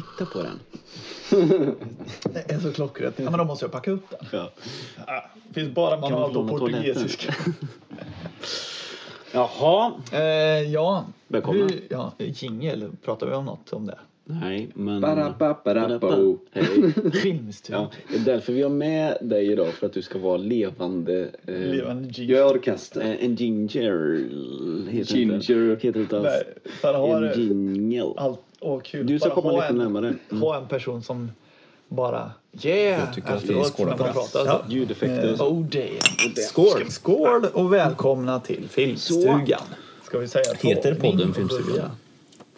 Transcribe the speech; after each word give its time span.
titta 0.00 0.26
på 0.32 0.38
den. 0.42 0.60
Det 2.32 2.50
är 2.52 2.58
så 2.60 2.72
klockrent. 2.72 3.14
Ja, 3.18 3.30
men 3.30 3.38
då 3.38 3.44
måste 3.44 3.64
jag 3.64 3.72
packa 3.72 3.90
upp 3.90 4.10
den. 4.10 4.18
Ja. 4.32 4.50
Ja, 5.06 5.24
finns 5.52 5.74
bara 5.74 6.00
manual 6.00 6.34
på 6.34 6.48
portugisiska. 6.48 7.34
Jaha. 9.32 9.92
eh, 10.12 10.20
ja. 10.72 11.04
Välkomna. 11.28 11.60
Hur- 11.62 11.80
Ja, 11.88 12.12
jingel. 12.18 12.84
Pratar 13.04 13.26
vi 13.26 13.34
om 13.34 13.44
något 13.44 13.72
om 13.72 13.86
det? 13.86 13.98
Nej, 14.28 14.68
men... 14.74 15.00
Ba-da-ba-ba-da-bo. 15.00 16.38
Hej. 16.52 16.64
Filmstudio. 17.22 17.80
Ja, 17.80 17.90
det 18.10 18.16
är 18.16 18.34
därför 18.34 18.52
vi 18.52 18.62
har 18.62 18.70
med 18.70 19.18
dig 19.20 19.52
idag, 19.52 19.68
för 19.68 19.86
att 19.86 19.92
du 19.92 20.02
ska 20.02 20.18
vara 20.18 20.36
levande... 20.36 21.30
Eh, 21.46 21.54
Levande 21.54 22.08
jingel. 22.12 22.42
Orkester. 22.42 23.00
eh, 23.00 23.24
en 23.24 23.34
ginger... 23.34 24.24
Heter 24.90 25.14
det 25.14 25.20
inte. 25.22 25.52
Ginger. 25.52 25.76
Heter 25.76 25.92
det 25.92 26.00
inte 26.00 26.16
alls. 26.18 26.26
Nej, 26.26 26.70
för 26.80 26.88
att 26.94 26.96
ha 26.96 27.26
En 27.32 27.40
jingle. 27.40 28.12
Allt, 28.16 28.40
åh, 28.60 28.80
kul. 28.80 29.06
Du 29.06 29.18
ska 29.18 29.28
Bara 29.28 29.34
komma 29.34 29.52
lite 29.52 29.66
en, 29.66 29.78
närmare. 29.78 30.14
Mm. 30.30 30.42
Ha 30.42 30.56
en 30.56 30.66
person 30.68 31.02
som 31.02 31.30
bara 31.88 32.30
yeah 32.62 33.00
Jag 33.00 33.14
tycker 33.14 33.32
att 33.32 33.44
vi 33.44 33.64
skålar 33.64 33.96
på 33.96 34.06
det. 34.06 34.12
pratar. 34.12 34.46
Ja, 34.46 34.62
ljudeffekter 34.68 35.32
och 35.32 35.38
så. 35.38 35.48
Oh 35.48 35.64
damn. 35.66 36.34
Skål! 36.48 36.90
Skål 36.90 37.44
och 37.44 37.72
välkomna 37.72 38.40
till 38.40 38.68
Filmstugan. 38.68 39.60
Ska 40.04 40.18
vi 40.18 40.28
säga? 40.28 40.44
Heter 40.60 40.94
podden 40.94 41.34
Filmstugan? 41.34 41.90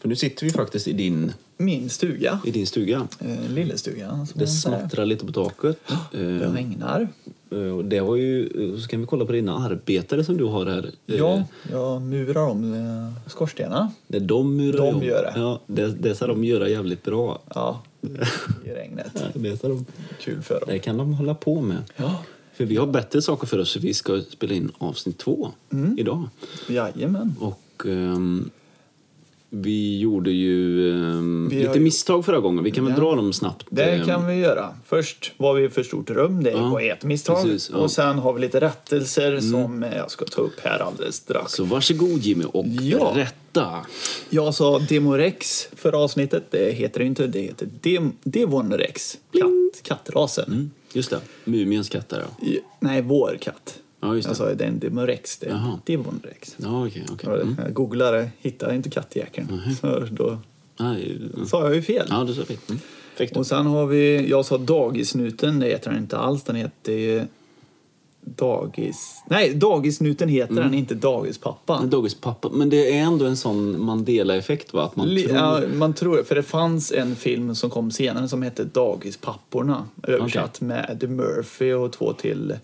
För 0.00 0.08
nu 0.08 0.16
sitter 0.16 0.46
vi 0.46 0.52
faktiskt 0.52 0.88
i 0.88 0.92
din, 0.92 1.32
Min 1.56 1.90
stuga. 1.90 2.40
I 2.44 2.50
din 2.50 2.66
stuga. 2.66 3.08
Eh, 3.20 3.50
Lillestugan. 3.50 4.26
Det 4.34 4.46
smattrar 4.46 5.06
lite 5.06 5.26
på 5.26 5.32
taket. 5.32 5.78
Det 6.12 6.18
Eh, 6.20 6.52
regnar. 6.52 7.08
Eh, 7.50 7.78
det 7.78 8.00
var 8.00 8.16
ju... 8.16 8.48
Så 8.80 8.88
kan 8.88 9.00
vi 9.00 9.06
kolla 9.06 9.24
på 9.24 9.32
dina 9.32 9.54
arbetare 9.58 10.24
som 10.24 10.36
du 10.36 10.44
har 10.44 10.66
här. 10.66 10.90
Eh, 11.06 11.16
Ja, 11.16 11.44
jag 11.72 12.02
murar 12.02 12.48
om 12.48 12.74
eh, 12.74 13.30
skorstenarna. 13.30 13.92
Det 14.06 14.18
de 14.18 14.56
murar 14.56 14.78
De 14.86 14.94
om. 14.96 15.02
gör 15.02 15.22
det. 15.22 15.40
Ja, 15.40 15.60
det, 15.66 15.86
det 15.86 16.14
ska 16.14 16.26
de 16.26 16.44
göra 16.44 16.68
jävligt 16.68 17.02
bra. 17.04 17.38
Ja, 17.54 17.82
i 18.64 18.70
regnet. 18.70 19.24
Det, 19.34 19.56
ska 19.56 19.68
de, 19.68 19.86
Kul 20.20 20.42
för 20.42 20.54
dem. 20.60 20.68
det 20.72 20.78
kan 20.78 20.96
de 20.96 21.14
hålla 21.14 21.34
på 21.34 21.60
med. 21.60 21.82
Ja, 21.96 22.22
För 22.54 22.64
vi 22.64 22.76
har 22.76 22.86
bättre 22.86 23.22
saker 23.22 23.46
för 23.46 23.58
oss, 23.58 23.70
så 23.70 23.80
vi 23.80 23.94
ska 23.94 24.20
spela 24.30 24.54
in 24.54 24.70
avsnitt 24.78 25.18
två 25.18 25.48
Mm. 25.72 25.98
idag. 25.98 26.28
jajamän. 26.68 27.34
Och 27.40 27.86
ehm, 27.86 28.50
vi 29.50 29.98
gjorde 29.98 30.30
ju 30.30 30.90
ehm, 30.92 31.48
Vi 31.50 31.56
lite 31.56 31.72
ju- 31.78 31.80
misstag 31.80 32.24
förra 32.24 32.40
gången. 32.40 32.64
Vi 32.64 32.70
kan 32.70 32.84
väl 32.84 32.94
Ja. 32.96 33.00
dra 33.00 33.14
dem 33.16 33.32
snabbt. 33.32 33.66
Det 33.70 33.82
Ehm, 33.84 34.06
kan 34.06 34.26
vi 34.26 34.34
göra. 34.34 34.74
Först 34.86 35.32
var 35.36 35.54
vi 35.54 35.64
i 35.64 35.68
för 35.68 35.82
stort 35.82 36.10
rum, 36.10 36.42
det 36.42 36.50
Ja, 36.50 36.68
var 36.68 36.80
ett 36.80 37.04
misstag. 37.04 37.42
precis, 37.44 37.68
ja. 37.68 37.74
Mm. 37.74 37.84
Och 37.84 37.90
sen 37.90 38.18
har 38.18 38.32
vi 38.32 38.40
lite 38.40 38.60
rättelser 38.60 39.40
som 39.40 39.82
eh, 39.82 39.96
jag 39.96 40.10
ska 40.10 40.24
ta 40.24 40.40
upp 40.40 40.60
här 40.62 40.78
alldeles 40.78 41.14
strax. 41.14 41.52
Så 41.52 41.64
varsågod 41.64 42.18
Jimmy 42.18 42.44
och 42.52 42.66
Ja. 42.66 43.12
rätta. 43.16 43.86
Jag 44.30 44.54
sa 44.54 44.78
Demorex 44.78 45.68
förra 45.76 45.98
avsnittet. 45.98 46.44
Det 46.50 46.72
heter 46.72 47.00
det 47.00 47.06
inte. 47.06 47.26
Det 47.26 47.40
heter 47.40 47.68
Dem 47.82 48.12
Devonerex. 48.22 49.18
Katt, 49.32 49.82
kattrasen. 49.82 50.44
Mm, 50.52 50.70
just 50.92 51.10
det, 51.10 51.20
Mumiens 51.44 51.88
katter 51.88 52.24
ja. 52.40 52.46
I- 52.46 52.60
Nej, 52.80 53.02
vår 53.02 53.38
katt. 53.40 53.78
Ja, 54.00 54.14
just 54.14 54.28
det. 54.28 54.34
Sa 54.34 54.54
det 54.54 54.64
är 54.64 54.68
en 54.68 54.78
Demorex. 54.78 55.38
Det 55.38 55.46
är 55.46 55.50
Jaha. 55.50 55.78
Devonerex. 55.84 56.56
Ja, 56.58 56.86
okej. 56.86 57.04
Och 57.12 57.24
Mm. 57.24 57.56
Jag 57.64 57.72
googlade, 57.74 58.30
hittade 58.38 58.74
inte 58.74 58.90
kattjäkeln. 58.90 59.60
Så 59.80 60.00
då 60.10 60.38
Nej, 60.80 61.16
mm. 61.34 61.46
sa 61.46 61.62
jag 61.64 61.74
ju 61.74 61.82
fel. 61.82 62.06
Ja, 62.10 62.24
du 62.24 62.34
sa 62.34 62.42
fel. 62.44 62.56
Mm. 62.68 62.80
Och 63.34 63.46
sen 63.46 63.66
har 63.66 63.86
vi, 63.86 64.28
jag 64.30 64.44
sa 64.44 64.58
dagisnuten, 64.58 65.58
det 65.60 65.66
heter 65.66 65.90
den 65.90 65.98
inte 66.00 66.18
alls. 66.18 66.42
Den 66.44 66.56
heter 66.56 66.92
ju 66.92 67.22
dagis... 68.20 69.22
Nej, 69.30 69.54
dagisnuten 69.54 70.28
heter 70.28 70.52
Mm. 70.52 70.64
den, 70.64 70.74
inte 70.74 70.94
dagispappa. 70.94 71.78
En 71.82 71.90
Dogges 71.90 72.14
pappa. 72.14 72.48
Men 72.52 72.70
det 72.70 72.92
är 72.98 73.02
ändå 73.02 73.24
en 73.24 73.36
sån 73.36 73.84
Mandela-effekt 73.84 74.72
va? 74.72 74.82
Att 74.84 74.96
man 74.96 75.08
Li- 75.08 75.22
tror... 75.22 75.36
Ja, 75.36 75.60
man 75.74 75.94
tror 75.94 76.22
för 76.22 76.34
det 76.34 76.42
fanns 76.42 76.92
en 76.92 77.16
film 77.16 77.54
som 77.54 77.70
kom 77.70 77.90
senare 77.90 78.28
som 78.28 78.42
hette 78.42 78.64
Dagispapporna. 78.64 79.88
Översatt 80.02 80.60
med 80.60 80.86
Eddie 80.90 81.06
Murphy 81.08 81.72
och 81.72 81.92
två 81.92 82.12
till. 82.12 82.56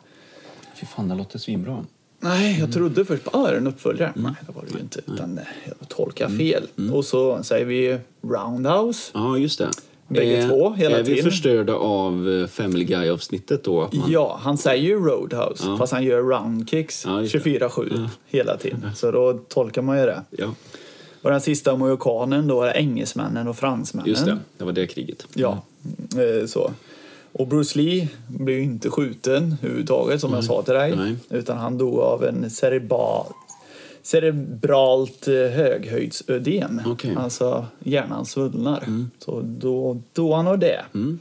Fy 0.85 0.95
fan 0.97 1.09
det 1.09 1.15
låter 1.15 1.39
svinbra. 1.39 1.85
Nej, 2.21 2.57
jag 2.61 2.73
trodde 2.73 3.05
först 3.05 3.27
att 3.27 3.35
ah, 3.35 3.49
är 3.49 3.55
en 3.57 3.67
uppföljare. 3.67 4.13
Mm. 4.17 4.23
Nej, 4.23 4.35
det 4.47 4.53
var 4.53 4.63
det 4.69 4.75
ju 4.75 4.81
inte. 4.81 5.01
Utan 5.07 5.39
eh, 5.39 5.45
jag 5.81 5.89
tolkade 5.89 6.37
fel. 6.37 6.67
Och 6.93 7.05
så 7.05 7.43
säger 7.43 7.65
vi 7.67 7.99
Roundhouse. 8.23 9.11
Ja, 9.15 9.39
just 9.39 9.59
det. 9.59 9.71
Bägge 10.09 10.37
är, 10.37 10.49
två, 10.49 10.71
hela 10.73 10.99
Är 10.99 11.03
vi 11.03 11.15
tiden. 11.15 11.31
förstörda 11.31 11.75
av 11.75 12.29
eh, 12.31 12.47
Family 12.47 12.85
Guy-avsnittet 12.85 13.65
då? 13.65 13.89
Man... 13.93 14.11
Ja, 14.11 14.39
han 14.43 14.59
säger 14.59 14.83
ju 14.85 14.95
Roadhouse, 14.99 15.65
Ja. 15.67 15.77
fast 15.79 15.93
han 15.93 16.05
gör 16.05 16.23
roundkicks 16.23 17.05
Ja, 17.07 17.21
just 17.21 17.33
det. 17.33 17.39
24-7 17.69 18.09
hela 18.27 18.57
tiden. 18.57 18.91
Så 18.95 19.11
då 19.11 19.33
tolkar 19.33 19.83
man 19.83 19.99
ju 20.01 20.07
det. 20.07 20.23
ja, 20.31 20.55
Och 21.23 21.31
den 21.31 21.41
sista 21.41 21.77
mohikanen 21.77 22.49
då 22.49 22.63
är 22.63 22.77
engelsmännen 22.77 23.49
och 23.49 23.57
fransmännen. 23.57 24.11
just 24.11 24.27
det. 24.27 24.39
Det 24.59 24.65
var 24.65 24.73
det 24.73 24.87
kriget. 24.87 25.27
Ja, 25.35 25.63
eh, 26.41 26.47
så. 26.47 26.71
Och 27.39 27.47
Bruce 27.47 27.79
Lee 27.79 28.09
blev 28.27 28.61
inte 28.61 28.91
skjuten 28.91 29.57
överhuvudtaget 29.63 30.21
som 30.21 30.33
jag 30.33 30.45
sa 30.45 30.63
till 30.63 30.75
dig. 30.75 30.97
Nej. 30.97 31.17
Utan 31.31 31.59
han 31.59 31.79
dog 31.79 31.99
av 31.99 32.25
en 32.25 32.51
cerebral, 32.51 33.27
cerebralt 34.03 35.29
eh, 35.29 35.35
höghöjdsödem. 35.35 36.81
Okej. 36.87 37.17
Alltså 37.17 37.67
hjärnan 37.79 38.27
svullnar. 38.27 38.85
Så 39.19 39.41
då, 39.45 40.01
då 40.13 40.35
han 40.35 40.47
har 40.47 40.57
det. 40.57 40.85
Mm. 40.95 41.19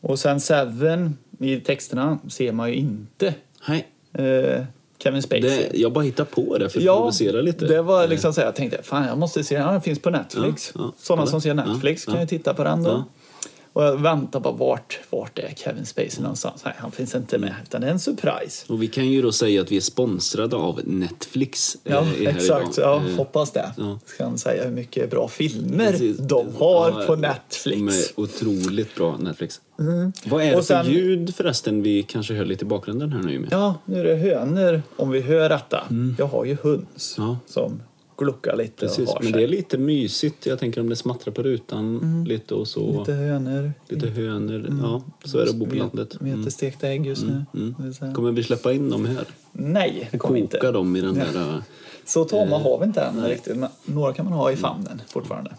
Och 0.00 0.18
sen 0.18 0.40
Seven, 0.40 1.16
i 1.38 1.56
texterna 1.60 2.18
ser 2.28 2.52
man 2.52 2.68
ju 2.68 2.74
inte 2.74 3.34
Nej, 3.68 3.88
eh, 4.12 4.64
Kevin 4.98 5.22
Spacey. 5.22 5.40
det, 5.40 5.70
jag 5.74 5.92
bara 5.92 6.04
hittar 6.04 6.24
på 6.24 6.58
det 6.58 6.68
för 6.68 6.78
att 6.80 6.84
provocera 6.86 7.40
lite. 7.40 7.66
det 7.66 7.82
var 7.82 8.08
liksom 8.08 8.32
så 8.34 8.40
här, 8.40 8.48
jag 8.48 8.54
tänkte 8.54 8.82
fan 8.82 9.06
jag 9.06 9.18
måste 9.18 9.44
se 9.44 9.54
den, 9.54 9.64
Ja, 9.66 9.72
den 9.72 9.80
finns 9.80 9.98
på 9.98 10.10
Netflix. 10.10 10.72
Ja, 10.74 10.80
ja, 10.84 10.92
Sådana 10.98 11.26
som 11.26 11.40
ser 11.40 11.54
Netflix 11.54 12.04
Ja, 12.06 12.12
kan 12.12 12.20
ja. 12.20 12.24
ju 12.24 12.28
titta 12.38 12.54
på 12.54 12.64
den 12.64 12.82
då. 12.82 13.04
Och 13.72 13.82
jag 13.84 13.96
väntar 14.00 14.40
bara 14.40 14.52
vart, 14.54 15.00
vart 15.10 15.38
är 15.38 15.54
Kevin 15.56 15.86
Spacey 15.86 16.22
någonstans? 16.22 16.62
Nej, 16.64 16.74
han 16.78 16.90
finns 16.92 17.14
inte 17.14 17.38
med, 17.38 17.54
utan 17.62 17.80
det 17.80 17.86
är 17.86 17.90
en 17.90 17.98
surprise. 18.00 18.72
Och 18.72 18.82
vi 18.82 18.86
kan 18.88 19.06
ju 19.08 19.22
då 19.22 19.32
säga 19.32 19.60
att 19.60 19.72
vi 19.72 19.76
är 19.76 19.80
sponsrade 19.80 20.56
av 20.56 20.80
Netflix. 20.84 21.76
eh, 21.84 21.92
Ja, 21.92 22.00
här 22.00 22.26
exakt. 22.28 22.78
Ja, 22.78 22.96
Eh, 23.08 23.16
hoppas 23.16 23.52
det. 23.52 23.72
ja. 23.76 23.98
Ska 24.06 24.36
säga 24.36 24.64
hur 24.64 24.70
mycket 24.70 25.10
bra 25.10 25.28
filmer 25.28 25.90
precis. 25.90 26.16
de 26.18 26.46
har 26.58 26.88
Ja, 27.00 27.06
på 27.06 27.14
De 27.16 27.20
Netflix. 27.20 28.10
är 28.10 28.20
otroligt 28.20 28.94
bra, 28.94 29.16
Netflix. 29.16 29.60
Vad 30.26 30.42
är 30.42 30.50
det 30.50 30.56
Och 30.56 30.64
sen- 30.64 30.84
för 30.84 30.92
ljud 30.92 31.34
förresten 31.34 31.82
vi 31.82 32.02
kanske 32.02 32.34
hör 32.34 32.44
lite 32.44 32.64
i 32.64 32.68
bakgrunden 32.68 33.12
här 33.12 33.22
nu 33.22 33.32
Jimmy? 33.32 33.48
Ja, 33.50 33.74
nu 33.84 34.00
är 34.00 34.04
det 34.04 34.14
hönor 34.16 34.82
om 34.96 35.10
vi 35.10 35.20
hör 35.20 35.48
detta. 35.48 35.84
Jag 36.18 36.26
har 36.26 36.44
ju 36.44 36.56
höns 36.62 37.18
Mm. 37.18 37.30
Ja. 37.30 37.36
som 37.46 37.82
gluckar 38.24 38.56
lite 38.56 38.86
Precis, 38.86 39.08
och 39.08 39.24
men 39.24 39.32
det 39.32 39.42
är 39.42 39.48
lite 39.48 39.78
mysigt. 39.78 40.46
Jag 40.46 40.58
tänker 40.58 40.80
om 40.80 40.88
det 40.88 40.96
smattrar 40.96 41.32
på 41.34 41.42
rutan 41.42 42.24
lite 42.28 42.54
och 42.54 42.68
så. 42.68 42.80
Lite 42.98 43.12
Lite, 43.88 44.06
hönor. 44.06 44.62
hönor. 44.68 44.78
Ja, 44.82 45.02
så 45.24 45.38
är 45.38 45.44
det 45.44 45.50
att 45.50 45.56
bo 45.56 45.66
på 45.66 45.74
landet. 45.74 46.16
De 46.20 46.30
äter 46.30 46.50
stekta 46.50 46.88
ägg 46.88 47.06
just 47.06 47.24
nu. 47.26 47.44
Är 47.88 47.92
så 47.92 48.04
här. 48.04 48.14
Kommer 48.14 48.32
vi 48.32 48.42
släppa 48.42 48.72
in 48.72 48.90
dem 48.90 49.04
här? 49.06 49.24
Nej, 49.52 50.08
det 50.12 50.18
kommer 50.18 50.38
inte. 50.38 50.56
Koka 50.56 50.72
dem 50.72 50.96
i 50.96 51.00
den 51.00 51.14
där... 51.14 51.54
äh, 51.54 51.56
Så 52.04 52.24
tama 52.24 52.58
har 52.58 52.78
vi 52.78 52.84
inte 52.84 53.00
än 53.00 53.26
riktigt. 53.26 53.56
Några 53.84 54.12
kan 54.12 54.24
man 54.24 54.34
ha 54.34 54.52
i 54.52 54.56
famnen 54.56 55.02
fortfarande. 55.08 55.50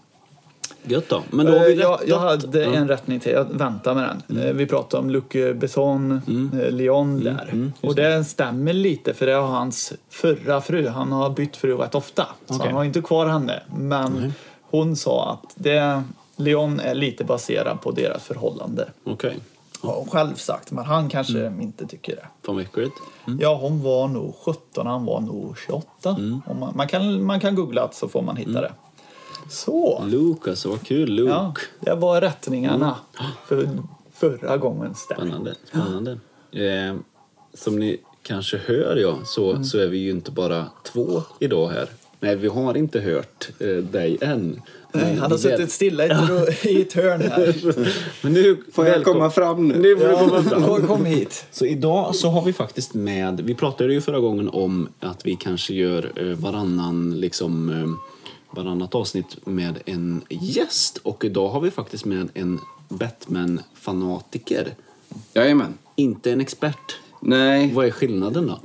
Gött 0.83 1.09
då. 1.09 1.23
Men 1.31 1.45
då 1.45 1.51
har 1.51 1.65
vi 1.65 1.73
Eh, 1.73 1.79
jag, 1.79 1.91
rättat. 1.93 2.07
jag 2.07 2.19
hade 2.19 2.65
en 2.65 2.87
rättning 2.87 3.19
till. 3.19 3.31
Jag 3.31 3.45
väntar 3.45 3.95
med 3.95 4.17
den. 4.27 4.39
Eh, 4.39 4.53
Vi 4.53 4.65
pratade 4.65 5.03
om 5.03 5.09
Luc 5.09 5.55
Besson, 5.55 6.11
eh, 6.61 6.71
Leon 6.71 7.23
där. 7.23 7.71
och 7.81 7.95
det 7.95 8.23
stämmer 8.23 8.73
lite 8.73 9.13
för 9.13 9.25
det 9.25 9.33
har 9.33 9.47
hans 9.47 9.93
förra 10.09 10.61
fru. 10.61 10.87
Han 10.87 11.11
har 11.11 11.29
bytt 11.29 11.55
fru 11.57 11.77
rätt 11.77 11.95
ofta. 11.95 12.27
Så 12.47 12.53
Okej. 12.55 12.67
han 12.67 12.75
har 12.75 12.83
inte 12.83 13.01
kvar 13.01 13.25
henne. 13.25 13.63
Men 13.77 14.33
hon 14.61 14.95
sa 14.95 15.31
att 15.31 15.53
det, 15.55 16.03
Leon 16.35 16.79
är 16.79 16.95
lite 16.95 17.23
baserad 17.23 17.81
på 17.81 17.91
deras 17.91 18.23
förhållande. 18.23 18.89
Okej. 19.03 19.37
Har 19.81 19.95
hon 19.95 20.07
själv 20.07 20.35
sagt. 20.35 20.71
Men 20.71 20.85
han 20.85 21.09
kanske 21.09 21.47
inte 21.61 21.87
tycker 21.87 22.15
det. 22.15 22.25
Fan 22.45 22.55
vad 22.55 22.63
äckligt. 22.63 22.95
Ja, 23.39 23.55
hon 23.61 23.83
var 23.83 24.07
nog 24.07 24.35
17, 24.45 24.87
han 24.87 25.05
var 25.05 25.19
nog 25.21 25.57
28. 25.67 26.09
Om 26.45 26.59
man, 26.59 26.73
man, 26.75 26.87
kan, 26.87 27.23
man 27.23 27.39
kan 27.39 27.55
googla 27.55 27.89
så 27.93 28.07
får 28.07 28.21
man 28.21 28.35
hitta 28.37 28.61
det. 28.61 28.71
Så. 29.49 30.03
Luke 30.07 30.49
alltså, 30.49 30.69
vad 30.69 30.81
kul. 30.83 31.09
Luke. 31.09 31.31
Ja, 31.31 31.53
det 31.79 31.95
var 31.95 32.21
rättningarna 32.21 32.95
för 33.47 33.69
förra 34.13 34.57
gången. 34.57 34.95
Spännande. 34.95 35.55
Spännande. 35.69 36.11
Eh, 36.51 36.95
som 37.53 37.75
ni 37.79 37.97
kanske 38.23 38.57
hör 38.65 38.95
ja, 38.97 39.17
så, 39.25 39.51
Mm. 39.51 39.63
så 39.63 39.79
är 39.79 39.87
vi 39.87 39.97
ju 39.97 40.09
inte 40.09 40.31
bara 40.31 40.65
två 40.83 41.21
idag 41.39 41.69
här. 41.69 41.89
Nej, 42.19 42.35
vi 42.35 42.47
har 42.47 42.77
inte 42.77 42.99
hört 42.99 43.49
eh, 43.59 43.67
dig 43.67 44.17
än. 44.21 44.61
Nej, 44.91 45.15
han 45.15 45.31
har 45.31 45.37
suttit 45.37 45.71
stilla 45.71 46.05
i 46.05 46.09
ett, 46.09 46.29
ro- 46.29 46.69
i 46.69 46.81
ett 46.81 46.93
hörn 46.93 47.21
här. 47.21 47.55
Men 48.23 48.33
nu 48.33 48.63
Får 48.73 48.87
jag 48.87 49.03
komma 49.03 49.29
fram 49.29 49.67
nu? 49.67 49.77
Nu 49.79 49.97
får 49.97 50.07
du 50.07 50.13
komma 50.15 50.35
Ja, 50.35 50.41
fram. 50.49 50.63
kom, 50.63 50.87
kom 50.87 51.05
hit. 51.05 51.45
Så 51.51 51.65
idag 51.65 52.15
så 52.15 52.29
har 52.29 52.41
vi 52.41 52.53
faktiskt 52.53 52.93
med, 52.93 53.41
vi 53.41 53.55
pratade 53.55 53.93
ju 53.93 54.01
förra 54.01 54.19
gången 54.19 54.49
om 54.49 54.89
att 54.99 55.25
vi 55.25 55.35
kanske 55.35 55.73
gör 55.73 56.11
eh, 56.15 56.25
varannan, 56.37 57.19
liksom, 57.19 57.69
eh, 57.69 58.12
varannat 58.55 58.95
avsnitt 58.95 59.45
med 59.45 59.79
en 59.85 60.21
gäst. 60.29 60.97
Och 60.97 61.25
idag 61.25 61.49
har 61.49 61.61
vi 61.61 61.71
faktiskt 61.71 62.05
med 62.05 62.29
en 62.33 62.59
Batman-fanatiker. 62.89 64.75
Jajamän. 65.33 65.77
Inte 65.95 66.31
en 66.31 66.41
expert. 66.41 66.97
Nej, 67.19 67.71
Vad 67.73 67.85
är 67.85 67.91
skillnaden 67.91 68.47
då? 68.47 68.59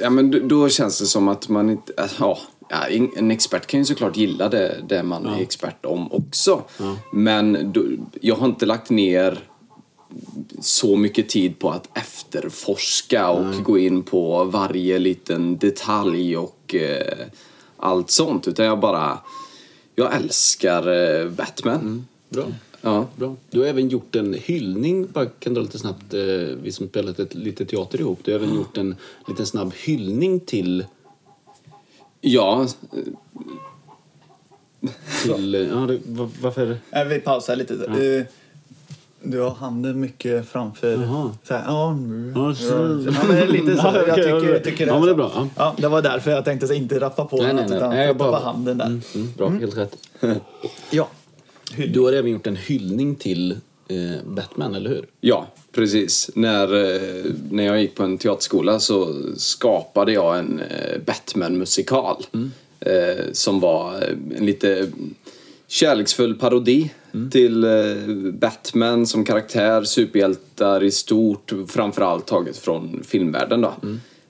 ja, 0.00 0.10
men 0.10 0.30
då, 0.30 0.38
då 0.38 0.68
känns 0.68 0.98
det 0.98 1.06
som 1.06 1.28
att 1.28 1.48
man 1.48 1.70
inte... 1.70 1.92
äh, 1.98 2.10
Ja, 2.18 2.38
Ja, 2.68 2.86
en 3.16 3.30
expert 3.30 3.66
kan 3.66 3.80
ju 3.80 3.84
såklart 3.84 4.16
gilla 4.16 4.48
det, 4.48 4.84
det 4.88 5.02
man 5.02 5.26
är 5.26 5.40
expert 5.40 5.84
om 5.86 6.12
också. 6.12 6.62
Men 7.12 7.72
då, 7.72 7.84
jag 8.20 8.34
har 8.34 8.46
inte 8.46 8.66
lagt 8.66 8.90
ner 8.90 9.38
så 10.60 10.96
mycket 10.96 11.28
tid 11.28 11.58
på 11.58 11.70
att 11.70 11.98
efterforska 11.98 13.30
och 13.30 13.64
gå 13.64 13.78
in 13.78 14.02
på 14.02 14.44
varje 14.44 14.98
liten 14.98 15.58
detalj 15.58 16.36
och 16.36 16.74
eh, 16.74 17.26
allt 17.82 18.10
sånt. 18.10 18.48
Utan 18.48 18.66
jag 18.66 18.80
bara... 18.80 19.18
Jag 19.94 20.14
älskar 20.14 20.88
eh, 20.88 21.30
Batman. 21.30 22.06
Bra. 22.28 22.44
Ja. 22.80 23.06
Bra. 23.16 23.36
Du 23.50 23.60
har 23.60 23.66
även 23.66 23.88
gjort 23.88 24.16
en 24.16 24.34
hyllning, 24.34 25.06
bara 25.12 25.26
kan 25.26 25.54
dra 25.54 25.62
lite 25.62 25.78
snabbt, 25.78 26.14
eh, 26.14 26.20
vi 26.62 26.72
som 26.72 26.88
spelat 26.88 27.18
ett, 27.18 27.34
lite 27.34 27.64
teater 27.64 28.00
ihop. 28.00 28.18
Du 28.24 28.32
har 28.32 28.38
även 28.38 28.54
gjort 28.54 28.76
en 28.78 28.96
liten 29.28 29.46
snabb 29.46 29.72
hyllning 29.74 30.40
till, 30.40 30.84
Ja, 32.20 32.68
till 35.22 35.54
eh, 35.54 35.60
ja, 35.60 35.76
det, 35.76 36.00
var, 36.06 36.28
varför? 36.40 36.76
Vi 37.08 37.20
pausar 37.20 37.56
lite. 37.56 37.74
Du, 37.74 38.26
du 39.24 39.40
har 39.40 39.50
handen 39.50 40.00
mycket 40.00 40.48
framför. 40.48 40.96
Så 41.48 41.54
här, 41.54 41.62
ja, 41.66 41.94
nu. 41.94 42.32
Ja, 42.36 42.48
Ja, 42.48 42.54
så- 42.54 42.72
men 43.26 43.36
det 43.36 43.38
är 43.42 43.48
lite 43.48 43.76
så. 43.76 43.82
Ja, 43.94 44.06
Jag 44.06 44.16
tycker, 44.16 44.28
ja, 44.28 44.44
jag 44.44 44.64
tycker 44.64 44.86
ja, 44.86 44.94
men 44.94 45.02
det 45.04 45.10
är 45.10 45.14
bra, 45.14 45.30
ja. 45.34 45.48
Ja, 45.56 45.74
det 45.78 45.88
var 45.88 46.02
därför 46.02 46.30
jag 46.30 46.44
tänkte 46.44 46.66
så 46.66 46.72
inte 46.74 47.00
rappa 47.00 47.24
på 47.24 47.36
Nej, 47.36 47.46
nej, 47.46 47.54
något 47.62 47.68
nej. 47.70 47.76
utan 47.78 47.90
Nej, 47.90 48.06
jag 48.06 48.16
bara- 48.16 48.38
på 48.38 48.44
handen 48.44 48.78
där. 48.78 48.86
Mm, 48.86 49.32
bra, 49.36 49.48
helt 49.48 49.76
rätt. 49.76 49.96
Ja. 50.90 51.08
Du 51.88 52.00
har 52.00 52.12
även 52.12 52.30
gjort 52.30 52.46
en 52.46 52.56
hyllning 52.56 53.14
till 53.14 53.52
eh, 53.88 53.96
Batman, 54.26 54.74
eller 54.74 54.90
hur? 54.90 55.06
Ja, 55.20 55.46
precis. 55.74 56.30
När, 56.34 56.62
eh, 56.94 57.24
när 57.50 57.64
jag 57.64 57.80
gick 57.80 57.94
på 57.94 58.02
en 58.02 58.18
teaterskola 58.18 58.80
så 58.80 59.14
skapade 59.36 60.12
jag 60.12 60.38
en 60.38 60.60
eh, 60.60 61.00
Batman-musikal. 61.06 62.16
Eh, 62.80 63.24
som 63.32 63.60
var 63.60 63.94
eh, 63.94 64.38
en 64.38 64.46
lite 64.46 64.86
kärleksfull 65.72 66.34
parodi 66.34 66.90
till 67.30 67.64
eh, 67.64 67.72
Batman 68.32 69.06
som 69.06 69.24
karaktär, 69.24 69.84
superhjältar 69.84 70.82
i 70.82 70.90
stort, 70.90 71.52
framförallt 71.68 72.26
taget 72.26 72.58
från 72.58 73.02
filmvärlden 73.04 73.60
då. 73.60 73.74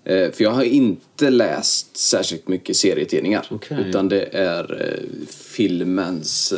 Eh, 0.05 0.31
för 0.33 0.44
jag 0.44 0.50
har 0.50 0.62
inte 0.62 1.31
läst 1.31 1.97
särskilt 1.97 2.49
mycket 2.49 2.77
serietidningar. 2.77 3.47
Okej. 3.50 3.85
Utan 3.89 4.09
det 4.09 4.25
är 4.25 4.83
eh, 4.83 5.27
filmens 5.29 6.55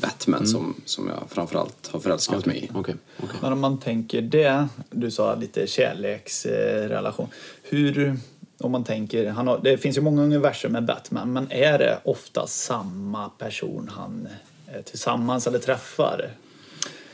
Batman 0.00 0.46
som, 0.46 0.74
som 0.84 1.08
jag 1.08 1.30
framförallt 1.30 1.88
har 1.92 2.00
förälskat 2.00 2.46
mig 2.46 2.64
i. 2.64 2.70
Okej. 2.74 2.94
Men 3.42 3.52
om 3.52 3.60
man 3.60 3.80
tänker 3.80 4.22
det, 4.22 4.68
du 4.90 5.10
sa 5.10 5.34
lite 5.34 5.66
kärleksrelation. 5.66 7.28
Hur, 7.62 8.16
om 8.58 8.72
man 8.72 8.84
tänker, 8.84 9.26
han 9.30 9.46
har, 9.46 9.60
det 9.64 9.76
finns 9.78 9.96
ju 9.96 10.00
många 10.00 10.22
universum 10.22 10.72
med 10.72 10.84
Batman, 10.84 11.32
men 11.32 11.46
är 11.52 11.78
det 11.78 11.98
ofta 12.04 12.46
samma 12.46 13.28
person 13.28 13.90
han 13.96 14.28
är 14.66 14.82
tillsammans 14.82 15.46
eller 15.46 15.58
träffar? 15.58 16.30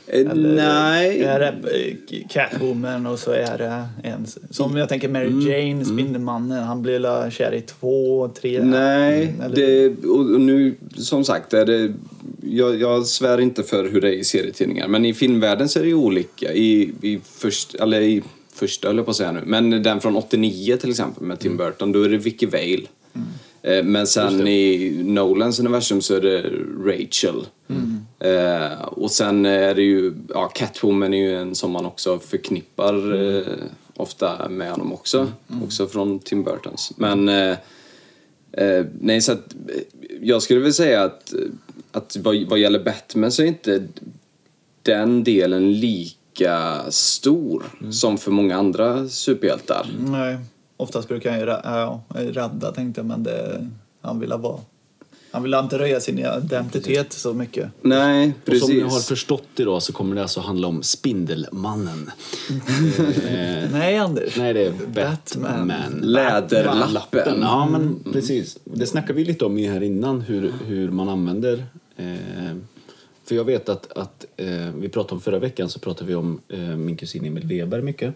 Eller 0.07 0.55
Nej. 0.55 1.23
Är 1.23 1.39
det 1.39 1.47
eh, 1.47 2.27
Catwoman 2.29 3.05
och 3.05 3.19
så 3.19 3.31
är 3.31 3.57
det 3.57 3.87
en, 4.03 4.25
som 4.49 4.77
jag 4.77 4.89
tänker 4.89 5.09
Mary 5.09 5.27
Mm, 5.27 5.41
Jane, 5.41 5.85
Spindelmannen, 5.85 6.63
han 6.63 6.81
blir 6.81 7.29
kär 7.29 7.53
i 7.53 7.61
två, 7.61 8.27
tre? 8.27 8.63
Nej, 8.63 9.35
Eller- 9.43 9.55
det, 9.55 9.87
och 10.07 10.19
och 10.33 10.41
nu 10.41 10.75
som 10.97 11.23
sagt 11.23 11.53
är 11.53 11.65
det, 11.65 11.93
jag, 12.41 12.81
jag 12.81 13.05
svär 13.05 13.39
inte 13.41 13.63
för 13.63 13.89
hur 13.89 14.01
det 14.01 14.07
är 14.07 14.13
i 14.19 14.23
serietidningar 14.23 14.87
men 14.87 15.05
i 15.05 15.13
filmvärlden 15.13 15.69
så 15.69 15.79
är 15.79 15.83
det 15.83 15.89
ju 15.89 15.95
olika. 15.95 16.53
I, 16.53 16.93
i, 17.01 17.19
först, 17.23 17.75
eller 17.75 18.01
i 18.01 18.23
första 18.67 18.87
höll 18.87 18.97
jag 18.97 19.05
på 19.05 19.11
att 19.11 19.17
säga 19.17 19.31
nu, 19.31 19.41
men 19.45 19.83
den 19.83 20.01
från 20.01 20.15
89 20.15 20.77
till 20.77 20.89
exempel 20.89 21.23
med 21.23 21.39
Tim 21.39 21.57
Burton, 21.57 21.91
då 21.91 22.03
är 22.03 22.09
det 22.09 22.17
Vicky 22.17 22.45
Vale. 22.45 22.87
Eh, 23.61 23.83
Men 23.83 24.07
sen 24.07 24.47
i 24.47 24.91
Nolans 25.03 25.59
universum 25.59 26.01
så 26.01 26.15
är 26.15 26.21
det 26.21 26.41
Rachel. 26.85 27.45
Eh, 28.19 28.83
och 28.83 29.11
sen 29.11 29.45
är 29.45 29.75
det 29.75 29.81
ju, 29.81 30.13
ja 30.29 30.47
Catwoman 30.55 31.13
är 31.13 31.17
ju 31.17 31.35
en 31.35 31.55
som 31.55 31.71
man 31.71 31.85
också 31.85 32.19
förknippar 32.19 33.15
eh, 33.37 33.43
ofta 33.95 34.49
med 34.49 34.71
honom 34.71 34.93
också. 34.93 35.31
Också 35.63 35.87
från 35.87 36.19
Tim 36.19 36.43
Burtons. 36.43 36.93
Men 36.97 37.29
eh, 37.29 37.57
Eh, 38.57 38.85
nej, 38.99 39.21
så 39.21 39.31
att 39.31 39.55
jag 40.21 40.41
skulle 40.41 40.59
väl 40.59 40.73
säga 40.73 41.03
att, 41.03 41.33
att 41.91 42.17
vad, 42.17 42.43
vad 42.49 42.59
gäller 42.59 42.83
Batman 42.83 43.31
så 43.31 43.41
är 43.43 43.45
inte 43.45 43.87
den 44.81 45.23
delen 45.23 45.73
lika 45.73 46.17
stor 46.89 47.63
som 47.91 48.17
för 48.17 48.31
många 48.31 48.57
andra 48.57 49.09
superhjältar. 49.09 49.87
Nej, 49.99 50.37
oftast 50.77 51.07
brukar 51.07 51.31
han 51.31 51.39
ju 51.39 51.45
ja, 51.45 52.01
rädda 52.09 52.71
tänkte 52.71 52.99
jag, 53.01 53.05
men 53.05 53.23
det, 53.23 53.69
han 54.01 54.19
vill 54.19 54.29
vara... 54.29 54.59
Han 55.31 55.43
vill 55.43 55.53
inte 55.53 55.79
röja 55.79 55.99
sin 55.99 56.19
identitet 56.19 57.13
så 57.13 57.33
mycket. 57.33 57.69
Nej, 57.81 58.33
Och 58.47 58.57
som 58.57 58.69
ni 58.69 58.79
har 58.79 58.89
precis. 58.89 59.07
förstått 59.07 59.47
idag 59.55 59.83
så 59.83 59.93
kommer 59.93 60.15
det 60.15 60.21
alltså 60.21 60.39
handla 60.39 60.67
om 60.67 60.83
Spindelmannen. 60.83 62.11
eh, 63.27 63.71
Nej, 63.71 63.97
Anders. 63.97 64.37
nej, 64.37 64.53
det 64.53 64.65
är 64.65 64.71
Batman. 64.71 65.67
Batman. 65.67 65.99
Läderlappen. 66.01 67.41
Ja, 67.41 67.67
men 67.71 67.99
precis. 68.13 68.57
Det 68.63 68.85
snackade 68.85 69.13
vi 69.13 69.25
lite 69.25 69.45
om 69.45 69.57
här 69.57 69.83
innan, 69.83 70.21
hur, 70.21 70.53
hur 70.65 70.91
man 70.91 71.09
använder... 71.09 71.65
Eh, 71.97 72.55
för 73.33 73.37
jag 73.37 73.45
vet 73.45 73.69
att, 73.69 73.97
att 73.97 74.25
eh, 74.37 74.47
vi 74.77 74.89
pratade 74.89 75.15
om 75.15 75.21
förra 75.21 75.39
veckan 75.39 75.69
så 75.69 75.79
pratade 75.79 76.07
vi 76.07 76.15
om 76.15 76.41
eh, 76.49 76.59
min 76.59 76.97
kusin 76.97 77.25
Emil 77.25 77.47
Weber 77.47 77.81
mycket. 77.81 78.13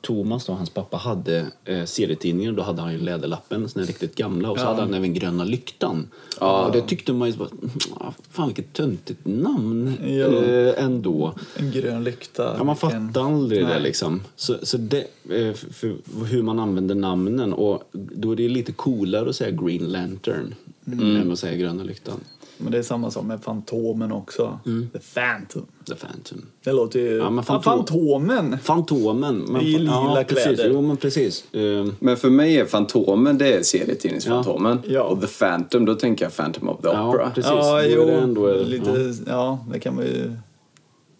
Thomas 0.00 0.46
då, 0.46 0.52
hans 0.52 0.70
pappa, 0.70 0.96
hade 0.96 1.46
eh, 1.64 1.84
serietidningen. 1.84 2.54
Då 2.54 2.62
hade 2.62 2.82
han 2.82 2.92
ju 2.92 2.98
Läderlappen, 2.98 3.68
här 3.76 3.82
riktigt 3.82 4.14
gamla. 4.14 4.50
Och 4.50 4.58
så 4.58 4.64
hade 4.64 4.80
han 4.80 4.94
även 4.94 5.14
Gröna 5.14 5.44
Lyktan. 5.44 6.08
Och 6.40 6.72
det 6.72 6.80
tyckte 6.80 7.12
man 7.12 7.28
ju 7.28 7.32
så 7.32 7.38
bara, 7.38 7.48
"Ah, 7.94 8.12
fan 8.30 8.46
vilket 8.48 8.72
töntigt 8.72 9.20
namn 9.26 9.92
Ja. 10.02 10.44
eh, 10.44 10.84
ändå. 10.84 11.34
En 11.56 11.70
grön 11.70 12.04
lykta. 12.04 12.54
Ja, 12.58 12.64
man 12.64 12.76
fattar 12.76 13.24
aldrig 13.24 13.60
det 13.62 13.68
Nej. 13.68 13.82
liksom. 13.82 14.22
Så, 14.36 14.56
så 14.62 14.76
det, 14.76 14.98
eh, 15.30 15.52
för, 15.52 15.96
hur 16.24 16.42
man 16.42 16.58
använder 16.58 16.94
namnen 16.94 17.52
och 17.52 17.82
då 17.92 18.32
är 18.32 18.36
det 18.36 18.48
lite 18.48 18.72
coolare 18.72 19.28
att 19.30 19.36
säga 19.36 19.50
Green 19.50 19.88
Lantern 19.92 20.54
än 20.86 21.32
att 21.32 21.38
säga 21.38 21.56
Gröna 21.56 21.82
Lyktan. 21.82 22.20
Men 22.58 22.72
det 22.72 22.78
är 22.78 22.82
samma 22.82 23.10
som 23.10 23.26
med 23.26 23.42
Fantomen 23.42 24.12
också. 24.12 24.58
The 24.92 24.98
Phantom. 25.14 25.66
The 25.88 25.94
Phantom. 25.94 26.46
Det 26.64 26.72
låter 26.72 27.00
ju... 27.00 27.16
Ja, 27.16 27.30
men 27.30 27.44
Fan, 27.44 27.62
Fantom- 27.62 27.62
Fantomen! 27.86 28.58
Fantomen. 28.58 29.38
Men, 29.38 29.62
I 29.62 29.64
lila 29.64 29.92
ja, 29.92 30.24
precis. 30.28 30.44
kläder. 30.44 30.70
Jo, 30.72 30.82
men 30.82 30.96
precis. 30.96 31.54
Eh, 31.54 31.86
Men 31.98 32.16
för 32.16 32.30
mig 32.30 32.56
är 32.56 32.64
Fantomen, 32.64 33.38
det 33.38 33.52
är 33.54 33.62
serietidningsfantomen. 33.62 34.78
Ja. 34.86 35.02
Och 35.02 35.20
The 35.20 35.26
Phantom, 35.26 35.84
då 35.84 35.94
tänker 35.94 36.24
jag 36.24 36.36
Phantom 36.36 36.68
of 36.68 36.80
the 36.82 36.88
Ja, 36.88 37.08
Opera. 37.08 37.30
precis. 37.34 37.50
Ja, 37.50 37.82
jo. 37.84 38.04
det 38.06 38.12
ändå, 38.12 38.54
lite, 38.62 39.14
ja. 39.26 39.58
det 39.72 39.80
kan 39.80 39.94
man 39.94 40.04
ju 40.04 40.32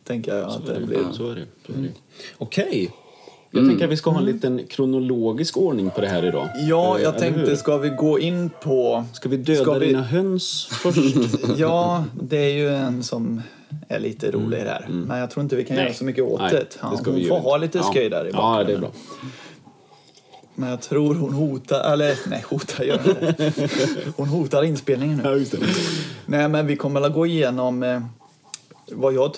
tänka 0.04 0.45
att 0.47 0.66
det 0.66 0.80
blir. 0.87 0.99
Ja, 0.99 1.12
så 1.12 1.30
är 1.30 1.35
det. 1.35 1.45
Så 1.66 1.73
är 1.73 1.76
det. 1.83 1.88
Okej. 2.38 2.90
Jag 3.50 3.67
tänker 3.69 3.85
att 3.85 3.90
vi 3.90 3.97
ska 3.97 4.11
ha 4.11 4.19
en 4.19 4.25
liten 4.25 4.67
kronologisk 4.67 5.57
ordning 5.57 5.90
på 5.90 6.00
det 6.00 6.09
här 6.09 6.25
idag. 6.25 6.49
Ja, 6.69 6.99
jag 6.99 7.00
eller 7.00 7.19
tänkte, 7.19 7.40
hur? 7.40 7.57
ska 7.57 7.78
vi 7.78 7.88
gå 7.88 8.19
in 8.21 8.50
på... 8.62 9.05
Ska 9.12 9.28
vi 9.28 9.37
döda 9.37 9.62
ska 9.62 9.73
vi- 9.75 9.87
dina 9.87 10.02
höns 10.02 10.67
först? 10.71 10.99
Ja, 11.57 12.05
det 12.23 12.37
är 12.38 12.52
ju 12.55 12.69
en 12.75 13.02
som 13.02 13.43
är 13.88 13.99
lite 14.00 14.31
rolig 14.31 14.59
där. 14.64 14.87
Men 14.88 15.19
jag 15.19 15.31
tror 15.31 15.43
inte 15.43 15.57
vi 15.57 15.64
kan 15.64 15.76
Nej. 15.76 15.85
göra 15.85 15.95
så 15.95 16.05
mycket 16.05 16.25
åt 16.25 16.40
Nej, 16.40 16.50
det. 16.52 16.59
det 16.59 16.76
Han, 16.81 16.97
ska 16.97 17.11
vi 17.11 17.21
hon 17.21 17.28
får 17.43 17.50
ha 17.50 17.57
lite 17.57 17.78
Ja. 17.78 17.85
skoj 17.85 18.09
där 18.09 18.25
i 18.26 18.31
Ja, 18.33 18.64
det 18.67 18.73
är 18.73 18.78
bakgrunden. 18.78 18.81
bra. 18.81 18.90
Men 20.55 20.71
jag 20.71 20.81
tror 20.81 21.14
hon 21.14 21.33
hotar, 21.33 21.93
eller 21.93 22.14
nej 22.28 22.45
hotar 22.49 22.85
gör 22.85 23.00
hon 23.05 23.28
inte. 23.28 23.52
Hon 24.17 24.28
hotar 24.28 24.62
inspelningen 24.64 25.21
nu. 25.25 25.28
just 25.38 25.52
det. 25.52 25.59
Nej 26.26 26.49
men 26.49 26.67
vi 26.67 26.76
kommer 26.76 27.00
att 27.00 27.12
gå 27.14 27.26
igenom 27.26 27.83
eh, 27.83 28.00
vad 28.93 29.14
jag 29.14 29.35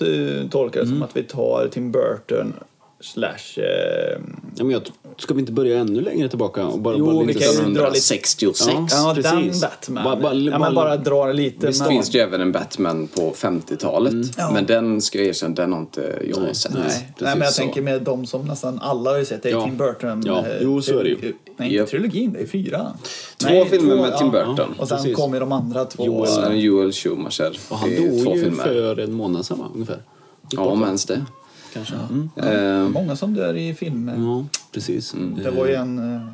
tolkar 0.51 0.79
det 0.79 0.85
Mm. 0.85 0.89
som 0.89 1.03
att 1.03 1.17
vi 1.17 1.23
tar 1.23 1.67
Tim 1.71 1.91
Burton 1.91 2.53
slash... 3.01 3.57
Eh, 3.61 4.19
Ja, 4.55 4.63
men 4.63 4.71
jag, 4.71 4.81
ska 5.17 5.33
vi 5.33 5.39
inte 5.39 5.51
börja 5.51 5.79
ännu 5.79 6.01
längre 6.01 6.29
tillbaka? 6.29 6.65
Och 6.67 6.79
bara, 6.79 6.95
Jo, 6.97 7.05
bara 7.05 7.19
vi 7.19 7.33
lite 7.33 7.39
kan 7.39 7.49
ju 7.51 7.57
dra 7.57 7.89
lite- 7.89 8.15
1966. 8.15 8.67
Ja. 8.67 8.87
ja, 8.91 9.13
den 9.31 9.51
Batman. 9.61 10.03
Bara- 10.03 10.15
bara- 10.15 10.33
ja, 10.33 10.59
men 10.59 10.75
bara- 10.75 10.97
dra 10.97 11.25
det 11.25 11.33
lite. 11.33 11.67
Visst 11.67 11.79
men, 11.79 11.89
finns 11.89 12.09
det 12.09 12.17
ju 12.17 12.23
även 12.23 12.41
en 12.41 12.51
Batman 12.51 13.07
på 13.07 13.33
50-talet. 13.35 14.13
Ja. 14.37 14.51
Men 14.53 14.65
den 14.65 15.01
ska 15.01 15.17
jag 15.17 15.27
erkänna, 15.27 15.55
den 15.55 15.73
har 15.73 15.79
inte 15.79 16.19
jag 16.29 16.55
sett. 16.55 16.73
Nej. 16.73 16.83
Precis 16.83 17.01
Nej, 17.19 17.35
men 17.35 17.41
jag 17.41 17.53
så. 17.53 17.61
tänker 17.61 17.81
med 17.81 18.01
de 18.01 18.25
som 18.25 18.45
nästan 18.45 18.79
alla 18.81 19.09
har 19.11 19.17
ju 19.17 19.25
sett. 19.25 19.43
Det 19.43 19.49
är 19.49 19.53
Ja. 19.53 19.63
Tim 19.65 19.77
Burton. 19.77 20.23
Ja, 20.25 20.39
eh, 20.47 20.57
jo, 20.61 20.81
så 20.81 20.99
är 20.99 21.03
det 21.03 21.09
ju. 21.09 21.33
Nej, 21.57 21.75
inte 21.77 21.91
trilogin. 21.91 22.33
Det 22.33 22.39
är 22.41 22.47
fyra. 22.47 22.87
Två 23.37 23.47
Nej, 23.49 23.69
filmer 23.69 23.95
två, 23.95 24.01
med 24.01 24.17
Tim 24.17 24.31
ja. 24.33 24.45
Burton. 24.45 24.73
Och 24.77 24.87
sen 24.87 24.97
Precis. 24.97 25.15
kommer 25.15 25.39
de 25.39 25.51
andra 25.51 25.85
två. 25.85 26.03
Och 26.03 26.27
sen 26.27 26.59
Joel 26.59 26.91
Schumacher. 26.91 27.57
Och 27.69 27.77
han 27.77 27.89
dog 27.89 28.23
två 28.23 28.35
ju 28.35 28.43
filmer. 28.43 28.63
för 28.63 28.99
en 28.99 29.13
månad 29.13 29.45
sedan, 29.45 29.59
ungefär. 29.73 29.99
Ja, 30.51 30.61
om 30.61 30.83
ens 30.83 31.05
det. 31.05 31.25
Kanske. 31.73 31.95
Mm. 31.95 32.29
Eh, 32.35 32.89
Många 32.89 33.15
som 33.15 33.33
dör 33.33 33.53
i 33.57 33.73
filmer. 33.73 34.15
Ja, 34.17 34.45
precis. 34.71 35.15
Det 35.43 35.51
var 35.51 35.67
ju 35.67 35.73
en... 35.75 35.99
Uh, 35.99 36.27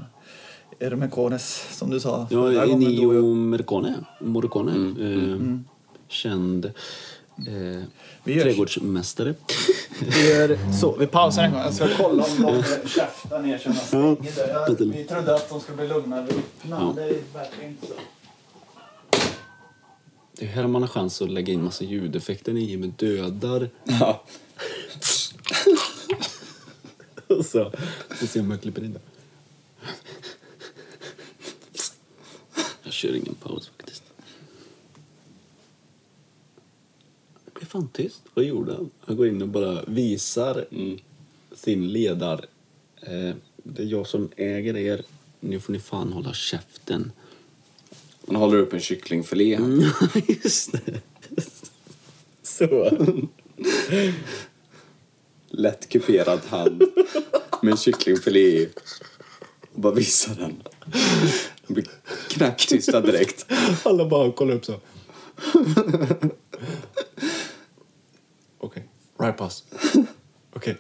Hermecones, 0.80 1.68
som 1.78 1.90
du 1.90 2.00
sa. 2.00 2.28
Ja, 2.30 2.64
Ennio 2.64 3.34
Morricone. 3.36 3.94
Morricone. 4.22 4.72
Mm, 4.72 5.64
Eh, 5.66 5.74
Känd 6.08 6.66
eh, 6.66 6.74
Vi 8.24 8.34
gör- 8.34 8.44
trädgårdsmästare. 8.44 9.34
Vi 10.00 10.30
gör 10.30 10.58
så. 10.80 10.96
Vi 11.00 11.08
pausar 11.08 11.44
en 11.44 11.52
gång. 11.52 11.62
Jag 11.62 11.74
ska 11.74 11.88
kolla 11.98 12.24
om 12.24 12.42
de 12.42 12.64
käftar 12.90 13.40
ner 13.42 13.58
sig. 13.58 13.72
Vi 14.92 15.04
trodde 15.04 15.36
att 15.36 15.50
de 15.50 15.60
skulle 15.60 15.78
bli 15.78 15.88
lugnare 15.88 16.26
och 16.28 16.34
öppna. 16.34 16.94
Det 16.96 17.04
är 17.04 17.16
verkligen 17.34 17.72
inte 17.72 17.88
så. 17.88 17.94
Det 20.40 20.46
är 20.46 20.50
här 20.50 20.68
man 20.68 20.82
har 20.82 20.90
chans 20.90 21.22
att 21.22 21.30
lägga 21.30 21.54
in 21.54 21.64
massa 21.64 21.84
ljudeffekter 21.84 22.58
i 22.58 22.78
med 22.78 22.90
dödar. 22.98 23.70
Ja. 23.84 24.24
Och 27.28 27.46
så. 27.52 27.74
Vi 28.22 28.28
ser 28.28 28.44
jag 28.50 28.62
klipper 28.62 28.84
in 28.84 28.94
det. 28.94 29.00
Jag 32.84 32.94
kör 32.94 33.16
ingen 33.16 33.36
paus 33.36 33.72
faktiskt. 33.78 34.04
Det 37.46 37.54
blev 37.54 37.66
fan 37.66 37.90
tyst. 37.94 38.22
Vad 38.34 38.46
gjorde 38.46 38.74
han? 38.74 38.90
Han 39.00 39.18
går 39.18 39.28
in 39.28 39.42
och 39.42 39.48
bara 39.48 39.84
visar 39.88 40.66
sin 41.56 41.92
ledar. 41.92 42.46
Eh, 43.02 43.36
det 43.64 43.82
är 43.82 43.88
jag 43.88 44.08
som 44.08 44.30
äger 44.38 44.78
er. 44.78 45.06
Nu 45.40 45.60
får 45.60 45.74
ni 45.74 45.80
fan 45.80 46.14
hålla 46.14 46.34
käften. 46.34 47.12
Man 48.26 48.36
håller 48.36 48.58
upp 48.58 48.74
en 48.74 48.80
kycklingfilé. 48.80 49.60
Just 50.28 50.72
det. 50.72 51.02
Så. 52.44 52.92
Lätt 55.58 55.90
kuperad 55.90 56.40
hand 56.50 56.84
med 57.62 57.72
en 57.72 57.78
kycklingfilé 57.78 58.40
i. 58.40 58.70
Och 59.74 59.82
bara 59.82 59.94
visar 59.94 60.36
den. 60.36 60.64
De 61.68 61.74
blir 61.74 61.88
knäpptysta 62.30 63.02
direkt. 63.02 63.46
Alla 63.84 64.06
bara 64.06 64.32
kollar 64.32 64.56
upp 64.56 64.66
så. 64.66 64.80
Okej. 68.58 68.90
Right 69.20 69.38
pass. 69.38 69.64
Okej. 70.54 70.78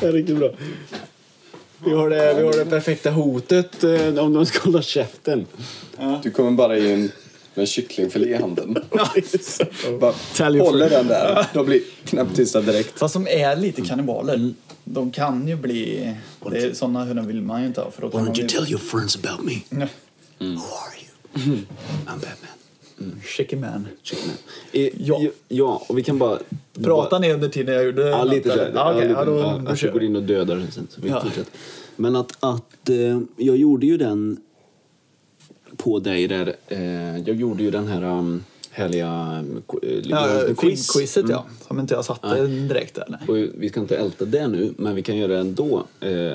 Det 0.00 0.06
är 0.06 0.12
riktigt 0.12 0.36
bra. 0.36 0.50
Vi 1.84 1.92
har 1.92 2.10
det, 2.10 2.34
vi 2.34 2.42
har 2.42 2.52
det 2.52 2.64
perfekta 2.64 3.10
hotet 3.10 3.84
eh, 3.84 4.18
om 4.18 4.32
de 4.32 4.46
ska 4.46 4.64
hålla 4.64 4.82
käften. 4.82 5.46
Du 6.22 6.30
kommer 6.30 6.50
bara 6.50 6.78
in 6.78 7.12
med 7.54 7.62
en 7.62 7.66
kycklingfilé 7.66 8.28
i 8.28 8.34
handen. 8.34 8.76
Bara 10.00 10.14
Tell 10.34 10.56
you 10.56 10.64
håller 10.64 10.90
den 10.90 11.06
där. 11.08 11.46
De 11.54 11.66
blir 11.66 11.80
knäpptysta 12.04 12.60
direkt. 12.60 12.98
Fast 12.98 13.14
de 13.14 13.26
är 13.28 13.56
lite 13.56 13.82
kannibaler. 13.82 14.54
De 14.84 15.10
kan 15.10 15.48
ju 15.48 15.56
bli... 15.56 16.14
Det 16.50 16.58
är, 16.58 16.74
sådana 16.74 17.04
hundar 17.04 17.22
vill 17.22 17.42
man 17.42 17.60
ju 17.60 17.66
inte 17.66 17.80
ha. 17.80 17.90
För 17.90 18.02
då 18.02 18.10
kan 18.10 18.32
de 18.32 18.40
ju... 18.40 18.70
your 18.70 18.78
friends 18.78 19.18
about 19.24 19.44
me? 19.44 19.54
Who 20.38 20.46
are 20.46 20.94
you? 21.00 21.58
I'm 22.06 22.20
Batman. 22.20 22.57
Chicken 23.36 23.60
man. 23.60 23.88
Chicken 24.02 24.26
man. 24.26 24.36
Eh, 24.72 24.90
Ja. 24.96 25.20
ja. 25.48 25.82
och 25.88 25.98
vi 25.98 26.02
kan 26.02 26.18
bara... 26.18 26.38
Prata 26.82 27.18
ni 27.18 27.32
under 27.32 27.48
tiden 27.48 27.74
jag 27.74 27.84
gjorde 27.84 28.08
Ja, 28.08 28.24
lite 28.24 28.50
så. 28.50 28.58
Ja, 28.74 28.94
okej. 28.94 29.10
Ja, 29.10 29.24
då, 29.24 29.38
ja, 29.38 29.76
jag 29.82 29.92
går 29.92 30.02
in 30.02 30.16
och 30.16 30.22
dödar 30.22 30.66
sen. 30.70 30.86
Så 30.90 31.00
vi 31.00 31.08
Ja. 31.08 31.20
fortsätter. 31.20 31.52
Men 31.96 32.16
att, 32.16 32.32
att 32.40 32.88
eh, 32.88 33.20
jag 33.36 33.56
gjorde 33.56 33.86
ju 33.86 33.96
den 33.96 34.36
på 35.76 35.98
dig 35.98 36.28
där. 36.28 36.54
Eh, 36.66 37.18
jag 37.18 37.36
gjorde 37.36 37.62
ju 37.62 37.70
den 37.70 37.86
här 37.88 38.02
um, 38.04 38.44
härliga 38.70 39.44
eh, 39.82 39.88
lite 39.88 40.08
Ja, 40.08 40.26
quiz. 40.26 40.48
Mm. 40.48 40.56
filmquizet 40.56 41.24
ja. 41.28 41.44
Som 41.68 41.80
inte 41.80 41.94
jag 41.94 42.04
satte 42.04 42.46
direkt 42.46 42.94
där. 42.94 43.04
Nej. 43.08 43.20
Och 43.28 43.50
vi 43.62 43.68
ska 43.68 43.80
inte 43.80 43.96
älta 43.96 44.24
det 44.24 44.48
nu, 44.48 44.74
men 44.76 44.94
vi 44.94 45.02
kan 45.02 45.16
göra 45.16 45.32
det 45.32 45.38
ändå. 45.38 45.84
Eh, 46.00 46.32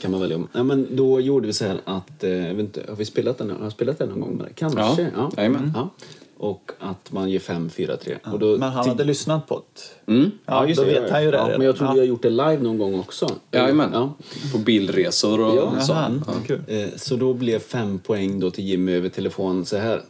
kan 0.00 0.10
man 0.10 0.20
välja 0.20 0.36
om. 0.36 0.48
Ja, 0.52 0.62
men 0.62 0.96
då 0.96 1.20
gjorde 1.20 1.46
vi 1.46 1.52
så 1.52 1.64
här 1.64 1.80
att, 1.84 2.24
eh, 2.24 2.50
inte, 2.60 2.82
har 2.88 2.96
vi 2.96 3.04
spelat 3.04 3.38
den? 3.38 3.50
Har 3.50 3.62
jag 3.62 3.72
spelat 3.72 3.98
den 3.98 4.08
någon 4.08 4.20
gång 4.20 4.36
med 4.36 4.46
dig? 4.46 4.52
Kanske? 4.56 4.80
Ja. 4.80 5.30
ja. 5.36 5.50
Ja. 5.74 5.90
Och 6.38 6.70
att 6.78 7.12
man 7.12 7.30
ger 7.30 7.38
fem, 7.38 7.70
fyra, 7.70 7.96
tre. 7.96 8.16
Och 8.32 8.38
då, 8.38 8.58
Men 8.58 8.70
han 8.70 8.88
hade 8.88 9.04
lyssnat 9.04 9.46
på 9.46 9.62
det. 10.06 10.12
Mm. 10.12 10.30
Ja, 10.46 10.66
just 10.66 10.80
då 10.80 10.86
det, 10.86 11.00
vet 11.00 11.10
han 11.10 11.24
ju 11.24 11.30
det 11.30 11.36
ja, 11.36 11.42
redan. 11.44 11.58
Men 11.58 11.66
jag 11.66 11.76
tror 11.76 11.88
Ja. 11.88 11.92
vi 11.94 11.98
har 12.00 12.06
gjort 12.06 12.22
det 12.22 12.30
live 12.30 12.58
någon 12.58 12.78
gång 12.78 12.98
också. 13.00 13.28
Jajamän. 13.52 13.90
Ja. 13.92 14.14
På 14.52 14.58
bilresor 14.58 15.40
och 15.40 15.56
Ja, 15.56 15.80
så. 15.80 15.92
Jaha, 15.92 16.20
Ja. 16.26 16.32
kul. 16.46 16.60
Eh, 16.66 16.86
Så 16.96 17.16
då 17.16 17.34
blev 17.34 17.58
fem 17.58 17.98
poäng 17.98 18.40
då 18.40 18.50
till 18.50 18.64
Jimmy 18.64 18.92
över 18.92 19.08
telefon 19.08 19.66
så 19.66 19.76
här. 19.76 20.02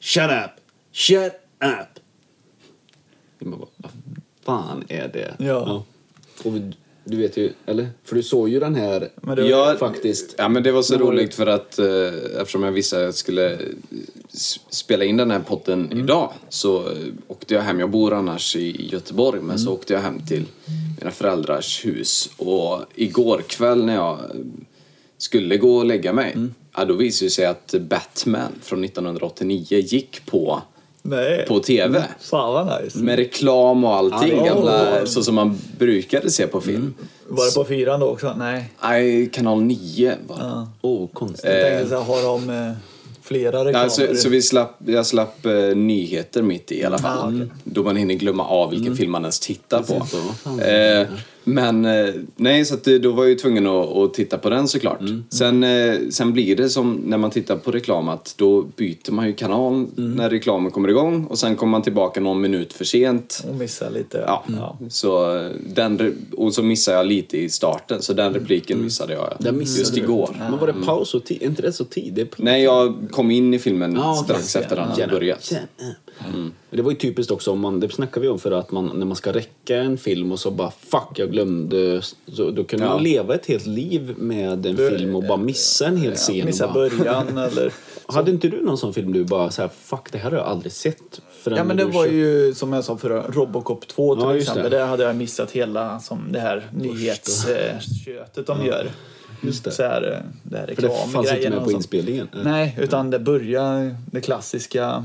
Shut 0.00 0.22
up! 0.30 0.50
Shut 0.92 1.32
up! 1.64 2.00
Bara, 3.38 3.60
vad 3.76 3.90
fan 4.44 4.84
är 4.88 5.08
det? 5.08 5.34
Ja. 5.38 5.84
Och 6.44 6.56
vi, 6.56 6.72
du 7.04 7.16
vet 7.16 7.36
ju, 7.36 7.52
eller? 7.66 7.88
För 8.04 8.16
du 8.16 8.22
såg 8.22 8.48
ju 8.48 8.60
den 8.60 8.74
här 8.74 9.08
Men 9.16 9.36
det 9.36 9.42
var- 9.42 9.48
Ja, 9.48 9.76
faktiskt. 9.78 10.34
Ja, 10.38 10.48
men 10.48 10.62
det 10.62 10.72
var 10.72 10.82
så 10.82 10.98
roligt 10.98 11.34
för 11.34 11.46
att 11.46 11.78
eh, 11.78 11.86
eftersom 12.40 12.62
jag 12.62 12.72
visste 12.72 12.96
att 12.96 13.02
jag 13.02 13.14
skulle 13.14 13.58
s- 14.32 14.60
spela 14.70 15.04
in 15.04 15.16
den 15.16 15.30
här 15.30 15.40
potten 15.40 15.86
Mm. 15.86 15.98
idag 16.04 16.32
så 16.48 16.88
eh, 16.90 16.96
åkte 17.28 17.54
jag 17.54 17.62
hem. 17.62 17.80
Jag 17.80 17.90
bor 17.90 18.12
annars 18.14 18.56
i 18.56 18.86
Göteborg 18.92 19.38
men 19.40 19.44
Mm. 19.50 19.58
så 19.58 19.72
åkte 19.72 19.92
jag 19.92 20.00
hem 20.00 20.26
till 20.26 20.44
mina 20.98 21.10
föräldrars 21.10 21.84
hus 21.84 22.30
och 22.36 22.82
igår 22.94 23.42
kväll 23.48 23.84
när 23.84 23.94
jag 23.94 24.18
eh, 24.18 24.26
skulle 25.18 25.56
gå 25.56 25.76
och 25.76 25.84
lägga 25.84 26.12
mig 26.12 26.32
Mm. 26.32 26.54
ja, 26.76 26.84
då 26.84 26.94
visade 26.94 27.26
det 27.26 27.30
sig 27.30 27.46
att 27.46 27.74
Batman 27.80 28.52
från 28.62 28.84
1989 28.84 29.78
gick 29.78 30.26
på, 30.26 30.62
Nej. 31.02 31.46
på 31.48 31.60
TV. 31.60 32.04
Fan 32.20 32.52
vad 32.52 32.82
nice. 32.82 32.98
Med 32.98 33.16
reklam 33.16 33.84
och 33.84 33.94
allting, 33.96 34.36
Ja, 34.36 34.44
gamla, 34.44 35.06
så 35.06 35.22
som 35.22 35.34
man 35.34 35.58
brukade 35.78 36.30
se 36.30 36.46
på 36.46 36.60
film. 36.60 36.94
Var 37.28 37.46
det 37.46 37.54
på 37.54 37.64
fyran 37.64 38.00
då 38.00 38.06
också? 38.06 38.34
Nej. 38.38 38.72
Nej, 38.82 39.30
kanal 39.32 39.62
9 39.62 40.14
var 40.28 40.36
det. 40.36 40.42
Ja. 40.42 40.68
Åh, 40.80 41.08
konstigt. 41.12 41.50
Jag 41.50 41.66
tänkte 41.66 41.88
så 41.88 41.94
här, 41.94 42.04
har 42.04 42.22
de 42.22 42.50
eh, 42.50 42.72
flera 43.22 43.64
reklamer? 43.64 43.84
Ja, 43.84 43.90
så, 43.90 44.14
så 44.14 44.28
vi 44.28 44.42
slapp, 44.42 44.76
jag 44.86 45.06
slapp 45.06 45.46
eh, 45.46 45.52
nyheter 45.76 46.42
mitt 46.42 46.72
i 46.72 46.80
i 46.80 46.84
alla 46.84 46.98
fall. 46.98 47.18
Ah, 47.18 47.28
okej. 47.36 47.52
Då 47.64 47.82
man 47.82 47.96
hinner 47.96 48.14
glömma 48.14 48.44
av 48.44 48.70
vilken 48.70 48.96
film 48.96 49.12
man 49.12 49.22
ens 49.22 49.40
tittar 49.40 49.82
på. 49.82 50.00
Precis, 50.00 50.20
fan. 50.42 50.60
Eh, 50.60 51.06
men 51.44 51.84
eh, 51.84 52.14
nej, 52.36 52.64
så 52.64 52.74
att, 52.74 52.86
eh, 52.86 52.94
då 52.94 53.12
var 53.12 53.22
jag 53.24 53.30
ju 53.30 53.36
tvungen 53.36 53.66
att, 53.66 53.96
att 53.96 54.14
titta 54.14 54.38
på 54.38 54.50
den 54.50 54.68
såklart. 54.68 55.00
Sen, 55.30 55.64
eh, 55.64 55.94
sen 56.10 56.32
blir 56.32 56.56
det 56.56 56.68
som 56.68 56.94
när 57.06 57.18
man 57.18 57.30
tittar 57.30 57.56
på 57.56 57.70
reklam 57.70 58.08
att 58.08 58.34
då 58.38 58.62
byter 58.62 59.12
man 59.12 59.26
ju 59.26 59.32
kanal 59.32 59.86
när 59.94 60.30
reklamen 60.30 60.70
kommer 60.72 60.88
igång 60.88 61.24
och 61.24 61.38
sen 61.38 61.56
kommer 61.56 61.70
man 61.70 61.82
tillbaka 61.82 62.20
någon 62.20 62.40
minut 62.40 62.72
för 62.72 62.84
sent. 62.84 63.44
Och 63.48 63.54
missar 63.54 63.90
lite. 63.90 64.24
Ja, 64.26 64.44
Så, 64.90 65.36
eh, 65.36 65.50
den, 65.66 66.14
och 66.36 66.54
så 66.54 66.62
missade 66.62 66.96
jag 66.96 67.06
lite 67.06 67.38
i 67.38 67.48
starten 67.48 68.02
så 68.02 68.12
den 68.12 68.34
repliken 68.34 68.82
missade 68.84 69.12
jag 69.12 69.36
Den 69.38 69.58
missade 69.58 69.78
just 69.80 69.94
du. 69.94 70.00
igår. 70.00 70.36
Men 70.50 70.58
var 70.58 70.66
det 70.66 70.74
paus 70.86 71.14
och 71.14 71.24
tid? 71.24 71.42
Är 71.42 71.46
inte 71.46 71.62
det 71.62 71.72
så 71.72 71.84
tid? 71.84 72.14
Det 72.14 72.20
är 72.20 72.28
Nej, 72.36 72.62
jag 72.62 72.94
kom 73.10 73.30
in 73.30 73.54
i 73.54 73.58
filmen 73.58 73.98
Ah, 73.98 74.14
strax 74.14 74.56
efter 74.56 74.76
den 74.76 74.88
hade 74.88 75.06
börjat. 75.06 75.52
Men 76.24 76.52
Det 76.70 76.82
var 76.82 76.90
ju 76.90 76.96
typiskt 76.96 77.30
också, 77.32 77.50
om 77.52 77.60
man, 77.60 77.80
det 77.80 77.88
snackar 77.88 78.20
vi 78.20 78.28
om 78.28 78.38
för 78.38 78.52
att 78.52 78.72
man, 78.72 78.86
när 78.94 79.06
man 79.06 79.16
ska 79.16 79.32
räcka 79.32 79.76
en 79.76 79.98
film 79.98 80.32
och 80.32 80.40
så 80.40 80.50
bara 80.50 80.70
fuck, 80.70 81.08
jag 81.18 81.30
glömde. 81.32 82.02
Så, 82.32 82.50
då 82.50 82.64
kan 82.64 82.80
Ja. 82.80 82.88
man 82.88 83.02
leva 83.02 83.34
ett 83.34 83.46
helt 83.46 83.66
liv 83.66 84.14
med 84.18 84.66
en 84.66 84.76
film 84.76 85.14
och 85.16 85.22
bara 85.22 85.36
missa 85.38 85.86
en 85.86 85.96
hel 85.96 86.14
scen. 86.14 86.40
och 86.40 86.46
Missa 86.46 86.66
bara, 86.66 86.74
början 86.74 87.38
eller... 87.38 87.72
Hade 88.06 88.30
inte 88.30 88.48
du 88.48 88.60
någon 88.64 88.78
sån 88.78 88.94
film 88.94 89.12
du 89.12 89.24
bara 89.24 89.50
så 89.50 89.62
här, 89.62 89.70
fuck 89.82 90.12
det 90.12 90.18
här 90.18 90.30
har 90.30 90.38
jag 90.38 90.46
aldrig 90.46 90.72
sett? 90.72 91.20
Ja 91.44 91.64
men 91.64 91.76
det 91.76 91.84
var 91.84 92.06
ju 92.06 92.54
som 92.54 92.72
jag 92.72 92.84
sa 92.84 92.96
förra, 92.96 93.22
Robocop 93.28 93.86
2 93.88 94.14
till 94.16 94.24
Ja, 94.24 94.36
exempel. 94.36 94.70
det. 94.70 94.78
Där 94.78 94.86
hade 94.86 95.02
jag 95.04 95.16
missat 95.16 95.50
hela 95.50 96.00
som 96.00 96.18
det 96.32 96.40
här 96.40 96.70
nyhetskötet 96.74 98.46
de 98.46 98.66
gör. 98.66 98.90
Just 99.42 99.64
det. 99.64 99.70
Så 99.70 99.82
här, 99.82 100.22
det 100.42 100.56
här 100.56 100.66
För 100.74 100.82
det 100.82 100.88
fanns 101.12 101.32
inte 101.32 101.50
med 101.50 101.64
på 101.64 101.70
inspelningen. 101.72 102.28
Nej, 102.44 102.76
utan 102.80 103.10
det 103.10 103.18
börjar 103.18 103.96
det 104.12 104.20
klassiska 104.20 105.04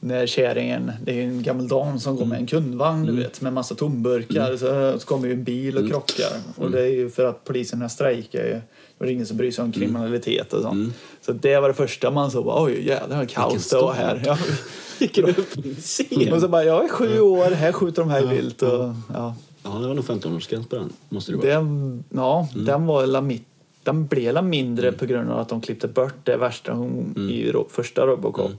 när 0.00 0.26
kärringen, 0.26 0.92
det 1.04 1.20
är 1.20 1.24
en 1.24 1.42
gammal 1.42 1.68
dam 1.68 2.00
som 2.00 2.16
går 2.16 2.24
med 2.26 2.38
en 2.38 2.46
kundvagn 2.46 3.02
Mm. 3.02 3.16
du 3.16 3.22
vet 3.22 3.40
med 3.40 3.52
massa 3.52 3.74
tomburkar 3.74 4.56
så, 4.56 4.98
så 5.00 5.06
kommer 5.06 5.26
ju 5.26 5.32
en 5.32 5.44
bil 5.44 5.76
och 5.78 5.88
krockar 5.88 6.30
och 6.56 6.70
det 6.70 6.80
är 6.80 6.86
ju 6.92 7.10
för 7.10 7.24
att 7.24 7.44
polisen 7.44 7.80
har 7.80 7.88
strejkat 7.88 8.34
ju. 8.44 8.60
Det 8.98 9.04
är 9.04 9.10
ingen 9.10 9.26
som 9.26 9.36
bryr 9.36 9.50
sig 9.50 9.62
Mm. 9.62 9.68
om 9.68 9.72
kriminalitet 9.80 10.52
och 10.52 10.62
sånt. 10.62 10.94
Så 11.26 11.32
det 11.32 11.60
var 11.60 11.68
det 11.68 11.74
första 11.74 12.10
man 12.10 12.30
såg, 12.30 12.46
oj 12.48 12.86
jävlar 12.86 13.16
vad 13.16 13.28
kaos 13.30 13.68
det 13.70 13.76
var 13.76 13.92
här. 13.94 14.22
Ja. 14.26 14.38
Vilken 14.98 15.24
öppningsscen! 15.24 16.32
Och 16.32 16.40
så 16.40 16.48
bara, 16.48 16.64
jag 16.64 16.84
är 16.84 16.88
sju 16.88 17.20
år, 17.20 17.50
här 17.50 17.72
skjuter 17.72 18.02
de 18.02 18.10
här 18.10 18.26
vilt 18.26 18.62
och 18.62 18.84
ja. 19.14 19.34
Ja, 19.62 19.70
det 19.70 19.86
var 19.88 19.94
nog 19.94 20.04
15-årsgräns 20.04 20.68
på 20.68 20.76
den. 20.76 20.92
Måste 21.08 21.32
det 21.32 21.38
vara. 21.38 21.48
Den, 21.48 22.04
ja, 22.14 22.48
Mm. 22.54 22.64
den 22.66 22.86
var 22.86 23.06
la 23.06 23.20
mitt 23.20 23.46
den 23.82 24.06
blev 24.06 24.44
mindre 24.44 24.92
på 24.92 25.06
grund 25.06 25.30
av 25.30 25.38
att 25.38 25.48
de 25.48 25.60
klippte 25.60 25.88
bort 25.88 26.14
det 26.24 26.36
värsta 26.36 26.72
hon, 26.72 27.12
Mm. 27.16 27.30
i 27.30 27.52
första 27.70 28.06
Robocop. 28.06 28.50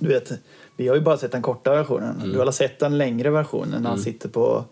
Du 0.00 0.08
vet, 0.08 0.32
vi 0.76 0.88
har 0.88 0.94
ju 0.94 1.00
bara 1.00 1.16
sett 1.18 1.32
den 1.32 1.42
korta 1.42 1.70
versionen. 1.70 2.16
Mm. 2.16 2.32
Du 2.32 2.38
har 2.38 2.52
sett 2.52 2.78
den 2.78 2.98
längre 2.98 3.30
versionen 3.30 3.82
när 3.82 3.90
han 3.90 3.98
sitter 3.98 4.28
på 4.28 4.64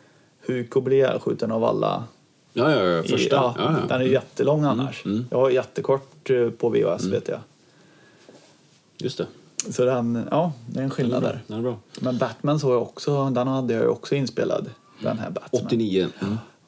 huk 0.46 0.76
och 0.76 0.82
blir 0.82 0.96
ihjälskjuten 0.96 1.52
av 1.52 1.64
alla. 1.64 2.04
Ja, 2.52 2.70
ja, 2.72 2.84
ja. 2.84 3.04
i- 3.04 3.08
Första. 3.08 3.36
ja, 3.36 3.54
ja, 3.58 3.64
ja. 3.72 3.86
Den 3.88 4.00
är 4.00 4.04
ju 4.04 4.12
jättelång 4.12 4.64
annars. 4.64 5.04
mm. 5.04 5.26
Jag 5.30 5.38
har 5.38 5.50
jättekort 5.50 6.30
eh, 6.30 6.50
på 6.50 6.68
VHS 6.68 7.04
vet 7.04 7.28
jag. 7.28 7.38
Just 8.98 9.18
det. 9.18 9.26
Så 9.70 9.84
den, 9.84 10.26
ja, 10.30 10.52
det 10.66 10.80
är 10.80 10.84
en 10.84 10.90
skillnad 10.90 11.22
där. 11.22 11.42
Är 11.56 11.60
bra. 11.62 11.76
Men 12.00 12.18
Batman 12.18 12.60
såg 12.60 12.72
jag 12.72 12.82
också, 12.82 13.30
den 13.30 13.48
hade 13.48 13.74
jag 13.74 13.90
också 13.90 14.14
inspelad. 14.14 14.70
Den 15.02 15.18
här 15.18 15.30
Batman. 15.30 15.62
89. 15.66 16.08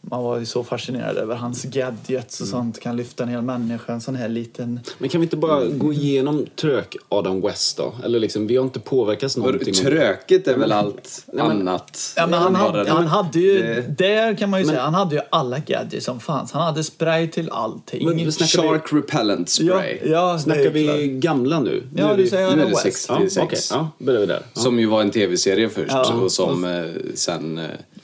Mm. 0.03 0.11
man 0.11 0.25
var 0.25 0.39
ju 0.39 0.47
så 0.47 0.65
fascinerad 0.65 1.17
över 1.17 1.35
hans 1.37 1.65
gadgets 1.65 2.41
och 2.41 2.47
sånt. 2.47 2.81
Kan 2.81 2.97
lyfta 2.97 3.23
en 3.23 3.29
hel 3.29 3.43
människa, 3.43 3.93
en 3.93 4.01
sån 4.01 4.15
här 4.17 4.29
liten... 4.29 4.81
Men 4.99 5.09
kan 5.09 5.21
vi 5.21 5.25
inte 5.25 5.37
bara 5.37 5.65
gå 5.65 5.93
igenom 5.93 6.47
trök 6.57 6.97
Adam 7.09 7.41
West 7.41 7.77
då? 7.77 7.93
Eller 8.05 8.19
liksom, 8.21 8.47
vi 8.47 8.57
har 8.57 8.65
inte 8.65 8.81
påverkats 8.81 9.37
någonting. 9.37 9.75
Tröket 9.75 10.49
är 10.49 10.57
väl 10.59 10.73
allt 10.73 11.25
men- 11.33 11.41
annat. 11.41 12.13
Ja, 12.17 12.27
men 12.27 12.39
han, 12.43 12.55
hade, 12.55 12.91
han 12.91 13.07
hade 13.07 13.39
ju, 13.41 13.63
Det- 13.63 13.95
där 13.99 14.35
kan 14.37 14.51
man 14.51 14.61
ju 14.61 14.67
säga, 14.67 14.81
han 14.83 14.95
hade 14.95 15.15
ju 15.15 15.21
alla 15.31 15.59
gadgets 15.59 16.07
som 16.07 16.21
fanns. 16.21 16.53
Han 16.53 16.63
hade 16.63 16.85
spray 16.85 17.29
till 17.29 17.51
allting. 17.51 18.09
Men 18.09 18.33
snackar 18.33 18.63
vi- 18.63 18.69
Shark 18.69 18.93
repellent 18.93 19.49
spray. 19.49 19.99
Ja, 20.05 20.11
ja, 20.11 20.39
Snackar 20.39 20.71
vi 20.71 20.85
klart. 20.85 20.99
gamla 21.23 21.61
nu? 21.61 21.83
Ja, 21.97 22.07
nu 22.07 22.13
är 22.13 22.17
du 22.17 22.27
säger 22.27 22.47
Adam 22.47 22.59
det 22.59 22.65
West. 22.65 22.83
66. 22.83 23.37
Ja, 23.37 23.43
okej. 23.45 23.59
Ja, 23.71 23.89
börjar 23.99 24.21
vi 24.21 24.27
där. 24.27 24.43
Ja. 24.55 24.61
Som 24.61 24.79
ju 24.79 24.87
var 24.87 25.01
en 25.03 25.11
tv-serie 25.11 25.69
först 25.69 25.91
Ja. 25.93 26.13
och 26.15 26.33
som 26.33 26.65
eh, 26.65 26.85
sen... 27.15 27.61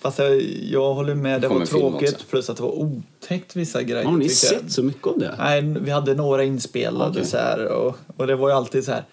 Fast 0.06 0.18
jag, 0.18 0.42
jag 0.70 0.94
håller 0.94 1.14
med, 1.14 1.40
det 1.40 1.48
Kom 1.48 1.58
var 1.58 1.66
tråkigt 1.66 2.30
plus 2.30 2.50
att 2.50 2.56
det 2.56 2.62
var 2.62 2.78
otäckt 2.78 3.56
vissa 3.56 3.82
grejer. 3.82 4.04
Har 4.04 4.16
ni 4.16 4.24
jag. 4.24 4.32
sett 4.32 4.72
så 4.72 4.82
mycket 4.82 5.06
av 5.06 5.18
det? 5.18 5.34
Nej, 5.38 5.62
vi 5.62 5.90
hade 5.90 6.14
några 6.14 6.44
inspelade 6.44 7.10
Okej. 7.10 7.24
så 7.24 7.36
här 7.36 7.66
och, 7.66 7.96
och 8.16 8.26
det 8.26 8.36
var 8.36 8.48
ju 8.48 8.54
alltid 8.54 8.84
så 8.84 8.92
här 8.92 9.04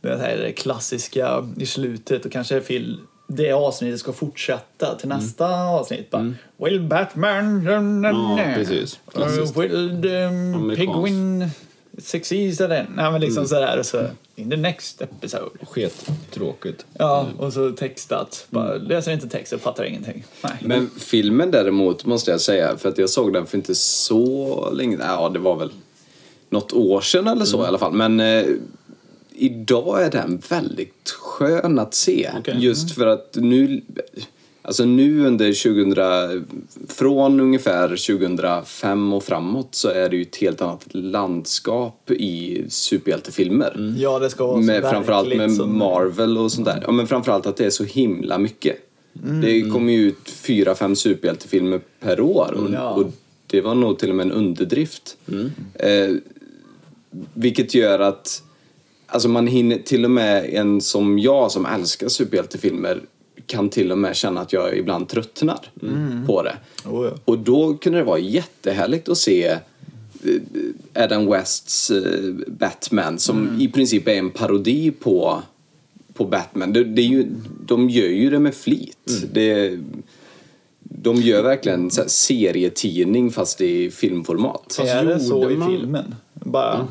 det, 0.00 0.16
här 0.16 0.36
det 0.36 0.52
klassiska 0.52 1.48
i 1.56 1.66
slutet 1.66 2.24
och 2.24 2.32
kanske 2.32 2.60
fil, 2.60 2.98
det 3.26 3.52
avsnittet 3.52 4.00
ska 4.00 4.12
fortsätta 4.12 4.94
till 4.94 5.06
Mm. 5.06 5.18
nästa 5.18 5.64
avsnitt. 5.64 6.10
Bara, 6.10 6.34
Will 6.56 6.80
Batman... 6.80 7.64
Ja, 8.38 8.38
precis. 8.54 9.00
Klassiskt. 9.12 9.56
Uh, 9.56 9.62
will 9.62 10.02
the 10.02 10.24
um, 10.24 10.70
Amerikanskt. 11.96 12.30
Pigwin 12.30 12.52
succeed? 12.56 12.68
Nej, 12.70 12.84
men 12.96 13.06
Mm. 13.06 13.20
liksom 13.20 13.46
så 13.48 13.54
där 13.54 13.78
och 13.78 13.86
så 13.86 14.06
in 14.36 14.50
the 14.50 14.56
next 14.56 15.02
episode. 15.02 15.50
Sket 15.70 16.10
tråkigt. 16.30 16.86
Ja, 16.98 17.26
och 17.38 17.52
så 17.52 17.70
textat. 17.72 18.46
Bara, 18.50 18.74
läser 18.74 19.12
inte 19.12 19.28
texten, 19.28 19.58
fattar 19.58 19.84
ingenting. 19.84 20.24
Nej. 20.44 20.52
Men 20.60 20.90
filmen 20.98 21.50
däremot 21.50 22.06
måste 22.06 22.30
jag 22.30 22.40
säga, 22.40 22.76
för 22.76 22.88
att 22.88 22.98
jag 22.98 23.10
såg 23.10 23.32
den 23.32 23.46
för 23.46 23.56
inte 23.56 23.74
så 23.74 24.70
länge 24.72 24.98
Ja, 25.00 25.28
det 25.28 25.38
var 25.38 25.56
väl 25.56 25.70
något 26.50 26.72
år 26.72 27.00
sedan 27.00 27.26
eller 27.28 27.44
så 27.44 27.64
i 27.64 27.66
alla 27.66 27.78
fall. 27.78 27.92
Men 27.92 28.20
eh, 28.20 28.44
idag 29.32 30.02
är 30.02 30.10
den 30.10 30.42
väldigt 30.48 31.10
skön 31.10 31.78
att 31.78 31.94
se. 31.94 32.30
Okej. 32.38 32.54
Just 32.58 32.94
för 32.94 33.06
att 33.06 33.36
nu, 33.40 33.82
alltså 34.62 34.84
nu 34.84 35.26
under 35.26 35.52
2000, 35.62 36.46
från 36.88 37.40
ungefär 37.40 37.88
2005 37.88 39.12
och 39.12 39.24
framåt 39.24 39.68
så 39.74 39.88
är 39.88 40.08
det 40.08 40.16
ju 40.16 40.22
ett 40.22 40.36
helt 40.36 40.62
annat 40.62 40.86
landskap 40.94 42.10
i 42.10 42.62
superhjältefilmer. 42.68 43.94
Ja, 43.98 44.18
det 44.18 44.30
ska 44.30 44.46
vara 44.46 44.56
med, 44.60 44.82
framförallt 44.82 45.36
med 45.36 45.52
som- 45.54 45.78
Marvel 45.78 46.38
och 46.38 46.52
sånt 46.52 46.66
där. 46.66 46.82
Ja, 46.86 46.92
men 46.92 47.06
framförallt 47.06 47.46
att 47.46 47.56
det 47.56 47.66
är 47.66 47.70
så 47.70 47.84
himla 47.84 48.38
mycket. 48.38 48.76
Det 49.42 49.70
kommer 49.70 49.92
ju 49.92 50.08
ut 50.08 50.30
fyra, 50.30 50.74
fem 50.74 50.96
superhjältefilmer 50.96 51.80
per 52.00 52.20
år 52.20 52.54
och, 52.56 52.70
Ja. 52.74 52.90
och 52.90 53.06
det 53.46 53.60
var 53.60 53.74
nog 53.74 53.98
till 53.98 54.10
och 54.10 54.16
med 54.16 54.26
en 54.26 54.32
underdrift. 54.32 55.16
Eh, 55.74 56.14
vilket 57.34 57.74
gör 57.74 57.98
att 57.98 58.42
alltså 59.06 59.28
man 59.28 59.46
hinner, 59.46 59.78
till 59.78 60.04
och 60.04 60.10
med 60.10 60.44
en 60.54 60.80
som 60.80 61.18
jag 61.18 61.50
som 61.52 61.66
älskar 61.66 62.08
superhjältefilmer 62.08 63.00
kan 63.46 63.68
till 63.68 63.92
och 63.92 63.98
med 63.98 64.16
känna 64.16 64.40
att 64.40 64.52
jag 64.52 64.76
ibland 64.76 65.08
tröttnar 65.08 65.58
på 66.26 66.42
det. 66.42 66.56
Oh, 66.84 67.06
ja. 67.06 67.12
Och 67.24 67.38
då 67.38 67.74
kunde 67.74 67.98
det 67.98 68.04
vara 68.04 68.18
jättehärligt 68.18 69.08
att 69.08 69.18
se 69.18 69.46
eh, 69.46 69.58
Adam 71.04 71.26
Wests 71.26 71.90
eh, 71.90 72.34
Batman 72.46 73.18
som 73.18 73.60
i 73.60 73.68
princip 73.68 74.08
är 74.08 74.12
en 74.14 74.30
parodi 74.30 74.90
på, 74.90 75.42
på 76.14 76.24
Batman. 76.24 76.72
Det, 76.72 76.84
det 76.84 77.02
är 77.02 77.06
ju, 77.06 77.26
de 77.66 77.90
gör 77.90 78.08
ju 78.08 78.30
det 78.30 78.38
med 78.38 78.54
flit. 78.54 79.22
Det, 79.32 79.78
de 80.82 81.16
gör 81.16 81.42
verkligen 81.42 81.90
så 81.90 82.00
här 82.00 82.08
serietidning 82.08 83.30
fast 83.30 83.60
i 83.60 83.90
filmformat. 83.90 84.74
Fast 84.76 84.80
är 84.94 85.04
det 85.04 85.20
så 85.20 85.50
i 85.50 85.56
man- 85.56 85.68
filmen? 85.70 86.14
Bara, 86.34 86.88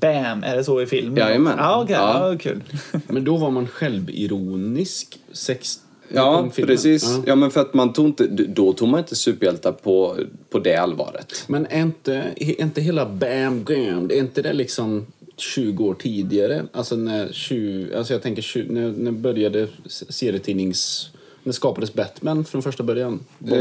bam, 0.00 0.42
är 0.42 0.56
det 0.56 0.64
så 0.64 0.82
i 0.82 0.86
filmen? 0.86 1.16
Jajamän. 1.16 1.54
Ja, 1.58 1.82
okej. 1.82 1.96
Ja. 1.96 2.32
Ja. 2.32 2.38
kul. 2.38 2.62
Men 3.06 3.24
då 3.24 3.36
var 3.36 3.50
man 3.50 3.68
självironisk. 3.68 5.18
Sex... 5.32 5.80
Ja, 6.14 6.50
precis. 6.56 7.04
Ja. 7.04 7.22
Ja. 7.26 7.34
men 7.34 7.50
för 7.50 7.60
att 7.60 7.74
man 7.74 7.92
tog 7.92 8.06
inte, 8.06 8.26
då 8.26 8.72
tog 8.72 8.88
man 8.88 9.00
inte 9.00 9.16
superhjältar 9.16 9.72
på, 9.72 10.16
på 10.50 10.58
det 10.58 10.76
allvaret. 10.76 11.44
Men 11.46 11.66
är 11.66 11.82
inte, 11.82 12.14
är 12.36 12.60
inte 12.60 12.80
hela 12.80 13.06
Bam 13.06 13.64
Gam, 13.64 14.10
är 14.10 14.18
inte 14.18 14.42
det 14.42 14.52
liksom 14.52 15.06
20 15.36 15.84
år 15.84 15.94
tidigare? 15.94 16.64
Alltså 16.72 16.96
när 16.96 17.32
20, 17.32 17.94
alltså 17.94 18.12
jag 18.12 18.22
tänker 18.22 18.42
20, 18.42 18.72
när, 18.72 18.90
när 18.90 19.10
började 19.10 19.68
serietidnings... 19.88 21.10
När 21.42 21.52
skapades 21.52 21.94
Batman 21.94 22.44
från 22.44 22.62
första 22.62 22.82
början? 22.82 23.20
Bob 23.38 23.52
Eh, 23.52 23.56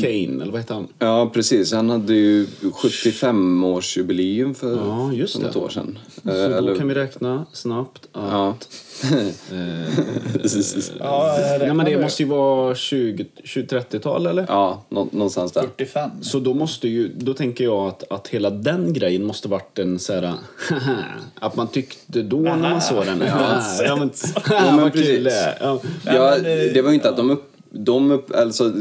Kane, 0.00 0.42
eller 0.42 0.50
vad 0.52 0.60
heter 0.60 0.74
han? 0.74 0.88
Ja, 0.98 1.30
precis. 1.34 1.72
Han 1.72 1.90
hade 1.90 2.14
ju 2.14 2.46
75-årsjubileum 2.46 4.54
för, 4.54 4.76
Ja, 4.76 5.12
just 5.12 5.40
det. 5.40 5.46
något 5.46 5.56
år 5.56 5.68
sedan. 5.68 5.98
Så 6.24 6.30
Eh, 6.30 6.48
då 6.48 6.56
eller- 6.56 6.76
kan 6.76 6.88
vi 6.88 6.94
räkna 6.94 7.46
snabbt 7.52 8.08
att... 8.12 8.22
Ja. 8.30 8.54
Ja, 10.98 11.36
Nej, 11.58 11.74
men 11.74 11.86
det 11.86 11.98
måste 12.02 12.22
ju 12.22 12.28
vara 12.28 12.74
20 12.74 13.26
20-30-tal 13.44 14.26
eller? 14.26 14.44
ja, 14.48 14.84
nå- 14.88 15.08
någonstans 15.12 15.52
där. 15.52 15.60
45. 15.62 16.10
Så 16.22 16.38
då 16.40 16.54
måste 16.54 16.88
ju, 16.88 17.10
då 17.16 17.34
tänker 17.34 17.64
jag 17.64 17.86
att, 17.88 18.12
att 18.12 18.28
hela 18.28 18.50
den 18.50 18.92
grejen 18.92 19.24
måste 19.24 19.48
varit 19.48 19.78
en 19.78 19.98
så 19.98 20.12
här, 20.12 20.32
att 21.40 21.56
man 21.56 21.68
tyckte 21.68 22.22
då 22.22 22.36
när 22.40 22.56
man 22.56 22.80
såg 22.80 23.04
den, 23.06 23.22
ja, 23.26 23.62
ja 23.84 23.96
men, 23.96 24.10
men 24.76 24.90
precis. 24.90 25.24
det 25.24 25.32
är. 25.32 25.56
Ja. 25.60 25.80
Ja, 26.04 26.36
eh, 26.36 26.42
det 26.74 26.82
var 26.82 26.88
ju 26.90 26.94
inte 26.94 27.09
att 27.10 27.16
de 27.16 27.30
upp, 27.30 27.52
de 27.70 28.10
upp, 28.10 28.34
alltså 28.34 28.72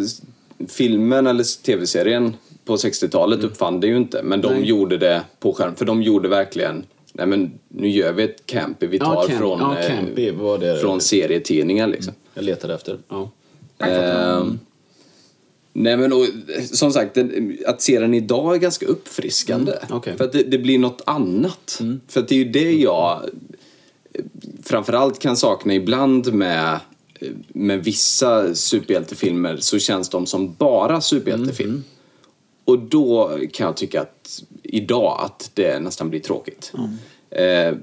filmen 0.68 1.28
eller 1.28 1.64
tv-serien 1.64 2.36
på 2.66 2.76
60-talet 2.76 3.44
uppfann 3.44 3.80
det 3.80 3.88
ju 3.88 3.98
inte, 3.98 4.24
men 4.24 4.42
de 4.42 4.48
Mm. 4.48 4.60
Nej. 4.60 4.70
gjorde 4.70 4.98
det 4.98 5.22
på 5.40 5.54
skärm, 5.54 5.76
för 5.76 5.86
de 5.86 6.02
gjorde 6.04 6.30
verkligen 6.30 6.84
Nej 7.14 7.28
men 7.28 7.52
nu 7.68 7.90
gör 7.90 8.14
vi 8.14 8.24
ett 8.24 8.46
campy 8.46 8.88
vi 8.88 9.00
tar 9.00 9.06
Ja, 9.14 9.26
camp- 9.28 9.38
från, 9.38 9.60
ja, 9.60 9.78
eh, 9.80 9.88
campy 9.88 10.34
från 10.82 11.02
serietidningar 11.02 11.88
liksom. 11.88 12.14
Jag 12.34 12.44
letade 12.46 12.74
efter. 12.76 12.98
Ja. 13.10 13.32
Ehm, 13.80 14.60
nej 15.74 15.98
men 15.98 16.14
och, 16.14 16.26
som 16.72 16.92
sagt, 16.92 17.18
att 17.68 17.82
se 17.82 18.00
den 18.00 18.14
idag 18.14 18.56
är 18.56 18.60
ganska 18.60 18.86
uppfriskande. 18.86 19.72
Mm, 19.72 19.98
okej. 19.98 20.18
För 20.18 20.26
att 20.26 20.32
det, 20.32 20.44
det 20.44 20.58
blir 20.58 20.80
något 20.80 21.02
annat. 21.06 21.82
För 22.08 22.20
att 22.20 22.28
det 22.28 22.36
är 22.36 22.40
ju 22.40 22.50
det 22.52 22.72
jag 22.72 23.24
eh, 24.14 24.22
framförallt 24.64 25.20
kan 25.20 25.38
sakna 25.38 25.74
ibland 25.74 26.34
med, 26.34 26.80
med 27.48 27.84
vissa 27.84 28.56
superhjältefilmer 28.56 29.58
så 29.58 29.80
känns 29.80 30.10
de 30.10 30.26
som 30.26 30.54
bara 30.54 31.02
superhjältefilm. 31.02 31.84
Och 32.66 32.80
då 32.80 33.38
kan 33.54 33.66
jag 33.66 33.78
tycka 33.78 34.02
att 34.02 34.44
idag 34.64 35.20
att 35.20 35.52
det 35.54 35.80
nästan 35.80 36.10
blir 36.10 36.20
tråkigt. 36.20 36.74
Eh, 37.30 37.76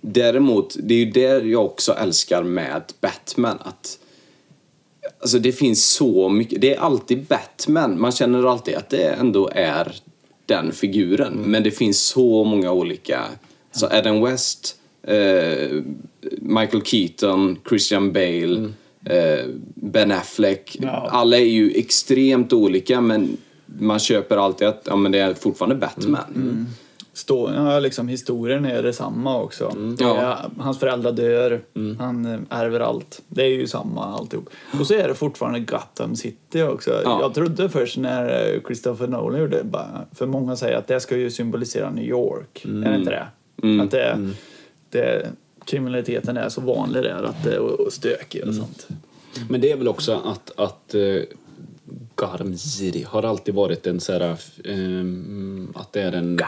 däremot, 0.00 0.76
det 0.82 0.94
är 0.94 0.98
ju 0.98 1.10
det 1.10 1.44
jag 1.46 1.64
också 1.64 1.92
älskar 1.92 2.42
med 2.42 2.82
Batman. 3.00 3.58
Att 3.60 3.98
Alltså 5.20 5.38
det 5.38 5.52
finns 5.52 5.90
så 5.90 6.28
mycket, 6.28 6.60
det 6.60 6.74
är 6.74 6.80
alltid 6.80 7.24
Batman. 7.24 8.00
Man 8.00 8.12
känner 8.12 8.50
alltid 8.50 8.74
att 8.74 8.90
det 8.90 9.08
ändå 9.08 9.50
är 9.54 9.96
den 10.46 10.72
figuren. 10.72 11.32
Men 11.32 11.62
det 11.62 11.70
finns 11.70 12.00
så 12.00 12.44
många 12.44 12.72
olika. 12.72 13.24
Så 13.72 13.86
Adam 13.86 14.24
West, 14.24 14.76
eh, 15.02 15.82
Michael 16.38 16.82
Keaton, 16.82 17.58
Christian 17.68 18.12
Bale, 18.12 18.68
eh, 19.04 19.44
Ben 19.74 20.12
Affleck. 20.12 20.76
Ja. 20.80 21.08
Alla 21.10 21.36
är 21.36 21.44
ju 21.44 21.72
extremt 21.74 22.52
olika 22.52 23.00
men 23.00 23.36
man 23.66 23.98
köper 23.98 24.36
alltid 24.36 24.68
att 24.68 24.82
ja, 24.86 24.96
men 24.96 25.12
det 25.12 25.18
är 25.18 25.34
fortfarande 25.34 25.74
Batman. 25.76 26.66
Stå, 27.12 27.50
ja, 27.56 27.78
liksom, 27.78 28.08
historien 28.08 28.64
är 28.64 28.82
detsamma 28.82 29.42
också. 29.42 29.68
Det 29.98 30.04
Ja. 30.04 30.16
är, 30.16 30.62
hans 30.62 30.78
föräldrar 30.78 31.12
dör, 31.12 31.60
han 31.98 32.24
eh, 32.26 32.38
ärver 32.50 32.80
allt. 32.80 33.22
Det 33.28 33.42
är 33.42 33.48
ju 33.48 33.66
samma 33.66 34.04
alltihop. 34.04 34.48
Och 34.80 34.86
så 34.86 34.94
är 34.94 35.08
det 35.08 35.14
fortfarande 35.14 35.60
Gotham 35.60 36.16
City 36.16 36.62
också. 36.62 36.90
Ja. 37.04 37.18
Jag 37.20 37.34
trodde 37.34 37.68
först 37.68 37.96
när 37.96 38.54
eh, 38.54 38.60
Christopher 38.66 39.06
Nolan 39.06 39.40
gjorde 39.40 39.62
det, 39.62 39.80
för 40.14 40.26
många 40.26 40.56
säger 40.56 40.76
att 40.76 40.86
det 40.86 41.00
ska 41.00 41.16
ju 41.16 41.30
symbolisera 41.30 41.90
New 41.90 42.04
York. 42.04 42.64
Är 42.64 42.90
det 42.90 42.96
inte 42.96 43.10
det? 43.10 43.82
Att 43.82 43.90
det, 43.90 44.18
det, 44.90 45.26
kriminaliteten 45.64 46.36
är 46.36 46.48
så 46.48 46.60
vanlig 46.60 47.02
där 47.02 47.22
att 47.22 47.46
är 47.46 47.90
stökig 47.90 48.44
och 48.48 48.54
sånt. 48.54 48.88
Men 49.48 49.60
det 49.60 49.70
är 49.70 49.76
väl 49.76 49.88
också 49.88 50.22
att, 50.24 50.52
att 50.56 50.94
Gotham 52.14 52.56
City 52.56 53.02
har 53.08 53.22
alltid 53.22 53.54
varit 53.54 53.86
en 53.86 54.00
så 54.00 54.12
här, 54.12 54.38
ehm, 54.64 55.72
att 55.74 55.92
det 55.92 56.02
är 56.02 56.12
en... 56.12 56.40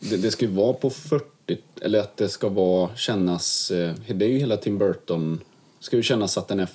Det, 0.00 0.16
det 0.16 0.30
ska 0.30 0.44
ju 0.44 0.50
vara 0.50 0.72
på 0.72 0.90
40, 0.90 1.24
eller 1.80 2.00
att 2.00 2.16
det 2.16 2.28
ska 2.28 2.48
vara, 2.48 2.96
kännas, 2.96 3.70
eh, 3.70 3.94
det 4.08 4.24
är 4.24 4.28
ju 4.28 4.38
hela 4.38 4.56
Tim 4.56 4.78
Burton, 4.78 5.40
ska 5.80 5.96
ju 5.96 6.02
kännas 6.02 6.38
att 6.38 6.48
den 6.48 6.60
är 6.60 6.66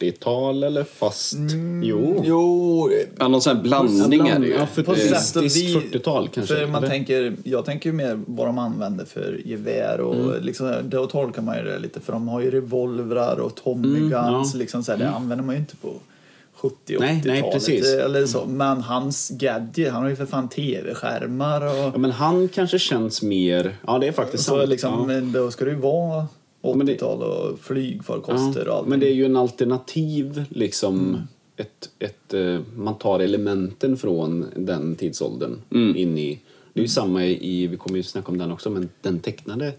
40-tal 0.00 0.62
eller 0.64 0.84
fast, 0.84 1.34
jo. 1.82 2.22
Jo, 2.24 2.90
Ja, 3.18 3.28
någon 3.28 3.42
sån 3.42 3.56
här 3.56 3.62
blandning 3.62 4.28
är 4.28 4.38
det 4.38 4.46
ju. 4.46 4.52
Ja, 4.54 4.66
för 4.66 4.82
På 4.82 4.94
sätt 4.94 5.02
och 5.04 5.08
futuristiskt 5.16 5.56
vis- 5.56 5.76
40-tal 5.92 6.28
kanske. 6.28 6.54
För 6.54 6.66
man 6.66 6.74
eller? 6.84 6.88
tänker, 6.94 7.36
jag 7.44 7.64
tänker 7.64 7.90
ju 7.90 7.96
mer 7.96 8.20
vad 8.26 8.46
de 8.48 8.58
använder 8.58 9.04
för 9.04 9.40
gevär 9.44 10.00
och 10.00 10.14
Mm. 10.14 10.42
liksom, 10.42 10.74
då 10.84 11.06
tolkar 11.06 11.42
man 11.42 11.56
ju 11.58 11.64
det 11.64 11.78
lite 11.78 12.00
för 12.00 12.12
de 12.12 12.28
har 12.28 12.40
ju 12.40 12.50
revolvrar 12.50 13.36
och 13.40 13.54
Tommy 13.54 13.88
Mm, 13.88 14.00
guns 14.00 14.12
ja. 14.12 14.28
Mm. 14.28 14.58
liksom 14.58 14.84
så 14.84 14.92
här, 14.92 14.98
det 14.98 15.08
använder 15.10 15.44
man 15.44 15.54
ju 15.54 15.60
inte 15.60 15.76
på 15.76 15.92
70 16.54 16.96
och 16.96 17.00
Nej, 17.02 17.14
80-talet. 17.22 17.42
nej, 17.42 17.52
precis. 17.52 17.86
Eller 17.94 18.26
så. 18.26 18.44
Men 18.46 18.80
hans 18.82 19.28
gadget, 19.28 19.92
han 19.92 20.02
har 20.02 20.10
ju 20.10 20.16
för 20.16 20.26
fan 20.26 20.48
tv-skärmar 20.48 21.60
och... 21.66 21.76
Ja, 21.94 21.98
men 21.98 22.10
han 22.10 22.48
kanske 22.48 22.78
känns 22.78 23.22
mer... 23.22 23.76
Ja, 23.86 23.98
det 23.98 24.06
är 24.08 24.12
faktiskt 24.12 24.44
så 24.44 24.56
sant. 24.58 24.68
liksom, 24.68 24.92
ja. 24.92 25.04
men 25.06 25.32
Då 25.32 25.50
ska 25.50 25.64
det 25.64 25.70
ju 25.70 25.76
vara 25.76 26.26
80-tal 26.74 27.22
och 27.22 27.58
flygfarkoster 27.58 28.60
och 28.60 28.66
Ja, 28.68 28.78
allt. 28.78 28.88
men 28.88 29.00
det 29.00 29.06
är 29.08 29.14
ju 29.14 29.24
en 29.24 29.36
alternativ 29.36 30.44
liksom 30.48 31.18
ett, 31.56 31.90
ett, 31.98 32.34
eh, 32.34 32.60
man 32.76 32.94
tar 32.98 33.20
elementen 33.20 33.96
från 33.96 34.46
den 34.56 34.94
tidsåldern 34.96 35.56
in 35.96 36.18
i 36.18 36.40
det 36.72 36.80
är 36.80 36.82
ju 36.82 36.88
samma 36.88 37.24
i, 37.24 37.66
vi 37.66 37.76
kommer 37.76 37.96
ju 37.96 38.02
snacka 38.02 38.28
om 38.32 38.38
den 38.38 38.52
också, 38.52 38.70
men 38.70 38.88
den 39.02 39.18
tecknade 39.20 39.72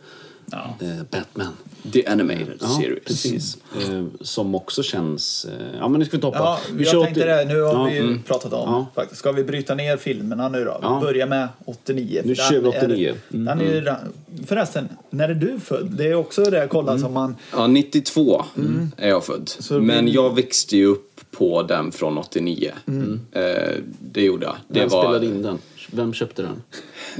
Ja. 0.52 0.76
eh, 0.88 1.04
Batman. 1.12 1.54
The 1.94 2.06
Animated 2.08 2.58
Ja, 2.62 2.68
Series. 2.68 3.04
precis. 3.06 3.58
Eh, 3.90 4.06
som 4.22 4.56
också 4.56 4.84
känns... 4.84 5.46
Eh, 5.46 5.78
ja, 5.80 5.88
men 5.88 6.00
nu 6.00 6.06
ska 6.06 6.18
vi 6.18 6.22
toppa. 6.22 6.38
Ja, 6.38 6.60
vi 6.74 6.84
jag 6.84 7.04
tänkte 7.06 7.26
det. 7.26 7.46
Nu 7.46 7.62
har 7.62 7.74
ja, 7.74 7.84
vi 7.84 7.94
ju 7.94 8.00
mm. 8.00 8.24
pratat 8.24 8.54
om 8.54 8.60
Ja. 8.70 8.88
faktiskt. 8.96 9.20
Ska 9.20 9.32
vi 9.32 9.44
bryta 9.44 9.76
ner 9.76 9.98
filmerna 9.98 10.50
nu 10.50 10.58
då? 10.66 10.72
Vi 10.82 10.88
Ja. 10.88 11.00
börjar 11.02 11.28
med 11.28 11.48
89. 11.66 12.22
Nu 12.26 12.36
kör 12.36 12.50
vi 12.52 12.56
den 12.60 12.74
är- 12.74 12.78
89. 12.86 13.14
Mm. 13.34 13.46
Den 13.46 13.62
är 13.68 13.74
ju, 13.76 13.94
förresten, 14.46 14.90
när 15.10 15.30
är 15.30 15.34
du 15.34 15.60
född? 15.60 15.88
Det 15.98 16.08
är 16.08 16.16
också 16.16 16.44
det 16.44 16.58
jag 16.58 16.70
kollar 16.70 16.98
som 16.98 17.14
man... 17.14 17.36
Ja, 17.52 17.68
92 17.68 18.44
är 18.98 19.10
jag 19.10 19.26
född. 19.26 19.50
Så 19.60 19.80
Men 19.80 20.06
vi- 20.06 20.12
jag 20.12 20.36
växte 20.36 20.78
ju 20.78 20.86
upp 20.86 21.06
på 21.32 21.64
den 21.64 21.92
från 21.92 22.18
89. 22.18 22.72
Eh, 23.32 23.42
det 24.00 24.22
gjorde 24.22 24.46
jag. 24.46 24.56
Det 24.68 24.80
Vem 24.80 24.90
var, 24.90 25.04
spelade 25.04 25.26
in 25.26 25.42
den? 25.42 25.58
Vem 25.92 26.14
köpte 26.14 26.42
den? 26.42 26.64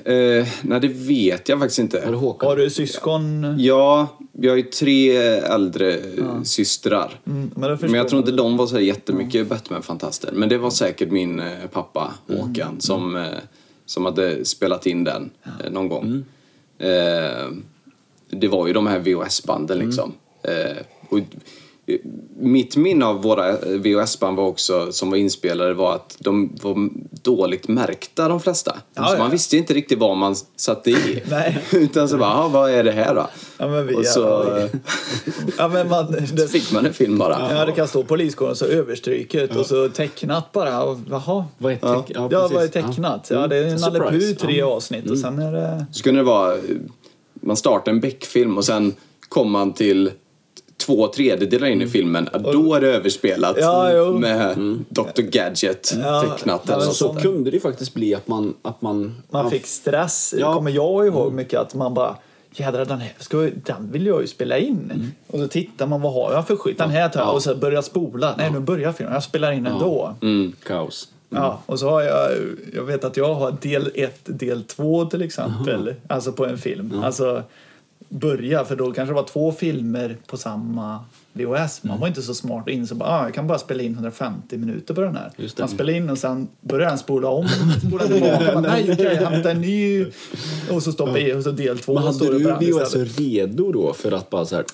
Eh, 0.06 0.48
nej, 0.62 0.80
det 0.80 0.88
vet 0.88 1.50
jag 1.50 1.60
faktiskt 1.60 1.80
Var 1.80 2.02
det 2.02 2.08
inte. 2.08 2.18
Håkan? 2.18 2.50
Har 2.50 2.58
du 2.58 2.70
syskon? 2.70 3.56
Ja, 3.60 4.08
jag 4.32 4.52
har 4.52 4.58
ju 4.58 4.64
tre 4.64 5.18
äldre 5.38 6.00
systrar. 6.44 7.20
Mm, 7.28 7.52
men, 7.56 7.78
Men 7.82 7.94
jag 7.94 8.10
tror 8.10 8.20
inte 8.20 8.32
de 8.32 8.58
var 8.58 8.68
så 8.68 8.80
jättemycket 8.80 9.48
Batman-fantaster. 9.48 10.32
Men 10.34 10.50
det 10.50 10.58
var 10.58 10.70
säkert 10.70 11.12
min 11.12 11.40
eh, 11.40 11.48
pappa, 11.72 12.14
Håkan, 12.28 12.82
som, 12.82 13.16
eh, 13.16 13.26
som 13.86 14.06
hade 14.06 14.46
spelat 14.46 14.86
in 14.86 15.04
den 15.04 15.30
eh, 15.44 15.72
någon 15.72 15.90
gång. 15.90 16.26
Eh, 16.78 17.48
det 18.30 18.48
var 18.48 18.68
ju 18.68 18.74
de 18.74 18.88
här 18.88 19.00
VHS-banden 19.00 19.80
liksom. 19.80 20.14
Eh, 20.44 20.78
och, 21.10 21.20
mitt 22.40 22.76
minne 22.76 23.06
av 23.06 23.22
våra 23.22 23.50
eh, 23.50 23.56
VHS-band 23.70 24.38
var 24.38 24.44
också, 24.46 24.92
som 24.92 25.10
var 25.10 25.18
inspelade 25.18 25.74
var 25.74 25.96
att 25.96 26.18
de 26.20 26.56
var 26.62 26.90
dåligt 27.22 27.68
märkta 27.68 28.28
de 28.28 28.40
flesta. 28.40 28.76
Ja, 28.94 29.06
så 29.08 29.14
ja. 29.14 29.18
man 29.20 29.32
visste 29.32 29.58
inte 29.58 29.74
riktigt 29.74 30.00
vad 30.00 30.18
man 30.18 30.36
satte 30.56 30.90
i. 30.92 31.24
Utan 31.74 32.10
så 32.10 32.18
bara, 32.18 32.30
"Ah, 32.34 32.48
vad 32.48 32.72
är 32.72 32.84
det 32.84 32.92
här 32.92 33.16
då? 33.16 33.28
Ja, 33.58 33.68
men 33.68 33.88
vi- 33.88 33.96
och 33.96 34.06
så 34.06 34.20
ja, 34.22 34.68
Ja, 35.58 35.68
men 35.68 35.90
man, 35.90 36.12
det, 36.34 36.48
fick 36.48 36.72
man 36.72 36.86
en 36.86 36.94
film 36.94 37.18
bara. 37.18 37.56
ja, 37.56 37.66
det 37.66 37.72
kan 37.72 37.88
stå 37.88 38.04
poliskåren 38.04 38.56
så 38.56 38.66
överstryket 38.66 39.56
och 39.56 39.66
så 39.66 39.90
tecknat 39.90 40.52
bara. 40.52 40.84
Och, 40.84 40.98
Jaha. 41.10 41.46
Vad 41.58 41.72
är 41.74 41.78
teck- 41.78 42.12
Ja, 42.16 42.30
precis. 42.30 42.54
vad 42.56 42.64
är 42.64 42.68
tecknat? 42.68 43.28
Ja, 43.32 43.48
det 43.48 43.58
är 43.58 43.64
en 43.64 43.80
Surprise. 43.80 44.04
Nalle 44.06 44.34
tre 44.34 44.58
Ja. 44.60 44.66
avsnitt 44.66 45.10
och 45.12 45.18
sen 45.18 45.40
är 45.40 45.52
det... 45.52 45.86
Så 45.92 46.04
kunde 46.04 46.20
det 46.20 46.24
vara, 46.26 46.56
man 47.34 47.58
startar 47.58 47.92
en 47.92 48.00
Beck-film 48.00 48.58
och 48.58 48.66
sen 48.66 48.96
kommer 49.30 49.52
man 49.52 49.74
till 49.74 50.12
två 50.80 51.08
tredjedelar 51.08 51.68
in 51.68 51.82
i 51.82 51.88
filmen, 51.88 52.30
ja, 52.34 52.40
då 52.40 52.74
är 52.74 52.82
det 52.82 52.88
överspelat 52.96 53.56
Ja, 53.60 54.12
med 54.20 54.58
Dr. 54.90 55.22
Gadget 55.22 55.94
Ja, 56.04 56.22
tecknat. 56.22 56.62
ja, 56.68 56.82
så. 56.82 56.92
Så 56.94 57.14
kunde 57.14 57.52
det 57.52 57.60
faktiskt 57.60 57.94
bli 57.94 58.16
att 58.16 58.28
man... 58.28 58.54
Att 58.62 58.82
man, 58.82 59.16
Man 59.30 59.50
fick 59.52 59.66
stress, 59.66 60.34
Ja. 60.38 60.54
kommer 60.54 60.72
jag 60.72 61.08
ihåg 61.08 61.34
mycket, 61.34 61.60
att 61.60 61.76
man 61.76 61.94
bara 61.94 62.16
Jädrar, 62.52 62.86
den 62.86 63.00
här 63.00 63.14
ska, 63.20 63.38
den 63.38 63.92
vill 63.92 64.06
jag 64.06 64.22
ju 64.22 64.28
spela 64.28 64.58
in. 64.58 65.12
Och 65.28 65.40
så 65.40 65.48
tittar 65.48 65.88
man, 65.88 66.02
vad 66.02 66.14
har 66.14 66.34
jag 66.34 66.48
för 66.48 66.56
skit? 66.56 66.78
Den 66.78 66.90
här 66.90 67.10
tar 67.10 67.20
jag 67.20 67.34
och 67.34 67.44
så 67.44 67.56
börjar 67.56 67.82
spola. 67.82 68.36
Nej, 68.38 68.52
nu 68.52 68.60
börjar 68.60 68.92
filmen. 68.92 69.14
Jag 69.14 69.24
spelar 69.24 69.52
in 69.52 69.68
ändå. 69.68 70.16
Mm. 70.22 70.54
Kaos. 70.64 71.08
Ja, 71.30 71.60
och 71.66 71.80
så 71.80 71.90
har 71.90 72.02
jag, 72.02 72.30
jag 72.76 72.84
vet 72.84 73.04
att 73.04 73.18
jag 73.18 73.34
har 73.34 73.52
del 73.62 73.92
1, 73.96 74.20
del 74.26 74.64
2 74.64 75.06
till 75.06 75.22
exempel, 75.22 75.94
alltså 76.08 76.32
på 76.32 76.46
en 76.46 76.58
film. 76.58 77.02
Alltså 77.04 77.44
börja, 78.10 78.66
för 78.66 78.76
då 78.76 78.92
kanske 78.92 79.12
det 79.12 79.16
var 79.16 79.28
två 79.28 79.52
filmer 79.52 80.18
på 80.28 80.38
samma 80.38 81.00
VHS. 81.34 81.84
Man 81.84 82.00
var 82.00 82.08
inte 82.08 82.22
så 82.22 82.34
smart 82.34 82.64
och 82.66 82.72
insåg 82.72 82.98
bara, 82.98 83.10
ah, 83.10 83.24
jag 83.24 83.34
kan 83.34 83.48
bara 83.48 83.58
spela 83.58 83.84
in 83.84 83.94
150 83.94 84.58
minuter 84.58 84.94
på 84.94 85.02
den 85.02 85.16
här. 85.16 85.32
Man 85.60 85.70
spelar 85.70 85.94
in 85.94 86.10
och 86.10 86.18
sen 86.18 86.48
börjar 86.62 86.90
den 86.90 86.98
spola 86.98 87.30
om, 87.30 87.48
spola 87.88 88.08
tillbaka. 88.08 88.54
Man, 88.54 88.64
Nej, 88.64 88.90
okej, 88.94 89.16
hämta 89.16 89.52
en 89.52 89.62
ny 89.62 90.06
och 90.72 90.84
så 90.84 90.92
stoppa 90.92 91.20
i 91.20 91.34
och 91.34 91.44
så 91.44 91.52
del 91.52 91.80
2. 91.80 91.94
Men 91.94 92.04
hade 92.04 92.26
du 92.26 92.40
VHS 92.40 92.96
redo 93.20 93.72
då 93.72 93.94
för 93.94 94.12
att 94.12 94.30
bara 94.30 94.46
så 94.46 94.56
här... 94.56 94.66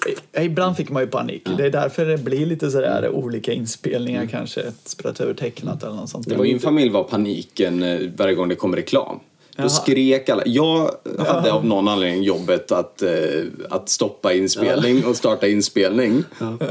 Ibland 0.41 0.77
fick 0.77 0.89
man 0.89 1.03
ju 1.03 1.07
panik. 1.07 1.47
Det 1.57 1.65
är 1.65 1.71
därför 1.71 2.05
det 2.05 2.17
blir 2.17 2.45
lite 2.45 2.71
sådär 2.71 3.09
olika 3.09 3.53
inspelningar 3.53 4.25
kanske. 4.25 4.63
Spelat 4.85 5.19
över 5.19 5.33
tecknat 5.33 5.83
eller 5.83 5.95
något 5.95 6.09
sånt. 6.09 6.29
Det 6.29 6.35
var 6.35 6.43
min 6.43 6.59
familj 6.59 6.89
var 6.89 7.03
paniken 7.03 7.83
eh, 7.83 7.99
varje 8.17 8.35
gång 8.35 8.49
det 8.49 8.55
kom 8.55 8.75
reklam. 8.75 9.19
Då 9.57 9.69
skrek 9.69 10.29
alla. 10.29 10.43
Jag 10.45 10.91
hade 11.17 11.53
av 11.53 11.65
någon 11.65 11.87
anledning 11.87 12.23
jobbet 12.23 12.71
att, 12.71 13.01
eh, 13.01 13.09
att 13.69 13.89
stoppa 13.89 14.33
inspelning 14.33 15.05
och 15.05 15.15
starta 15.15 15.47
inspelning. 15.47 16.23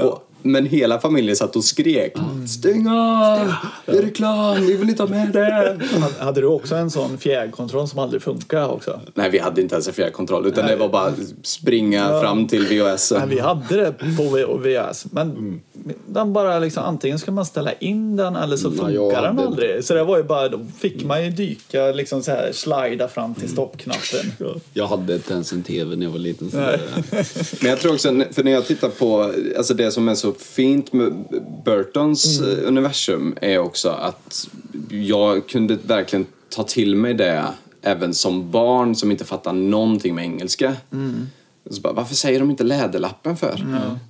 Och, 0.02 0.28
men 0.44 0.66
hela 0.66 1.00
familjen 1.00 1.37
satt 1.37 1.57
och 1.57 1.64
skrek. 1.64 2.12
Stäng 2.48 2.87
av! 2.88 3.52
Det 3.87 3.98
är 3.98 4.02
reklam! 4.02 4.66
Vi 4.66 4.76
vill 4.76 4.88
inte 4.88 5.02
ha 5.02 5.11
med 5.11 5.33
det! 5.33 5.78
Hade 6.18 6.40
du 6.40 6.46
också 6.46 6.74
en 6.74 6.90
sån 6.90 7.18
fjärrkontroll 7.18 7.88
som 7.88 7.98
aldrig 7.98 8.22
funkar 8.22 8.68
också? 8.68 9.00
Nej, 9.14 9.30
vi 9.30 9.38
hade 9.38 9.61
inte 9.62 9.74
ens 9.74 9.88
en 9.88 9.94
fjärrkontroll 9.94 10.46
utan 10.46 10.66
det 10.66 10.76
var 10.76 10.88
bara 10.88 11.12
springa 11.42 12.20
fram 12.20 12.48
till 12.48 12.66
VHS. 12.66 13.12
Nej, 13.18 13.22
vi 13.28 13.38
hade 13.40 13.76
det 13.76 13.92
på 14.16 14.57
VHS, 14.59 15.07
men 15.11 15.61
den 16.07 16.33
bara 16.33 16.59
liksom, 16.59 16.83
antingen 16.85 17.18
ska 17.18 17.33
man 17.33 17.46
ställa 17.46 17.72
in 17.72 18.16
den 18.16 18.37
eller 18.37 18.57
så 18.57 18.66
Mm, 18.68 18.78
funkar 18.78 18.94
jag 18.94 19.12
den 19.12 19.24
hade- 19.37 19.48
aldrig. 19.48 19.85
Så 19.85 19.94
det 19.94 20.04
var 20.04 20.16
ju 20.16 20.22
bara, 20.22 20.48
då 20.48 20.61
fick 20.78 21.04
man 21.04 21.24
ju 21.24 21.30
dyka, 21.30 21.87
liksom 21.92 22.22
så 22.22 22.30
här, 22.30 22.52
slida 22.52 23.09
fram 23.09 23.35
till 23.35 23.48
stoppknappen. 23.48 24.33
Jag 24.72 24.87
hade 24.87 25.14
inte 25.14 25.33
ens 25.33 25.52
en 25.52 25.62
TV 25.62 25.96
när 25.96 26.07
jag 26.07 26.11
var 26.12 26.18
liten. 26.18 26.50
Så 26.50 26.57
det, 26.57 26.80
Men 27.61 27.70
jag 27.70 27.80
tror 27.80 27.92
också, 27.94 28.09
för 28.33 28.44
när 28.44 28.52
jag 28.52 28.66
tittar 28.66 28.88
på, 28.88 29.33
alltså 29.59 29.74
det 29.74 29.90
som 29.90 30.09
är 30.09 30.14
så 30.14 30.33
fint 30.38 30.92
med 30.92 31.24
Burtons 31.64 32.40
Mm. 32.40 32.50
eh, 32.58 32.68
universum 32.68 33.36
är 33.40 33.58
också 33.58 33.88
att 33.88 34.48
jag 34.90 35.46
kunde 35.48 35.78
verkligen 35.86 36.26
ta 36.48 36.62
till 36.62 36.96
mig 36.96 37.14
det 37.14 37.44
även 37.82 38.14
som 38.14 38.50
barn 38.50 38.94
som 38.94 39.10
inte 39.10 39.24
fattar 39.24 39.52
någonting 39.52 40.14
med 40.14 40.24
engelska. 40.24 40.76
Mm. 40.92 41.26
Så 41.70 41.80
bara, 41.80 41.92
varför 41.92 42.14
säger 42.14 42.40
de 42.40 42.50
inte 42.50 42.64
läderlappen 42.64 43.36
för? 43.36 43.66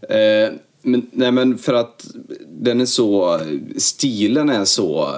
Eh, 0.09 0.53
men, 0.83 1.07
nej 1.13 1.33
men 1.33 1.59
för 1.59 1.75
att 1.75 2.07
den 2.49 2.81
är 2.81 2.87
så, 2.87 3.41
stilen 3.77 4.49
är 4.51 4.65
så 4.65 5.17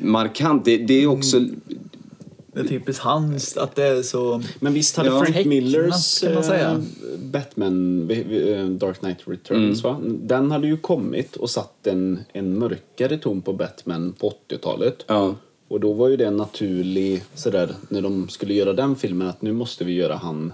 markant. 0.00 0.64
Det, 0.64 0.76
det 0.76 1.02
är 1.02 1.06
också, 1.06 1.40
Det 2.56 2.62
är 2.62 2.68
typiskt 2.68 3.02
hans, 3.02 3.56
att 3.56 3.74
det 3.74 3.82
är 3.84 4.02
så... 4.02 4.42
Men 4.60 4.72
visst 4.74 4.96
hade 4.96 5.08
Ja. 5.08 5.24
Frank 5.24 5.46
Millers 5.46 6.20
kan 6.20 6.34
man 6.34 6.44
säga. 6.44 6.70
eh, 6.70 7.18
Batman, 7.18 8.10
eh, 8.10 8.64
Dark 8.66 8.98
Knight 8.98 9.18
Returns, 9.24 9.82
va? 9.82 10.00
den 10.02 10.50
hade 10.50 10.66
ju 10.66 10.76
kommit 10.76 11.36
och 11.36 11.50
satt 11.50 11.86
en, 11.86 12.18
en 12.32 12.58
mörkare 12.58 13.18
ton 13.18 13.42
på 13.42 13.52
Batman 13.52 14.12
på 14.12 14.32
80-talet. 14.50 15.04
ja. 15.06 15.34
Och 15.68 15.80
då 15.80 15.92
var 15.92 16.08
ju 16.08 16.16
det 16.16 16.26
en 16.26 16.36
naturlig, 16.36 17.22
sådär, 17.34 17.70
när 17.88 18.02
de 18.02 18.28
skulle 18.28 18.54
göra 18.54 18.72
den 18.72 18.96
filmen, 18.96 19.28
att 19.28 19.42
nu 19.42 19.52
måste 19.52 19.84
vi 19.84 19.92
göra 19.92 20.16
han... 20.16 20.52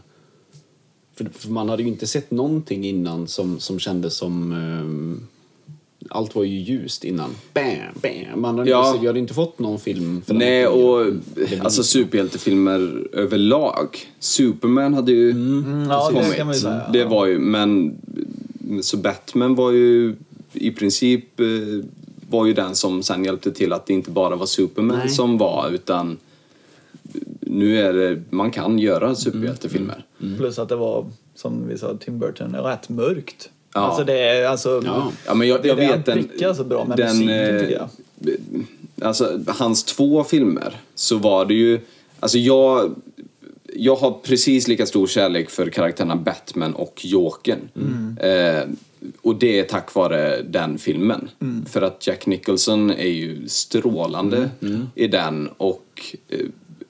För, 1.14 1.24
för 1.34 1.50
man 1.50 1.68
hade 1.68 1.82
ju 1.82 1.88
inte 1.88 2.06
sett 2.06 2.30
någonting 2.30 2.84
innan 2.84 3.28
som, 3.28 3.60
som 3.60 3.78
kändes 3.78 4.14
som... 4.16 4.52
ehm, 4.52 5.26
allt 6.10 6.34
var 6.34 6.44
ju 6.44 6.58
ljust 6.58 7.04
innan. 7.04 7.30
Bam, 7.54 7.64
bam. 8.02 8.40
Man 8.40 8.58
hade 8.58 8.70
Ja. 8.70 8.88
inte, 8.88 9.00
vi 9.00 9.06
hade 9.06 9.18
inte 9.18 9.34
fått 9.34 9.58
någon 9.58 9.78
film. 9.78 10.22
för 10.26 10.34
Nej, 10.34 10.66
och 10.66 11.06
alltså 11.62 11.82
superhjältefilmer 11.82 13.08
överlag. 13.12 13.98
Superman 14.18 14.94
hade 14.94 15.12
ju 15.12 15.28
ja, 15.88 16.08
det 16.10 16.14
kommit. 16.14 16.34
kan 16.36 16.46
man 16.46 16.54
ju 16.54 16.60
säga. 16.60 16.88
Det 16.92 17.04
var 17.04 17.26
ju, 17.26 17.38
men 17.38 17.96
så 18.82 18.96
Batman 18.96 19.54
var 19.54 19.70
ju 19.70 20.14
i 20.52 20.70
princip 20.70 21.40
eh, 21.40 21.46
var 22.30 22.46
ju 22.46 22.52
den 22.54 22.74
som 22.74 23.02
sen 23.02 23.24
hjälpte 23.24 23.52
till 23.52 23.72
att 23.72 23.86
det 23.86 23.92
inte 23.94 24.10
bara 24.10 24.36
var 24.36 24.46
Superman 24.46 24.98
Nej. 24.98 25.08
som 25.08 25.38
var 25.38 25.70
utan 25.72 26.18
nu 27.40 27.78
är 27.78 27.92
det, 27.92 28.22
man 28.30 28.50
kan 28.50 28.78
göra 28.78 29.14
superhjältefilmer. 29.14 30.04
Plus 30.38 30.58
att 30.58 30.68
det 30.68 30.76
var, 30.76 31.06
som 31.34 31.68
vi 31.68 31.78
sa, 31.78 31.96
Tim 31.96 32.18
Burton, 32.18 32.54
rätt 32.56 32.88
mörkt. 32.88 33.50
Ja. 33.74 33.80
Alltså 33.80 34.04
det 34.04 34.18
är, 34.18 34.46
alltså... 34.46 34.82
Ja. 34.84 35.12
Ja, 35.26 35.34
men 35.34 35.48
jag, 35.48 35.66
jag 35.66 35.76
vet 35.76 36.06
den, 36.06 36.28
prickar 36.28 36.54
så 36.54 36.64
bra 36.64 36.84
med 36.84 36.96
den, 36.96 37.18
musiken, 37.18 37.54
eh, 37.54 37.60
tycker 37.60 37.74
jag. 37.74 37.88
Alltså, 39.02 39.40
hans 39.46 39.84
två 39.84 40.24
filmer 40.24 40.80
så 40.94 41.16
var 41.16 41.44
det 41.44 41.54
ju... 41.54 41.80
Alltså 42.20 42.38
jag, 42.38 42.94
jag 43.74 43.96
har 43.96 44.10
precis 44.10 44.68
lika 44.68 44.86
stor 44.86 45.06
kärlek 45.06 45.50
för 45.50 45.66
karaktärerna 45.66 46.16
Batman 46.16 46.74
och 46.74 47.00
Jokern. 47.04 47.68
Eh, 48.20 48.62
och 49.22 49.36
det 49.36 49.58
är 49.58 49.64
tack 49.64 49.94
vare 49.94 50.42
den 50.42 50.78
filmen. 50.78 51.28
För 51.66 51.82
att 51.82 52.06
Jack 52.06 52.26
Nicholson 52.26 52.90
är 52.90 53.10
ju 53.10 53.48
strålande 53.48 54.50
i 54.94 55.06
den 55.06 55.48
och 55.56 56.16
eh, 56.28 56.46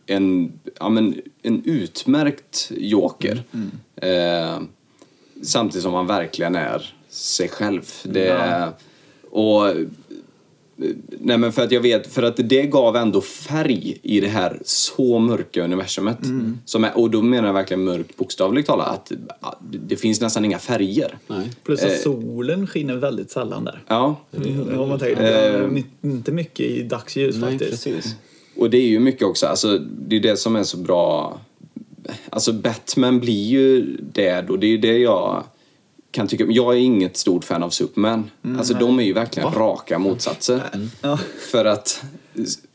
en, 0.07 0.53
ja, 0.79 0.89
men, 0.89 1.21
en 1.43 1.63
utmärkt 1.65 2.73
Joker. 2.77 3.43
Eh, 3.97 4.59
samtidigt 5.43 5.83
som 5.83 5.95
han 5.95 6.07
verkligen 6.07 6.55
är 6.57 6.95
sig 7.09 7.49
själv. 7.49 7.83
Det, 8.03 8.69
och 9.31 9.67
Nej 11.21 11.39
men 11.39 11.53
för 11.53 11.63
att 11.63 11.73
jag 11.73 11.81
vet, 11.81 12.07
för 12.07 12.23
att 12.23 12.37
det 12.37 12.63
gav 12.63 12.97
ändå 12.97 13.21
färg 13.21 13.99
i 14.03 14.21
det 14.21 14.29
här 14.29 14.59
så 14.65 15.19
mörka 15.19 15.65
universumet. 15.65 16.19
Som 16.65 16.85
är, 16.85 16.99
och 16.99 17.11
då 17.11 17.23
menar 17.23 17.49
jag 17.49 17.55
verkligen 17.55 17.85
mörkt 17.85 18.17
bokstavligt 18.17 18.67
talat. 18.69 19.13
Att 19.41 19.59
det 19.61 19.97
finns 19.97 20.21
nästan 20.21 20.45
inga 20.45 20.59
färger. 20.59 21.19
Nej. 21.27 21.51
Plus 21.65 21.83
att 21.83 22.01
solen 22.01 22.67
skiner 22.67 22.97
väldigt 22.97 23.31
sällan 23.31 23.65
där. 23.65 23.83
Ja, 23.89 24.17
Om 24.79 24.89
man 24.89 24.99
tänker, 24.99 25.67
my- 25.69 25.85
inte 26.03 26.33
mycket 26.33 26.67
i 26.67 26.83
dagsljus 26.83 27.37
Nej, 27.37 27.51
faktiskt. 27.59 27.85
precis. 27.85 28.15
och 28.57 28.71
det 28.71 28.77
är 28.79 28.89
ju 28.89 29.01
mycket 29.01 29.23
också, 29.23 29.47
alltså 29.47 29.79
det 29.79 30.17
är 30.17 30.21
det 30.21 30.37
som 30.37 30.57
är 30.57 30.63
så 30.63 30.77
bra. 30.77 31.41
Alltså 32.31 32.53
Batman 32.53 33.21
blir 33.21 33.47
ju 33.47 33.97
det 34.13 34.41
då, 34.41 34.57
det 34.57 34.67
är 34.67 34.71
ju 34.71 34.79
det 34.79 34.99
jag 34.99 35.45
kan 36.11 36.29
tycka. 36.29 36.45
Jag 36.49 36.75
är 36.75 36.79
inget 36.79 37.17
stort 37.17 37.45
fan 37.45 37.63
av 37.63 37.71
Superman. 37.71 38.31
alltså 38.59 38.75
de 38.75 38.99
är 38.99 39.03
ju 39.03 39.13
verkligen 39.13 39.53
raka 39.53 39.99
motsatser. 39.99 40.63
Ja. 41.01 41.19
För 41.51 41.65
att 41.65 42.03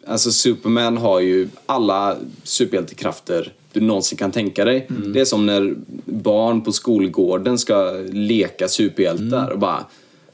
alltså 0.07 0.31
Superman 0.31 0.97
har 0.97 1.19
ju 1.19 1.49
alla 1.65 2.17
superhjältekrafter 2.43 3.53
du 3.71 3.79
någonsin 3.81 4.17
kan 4.17 4.31
tänka 4.31 4.65
dig. 4.65 4.87
Det 5.13 5.19
är 5.19 5.25
som 5.25 5.45
när 5.45 5.75
barn 6.05 6.61
på 6.61 6.71
skolgården 6.71 7.57
ska 7.57 7.91
leka 8.11 8.67
superhjältar 8.67 9.49
och 9.49 9.59
bara 9.59 9.85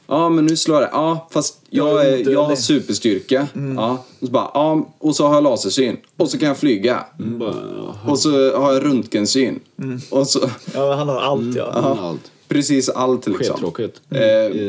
Ja 0.06 0.28
men 0.28 0.46
nu 0.46 0.56
slår 0.56 0.80
jag. 0.82 0.90
Ja 0.92 1.28
fast 1.30 1.58
Jag 1.70 2.06
är 2.06 2.16
jag 2.30 2.38
har 2.38 2.44
odödlig." 2.44 2.58
superstyrka. 2.58 3.48
Ja, 3.76 4.04
och, 4.20 4.26
så 4.26 4.32
bara, 4.32 4.50
ja, 4.54 4.88
och 4.98 5.16
så 5.16 5.26
har 5.26 5.34
jag 5.34 5.42
lasersyn. 5.44 5.96
Och 6.16 6.28
så 6.30 6.38
kan 6.38 6.48
jag 6.48 6.56
flyga. 6.58 7.04
Bara, 7.18 7.54
Och 8.08 8.18
så 8.18 8.56
har 8.56 8.72
jag 8.72 8.84
röntgensyn. 8.84 9.60
Och 10.10 10.26
så, 10.26 10.40
Ja, 10.74 10.94
han 10.94 11.08
har 11.08 11.20
allt 11.20 11.56
ja. 11.56 11.70
ja. 11.74 11.98
allt. 12.00 12.30
precis 12.48 12.88
allt 12.88 13.26
liksom. 13.26 13.54
Skittråkigt. 13.56 14.00
Eh, 14.10 14.20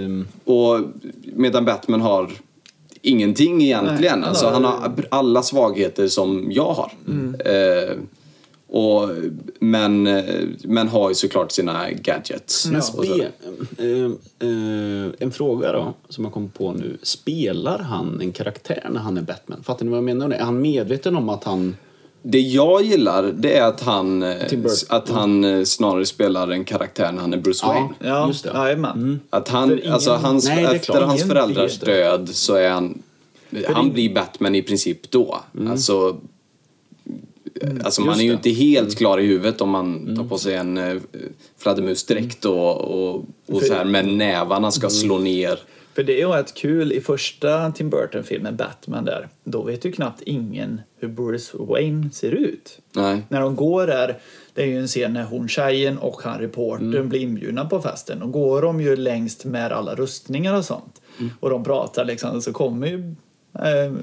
Ehm, 0.03 0.27
och 0.45 0.79
medan 1.35 1.65
Batman 1.65 2.01
har 2.01 2.31
ingenting 3.01 3.63
egentligen. 3.63 4.19
Nej, 4.19 4.29
alltså, 4.29 4.45
han 4.45 4.53
han 4.53 4.63
har- 4.65 4.71
har 4.79 4.93
alla 5.09 5.43
svagheter 5.43 6.07
som 6.07 6.47
jag 6.51 6.73
har. 6.73 6.91
Mm. 7.07 7.35
Eh, 7.45 7.95
och, 8.67 9.09
men, 9.59 10.03
men 10.63 10.87
har 10.87 11.09
ju 11.09 11.15
såklart 11.15 11.51
sina 11.51 11.91
gadgets. 11.91 12.65
Men 12.65 12.81
spe, 12.81 13.07
eh, 13.77 13.87
eh, 14.39 15.11
en 15.19 15.31
fråga 15.31 15.71
då, 15.71 15.93
som 16.09 16.23
jag 16.23 16.33
kom 16.33 16.49
på 16.49 16.71
nu. 16.71 16.97
Spelar 17.03 17.79
han 17.79 18.21
en 18.21 18.31
karaktär 18.31 18.87
när 18.91 18.99
han 18.99 19.17
är 19.17 19.21
Batman? 19.21 19.63
Fattar 19.63 19.85
ni 19.85 19.91
vad 19.91 19.97
jag 19.97 20.03
menar? 20.03 20.29
Är 20.29 20.39
han 20.43 20.61
medveten 20.61 21.15
om 21.15 21.29
att 21.29 21.43
han... 21.43 21.75
Det 22.21 22.39
jag 22.39 22.81
gillar 22.83 23.23
det 23.23 23.57
är 23.57 23.67
att 23.67 23.81
han, 23.81 24.23
att 24.89 25.09
han 25.09 25.43
eh, 25.43 25.63
snarare 25.63 26.05
spelar 26.05 26.47
en 26.47 26.65
karaktär 26.65 27.11
när 27.11 27.21
han 27.21 27.33
är 27.33 27.37
Bruce 27.37 27.65
Wayne. 27.67 27.89
Ja, 27.99 28.27
just 28.27 28.43
det. 28.43 28.51
jajamän. 28.53 29.19
Att 29.29 29.49
han, 29.49 29.69
För 29.69 29.79
ingen- 29.79 29.93
alltså 29.93 30.11
hans, 30.11 30.47
Nej, 30.47 30.63
efter 30.65 30.93
klart. 30.93 31.03
hans 31.03 31.23
föräldrars 31.23 31.79
död 31.79 32.29
så 32.29 32.55
är 32.55 32.69
han, 32.69 33.01
han 33.67 33.91
blir 33.93 34.13
Batman 34.13 34.55
i 34.55 34.61
princip 34.61 35.11
då. 35.11 35.39
Alltså, 35.69 36.17
alltså 37.83 38.01
man 38.01 38.13
Mm. 38.13 38.19
är 38.19 38.23
ju 38.23 38.29
det. 38.29 38.35
inte 38.35 38.49
helt 38.49 38.97
klar 38.97 39.19
i 39.19 39.25
huvudet 39.25 39.61
om 39.61 39.69
man 39.69 40.15
tar 40.15 40.23
på 40.23 40.37
sig 40.37 40.55
en 40.55 40.77
uh, 40.77 41.01
fladdermusdräkt 41.57 42.45
och, 42.45 42.81
och, 42.81 43.25
och 43.47 43.61
så 43.61 43.73
här 43.73 43.85
med 43.85 44.07
nävarna 44.07 44.71
ska 44.71 44.89
slå 44.89 45.17
ner. 45.17 45.59
För 45.95 46.03
det 46.03 46.13
är 46.13 46.17
ju 46.17 46.27
rätt 46.27 46.53
kul 46.53 46.91
i 46.93 47.01
första 47.01 47.71
Tim 47.71 47.89
Burton-filmen 47.89 48.55
Batman 48.55 49.05
där. 49.05 49.27
Då 49.43 49.61
vet 49.63 49.85
ju 49.85 49.91
knappt 49.91 50.21
ingen 50.21 50.81
hur 50.99 51.07
Bruce 51.07 51.57
Wayne 51.59 52.09
ser 52.11 52.31
ut. 52.31 52.79
Nej. 52.95 53.21
När 53.29 53.41
de 53.41 53.55
går 53.55 53.87
där, 53.87 54.17
det 54.53 54.61
är 54.61 54.65
ju 54.65 54.79
en 54.79 54.87
scen 54.87 55.13
när 55.13 55.23
hon 55.23 55.47
tjejen 55.47 55.97
och 55.97 56.21
han 56.23 56.39
reportern 56.39 57.09
blir 57.09 57.19
inbjudna 57.19 57.65
på 57.65 57.81
festen. 57.81 58.19
Då 58.19 58.27
går 58.27 58.61
de 58.61 58.81
ju 58.81 58.95
längst 58.95 59.45
med 59.45 59.71
alla 59.71 59.95
rustningar 59.95 60.53
och 60.57 60.65
sånt. 60.65 61.01
Och 61.39 61.49
de 61.49 61.63
pratar 61.63 62.05
liksom, 62.05 62.41
så 62.41 62.53
kommer 62.53 62.87
ju 62.87 63.15
eh, 63.53 63.93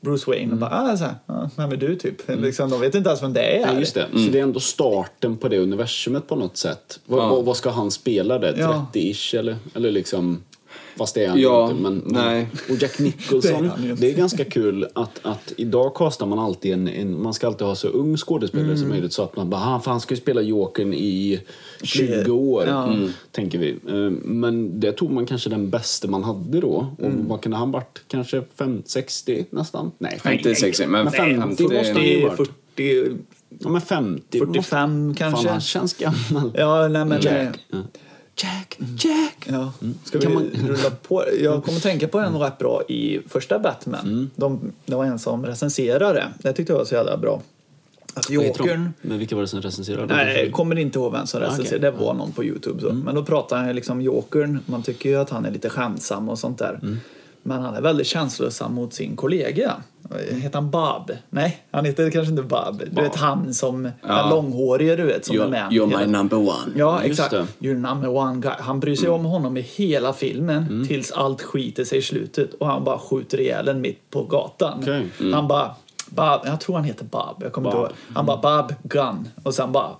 Bruce 0.00 0.30
Wayne 0.30 0.52
och 0.52 0.58
bara 0.58 0.70
ah, 0.70 0.96
så 0.96 1.04
här, 1.04 1.14
ah, 1.26 1.48
vem 1.56 1.72
är 1.72 1.76
du 1.76 1.96
typ? 1.96 2.16
Liksom, 2.28 2.70
de 2.70 2.80
vet 2.80 2.94
inte 2.94 3.08
ens 3.08 3.22
vem 3.22 3.32
det 3.32 3.40
är. 3.42 3.60
Ja, 3.60 3.78
just 3.78 3.94
det. 3.94 4.06
Så 4.12 4.18
det 4.32 4.38
är 4.38 4.42
ändå 4.42 4.60
starten 4.60 5.36
på 5.36 5.48
det 5.48 5.58
universumet 5.58 6.28
på 6.28 6.36
något 6.36 6.56
sätt. 6.56 7.00
Vad, 7.06 7.20
Ja. 7.20 7.28
vad, 7.28 7.44
vad 7.44 7.56
ska 7.56 7.70
han 7.70 7.90
spela 7.90 8.38
det? 8.38 8.54
Ja. 8.58 8.86
30-ish 8.94 9.38
eller? 9.38 9.56
Eller 9.74 9.90
liksom... 9.90 10.42
Fast 11.00 11.14
det 11.14 11.24
är 11.24 11.28
han 11.28 11.40
Ja, 11.40 11.70
inte. 11.70 11.82
Men, 11.82 12.02
nej. 12.06 12.48
Och 12.70 12.76
Jack 12.82 12.92
Det 12.98 13.02
är 13.02 13.04
Nicholson, 13.04 13.66
han 13.68 13.84
ju 13.84 13.90
inte. 13.90 14.02
det 14.02 14.10
är 14.12 14.16
ganska 14.16 14.44
kul 14.44 14.86
att, 14.94 15.20
att 15.22 15.52
idag 15.56 15.96
kastar 15.96 16.26
man 16.26 16.38
alltid 16.38 16.72
en, 16.72 16.88
en... 16.88 17.22
Man 17.22 17.34
ska 17.34 17.46
alltid 17.46 17.66
ha 17.66 17.74
så 17.74 17.88
ung 17.88 18.16
skådespelare 18.16 18.66
Mm. 18.66 18.78
som 18.78 18.88
möjligt 18.88 19.12
så 19.12 19.22
att 19.22 19.36
man 19.36 19.50
bara, 19.50 19.60
ah, 19.60 19.80
för 19.80 19.90
han 19.90 20.00
ska 20.00 20.14
ju 20.14 20.20
spela 20.20 20.42
Jokern 20.42 20.94
i 20.94 21.40
20 21.82 22.30
år, 22.30 22.64
Ja. 22.66 22.92
mm, 22.92 23.10
tänker 23.32 23.58
vi. 23.58 23.70
Eh, 23.88 24.10
Men 24.24 24.80
det 24.80 24.92
tog 24.92 25.10
man 25.10 25.26
kanske 25.26 25.50
den 25.50 25.70
bästa 25.70 26.08
man 26.08 26.24
hade 26.24 26.60
då. 26.60 26.94
Och 26.98 27.04
Mm. 27.06 27.28
vad 27.28 27.40
kunde 27.40 27.56
han 27.58 27.70
varit? 27.70 28.00
Kanske 28.08 28.42
5, 28.58 28.82
60 28.86 29.44
nästan? 29.50 29.90
Nej, 29.98 30.18
50, 30.22 30.54
60, 30.54 30.86
men 30.86 31.04
Men 31.04 31.12
50 31.12 31.40
50 31.40 31.62
måste 31.62 31.76
han 31.92 32.02
ju 32.04 32.20
40, 32.20 32.26
varit. 32.26 32.36
40, 32.36 33.16
Ja, 33.58 33.68
men 33.68 33.80
50. 33.80 34.38
45 34.38 35.06
måste- 35.06 35.18
kanske. 35.18 35.42
Fan, 35.42 35.52
han 35.52 35.60
känns 35.60 35.94
gammal. 35.94 36.52
Ja, 36.54 36.88
nej 36.88 37.04
men... 37.04 37.20
Jack. 37.22 37.58
Ja. 37.70 37.78
Jack, 38.36 38.78
Jack. 38.98 39.46
Ja. 39.48 39.72
Ska 40.04 40.18
vi 40.18 40.28
man- 40.28 40.50
rulla 40.68 40.90
på? 40.90 41.24
Jag 41.40 41.64
kommer 41.64 41.80
tänka 41.80 42.08
på 42.08 42.18
en 42.18 42.38
rätt 42.38 42.58
bra 42.58 42.82
i 42.88 43.20
första 43.28 43.58
Batman. 43.58 44.30
De, 44.36 44.72
det 44.86 44.94
var 44.96 45.04
en 45.04 45.18
som 45.18 45.46
recenserade. 45.46 46.26
Det 46.38 46.52
tyckte 46.52 46.72
jag 46.72 46.78
var 46.78 46.84
så 46.84 46.94
jävla 46.94 47.16
bra. 47.16 47.42
Att? 48.14 48.30
Jokern... 48.30 48.92
Men 49.02 49.18
vilka 49.18 49.34
var 49.34 49.42
det 49.42 49.48
som 49.48 49.60
recenserade? 49.62 50.14
Nej, 50.16 50.44
jag 50.44 50.52
kommer 50.52 50.78
inte 50.78 50.98
ihåg 50.98 51.12
vem 51.12 51.26
som 51.26 51.40
recenserade. 51.40 51.68
okej. 51.88 51.98
Det 52.00 52.04
var 52.04 52.14
någon 52.14 52.32
på 52.32 52.44
Youtube. 52.44 52.80
Så. 52.80 52.92
Men 52.92 53.14
då 53.14 53.24
pratar 53.24 53.56
han 53.56 53.66
ju 53.68 53.72
liksom 53.72 54.02
Jokern. 54.02 54.58
Man 54.66 54.82
tycker 54.82 55.08
ju 55.10 55.16
att 55.16 55.30
han 55.30 55.44
är 55.44 55.50
lite 55.50 55.70
skämtsam 55.70 56.28
och 56.28 56.38
sånt 56.38 56.58
där. 56.58 56.98
Men 57.42 57.62
han 57.62 57.74
är 57.74 57.80
väldigt 57.80 58.06
känslosam 58.06 58.74
mot 58.74 58.94
sin 58.94 59.16
kollega. 59.16 59.72
Heter 60.30 60.54
han 60.58 60.70
Bob? 60.70 61.10
Nej, 61.30 61.62
han 61.70 61.84
heter 61.84 62.10
kanske 62.10 62.30
inte 62.30 62.42
Bob. 62.42 62.82
Du 62.92 63.02
vet 63.02 63.16
han 63.16 63.54
som 63.54 63.90
Ja. 64.02 64.24
är 64.26 64.30
långhårige 64.30 64.96
du 64.96 65.02
vet 65.04 65.24
som 65.26 65.36
är 65.36 65.40
You're, 65.40 65.50
med. 65.50 65.70
you're 65.72 65.98
my 66.00 66.06
number 66.12 66.36
one. 66.38 66.72
Ja, 66.76 67.04
Just 67.04 67.10
exakt. 67.20 67.30
det. 67.30 67.46
You're 67.68 67.78
number 67.92 68.08
one 68.08 68.40
guy. 68.40 68.52
Han 68.58 68.80
bryr 68.80 68.96
sig 68.96 69.08
om 69.08 69.24
honom 69.24 69.56
i 69.56 69.60
hela 69.60 70.12
filmen 70.12 70.84
tills 70.88 71.12
allt 71.12 71.42
skiter 71.42 71.84
sig 71.84 71.98
i 71.98 72.02
slutet 72.02 72.54
och 72.54 72.66
han 72.66 72.84
bara 72.84 72.98
skjuter 72.98 73.40
ihjäl 73.40 73.68
en 73.68 73.80
mitt 73.80 74.10
på 74.10 74.22
gatan. 74.22 74.78
Okej. 74.82 75.32
Han 75.32 75.48
bara 75.48 75.70
Bob, 76.10 76.40
jag 76.44 76.60
tror 76.60 76.74
han 76.76 76.84
heter 76.84 77.04
Bob. 77.04 77.36
Jag 77.40 77.52
kommer 77.52 77.68
inte 77.68 77.76
Bob. 77.76 77.86
ihåg. 77.86 77.96
Han 78.14 78.26
bara 78.26 78.62
Bob 78.62 78.72
gun 78.82 79.28
och 79.42 79.54
sen 79.54 79.72
bara 79.72 79.90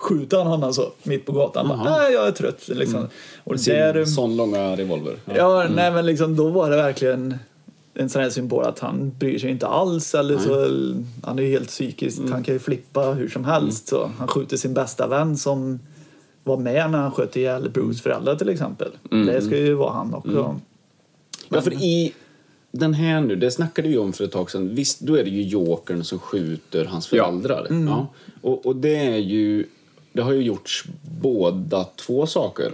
skjuter 0.00 0.36
han 0.38 0.46
honom 0.46 0.72
så 0.74 0.90
mitt 1.02 1.26
på 1.26 1.32
gatan. 1.32 1.66
Han 1.66 1.78
bara, 1.78 1.90
nej 1.98 2.12
jag 2.12 2.26
är 2.26 2.32
trött 2.32 2.68
liksom. 2.68 3.08
Och 3.44 3.56
där, 3.56 3.94
Sin 4.04 4.06
sån 4.14 4.36
långa 4.36 4.76
revolver. 4.76 5.16
ja, 5.34 5.66
nej 5.70 5.90
men 5.90 6.06
liksom 6.06 6.36
då 6.36 6.48
var 6.48 6.70
det 6.70 6.76
verkligen 6.76 7.38
en 7.94 8.08
sån 8.08 8.22
här 8.22 8.30
symbol 8.30 8.64
att 8.64 8.78
han 8.78 9.12
bryr 9.18 9.38
sig 9.38 9.50
inte 9.50 9.66
alls 9.66 10.14
eller 10.14 10.38
så 10.38 10.54
han 11.26 11.38
är 11.38 11.42
ju 11.42 11.50
helt 11.50 11.68
psykiskt, 11.68 12.30
han 12.30 12.42
kan 12.44 12.54
ju 12.54 12.58
flippa 12.58 13.00
hur 13.00 13.28
som 13.28 13.44
helst 13.44 13.88
så 13.88 14.10
han 14.18 14.28
skjuter 14.28 14.56
sin 14.56 14.74
bästa 14.74 15.06
vän 15.06 15.36
som 15.36 15.80
var 16.44 16.56
med 16.56 16.90
när 16.90 16.98
han 16.98 17.10
sköt 17.12 17.36
ihjäl 17.36 17.70
Bruce 17.70 18.02
föräldrar 18.02 18.34
till 18.34 18.48
exempel. 18.48 18.90
Det 19.10 19.42
ska 19.42 19.56
ju 19.56 19.74
vara 19.74 19.92
han 19.92 20.14
också. 20.14 20.60
Ja, 21.48 21.60
för 21.60 21.72
i 21.72 22.12
den 22.70 22.94
här 22.94 23.20
nu, 23.20 23.36
det 23.36 23.50
snackade 23.50 23.88
vi 23.88 23.98
om 23.98 24.12
för 24.12 24.24
ett 24.24 24.32
tag 24.32 24.50
sedan. 24.50 24.74
Visst, 24.74 25.00
då 25.00 25.14
är 25.14 25.24
det 25.24 25.30
ju 25.30 25.42
Jokern 25.42 26.04
som 26.04 26.18
skjuter 26.18 26.84
hans 26.84 27.12
Ja. 27.12 27.24
föräldrar. 27.26 27.66
Ja. 27.86 28.06
Och, 28.40 28.66
och 28.66 28.76
det 28.76 28.96
är 28.96 29.16
ju... 29.16 29.64
Det 30.12 30.22
har 30.22 30.32
ju 30.32 30.42
gjorts 30.42 30.84
båda 31.20 31.84
två 31.84 32.26
saker. 32.26 32.72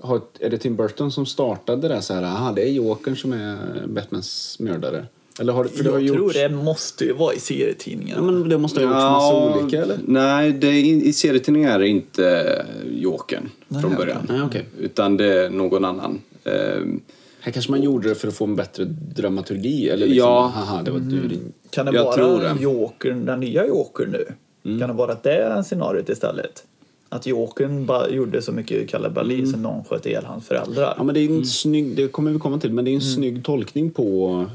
Har, 0.00 0.20
är 0.40 0.50
det 0.50 0.58
Tim 0.58 0.76
Burton 0.76 1.12
som 1.12 1.26
startade 1.26 1.88
det 1.88 2.02
så 2.02 2.14
här, 2.14 2.22
aha, 2.22 2.52
det 2.52 2.62
är 2.68 2.72
Jokern 2.72 3.16
som 3.16 3.32
är 3.32 3.56
Batmans 3.86 4.56
mördare? 4.60 5.06
Eller 5.40 5.52
har, 5.52 5.64
det- 5.64 5.70
för 5.70 5.84
det 5.84 5.90
har 5.90 5.98
Jag 5.98 6.08
tror 6.14 6.18
gjorts, 6.26 6.34
det 6.34 6.48
måste 6.48 7.04
ju 7.04 7.12
vara 7.12 7.34
i 7.34 7.38
serietidningarna. 7.40 8.20
Ja, 8.26 8.30
men 8.32 8.48
det 8.48 8.58
måste 8.58 8.80
ha 8.80 8.84
gjorts 8.84 8.94
massa 8.94 9.60
olika, 9.60 9.82
eller? 9.82 9.98
Nej, 10.06 10.52
det 10.52 10.66
är, 10.66 10.84
i 10.84 11.12
serietidningar 11.12 11.74
är 11.74 11.78
det 11.78 11.88
inte 11.88 12.66
Jokern 12.90 13.48
från 13.80 13.94
början. 13.96 14.26
Nej, 14.28 14.42
okej. 14.42 14.64
Utan 14.78 15.16
det 15.16 15.44
är 15.44 15.50
någon 15.50 15.84
annan. 15.84 16.20
Ehm, 16.44 17.00
Här 17.40 17.52
kanske 17.52 17.70
man 17.70 17.82
gjorde 17.82 18.08
det 18.08 18.14
för 18.14 18.28
att 18.28 18.34
få 18.34 18.44
en 18.44 18.56
bättre 18.56 18.84
dramaturgi, 19.16 19.88
eller 19.88 20.06
liksom, 20.06 20.28
Ja. 20.28 20.46
haha, 20.54 20.82
det 20.82 20.90
var 20.90 20.98
du 21.00 21.28
din... 21.28 21.52
Kan 21.70 21.86
det 21.86 21.92
Jag 21.92 22.12
tror 22.14 22.28
vara 22.38 22.54
det. 22.54 22.62
Jokern, 22.62 23.26
den 23.26 23.40
nya 23.40 23.66
Jokern 23.66 24.10
nu? 24.10 24.24
Mm. 24.64 24.80
Kan 24.80 24.88
det 24.88 24.94
vara 24.96 25.14
det 25.22 25.62
scenariot 25.66 26.08
istället? 26.08 26.64
Att 27.08 27.26
Jokern 27.26 27.88
gjorde 28.10 28.42
så 28.42 28.52
mycket 28.52 28.88
kalabali 28.88 29.46
så 29.46 29.56
någon 29.56 29.84
sköt 29.84 30.06
ihjäl 30.06 30.24
hans 30.24 30.46
föräldrar. 30.46 30.84
Mm. 30.84 30.94
Ja, 30.96 31.02
men 31.04 31.14
det 31.14 31.20
är 31.20 31.28
en 31.28 31.46
snygg, 31.46 31.96
det 31.96 32.08
kommer 32.08 32.30
vi 32.30 32.38
komma 32.38 32.58
till, 32.58 32.72
men 32.72 32.84
det 32.84 32.90
är 32.90 32.94
en 32.94 33.00
snygg 33.00 33.44
tolkning 33.44 33.90
på 33.90 34.46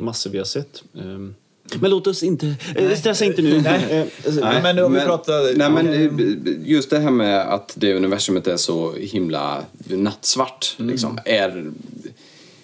massor 0.00 0.30
vi 0.30 0.38
har 0.38 0.44
sett. 0.44 0.82
Ehm, 0.98 1.34
Men 1.80 1.90
låt 1.90 2.06
oss 2.06 2.22
inte, 2.22 2.54
eh, 2.76 2.94
stressa 2.96 3.24
inte 3.24 3.42
nu. 3.42 3.60
Nej. 3.64 4.08
Eh, 4.26 4.34
Nej, 4.40 4.62
men 4.62 4.78
om 4.84 4.92
vi 4.92 5.00
pratar- 5.00 5.56
Nej, 5.58 5.70
men 5.70 5.88
eh, 5.88 6.68
just 6.70 6.90
det 6.90 6.98
här 6.98 7.10
med 7.10 7.40
att 7.54 7.72
det 7.76 7.94
universumet 7.94 8.46
är 8.46 8.56
så 8.56 8.92
himla 8.92 9.62
nattsvart. 9.88 10.76
Mm. 10.78 10.90
Liksom, 10.90 11.18
är, 11.24 11.70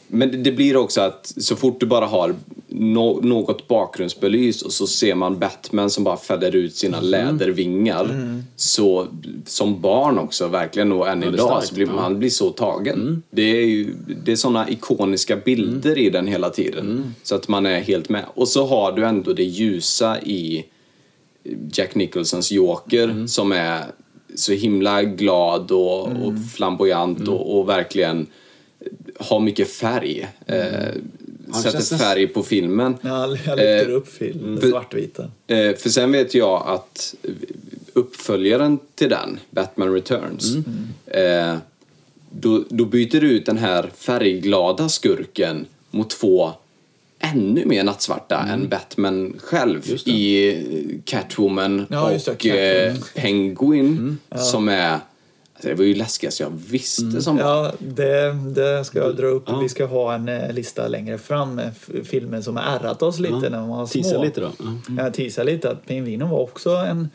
men 0.09 0.43
det- 0.43 0.53
blir 0.53 0.77
också 0.77 1.01
att 1.01 1.33
så 1.37 1.57
fort 1.57 1.81
du 1.81 1.87
bara 1.87 2.07
har 2.07 2.35
nå- 2.69 3.21
något 3.23 3.69
bakgrundsbelyst 3.69 4.63
och 4.63 4.73
så 4.73 4.87
ser 4.87 5.15
man 5.15 5.39
Batman 5.39 5.91
som 5.91 6.05
bara 6.05 6.17
fäller 6.17 6.57
ut 6.57 6.77
sina 6.77 7.01
lädervingar. 7.01 8.41
Så 8.57 9.07
som 9.47 9.81
barn 9.81 10.19
också, 10.19 10.49
verkligen, 10.49 10.93
och 10.93 11.09
än 11.09 11.21
Väldigt 11.21 11.41
idag, 11.41 11.49
starkt, 11.51 11.67
så 11.69 11.75
blir 11.75 11.87
ja. 11.87 11.93
man 11.93 12.19
blir 12.19 12.31
så 12.31 12.51
tagen. 12.51 13.23
Det 13.31 13.43
är 13.43 13.67
ju 13.67 13.95
det 14.25 14.33
är 14.33 14.37
såna 14.37 14.71
ikoniska 14.71 15.37
bilder 15.37 15.99
i 15.99 16.11
den 16.11 16.27
hela 16.27 16.51
tiden. 16.51 17.15
Så 17.23 17.35
att 17.35 17.49
man 17.49 17.67
är 17.67 17.81
helt 17.81 18.09
med. 18.09 18.25
Och 18.35 18.49
så 18.49 18.67
har 18.67 18.93
du 18.93 19.05
ändå 19.05 19.33
det 19.33 19.45
ljusa 19.45 20.21
i 20.21 20.65
Jack 21.73 21.95
Nicholsons 21.95 22.51
Joker 22.53 23.27
som 23.27 23.53
är 23.53 23.81
så 24.35 24.53
himla 24.53 25.03
glad 25.03 25.71
och, 25.71 26.03
och 26.03 26.33
flamboyant 26.57 27.29
och, 27.29 27.59
och 27.59 27.69
verkligen 27.69 28.27
har 29.19 29.41
mycket 29.41 29.71
färg. 29.71 30.29
Eh, 30.47 30.57
Han 31.53 31.63
sätter 31.63 31.97
färg 31.99 32.27
på 32.27 32.43
filmen. 32.43 32.97
Ja, 33.03 33.21
jag 33.21 33.31
lyfter 33.31 33.89
Eh, 33.91 33.95
upp 33.97 34.09
film, 34.09 34.59
för- 34.61 34.71
svartvita. 34.71 35.23
Eh, 35.47 35.75
för 35.77 35.89
sen 35.89 36.13
vet 36.13 36.35
jag 36.35 36.63
att 36.67 37.15
uppföljaren 37.93 38.79
till 38.95 39.09
den, 39.09 39.41
Batman 39.51 39.93
Returns, 39.95 40.57
eh, 41.07 41.57
då, 42.31 42.65
då 42.69 42.85
byter 42.85 43.21
du 43.21 43.31
ut 43.31 43.47
den 43.47 43.59
här 43.59 43.91
färgglada 43.97 44.89
skurken 44.89 45.67
mot 45.91 46.11
två 46.11 46.51
ännu 47.21 47.65
mer 47.67 47.85
nattsvarta 47.85 48.47
än 48.49 48.69
Batman 48.69 49.35
själv 49.39 49.83
i 50.07 50.49
eh, 50.55 50.63
Catwoman 51.05 51.87
Ja, 51.91 52.03
och 52.27 52.47
eh, 52.47 52.93
Catwoman. 52.95 53.05
Penguin 53.15 54.19
som 54.37 54.69
är... 54.69 54.99
Det 55.63 55.75
var 55.75 55.85
ju 55.85 55.95
läskigast 55.95 56.41
jag 56.41 56.53
visste 56.71 57.23
som 57.23 57.37
barn. 57.37 57.47
Ja, 57.47 57.73
det, 57.79 58.33
det 58.55 58.85
ska 58.85 58.99
jag 58.99 59.17
dra 59.17 59.27
upp. 59.27 59.45
Vi 59.63 59.69
ska 59.69 59.87
ha 59.87 60.15
en 60.15 60.29
eh, 60.29 60.53
lista 60.53 60.89
längre 60.89 61.19
fram 61.19 61.55
med 61.55 61.71
f- 61.77 62.07
filmer 62.09 62.41
som 62.41 62.57
har 62.57 62.63
ärrat 62.77 63.03
oss 63.03 63.19
lite 63.19 63.51
när 63.51 63.59
man 63.59 63.69
var 63.69 63.87
små. 63.87 64.03
Teasa 64.03 64.23
lite 64.23 64.41
då. 64.41 64.51
Ja. 64.59 65.03
Jag 65.05 65.15
teasar 65.15 65.45
lite 65.45 65.71
att 65.71 65.87
pingvinen 65.87 66.29
var 66.31 66.39
också 66.39 66.71
en 66.71 67.09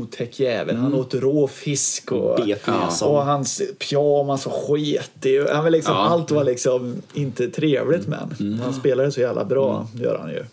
otäck 0.00 0.40
jävel. 0.40 0.76
Han 0.76 0.94
åt 0.94 1.14
rå 1.14 1.48
fisk 1.48 2.12
och, 2.12 2.36
Bet 2.46 2.66
näsan. 2.66 3.08
och 3.08 3.24
hans 3.24 3.62
pyjamas 3.78 4.46
var 4.46 4.52
skitig. 4.52 5.40
Han 5.52 5.64
var 5.64 5.70
liksom, 5.70 5.94
Ja. 5.94 6.00
Allt 6.08 6.30
var 6.30 6.44
liksom 6.44 6.96
inte 7.14 7.48
trevligt 7.48 8.06
med 8.08 8.18
honom. 8.18 8.60
Han 8.64 8.74
spelade 8.74 9.12
så 9.12 9.20
jävla 9.20 9.44
bra, 9.44 9.86
gör 9.94 10.18
han 10.18 10.30
ju. 10.30 10.44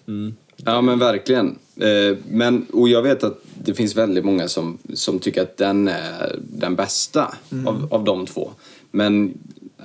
Ja 0.55 0.81
men 0.81 0.99
verkligen. 0.99 1.55
Eh, 1.79 2.17
men, 2.29 2.65
och 2.73 2.89
jag 2.89 3.01
vet 3.01 3.23
att 3.23 3.39
det 3.63 3.73
finns 3.73 3.95
väldigt 3.95 4.25
många 4.25 4.47
som, 4.47 4.77
som 4.93 5.19
tycker 5.19 5.41
att 5.41 5.57
den 5.57 5.87
är 5.87 6.35
den 6.39 6.75
bästa 6.75 7.35
av, 7.65 7.87
av 7.91 8.03
de 8.03 8.25
två. 8.25 8.49
Men 8.91 9.33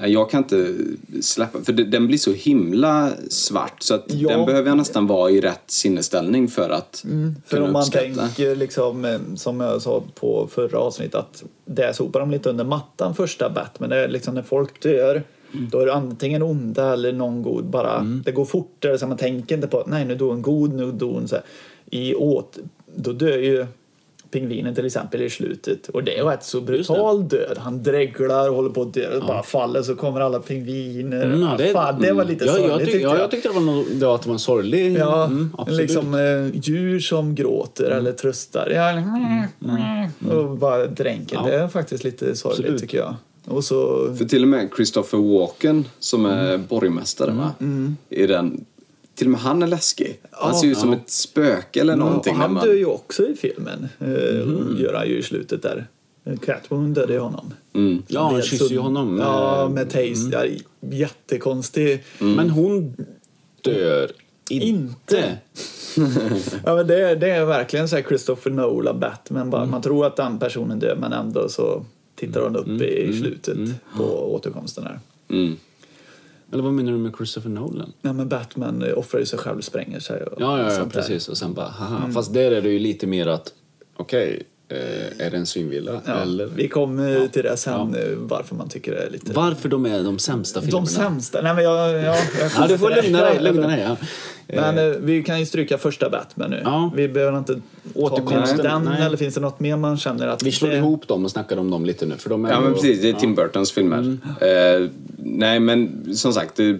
eh, 0.03 0.07
jag 0.09 0.31
kan 0.31 0.43
inte 0.43 0.75
släppa, 1.23 1.59
för 1.65 1.73
den 1.73 2.07
blir 2.07 2.19
så 2.19 2.33
himla 2.33 3.11
svart 3.31 3.83
så 3.83 3.95
att 3.95 4.05
Ja. 4.09 4.29
den 4.29 4.47
behöver 4.47 4.69
jag 4.69 4.77
nästan 4.77 5.07
vara 5.07 5.31
i 5.31 5.41
rätt 5.41 5.63
sinnesställning 5.67 6.49
för 6.49 6.71
att 6.71 7.05
För 7.47 7.57
kunna 7.57 7.67
om 7.67 7.73
man 7.73 7.83
uppskatta. 7.83 8.15
tänker 8.27 8.57
liksom, 8.57 9.05
eh, 9.05 9.19
som 9.37 9.61
jag 9.61 9.83
sa 9.83 10.03
på 10.15 10.49
förra 10.53 10.79
avsnittet, 10.79 11.15
att 11.15 11.45
det 11.65 11.95
sopar 11.97 12.21
de 12.21 12.31
lite 12.31 12.51
under 12.51 12.65
mattan 12.65 13.15
första 13.15 13.51
Batman. 13.51 13.91
Det 13.91 13.97
är 14.05 14.09
liksom 14.09 14.35
när 14.35 14.43
folk 14.43 14.83
dör, 14.83 15.23
då 15.71 15.79
är 15.81 15.87
det 15.87 15.95
antingen 15.95 16.43
onda 16.43 16.93
eller 16.93 17.13
någon 17.13 17.43
god. 17.43 17.65
Bara, 17.65 18.01
Det 18.25 18.33
går 18.33 18.45
fortare 18.45 18.99
så 18.99 19.07
man 19.07 19.17
tänker 19.17 19.55
inte 19.55 19.69
på 19.69 19.81
att 19.81 19.87
nej 19.87 20.05
nu 20.05 20.15
dog 20.15 20.33
en 20.33 20.43
god, 20.43 20.75
nu 20.75 20.93
dog 20.93 21.17
en 21.17 21.29
så 21.29 21.35
här. 21.35 21.45
I 21.95 22.15
åt, 22.15 22.59
då 22.95 23.13
dör 23.13 23.39
ju 23.39 23.67
pingvinen 24.31 24.75
till 24.75 24.87
exempel 24.87 25.23
i 25.23 25.31
slutet 25.31 25.89
och 25.89 26.05
det 26.05 26.19
är 26.19 26.25
rätt 26.25 26.45
så 26.45 26.61
brutal 26.61 27.29
död. 27.29 27.59
Han 27.59 27.83
dreglar 27.83 28.49
och 28.49 28.57
håller 28.57 28.71
på 28.71 28.83
att 28.83 28.95
dö 28.95 29.17
och 29.17 29.27
bara 29.27 29.43
faller 29.43 29.83
så 29.83 29.95
kommer 29.95 30.21
alla 30.21 30.41
pingviner. 30.41 31.25
Mm, 31.25 31.43
ja, 31.43 31.55
det, 31.59 31.67
Fan, 31.69 32.03
det 32.03 32.13
var 32.13 32.25
lite 32.25 32.45
ja, 32.45 32.53
sorgligt 32.53 32.71
jag, 32.71 32.79
tyck, 32.81 32.87
tyckte 32.93 33.03
ja, 33.03 33.15
jag. 33.15 33.23
jag 33.23 33.31
tyckte 33.31 33.49
det 33.49 33.55
var, 33.55 33.61
nog, 33.61 33.85
det 33.93 34.07
var, 34.07 34.15
att 34.15 34.23
det 34.23 34.29
var 34.29 34.35
en 34.35 34.39
sorglig... 34.39 34.99
Ja, 34.99 35.25
mm, 35.25 35.51
liksom 35.69 36.15
eh, 36.15 36.61
djur 36.61 37.01
som 37.01 37.35
gråter 37.35 37.91
eller 37.91 38.13
tröstar. 38.13 38.71
Ja, 38.71 38.91
eller, 38.91 40.37
Och 40.37 40.57
bara 40.57 40.87
dränker. 40.87 41.37
Mm. 41.37 41.51
Ja. 41.51 41.57
Det 41.57 41.65
är 41.65 41.69
faktiskt 41.69 42.05
lite 42.05 42.37
sorgligt 42.37 42.61
Absolut. 42.61 42.81
tycker 42.81 42.99
jag. 42.99 43.15
Och 43.45 43.65
så... 43.65 44.09
För 44.15 44.25
till 44.25 44.43
och 44.43 44.49
med 44.49 44.69
Christopher 44.77 45.19
Walken 45.39 45.85
som 45.99 46.27
är 46.27 46.55
Mm. 46.55 46.67
borgmästare 46.69 47.31
va? 47.31 47.53
I 48.09 48.27
den, 48.27 48.65
till 49.15 49.27
och 49.27 49.31
med 49.31 49.41
han 49.41 49.63
är 49.63 49.67
läskig. 49.67 50.21
Han 50.31 50.55
ser 50.55 50.67
ut 50.69 50.79
som 50.79 50.93
ett 50.93 51.11
spöke 51.11 51.81
eller 51.81 51.97
någonting. 51.97 52.35
han 52.35 52.53
man, 52.53 52.65
dör 52.67 52.73
ju 52.75 52.85
också 52.87 53.29
i 53.29 53.35
filmen. 53.37 53.89
Eh, 54.01 54.47
Mhm. 54.47 54.77
Gör 54.81 54.95
han 54.95 55.09
ju 55.09 55.19
i 55.19 55.23
slutet 55.23 55.63
där. 55.63 55.87
Catwoman 56.47 56.95
dödade 56.95 57.13
ju 57.13 57.19
honom. 57.19 57.55
mm. 57.75 58.03
Ja, 58.09 58.23
han 58.25 58.35
Med 58.35 58.45
kysser 58.45 58.69
ju 58.69 58.79
honom. 58.79 59.19
Ja, 59.19 59.63
eh, 59.63 59.69
med 59.71 59.91
taste. 59.91 60.31
Ja, 60.33 60.45
jättekonstig. 60.91 62.05
Men 62.19 62.51
hon 62.51 62.97
dör 63.61 64.11
inte. 64.51 64.67
Inte. 64.67 65.39
Ja, 66.65 66.75
men 66.75 66.87
det, 66.87 67.15
det 67.15 67.31
är 67.31 67.45
verkligen 67.45 67.89
så 67.89 67.97
här 67.97 68.03
Christopher 68.03 68.51
Nolan 68.51 69.01
Batman. 69.01 69.51
Bara, 69.51 69.67
Man 69.67 69.83
tror 69.83 70.07
att 70.07 70.17
den 70.17 70.39
personen 70.39 70.79
dör 70.79 70.97
men 71.01 71.13
ändå 71.13 71.49
så 71.49 71.85
tittar 72.17 72.41
hon 72.43 72.57
upp 72.57 72.83
i 72.83 73.19
slutet 73.21 73.59
på 73.97 74.35
återkomsten 74.35 74.85
här. 74.85 75.01
Mm. 76.53 76.55
Eller 76.55 76.63
vad 76.63 76.73
menar 76.73 76.93
du 76.93 76.99
med 76.99 77.13
Christopher 77.17 77.51
Nolan? 77.51 77.93
Ja, 78.03 78.13
men 78.13 78.29
Batman 78.29 78.83
eh, 78.83 78.99
offrar 78.99 79.21
ju 79.21 79.27
sig 79.27 79.39
själv 79.39 79.61
spränger 79.61 80.01
sig. 80.01 80.23
Och 80.23 80.41
Ja, 80.41 80.59
ja, 80.59 80.65
ja 80.65 80.71
sånt 80.71 80.93
där. 80.93 81.01
precis. 81.01 81.29
Och 81.29 81.37
sen 81.39 81.55
bara, 81.55 81.69
haha. 81.69 82.11
Fast 82.13 82.33
där 82.35 82.51
är 82.53 82.63
det 82.63 82.69
ju 82.71 82.79
lite 82.79 83.07
mer 83.07 83.27
att, 83.27 83.53
okej, 83.97 84.35
eh, 84.37 84.43
är 85.19 85.31
det 85.31 85.37
en 85.37 85.47
synvilla? 85.47 86.01
Ja, 86.07 86.13
Eller 86.13 86.47
Vi 86.47 86.69
kommer 86.69 87.29
till 87.29 87.43
det 87.43 87.57
sen, 87.57 87.95
eh, 87.95 88.01
varför 88.17 88.55
man 88.55 88.69
tycker 88.69 88.93
det 88.93 89.03
är 89.03 89.11
lite... 89.11 89.33
varför 89.33 89.69
de 89.69 89.87
är 89.87 90.03
de 90.03 90.19
sämsta 90.19 90.61
filmerna? 90.61 90.81
De 90.85 90.91
sämsta? 90.91 91.43
Nej, 91.43 91.55
men 91.55 91.65
jag... 91.65 91.91
jag, 91.93 92.05
jag 92.05 92.17
Ja, 92.57 92.67
du 92.69 92.79
får 92.79 93.03
lugna 93.03 93.21
dig. 93.25 93.41
Lugna 93.41 93.67
dig 93.69 93.81
ja. 93.89 93.97
Men 94.47 94.79
eh, 94.79 94.97
vi 95.01 95.23
kan 95.23 95.41
ju 95.41 95.47
stryka 95.47 95.79
första 95.79 96.11
Batman 96.11 96.51
nu. 96.51 96.61
Ja. 96.65 96.93
Vi 96.97 97.09
behöver 97.09 97.39
inte 97.39 97.55
ta 97.55 97.61
Återkomsten, 97.95 98.59
den, 98.59 98.85
nej. 98.85 99.03
eller 99.03 99.17
finns 99.17 99.35
det 99.35 99.41
något 99.41 99.61
mer 99.61 99.77
man 99.77 99.97
känner 99.97 100.27
att... 100.29 100.43
Vi 100.43 100.53
slår 100.53 100.69
det- 100.69 100.77
ihop 100.77 101.09
dem 101.09 101.25
och 101.25 101.31
snackar 101.31 101.57
om 101.57 101.71
dem 101.71 101.85
lite 101.87 102.07
nu. 102.07 102.15
För 102.19 102.31
de 102.31 102.45
är 102.45 102.51
Ja 102.51 102.61
men 102.61 102.75
precis, 102.75 103.03
det 103.03 103.09
är 103.09 103.13
Tim 103.13 103.35
Burtons 103.35 103.73
filmer. 103.73 103.99
Mm. 103.99 104.21
Eh, 104.85 104.91
nej 105.19 105.61
men 105.61 106.07
som 106.17 106.33
sagt, 106.33 106.57
det, 106.57 106.79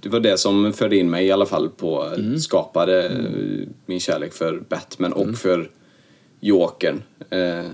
det 0.00 0.08
var 0.08 0.20
det 0.20 0.38
som 0.38 0.72
förde 0.72 0.96
in 0.96 1.10
mig 1.10 1.26
i 1.26 1.32
alla 1.32 1.46
fall 1.46 1.68
på, 1.68 2.04
Mm. 2.16 2.38
skapade 2.38 3.04
eh, 3.08 3.68
min 3.86 4.00
kärlek 4.00 4.32
för 4.32 4.62
Batman 4.68 5.12
och 5.12 5.22
Mm. 5.22 5.34
för 5.34 5.70
Jokern. 6.48 7.02
Eh, 7.30 7.64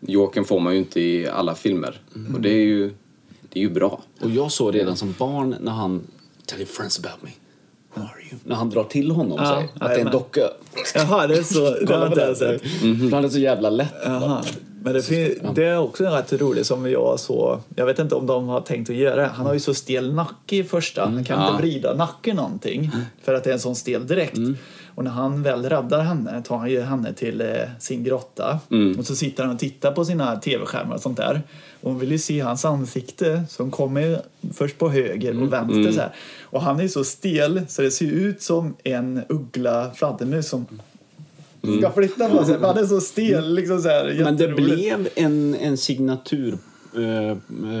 Jokern 0.00 0.44
får 0.44 0.60
man 0.60 0.72
ju 0.72 0.78
inte 0.78 1.00
i 1.00 1.28
alla 1.28 1.54
filmer 1.54 2.00
Mm. 2.14 2.34
och 2.34 2.40
det 2.40 2.48
är 2.50 2.64
ju, 2.64 2.90
det 3.48 3.58
är 3.58 3.62
ju 3.62 3.70
bra. 3.70 4.00
Och 4.20 4.30
jag 4.30 4.52
såg 4.52 4.74
redan 4.74 4.96
som 4.96 5.14
barn 5.18 5.56
när 5.60 5.72
han 5.72 6.00
Tell 6.46 6.58
your 6.58 6.68
friends 6.68 6.98
about 6.98 7.22
me. 7.22 7.30
Who 7.94 8.00
are 8.02 8.20
you? 8.30 8.38
När 8.44 8.54
han 8.56 8.70
drar 8.70 8.84
till 8.84 9.10
honom 9.10 9.38
Ja, 9.42 9.54
sig. 9.56 9.68
Att 9.80 9.88
det 9.90 10.00
är 10.00 10.04
en 10.06 10.12
docka. 10.12 10.40
Jaha, 10.94 11.26
det 11.26 11.36
är 11.38 11.42
så. 11.42 11.60
Det 11.86 11.94
har 11.96 12.16
jag 12.18 12.36
sett. 12.36 12.62
Han 13.12 13.24
är 13.24 13.28
så 13.28 13.38
jävla 13.38 13.70
lätt. 13.70 13.94
Jaha. 14.04 14.44
Men 14.82 14.92
det, 14.94 15.02
fin- 15.02 15.38
det 15.54 15.64
är 15.64 15.78
också 15.78 16.04
en 16.04 16.12
rätt 16.12 16.32
rolig 16.32 16.66
som 16.66 16.90
jag 16.90 17.20
så 17.20 17.60
Jag 17.76 17.86
vet 17.86 17.98
inte 17.98 18.14
om 18.14 18.26
de 18.26 18.48
har 18.48 18.60
tänkt 18.60 18.90
att 18.90 18.96
göra 18.96 19.16
det. 19.16 19.26
Han 19.26 19.46
har 19.46 19.54
ju 19.54 19.60
så 19.60 19.74
stel 19.74 20.14
nacke 20.14 20.56
i 20.56 20.64
första. 20.64 21.04
Han 21.04 21.24
kan 21.24 21.40
Ja. 21.40 21.50
inte 21.50 21.62
vrida 21.62 21.94
nacken 21.94 22.36
någonting 22.36 22.90
för 23.22 23.34
att 23.34 23.44
det 23.44 23.50
är 23.50 23.54
en 23.54 23.60
sån 23.60 23.76
stel 23.76 24.06
direkt. 24.06 24.38
Och 24.94 25.04
när 25.04 25.10
han 25.10 25.42
väl 25.42 25.62
räddar 25.62 26.00
henne 26.02 26.42
tar 26.42 26.56
han 26.58 26.70
ju 26.70 26.80
henne 26.80 27.12
till 27.12 27.40
eh, 27.40 27.46
sin 27.78 28.04
grotta. 28.04 28.60
Och 28.98 29.06
så 29.06 29.16
sitter 29.16 29.44
han 29.44 29.52
och 29.52 29.58
tittar 29.58 29.92
på 29.92 30.04
sina 30.04 30.36
tv-skärmar 30.36 30.94
och 30.94 31.00
sånt 31.00 31.16
där. 31.16 31.42
Och 31.80 31.90
hon 31.90 32.00
vill 32.00 32.12
ju 32.12 32.18
se 32.18 32.40
hans 32.40 32.64
ansikte 32.64 33.44
som 33.48 33.70
kommer 33.70 34.20
först 34.54 34.78
på 34.78 34.88
höger 34.88 35.42
och 35.42 35.52
vänster 35.52 35.92
så 35.92 36.00
här. 36.00 36.14
Och 36.42 36.62
han 36.62 36.80
är 36.80 36.88
så 36.88 37.04
stel 37.04 37.62
så 37.68 37.82
det 37.82 37.90
ser 37.90 38.06
ut 38.06 38.42
som 38.42 38.76
en 38.84 39.22
uggla 39.28 39.90
fladdermus 39.94 40.48
som 40.48 40.66
ska 41.78 41.90
flytta 41.92 42.28
på 42.28 42.44
sig. 42.44 42.56
Han 42.60 42.78
är 42.78 42.86
så 42.86 43.00
stel 43.00 43.54
liksom 43.54 43.82
så 43.82 43.88
här. 43.88 44.20
Men 44.24 44.36
det 44.36 44.48
blev 44.48 45.08
en, 45.14 45.54
en 45.54 45.76
signatur... 45.76 46.58
eh, 46.96 47.36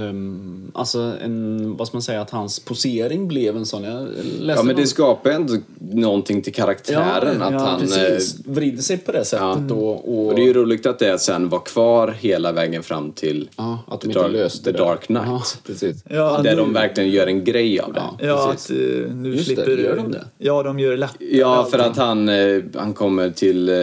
ehm, 0.08 0.70
alltså 0.74 0.98
en, 1.22 1.76
vad 1.76 1.88
ska 1.88 1.96
man 1.96 2.02
säga, 2.02 2.20
att 2.20 2.30
hans 2.30 2.60
posering 2.60 3.28
blev 3.28 3.56
en 3.56 3.66
sån. 3.66 3.84
Jag 3.84 4.08
läste 4.40 4.60
Ja 4.60 4.62
men 4.62 4.76
det 4.76 4.86
skapar 4.86 5.30
ändå 5.30 5.54
någonting 5.78 6.42
till 6.42 6.54
karaktären. 6.54 7.42
att 7.42 7.52
ja, 7.52 7.58
han, 7.58 7.80
precis. 7.80 8.34
eh, 8.46 8.52
vrider 8.52 8.82
sig 8.82 8.98
på 8.98 9.12
det 9.12 9.24
sättet. 9.24 9.40
Ja. 9.68 9.74
Och, 9.74 10.08
och, 10.18 10.26
och 10.28 10.34
det 10.34 10.42
är 10.42 10.46
ju 10.46 10.52
roligt 10.52 10.86
att 10.86 10.98
det 10.98 11.18
sen 11.18 11.48
var 11.48 11.60
kvar 11.60 12.08
hela 12.20 12.52
vägen 12.52 12.82
fram 12.82 13.12
till 13.12 13.48
ja, 13.56 13.78
att 13.88 14.00
de 14.00 14.06
The 14.06 14.08
inte 14.08 14.20
Dark- 14.20 14.32
löste 14.32 14.64
The 14.64 14.72
det. 14.72 14.78
Dark 14.78 15.06
Knight. 15.06 15.22
Ja, 15.26 15.42
precis. 15.66 16.04
Ja, 16.10 16.40
där 16.42 16.50
nu- 16.50 16.56
de 16.56 16.72
verkligen 16.72 17.10
gör 17.10 17.26
en 17.26 17.44
grej 17.44 17.80
av 17.80 17.92
det. 17.92 18.00
Ja. 18.00 18.26
Ja, 18.26 18.48
precis. 18.52 18.70
att 18.70 18.76
uh, 18.76 19.14
nu 19.14 19.28
Just 19.34 19.48
det, 19.48 19.54
slipper... 19.54 19.76
gör 19.76 19.96
de 19.96 20.12
det? 20.12 20.24
Ja, 20.38 20.62
de 20.62 20.78
gör 20.78 20.90
det 20.90 20.96
lättare. 20.96 21.36
Ja, 21.38 21.68
för 21.70 21.78
att 21.78 21.96
han, 21.96 22.30
han 22.74 22.92
kommer 22.92 23.30
till 23.30 23.68
eh, 23.68 23.74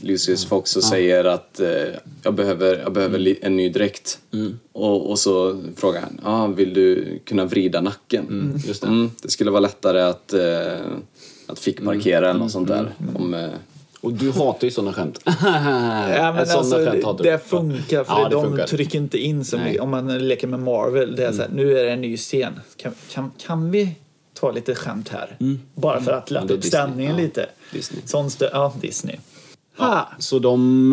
Lucius 0.00 0.46
Fox 0.46 0.76
och 0.76 0.84
säger 0.84 1.24
att 1.24 1.60
eh, 1.60 1.68
jag 2.22 2.34
behöver, 2.34 2.78
jag 2.78 2.92
behöver 2.92 3.18
li- 3.18 3.38
en 3.42 3.56
ny 3.56 3.68
dräkt. 3.68 4.18
Och, 4.72 5.10
och 5.10 5.18
så 5.18 5.62
frågar 5.76 6.00
han, 6.00 6.20
ah, 6.22 6.46
vill 6.46 6.74
du 6.74 7.18
kunna 7.24 7.44
vrida 7.44 7.80
nacken? 7.80 8.54
just 8.66 8.82
det. 8.82 8.88
Mm, 8.88 9.10
det 9.22 9.28
skulle 9.30 9.50
vara 9.50 9.60
lättare 9.60 10.00
att, 10.02 10.32
eh, 10.32 10.80
att 11.46 11.58
fickparkera 11.58 12.30
eller 12.30 12.40
något 12.40 12.52
sånt 12.52 12.68
där. 12.68 12.94
Om, 13.14 13.34
eh, 13.34 13.48
Och 14.00 14.12
du 14.12 14.30
hatar 14.30 14.64
ju 14.64 14.70
såna 14.70 14.92
skämt. 14.92 15.20
Ja, 15.24 15.32
men 16.32 16.38
alltså, 16.38 16.76
skämt 16.76 17.18
det, 17.18 17.30
det 17.30 17.38
funkar 17.38 18.04
för 18.04 18.12
Ja, 18.12 18.28
det 18.28 18.34
de 18.34 18.44
funkar. 18.44 18.66
trycker 18.66 18.98
inte 18.98 19.18
in 19.18 19.44
så 19.44 19.58
mycket. 19.58 19.80
Om 19.80 19.90
man 19.90 20.18
leker 20.28 20.46
med 20.46 20.60
Marvel, 20.60 21.16
det 21.16 21.26
är 21.26 21.32
så 21.32 21.42
här, 21.42 21.48
nu 21.54 21.78
är 21.78 21.84
det 21.84 21.90
en 21.92 22.00
ny 22.00 22.16
scen. 22.16 22.52
Kan, 22.76 22.92
kan, 23.12 23.30
kan 23.46 23.70
vi 23.70 23.94
ta 24.34 24.50
lite 24.52 24.74
skämt 24.74 25.08
här. 25.08 25.36
Bara 25.74 26.00
för 26.00 26.12
att 26.12 26.30
Mm. 26.30 26.42
Lätta 26.42 26.54
upp 26.54 26.64
stämningen 26.64 27.16
Ja, 27.16 27.22
lite. 27.22 27.46
Disney. 27.72 28.02
Sån 28.04 28.30
ja, 28.40 28.74
Disney. 28.80 29.16
Ha! 29.80 30.08
Så 30.18 30.38
de 30.38 30.92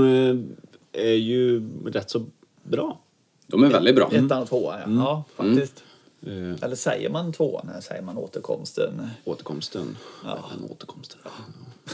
eh, 0.93 1.01
är 1.05 1.13
ju 1.15 1.69
rätt 1.85 2.09
så 2.09 2.25
bra. 2.63 2.99
De 3.47 3.63
är 3.63 3.69
väldigt 3.69 3.95
bra. 3.95 4.09
Ettan 4.11 4.41
och 4.41 4.49
tvåan, 4.49 4.79
ja. 4.79 4.87
ja 4.87 5.23
faktiskt. 5.35 5.83
Eh, 6.25 6.63
Eller 6.63 6.75
säger 6.75 7.09
man 7.09 7.33
tvåan 7.33 7.69
eller 7.69 7.81
säger 7.81 8.01
man 8.01 8.17
återkomsten? 8.17 9.07
återkomsten. 9.25 9.97
Batman 10.23 10.69
återkomsten. 10.71 11.19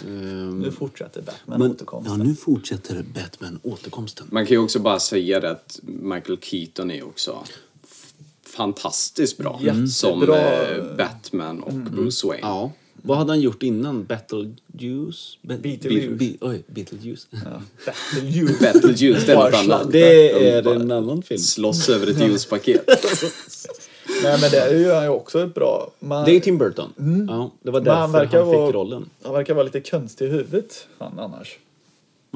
Ehm, 0.08 0.60
Nu 0.60 0.72
fortsätter 0.72 1.22
Batman 1.22 1.60
men, 1.60 1.72
återkomsten. 1.72 2.20
ja, 2.20 2.24
nu 2.26 2.36
fortsätter 2.36 3.04
Batman 3.14 3.60
återkomsten. 3.64 4.28
Man 4.32 4.46
kan 4.46 4.52
ju 4.52 4.58
också 4.58 4.80
bara 4.80 5.00
säga 5.00 5.40
det 5.40 5.52
att 5.52 5.80
Michael 5.84 6.38
Keaton 6.42 6.92
är 6.92 7.04
också 7.04 7.44
fantastiskt 8.46 9.38
bra. 9.38 9.60
Jättebra. 9.62 9.88
Som 9.88 10.24
eh, 10.24 10.96
Batman 10.98 11.64
och 11.64 11.74
Bruce 11.74 12.28
Wayne. 12.28 12.42
Ja. 12.48 12.72
Vad 13.06 13.18
hade 13.18 13.32
han 13.32 13.42
gjort 13.42 13.64
innan? 13.64 14.04
Beetlejuice? 14.04 15.38
Be- 15.42 15.58
Beetlejuice. 15.58 16.10
Be- 16.10 16.26
be- 16.26 16.38
oj, 16.48 16.64
Beetlejuice. 16.68 17.28
Ja. 17.32 17.38
Battlejuice. 17.86 18.60
Beetlejuice, 18.60 19.26
det 19.26 19.32
är 19.32 19.36
något 19.36 19.54
annat. 19.54 19.92
Det 19.92 20.32
är 20.56 20.68
en 20.76 20.92
annan 20.92 21.22
film. 21.22 21.40
Slåss 21.40 21.90
över 21.90 22.08
ett 22.10 22.20
juicepaket. 22.22 22.88
Nej 24.24 24.38
men 24.42 24.52
det 24.52 24.80
gör 24.82 24.96
han 24.96 25.04
ju 25.04 25.10
också 25.10 25.44
ett 25.44 25.54
bra. 25.54 25.92
Man, 26.00 26.26
Det 26.26 26.32
är 26.36 26.40
Tim 26.40 26.58
Burton. 26.58 26.94
Ja, 27.30 27.52
det 27.64 27.72
var 27.72 27.80
därför 27.80 27.92
han 27.92 28.02
han, 28.02 28.12
verkar 28.12 28.46
fick 28.46 28.54
vara- 28.56 28.72
rollen. 28.72 29.10
han 29.24 29.34
verkar 29.34 29.54
vara 29.54 29.64
lite 29.64 29.82
konstig 29.82 30.26
i 30.26 30.30
huvudet, 30.30 30.88
han 31.00 31.20
annars. 31.20 31.58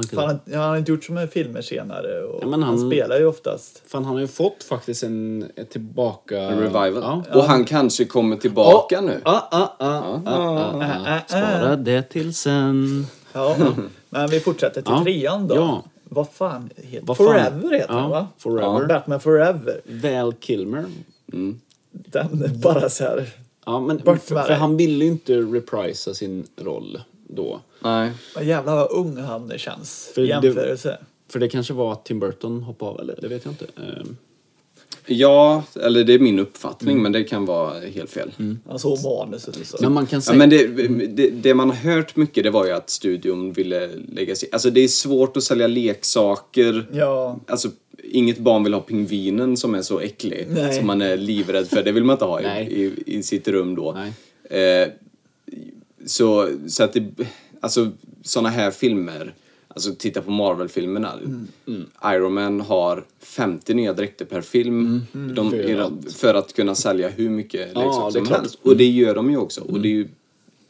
För 0.10 0.18
han, 0.22 0.40
han 0.52 0.60
har 0.70 0.78
inte 0.78 0.92
gjort 0.92 1.04
så 1.04 1.12
många 1.14 1.28
filmer 1.28 1.62
senare 1.62 2.24
och 2.24 2.40
Ja, 2.44 2.48
men 2.48 2.64
han... 2.64 2.78
han- 2.80 2.90
spelar 2.90 3.20
ju 3.20 3.26
oftast. 3.26 3.82
fan, 3.88 4.06
han 4.06 4.14
har 4.14 4.22
ju 4.22 4.28
fått 4.28 4.64
faktiskt 4.64 5.04
en 5.04 5.46
ett 5.56 5.70
tillbaka... 5.70 6.40
En 6.40 6.60
revival. 6.60 6.94
Ja. 7.02 7.24
Och 7.34 7.44
han 7.44 7.66
kanske 7.66 8.06
kommer 8.06 8.36
tillbaka 8.38 9.02
nu. 9.02 9.22
Ah, 9.26 9.32
ah, 9.52 9.76
ah, 9.80 9.88
ah, 9.88 10.22
ah, 10.26 10.82
Ah, 10.82 11.16
ah. 11.16 11.20
Spara 11.28 11.76
det 11.76 12.02
till 12.02 12.34
sen. 12.34 13.06
Ja, 13.34 13.58
men 14.10 14.30
vi 14.30 14.40
fortsätter 14.40 14.82
till 14.82 14.94
Ja. 14.94 15.04
trean 15.04 15.48
då. 15.48 15.56
Ja. 15.56 15.84
Vad 16.10 16.30
fan 16.30 16.70
heter 16.76 17.08
Vad 17.08 17.18
fan? 17.18 17.26
Forever 17.26 17.74
heter 17.74 17.94
Ja, 17.94 18.02
den 18.02 18.10
va? 18.10 18.28
Forever. 18.38 18.82
Ja, 18.82 18.88
Batman 18.88 19.20
Forever. 19.20 19.82
Val 19.86 20.34
Kilmer. 20.40 20.86
Den 21.92 22.44
är 22.44 22.48
bara 22.64 22.90
så 22.90 23.04
här. 23.04 23.30
Ja, 23.66 23.80
men 23.80 24.00
för, 24.02 24.16
för 24.16 24.54
han 24.54 24.78
ville 24.78 25.06
ju 25.06 25.12
inte 25.12 25.34
reprisa 25.38 26.14
sin 26.14 26.48
roll 26.62 27.02
då. 27.28 27.60
Nej. 27.80 28.12
Vad 28.36 28.44
jävlar 28.44 28.76
vad 28.76 28.92
ung 28.92 29.18
han 29.18 29.52
känns. 29.58 30.12
För 30.16 30.22
i 30.22 30.28
det- 30.28 30.30
jämförelse. 30.48 30.98
För 31.30 31.40
det 31.40 31.50
kanske 31.50 31.74
var 31.74 31.92
att 31.92 32.06
Tim 32.06 32.20
Burton 32.20 32.64
hoppade 32.64 32.92
av, 32.92 33.00
eller 33.00 33.16
det 33.22 33.28
vet 33.28 33.46
jag 33.46 33.52
inte. 33.52 33.66
Ehm, 33.78 34.18
Ja, 35.10 35.64
eller 35.84 36.04
det 36.04 36.14
är 36.14 36.20
min 36.20 36.40
uppfattning, 36.40 37.02
men 37.02 37.12
det 37.12 37.24
kan 37.24 37.46
vara 37.46 37.80
helt 37.80 38.10
fel. 38.12 38.32
Han 38.70 38.80
såg 38.80 39.00
manuset 39.04 39.56
och 39.60 39.66
så. 39.66 39.78
Men 39.82 39.94
man 39.94 40.06
kan 40.06 40.18
Ja, 40.18 40.22
säga... 40.22 40.38
men 40.38 40.50
det, 40.50 40.68
det, 41.08 41.30
det 41.30 41.54
man 41.54 41.70
har 41.70 41.78
hört 41.78 42.16
mycket 42.16 42.44
det 42.44 42.50
var 42.50 42.66
ju 42.66 42.72
att 42.72 42.90
studion 42.90 43.52
ville 43.54 43.90
lägga 44.14 44.36
sig... 44.36 44.50
Alltså 44.52 44.70
det 44.70 44.82
är 44.82 44.88
svårt 44.88 45.38
att 45.38 45.44
sälja 45.44 45.68
leksaker. 45.68 46.86
Ja. 46.92 47.40
Alltså 47.48 47.70
inget 48.04 48.38
barn 48.38 48.64
vill 48.64 48.74
ha 48.74 48.82
pingvinen 48.82 49.58
som 49.58 49.76
är 49.76 49.82
så 49.82 50.00
äcklig. 50.00 50.48
Nej. 50.50 50.74
Som 50.78 50.88
man 50.88 51.02
är 51.02 51.18
livrädd 51.18 51.68
för. 51.68 51.84
Det 51.84 51.92
vill 51.92 52.04
man 52.04 52.14
inte 52.14 52.26
ha 52.26 52.42
i, 52.42 52.46
i, 52.84 52.94
i 53.06 53.24
sitt 53.24 53.48
rum 53.48 53.76
då. 53.76 53.98
Nej. 54.50 54.82
Eh, 54.82 54.88
så, 56.06 56.50
så 56.68 56.84
att 56.84 56.94
det... 56.94 57.04
Alltså 57.60 57.92
såna 58.24 58.50
här 58.50 58.72
filmer. 58.72 59.34
Alltså 59.68 59.96
titta 59.96 60.22
på 60.22 60.32
Marvel-filmerna. 60.32 61.14
Mm. 61.68 61.86
Iron 62.06 62.34
Man 62.34 62.62
har 62.62 63.06
50 63.20 63.74
nya 63.74 63.94
dräkter 63.94 64.26
per 64.26 64.42
film. 64.42 65.02
De, 65.36 65.52
För 65.52 65.64
för, 65.64 65.78
att- 65.78 66.14
för 66.14 66.34
att 66.34 66.54
kunna 66.54 66.76
sälja 66.76 67.10
hur 67.10 67.30
mycket 67.30 67.70
Ja, 67.74 67.82
leksaker 67.86 68.02
det 68.04 68.08
är 68.08 68.12
som 68.12 68.26
klart. 68.26 68.40
helst. 68.40 68.58
Och 68.62 68.78
det 68.78 68.86
gör 68.88 69.16
de 69.16 69.30
ju 69.32 69.38
också. 69.38 69.62
Och 69.62 69.80
det 69.80 69.88
är 69.88 69.92
ju 69.92 70.08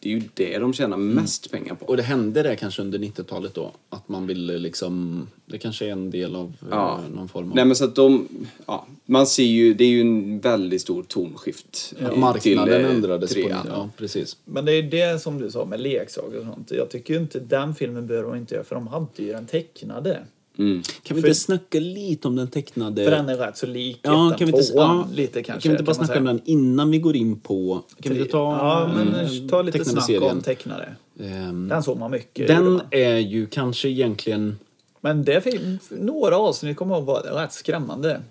det, 0.07 0.13
är 0.13 0.19
ju 0.19 0.23
det 0.33 0.57
de 0.59 0.73
tjänar 0.73 0.97
mest 0.97 1.51
pengar 1.51 1.75
på. 1.75 1.85
Och 1.85 1.97
det 1.97 2.03
hände 2.03 2.43
det 2.43 2.55
kanske 2.55 2.81
under 2.81 2.99
90-talet 2.99 3.53
då? 3.53 3.71
Att 3.89 4.09
man 4.09 4.27
ville 4.27 4.57
liksom... 4.57 5.27
Det 5.45 5.57
kanske 5.57 5.85
är 5.85 5.91
en 5.91 6.11
del 6.11 6.35
av 6.35 6.53
Ja. 6.71 6.99
eh, 7.05 7.15
någon 7.15 7.29
form 7.29 7.49
av... 7.49 7.55
Nej 7.55 7.65
men 7.65 7.75
så 7.75 7.85
att 7.85 7.95
de, 7.95 8.27
ja, 8.65 8.87
man 9.05 9.27
ser 9.27 9.43
ju, 9.43 9.73
det 9.73 9.83
är 9.83 9.89
ju 9.89 10.01
en 10.01 10.39
väldigt 10.39 10.81
stor 10.81 11.03
tonskift. 11.03 11.93
Ja, 11.99 12.15
Marknaden 12.15 12.65
till, 12.65 12.85
eh, 12.85 12.95
ändrades 12.95 13.35
på 13.35 13.41
trean. 13.41 13.67
Ja, 13.69 13.89
precis. 13.97 14.37
Men 14.45 14.65
det 14.65 14.71
är 14.71 14.83
det 14.83 15.21
som 15.21 15.39
du 15.41 15.51
sa 15.51 15.65
med 15.65 15.79
leksaker 15.79 16.37
och 16.39 16.45
sånt. 16.45 16.71
Jag 16.71 16.89
tycker 16.89 17.13
ju 17.13 17.19
inte 17.19 17.39
den 17.39 17.75
filmen 17.75 18.07
bör 18.07 18.23
de 18.23 18.35
inte 18.35 18.55
göra 18.55 18.63
för 18.63 18.75
de 18.75 18.87
hade 18.87 19.07
ju 19.17 19.31
den 19.31 19.45
tecknade. 19.45 20.19
Mm. 20.57 20.81
Kan 21.03 21.15
vi 21.15 21.21
För- 21.21 21.27
inte 21.27 21.39
snacka 21.39 21.79
lite 21.79 22.27
om 22.27 22.35
den 22.35 22.47
tecknade... 22.47 23.03
För 23.03 23.11
den 23.11 23.29
är 23.29 23.35
rätt 23.37 23.57
så 23.57 23.65
lik 23.67 23.99
Ja, 24.03 24.35
kan 24.37 24.47
vi 24.47 24.57
inte, 24.57 24.71
ja, 24.75 25.07
lite 25.13 25.43
kanske. 25.43 25.61
Kan 25.61 25.69
vi 25.71 25.73
inte 25.73 25.83
bara 25.83 25.93
snacka 26.05 26.19
om 26.19 26.25
den 26.25 26.41
innan 26.45 26.91
vi 26.91 26.97
går 26.99 27.15
in 27.15 27.39
på... 27.39 27.81
Kan 28.01 28.13
vi 28.13 28.19
inte 28.19 28.31
ta 28.31 28.57
Ja, 28.57 28.91
men 28.95 29.15
eh, 29.25 29.49
ta 29.49 29.61
lite 29.61 29.77
tecknade 29.77 29.91
snack 29.93 30.05
serien? 30.05 30.23
om 30.37 30.41
tecknare. 30.41 30.95
Ehm, 31.19 31.67
Den 31.67 31.83
såg 31.83 31.97
man 31.97 32.11
mycket. 32.11 32.47
den 32.47 32.81
är 32.91 33.17
ju 33.17 33.45
kanske 33.45 33.89
egentligen... 33.89 34.59
Men 35.01 35.23
det 35.23 35.41
fin- 35.41 35.79
några 35.89 36.37
avsnitt 36.37 36.77
kommer 36.77 36.97
att 36.97 37.03
vara 37.05 37.43
rätt 37.43 37.53
skrämmande. 37.53 38.21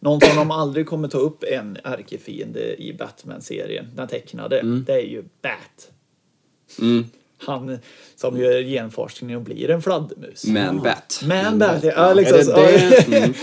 Någon 0.00 0.20
som 0.20 0.36
de 0.36 0.50
aldrig 0.50 0.86
kommer 0.86 1.08
ta 1.08 1.18
upp 1.18 1.44
en 1.44 1.76
ärkefiende 1.84 2.82
i 2.82 2.92
Batman-serien, 2.92 3.86
den 3.96 4.08
tecknade, 4.08 4.62
det 4.86 4.92
är 4.92 5.06
ju 5.06 5.22
Bat. 5.42 5.90
Mm. 6.80 7.04
Han 7.46 7.78
som 8.16 8.40
gör 8.40 8.62
genforskning 8.62 9.36
och 9.36 9.42
blir 9.42 9.70
en 9.70 9.82
fladdermus. 9.82 10.44
Man 10.46 10.78
Bat. 10.82 11.20
Men 11.24 11.58
Bat, 11.58 11.84
ja 11.96 12.12
liksom. 12.14 12.38
är 12.38 12.42
det 12.90 13.10
det? 13.10 13.32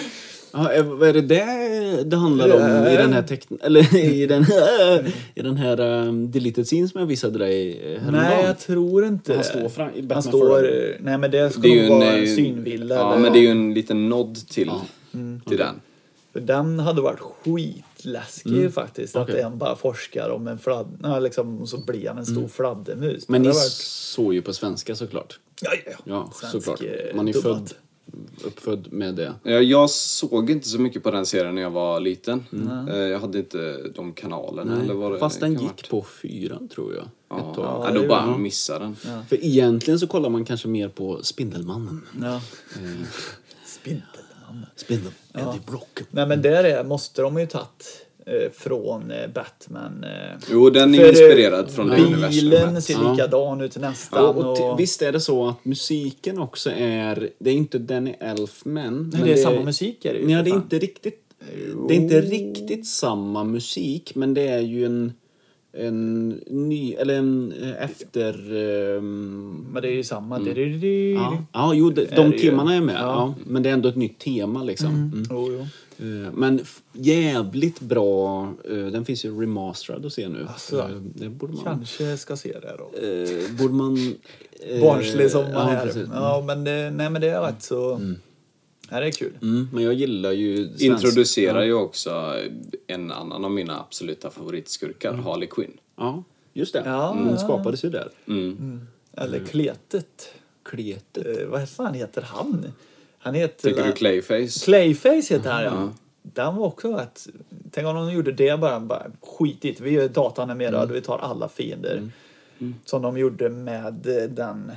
Ja, 0.52 0.72
är- 0.72 0.84
vad 0.84 1.10
är 1.10 1.14
det 1.14 1.22
det 1.22 2.04
det 2.04 2.18
handlar 2.18 2.46
om 2.56 2.88
i 2.88 2.98
den 2.98 3.14
här 3.14 3.22
teckn... 3.22 3.56
Eller 3.64 3.96
i 4.06 4.26
den 4.26 4.44
här, 4.44 5.12
i 5.36 5.42
den 5.42 5.58
här 5.58 5.80
um, 5.80 6.32
deleted 6.32 6.66
scene 6.66 6.88
som 6.88 7.00
jag 7.00 7.08
visade 7.08 7.40
dig 7.40 7.72
eh, 7.72 8.00
häromdagen? 8.02 8.26
Nej, 8.30 8.44
jag 8.46 8.60
tror 8.60 9.06
inte 9.06 9.36
Han 9.36 9.44
står 9.44 9.70
fram- 9.70 9.90
i 9.96 10.02
Batman 10.02 10.16
Han 10.16 10.24
står... 10.24 10.62
Nej, 11.04 11.18
men 11.18 11.32
det 11.32 11.50
ska 11.50 11.62
Det 11.62 11.68
är 11.68 11.72
ju 11.72 11.82
nog 11.90 11.92
en, 11.94 12.00
vara 12.00 12.10
en 12.14 12.24
eh, 12.24 12.30
synvilla. 12.36 12.96
Ja, 12.96 13.12
eller- 13.14 13.22
men 13.22 13.34
det 13.34 13.40
är 13.40 13.42
ju 13.42 13.48
en 13.52 13.74
liten 13.74 14.10
nod 14.10 14.48
till, 14.50 14.72
Mm. 15.14 15.42
till 15.48 15.58
den. 15.58 15.76
För 16.34 16.40
den 16.40 16.80
hade 16.80 17.02
varit 17.02 17.20
skitläskig 17.98 18.74
faktiskt. 18.74 19.16
Att 19.16 19.30
Okej. 19.30 19.42
en 19.42 19.58
bara 19.58 19.76
forskar 19.76 20.30
om 20.30 20.48
en 20.48 20.58
fladd... 20.60 21.00
Ja, 21.04 21.20
liksom, 21.20 21.68
så 21.68 21.78
blir 21.78 22.08
han 22.08 22.18
en 22.18 22.26
stor 22.26 22.48
fladdermus. 22.48 23.28
Men 23.30 23.42
ni 23.42 23.48
varit- 23.48 23.72
såg 23.72 24.34
ju 24.34 24.42
på 24.42 24.54
svenska 24.54 24.96
såklart. 24.96 25.40
Ja, 25.62 25.72
ja, 25.86 25.92
ja. 26.06 26.32
Ja, 26.42 26.50
såklart. 26.52 26.82
eh, 26.82 27.16
Man 27.16 27.28
är 27.28 27.34
dubbad. 27.34 27.58
född, 27.58 27.74
uppfödd 28.46 28.94
med 28.94 29.16
det. 29.16 29.34
Ja, 29.44 29.52
Jag 29.52 29.90
såg 29.90 30.50
inte 30.50 30.68
så 30.70 30.80
mycket 30.80 31.04
på 31.04 31.12
den 31.12 31.26
serien 31.26 31.56
när 31.56 31.62
jag 31.62 31.72
var 31.72 32.00
liten. 32.00 32.44
Eh, 32.90 32.98
Jag 32.98 33.20
hade 33.20 33.38
inte 33.40 33.78
de 33.96 34.14
kanalerna. 34.14 34.82
Eller 34.82 34.94
vad 34.94 35.12
det 35.12 35.20
Fast 35.20 35.40
den 35.40 35.54
gick 35.54 35.90
på 35.90 36.04
fyran 36.22 36.68
tror 36.68 36.96
jag. 36.96 37.08
varit. 37.28 37.50
Ett 37.50 37.56
tag. 37.56 37.66
Ja, 37.66 37.82
Ja, 37.84 37.94
ja, 37.94 38.02
då 38.02 38.08
bara 38.08 38.26
gjorde 38.28 38.40
missade 38.40 38.80
den. 38.86 38.96
För 39.30 39.46
egentligen 39.46 40.00
så 40.00 40.08
kollar 40.08 40.30
man 40.30 40.46
kanske 40.46 40.68
mer 40.68 40.90
på 40.90 41.24
Spindelmannen. 41.24 42.06
Ja. 42.22 42.42
Spindelmannen. 43.66 44.27
Spindel, 44.76 45.12
Eddie 45.34 45.60
Brock. 45.68 46.00
Nej, 46.12 46.28
men 46.28 46.42
där 46.42 46.64
är, 46.64 46.84
måste 46.84 47.22
de 47.22 47.40
ju 47.40 47.46
tagit 47.46 48.06
eh, 48.26 48.52
från 48.54 49.12
eh, 49.12 49.28
Batman. 49.34 50.04
Eh, 50.04 50.10
Jo, 50.52 50.70
den 50.70 50.96
är 50.96 51.00
För, 51.00 51.08
inspirerad 51.10 51.72
från 51.72 51.88
det 51.88 51.96
Bilen 51.96 52.14
universumet. 52.14 52.84
ser 52.84 52.94
Ja. 52.94 53.12
likadan 53.12 53.62
ut 53.62 53.76
Ja, 53.76 53.82
nästan. 53.82 54.36
och 54.36 54.56
t- 54.56 54.64
och, 54.64 54.80
visst 54.80 55.02
är 55.02 55.12
det 55.12 55.20
så 55.20 55.48
att 55.48 55.66
musiken 55.66 56.40
också 56.40 56.70
är... 56.72 57.30
Det 57.40 57.50
är 57.50 57.54
inte 57.56 57.78
Danny 57.80 58.16
Elfman. 58.20 59.12
Nej, 59.14 59.22
det 59.26 59.34
är 59.34 59.44
samma 59.44 59.62
musik 59.64 60.06
är 60.06 60.14
det 60.14 60.20
ju. 60.20 60.28
Nej, 60.28 60.44
det 60.44 60.50
är 60.50 60.56
inte 60.56 60.80
riktigt... 60.80 61.24
Det 61.88 61.94
är 61.94 61.98
inte 61.98 62.22
riktigt 62.22 62.88
samma 62.88 63.44
musik, 63.44 64.16
men 64.16 64.34
det 64.34 64.48
är 64.48 64.60
ju 64.60 64.86
en... 64.86 65.14
En 65.80 66.30
ny... 66.48 66.94
Eller 66.94 67.14
en 67.18 67.54
eh, 67.62 67.84
efter... 67.84 68.34
ehm, 68.98 69.66
Men 69.74 69.82
det 69.82 69.88
är 69.88 69.94
ju 69.94 70.04
samma. 70.04 70.36
Mm. 70.36 70.54
Det 70.54 71.12
Ja, 71.14 71.44
ja 71.54 71.74
jo, 71.74 71.90
de, 71.90 72.02
Är 72.02 72.16
de 72.16 72.32
ju. 72.32 72.40
temana 72.40 72.76
är 72.76 72.82
med. 72.82 72.96
Ja. 72.96 73.00
Ja. 73.02 73.34
men 73.46 73.64
det 73.64 73.70
är 73.70 73.74
ändå 73.74 73.90
ett 73.90 73.96
nytt 73.96 74.20
tema 74.20 74.64
liksom. 74.64 74.88
Mm. 74.90 75.24
Jo, 75.30 75.50
jo. 75.52 75.60
Eh, 76.00 76.32
Men 76.34 76.60
f- 76.60 76.82
jävligt 76.94 77.80
bra. 77.80 78.54
eh, 78.70 78.78
Den 78.78 79.06
finns 79.06 79.26
ju 79.26 79.42
remasterad 79.42 80.06
att 80.06 80.14
se 80.14 80.30
nu. 80.30 80.46
Alltså, 80.48 80.90
det 81.16 81.30
borde 81.30 81.54
man... 81.54 81.64
Kanske 81.64 82.18
ska 82.18 82.36
se 82.36 82.52
det 82.62 82.76
då. 82.78 82.90
borde 83.60 83.74
man... 83.74 84.14
Barnslig 84.82 85.32
som 85.32 85.42
man 85.44 85.52
ja, 85.54 85.70
är. 85.70 85.86
precis. 85.86 86.08
Ja, 86.14 86.44
men 86.48 86.64
det, 86.64 86.92
nej, 86.96 87.10
men 87.10 87.22
det 87.22 87.30
är 87.30 87.42
rätt 87.42 87.64
så... 87.64 88.00
Ja, 88.02 88.14
det 88.90 88.96
är 89.08 89.12
kul. 89.12 89.34
Mm, 89.42 89.70
men 89.74 89.84
jag 89.84 89.94
gillar 89.94 90.32
ju... 90.32 90.68
svensk- 90.68 90.82
Introducerar 90.84 91.60
ja. 91.60 91.66
ju 91.66 91.74
också 91.74 92.34
en 92.88 93.12
annan 93.12 93.46
av 93.46 93.52
mina 93.52 93.80
absoluta 93.80 94.30
favoritskurkar, 94.30 95.10
Mm. 95.14 95.24
Harley 95.26 95.48
Quinn. 95.48 95.78
Ja, 95.98 96.24
just 96.54 96.74
det. 96.74 96.84
Ja, 96.86 97.08
Hon 97.18 97.30
ja. 97.32 97.38
skapades 97.38 97.86
ju 97.86 97.90
där. 97.90 98.10
Mm. 98.28 98.82
Eller 99.14 99.40
Kletet. 99.40 100.34
Kletet. 100.64 101.40
Eh, 101.42 101.48
vad 101.48 101.70
fan 101.70 101.94
heter 101.94 102.22
han? 102.22 102.66
Han 103.20 103.34
heter... 103.34 103.64
Tänker 103.70 103.84
du 103.84 103.92
Clayface? 103.92 104.66
Clayface 104.66 105.34
heter 105.34 105.52
han, 105.52 105.64
ja. 105.64 105.90
Den 106.22 106.56
var 106.56 106.66
också 106.68 106.94
rätt... 106.94 107.28
Tänk 107.72 107.88
om 107.88 107.96
de 107.96 108.14
gjorde 108.14 108.32
det 108.32 108.60
bara, 108.60 108.80
bara 108.80 109.12
skitigt. 109.22 109.80
Vi 109.80 109.90
gör 109.92 110.08
datanimerad 110.10 110.74
Mm. 110.76 110.90
och 110.90 110.96
vi 110.96 111.02
tar 111.02 111.18
alla 111.18 111.50
fiender. 111.50 112.12
Som 112.86 113.02
de 113.02 113.18
gjorde 113.18 113.50
med 113.50 114.08
eh, 114.08 114.30
den 114.30 114.72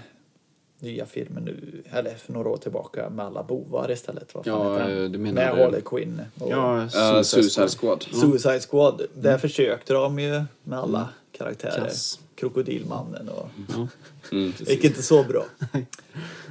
nya 0.80 1.06
filmen 1.06 1.44
nu, 1.44 1.82
eller 1.90 2.14
för 2.14 2.32
några 2.32 2.48
år 2.48 2.56
tillbaka, 2.56 3.10
med 3.10 3.26
alla 3.26 3.42
bovar 3.42 3.90
istället. 3.90 4.34
Vad 4.34 4.44
fan 4.44 4.54
Ja, 4.54 4.72
heter 4.78 4.88
den? 4.94 5.04
eh, 5.04 5.10
du 5.10 5.18
menar- 5.18 5.34
Med 5.54 5.64
Harley 5.64 5.80
Quinn. 5.80 6.20
Och 6.38 6.50
Ja, 6.50 6.82
Uh, 7.16 7.22
Suicide 7.22 7.68
Squad. 7.68 8.02
Suicide 8.12 8.60
Squad. 8.60 9.02
Där 9.14 9.28
Mm. 9.30 9.40
försökte 9.40 9.92
de 9.92 10.18
ju 10.18 10.42
med 10.64 10.78
alla 10.78 11.08
karaktärer. 11.32 11.84
Kass. 11.84 12.18
Krokodilmannen 12.34 13.28
och... 13.28 13.48
Ja. 13.68 13.88
Mm. 14.32 14.52
Det 14.58 14.70
gick 14.72 14.84
inte 14.84 15.02
så 15.02 15.22
bra. 15.24 15.44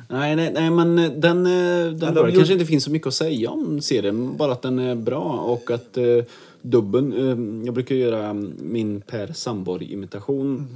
Nej, 0.09 0.35
nej, 0.35 0.51
nej, 0.53 0.69
men 0.69 0.99
eh, 0.99 1.11
den, 1.11 1.45
eh, 1.45 1.51
den 1.51 1.99
de 1.99 2.13
det 2.13 2.19
gjorde- 2.19 2.31
kanske 2.31 2.53
inte 2.53 2.65
finns 2.65 2.83
så 2.83 2.91
mycket 2.91 3.07
att 3.07 3.13
säga 3.13 3.49
om 3.49 3.81
serien, 3.81 4.37
bara 4.37 4.51
att 4.51 4.61
den 4.61 4.79
är 4.79 4.95
bra 4.95 5.23
och 5.23 5.71
att 5.71 5.97
eh, 5.97 6.23
dubben, 6.61 7.13
eh, 7.13 7.65
jag 7.65 7.73
brukar 7.73 7.95
göra 7.95 8.25
mm, 8.25 8.53
min 8.61 9.01
Per 9.01 9.33
Sandborg-imitation 9.33 10.53
Mhm. 10.55 10.67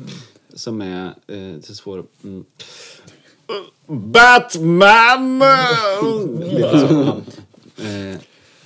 som 0.53 0.81
är, 0.81 1.05
eh, 1.05 1.13
det 1.27 1.69
är 1.69 1.73
svår, 1.73 2.03
mm. 2.23 2.45
Batman! 3.87 5.41
Eh, 7.77 8.17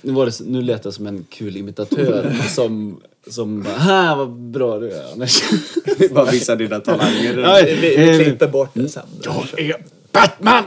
nu, 0.02 0.12
var 0.12 0.26
det, 0.26 0.40
nu 0.46 0.62
lät 0.62 0.84
jag 0.84 0.94
som 0.94 1.06
en 1.06 1.24
kul 1.28 1.56
imitatör 1.56 2.36
som, 2.48 3.00
som 3.30 3.62
bara, 3.62 3.78
"Ha, 3.78 4.14
vad 4.14 4.30
bra 4.32 4.78
du 4.78 4.90
är 4.90 5.12
Anders." 5.12 5.42
Bara 6.10 6.30
visa 6.30 6.56
dina 6.56 6.80
talanger. 6.80 7.64
Vi, 7.66 7.74
vi, 7.74 7.96
vi 8.18 8.24
klipper 8.24 8.48
bort 8.48 8.70
det 8.72 8.88
sen. 8.88 9.02
Jag 9.22 9.60
är 9.60 9.76
Batman! 10.12 10.64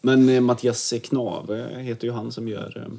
Men 0.00 0.28
eh, 0.28 0.40
Mattias 0.40 0.94
Knave 1.04 1.66
heter 1.78 2.06
ju 2.06 2.12
han 2.12 2.32
som 2.32 2.48
gör 2.48 2.72
eh, 2.86 2.92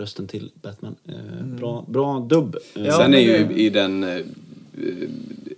rösten 0.00 0.26
till 0.26 0.50
Batman. 0.62 0.94
Eh, 1.08 1.44
bra, 1.44 1.84
bra 1.88 2.18
dubb. 2.30 2.56
Eh, 2.74 2.84
Ja, 2.86 2.92
Sen 2.96 3.14
är 3.14 3.18
ju 3.18 3.48
i 3.56 3.70
den 3.70 4.04
eh, 4.04 4.18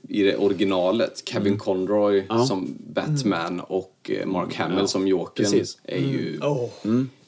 i 0.08 0.22
det 0.22 0.36
originalet 0.36 1.22
Kevin 1.28 1.58
Conroy 1.58 2.24
Ja. 2.28 2.46
som 2.46 2.74
Batman 2.94 3.60
och 3.60 4.10
eh, 4.20 4.26
Mark 4.26 4.54
Hamill 4.54 4.88
som 4.88 5.08
Jokern 5.08 5.64
är 5.84 5.96
ju, 5.98 6.38
Åh. 6.42 6.68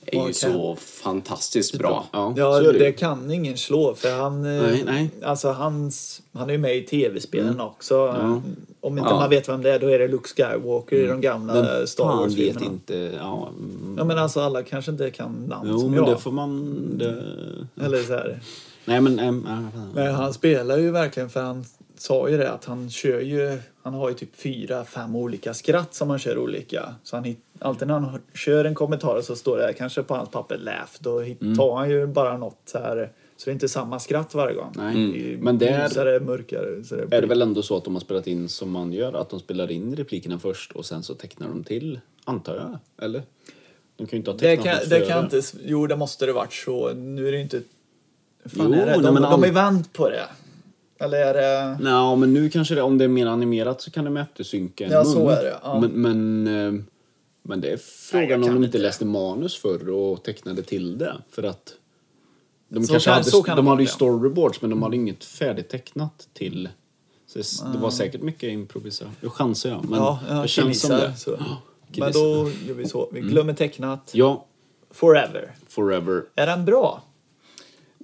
är 0.06 0.26
ju 0.26 0.32
så 0.32 0.76
fantastiskt 0.76 1.78
bra. 1.78 2.06
Ja, 2.12 2.34
Ja, 2.36 2.60
det, 2.60 2.72
det 2.78 2.92
kan 2.92 3.30
ingen 3.30 3.56
slå 3.58 3.94
för 3.94 4.18
han... 4.20 4.44
eh, 4.56 4.62
Nej, 4.62 4.82
nej. 4.86 5.10
Alltså 5.22 5.48
hans, 5.52 6.22
han 6.32 6.48
är 6.48 6.52
ju 6.52 6.58
med 6.58 6.76
i 6.76 6.82
tv-spelen 6.82 7.60
också. 7.60 8.08
Om 8.80 8.98
inte 8.98 9.10
Ja. 9.10 9.16
man 9.20 9.30
vet 9.30 9.48
vem 9.48 9.62
det 9.62 9.70
är 9.72 9.78
då 9.78 9.86
är 9.86 9.98
det 9.98 10.08
Luke 10.08 10.28
Skywalker 10.28 10.96
i 10.96 11.06
de 11.06 11.20
gamla 11.20 11.54
Vem 11.62 11.86
Star 11.86 12.04
fan 12.04 12.18
vet 12.28 12.36
Wars-filmerna. 12.38 12.66
inte. 12.66 12.94
Ja, 13.20 13.48
mm. 13.58 13.94
Ja 13.98 14.04
men 14.04 14.18
alltså 14.18 14.40
alla 14.40 14.62
kanske 14.62 14.90
inte 14.90 15.10
kan 15.10 15.32
namn 15.48 15.68
Jo, 15.72 15.78
som 15.80 15.90
men 15.90 15.96
jag. 16.04 16.08
det 16.08 16.18
får 16.18 16.32
man... 16.32 16.74
Det... 16.98 17.22
Eller 17.84 18.02
så 18.02 18.12
här. 18.12 18.40
Nej, 18.84 19.00
men... 19.00 19.18
äm, 19.18 19.46
äh, 19.46 19.80
Men 19.94 20.14
han 20.14 20.34
spelar 20.34 20.78
ju 20.78 20.90
verkligen 20.90 21.30
för 21.30 21.42
han 21.42 21.64
sa 21.98 22.28
ju 22.28 22.36
det 22.36 22.50
att 22.52 22.64
han 22.64 22.90
kör 22.90 23.20
ju, 23.20 23.58
han 23.82 23.94
har 23.94 24.08
ju 24.08 24.14
typ 24.14 24.36
fyra, 24.36 24.84
fem 24.84 25.16
olika 25.16 25.54
skratt 25.54 25.94
som 25.94 26.10
han 26.10 26.18
kör 26.18 26.38
olika. 26.38 26.94
Så 27.02 27.16
han 27.16 27.24
hit, 27.24 27.38
alltid 27.58 27.88
när 27.88 27.98
han 27.98 28.20
kör 28.34 28.64
en 28.64 28.74
kommentar 28.74 29.20
så 29.20 29.36
står 29.36 29.56
det 29.58 29.72
kanske 29.78 30.02
på 30.02 30.14
hans 30.14 30.28
papper 30.30 30.58
laugh. 30.58 30.90
Då 31.00 31.20
hit, 31.20 31.42
Mm. 31.42 31.56
tar 31.56 31.76
han 31.76 31.90
ju 31.90 32.06
bara 32.06 32.36
något 32.36 32.70
här. 32.74 33.12
Så 33.36 33.44
det 33.44 33.50
är 33.50 33.52
inte 33.52 33.68
samma 33.68 33.98
skratt 34.00 34.34
varje 34.34 34.54
gång. 34.54 34.72
Nej, 34.76 34.96
I 35.32 35.36
men 35.36 35.58
där- 35.58 35.82
Ljusare, 35.88 36.20
mörkare. 36.20 36.84
Så 36.84 36.94
det 36.96 37.16
är 37.16 37.20
det 37.20 37.26
väl 37.26 37.42
ändå 37.42 37.62
så 37.62 37.76
att 37.76 37.84
de 37.84 37.94
har 37.94 38.00
spelat 38.00 38.26
in 38.26 38.48
som 38.48 38.70
man 38.70 38.92
gör, 38.92 39.12
att 39.12 39.30
de 39.30 39.40
spelar 39.40 39.70
in 39.70 39.96
replikerna 39.96 40.38
först 40.38 40.72
och 40.72 40.86
sen 40.86 41.02
så 41.02 41.14
tecknar 41.14 41.48
de 41.48 41.64
till, 41.64 42.00
antar 42.24 42.56
jag? 42.56 42.78
Eller? 43.06 43.22
De 43.96 44.06
kan 44.06 44.10
ju 44.10 44.16
inte 44.16 44.30
ha 44.30 44.38
det 44.38 44.44
tecknat 44.56 44.64
kan, 44.66 44.74
något 44.80 44.90
det 44.90 45.00
kan 45.00 45.24
inte, 45.24 45.42
jo 45.64 45.86
det 45.86 45.96
måste 45.96 46.26
det 46.26 46.32
varit 46.32 46.52
så. 46.52 46.92
Nu 46.94 47.28
är 47.28 47.32
det 47.32 47.40
inte... 47.40 47.60
Fan 48.46 48.66
Jo, 48.66 48.72
är 48.72 48.76
det? 48.78 48.84
nej, 48.86 48.94
De, 49.02 49.14
men 49.14 49.22
de 49.22 49.28
all- 49.32 49.44
är 49.44 49.52
vänt 49.52 49.92
på 49.92 50.08
det. 50.08 50.24
Eller 50.98 51.18
är 51.18 51.34
det... 51.34 51.78
Nej, 51.84 52.16
men 52.16 52.32
nu 52.34 52.50
kanske 52.50 52.74
det, 52.74 52.82
om 52.82 52.98
det 52.98 53.04
är 53.04 53.08
mer 53.08 53.26
animerat 53.26 53.80
så 53.80 53.90
kan 53.90 54.04
de 54.04 54.16
eftersynka 54.16 54.84
en 54.86 54.90
Ja, 54.92 55.04
så 55.04 55.28
är 55.28 55.42
det, 55.42 55.58
ja. 55.62 55.80
Men, 55.80 55.90
men, 55.90 56.46
eh, 56.76 56.82
men 57.42 57.60
det 57.60 57.68
är 57.68 57.70
Nej, 57.72 57.78
frågan 58.10 58.42
jag 58.42 58.48
om 58.48 58.54
de 58.60 58.64
inte 58.66 58.78
läste 58.78 59.04
manus 59.04 59.56
förr 59.56 59.88
och 59.90 60.22
tecknade 60.24 60.62
till 60.62 60.98
det. 60.98 61.16
För 61.30 61.42
att 61.42 61.74
de 62.68 62.84
Så 62.84 62.92
kanske 62.92 63.06
kan- 63.10 63.14
hade, 63.14 63.30
så 63.30 63.42
kan 63.42 63.56
de 63.56 63.64
det 63.64 63.70
hade 63.70 63.82
ju 63.82 63.88
storyboards 63.88 64.60
men 64.60 64.70
de 64.70 64.82
hade 64.82 64.96
inget 64.96 65.24
färdigtecknat 65.24 66.28
till. 66.32 66.68
Så 67.26 67.38
det, 67.38 67.72
det 67.72 67.78
var 67.78 67.90
säkert 67.90 68.22
mycket 68.22 68.52
improvisation. 68.52 69.12
Nu 69.20 69.28
chansar 69.30 69.70
jag, 69.70 69.84
men 69.90 69.98
ja, 69.98 70.20
ja, 70.28 70.34
det 70.42 70.48
känns 70.48 70.80
som 70.80 70.90
det. 70.90 71.14
Så. 71.16 71.38
Men 71.96 72.12
då 72.12 72.50
gör 72.66 72.74
vi 72.74 72.88
så. 72.88 73.08
Vi 73.12 73.20
glömmer 73.20 73.52
tecknat. 73.54 74.10
Ja, 74.14 74.44
Forever. 74.90 75.54
forever. 75.68 76.24
Är 76.34 76.46
den 76.46 76.64
bra? 76.64 77.02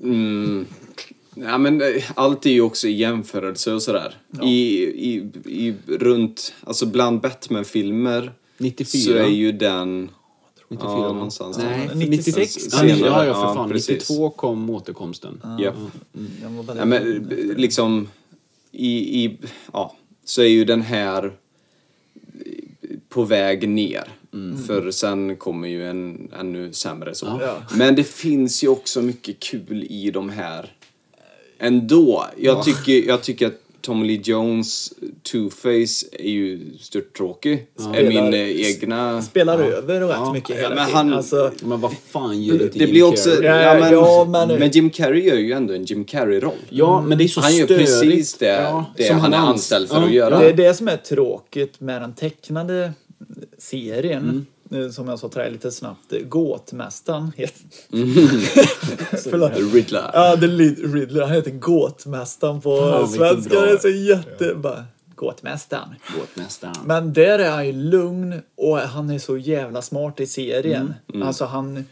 Mm. 0.03 0.67
Ja, 1.35 1.59
men 1.59 1.83
eh, 1.83 2.03
allt 2.15 2.47
är 2.47 2.51
ju 2.51 2.61
också 2.61 2.89
i 2.89 2.93
jämförelse 2.93 3.73
och 3.73 3.83
sådär. 3.83 4.17
I, 4.43 4.83
i, 4.85 5.31
i 5.45 5.75
runt, 5.87 6.55
alltså 6.65 6.87
bland 6.87 7.21
Batman-filmer 7.21 8.33
94. 8.59 9.01
så 9.03 9.13
är 9.13 9.29
ju 9.29 9.53
den... 9.53 10.11
94 10.69 10.91
ja, 10.91 11.13
någonstans 11.13 11.59
Nej, 11.59 11.89
där. 11.89 11.95
96. 11.95 12.57
Ja, 12.73 12.79
Senare. 12.79 12.99
ja, 12.99 13.25
ja, 13.25 13.35
för 13.35 13.41
Ja, 13.41 13.55
fan. 13.55 13.71
precis. 13.71 14.11
92 14.11 14.31
kom 14.31 14.71
återkomsten. 14.71 15.41
Den 15.43 16.57
var 16.57 16.63
väldigt 16.63 16.77
Ja, 16.77 16.85
men 16.85 17.29
liksom 17.57 18.09
i, 18.73 19.25
i, 19.25 19.37
ja, 19.73 19.97
så 20.25 20.43
är 20.43 20.47
ju 20.47 20.65
den 20.65 20.83
här 20.83 21.33
på 23.09 23.25
väg 23.25 23.69
ner. 23.69 24.09
För 24.67 24.91
sen 24.91 25.37
kommer 25.37 25.69
ju 25.69 25.89
en 25.91 26.31
ännu 26.41 26.73
sämre 26.73 27.15
så. 27.15 27.39
Ja. 27.41 27.63
Men 27.75 27.95
det 27.95 28.05
finns 28.05 28.65
ju 28.65 28.69
också 28.69 29.03
mycket 29.03 29.41
kul 29.41 29.87
i 29.91 30.11
de 30.11 30.29
här 30.29 30.73
ändå. 31.59 32.27
Jag, 32.37 32.65
tycker, 32.65 33.09
jag 33.09 33.23
tycker 33.23 33.47
att 33.47 33.61
Tommy 33.81 34.07
Lee 34.07 34.21
Jones 34.25 34.93
Two-Face 35.33 36.05
är 36.13 36.31
ju 36.31 36.61
störttråkig. 36.81 37.67
Är 37.95 38.09
min 38.09 38.35
egna... 38.35 39.23
Spelar 39.23 39.59
över 39.59 40.01
rätt 40.01 40.11
Ja. 40.11 40.33
mycket 40.33 40.51
Ja, 40.51 40.57
hela 40.57 40.75
men 40.75 40.85
han- 40.95 41.13
Alltså, 41.13 41.51
Men 41.65 41.81
vad 41.81 41.93
fan 42.11 42.43
gör 42.43 42.59
Det 42.59 42.77
Jim 42.77 42.91
blir 42.91 43.03
också... 43.03 43.31
Ja, 43.43 43.75
men, 43.81 43.93
Ja, 43.93 44.25
men- 44.31 44.59
men 44.59 44.71
Jim 44.71 44.91
Carrey 44.91 45.23
gör 45.29 45.37
ju 45.37 45.53
ändå 45.53 45.75
en 45.75 45.85
Jim 45.85 46.05
Carrey-roll. 46.05 46.53
Ja, 46.69 47.01
men 47.03 47.19
det 47.19 47.25
är 47.25 47.29
så 47.29 47.41
Han 47.41 47.57
gör 47.57 47.67
precis 47.67 48.35
det, 48.35 48.47
Ja, 48.47 48.85
det 48.97 49.05
som 49.05 49.19
han 49.21 49.33
är 49.35 49.39
ans- 49.39 49.47
anställd 49.47 49.89
för 49.89 49.97
ja. 49.97 50.05
att 50.05 50.13
göra. 50.13 50.39
Det 50.39 50.49
är 50.49 50.53
det 50.55 50.75
som 50.75 50.89
är 50.89 50.97
tråkigt 50.97 51.81
med 51.81 52.03
den 52.03 52.15
tecknade 52.15 52.93
serien. 53.59 54.23
Mm. 54.23 54.47
Eh, 54.71 54.89
Som 54.91 55.09
jag 55.09 55.19
sa 55.19 55.29
till 55.29 55.39
dig 55.39 55.51
lite 55.51 55.71
snabbt. 55.71 56.13
eh, 56.13 56.19
Gåtmästaren 56.19 57.33
heter... 57.37 57.63
Mm. 57.93 58.15
Förlåt. 59.31 59.53
Riddler. 59.75 60.11
Ja, 60.13 60.37
det 60.37 60.47
är 60.47 60.93
Riddler. 60.93 61.23
Han 61.23 61.33
heter 61.33 61.51
Gåtmästaren 61.51 62.61
på 62.61 62.77
Fan, 62.79 63.09
svenska. 63.09 63.61
Det 63.61 63.71
är 63.71 63.79
så 63.79 63.89
jätte... 63.89 64.55
Bara, 64.55 64.85
Gåtmästaren. 65.15 65.89
Båtmästaren. 66.19 66.75
Men 66.85 67.13
där 67.13 67.39
är 67.39 67.51
han 67.51 67.67
ju 67.67 67.73
lugn 67.73 68.43
och 68.57 68.79
han 68.79 69.11
är 69.11 69.19
så 69.19 69.37
jävla 69.37 69.83
smart 69.83 70.21
i 70.21 70.27
serien. 70.27 70.95
Mm. 71.15 71.29
Alltså 71.29 71.45
han 71.45 71.85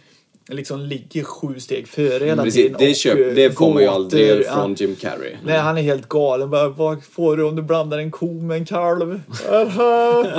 liksom 0.48 0.80
ligger 0.80 1.24
sju 1.24 1.60
steg 1.60 1.88
före 1.88 2.24
hela 2.24 2.42
Precis, 2.42 2.62
tiden. 2.62 2.76
det, 2.78 2.94
köp, 2.94 3.18
eh, 3.28 3.34
det 3.34 3.50
får 3.50 3.72
man 3.74 3.82
ju 3.82 3.88
aldrig 3.88 4.42
Ja. 4.46 4.52
från 4.54 4.74
Jim 4.74 4.96
Carrey. 4.96 5.36
Nej, 5.44 5.58
han 5.58 5.78
är 5.78 5.82
helt 5.82 6.08
galen. 6.08 6.50
Bara, 6.50 6.68
vad 6.68 7.04
får 7.04 7.36
du 7.36 7.44
om 7.44 7.56
du 7.56 7.62
blandar 7.62 7.98
en 7.98 8.10
ko 8.10 8.32
med 8.32 8.56
en 8.56 8.64
kalv? 8.66 9.20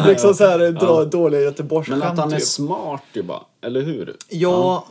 Liksom 0.08 0.34
så 0.34 0.45
här 0.45 0.72
dra 0.72 1.06
dåliga 1.06 1.41
göteborgsskämt. 1.41 1.99
Men 1.99 2.08
att 2.12 2.18
han 2.18 2.34
är 2.34 2.38
typ. 2.38 2.47
smart 2.47 3.04
ju 3.14 3.24
bara, 3.24 3.41
eller 3.66 3.82
hur? 3.82 4.16
Ja, 4.30 4.49
ja, 4.49 4.88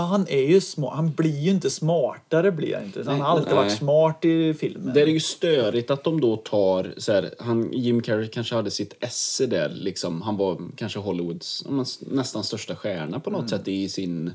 han 0.00 0.26
är 0.28 0.42
ju 0.42 0.60
smart. 0.60 0.94
Han 0.96 1.10
blir 1.12 1.40
ju 1.40 1.50
inte 1.50 1.70
smartare 1.70 2.52
blir 2.52 2.74
han 2.74 2.84
inte. 2.84 3.02
Han 3.06 3.20
har 3.20 3.28
alltid 3.28 3.46
Nej. 3.46 3.56
varit 3.56 3.72
smart 3.78 4.24
i 4.24 4.54
filmen. 4.54 4.94
Det 4.94 5.02
är 5.02 5.06
ju 5.06 5.20
störigt 5.20 5.90
att 5.90 6.04
de 6.04 6.20
då 6.20 6.36
tar, 6.36 6.94
så 6.96 7.12
här, 7.12 7.34
han, 7.38 7.72
Jim 7.72 8.02
Carrey 8.02 8.28
kanske 8.28 8.54
hade 8.54 8.70
sitt 8.70 8.94
esse 9.00 9.46
där, 9.46 9.68
liksom. 9.68 10.22
Han 10.22 10.36
var 10.36 10.60
kanske 10.76 10.98
Hollywoods 10.98 11.64
ja, 11.68 11.84
nästan 12.00 12.44
största 12.44 12.76
stjärna 12.76 13.20
på 13.20 13.30
något 13.30 13.38
Mm. 13.38 13.48
sätt 13.48 13.68
i 13.68 13.88
sin 13.88 14.32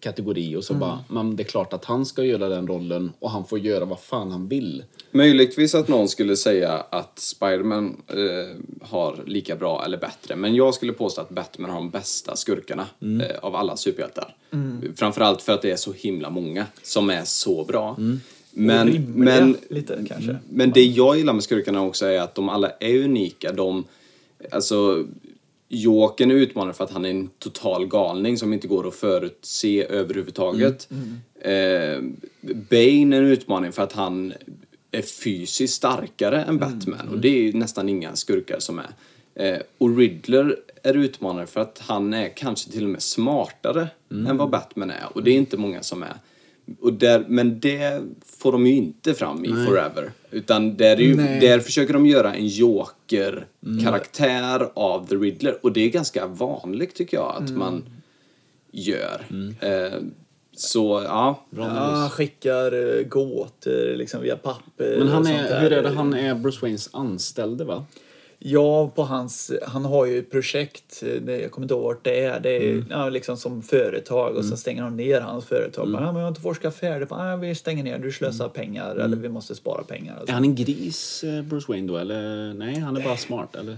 kategori 0.00 0.56
och 0.56 0.64
så 0.64 0.74
bara, 0.74 1.04
men 1.08 1.36
det 1.36 1.42
är 1.42 1.44
klart 1.44 1.72
att 1.72 1.84
han 1.84 2.06
ska 2.06 2.24
göra 2.24 2.48
den 2.48 2.66
rollen 2.66 3.12
och 3.18 3.30
han 3.30 3.44
får 3.44 3.58
göra 3.58 3.84
vad 3.84 4.00
fan 4.00 4.30
han 4.30 4.48
vill. 4.48 4.84
Möjligtvis 5.12 5.74
att 5.74 5.88
någon 5.88 6.08
skulle 6.08 6.36
säga 6.36 6.72
att 6.90 7.18
Spiderman 7.18 7.96
eh, 8.08 8.16
har 8.88 9.18
lika 9.26 9.56
bra 9.56 9.84
eller 9.84 9.98
bättre. 9.98 10.36
Men 10.36 10.54
jag 10.54 10.74
skulle 10.74 10.92
påstå 10.92 11.20
att 11.20 11.28
Batman 11.30 11.70
har 11.70 11.76
de 11.76 11.90
bästa 11.90 12.36
skurkarna 12.36 12.86
Mm. 13.02 13.20
eh, 13.20 13.36
av 13.42 13.56
alla 13.56 13.76
superhjältar. 13.76 14.34
Framförallt 14.96 15.42
för 15.42 15.52
att 15.52 15.62
det 15.62 15.70
är 15.70 15.76
så 15.76 15.92
himla 15.92 16.30
många 16.30 16.66
som 16.82 17.10
är 17.10 17.24
så 17.24 17.64
bra. 17.64 17.94
Mm. 17.98 18.20
Men, 18.50 18.86
Rimliga, 18.88 19.40
men, 19.40 19.56
lite 19.70 20.04
kanske. 20.08 20.36
men 20.50 20.70
det 20.70 20.82
jag 20.84 21.16
gillar 21.18 21.32
med 21.32 21.42
skurkarna 21.42 21.82
också 21.82 22.06
är 22.06 22.20
att 22.20 22.34
de 22.34 22.48
alla 22.48 22.70
är 22.70 23.04
unika. 23.04 23.52
De, 23.52 23.84
alltså, 24.50 25.04
Jokern 25.68 26.30
är 26.30 26.34
utmanad 26.34 26.76
för 26.76 26.84
att 26.84 26.90
han 26.90 27.04
är 27.04 27.10
en 27.10 27.28
total 27.38 27.86
galning 27.86 28.38
som 28.38 28.52
inte 28.52 28.68
går 28.68 28.88
att 28.88 28.94
förutse 28.94 29.84
överhuvudtaget. 29.84 30.88
Eh, 31.40 32.02
Bane 32.70 33.16
är 33.16 33.22
en 33.22 33.26
utmaning 33.26 33.72
för 33.72 33.82
att 33.82 33.92
han 33.92 34.32
är 34.92 35.02
fysiskt 35.02 35.74
starkare 35.74 36.42
än 36.42 36.58
Batman 36.58 37.08
och 37.08 37.18
det 37.18 37.28
är 37.28 37.42
ju 37.42 37.52
nästan 37.52 37.88
inga 37.88 38.16
skurkar 38.16 38.58
som 38.58 38.78
är. 38.78 38.90
Eh, 39.34 39.58
och 39.78 39.96
Riddler 39.96 40.56
är 40.82 40.96
utmanare 40.96 41.46
för 41.46 41.60
att 41.60 41.82
han 41.86 42.14
är 42.14 42.28
kanske 42.28 42.70
till 42.70 42.84
och 42.84 42.90
med 42.90 43.02
smartare 43.02 43.88
än 44.10 44.36
vad 44.36 44.50
Batman 44.50 44.90
är 44.90 45.06
och 45.12 45.24
det 45.24 45.30
är 45.30 45.36
inte 45.36 45.56
många 45.56 45.82
som 45.82 46.02
är. 46.02 46.14
Och 46.80 46.92
där, 46.92 47.24
men 47.28 47.60
det 47.60 48.02
får 48.26 48.52
de 48.52 48.66
ju 48.66 48.74
inte 48.74 49.14
fram 49.14 49.44
i 49.44 49.48
Forever. 49.48 50.10
Utan 50.30 50.76
där, 50.76 50.96
är 50.96 51.00
ju, 51.00 51.14
Nej. 51.14 51.40
där 51.40 51.60
försöker 51.60 51.92
de 51.92 52.06
göra 52.06 52.34
en 52.34 52.46
Joker-karaktär 52.46 54.70
av 54.74 55.06
The 55.06 55.14
Riddler. 55.14 55.58
Och 55.62 55.72
det 55.72 55.80
är 55.80 55.88
ganska 55.88 56.26
vanligt 56.26 56.94
tycker 56.94 57.16
jag 57.16 57.42
att 57.42 57.50
man 57.50 57.84
gör. 58.70 59.26
Eh, 59.60 59.92
Så 60.56 61.02
ja, 61.04 61.44
Bra 61.50 61.64
Ja, 61.64 61.70
han 61.70 62.10
skickar 62.10 62.98
eh, 62.98 63.02
gåtor 63.04 63.96
liksom 63.96 64.22
via 64.22 64.36
papper 64.36 64.96
Men 64.98 65.08
han 65.08 65.26
är, 65.26 65.60
hur 65.60 65.72
är 65.72 65.82
det, 65.82 65.90
han 65.90 66.14
är 66.14 66.34
Bruce 66.34 66.58
Waynes 66.62 66.90
anställde 66.92 67.64
va? 67.64 67.84
Ja, 68.44 68.88
på 68.94 69.02
hans, 69.02 69.52
han 69.66 69.84
har 69.84 70.06
ju 70.06 70.18
ett 70.18 70.30
projekt, 70.30 71.02
eh, 71.02 71.22
det, 71.22 71.40
jag 71.40 71.50
kommer 71.50 71.64
inte 71.64 71.74
ihåg 71.74 71.82
vart 71.84 72.04
det 72.04 72.24
är, 72.24 72.40
det 72.40 72.50
är 72.56 72.72
Mm. 72.72 72.86
ja, 72.90 73.08
liksom 73.08 73.36
som 73.36 73.62
företag 73.62 74.36
och 74.36 74.44
så 74.44 74.56
stänger 74.56 74.82
de 74.82 74.96
ner 74.96 75.20
hans 75.20 75.44
företag. 75.44 75.86
Mm. 75.88 76.02
men 76.02 76.14
jag 76.14 76.22
har 76.22 76.28
inte 76.28 76.40
forskat 76.40 76.74
färdigt, 76.76 77.12
ah, 77.12 77.36
vi 77.36 77.54
stänger 77.54 77.84
ner, 77.84 77.98
du 77.98 78.12
slösar 78.12 78.48
pengar 78.48 78.96
eller 78.96 79.16
vi 79.16 79.28
måste 79.28 79.54
spara 79.54 79.82
pengar. 79.82 80.12
Mm. 80.14 80.28
Är 80.28 80.32
han 80.32 80.44
en 80.44 80.54
gris, 80.54 81.24
eh, 81.24 81.42
Bruce 81.42 81.66
Wayne 81.68 81.88
då? 81.88 81.96
Eller 81.96 82.54
nej, 82.54 82.78
han 82.78 82.96
är 82.96 83.04
bara 83.04 83.16
smart 83.16 83.56
eller? 83.56 83.76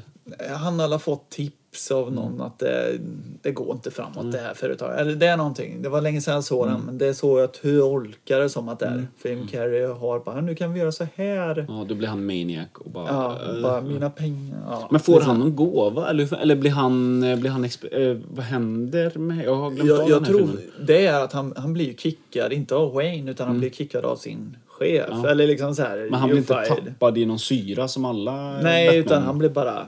Han 0.57 0.79
har 0.79 0.85
alla 0.85 0.99
fått 0.99 1.31
tips 1.31 1.57
av 1.91 2.13
någon 2.13 2.33
Mm. 2.33 2.41
att 2.47 2.59
det, 2.59 2.99
det 3.43 3.51
går 3.51 3.73
inte 3.75 3.91
framåt 3.91 4.33
det 4.33 4.39
här 4.39 4.55
företaget. 4.55 4.99
Eller 5.01 5.15
det 5.15 5.27
är 5.27 5.37
någonting. 5.37 5.83
Det 5.83 5.89
var 5.89 6.01
länge 6.01 6.21
sedan 6.21 6.35
jag 6.35 6.45
såg 6.45 6.67
den 6.67 6.75
Mm. 6.75 6.87
men 6.87 6.99
det 6.99 7.07
är 7.07 7.13
så 7.13 7.39
jag 7.39 7.53
tolkar 7.53 8.41
det 8.41 8.49
som 8.49 8.69
att 8.69 8.79
det 8.79 8.87
är. 8.87 9.07
För 9.19 9.29
Jim 9.29 9.47
Carrey 9.47 9.87
har 9.87 10.21
bara, 10.21 10.41
nu 10.41 10.55
kan 10.55 10.73
vi 10.73 10.81
göra 10.81 10.93
så 10.93 11.07
här. 11.15 11.65
Ja, 11.69 11.85
då 11.89 11.95
blir 11.95 12.09
han 12.09 12.27
maniac 12.27 12.69
och 12.75 12.91
bara... 12.91 13.07
Ja, 13.09 13.39
eh, 13.57 13.63
bara 13.63 13.81
mina 13.81 14.11
pengar. 14.11 14.59
Ja. 14.71 14.89
Men 14.91 15.01
får 15.01 15.21
han 15.21 15.39
någon 15.39 15.57
gåva? 15.57 16.11
Eller, 16.11 16.35
eller 16.43 16.57
blir 16.57 16.71
han... 16.71 17.23
eh, 17.23 17.39
Blir 17.39 17.51
han 17.51 17.65
eh, 17.65 18.17
vad 18.35 18.45
händer 18.45 19.19
med... 19.19 19.45
Jag 19.45 19.55
har 19.55 19.71
glömt 19.71 19.89
Jag, 19.91 20.11
jag 20.11 20.25
tror 20.25 20.39
filmen. 20.39 20.59
det 20.87 21.07
är 21.07 21.21
att 21.25 21.33
han, 21.33 21.53
han 21.57 21.73
blir 21.73 21.85
ju 21.85 21.95
kickad, 21.97 22.53
inte 22.53 22.75
av 22.75 22.93
Wayne, 22.93 23.31
utan 23.31 23.47
han 23.47 23.59
blir 23.59 23.71
kickad 23.71 24.05
av 24.05 24.17
sin 24.17 24.57
chef. 24.67 25.09
Mm. 25.09 25.25
Ja. 25.25 25.31
Eller 25.31 25.47
liksom 25.47 25.75
så 25.75 25.83
här, 25.83 25.97
Men 26.11 26.21
han 26.21 26.29
blir 26.31 26.39
"You're 26.43 26.61
inte 26.63 26.75
fired." 26.75 26.87
tappad 26.95 27.19
i 27.19 27.27
någon 27.27 27.39
syra 27.39 27.89
som 27.89 28.05
alla 28.05 28.61
Nej, 28.63 28.87
Batman. 28.87 29.05
utan 29.05 29.23
han 29.23 29.39
blir 29.39 29.49
bara, 29.49 29.87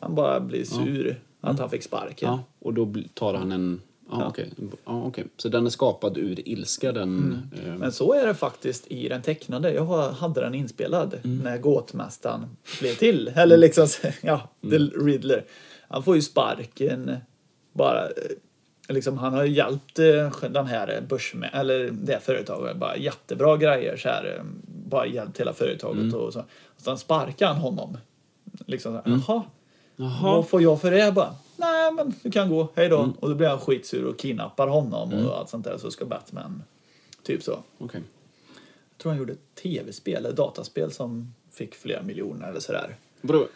han 0.00 0.14
bara 0.14 0.40
blir 0.40 0.64
sur 0.64 1.20
att 1.48 1.58
han 1.58 1.70
fick 1.70 1.82
sparken. 1.82 2.28
Ja, 2.28 2.42
och 2.58 2.74
då 2.74 2.92
tar 3.14 3.34
han 3.34 3.52
en... 3.52 3.80
Ja, 4.10 4.26
okej. 4.28 4.50
Ja, 4.84 5.02
okej. 5.04 5.24
Så 5.36 5.48
den 5.48 5.66
är 5.66 5.70
skapad 5.70 6.16
ur 6.18 6.48
ilska, 6.48 6.92
den... 6.92 7.42
eh, 7.66 7.74
Men 7.74 7.92
så 7.92 8.12
är 8.14 8.26
det 8.26 8.34
faktiskt 8.34 8.86
i 8.86 9.08
den 9.08 9.22
tecknade. 9.22 9.72
Jag 9.74 9.84
hade 10.12 10.40
den 10.40 10.54
inspelad 10.54 11.14
Mm. 11.24 11.38
när 11.38 11.58
gåtmästaren 11.58 12.56
blev 12.80 12.94
till. 12.94 13.28
Eller 13.36 13.56
liksom, 13.56 13.88
så- 13.88 14.06
ja, 14.22 14.48
The 14.70 14.76
Mm. 14.76 15.06
Riddler. 15.06 15.44
Han 15.88 16.02
får 16.02 16.16
ju 16.16 16.22
sparken 16.22 17.16
bara... 17.72 18.04
eh, 18.04 18.12
Liksom, 18.88 19.18
han 19.18 19.34
har 19.34 19.44
ju 19.44 19.52
hjälpt 19.54 19.98
eh, 19.98 20.32
den 20.50 20.66
här 20.66 21.02
börsmän, 21.08 21.50
eller 21.52 21.90
det 21.90 22.20
företaget, 22.22 22.76
bara 22.76 22.96
jättebra 22.96 23.56
grejer 23.56 23.96
så 23.96 24.08
här. 24.08 24.36
eh, 24.38 24.44
Bara 24.88 25.06
hjälpt 25.06 25.40
hela 25.40 25.52
företaget 25.52 26.02
Mm. 26.02 26.14
och 26.14 26.32
så. 26.32 26.40
Och 26.66 26.80
sen 26.80 26.98
sparkar 26.98 27.46
han 27.46 27.56
honom. 27.56 27.98
Liksom 28.66 28.92
så 29.04 29.10
här, 29.10 29.20
jaha. 29.26 29.42
Jaha. 29.96 30.22
Vad 30.22 30.48
får 30.48 30.62
jag 30.62 30.80
för 30.80 30.90
det? 30.90 31.12
Bara, 31.12 31.34
Nej, 31.56 31.92
men 31.92 32.14
du 32.22 32.30
kan 32.30 32.50
gå. 32.50 32.68
Hej 32.74 32.88
då. 32.88 32.98
Mm. 32.98 33.12
Och 33.20 33.28
då 33.28 33.34
blir 33.34 33.48
han 33.48 33.60
skitsur 33.60 34.04
och 34.04 34.18
kidnappar 34.18 34.68
honom 34.68 35.12
och 35.12 35.38
allt 35.38 35.48
sånt 35.48 35.64
där. 35.64 35.78
Så 35.78 35.90
ska 35.90 36.04
Batman, 36.04 36.62
typ 37.22 37.42
så. 37.42 37.58
Okej. 37.78 38.02
Jag 38.90 38.98
tror 38.98 39.12
han 39.12 39.18
gjorde 39.18 39.32
ett 39.32 39.54
tv-spel, 39.62 40.16
eller 40.16 40.32
dataspel 40.32 40.92
som 40.92 41.34
fick 41.52 41.74
flera 41.74 42.02
miljoner 42.02 42.48
eller 42.48 42.60
sådär. 42.60 42.96
Vadå? 43.20 43.46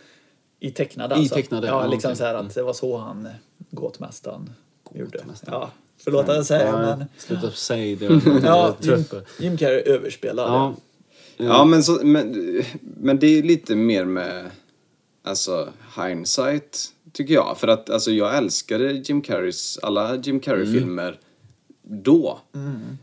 I 0.61 0.71
tecknade 0.71 1.15
I 1.15 1.19
alltså. 1.19 1.35
tecknade, 1.35 1.67
Ja, 1.67 1.87
liksom 1.87 2.17
så 2.17 2.25
här 2.25 2.35
att 2.35 2.55
det 2.55 2.63
var 2.63 2.73
så 2.73 2.97
han, 2.97 3.29
gåtmästaren, 3.71 4.51
gjorde. 4.95 5.19
Gåtmästaren. 5.19 5.61
Ja, 5.61 5.71
förlåt 5.99 6.29
att 6.29 6.37
jag 6.37 6.47
säger, 6.47 6.67
Ja, 6.67 6.97
men... 6.97 7.05
Sluta 7.19 7.51
säga 7.51 7.97
det. 7.97 8.21
Ja, 8.45 8.77
Jim, 8.81 9.05
Jim 9.39 9.57
Carrey 9.57 9.81
överspelade. 9.81 10.53
Ja. 10.53 10.75
Ja, 11.37 11.65
men, 11.65 11.83
så, 11.83 12.01
men, 12.03 12.63
men 12.81 13.19
det 13.19 13.27
är 13.27 13.43
lite 13.43 13.75
mer 13.75 14.05
med 14.05 14.51
alltså, 15.29 15.69
hindsight, 15.97 16.93
tycker 17.13 17.35
jag. 17.35 17.59
För 17.59 17.69
att 17.69 17.91
alltså, 17.91 18.11
jag 18.11 18.37
älskade 18.37 18.93
Jim 18.93 19.23
Carreys, 19.23 19.79
alla 19.83 20.17
Jim 20.17 20.41
Carrey-filmer 20.41 21.19
då. 21.83 22.39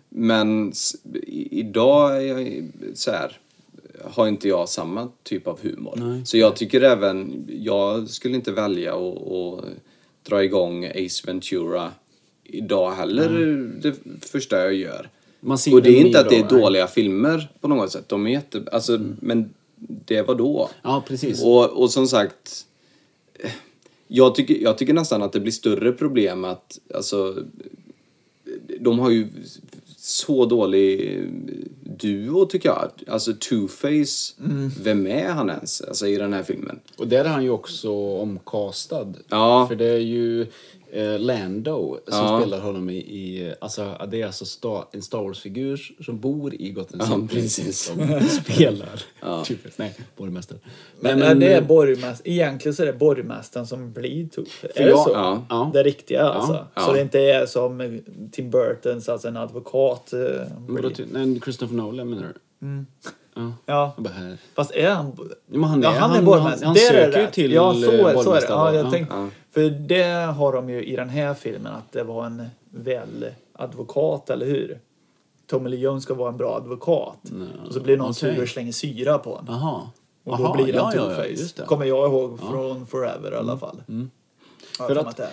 Men 0.10 0.74
i, 1.14 1.60
idag 1.60 2.18
är 2.18 2.22
jag 2.22 2.70
så 2.94 3.12
här, 3.12 3.38
har 4.04 4.28
inte 4.28 4.48
jag 4.48 4.70
samma 4.70 5.10
typ 5.24 5.48
av 5.48 5.60
humor. 5.62 5.94
Nej. 5.96 6.26
Så 6.26 6.38
jag 6.38 6.56
tycker 6.56 6.82
även, 6.82 7.46
jag 7.48 8.10
skulle 8.10 8.36
inte 8.36 8.52
välja 8.52 8.96
att 8.96 9.32
att 9.32 9.66
dra 10.24 10.44
igång 10.44 10.86
Ace 10.86 11.24
Ventura 11.26 11.92
idag 12.44 12.92
heller, 12.92 13.30
det 13.82 13.96
första 14.22 14.58
jag 14.58 14.74
gör. 14.74 15.10
Och 15.72 15.82
det 15.82 15.90
är 15.90 16.06
inte 16.06 16.20
att 16.20 16.30
det 16.30 16.36
är 16.36 16.40
idag, 16.40 16.52
nej. 16.52 16.62
dåliga 16.62 16.88
filmer 16.88 17.50
på 17.62 17.68
något 17.68 17.92
sätt. 17.92 18.10
De 18.10 18.28
är 18.28 18.32
jätte... 18.32 18.64
Alltså, 18.72 19.00
men 19.20 19.54
det 19.78 20.22
var 20.22 20.36
då. 20.36 20.70
Ja, 20.82 21.04
precis. 21.08 21.44
Och, 21.44 21.70
och 21.70 21.92
som 21.92 22.08
sagt, 22.08 22.66
jag 24.08 24.36
tycker, 24.36 24.56
jag 24.56 24.78
tycker 24.78 24.94
nästan 24.94 25.24
att 25.24 25.34
det 25.34 25.40
blir 25.40 25.52
större 25.52 25.92
problem 25.92 26.46
att, 26.46 26.80
alltså, 26.94 27.36
de 28.80 29.00
har 29.00 29.10
ju 29.10 29.28
så 29.98 30.46
dålig 30.46 31.20
duo 31.84 32.46
tycker 32.46 32.70
jag. 32.70 32.92
Alltså 33.08 33.32
Two-Face, 33.32 34.34
Mm. 34.46 34.72
vem 34.84 35.08
är 35.08 35.30
han 35.30 35.50
ens 35.50 35.82
alltså, 35.82 36.08
i 36.08 36.16
den 36.16 36.34
här 36.34 36.44
filmen? 36.44 36.80
Och 36.98 37.08
där 37.08 37.26
är 37.26 37.30
han 37.30 37.44
ju 37.44 37.50
också 37.50 37.92
omcastad. 37.94 39.14
Ja. 39.30 39.66
För 39.68 39.76
det 39.76 39.86
är 39.90 39.98
ju 39.98 40.48
eh, 40.96 41.20
Lando 41.20 42.00
som 42.08 42.18
Ja. 42.26 42.40
spelar 42.42 42.60
honom 42.60 42.90
i, 42.90 42.96
i 42.98 43.54
alltså 43.62 44.08
det 44.12 44.22
är 44.22 44.26
alltså 44.26 44.46
Star, 44.46 44.86
en 44.92 45.02
Star 45.02 45.18
Wars-figur 45.24 45.82
som 46.06 46.20
bor 46.20 46.54
i 46.62 46.72
Gotham 46.72 47.00
Ja, 47.00 47.06
City 47.06 47.28
precis. 47.42 47.80
som 47.82 48.20
spelar 48.44 49.04
typ, 49.44 49.60
nej, 49.78 49.96
borgmästare. 50.18 50.60
Men, 51.00 51.20
Nej, 51.20 51.28
är 51.28 51.36
det 51.36 51.54
är 51.54 51.62
eh, 51.62 51.68
borgmästaren, 51.68 52.32
egentligen 52.34 52.76
så 52.76 52.82
är 52.84 52.88
det 52.88 52.94
borgmästaren 52.94 53.68
som 53.68 53.94
blir 53.94 54.28
Tooth. 54.28 54.52
Är 54.76 54.82
jag- 54.82 54.90
det 54.90 55.04
så? 55.04 55.10
ja. 55.14 55.46
Ja. 55.50 55.70
Det 55.74 55.84
riktiga 55.84 56.22
alltså. 56.24 56.68
ja. 56.76 56.82
Så 56.82 56.94
det 56.94 57.02
inte 57.02 57.20
är 57.20 57.46
som 57.46 58.00
Tim 58.32 58.50
Burtons, 58.50 59.10
alltså 59.10 59.28
en 59.28 59.38
advokat. 59.38 60.14
eh, 60.14 60.20
nej, 61.12 61.40
Christopher 61.44 61.76
Nolan 61.76 62.10
menar 62.10 62.24
du? 62.24 62.86
Ja. 63.36 63.52
Ja, 63.66 63.94
Jag 63.96 64.04
bara, 64.04 64.14
här. 64.14 64.38
fast 64.56 64.72
är 64.72 64.92
han... 64.92 65.12
Ja, 65.18 65.24
men 65.48 65.64
han 65.64 65.84
är, 65.84 65.88
Ja, 65.88 65.92
han 66.00 66.12
är 66.12 66.16
han, 66.16 66.26
borgmästare. 66.26 66.68
han, 66.68 66.76
är 66.76 66.80
det 66.80 66.88
söker 66.88 67.22
ju 67.22 67.28
till 67.28 67.52
Ja, 67.52 67.74
så 67.74 67.78
är, 67.80 67.84
eh, 67.84 67.90
så 67.90 67.92
är 67.94 68.08
det. 68.08 68.14
borgmästare. 68.14 68.44
Ja, 68.58 68.74
jag 68.74 68.86
Ja. 68.86 68.92
tänkte, 68.92 69.16
Ja. 69.16 69.28
För 69.52 69.70
det 69.70 70.04
har 70.38 70.54
de 70.54 70.70
ju 70.70 70.84
i 70.86 70.96
den 70.96 71.10
här 71.10 71.34
filmen, 71.34 71.74
att 71.74 71.92
det 71.92 72.04
var 72.04 72.26
en 72.26 72.46
väl 72.70 73.26
advokat, 73.54 74.30
eller 74.30 74.46
hur? 74.46 74.80
Tommy 75.48 75.70
Lee 75.70 75.80
Jones 75.80 76.04
ska 76.04 76.14
vara 76.14 76.30
en 76.30 76.38
bra 76.38 76.56
advokat. 76.56 77.18
och 77.68 77.74
så 77.74 77.80
blir 77.80 77.98
någon 77.98 78.10
okej. 78.10 78.36
sur 78.36 78.42
och 78.44 78.50
slänger 78.50 78.72
syra 78.72 79.18
på 79.18 79.30
honom. 79.36 79.46
Jaha. 79.48 79.82
Och 80.24 80.38
då 80.38 80.44
Jaha, 80.44 80.54
blir 80.56 80.66
det 80.66 80.72
ja, 80.80 80.92
en 80.92 80.98
ja, 80.98 81.04
ja, 81.12 81.18
two-face. 81.24 81.56
Mm. 81.58 81.68
Kommer 81.68 81.86
jag 81.86 82.10
ihåg 82.12 82.40
från 82.40 82.86
Forever 82.88 83.32
i 83.32 83.36
alla 83.36 83.58
fall. 83.58 83.82
Ja, 83.88 83.94
För 84.88 84.96
för 84.96 84.96
att- 84.96 85.20
är. 85.20 85.30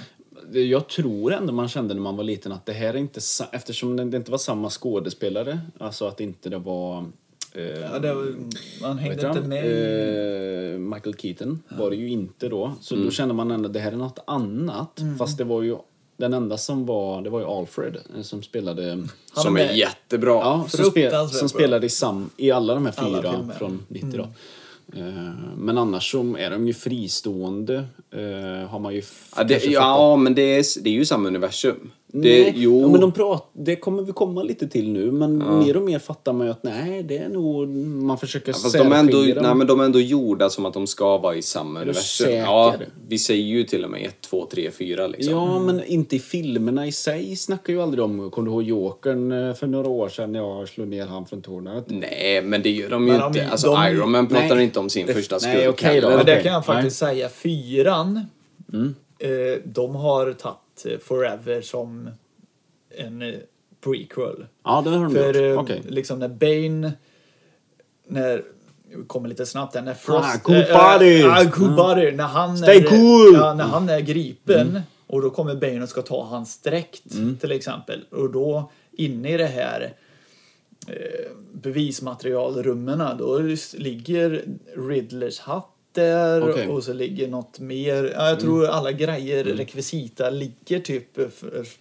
Jag 0.53 0.89
tror 0.89 1.33
ändå 1.33 1.53
man 1.53 1.69
kände 1.69 1.95
när 1.95 2.01
man 2.01 2.17
var 2.17 2.25
liten 2.25 2.53
att 2.53 2.67
det 2.67 2.73
här 2.73 2.89
är 2.95 2.97
inte 2.99 3.21
eftersom 3.53 3.97
det 4.11 4.17
inte 4.17 4.31
var 4.31 4.39
samma 4.39 4.71
skådespelare, 4.71 5.61
alltså 5.81 6.07
att 6.07 6.21
inte 6.21 6.49
det 6.51 6.59
var 6.59 6.97
eh, 6.99 7.05
Ja, 7.55 7.99
det 7.99 8.15
var, 8.15 8.35
man 8.83 8.99
hängde 8.99 9.15
inte 9.15 9.41
han? 9.41 9.49
med. 9.49 10.73
Eh, 10.75 10.79
Michael 10.79 11.15
Keaton 11.17 11.63
var 11.79 11.91
det 11.91 11.97
ju 11.97 12.09
inte 12.09 12.49
då. 12.49 12.73
Så 12.81 12.97
då 12.97 13.11
kände 13.11 13.35
man 13.35 13.51
ändå 13.51 13.67
att 13.67 13.73
det 13.73 13.81
här 13.81 13.93
är 13.93 13.97
något 13.97 14.19
annat. 14.27 15.01
Mm. 15.01 15.19
Fast 15.19 15.39
det 15.39 15.45
var 15.45 15.63
ju 15.63 15.77
den 16.17 16.33
enda 16.35 16.57
som 16.59 16.87
var, 16.87 17.23
det 17.23 17.31
var 17.31 17.41
ju 17.41 17.47
Alfred 17.47 17.97
eh, 18.17 18.23
som 18.23 18.43
spelade 18.43 18.91
Han 18.91 19.09
Som 19.45 19.57
är 19.57 19.73
jättebra. 19.73 20.33
Ja, 20.33 20.67
som, 20.69 20.85
spe, 20.85 21.01
Fruktansvärt 21.01 21.39
som 21.39 21.49
spelade 21.49 21.87
i, 21.87 21.91
sam, 21.91 22.31
i 22.37 22.51
alla 22.51 22.75
de 22.75 22.87
här 22.87 22.93
fyra 22.93 23.49
från 23.59 23.83
90 23.89 24.09
då. 24.17 24.29
Mm. 24.97 25.09
Eh, 25.19 25.33
Men 25.57 25.79
annars 25.79 26.11
så 26.13 26.37
är 26.37 26.51
de 26.51 26.67
ju 26.67 26.75
fristående. 26.75 27.75
eh, 28.11 28.69
Har 28.69 28.79
man 28.79 28.95
ju 28.95 29.03
Ja, 29.37 29.45
det, 29.45 29.65
ja 29.65 30.17
men 30.17 30.35
det 30.35 30.43
är, 30.43 30.83
det 30.83 30.91
är 30.91 30.95
ju 30.95 31.05
samma 31.05 31.29
universum. 31.29 31.91
Det, 32.15 32.19
Nej, 32.43 32.53
jo. 32.57 32.81
Ja, 32.81 32.89
men 32.89 33.01
de 33.01 33.13
prat, 33.13 33.51
det 33.53 33.77
kommer 33.77 34.03
vi 34.03 34.13
komma 34.13 34.43
lite 34.43 34.69
till 34.69 34.89
nu, 34.93 35.13
men 35.13 35.39
mer 35.59 35.77
och 35.77 35.83
mer 35.83 35.99
fattar 35.99 36.33
man 36.33 36.47
ju 36.47 36.51
att 36.51 36.63
nej, 36.63 37.03
det 37.03 37.19
är 37.19 37.29
nog... 37.29 37.69
Man 37.69 38.19
försöker 38.19 38.53
Fast 38.53 38.73
de 38.79 38.93
är, 38.93 38.97
ändå, 38.99 39.19
nej, 39.19 39.55
men 39.55 39.67
de 39.67 39.81
är 39.81 39.85
ändå 39.85 40.01
gjorda 40.01 40.51
som 40.51 40.67
att 40.67 40.75
de 40.75 40.87
ska 40.87 41.19
vara 41.19 41.35
i 41.35 41.43
samma 41.43 41.79
du 41.79 41.85
universum. 41.85 42.25
säker? 42.27 42.39
Ja, 42.43 42.75
vi 43.09 43.19
säger 43.19 43.43
ju 43.45 43.65
till 43.65 43.85
och 43.85 43.91
med 43.91 44.03
1, 44.07 44.21
2, 44.21 44.47
3, 44.53 44.71
4 44.71 45.07
liksom. 45.07 45.35
Ja, 45.35 45.59
men 45.59 45.85
inte 45.85 46.17
i 46.17 46.19
filmerna 46.19 46.87
i 46.87 46.93
sig 46.93 47.37
snackar 47.37 47.73
ju 47.73 47.83
aldrig 47.83 48.05
om... 48.05 48.31
Kommer 48.31 48.47
du 48.47 48.53
ihåg 48.53 48.63
Jokern 48.63 49.33
eh, 49.49 49.55
för 49.55 49.67
några 49.67 49.89
år 49.89 50.09
sedan 50.09 50.33
när 50.33 50.39
jag 50.39 50.69
slog 50.69 50.89
ner 50.89 51.07
han 51.07 51.27
från 51.27 51.43
tornet? 51.43 51.85
Nej, 51.89 52.43
men 52.43 52.63
det 52.63 52.71
gör 52.71 52.91
de 52.91 53.07
ju 53.07 53.13
Men 53.13 53.21
de- 53.21 53.27
inte. 53.27 53.49
Alltså 53.51 53.67
de- 53.75 53.87
Iron 53.89 54.11
Man 54.11 54.27
pratar 54.27 54.55
nej. 54.55 54.65
inte 54.65 54.79
om 54.81 54.91
sin 54.91 55.07
Det- 55.07 55.15
första 55.15 55.39
nej, 55.43 55.57
skurk 55.57 55.69
okej 55.75 56.01
då. 56.01 56.07
heller. 56.09 56.17
Men 56.17 56.27
det 56.27 56.43
kan 56.43 56.53
jag 56.53 56.67
faktiskt 56.67 56.97
säga. 56.97 57.29
Fyran, 57.29 58.17
eh, 59.19 59.29
de 59.65 59.95
har 59.95 60.33
tagit 60.33 60.57
eh, 60.87 60.99
Forever 60.99 61.61
som 61.61 62.11
en 62.97 63.23
eh, 63.23 63.35
prequel. 63.85 64.47
Ja, 64.65 64.83
det 64.85 64.91
har 64.91 65.05
de 65.05 65.15
För 65.15 65.27
gjort. 65.27 65.37
eh, 65.57 65.61
Okej. 65.61 65.83
liksom 65.89 66.19
när 66.19 66.29
Bane, 66.29 66.93
när, 68.07 68.43
kommer 69.07 69.29
lite 69.29 69.47
snabbt 69.47 69.73
där, 69.73 69.83
när 69.83 69.95
Frost... 69.95 70.29
Ah, 70.35 70.39
cool 70.43 70.55
body! 70.55 71.23
eh, 71.23 71.33
ah, 71.33 71.51
cool 71.51 71.77
body! 71.77 72.13
När 72.13 72.25
han 72.25 72.57
Stay 72.59 72.77
är, 72.77 72.85
cool! 72.85 73.35
Ja, 73.35 73.55
när 73.55 73.65
han 73.65 73.89
är 73.89 74.01
gripen 74.01 74.81
och 75.07 75.23
då 75.23 75.31
kommer 75.31 75.55
Bane 75.55 75.83
och 75.83 75.89
ska 75.89 76.03
ta 76.03 76.25
hans 76.25 76.59
dräkt 76.59 77.03
till 77.41 77.53
exempel. 77.53 78.05
Och 78.11 78.33
då 78.33 78.71
inne 78.93 79.35
i 79.35 79.37
det 79.37 79.47
här 79.47 79.95
eh, 80.89 81.31
bevismaterialrummen 81.53 83.17
då 83.19 83.39
ligger 83.75 84.45
Riddlers 84.77 85.41
hatt 85.41 85.72
där 85.95 86.51
Okej. 86.51 86.69
och 86.69 86.85
så 86.85 86.93
ligger 86.93 87.29
något 87.29 87.61
mer. 87.61 88.13
Ja, 88.17 88.29
jag 88.29 88.41
tror 88.41 88.67
alla 88.67 88.93
grejer, 88.93 89.45
rekvisita 89.45 90.31
ligger 90.31 90.79
typ 90.81 91.19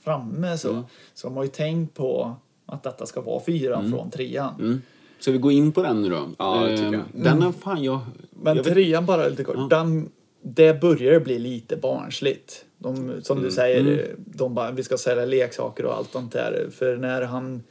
framme 0.04 0.58
så. 0.58 0.84
Så 1.14 1.28
de 1.28 1.38
har 1.38 1.44
ju 1.44 1.50
tänkt 1.50 1.94
på 1.94 2.36
att 2.66 2.84
detta 2.84 3.06
ska 3.06 3.22
vara 3.22 3.44
fyran 3.44 3.92
från 3.92 4.12
trean. 4.12 4.54
Mm. 4.60 4.82
Ska 5.20 5.32
vi 5.32 5.38
gå 5.38 5.52
in 5.52 5.72
på 5.72 5.84
den 5.84 6.02
nu 6.02 6.10
då? 6.10 6.30
Ja, 6.38 6.60
det 6.70 6.78
tycker 6.78 6.88
Eh, 6.88 7.00
jag. 7.14 7.24
Den 7.24 7.44
är 7.44 7.52
fan 7.52 7.84
jag... 7.84 8.00
Men 8.32 8.58
jag 8.58 8.64
vet- 8.64 8.74
trean 8.74 9.06
bara 9.06 9.28
lite 9.28 9.44
kort. 9.44 9.70
Den, 9.70 10.10
det 10.42 10.82
börjar 10.82 11.20
bli 11.20 11.40
lite 11.40 11.78
barnsligt. 11.78 12.66
De, 12.78 12.96
som 13.24 13.38
Mm. 13.38 13.50
du 13.50 13.56
säger, 13.56 14.16
de 14.18 14.54
bara, 14.56 14.72
vi 14.72 14.84
ska 14.84 14.98
sälja 14.98 15.26
leksaker 15.26 15.86
och 15.86 15.94
allt 15.98 16.12
sånt 16.12 16.34
där. 16.34 16.68
För 16.72 16.96
när 16.98 17.22
han, 17.22 17.64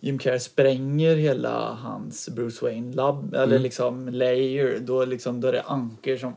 Jim 0.00 0.18
Carrey 0.18 0.40
spränger 0.40 1.16
hela 1.16 1.72
hans 1.74 2.28
Bruce 2.28 2.64
Wayne-labb, 2.64 3.34
eller 3.34 3.44
Mm. 3.46 3.62
liksom 3.62 4.08
layer, 4.08 4.78
då, 4.80 5.04
liksom, 5.04 5.40
då 5.40 5.48
är 5.48 5.52
det 5.52 5.62
anker 5.62 6.16
som 6.16 6.34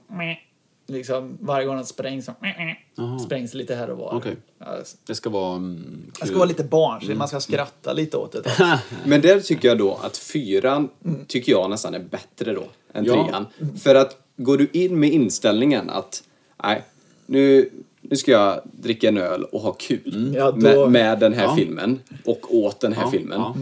liksom 0.88 1.38
varje 1.40 1.66
gång 1.66 1.76
han 1.76 1.86
sprängs 1.86 2.26
så 2.26 3.20
sprängs 3.26 3.54
lite 3.54 3.76
här 3.76 3.90
och 3.90 3.98
var. 3.98 4.14
Okej. 4.16 4.36
Ja, 4.60 4.78
Det 5.08 5.16
ska 5.16 5.30
vara 5.30 5.56
mm, 5.56 6.12
det 6.22 6.28
ska 6.28 6.36
vara 6.36 6.46
lite 6.48 6.64
barnsligt, 6.64 7.18
man 7.18 7.28
ska 7.28 7.40
skratta 7.40 7.94
lite 7.94 8.18
åt 8.18 8.32
det. 8.32 8.80
Men 9.06 9.22
där 9.22 9.40
tycker 9.40 9.68
jag 9.68 9.78
då 9.78 10.00
att 10.04 10.18
fyran 10.18 10.90
tycker 11.28 11.52
jag 11.52 11.70
nästan 11.70 11.94
är 11.94 12.00
bättre 12.00 12.54
då 12.54 12.64
än 12.94 13.06
Ja. 13.06 13.14
trean. 13.28 13.46
För 13.84 13.96
att 13.96 14.18
går 14.38 14.58
du 14.58 14.68
in 14.74 15.00
med 15.00 15.10
inställningen 15.12 15.90
att 15.90 16.24
nej, 16.64 16.84
nu, 17.26 17.70
nu 18.10 18.16
ska 18.16 18.32
jag 18.32 18.62
dricka 18.72 19.08
en 19.08 19.18
öl 19.18 19.44
och 19.44 19.62
ha 19.62 19.72
kul 19.74 20.34
Ja, 20.38 20.52
då- 20.52 20.58
med, 20.58 20.92
med 20.92 21.20
den 21.20 21.34
här 21.34 21.44
Ja. 21.44 21.56
filmen 21.56 22.00
och 22.26 22.56
åt 22.56 22.80
den 22.80 22.94
här 22.94 23.04
Ja, 23.04 23.12
filmen. 23.12 23.40
ja. 23.40 23.56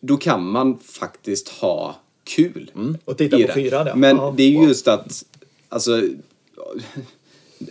Då 0.00 0.16
kan 0.16 0.44
man 0.50 0.78
faktiskt 0.78 1.48
ha 1.48 1.96
kul. 2.24 2.70
Och 3.04 3.18
titta 3.18 3.38
på 3.38 3.52
fyran, 3.52 3.86
ja. 3.86 3.94
Men 3.96 4.16
Ja. 4.16 4.34
det 4.36 4.42
är 4.42 4.48
ju 4.50 4.62
just 4.68 4.88
att, 4.88 5.24
alltså, 5.68 6.02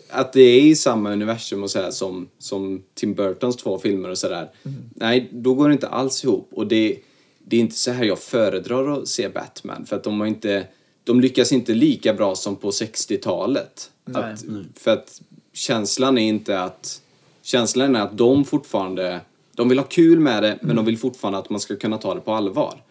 att 0.09 0.33
det 0.33 0.41
är 0.41 0.61
i 0.61 0.75
samma 0.75 1.11
universum 1.11 1.63
och 1.63 1.71
så 1.71 1.79
här, 1.81 1.91
som, 1.91 2.27
som 2.39 2.83
Tim 2.93 3.13
Burtons 3.13 3.55
två 3.55 3.79
filmer 3.79 4.09
och 4.09 4.17
sådär. 4.17 4.49
Mm. 4.63 4.77
Nej, 4.95 5.29
då 5.31 5.53
går 5.53 5.67
det 5.69 5.73
inte 5.73 5.87
alls 5.87 6.23
ihop. 6.23 6.49
Och 6.51 6.67
det, 6.67 6.97
det 7.45 7.55
är 7.55 7.59
inte 7.61 7.75
så 7.75 7.91
här 7.91 8.03
jag 8.03 8.19
föredrar 8.19 9.01
att 9.01 9.07
se 9.07 9.29
Batman. 9.29 9.85
För 9.85 9.95
att 9.95 10.03
de 10.03 10.19
har 10.19 10.27
inte, 10.27 10.67
de 11.03 11.21
lyckas 11.21 11.51
inte 11.51 11.73
lika 11.73 12.13
bra 12.13 12.35
som 12.35 12.55
på 12.55 12.69
60-talet. 12.69 13.91
Nej. 14.05 14.23
Att, 14.23 14.43
för 14.75 14.91
att 14.91 15.21
känslan 15.53 16.17
är 16.17 16.27
inte 16.27 16.61
att, 16.61 17.01
känslan 17.41 17.95
är 17.95 18.01
att 18.01 18.17
de 18.17 18.45
fortfarande, 18.45 19.21
de 19.55 19.69
vill 19.69 19.79
ha 19.79 19.85
kul 19.85 20.19
med 20.19 20.43
det, 20.43 20.59
men 20.61 20.75
de 20.75 20.85
vill 20.85 20.97
fortfarande 20.97 21.39
att 21.39 21.49
man 21.49 21.59
ska 21.59 21.75
kunna 21.75 21.97
ta 21.97 22.13
det 22.13 22.21
på 22.21 22.33
allvar. 22.33 22.83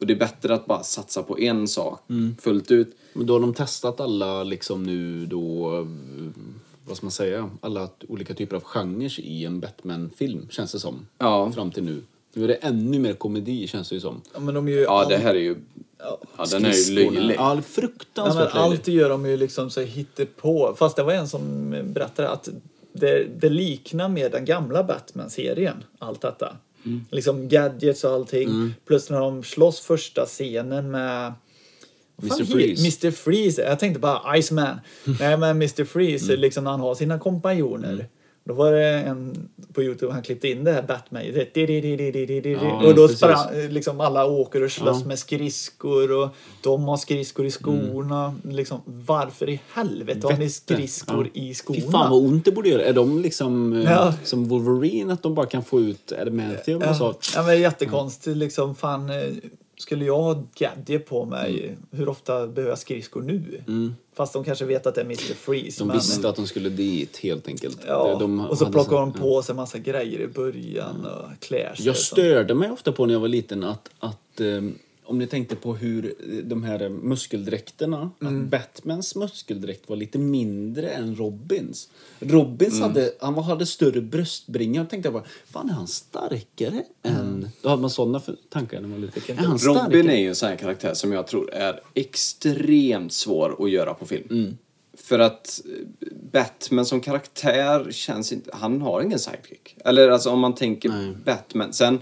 Och 0.00 0.06
det 0.06 0.12
är 0.12 0.18
bättre 0.18 0.54
att 0.54 0.66
bara 0.66 0.82
satsa 0.82 1.22
på 1.22 1.38
en 1.38 1.68
sak 1.68 2.00
fullt 2.40 2.70
ut. 2.70 2.96
Men 3.12 3.26
då 3.26 3.32
har 3.32 3.40
de 3.40 3.54
testat 3.54 4.00
alla 4.00 4.44
liksom 4.44 4.82
nu 4.82 5.26
då, 5.26 5.70
vad 6.86 6.96
ska 6.96 7.06
man 7.06 7.10
säga, 7.10 7.50
alla 7.60 7.88
olika 8.08 8.34
typer 8.34 8.56
av 8.56 8.62
genrer 8.62 9.20
i 9.20 9.44
en 9.44 9.60
Batman-film, 9.60 10.46
känns 10.50 10.72
det 10.72 10.78
som. 10.78 11.06
Ja. 11.18 11.52
Fram 11.52 11.70
till 11.70 11.82
nu. 11.84 12.02
Nu 12.34 12.44
är 12.44 12.48
det 12.48 12.54
ännu 12.54 12.98
mer 12.98 13.12
komedi, 13.12 13.66
känns 13.66 13.88
det 13.88 13.94
ju 13.94 14.00
som. 14.00 14.20
Ja, 14.34 14.40
men 14.40 14.54
de 14.54 14.68
är 14.68 14.72
ju 14.72 14.80
Ja, 14.80 15.02
all- 15.02 15.08
det 15.08 15.16
här 15.16 15.34
är 15.34 15.38
ju... 15.40 15.56
Ja, 15.98 16.44
den 16.50 16.64
är 16.64 16.72
ju 16.72 16.94
löjlig. 16.94 17.36
Ja, 17.38 17.54
Ja, 17.56 17.62
fruktansvärt 17.62 18.54
löjlig. 18.54 18.60
allt 18.60 18.88
gör 18.88 19.08
de 19.08 19.26
ju 19.26 19.36
liksom 19.36 19.70
så 19.70 19.80
på. 20.36 20.74
Fast 20.78 20.96
det 20.96 21.02
var 21.02 21.12
en 21.12 21.28
som 21.28 21.70
berättade 21.92 22.28
att 22.28 22.48
det, 22.92 23.26
det 23.40 23.48
liknar 23.48 24.08
med 24.08 24.32
den 24.32 24.44
gamla 24.44 24.84
Batman-serien, 24.84 25.84
allt 25.98 26.20
detta. 26.20 26.56
Mm. 26.84 27.04
Liksom 27.10 27.48
gadgets 27.48 28.04
och 28.04 28.10
allting. 28.12 28.74
Plus 28.86 29.10
när 29.10 29.20
de 29.20 29.42
slåss 29.42 29.80
första 29.80 30.26
scenen 30.26 30.90
med 30.90 31.32
Mr. 32.22 32.44
Freeze. 32.44 32.82
Mr. 33.06 33.10
Freeze. 33.16 33.62
Jag 33.62 33.78
tänkte 33.78 34.00
bara 34.00 34.38
Iceman. 34.38 34.80
Nej 35.20 35.36
men 35.36 35.50
Mr. 35.56 35.84
Freeze, 35.84 36.24
Mm. 36.32 36.40
liksom 36.40 36.64
när 36.64 36.70
han 36.70 36.80
har 36.80 36.94
sina 36.94 37.18
kompanjoner. 37.18 38.06
Då 38.46 38.54
var 38.54 38.72
det 38.72 38.88
en 38.88 39.48
på 39.72 39.82
Youtube, 39.82 40.12
han 40.12 40.22
klippte 40.22 40.48
in 40.48 40.64
det 40.64 40.72
här 40.72 40.82
Batman. 40.82 41.22
Ja, 42.62 42.88
och 42.88 42.94
då 42.94 43.08
sprang, 43.08 43.38
liksom 43.70 44.00
alla 44.00 44.26
åker 44.26 44.62
och 44.62 44.70
slåss 44.72 45.00
Ja. 45.00 45.06
med 45.06 45.18
skridskor 45.18 46.12
och 46.22 46.28
de 46.62 46.82
har 46.84 46.96
skridskor 46.96 47.46
i 47.46 47.50
skorna. 47.50 48.34
Liksom, 48.44 48.80
varför 48.86 49.48
i 49.48 49.60
helvete 49.74 50.20
har 50.26 50.32
ni 50.32 50.38
Vette. 50.38 50.50
skridskor 50.50 51.30
Ja. 51.34 51.40
i 51.42 51.48
Fy 51.48 51.54
skorna? 51.54 51.90
fan 51.92 52.10
vad 52.10 52.22
ont 52.24 52.44
det 52.44 52.52
borde 52.52 52.68
göra. 52.68 52.82
Är 52.82 52.92
de 52.92 53.22
liksom 53.22 53.72
eh, 53.72 53.82
Ja. 53.92 54.14
som 54.24 54.48
Wolverine, 54.48 55.12
att 55.12 55.22
de 55.22 55.34
bara 55.34 55.46
kan 55.46 55.64
få 55.64 55.80
ut 55.80 56.12
adamantium 56.12 56.82
och 56.82 56.96
så? 56.96 57.04
Ja, 57.04 57.14
ja, 57.34 57.42
men 57.42 57.60
jättekonstigt 57.60 58.36
liksom. 58.36 58.74
Fan, 58.74 59.10
eh, 59.10 59.16
skulle 59.84 60.04
jag 60.04 60.16
ha 60.22 60.42
gadget 60.58 61.06
på 61.06 61.24
mig, 61.24 61.64
Mm. 61.68 61.76
hur 61.90 62.08
ofta 62.08 62.46
behöver 62.46 62.68
jag 62.72 62.78
skridskor 62.78 63.22
nu? 63.22 63.62
Fast 64.16 64.32
de 64.32 64.44
kanske 64.44 64.64
vet 64.64 64.86
att 64.86 64.94
det 64.94 65.00
är 65.00 65.04
Mr. 65.04 65.34
Freeze. 65.34 65.80
De 65.80 65.88
men, 65.88 65.96
visste 65.96 66.28
att 66.28 66.36
de 66.36 66.46
skulle 66.46 66.68
dit 66.68 67.16
helt 67.16 67.48
enkelt. 67.48 67.78
Ja, 67.86 68.16
de 68.20 68.40
och 68.40 68.58
så 68.58 68.64
så- 68.64 68.70
de 68.96 69.12
på 69.12 69.42
sig 69.42 69.54
massa 69.54 69.78
grejer 69.78 70.20
i 70.20 70.26
början 70.26 71.06
och 71.06 71.40
klär 71.40 71.74
sig. 71.74 71.86
Jag 71.86 71.96
störde 71.96 72.54
mig 72.54 72.70
ofta 72.70 72.92
på 72.92 73.06
när 73.06 73.12
jag 73.12 73.20
var 73.20 73.28
liten 73.28 73.64
att, 73.64 73.90
att 73.98 74.40
eh, 74.40 74.46
om 75.06 75.18
ni 75.18 75.26
tänkte 75.26 75.56
på 75.56 75.74
hur 75.74 76.14
de 76.44 76.64
här 76.64 76.88
muskeldräkterna, 76.88 78.10
Mm. 78.20 78.44
att 78.44 78.50
Batmans 78.50 79.16
muskeldräkt 79.16 79.88
var 79.88 79.96
lite 79.96 80.18
mindre 80.18 80.88
än 80.90 81.16
Robins. 81.16 81.88
Robins 82.18 82.74
Mm. 82.74 82.82
hade, 82.88 83.12
han 83.20 83.34
hade 83.34 83.66
större 83.66 84.00
bröstbringa. 84.00 84.80
Jag 84.80 84.90
tänkte 84.90 85.10
bara, 85.10 85.24
fan 85.50 85.70
är 85.70 85.74
han 85.74 85.86
starkare 85.88 86.82
än... 87.02 87.48
Då 87.62 87.68
hade 87.68 87.80
man 87.82 87.90
sådana 87.90 88.20
tankar 88.50 88.80
när 88.80 88.88
man 88.88 89.00
var 89.00 89.06
liten. 89.06 89.36
Robin 89.36 89.58
starkare? 89.58 90.12
är 90.12 90.16
ju 90.20 90.28
en 90.28 90.34
sån 90.34 90.48
här 90.48 90.56
karaktär 90.56 90.94
som 90.94 91.12
jag 91.12 91.26
tror 91.26 91.52
är 91.52 91.80
extremt 91.94 93.12
svår 93.12 93.64
att 93.64 93.70
göra 93.70 93.94
på 93.94 94.06
film. 94.06 94.26
Mm. 94.30 94.58
För 94.96 95.18
att 95.18 95.60
eh, 95.64 96.08
Batman 96.32 96.86
som 96.86 97.00
karaktär 97.00 97.88
känns 97.90 98.32
inte... 98.32 98.50
Han 98.52 98.80
har 98.80 99.02
ingen 99.02 99.18
sidekick. 99.18 99.76
Eller 99.84 100.08
alltså 100.08 100.30
om 100.30 100.40
man 100.40 100.54
tänker 100.54 100.88
Nej. 100.88 101.16
Batman. 101.24 101.72
Sen 101.72 102.00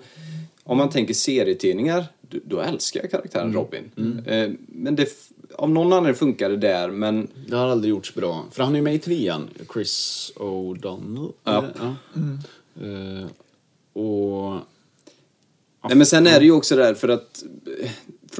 om 0.64 0.78
man 0.78 0.90
tänker 0.90 1.14
serietidningar, 1.14 2.04
då- 2.44 2.60
älskar 2.60 3.00
jag 3.02 3.10
karaktären 3.10 3.44
Mm. 3.46 3.54
Robin. 3.56 4.22
Eh, 4.26 4.50
Men 4.66 4.96
det, 4.96 5.08
av 5.54 5.70
någon 5.70 5.92
anledning 5.92 6.14
funkar 6.18 6.50
det 6.50 6.56
där, 6.56 6.90
men 6.90 7.28
Det 7.46 7.56
har 7.56 7.68
aldrig 7.68 7.90
gjorts 7.90 8.14
bra. 8.14 8.44
För 8.50 8.62
han 8.62 8.72
är 8.72 8.76
ju 8.76 8.82
med 8.82 8.94
i 8.94 8.98
trean. 8.98 9.48
Chris 9.72 10.32
O'Donnell. 10.36 11.32
Ja. 11.44 11.58
eller? 11.58 11.72
ja. 11.80 11.94
Eh, 12.86 13.26
och... 14.02 14.58
Nej, 15.88 15.96
men 15.96 16.06
sen 16.06 16.26
är 16.26 16.38
det 16.40 16.44
ju 16.44 16.52
också 16.52 16.76
där 16.76 16.94
för 16.94 17.08
att 17.08 17.44
eh, 17.82 17.90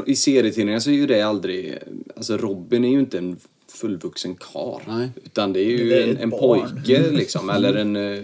i 0.06 0.16
serietidningar 0.16 0.80
så 0.80 0.90
är 0.90 0.94
ju 0.94 1.06
det 1.06 1.22
aldrig... 1.22 1.78
Alltså 2.16 2.36
Robin 2.36 2.84
är 2.84 2.88
ju 2.88 3.00
inte 3.00 3.18
en 3.18 3.36
fullvuxen 3.68 4.34
karl. 4.34 4.80
Nej. 4.88 5.08
Utan 5.24 5.52
det 5.52 5.60
är 5.60 5.64
ju 5.64 5.88
Det 5.88 6.02
är 6.02 6.08
en, 6.08 6.16
en 6.16 6.30
pojke 6.30 7.10
liksom, 7.12 7.50
eller 7.50 7.74
en, 7.74 7.96
eh, 7.96 8.22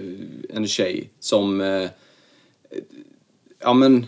en 0.56 0.66
tjej 0.66 1.10
som... 1.20 1.60
eh, 1.60 1.88
Ja 3.60 3.72
men... 3.74 4.06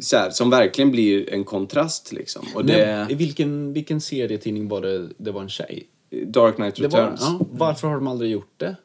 Så 0.00 0.16
här, 0.16 0.30
som 0.30 0.50
verkligen 0.50 0.90
blir 0.90 1.32
en 1.32 1.44
kontrast 1.44 2.12
liksom. 2.12 2.46
Och 2.54 2.64
Nej, 2.64 2.76
det... 2.76 3.06
I 3.10 3.14
vilken, 3.14 3.72
vilken 3.72 4.00
serietidning 4.00 4.68
var 4.68 4.80
det 4.80 5.08
det 5.16 5.30
var 5.30 5.42
en 5.42 5.48
tjej? 5.48 5.86
Dark 6.26 6.56
Knight 6.56 6.76
Det 6.76 6.88
var, 6.88 7.00
Returns. 7.00 7.20
ja, 7.20 7.40
varför 7.52 7.88
har 7.88 7.94
de 7.94 8.06
aldrig 8.06 8.30
gjort 8.30 8.52
det 8.56 8.76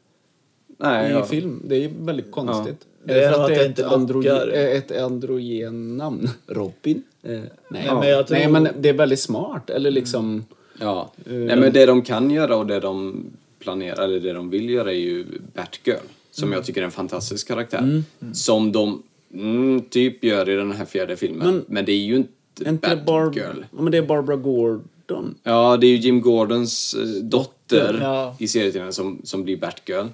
Nej, 0.79 1.09
i 1.09 1.13
ja. 1.13 1.25
film? 1.25 1.61
Det 1.67 1.75
är 1.85 1.91
väldigt 1.99 2.31
konstigt. 2.31 2.85
Det 3.03 3.23
är 3.23 3.31
för 3.31 3.37
nog 3.39 3.45
att 3.45 3.51
att 3.51 3.55
det 3.55 3.55
är 3.55 3.59
det 3.59 3.63
ett, 3.65 3.69
inte 3.79 3.87
androgen, 3.87 4.51
eh, 4.51 4.59
ett 4.65 4.91
androgen 5.01 5.97
namn. 5.97 6.29
Robin? 6.47 7.03
Eh, 7.23 7.31
nej. 7.69 7.89
men 7.93 8.09
jag 8.09 8.27
tror- 8.27 8.37
nej, 8.37 8.47
men 8.51 8.67
det 8.79 8.89
är 8.89 8.93
väldigt 8.93 9.19
smart. 9.19 9.69
Eller 9.69 9.91
liksom... 9.91 10.45
Ja. 10.79 11.11
Eh, 11.25 11.33
Nej, 11.33 11.55
men 11.57 11.73
det 11.73 11.85
de 11.85 12.01
kan 12.01 12.31
göra 12.31 12.55
och 12.55 12.67
det 12.67 12.79
de 12.79 13.25
planerar, 13.59 14.03
eller 14.03 14.19
det 14.19 14.33
de 14.33 14.49
vill 14.49 14.69
göra 14.69 14.91
är 14.91 14.97
ju 14.97 15.25
Batgirl. 15.55 15.95
Som 16.31 16.43
Mm. 16.47 16.57
jag 16.57 16.65
tycker 16.65 16.81
är 16.81 16.85
en 16.85 16.91
fantastisk 16.91 17.47
karaktär. 17.47 18.03
Som 18.33 18.71
de 18.71 19.03
mm, 19.33 19.81
typ 19.89 20.23
gör 20.23 20.49
i 20.49 20.55
den 20.55 20.71
här 20.71 20.85
fjärde 20.85 21.17
filmen. 21.17 21.47
Men, 21.47 21.65
Men- 21.67 21.85
det 21.85 21.91
är 21.91 21.95
ju 22.05 22.15
inte 22.15 22.31
inte 22.65 22.95
det. 22.95 23.01
Batgirl. 23.05 23.65
Ja, 23.75 23.81
men 23.81 23.91
det 23.91 23.97
är 23.97 24.01
Barbara 24.01 24.35
Gordon. 24.37 25.35
Ja, 25.43 25.77
det 25.77 25.87
är 25.87 25.89
ju 25.91 25.97
Jim 25.97 26.21
Gordons 26.21 26.93
eh, 26.93 27.05
dotter 27.23 27.99
Ja. 28.01 28.35
i 28.39 28.47
serietidningen 28.47 28.93
som, 28.93 29.21
som 29.23 29.43
blir 29.43 29.57
Batgirl. 29.57 30.05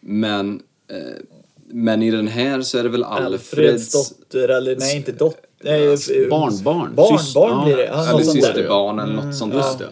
Men, 0.00 0.62
eh, 0.90 0.96
men 1.66 2.02
i 2.02 2.10
den 2.10 2.28
här 2.28 2.62
så 2.62 2.78
är 2.78 2.82
det 2.82 2.88
väl 2.88 3.04
Alfreds 3.04 3.52
Alfreds... 3.52 3.92
dotter, 4.10 4.48
eller 4.48 4.76
nej 4.76 4.96
inte 4.96 5.12
dotter. 5.12 5.40
Nej, 5.64 5.86
eh, 5.92 6.28
Barnbarn. 6.30 6.94
Barnbarn 6.94 7.18
Sys- 7.18 7.64
blir 7.64 7.76
det. 7.76 7.84
ja, 7.84 8.08
Eller 8.10 8.22
sånt 8.22 8.32
systerbarn 8.36 8.98
eller 8.98 9.14
något 9.14 9.36
sånt 9.36 9.54
Just 9.54 9.78
där. 9.78 9.88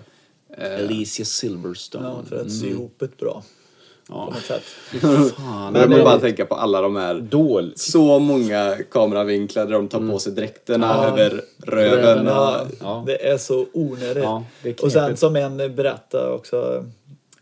det. 0.59 0.77
Alicia 0.85 1.25
Silverstone. 1.25 2.05
Ja, 2.09 2.23
för 2.29 2.37
att 2.41 2.53
sy 2.53 2.67
ihop 2.69 3.03
ett 3.03 3.17
bra. 3.19 3.43
På 4.13 4.19
Ja. 4.19 4.25
något 4.25 4.45
sätt. 4.45 4.63
Fan, 5.37 5.73
Men 5.73 5.81
jag 5.83 5.89
vill 5.89 6.05
bara 6.05 6.19
tänka 6.19 6.45
på 6.47 6.55
alla 6.55 6.81
de 6.81 6.97
här 6.97 7.15
Dåligt. 7.15 7.79
så 7.79 8.19
många 8.19 8.77
kameravinklar 8.91 9.65
där 9.67 9.73
de 9.73 9.89
tar 9.89 10.11
på 10.11 10.19
sig 10.19 10.33
dräkterna 10.33 10.87
Ja. 10.87 11.05
över 11.07 11.43
röven. 11.67 12.27
Ja. 12.81 13.05
Det 13.07 13.29
är 13.29 13.39
så 13.39 13.67
onödigt. 13.73 14.23
Ja, 14.25 14.45
är 14.63 14.85
och 14.85 14.93
sen 14.93 15.17
som 15.17 15.37
en 15.37 15.57
berättade 15.57 16.31
också, 16.33 16.85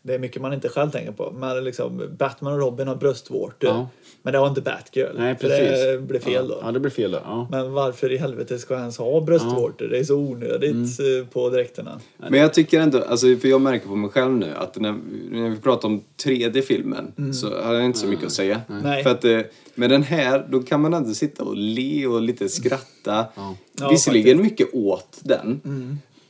Det 0.03 0.14
är 0.14 0.18
mycket 0.18 0.43
man 0.43 0.53
inte 0.53 0.68
själv 0.68 0.91
tänker 0.91 1.12
på. 1.12 1.31
Men 1.31 1.64
liksom, 1.64 2.03
Batman 2.18 2.53
och 2.53 2.59
Robin 2.59 2.89
har 2.89 2.95
bröstvårtor. 2.95 3.87
Men 4.23 4.33
det 4.33 4.39
har 4.39 4.49
inte 4.49 4.61
Batgirl. 4.61 5.18
Nej, 5.18 5.37
för 5.37 5.49
precis. 5.49 5.85
det 5.87 5.99
blir 6.07 6.21
fel 6.21 6.49
då. 6.49 6.59
Ja, 6.62 6.73
det 6.73 6.81
blir 6.81 6.91
fel 6.91 7.11
där. 7.11 7.21
Ja. 7.25 7.49
Men 7.51 7.73
varför 7.73 8.12
i 8.12 8.16
helvete 8.16 8.59
ska 8.59 8.75
jag 8.75 8.81
ens 8.81 8.99
ha 8.99 9.21
bröstvårtor? 9.21 9.89
Det 9.89 9.99
är 9.99 10.05
så 10.05 10.14
onödigt 10.16 10.99
Mm. 11.01 11.21
eh, 11.21 11.27
på 11.27 11.51
dräkterna. 11.51 12.01
Men 12.16 12.35
jag 12.41 12.55
tycker 12.55 12.81
ändå, 12.81 13.03
alltså, 13.03 13.27
för 13.37 13.49
jag 13.49 13.61
märker 13.61 13.87
på 13.89 13.97
mig 13.97 14.11
själv 14.11 14.33
nu 14.33 14.47
att 14.57 14.77
när, 14.81 14.95
när 15.31 15.49
vi 15.51 15.57
pratar 15.57 15.89
om 15.89 16.03
tredje 16.23 16.62
filmen 16.62 17.33
så 17.35 17.62
har 17.62 17.75
jag 17.75 17.85
inte 17.85 17.99
så 17.99 18.07
mycket 18.07 18.27
att 18.27 18.33
säga. 18.33 18.61
Nej. 18.83 19.03
För 19.03 19.11
att 19.11 19.25
eh, 19.25 19.41
med 19.75 19.91
den 19.91 20.03
här, 20.03 20.47
då 20.51 20.62
kan 20.62 20.81
man 20.81 20.95
ändå 20.95 21.14
sitta 21.14 21.45
och 21.45 21.57
le 21.57 22.07
och 22.07 22.23
lite 22.23 22.49
skratta. 22.49 23.27
Ja, 23.35 23.89
Visserligen 23.91 24.43
mycket 24.43 24.75
åt 24.75 25.18
den. 25.23 25.61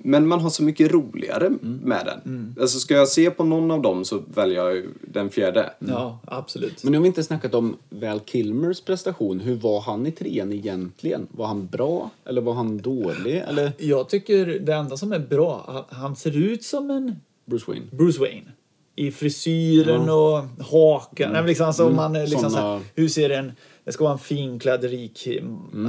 Men 0.02 0.26
man 0.28 0.40
har 0.40 0.50
så 0.50 0.62
mycket 0.62 0.92
roligare 0.92 1.46
Mm. 1.46 1.80
med 1.84 2.06
den. 2.06 2.54
Alltså 2.60 2.78
ska 2.78 2.94
jag 2.94 3.08
se 3.08 3.30
på 3.30 3.44
någon 3.44 3.70
av 3.70 3.82
dem 3.82 4.04
så 4.04 4.22
väljer 4.34 4.56
jag 4.64 4.74
ju 4.74 4.88
den 5.00 5.30
fjärde. 5.30 5.70
Ja, 5.78 6.18
absolut. 6.24 6.84
Men 6.84 6.92
nu 6.92 6.98
har 6.98 7.02
vi 7.02 7.06
inte 7.08 7.24
snackat 7.24 7.54
om 7.54 7.76
Val 7.90 8.20
Kilmers 8.26 8.80
prestation. 8.80 9.40
Hur 9.40 9.56
var 9.56 9.80
han 9.80 10.06
i 10.06 10.12
trean 10.12 10.52
egentligen? 10.52 11.26
Var 11.30 11.46
han 11.46 11.66
bra? 11.66 12.10
Eller 12.24 12.40
var 12.40 12.54
han 12.54 12.78
dålig? 12.78 13.36
Eller 13.48 13.72
Jag 13.78 14.08
tycker 14.08 14.46
det 14.46 14.74
enda 14.74 14.96
som 14.96 15.12
är 15.12 15.18
bra, 15.18 15.86
han, 15.90 16.16
ser 16.16 16.36
ut 16.36 16.64
som 16.64 16.90
en 16.90 17.16
Bruce 17.46 17.64
Wayne? 17.68 17.86
Bruce 17.92 18.20
Wayne. 18.20 18.52
I 18.96 19.10
frisyren 19.10 20.10
och 20.10 20.64
hakan. 20.70 21.32
Nej, 21.32 21.40
men 21.40 21.46
liksom, 21.46 21.66
alltså, 21.66 21.90
man 21.90 22.16
är 22.16 22.26
liksom 22.26 22.40
Såna- 22.50 22.50
så 22.50 22.58
här, 22.72 22.80
hur 22.94 23.08
ser 23.08 23.30
en... 23.30 23.52
Det 23.84 23.92
ska 23.92 24.04
vara 24.04 24.12
en 24.12 24.18
finklädd, 24.18 24.84
rik... 24.84 25.28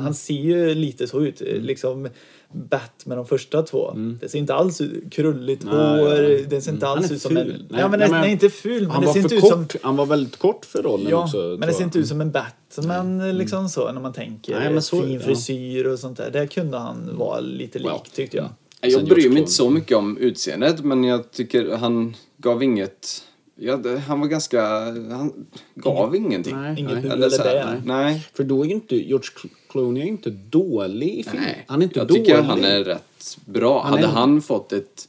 Han 0.03 0.13
ser 0.13 0.33
ju 0.33 0.75
lite 0.75 1.07
så 1.07 1.21
ut. 1.21 1.41
Liksom 1.41 2.07
Bat 2.53 3.05
med 3.05 3.17
de 3.17 3.25
första 3.25 3.61
två. 3.63 3.91
Det 4.21 4.29
ser 4.29 4.39
inte 4.39 4.53
alls 4.53 4.81
ut... 4.81 5.13
Krulligt 5.13 5.63
Nej, 5.65 5.73
hår. 5.73 6.09
ja. 6.23 6.39
Det 6.49 6.61
ser 6.61 6.71
inte 6.71 6.85
Han 6.85 6.97
alls 6.97 7.11
ut 7.11 7.21
som 7.21 7.37
en... 7.37 7.45
ful. 7.45 7.65
ja, 7.69 7.87
men, 7.87 7.99
nej, 7.99 8.09
nej, 8.11 8.31
inte 8.31 8.49
ful. 8.49 8.81
Men 8.81 8.91
han 8.91 9.01
det 9.01 9.07
var 9.07 9.13
ser 9.13 9.21
för 9.21 9.25
inte 9.25 9.35
ut 9.35 9.41
kort. 9.53 9.71
som... 9.71 9.79
Han 9.83 9.95
var 9.95 10.05
väldigt 10.05 10.37
kort 10.37 10.65
för 10.65 10.83
rollen 10.83 11.07
Ja, 11.09 11.23
också. 11.23 11.37
men 11.59 11.67
det 11.69 11.73
ser 11.73 11.83
inte 11.83 11.99
ut 11.99 12.07
som 12.07 12.21
en 12.21 12.31
Batman 12.31 13.37
liksom 13.37 13.69
så 13.69 13.91
när 13.91 14.01
man 14.01 14.13
tänker. 14.13 14.59
Nej, 14.59 14.73
men 14.73 14.81
så- 14.81 15.01
fin 15.01 15.19
frisyr 15.19 15.85
och 15.85 15.99
sånt 15.99 16.17
där. 16.17 16.29
Det 16.31 16.47
kunde 16.47 16.77
han 16.77 17.09
vara 17.17 17.39
lite 17.39 17.79
lik 17.79 17.87
Ja. 17.91 18.03
tyckte 18.13 18.37
jag. 18.37 18.49
Jag 18.81 19.05
bryr 19.05 19.29
mig 19.29 19.39
inte 19.39 19.51
så 19.51 19.69
mycket 19.69 19.97
om 19.97 20.17
utseendet 20.17 20.83
men 20.83 21.03
jag 21.03 21.31
tycker 21.31 21.75
han 21.75 22.15
gav 22.37 22.63
inget... 22.63 23.23
Ja, 23.55 23.77
det- 23.77 23.97
han 23.99 24.19
var 24.19 24.27
ganska... 24.27 24.67
Han 25.09 25.45
gav 25.75 26.15
ingenting. 26.15 26.55
Nej, 26.61 26.79
Inget 26.79 27.03
nej. 27.03 27.11
Eller 27.11 27.29
så 27.29 27.43
här, 27.43 27.65
bä. 27.65 27.81
nej. 27.85 28.27
För 28.33 28.43
då 28.43 28.61
är 28.61 28.65
ju 28.67 28.73
inte 28.73 28.95
George 28.95 29.27
Clooney 29.69 30.01
är 30.01 30.05
ju 30.05 30.11
inte 30.11 30.29
dålig 30.29 31.09
i 31.19 31.23
filmen. 31.23 31.43
Nej, 31.43 31.65
Han 31.67 31.79
är 31.81 31.83
inte 31.83 31.99
jag 31.99 32.07
dålig. 32.07 32.25
tycker 32.25 32.41
han 32.41 32.63
är 32.63 32.83
rätt 32.83 33.37
bra. 33.45 33.81
Han 33.83 33.91
hade 33.93 34.03
är- 34.03 34.07
han 34.07 34.41
fått 34.41 34.73
ett, 34.73 35.07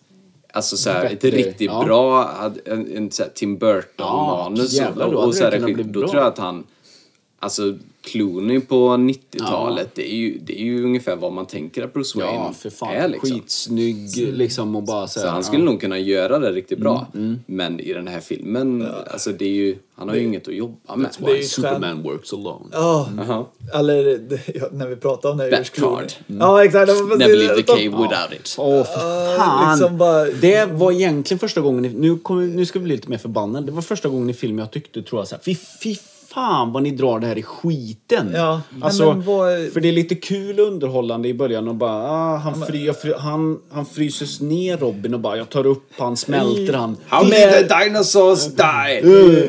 alltså 0.53 0.77
så 0.77 0.91
här, 0.91 1.05
ett 1.05 1.25
riktigt 1.25 1.61
ja. 1.71 1.85
bra, 1.85 2.23
hade 2.33 2.61
en, 2.65 2.97
en 2.97 3.11
så 3.11 3.23
här 3.23 3.31
Tim 3.35 3.59
Burton-manus 3.59 4.73
Ja, 4.73 4.85
jävlar, 4.85 5.07
då 5.07 5.13
och, 5.13 5.21
hade 5.21 5.29
och 5.29 5.35
så 5.35 5.45
här, 5.45 5.83
då 5.85 6.01
bra. 6.01 6.09
tror 6.09 6.23
jag 6.23 6.27
att 6.33 6.39
han, 6.39 6.65
alltså 7.39 7.79
Clooney 8.03 8.61
på 8.61 8.89
90-talet, 8.89 9.89
det, 9.95 10.13
är 10.13 10.17
ju, 10.17 10.39
det 10.39 10.61
är 10.61 10.65
ju 10.65 10.85
ungefär 10.85 11.17
vad 11.17 11.33
man 11.33 11.47
tänker 11.47 11.85
att 11.85 11.93
Bruce 11.93 12.19
Wayne 12.19 12.33
Ja, 12.35 12.53
för 12.59 12.71
fan. 12.71 12.95
är 12.95 13.09
liksom. 13.09 13.31
Skitsnygg 13.31 14.17
liksom 14.33 14.77
och 14.77 14.83
bara 14.83 15.07
så, 15.07 15.21
Så 15.21 15.29
han 15.29 15.45
skulle 15.45 15.63
ja. 15.63 15.71
nog 15.71 15.81
kunna 15.81 15.99
göra 15.99 16.39
det 16.39 16.53
riktigt 16.53 16.79
bra. 16.79 17.07
Mm, 17.15 17.39
Men 17.47 17.81
i 17.81 17.93
den 17.93 18.09
här 18.09 18.21
filmen, 18.21 18.87
alltså 19.13 19.33
det 19.33 19.45
är 19.45 19.49
ju, 19.49 19.77
han 19.95 20.09
har 20.09 20.17
ju 20.17 20.23
inget 20.25 20.49
att 20.49 20.55
jobba 20.55 20.97
med. 20.97 21.11
Det 21.19 21.31
är 21.31 21.37
ju 21.37 21.43
Superman 21.43 22.03
works 22.03 22.33
alone. 22.33 22.65
Ja, 22.73 23.09
Jaha. 23.17 23.45
eller 23.75 24.19
det- 24.19 24.41
ja, 24.55 24.67
när 24.73 24.87
vi 24.87 24.97
pratar 24.97 25.31
om 25.31 25.37
det. 25.39 25.65
Clooney. 25.73 25.97
Batcard. 26.03 26.13
Ja, 26.27 26.65
exakt. 26.65 26.89
Never 27.19 27.37
leave 27.37 27.55
the 27.57 27.63
cave 27.63 27.83
without 27.83 28.33
it. 28.41 28.55
Åh, 28.59 28.85
för 28.85 29.37
fan! 29.39 29.73
liksom 29.79 29.99
bara- 29.99 30.25
Det 30.25 30.67
var 30.73 30.93
egentligen 30.93 31.39
första 31.39 31.61
gången, 31.61 31.85
i- 31.85 31.89
nu, 31.95 32.19
kommer, 32.19 32.43
nu 32.47 32.67
ska 32.67 32.79
vi 32.79 32.83
bli 32.85 32.95
lite 32.97 33.11
mer 33.11 33.19
förbannade. 33.19 33.67
Det 33.67 33.73
var 33.73 33.83
första 33.83 34.09
gången 34.09 34.31
i 34.31 34.35
film 34.35 34.59
jag 34.59 34.71
tyckte, 34.71 35.03
tror 35.03 35.21
jag, 35.21 35.29
så 35.29 35.35
här, 35.35 35.43
fy, 35.43 35.55
fy 35.83 35.97
fan 36.35 36.73
vad 36.73 36.83
ni 36.83 36.91
drar 36.91 37.19
det 37.21 37.27
här 37.27 37.39
i 37.39 37.43
skiten. 37.43 38.33
Ja, 38.35 38.61
men- 38.71 38.83
alltså, 38.83 39.07
men 39.07 39.23
vad- 39.23 39.73
För 39.73 39.81
det 39.81 39.89
är 39.89 39.93
lite 39.93 40.15
kul 40.15 40.61
och 40.61 40.67
underhållande 40.67 41.29
i 41.29 41.35
början 41.35 41.69
och 41.69 41.75
bara, 41.75 42.11
ah, 42.11 42.37
han, 42.37 42.67
fry, 42.67 42.85
jag 42.87 43.01
fry, 43.01 43.13
han, 43.19 43.59
han 43.73 43.87
fryses 43.87 44.41
ner 44.41 44.77
Robin 44.77 45.15
och 45.15 45.21
bara, 45.21 45.37
jag 45.37 45.49
tar 45.51 45.67
upp 45.67 45.91
han, 45.99 46.17
smälter 46.17 46.73
han. 46.73 46.97
How 47.09 47.25
did 47.25 47.33
the 47.35 47.63
dinosaurs 47.85 48.47
die? 48.47 49.01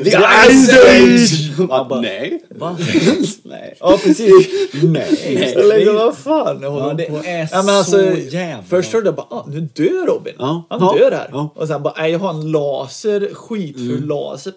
The 0.04 0.10
Ice 0.50 0.70
Age! 0.72 1.58
Man 1.68 1.88
bara, 1.88 2.00
Nej. 2.00 2.42
Va? 2.50 2.76
Nej. 3.42 3.76
Ja, 3.80 3.98
precis. 4.04 4.48
Nej. 4.82 5.54
Liksom, 5.76 5.94
vad 5.96 6.16
fan 6.16 6.58
Ja, 6.62 6.94
det 6.96 7.04
på. 7.04 7.16
är 7.24 7.48
ja, 7.52 7.62
men 7.62 7.74
alltså, 7.76 7.90
så 7.98 8.18
jävla- 8.30 8.62
Först 8.62 8.90
trodde 8.90 9.06
jag 9.06 9.14
bara, 9.14 9.26
ah, 9.30 9.44
nu 9.48 9.60
dör 9.60 10.06
Robin. 10.06 10.34
Ja. 10.38 10.66
Han 10.70 10.80
Ja. 10.80 10.96
dör 10.98 11.10
här. 11.10 11.28
Ja. 11.32 11.52
Och 11.56 11.68
sen 11.68 11.82
bara, 11.82 11.94
nej, 11.98 12.12
jag 12.12 12.18
har 12.18 12.30
en 12.30 12.50
laser, 12.52 13.28
skitfull 13.34 13.90
Mm. 13.96 14.08
laser, 14.08 14.52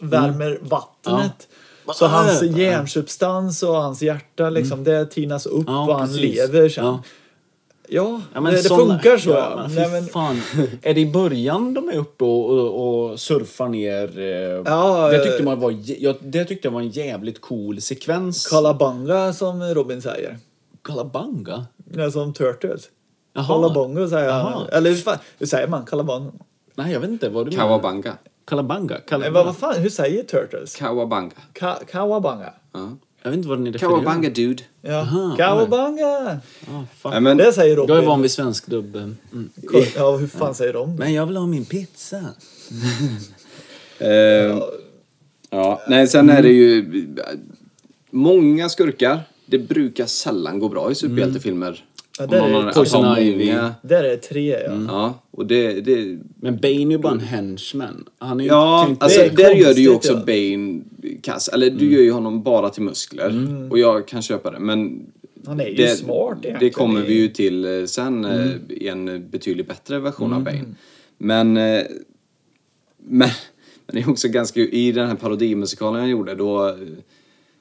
värmer 0.00 0.58
vattnet. 0.62 1.48
Så 1.94 2.06
hans 2.06 2.42
hjärnsubstans 2.42 3.62
och 3.62 3.74
hans 3.74 4.02
hjärta, 4.02 4.50
liksom, 4.50 4.84
det 4.84 5.06
tinas 5.06 5.46
upp 5.46 5.64
Ja, 5.66 5.86
och 5.88 5.98
han 5.98 6.08
precis. 6.08 6.20
lever 6.36 6.68
sen. 6.68 6.84
Ja. 6.84 7.02
Ja, 7.88 8.20
Ja, 8.34 8.40
men 8.40 8.54
det, 8.54 8.62
det 8.62 8.68
funkar 8.68 9.18
så. 9.18 9.30
Ja, 9.30 9.52
men, 9.66 9.74
Nej, 9.74 9.90
men, 9.90 10.04
fan. 10.06 10.42
Är 10.82 10.94
det 10.94 11.00
i 11.00 11.12
början 11.12 11.74
de 11.74 11.88
är 11.88 11.96
uppe 11.96 12.24
och, 12.24 12.50
och, 12.50 13.10
och 13.10 13.20
surfar 13.20 13.68
ner? 13.68 14.18
eh, 14.18 14.24
Ja, 14.72 15.08
det, 15.08 15.16
eh, 15.16 15.22
tyckte 15.22 15.42
man 15.42 15.60
var, 15.60 15.74
jag, 15.84 16.16
det 16.20 16.44
tyckte 16.44 16.68
jag 16.68 16.72
var 16.72 16.80
en 16.80 16.88
jävligt 16.90 17.40
cool 17.40 17.80
sekvens. 17.80 18.46
Kalabanga 18.46 19.32
som 19.32 19.62
Robin 19.62 20.02
säger. 20.02 20.38
Kalabanga? 20.84 21.66
Ja, 21.96 22.10
som 22.10 22.32
Turtles. 22.32 22.88
Jaha. 23.34 23.46
Kalabongo 23.46 24.08
säger 24.08 24.32
han. 24.32 24.66
Eller 24.72 24.90
hur, 25.38 25.46
säger 25.46 25.68
man? 25.68 25.84
Kalabongo? 25.86 26.32
Nej, 26.74 26.92
jag 26.92 27.00
vet 27.00 27.10
inte 27.10 27.28
vad 27.28 27.46
du 27.46 27.50
menar. 27.50 27.64
Kawabanga. 27.64 28.12
Kalabanga? 28.46 29.00
Kalabanga. 29.00 29.34
vad, 29.34 29.46
vad 29.46 29.56
fan, 29.56 29.82
hur 29.82 29.90
säger 29.90 30.22
Turtles? 30.22 30.76
Kawabanga. 30.76 31.32
Ka 31.52 31.78
kawabanga. 31.90 32.52
Ja. 32.72 32.96
Jag 33.22 33.30
vet 33.30 33.36
inte 33.36 33.48
vad 33.48 33.66
är 33.68 33.72
refererar 33.72 33.96
Kawabanga 33.96 34.30
dude. 34.30 34.62
Ja. 34.82 35.00
Aha, 35.00 35.36
Kawabanga! 35.36 36.40
Ah, 37.02 37.20
men, 37.20 37.36
Det 37.36 37.52
säger 37.52 37.76
Robin. 37.76 37.94
Jag 37.94 38.04
är 38.04 38.06
van 38.06 38.22
vid 38.22 38.30
svensk 38.30 38.66
dubb. 38.66 38.96
Mm. 38.96 39.16
Ja, 39.96 40.16
hur 40.16 40.26
fan 40.26 40.54
säger 40.54 40.72
de? 40.72 40.96
Men 40.96 41.12
jag 41.12 41.26
vill 41.26 41.36
ha 41.36 41.46
min 41.46 41.64
pizza. 41.64 42.16
eh, 43.98 44.08
ja, 45.50 45.82
nej, 45.88 46.08
sen 46.08 46.30
är 46.30 46.42
det 46.42 46.52
ju 46.52 47.06
många 48.10 48.68
skurkar. 48.68 49.20
Det 49.46 49.58
brukar 49.58 50.06
sällan 50.06 50.58
gå 50.58 50.68
bra 50.68 50.90
i 50.90 50.94
superhjältefilmer. 50.94 51.84
Ja, 52.18 52.26
där 52.26 52.52
man 52.52 52.68
är 52.68 52.72
Poison 52.72 53.18
Ivy. 53.18 53.54
Där 53.82 54.04
är 54.04 54.08
det 54.08 54.16
tre, 54.16 54.58
ja. 54.66 54.80
Ja, 54.88 55.22
och 55.30 55.46
det, 55.46 55.80
det 55.80 56.18
Men 56.40 56.56
Bane 56.56 56.74
är 56.74 56.90
ju 56.90 56.98
bara 56.98 57.12
en 57.12 57.20
henchman. 57.20 58.08
Han 58.18 58.40
är 58.40 58.44
ju 58.44 58.50
Ja, 58.50 58.96
alltså, 59.00 59.20
där 59.36 59.54
gör 59.54 59.74
du 59.74 59.80
ju 59.80 59.94
också 59.94 60.12
ja. 60.12 60.24
Bane 60.26 60.80
kass. 61.22 61.48
Eller 61.48 61.70
du 61.70 61.92
gör 61.92 62.02
ju 62.02 62.10
honom 62.10 62.42
bara 62.42 62.70
till 62.70 62.82
muskler. 62.82 63.34
Och 63.70 63.78
jag 63.78 64.08
kan 64.08 64.22
köpa 64.22 64.50
det. 64.50 64.58
Men 64.58 65.06
Han 65.46 65.60
är 65.60 65.66
ju 65.66 65.74
det, 65.74 65.88
smart 65.88 66.38
egentligen. 66.42 66.58
det 66.60 66.70
kommer 66.70 67.00
vi 67.02 67.14
ju 67.14 67.28
till 67.28 67.64
eh, 67.80 67.84
sen 67.86 68.24
eh, 68.24 68.46
i 68.68 68.88
en 68.88 69.28
betydligt 69.30 69.68
bättre 69.68 69.98
version 69.98 70.32
av 70.32 70.42
Bane. 70.42 70.64
Men, 71.18 71.56
eh, 71.56 71.82
men, 72.98 73.28
men 73.86 73.96
det 73.96 74.00
är 74.00 74.10
också 74.10 74.28
ganska, 74.28 74.60
i 74.60 74.92
den 74.92 75.08
här 75.08 75.14
parodimusikalen 75.16 76.00
jag 76.00 76.10
gjorde 76.10 76.34
då, 76.34 76.76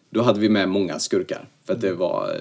då 0.09 0.21
hade 0.21 0.39
vi 0.39 0.49
med 0.49 0.69
många 0.69 0.99
skurkar. 0.99 1.47
För 1.65 1.73
att 1.73 1.81
det 1.81 1.93
var 1.93 2.37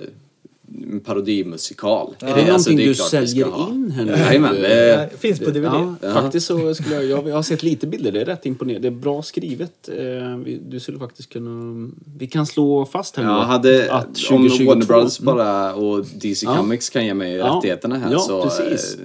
eh, 0.72 0.92
en 0.92 1.00
parodimusikal. 1.00 2.14
Är 2.20 2.26
det 2.26 2.32
alltså, 2.32 2.70
någonting 2.70 2.80
är 2.80 2.88
du 2.88 2.94
säljer 2.94 3.46
in 3.70 3.90
här 3.90 4.04
nu? 4.04 4.12
Jajamän, 4.12 4.54
det- 4.54 5.08
Ja, 5.12 5.18
finns 5.18 5.38
på 5.38 5.50
DVD. 5.50 5.94
Ja, 6.00 6.12
faktiskt 6.12 6.46
så 6.46 6.74
skulle 6.74 6.94
jag, 6.94 7.04
jag, 7.04 7.28
jag 7.28 7.34
har 7.34 7.42
sett 7.42 7.62
lite 7.62 7.86
bilder, 7.86 8.12
det 8.12 8.20
är 8.20 8.24
rätt 8.24 8.46
imponerande. 8.46 8.88
Det 8.90 8.94
är 8.96 8.98
bra 9.00 9.22
skrivet. 9.22 9.88
Eh, 9.88 10.36
vi, 10.44 10.60
du 10.68 10.80
skulle 10.80 10.98
faktiskt 10.98 11.32
kunna... 11.32 11.90
Vi 12.18 12.26
kan 12.26 12.46
slå 12.46 12.84
fast 12.86 13.16
här 13.16 13.24
nu 13.24 13.30
Jag 13.30 13.36
hade, 13.40 13.92
att 13.92 14.06
om 14.06 14.14
2022 14.14 14.64
Warner 14.70 14.86
Bros 14.86 15.20
Mm. 15.20 15.36
bara 15.36 15.74
och 15.74 16.04
DC 16.14 16.46
Ja. 16.46 16.56
Comics 16.56 16.90
kan 16.90 17.06
ge 17.06 17.14
mig 17.14 17.32
Ja. 17.36 17.56
rättigheterna 17.56 17.98
här 17.98 18.12
Ja, 18.12 18.18
så 18.18 18.42
precis. 18.42 18.94
eh, 18.94 19.00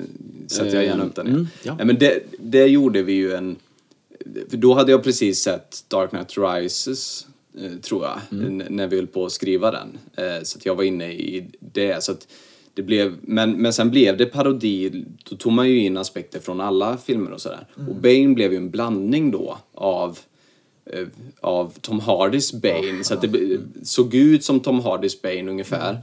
sätter 0.47 0.75
jag 0.75 0.85
gärna 0.85 1.03
upp 1.03 1.15
den. 1.15 1.27
Mm, 1.27 1.37
igen. 1.39 1.47
ja. 1.63 1.73
Nej, 1.77 1.85
men 1.85 1.97
det, 1.99 2.19
det 2.39 2.65
gjorde 2.65 3.01
vi 3.03 3.13
ju 3.13 3.33
en... 3.33 3.55
För 4.49 4.57
då 4.57 4.73
hade 4.73 4.91
jag 4.91 5.03
precis 5.03 5.39
sett 5.41 5.83
Dark 5.87 6.09
Knight 6.09 6.37
Rises, 6.37 7.21
eh, 7.23 7.28
tror 7.81 8.05
jag, 8.05 8.19
Mm. 8.41 8.57
när 8.69 8.87
vi 8.87 8.95
höll 8.95 9.07
på 9.07 9.25
att 9.25 9.31
skriva 9.31 9.71
den. 9.71 9.97
Eh, 10.17 10.43
så 10.43 10.57
att 10.57 10.65
jag 10.65 10.75
var 10.75 10.83
inne 10.83 11.11
i 11.11 11.45
det. 11.59 12.03
Så 12.03 12.11
att 12.11 12.27
det 12.73 12.81
blev, 12.83 13.15
men, 13.21 13.51
men 13.61 13.73
sen 13.73 13.89
blev 13.91 14.17
det 14.17 14.25
parodi, 14.25 15.05
då 15.29 15.35
tog 15.35 15.51
man 15.53 15.69
ju 15.69 15.79
in 15.79 15.97
aspekter 15.97 16.39
från 16.39 16.61
alla 16.61 16.97
filmer 16.97 17.31
och 17.31 17.41
sådär. 17.41 17.67
Mm. 17.77 17.89
Och 17.89 17.95
Bane 17.95 18.27
blev 18.27 18.51
ju 18.51 18.57
en 18.57 18.69
blandning 18.69 19.31
då 19.31 19.57
av 19.73 20.19
eh, 20.93 21.07
av 21.41 21.73
Tom 21.81 21.99
Hardys 21.99 22.53
Bane. 22.53 23.03
Så 23.03 23.13
att 23.13 23.21
det 23.21 23.27
b- 23.27 23.57
såg 23.83 24.13
ut 24.15 24.43
som 24.43 24.59
Tom 24.59 24.79
Hardys 24.79 25.21
Bane 25.21 25.51
ungefär. 25.51 25.97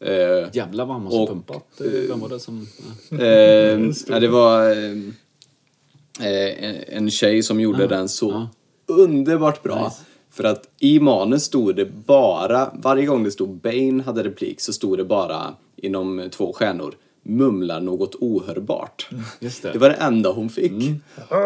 Eh, 0.00 0.48
Jävlar 0.52 0.84
vad 0.86 0.94
han 0.96 1.02
måste 1.04 1.18
Och, 1.18 1.28
pumpat. 1.28 1.80
Eh, 1.80 1.86
Vem 2.08 2.20
var 2.20 2.28
det 2.28 2.40
som... 2.40 2.66
Eh, 3.10 3.18
ja, 4.14 4.20
det 4.20 4.28
var 4.28 4.70
eh, 4.70 6.28
eh, 6.32 6.96
en- 6.96 7.10
tjej 7.10 7.42
som 7.42 7.60
gjorde 7.60 7.86
den 7.86 8.08
så 8.08 8.46
underbart 8.86 9.62
bra. 9.62 9.94
För 10.36 10.44
att 10.44 10.68
i 10.80 11.00
manus 11.00 11.44
stod 11.44 11.76
det 11.76 11.86
bara, 12.06 12.70
varje 12.74 13.06
gång 13.06 13.24
det 13.24 13.30
stod 13.30 13.60
Bane 13.60 14.02
hade 14.02 14.22
replik 14.22 14.60
så 14.60 14.72
stod 14.72 14.98
det 14.98 15.04
bara 15.04 15.54
inom 15.76 16.28
två 16.32 16.52
stjärnor 16.52 16.94
mumlar 17.22 17.80
något 17.80 18.14
ohörbart. 18.14 19.08
Just 19.40 19.62
det. 19.62 19.72
Det 19.72 19.78
var 19.78 19.88
det 19.88 19.94
enda 19.94 20.32
hon 20.32 20.48
fick. 20.48 20.72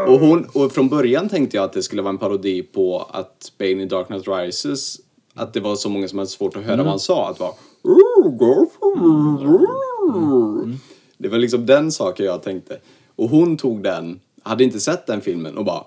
Och, 0.06 0.20
hon, 0.20 0.46
och 0.52 0.72
från 0.72 0.88
början 0.88 1.28
tänkte 1.28 1.56
jag 1.56 1.64
att 1.64 1.72
det 1.72 1.82
skulle 1.82 2.02
vara 2.02 2.12
en 2.12 2.18
parodi 2.18 2.62
på 2.62 3.06
att 3.10 3.52
Bane 3.58 3.82
i 3.82 3.86
Dark 3.86 4.06
Knight 4.06 4.28
Rises, 4.28 4.96
att 5.34 5.52
det 5.52 5.60
var 5.60 5.76
så 5.76 5.88
många 5.88 6.08
som 6.08 6.18
hade 6.18 6.30
svårt 6.30 6.56
att 6.56 6.62
höra 6.62 6.76
vad 6.76 6.86
han 6.86 7.00
sa. 7.00 7.30
Att 7.30 7.36
det 7.36 7.42
var... 7.42 7.54
Det 11.18 11.28
var 11.28 11.38
liksom 11.38 11.66
den 11.66 11.92
saken 11.92 12.26
jag 12.26 12.42
tänkte. 12.42 12.78
Och 13.16 13.28
hon 13.28 13.56
tog 13.56 13.82
den, 13.82 14.20
hade 14.42 14.64
inte 14.64 14.80
sett 14.80 15.06
den 15.06 15.20
filmen 15.20 15.58
och 15.58 15.64
bara... 15.64 15.84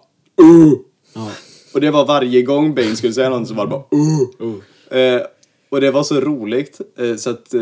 Och 1.74 1.82
det 1.82 1.92
var 1.92 2.06
varje 2.06 2.42
gång 2.42 2.76
Bane 2.76 2.96
skulle 2.96 3.14
säga 3.14 3.30
något 3.30 3.48
så 3.48 3.54
var 3.54 3.66
det 3.66 3.70
bara... 3.70 5.00
Eh, 5.00 5.22
och 5.70 5.82
det 5.82 5.92
var 5.92 6.04
så 6.04 6.20
roligt 6.20 6.82
eh, 6.98 7.16
så 7.16 7.30
att 7.30 7.54
eh, 7.54 7.62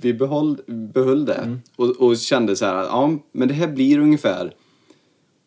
vi 0.00 0.14
behöll, 0.14 0.56
behöll 0.66 1.24
det. 1.24 1.58
Och, 1.76 2.00
och 2.00 2.16
kände 2.16 2.56
så 2.56 2.64
här, 2.64 2.74
ja 2.74 3.18
men 3.32 3.48
det 3.48 3.54
här 3.54 3.68
blir 3.68 3.98
ungefär 3.98 4.52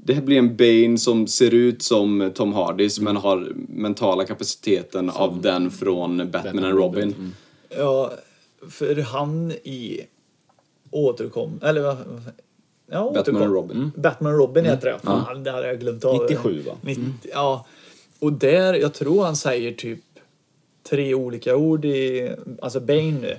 det 0.06 0.14
här 0.14 0.22
blir 0.22 0.38
en 0.38 0.56
Bane 0.58 0.98
som 0.98 1.28
ser 1.28 1.54
ut 1.54 1.82
som 1.82 2.32
Tom 2.36 2.54
Hardys 2.54 3.00
men 3.00 3.18
har 3.18 3.52
mentala 3.70 4.26
kapaciteten 4.26 5.10
av 5.10 5.42
den 5.42 5.72
från 5.72 6.32
Batman, 6.32 6.66
and 6.66 6.78
Robin. 6.78 7.36
Ja, 7.78 8.12
för 8.70 9.02
han 9.02 9.52
i 9.52 10.02
återkom... 10.92 11.60
Eller 11.64 11.82
vad... 11.82 11.98
Ja, 12.92 13.12
Batman 13.16 13.36
återkom. 13.36 13.54
Robin. 13.54 13.92
Batman 13.96 14.34
och 14.34 14.40
Robin 14.40 14.66
heter 14.66 14.92
det. 14.92 15.00
Fan, 15.04 15.44
det 15.44 15.52
hade 15.52 15.68
jag 15.68 15.80
glömt 15.80 16.06
av. 16.06 16.22
97, 16.22 16.62
va? 16.62 16.74
90, 16.82 17.04
Ja. 17.34 17.66
Och 18.22 18.34
där, 18.34 18.74
jag 18.74 18.94
tror 18.94 19.24
han 19.24 19.36
säger 19.36 19.72
typ 19.72 20.00
tre 20.90 21.14
olika 21.14 21.56
ord 21.56 21.86
i... 21.86 22.32
Alltså 22.62 22.80
Bane 22.80 23.12
nu. 23.12 23.38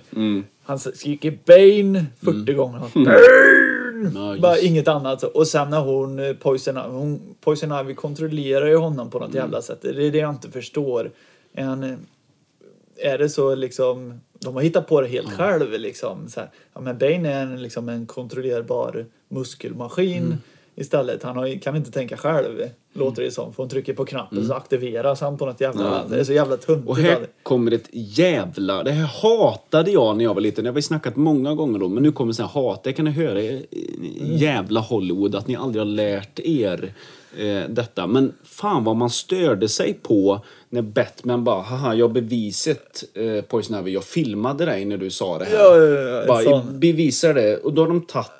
Han 0.62 0.78
skriker 0.78 1.39
Bane 1.47 2.07
40 2.20 2.53
gånger. 2.53 2.80
Bane! 2.95 4.11
Ja, 4.14 4.30
just. 4.30 4.43
Bara 4.43 4.59
inget 4.59 4.89
annat. 4.89 5.22
Och 5.22 5.47
sen 5.47 5.70
när 5.70 5.80
hon, 5.80 6.18
eh, 6.18 6.33
Poison, 6.33 6.76
hon, 6.76 7.35
Poison 7.41 7.80
Ivy 7.80 7.95
kontrollerar 7.95 8.66
ju 8.66 8.76
honom 8.76 9.11
på 9.11 9.18
något 9.18 9.35
jävla 9.35 9.62
sätt. 9.62 9.78
Det 9.83 10.07
är 10.07 10.11
det 10.11 10.18
jag 10.18 10.30
inte 10.30 10.51
förstår. 10.51 11.11
Är, 11.55 11.64
han, 11.64 11.83
eh, 11.83 11.97
är 12.97 13.18
det 13.18 13.28
så 13.28 13.55
liksom, 13.55 14.20
de 14.39 14.55
har 14.55 14.62
hittat 14.62 14.87
på 14.87 15.01
det 15.01 15.09
helt 15.09 15.33
själv 15.33 15.72
liksom. 15.72 16.28
Så 16.28 16.41
här, 16.41 16.51
ja 16.74 16.80
men 16.80 16.99
Bane 16.99 17.33
är 17.33 17.43
en, 17.43 17.62
liksom 17.62 17.89
en 17.89 18.07
kontrollerbar 18.07 19.07
muskelmaskin 19.28 20.39
istället. 20.77 21.23
Han 21.23 21.37
har, 21.37 21.62
kan 21.62 21.77
inte 21.77 21.91
tänka 21.91 22.16
själv, 22.16 22.59
låter 22.93 23.23
det 23.23 23.31
som. 23.31 23.53
För 23.53 23.62
hon 23.62 23.70
trycker 23.70 23.95
på 23.95 24.05
knappen 24.05 24.47
så 24.47 24.55
aktiveras 24.55 25.20
han 25.20 25.39
på 25.39 25.47
något 25.47 25.61
jävla... 25.61 26.05
Det 26.09 26.20
är 26.20 26.25
så 26.25 26.33
jävla 26.33 26.57
töntigt. 26.57 26.89
Och 26.89 26.97
här 26.97 27.27
kommer 27.43 27.73
ett 27.73 27.89
jävla... 27.93 28.83
Det 28.83 28.91
här 28.91 29.11
hatade 29.23 29.91
jag 29.91 30.16
när 30.16 30.25
jag 30.25 30.35
var 30.35 30.41
liten. 30.41 30.64
Det 30.64 30.70
har 30.70 30.75
vi 30.75 30.83
snackat 30.83 31.16
många 31.16 31.55
gånger 31.55 31.83
om. 31.83 31.95
Men 31.95 32.03
nu 32.03 32.12
kommer 32.12 32.33
så 32.33 32.43
här 32.43 32.49
hat. 32.49 32.85
Det 32.85 32.93
kan 32.93 33.05
ni 33.05 33.11
höra 33.11 33.41
i 33.41 33.66
i 34.03 34.37
jävla 34.37 34.81
Hollywood. 34.81 35.35
Att 35.35 35.49
ni 35.49 35.57
aldrig 35.57 35.81
har 35.81 35.91
lärt 35.91 36.41
er 36.41 36.95
eh, 37.39 37.62
detta. 37.68 38.07
Men 38.07 38.33
fan 38.45 38.85
vad 38.85 38.97
man 38.97 39.11
störde 39.11 39.68
sig 39.68 39.95
på 40.03 40.41
när 40.68 40.83
Batman 40.83 41.45
bara 41.45 41.61
haha, 41.61 41.95
jag 41.95 42.09
har 42.09 42.14
beviset 42.14 43.05
eh, 43.14 43.45
Poison 43.45 43.79
Ivy. 43.79 43.91
Jag 43.91 44.05
filmade 44.05 44.64
dig 44.64 44.85
när 44.85 44.97
du 44.97 45.11
sa 45.11 45.39
det 45.39 45.45
här. 45.45 45.55
Ja, 45.55 45.77
ja, 45.77 46.01
ja, 46.01 46.27
bara, 46.27 46.62
bevisar 46.62 47.35
det. 47.35 47.57
Och 47.57 47.73
då 47.73 47.83
har 47.83 47.89
de 47.89 48.01
tagit 48.01 48.31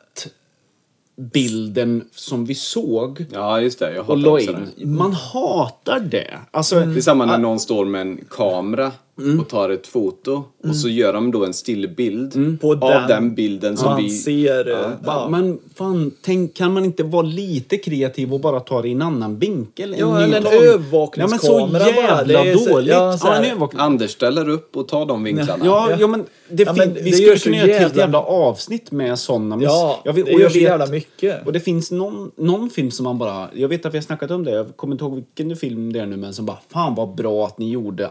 bilden 1.17 2.05
som 2.13 2.45
vi 2.45 2.55
såg 2.55 3.27
Ja, 3.33 3.61
just 3.61 3.79
det. 3.79 3.95
Jag 3.95 4.11
och 4.11 4.19
la 4.19 4.41
in. 4.41 4.73
Man 4.77 5.13
hatar 5.13 6.01
det. 6.01 6.39
Alltså, 6.51 6.81
Det 6.81 6.97
är 6.97 7.01
samma 7.01 7.27
när 7.27 7.39
någon 7.39 7.61
står 7.61 7.85
med 7.85 8.01
en 8.01 8.25
kamera 8.31 8.93
och 9.41 9.49
tar 9.49 9.71
ett 9.71 9.87
foto 9.87 10.45
och 10.69 10.77
så 10.77 10.89
gör 10.89 11.13
de 11.13 11.31
då 11.31 11.45
en 11.45 11.55
stillbild 11.55 12.61
På 12.61 12.73
av 12.73 12.79
den- 12.81 13.09
den 13.09 13.35
bilden 13.35 13.77
som 13.77 13.97
vi... 13.97 14.11
ser... 14.11 14.71
eh, 14.71 14.77
Va, 14.81 14.95
ja. 15.05 15.29
Men 15.31 15.59
fan, 15.75 16.13
tänk, 16.23 16.55
kan 16.55 16.73
man 16.73 16.85
inte 16.85 17.03
vara 17.03 17.23
lite 17.23 17.77
kreativ 17.77 18.33
och 18.35 18.41
bara 18.41 18.61
ta 18.61 18.83
det 18.83 18.89
i 18.89 18.93
en 18.93 19.03
annan 19.03 19.39
vinkel? 19.39 19.95
Ja, 19.99 20.19
ny 20.19 20.25
eller 20.25 20.37
en 20.37 20.43
tag? 20.45 20.55
övervakningskamera 20.55 21.63
Ja, 21.63 21.67
men 21.73 21.81
så 21.95 22.01
jävla 22.01 22.35
bara. 22.35 22.45
Det 22.45 22.71
dåligt. 22.73 22.89
ja, 22.93 23.19
så 23.19 23.27
Ja, 23.27 23.45
en. 23.45 23.81
Anders 23.81 24.11
ställer 24.11 24.49
upp 24.49 24.77
och 24.77 24.89
tar 24.89 25.07
de 25.07 25.25
vinklarna. 25.25 25.65
Ja, 25.67 25.87
Ja. 25.91 25.97
ja, 26.01 26.07
men, 26.07 26.25
det 26.51 26.63
Ja, 26.63 26.73
men 26.77 26.95
vi 26.95 27.01
det 27.01 27.13
skulle 27.13 27.29
gör 27.29 27.37
så 27.37 27.45
kunna 27.45 27.57
göra 27.57 27.71
ett 27.71 27.81
helt 27.81 27.97
jävla- 27.97 28.23
avsnitt 28.23 28.91
med 28.93 29.19
sådana. 29.19 29.57
Men 29.57 29.65
Ja, 29.65 30.01
jag 30.05 30.13
vet, 30.13 30.27
det 30.27 30.33
och 30.35 30.39
gör 30.41 30.45
jag 30.47 30.53
så 30.53 30.59
vet, 30.59 30.63
jävla 30.69 30.87
mycket. 30.87 31.47
Och 31.47 31.53
det 31.53 31.61
finns 31.61 31.91
någon, 31.91 32.31
någon 32.37 32.71
film 32.71 32.91
som 32.91 33.05
man 33.05 33.19
bara... 33.19 33.49
Jag 33.55 33.69
vet 33.69 33.87
att 33.87 33.95
vi 33.95 33.99
har 33.99 34.03
snackat 34.03 34.31
om 34.31 34.45
det. 34.45 34.51
Jag 34.51 34.77
kommer 34.77 34.95
inte 34.95 35.05
ihåg 35.05 35.15
vilken 35.15 35.57
film 35.57 35.93
det 35.93 36.01
är 36.01 36.07
nu, 36.07 36.17
men 36.17 36.35
som 36.35 36.47
bara... 36.47 36.59
Fan 36.69 36.95
vad 36.95 37.15
bra 37.15 37.47
att 37.47 37.59
ni 37.59 37.71
gjorde 37.71 38.11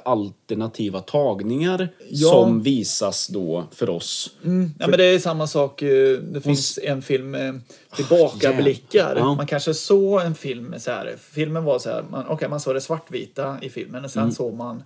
alternativa 0.96 1.02
tagningar 1.02 1.90
Ja. 2.10 2.30
som 2.30 2.62
visas 2.64 3.28
då 3.28 3.64
för 3.72 3.90
oss. 3.90 4.32
Ja, 4.80 4.88
men 4.88 4.98
det 4.98 5.04
är 5.06 5.20
samma 5.20 5.48
sak. 5.48 5.82
eh, 5.82 6.18
Det 6.18 6.42
finns 6.42 6.80
en 6.84 7.02
film 7.02 7.32
med 7.32 7.62
tillbakablickar. 7.96 9.16
Ja. 9.16 9.36
Man 9.36 9.48
kanske 9.48 9.74
såg 9.74 10.22
en 10.22 10.36
film 10.36 10.76
så 10.80 10.92
här. 10.92 11.16
Filmen 11.20 11.64
var 11.64 11.80
så 11.80 11.90
här. 11.90 12.04
Man, 12.12 12.26
okej, 12.28 12.50
man 12.50 12.60
såg 12.60 12.76
det 12.76 12.82
svartvita 12.82 13.58
i 13.62 13.70
filmen 13.70 14.06
och 14.06 14.12
sen 14.12 14.32
såg 14.32 14.54
man 14.54 14.84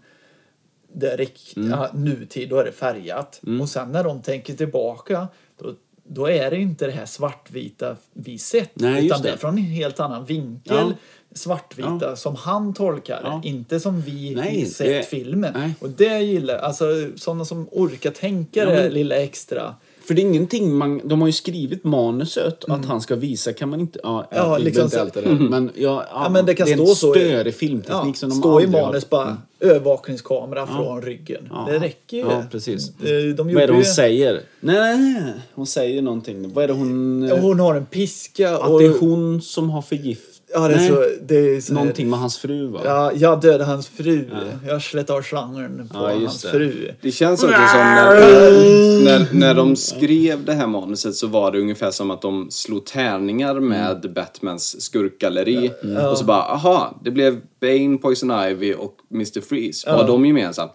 det 0.97 1.15
rikt, 1.17 1.53
ja, 1.55 1.89
nutid, 1.93 2.49
då 2.49 2.57
är 2.59 2.65
det 2.65 2.71
färgat. 2.71 3.41
Och 3.61 3.69
sen 3.69 3.91
när 3.91 4.03
de 4.03 4.21
tänker 4.21 4.53
tillbaka 4.53 5.27
då, 5.59 5.73
då 6.07 6.29
är 6.29 6.51
det 6.51 6.57
inte 6.57 6.85
det 6.85 6.91
här 6.91 7.05
svartvita 7.05 7.95
vi 8.13 8.37
sett. 8.37 8.71
Nej, 8.73 9.05
utan 9.05 9.21
det 9.21 9.27
det. 9.27 9.33
är 9.33 9.37
från 9.37 9.57
en 9.57 9.63
helt 9.63 9.99
annan 9.99 10.25
vinkel. 10.25 10.75
Ja. 10.77 10.91
Svartvita 11.35 12.15
som 12.15 12.35
han 12.35 12.73
tolkar 12.73 13.15
det, 13.21 13.27
Ja. 13.27 13.41
inte 13.43 13.79
som 13.79 14.01
vi 14.01 14.35
Nej, 14.35 14.65
sett 14.65 14.87
det- 14.87 15.03
filmen. 15.09 15.53
nej. 15.55 15.71
Och 15.79 15.89
det 15.89 16.19
gillar 16.19 16.53
jag. 16.53 16.63
Alltså 16.63 16.85
sådana 17.15 17.45
som 17.45 17.67
orkar 17.71 18.11
tänka 18.11 18.59
Ja, 18.59 18.65
det 18.69 18.75
men- 18.83 18.91
lilla 18.93 19.15
extra. 19.15 19.75
För 20.07 20.13
det 20.13 20.21
är 20.21 20.23
ingenting 20.23 20.75
man... 20.75 21.01
De 21.03 21.21
har 21.21 21.27
ju 21.27 21.31
skrivit 21.33 21.83
manuset 21.83 22.65
att 22.69 22.85
han 22.85 23.01
ska 23.01 23.15
visa, 23.15 23.53
kan 23.53 23.69
man 23.69 23.79
inte... 23.79 23.99
Ja, 24.03 24.27
Mm. 24.31 24.49
Ja, 24.51 24.57
liksom 24.57 24.89
så- 24.89 25.05
det. 25.13 25.21
Men, 25.25 25.71
ja, 25.75 26.05
ja, 26.11 26.23
Ja, 26.23 26.29
men 26.29 26.45
det 26.45 26.53
kan 26.55 26.67
är 26.67 26.73
stå 26.73 26.81
en 26.83 26.95
så 26.95 27.11
störig 27.13 27.55
filmteknik 27.55 28.17
som 28.17 28.29
de 28.29 28.35
stå 28.35 28.49
i 28.61 28.63
aldrig 28.63 28.69
har- 28.69 28.79
Mm. 28.79 28.87
manus 28.91 29.09
bara 29.09 29.37
övervakningskamera 29.59 30.67
från 30.67 31.01
ryggen. 31.01 31.49
Ja. 31.51 31.67
Det 31.71 31.79
räcker 31.79 32.17
ju. 32.17 32.23
Ja, 32.23 32.43
precis. 32.51 32.89
Eh, 32.89 33.35
De 33.35 33.53
Vad 33.53 33.63
är 33.63 33.67
det 33.67 33.73
hon 33.73 33.81
ju- 33.81 33.85
säger? 33.85 34.33
Nej, 34.59 34.97
nej, 34.97 34.97
nej, 35.23 35.33
hon 35.53 35.67
säger 35.67 36.01
någonting. 36.01 36.53
Vad 36.53 36.63
är 36.63 36.67
det 36.67 36.73
hon... 36.73 37.23
Ja, 37.29 37.39
Hon 37.39 37.59
har 37.59 37.75
en 37.75 37.85
piska. 37.85 38.57
Att 38.57 38.69
och, 38.69 38.79
det 38.79 38.85
är 38.85 38.99
hon 38.99 39.41
som 39.41 39.69
har 39.69 39.81
förgift... 39.81 40.34
Ja, 40.53 40.67
det 40.67 40.73
är 40.73 40.77
Nej, 40.77 40.87
så, 40.89 41.05
det 41.21 41.35
är 41.55 41.61
så 41.61 41.73
Någonting 41.73 42.09
med 42.09 42.19
hans 42.19 42.37
fru, 42.37 42.67
va? 42.67 42.81
Ja, 42.85 43.11
jag 43.15 43.41
dödade 43.41 43.63
hans 43.63 43.87
fru. 43.87 44.25
Jag 44.67 44.81
slet 44.81 45.09
av 45.09 45.21
slangen 45.21 45.89
på 45.93 45.97
Ja, 45.99 46.13
just 46.13 46.23
hans 46.25 46.41
det. 46.41 46.49
fru. 46.49 46.91
Det 47.01 47.11
känns 47.11 47.43
också 47.43 47.53
som 47.55 47.79
när, 47.79 49.03
när, 49.03 49.27
när 49.33 49.53
de 49.53 49.75
skrev 49.75 50.45
det 50.45 50.53
här 50.53 50.67
manuset 50.67 51.15
så 51.15 51.27
var 51.27 51.51
det 51.51 51.59
ungefär 51.59 51.91
som 51.91 52.11
att 52.11 52.21
de 52.21 52.47
slog 52.51 52.85
tärningar 52.85 53.59
med 53.59 54.13
Batmans 54.15 54.81
skurkgalleri. 54.81 55.71
Och 56.11 56.17
så 56.17 56.25
bara, 56.25 56.41
aha, 56.43 56.99
det 57.03 57.11
blev 57.11 57.41
Bane, 57.61 57.97
Poison 57.97 58.31
Ivy 58.49 58.73
och 58.73 58.95
Mr. 59.13 59.41
Freeze. 59.41 59.89
Vad 59.91 59.99
har 59.99 60.07
de 60.07 60.25
gemensamt? 60.25 60.71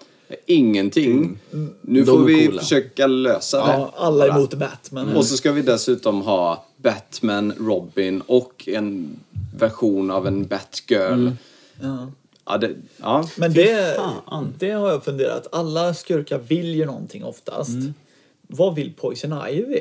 Ingenting. 0.47 1.39
Nu 1.81 2.01
De 2.01 2.07
får 2.07 2.21
är 2.21 2.25
vi 2.25 2.47
coola. 2.47 2.61
försöka 2.61 3.07
lösa 3.07 3.57
det. 3.67 3.73
Ja, 3.73 3.93
alla 3.97 4.27
bara. 4.29 4.37
emot 4.37 4.55
Batman. 4.55 5.17
Och 5.17 5.25
så 5.25 5.37
ska 5.37 5.53
vi 5.53 5.63
dessutom 5.63 6.23
ha 6.23 6.65
Batman, 6.77 7.53
Robin 7.59 8.23
och 8.27 8.69
en 8.69 9.17
version 9.61 10.11
av 10.11 10.27
en 10.27 10.47
Batgirl. 10.47 11.31
Ja, 12.47 12.59
det, 12.59 12.71
ja. 12.97 13.29
Men 13.37 13.53
det, 13.53 13.97
fan. 13.97 14.55
det 14.59 14.71
har 14.71 14.91
jag 14.91 15.05
funderat. 15.05 15.47
Alla 15.53 15.95
skurkar 15.95 16.39
vill 16.39 16.75
ju 16.75 16.87
någonting 16.87 17.25
oftast. 17.25 17.71
Mm. 17.71 17.95
Vad 18.49 18.75
vill 18.75 18.93
Poison 18.95 19.49
Ivy? 19.51 19.81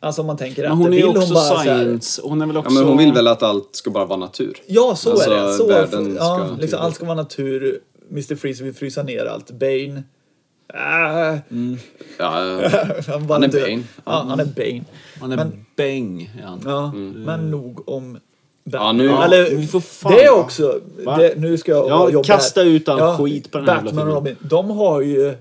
Alltså 0.00 0.20
om 0.20 0.26
man 0.26 0.36
tänker 0.36 0.62
Men 0.62 0.72
att 0.72 0.78
hon 0.78 0.90
det 0.90 0.96
är 0.96 1.06
vill 1.06 1.06
också 1.08 1.20
hon 1.20 1.34
bara 1.34 1.62
science. 1.62 2.22
Hon 2.24 2.42
är 2.42 2.46
väl 2.46 2.54
ja, 2.56 2.60
också... 2.60 2.72
men 2.74 2.84
hon 2.84 2.98
vill 2.98 3.12
väl 3.12 3.26
att 3.28 3.42
allt 3.42 3.68
ska 3.76 3.90
bara 3.90 4.04
vara 4.04 4.18
natur? 4.18 4.62
Ja, 4.66 4.94
så 4.96 5.10
Alltså, 5.10 5.30
är 5.30 5.46
det. 5.46 5.52
Så, 5.54 5.66
världen 5.66 6.14
ja, 6.18 6.46
ska- 6.48 6.56
liksom, 6.60 6.80
allt 6.80 6.94
ska 6.94 7.04
vara 7.04 7.14
natur. 7.16 7.80
Mr. 8.10 8.36
Freeze 8.36 8.64
vill 8.64 8.74
frysa 8.74 9.02
ner 9.02 9.24
allt. 9.26 9.50
Bane. 9.50 10.02
Äh, 10.74 11.38
Ja, 12.18 12.60
han, 13.06 13.30
Han 13.30 13.44
är. 13.44 13.48
Bane. 13.48 13.82
Ja, 14.04 14.24
han 14.28 14.40
är 14.40 14.44
Bane. 14.44 14.84
Han 15.20 15.32
är 15.32 15.36
Men- 15.36 15.64
bäng, 15.76 16.30
är 16.42 16.46
han. 16.46 16.60
Ja, 16.64 16.92
men 17.26 17.50
nog 17.50 17.88
om 17.88 18.18
Ja, 18.72 18.92
nu- 18.92 19.08
Eller, 19.10 19.54
vi 19.56 19.66
får 19.66 19.80
fan- 19.80 20.12
det 20.12 20.30
också. 20.30 20.80
Det, 21.18 21.34
nu 21.40 21.58
ska 21.58 21.72
jag 21.72 21.88
Ja, 21.88 22.10
jobba 22.10 22.24
kasta 22.24 22.60
här. 22.60 22.68
ut 22.68 22.88
all 22.88 23.16
skit 23.16 23.50
på 23.50 23.58
den 23.58 23.68
här 23.68 23.82
Batman 23.82 24.08
och. 24.08 24.14
Robin. 24.14 24.36
De 24.40 24.70
har 24.70 25.00
ju... 25.00 25.34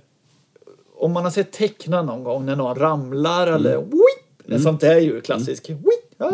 Om 0.97 1.11
man 1.11 1.23
har 1.23 1.31
sett 1.31 1.51
teckna 1.51 2.01
någon 2.01 2.23
gång 2.23 2.45
när 2.45 2.55
någon 2.55 2.75
ramlar 2.75 3.47
eller 3.47 3.73
Mm. 3.75 3.89
whip, 3.89 4.61
Sånt 4.61 4.81
där 4.81 4.95
är 4.95 4.99
ju 4.99 5.21
klassiskt. 5.21 5.69
Whip, 5.69 5.79
ah, 6.21 6.29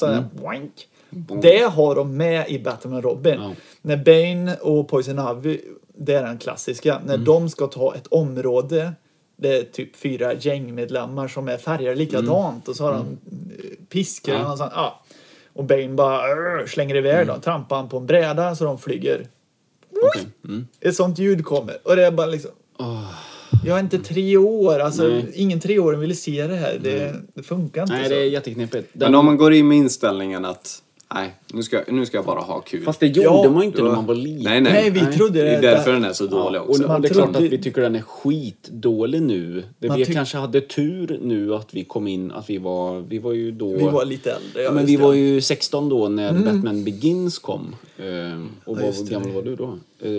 här 0.00 0.24
wank. 0.42 0.88
Det 1.42 1.62
har 1.70 1.94
de 1.94 2.16
med 2.16 2.48
i 2.50 2.58
Batman 2.58 2.94
och 2.94 3.02
Robin. 3.04 3.34
Ja. 3.42 3.50
När 3.82 3.96
Bane 3.96 4.56
och 4.56 4.88
Poison 4.88 5.38
Ivy, 5.38 5.60
det 5.96 6.14
är 6.14 6.22
den 6.22 6.38
klassiska, 6.38 7.00
när 7.06 7.14
Mm. 7.14 7.24
de 7.24 7.48
ska 7.48 7.66
ta 7.66 7.94
ett 7.94 8.06
område 8.06 8.92
det 9.36 9.58
är 9.58 9.62
typ 9.62 9.96
fyra 9.96 10.32
gängmedlemmar 10.34 11.28
som 11.28 11.48
är 11.48 11.56
färgade 11.56 11.96
likadant 11.96 12.68
och 12.68 12.76
så 12.76 12.84
har 12.84 12.92
de 12.92 13.04
piskor 13.88 14.32
Mm. 14.32 14.44
Ja. 14.44 14.52
och 14.52 14.58
sånt. 14.58 14.72
Ja. 14.74 15.00
Och 15.54 15.64
Bane 15.64 15.88
bara 15.88 16.66
slänger 16.66 16.96
iväg 16.96 17.14
Mm. 17.14 17.26
dem, 17.26 17.40
trampar 17.40 17.76
han 17.76 17.88
på 17.88 17.96
en 17.96 18.06
bräda 18.06 18.56
så 18.56 18.64
de 18.64 18.78
flyger. 18.78 19.26
Okej. 20.02 20.26
Mm. 20.44 20.66
Ett 20.80 20.94
sånt 20.96 21.18
ljud 21.18 21.44
kommer 21.44 21.76
och 21.82 21.96
det 21.96 22.06
är 22.06 22.10
bara 22.10 22.26
liksom... 22.26 22.50
Jag 23.64 23.76
är 23.76 23.80
inte 23.80 23.98
tre 23.98 24.36
år. 24.36 24.78
Alltså, 24.78 25.02
Nej. 25.08 25.30
ingen 25.34 25.60
treåring 25.60 26.00
ville 26.00 26.14
se 26.14 26.46
det 26.46 26.56
här. 26.56 26.78
Det, 26.82 27.14
det 27.34 27.42
funkar 27.42 27.82
inte 27.82 27.94
Nej, 27.94 28.04
så. 28.04 28.10
det 28.10 28.20
är 28.20 28.24
jätteknepigt. 28.24 28.88
Den- 28.92 29.10
Men 29.12 29.18
om 29.18 29.26
man 29.26 29.36
går 29.36 29.52
in 29.52 29.68
med 29.68 29.78
inställningen 29.78 30.44
att 30.44 30.82
nej, 31.14 31.34
nu 31.52 31.62
ska, 31.62 31.82
nu 31.88 32.06
ska 32.06 32.16
jag 32.18 32.24
bara 32.26 32.40
ha 32.40 32.60
kul. 32.60 32.84
Fast 32.84 33.00
det 33.00 33.06
gjorde 33.06 33.22
Ja, 33.28 33.50
man 33.50 33.60
ju 33.60 33.66
inte 33.66 33.78
då- 33.78 33.84
när 33.84 33.94
man 33.94 34.06
var 34.06 34.14
liten. 34.14 34.42
Nej, 34.44 34.60
nej. 34.60 34.72
Nej, 34.72 34.90
vi 34.90 35.16
trodde 35.16 35.42
det 35.42 35.48
är 35.54 35.62
det. 35.62 35.68
därför 35.70 35.92
den 35.92 36.04
är 36.04 36.12
så 36.12 36.26
dålig 36.26 36.58
Ja, 36.58 36.62
också. 36.62 36.82
och, 36.82 36.88
Man 36.88 37.02
det 37.02 37.08
är 37.08 37.12
klart 37.14 37.36
att 37.36 37.42
vi 37.42 37.62
tycker 37.62 37.82
den 37.82 37.94
är 37.96 38.00
skitdålig 38.02 39.22
nu. 39.22 39.62
Det 39.78 39.88
Man 39.88 39.96
vi 39.98 40.04
kanske 40.04 40.36
hade 40.38 40.60
tur 40.60 41.18
nu 41.22 41.54
att 41.54 41.74
vi 41.74 41.84
kom 41.84 42.06
in, 42.06 42.32
att 42.32 42.50
vi 42.50 42.58
var, 42.58 43.00
vi 43.00 43.18
var 43.18 43.32
ju 43.32 43.50
då... 43.52 43.76
Vi 43.76 43.84
var 43.84 44.04
lite 44.04 44.30
äldre. 44.32 44.50
Ja, 44.54 44.60
ja, 44.62 44.72
men 44.72 44.86
vi 44.86 44.96
det. 44.96 45.02
var 45.02 45.12
ju 45.12 45.40
16 45.40 45.88
då 45.88 46.08
när 46.08 46.32
Batman 46.32 46.84
Begins 46.84 47.38
kom. 47.38 47.76
Eh, 47.98 48.04
och 48.64 48.76
vad 48.76 48.86
just 48.86 49.06
det. 49.06 49.12
gammal 49.12 49.30
var 49.32 49.42
du 49.42 49.56
då? 49.56 49.78
Eh, 50.00 50.10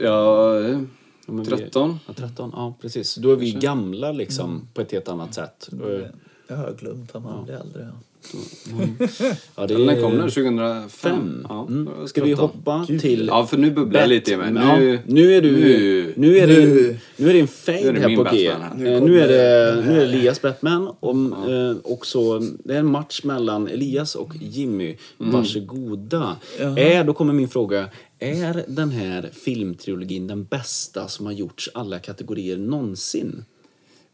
Ja, 0.00 0.60
ja, 0.60 0.78
vi- 1.26 1.44
13. 1.44 1.98
Ja, 2.06 2.12
13. 2.16 2.50
Ja, 2.56 2.74
precis. 2.80 3.14
Då 3.14 3.30
är 3.32 3.36
vi 3.36 3.50
gamla 3.52 4.12
liksom 4.12 4.68
på 4.74 4.80
ett 4.80 4.92
helt 4.92 5.08
annat 5.08 5.34
sätt. 5.34 5.68
Eh, 5.72 6.06
Jag 6.48 6.56
har 6.56 6.72
glömt 6.80 7.14
att 7.16 7.22
man 7.22 7.44
blir 7.44 7.54
äldre. 7.54 7.82
Ja. 7.92 7.98
Ja, 9.56 9.66
det 9.66 9.74
är- 9.74 10.00
kom 10.02 10.16
den? 10.18 10.30
2005? 10.30 10.88
Fem. 10.90 11.46
Ja, 11.48 11.66
Mm. 11.68 11.88
Ska 12.08 12.24
vi 12.24 12.30
13. 12.30 12.50
hoppa 12.50 12.86
till... 13.00 13.26
Ja, 13.26 13.46
för 13.46 13.56
nu 13.56 13.70
bubblar 13.70 14.00
jag 14.00 14.08
lite 14.08 14.32
i 14.32 14.36
mig. 14.36 14.52
Ja, 14.54 14.76
Nu, 14.78 14.98
nu 15.06 15.32
är 15.34 15.42
du... 15.42 15.52
nu- 15.52 16.12
Nu, 16.16 16.38
är 16.38 16.46
det, 16.46 16.56
nu- 16.66 16.98
nu 17.16 17.28
är 17.30 17.32
det 17.32 17.38
en 17.40 17.42
Nu 17.42 17.46
fade 17.46 18.00
här 18.00 18.16
på 18.16 18.36
G. 18.36 18.46
Eh, 18.46 18.56
Nu 18.76 19.00
Nu 19.00 19.20
är 19.20 19.28
det, 19.28 19.74
kommer 19.76 19.88
nu 19.92 20.02
är 20.02 20.06
det 20.06 20.12
Elias 20.14 20.42
Batman. 20.42 20.88
Och, 21.00 21.50
eh, 21.50 21.76
och 21.84 22.06
så, 22.06 22.38
det 22.64 22.74
är 22.74 22.78
en 22.78 22.86
match 22.90 23.20
mellan 23.24 23.68
Elias 23.68 24.14
och 24.14 24.30
Jimmy. 24.40 24.96
Mm. 25.20 25.32
Varsågoda. 25.32 26.36
Är, 26.58 27.04
då 27.04 27.12
kommer 27.12 27.32
min 27.32 27.48
fråga. 27.48 27.88
Är 28.18 28.64
den 28.68 28.90
här 28.90 29.30
filmtrilogin 29.32 30.26
den 30.26 30.44
bästa 30.44 31.08
som 31.08 31.26
har 31.26 31.32
gjorts 31.32 31.70
alla 31.74 31.98
kategorier 31.98 32.56
någonsin? 32.56 33.44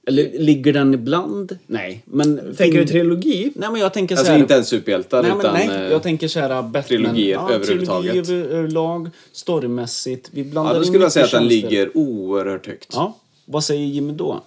Eller 0.07 0.38
ligger 0.38 0.72
den 0.72 0.94
ibland? 0.94 1.59
Nej, 1.66 2.03
men... 2.05 2.55
Tänker 2.57 2.78
du 2.78 2.86
trilogi? 2.86 3.53
Nej, 3.55 3.70
men 3.70 3.80
jag 3.80 3.92
tänker 3.94 4.14
så 4.14 4.18
Alltså 4.20 4.32
här, 4.32 4.38
inte 4.40 4.55
ens 4.55 4.68
superhjältar 4.68 5.22
Nej, 5.22 5.32
utan... 5.38 5.55
nej, 5.55 5.68
eh, 5.68 5.90
jag 5.90 6.03
tänker 6.03 6.28
så 6.28 6.40
här 6.40 6.48
Batman. 6.62 6.82
trilogier 6.82 7.32
ja, 7.34 7.51
överhuvudtaget. 7.53 8.12
Trilogi 8.12 8.32
över- 8.34 8.55
överlag, 8.59 9.11
storymässigt. 9.32 10.28
Vi 10.32 10.44
blandar 10.44 10.72
Ja, 10.72 10.78
då 10.78 10.84
skulle 10.84 11.03
jag 11.05 11.12
säga 11.12 11.24
att 11.24 11.30
den 11.30 11.48
ligger 11.48 11.96
oerhört 11.96 12.66
högt. 12.66 12.88
Ja, 12.92 13.16
vad 13.44 13.64
säger 13.64 13.86
Jimmy 13.86 14.12
då? 14.12 14.42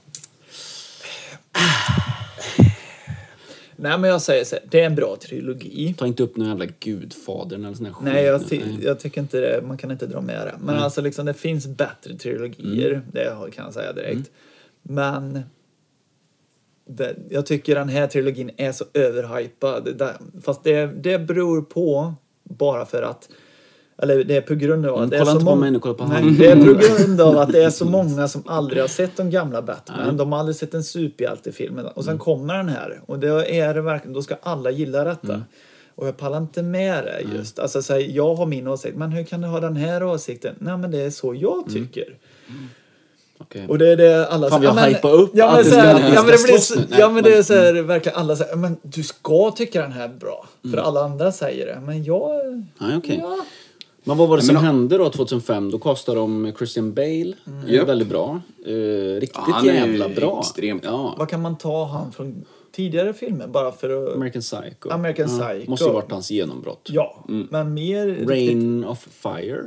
Nej, 3.76 3.97
men 3.97 4.10
jag 4.10 4.22
säger 4.22 4.45
så 4.45 4.56
här. 4.56 4.64
Det 4.70 4.80
är 4.82 4.86
en 4.86 4.95
bra 4.95 5.16
trilogi. 5.22 5.95
Ta 5.97 6.08
inte 6.08 6.24
upp 6.24 6.38
någon 6.38 6.47
jävla 6.47 6.66
Gudfadern 6.80 7.66
eller 7.66 7.76
sån 7.76 7.86
här 7.86 7.93
Nej, 8.01 8.24
jag, 8.24 8.49
ty- 8.49 8.62
jag 8.84 8.99
tycker 8.99 9.22
inte 9.22 9.38
det. 9.39 9.62
Man 9.68 9.78
kan 9.78 9.91
inte 9.91 10.06
dra 10.08 10.22
med 10.22 10.47
det. 10.47 10.56
Men 10.64 10.76
alltså 10.76 11.01
liksom, 11.01 11.26
det 11.26 11.34
finns 11.34 11.68
bättre 11.68 12.14
trilogier. 12.18 12.89
Mm. 12.89 13.01
Det 13.12 13.34
har- 13.36 13.49
kan 13.49 13.66
jag 13.66 13.74
säga 13.74 13.93
direkt. 13.93 14.30
Men 14.84 15.40
det, 16.88 17.16
jag 17.30 17.46
tycker 17.46 17.76
den 17.76 17.90
här 17.90 18.08
trilogin 18.08 18.52
är 18.58 18.72
så 18.72 18.86
överhypad. 18.94 19.98
Det, 19.98 20.14
fast 20.44 20.64
det, 20.64 20.86
det 20.86 21.20
beror 21.20 21.62
på 21.62 22.14
bara 22.44 22.86
för 22.86 23.02
att 23.02 23.30
eller 23.98 24.24
det 24.24 24.36
är 24.36 24.42
på 24.42 24.56
grund 24.56 24.86
av 24.86 24.94
att 24.94 24.98
Mm, 25.00 25.10
det 25.10 25.18
är 25.18 25.26
så 25.26 25.40
många... 25.40 25.72
mig 25.72 25.80
på 25.80 26.06
Nej, 26.06 26.36
det 26.40 26.48
är 26.48 26.56
på 26.56 26.74
grund 26.74 27.22
av 27.22 27.38
att 27.38 27.52
det 27.52 27.64
är 27.64 27.70
så 27.70 27.86
många 27.86 28.28
som 28.28 28.44
aldrig 28.46 28.84
har 28.84 28.88
sett 28.88 29.18
de 29.18 29.30
gamla 29.30 29.62
Batman. 29.62 30.18
De 30.18 30.32
har 30.32 30.40
aldrig 30.40 30.56
sett 30.56 30.74
en 30.74 30.84
superhjältefilm. 30.84 31.80
Och 31.96 32.04
sen 32.04 32.12
Mm. 32.12 32.20
kommer 32.20 32.58
den 32.58 32.70
här. 32.70 33.02
Och 33.06 33.20
det 33.20 33.58
är 33.60 33.74
det 33.74 33.82
verkligen, 33.82 34.14
då 34.14 34.22
ska 34.22 34.36
alla 34.42 34.72
gilla 34.72 35.04
detta. 35.04 35.34
Mm. 35.34 35.44
Och 35.96 36.08
jag 36.08 36.18
pallar 36.18 36.38
inte 36.38 36.64
med 36.64 37.04
det 37.04 37.38
just. 37.38 37.60
Alltså, 37.60 37.82
så 37.82 37.94
här, 37.94 38.00
jag 38.00 38.36
har 38.36 38.46
min 38.46 38.68
åsikt, 38.68 38.98
men 38.98 39.12
hur 39.12 39.24
kan 39.24 39.42
du 39.42 39.48
ha 39.48 39.60
den 39.60 39.76
här 39.76 40.04
åsikten? 40.04 40.56
Nej 40.60 40.78
men 40.78 40.92
det 40.92 41.02
är 41.02 41.10
så 41.10 41.34
jag 41.34 41.68
Mm. 42.50 42.68
Okej. 43.44 43.68
Och 43.68 43.78
det 43.78 43.88
är 43.91 43.98
det 43.98 44.28
alla 44.28 44.50
Fan, 44.50 44.62
vi 44.62 44.68
har 44.68 44.76
ja, 44.76 44.82
men- 44.82 44.94
hypat 44.96 45.14
upp 45.14 45.32
ja, 45.34 45.48
att 45.50 45.56
men, 45.56 45.66
så 45.74 45.80
här, 45.80 45.96
vi 46.10 46.16
ja, 46.16 46.24
men 46.24 46.32
det 46.32 46.44
blir 46.44 46.58
slåss 46.58 46.68
så, 46.68 46.80
ja 47.00 47.10
men 47.10 47.24
det 47.24 47.30
är 47.30 47.34
men- 47.36 47.44
så 47.44 47.54
här, 47.54 47.74
verkligen 47.74 48.18
alla 48.18 48.36
säger, 48.36 48.56
men 48.56 48.78
du 48.82 49.04
ska 49.04 49.52
tycka 49.52 49.82
den 49.82 49.91
här 49.91 50.04
är 50.10 50.14
bra. 50.14 50.46
För 50.62 50.68
Mm. 50.68 50.86
alla 50.86 51.02
andra 51.04 51.32
säger 51.32 51.66
det. 51.66 51.82
Men 51.86 52.04
jag... 52.04 52.30
Nej, 52.78 52.98
okej. 52.98 53.20
Ja. 53.22 53.38
Men 54.04 54.18
vad 54.18 54.28
var 54.30 54.38
det 54.38 54.41
Men 54.44 54.46
som 54.48 54.56
då- 54.56 54.62
hände 54.62 54.98
då 54.98 55.10
2005? 55.10 55.72
Då 55.72 55.80
castade 55.80 56.18
de 56.20 56.54
Christian 56.58 56.94
Bale. 56.94 57.34
Eh, 57.68 57.74
Japp. 57.74 57.88
Väldigt 57.88 58.08
bra. 58.08 58.41
Eh, 58.66 58.72
riktigt 59.20 59.41
Ja, 59.48 59.54
han 59.54 59.70
är 59.70 59.74
jävla 59.74 60.10
bra. 60.10 60.39
extremt. 60.39 60.84
Ja. 60.86 61.16
Vad 61.18 61.30
kan 61.30 61.41
man 61.41 61.58
ta 61.58 61.86
han 61.86 62.12
från 62.12 62.46
tidigare 62.76 63.14
filmer 63.14 63.48
bara 63.48 63.72
för 63.72 64.08
att... 64.10 64.16
American 64.16 64.41
Psycho. 64.41 64.89
American 64.89 65.28
Psycho. 65.28 65.70
Måste 65.72 65.86
ju 65.86 65.91
varit 65.91 66.12
hans 66.12 66.32
genombrott. 66.32 66.88
Ja, 66.91 67.26
men 67.50 67.74
mer... 67.74 68.06
riktigt- 68.08 68.30
Rain 68.30 68.86
of 68.86 69.08
Fire. 69.24 69.62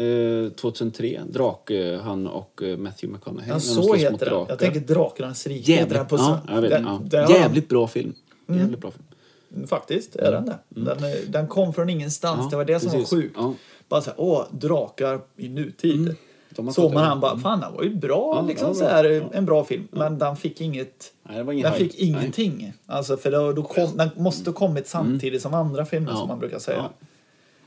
Eh, 0.00 0.50
2003. 0.52 1.20
Drake, 1.28 2.00
han 2.04 2.26
och 2.26 2.62
eh, 2.62 2.76
Matthew 2.76 3.12
McConaughey. 3.18 3.48
Ja, 3.52 3.60
så 3.60 3.94
heter 3.94 4.26
den. 4.30 4.44
Jag 4.48 4.58
tänker 4.58 4.80
Drakarnas 4.80 5.46
rike. 5.46 5.72
Jävligt, 5.72 6.08
på 6.08 6.16
ja, 6.16 6.40
så- 6.46 6.52
jag 6.54 6.60
vet, 6.62 6.70
den- 6.70 6.84
ja. 6.84 7.00
den 7.04 7.30
Jävligt 7.30 7.68
bra 7.68 7.86
film. 7.86 8.12
Mm. 8.48 8.60
Jävligt 8.60 8.80
bra 8.80 8.90
film. 8.90 9.66
Faktiskt 9.66 10.16
är 10.16 10.32
den 10.32 10.44
det. 10.46 10.58
Den, 10.68 11.04
är- 11.04 11.26
den 11.32 11.46
kom 11.46 11.72
från 11.72 11.88
ingenstans. 11.90 12.38
Ja, 12.42 12.48
det 12.50 12.56
var 12.56 12.64
det 12.64 12.80
som 12.80 12.90
precis. 12.90 13.12
var 13.12 13.18
sjukt. 13.20 13.34
Ja. 13.38 13.54
Bara 13.88 14.00
såhär, 14.00 14.20
åh, 14.20 14.44
drakar 14.50 15.20
i 15.36 15.48
nutid. 15.48 16.14
Har 16.56 16.70
Såg 16.72 16.94
man 16.94 17.04
han 17.04 17.20
bara, 17.20 17.38
fan 17.38 17.60
den 17.60 17.72
var 17.74 17.82
ju 17.82 17.94
bra, 17.94 18.32
Ja, 18.42 18.46
liksom 18.48 18.68
ja, 18.68 18.74
så 18.74 18.84
här, 18.84 19.28
en 19.32 19.44
bra 19.46 19.64
film. 19.64 19.88
Men 19.90 20.18
den 20.18 20.36
fick 20.36 20.60
inget, 20.60 21.12
Nej, 21.28 21.36
den 21.44 21.48
hype. 21.56 21.70
fick 21.72 21.94
ingenting. 21.94 22.72
Alltså 22.86 23.16
för 23.16 23.30
då, 23.30 23.52
då 23.52 23.62
kom, 23.62 23.96
den 23.96 24.10
måste 24.16 24.50
ha 24.50 24.54
kommit 24.54 24.86
samtidigt 24.88 25.42
som 25.42 25.54
andra 25.54 25.84
filmer 25.84 26.06
Mm. 26.08 26.14
Ja. 26.14 26.20
som 26.20 26.28
man 26.28 26.38
brukar 26.38 26.58
säga. 26.58 26.88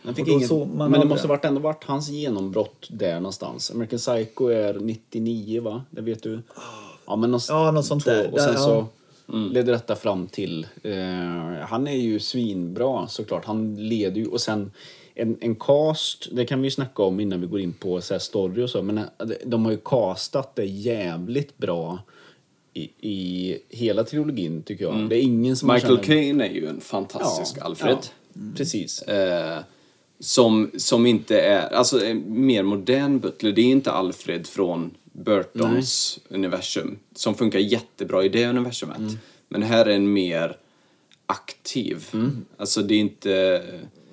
Ja. 0.04 0.08
Den 0.08 0.16
fick 0.16 0.28
inget, 0.28 0.52
men 0.74 0.92
det 0.92 1.06
måste 1.06 1.28
ha 1.28 1.36
varit, 1.36 1.46
ändå 1.46 1.62
varit 1.62 1.84
hans 1.84 2.10
genombrott 2.10 2.88
där 2.90 3.16
någonstans. 3.16 3.72
American 3.72 4.00
Psycho 4.00 4.48
är 4.48 4.74
99 4.74 5.62
va? 5.62 5.84
Det 5.90 6.02
vet 6.02 6.24
du? 6.24 6.42
Ja, 7.06 7.16
men 7.16 7.32
någonstans, 7.32 7.66
Ja, 7.66 7.72
något 7.72 7.86
sånt 7.86 8.04
två. 8.04 8.12
där. 8.12 8.34
Och 8.34 8.40
sen 8.40 8.58
så 8.58 8.88
ja. 9.26 9.34
ledde 9.34 9.72
detta 9.72 9.96
fram 9.96 10.28
till... 10.28 10.68
Eh, 10.84 10.94
han 11.62 11.88
är 11.88 11.98
ju 11.98 12.20
svinbra 12.20 13.08
såklart. 13.08 13.46
Han 13.46 13.76
leder 13.76 14.22
ju... 14.22 14.28
Och 14.28 14.42
sen 14.42 14.72
en, 15.16 15.38
en 15.42 15.56
cast, 15.56 16.28
det 16.32 16.46
kan 16.46 16.62
vi 16.62 16.68
ju 16.68 16.72
snacka 16.72 17.04
om 17.04 17.20
innan 17.20 17.42
vi 17.42 17.48
går 17.48 17.60
in 17.60 17.74
på 17.74 18.02
så 18.02 18.14
här 18.14 18.20
story 18.20 18.64
och 18.64 18.70
så. 18.70 18.82
Men 18.82 18.98
eh, 18.98 19.06
de 19.46 19.66
har 19.66 19.72
ju 19.72 19.78
castat 19.78 20.56
det 20.56 20.66
jävligt 20.66 21.58
bra 21.58 22.00
i, 22.74 22.82
i 23.10 23.58
hela 23.70 24.04
trilogin 24.04 24.64
tycker 24.64 24.86
jag. 24.86 25.10
Det 25.10 25.16
är 25.16 25.22
ingen 25.22 25.56
som 25.56 25.74
Michael 25.74 25.98
Caine 25.98 26.42
är 26.42 26.50
ju 26.50 26.68
en 26.68 26.82
fantastisk 26.82 27.58
Alfred. 27.58 27.98
Ja, 28.34 28.42
precis. 28.58 29.02
Eh, 29.02 29.60
som, 30.20 30.72
som 30.78 31.06
inte 31.06 31.40
är, 31.42 31.74
alltså 31.74 32.06
en 32.06 32.46
mer 32.46 32.64
modern 32.64 33.20
Butler, 33.20 33.52
det 33.52 33.62
är 33.62 33.66
inte 33.66 33.92
Alfred 33.92 34.48
från 34.48 34.92
Burtons 35.12 36.20
universum. 36.30 37.00
Som 37.16 37.36
funkar 37.36 37.60
jättebra 37.60 38.24
i 38.24 38.30
det 38.30 38.48
universumet. 38.48 38.98
Mm. 38.98 39.18
Men 39.50 39.64
här 39.64 39.86
är 39.86 39.96
en 39.96 40.14
mer 40.14 40.58
aktiv. 41.26 42.06
Alltså 42.58 42.82
det 42.82 42.94
är 42.94 43.00
inte... 43.00 43.64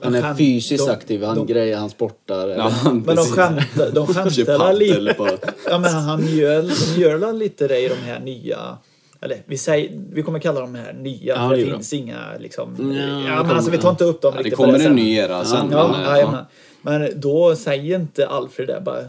Han 0.02 0.14
är 0.14 0.34
fysiskt 0.34 0.86
de- 0.86 0.92
aktiv, 0.92 1.22
han 1.22 1.36
de- 1.36 1.46
grejer, 1.46 1.76
han 1.76 1.90
sportar. 1.90 2.48
Ja, 2.48 2.72
Men 3.04 3.16
de 3.16 3.24
skämtar, 3.24 3.90
de 3.90 4.06
skämtar 4.14 4.72
lite. 4.72 5.38
Ja 5.66 5.78
men 5.78 5.92
han 5.92 6.36
gör, 6.36 6.62
de 6.62 7.00
gör 7.00 7.16
väl 7.16 7.38
lite 7.38 7.68
det 7.68 7.80
i 7.80 7.88
de 7.88 7.94
här 7.94 8.20
nya 8.20 8.78
eller 9.20 9.42
vi, 9.46 9.56
säger, 9.58 9.90
vi 10.12 10.22
kommer 10.22 10.38
kalla 10.38 10.60
dem 10.60 10.74
här 10.74 10.92
nya 10.92 11.34
Ja, 11.36 11.48
för 11.48 11.56
det 11.56 11.64
finns 11.64 11.92
inga 11.92 12.18
liksom... 12.38 12.76
Ja, 12.78 12.84
Ja, 12.84 13.16
men 13.18 13.36
kommer- 13.38 13.54
alltså 13.54 13.70
vi 13.70 13.78
tar 13.78 13.90
inte 13.90 14.04
upp 14.04 14.22
dem 14.22 14.32
Ja, 14.34 14.38
det 14.38 14.44
riktigt 14.44 14.56
kommer 14.56 14.86
en 14.86 14.94
ny 14.94 15.14
era 15.14 15.44
sen. 15.44 15.68
Ja, 15.70 15.88
men, 15.92 16.00
eh, 16.00 16.06
jajamän. 16.10 16.44
Men 16.82 17.20
då 17.20 17.56
säger 17.56 17.98
inte 17.98 18.28
Alfred 18.28 18.68
det 18.68 18.82
bara. 18.84 19.00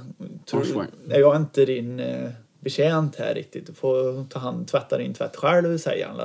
Tror, 0.50 0.86
är 1.10 1.20
jag 1.20 1.36
inte 1.36 1.66
din 1.66 2.00
eh, 2.00 2.30
betjänt 2.62 3.16
här 3.16 3.34
riktigt? 3.36 3.68
Du 3.68 3.74
får 3.74 4.26
ta 4.30 4.40
hand, 4.40 4.68
tvätta 4.68 4.98
din 4.98 5.14
tvätt 5.14 5.36
själv, 5.36 5.78
säger 5.78 6.08
han. 6.08 6.18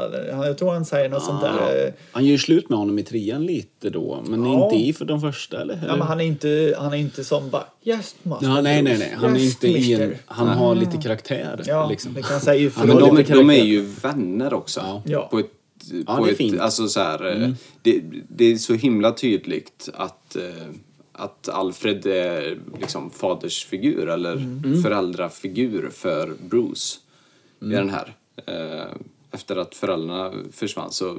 Jag 0.46 0.58
tror 0.58 0.72
han 0.72 0.84
säger 0.84 1.08
något 1.08 1.24
sånt 1.24 1.40
där. 1.40 1.86
eh, 1.86 1.92
Han 2.12 2.24
gör 2.24 2.32
ju 2.32 2.38
slut 2.38 2.68
med 2.68 2.78
honom 2.78 2.98
i 2.98 3.02
trean 3.02 3.46
lite 3.46 3.90
då, 3.90 4.22
men 4.26 4.44
Ja. 4.44 4.64
inte 4.64 4.76
i 4.76 4.92
för 4.92 5.04
de 5.04 5.20
första 5.20 5.60
eller? 5.60 5.80
Ja, 5.88 5.96
men 5.96 6.06
han 6.06 6.20
är 6.20 6.24
inte, 6.24 6.74
han 6.78 6.92
är 6.92 6.96
inte 6.96 7.24
som 7.24 7.50
bara 7.50 7.64
yes 7.84 8.16
master. 8.22 8.46
Ja, 8.48 8.60
nej, 8.60 8.82
nej, 8.82 8.98
nej. 8.98 9.14
Han 9.16 9.36
är 9.36 9.40
yes, 9.40 9.54
inte 9.54 9.68
i 9.68 9.92
en, 9.94 10.00
mister." 10.08 10.18
han 10.26 10.48
har 10.48 10.74
lite 10.74 10.96
karaktär. 10.96 11.62
Ja, 11.66 11.88
liksom. 11.88 12.14
det 12.14 12.22
kan 12.22 12.40
säga 12.40 12.60
ju 12.60 12.70
Han 12.74 12.86
Men 12.88 12.96
de, 12.98 13.22
de 13.22 13.50
är 13.50 13.64
ju 13.64 13.80
vänner 14.02 14.54
också. 14.54 14.80
Ja. 14.80 15.02
Ja. 15.06 15.28
På 15.30 15.38
ett, 15.38 15.50
Ja, 16.06 16.16
på 16.16 16.24
det 16.24 16.30
är 16.30 16.32
ett, 16.32 16.38
fint. 16.38 16.52
Mm. 16.52 16.64
Alltså 16.64 16.88
så 16.88 17.00
här, 17.00 17.42
eh, 17.42 17.48
det, 17.82 18.00
det 18.28 18.44
är 18.44 18.56
så 18.56 18.74
himla 18.74 19.12
tydligt 19.12 19.88
att, 19.94 20.36
eh, 20.36 20.42
att 21.18 21.48
Alfred 21.48 22.06
är 22.06 22.58
liksom 22.80 23.10
fadersfigur 23.10 24.08
eller 24.08 24.32
Mm. 24.32 24.82
föräldrafigur 24.82 25.90
för 25.92 26.32
Bruce 26.48 26.98
Mm. 27.62 27.72
i 27.72 27.76
den 27.76 27.90
här. 27.90 28.14
Eh, 28.46 28.86
Efter 29.30 29.56
att 29.56 29.74
föräldrarna 29.74 30.32
försvann 30.52 30.92
så 30.92 31.18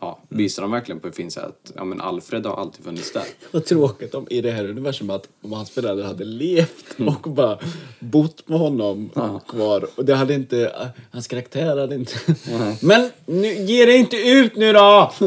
ja, 0.00 0.18
visar 0.28 0.62
de 0.62 0.70
verkligen 0.70 1.00
på 1.00 1.08
ett 1.08 1.16
fint 1.16 1.36
att 1.36 1.72
ja, 1.76 1.84
men 1.84 2.00
Alfred 2.00 2.46
har 2.46 2.56
alltid 2.56 2.84
funnits 2.84 3.12
där. 3.12 3.22
Vad 3.50 3.64
tråkigt 3.64 4.14
om, 4.14 4.26
i 4.30 4.40
det 4.40 4.50
här 4.50 4.64
universumet 4.68 5.16
att 5.16 5.28
om 5.42 5.52
hans 5.52 5.70
föräldrar 5.70 6.04
hade 6.06 6.24
levt 6.24 6.98
Mm. 6.98 7.14
och 7.14 7.30
bara 7.30 7.58
bott 7.98 8.48
med 8.48 8.58
honom 8.58 9.10
kvar. 9.48 9.86
Och 9.96 10.04
det 10.04 10.14
hade 10.14 10.34
inte, 10.34 10.90
hans 11.10 11.26
karaktär 11.28 11.76
hade 11.76 11.94
inte... 11.94 12.12
Men 12.82 13.10
nu, 13.26 13.48
ge 13.54 13.84
dig 13.86 13.96
inte 13.96 14.16
ut 14.16 14.56
nu 14.56 14.72
då! 14.72 15.12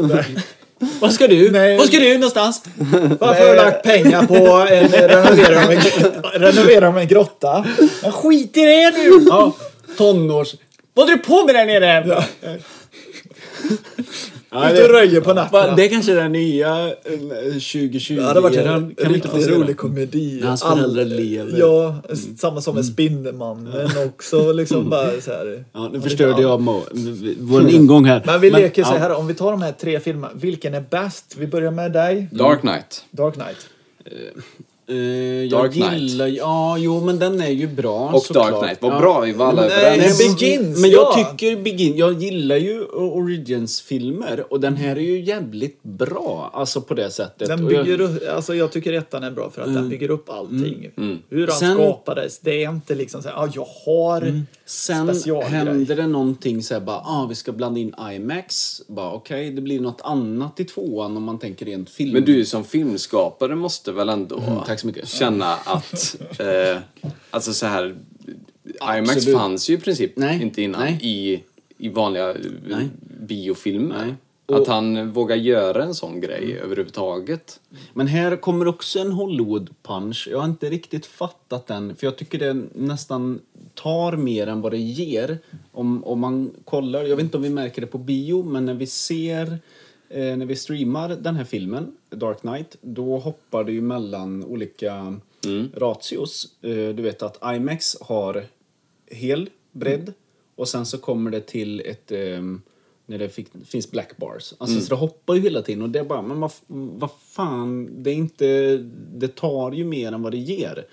Vad 0.78 1.12
ska 1.12 1.26
du? 1.26 1.50
Nej. 1.50 1.76
Vad 1.76 1.86
ska 1.86 1.98
du 1.98 2.14
någonstans? 2.14 2.62
Varför 3.20 3.46
har 3.46 3.50
du 3.50 3.56
lagt 3.56 3.82
pengar 3.82 4.26
på 4.26 4.34
en 4.70 4.88
renovering 5.08 5.56
av 5.56 5.72
en, 5.72 5.80
renovering 6.40 6.84
av 6.84 6.98
en 6.98 7.08
grotta? 7.08 7.66
Men 8.02 8.12
skit 8.12 8.56
i 8.56 8.60
det 8.60 8.90
nu! 8.90 9.24
Ja, 9.28 9.56
tonårs... 9.96 10.54
Vad 10.94 11.06
håller 11.06 11.16
du 11.18 11.22
på 11.24 11.44
med 11.44 11.54
där 11.54 11.66
nere? 11.66 12.04
Ja, 12.08 12.24
Ute 14.52 14.84
och 14.84 14.90
röjer 14.90 15.20
på 15.20 15.34
natten. 15.34 15.52
Va, 15.52 15.74
Det 15.76 15.84
är 15.84 15.88
kanske 15.88 16.12
är 16.12 16.16
den 16.16 16.32
nya 16.32 16.88
eh, 16.88 16.92
2020 16.94 18.14
Ja, 18.14 18.20
det 18.20 18.26
hade 18.26 18.40
varit 18.40 18.56
en 18.56 18.94
Kan 18.94 19.12
riktigt 19.12 19.48
rolig 19.48 19.76
komedi. 19.76 20.38
När 20.40 20.48
hans 20.48 20.62
All- 20.62 20.78
föräldrar 20.78 21.04
lever. 21.04 21.58
Ja, 21.58 21.96
samma 22.38 22.60
som 22.60 22.74
med 22.74 22.84
Spindelmannen 22.86 23.90
också. 24.06 24.52
Liksom 24.52 24.90
bara 24.90 25.20
så 25.20 25.30
här. 25.30 25.64
Ja, 25.72 25.88
nu 25.92 26.00
förstörde 26.00 26.42
jag 26.42 26.82
vår 27.40 27.70
ingång 27.70 28.04
här. 28.04 28.22
Men 28.26 28.40
vi 28.40 28.50
leker 28.50 28.84
så 28.84 28.94
ja. 28.94 28.98
här, 28.98 29.12
om 29.12 29.26
vi 29.26 29.34
tar 29.34 29.50
de 29.50 29.62
här 29.62 29.72
tre 29.72 30.00
filmerna, 30.00 30.32
vilken 30.34 30.74
är 30.74 30.84
bäst? 30.90 31.34
Vi 31.38 31.46
börjar 31.46 31.70
med 31.70 31.92
dig, 31.92 32.28
Dark 32.32 32.60
Knight. 32.60 33.04
Dark 33.10 33.34
Knight. 33.34 33.68
Eh, 34.88 34.96
jag 34.96 35.50
Dark 35.50 35.72
Knight. 35.72 35.92
gillar 36.00 36.26
Ja, 36.26 36.76
jo 36.78 37.00
men 37.04 37.18
den 37.18 37.40
är 37.40 37.50
ju 37.50 37.66
bra 37.66 38.10
Och 38.12 38.22
såklart. 38.22 38.50
Dark 38.50 38.62
Knight. 38.64 38.78
Vad 38.82 38.92
ja. 38.92 38.98
bra, 39.00 39.20
vi 39.20 39.32
var 39.32 39.46
alla 39.46 39.62
Nej, 39.62 39.70
överens. 39.72 40.20
men 40.26 40.34
Begins, 40.34 40.80
Men 40.80 40.90
jag 40.90 41.00
ja. 41.16 41.30
tycker 41.38 41.56
Begin, 41.62 41.96
jag 41.96 42.22
gillar 42.22 42.56
ju 42.56 42.84
Origins-filmer 42.84 44.44
och 44.52 44.60
den 44.60 44.76
här 44.76 44.96
är 44.96 45.00
ju 45.00 45.20
jävligt 45.20 45.82
bra. 45.82 46.50
Alltså 46.54 46.80
på 46.80 46.94
det 46.94 47.10
sättet. 47.10 47.48
Den 47.48 47.66
bygger 47.66 48.00
upp, 48.00 48.22
alltså 48.34 48.54
jag 48.54 48.72
tycker 48.72 48.92
ettan 48.92 49.22
är 49.24 49.30
bra 49.30 49.50
för 49.50 49.62
att 49.62 49.74
den 49.74 49.88
bygger 49.88 50.10
upp 50.10 50.30
allting. 50.30 50.90
Hur 51.28 51.46
han 51.46 51.56
Sen- 51.56 51.74
skapades. 51.74 52.38
Det 52.38 52.64
är 52.64 52.70
inte 52.70 52.94
liksom 52.94 53.22
så 53.22 53.28
här, 53.28 53.36
ah, 53.36 53.48
jag 53.54 53.66
har 53.86 54.42
Sen 54.68 55.08
händer 55.42 55.96
det 55.96 56.06
någonting 56.06 56.62
så 56.62 56.74
här 56.74 56.80
bara, 56.80 56.96
ah, 56.96 57.26
vi 57.28 57.34
ska 57.34 57.52
blanda 57.52 57.80
in 57.80 57.94
IMAX. 58.12 58.82
Bara 58.86 59.12
okej, 59.12 59.50
det 59.50 59.60
blir 59.60 59.80
något 59.80 60.00
annat 60.04 60.60
i 60.60 60.64
tvåan 60.64 61.16
om 61.16 61.22
man 61.22 61.38
tänker 61.38 61.66
rent 61.66 61.90
film. 61.90 62.12
Men 62.12 62.24
du 62.24 62.44
som 62.44 62.64
filmskapare 62.64 63.54
måste 63.54 63.92
väl 63.92 64.08
ändå 64.08 64.64
mycket. 64.84 65.08
känna 65.08 65.54
att... 65.54 66.16
Eh, 66.38 66.78
alltså 67.30 67.52
så 67.52 67.66
här... 67.66 67.96
IMAX 68.96 69.16
Absolut. 69.16 69.38
fanns 69.38 69.70
ju 69.70 69.74
i 69.74 69.78
princip 69.78 70.12
Nej. 70.16 70.42
inte 70.42 70.62
innan 70.62 70.80
Nej. 70.80 70.98
i, 71.02 71.42
i 71.78 71.88
vanliga 71.88 72.30
eh, 72.30 72.36
Nej. 72.68 72.88
biofilmer. 73.20 74.04
Nej. 74.04 74.14
Att 74.60 74.66
han 74.66 75.12
vågar 75.12 75.36
göra 75.36 75.84
en 75.84 75.94
sån 75.94 76.20
grej 76.20 76.58
överhuvudtaget. 76.64 77.60
Men 77.94 78.06
här 78.06 78.36
kommer 78.36 78.68
också 78.68 78.98
en 78.98 79.12
Hollywood-punch. 79.12 80.28
Jag 80.30 80.38
har 80.38 80.44
inte 80.44 80.70
riktigt 80.70 81.06
fattat 81.06 81.66
den, 81.66 81.96
för 81.96 82.06
jag 82.06 82.16
tycker 82.16 82.38
det 82.38 82.56
nästan 82.74 83.40
tar 83.76 84.16
mer 84.16 84.46
än 84.46 84.60
vad 84.60 84.72
det 84.72 84.78
ger. 84.78 85.38
Om, 85.72 86.04
om 86.04 86.20
man 86.20 86.54
kollar, 86.64 87.04
jag 87.04 87.16
vet 87.16 87.24
inte 87.24 87.36
om 87.36 87.42
vi 87.42 87.50
märker 87.50 87.80
det 87.80 87.86
på 87.86 87.98
bio, 87.98 88.42
men 88.42 88.66
när 88.66 88.74
vi 88.74 88.86
ser 88.86 89.58
eh, 90.08 90.36
när 90.36 90.46
vi 90.46 90.56
streamar 90.56 91.08
den 91.08 91.36
här 91.36 91.44
filmen, 91.44 91.96
Dark 92.10 92.40
Knight, 92.40 92.76
då 92.80 93.18
hoppar 93.18 93.64
det 93.64 93.72
ju 93.72 93.80
mellan 93.80 94.44
olika 94.44 95.20
ratios. 95.74 96.48
Eh, 96.62 96.70
du 96.70 97.02
vet 97.02 97.22
att 97.22 97.54
IMAX 97.54 97.96
har 98.00 98.44
hel 99.06 99.50
bredd 99.72 100.12
och 100.54 100.68
sen 100.68 100.86
så 100.86 100.98
kommer 100.98 101.30
det 101.30 101.40
till 101.40 101.80
ett 101.80 102.12
ehm, 102.12 102.62
när 103.06 103.18
det 103.18 103.28
fick, 103.28 103.48
finns 103.66 103.90
black 103.90 104.16
bars. 104.16 104.54
Alltså 104.58 104.80
så 104.80 104.88
det 104.88 105.00
hoppar 105.00 105.34
ju 105.34 105.40
hela 105.40 105.62
tiden 105.62 105.82
och 105.82 105.90
det 105.90 105.98
är 105.98 106.04
bara, 106.04 106.22
men 106.22 106.40
vad, 106.40 106.52
vad 106.66 107.10
fan, 107.28 108.02
det 108.02 108.10
är 108.10 108.14
inte, 108.14 108.76
det 109.14 109.28
tar 109.28 109.72
ju 109.72 109.84
mer 109.84 110.12
än 110.12 110.22
vad 110.22 110.32
det 110.32 110.38
ger. 110.38 110.86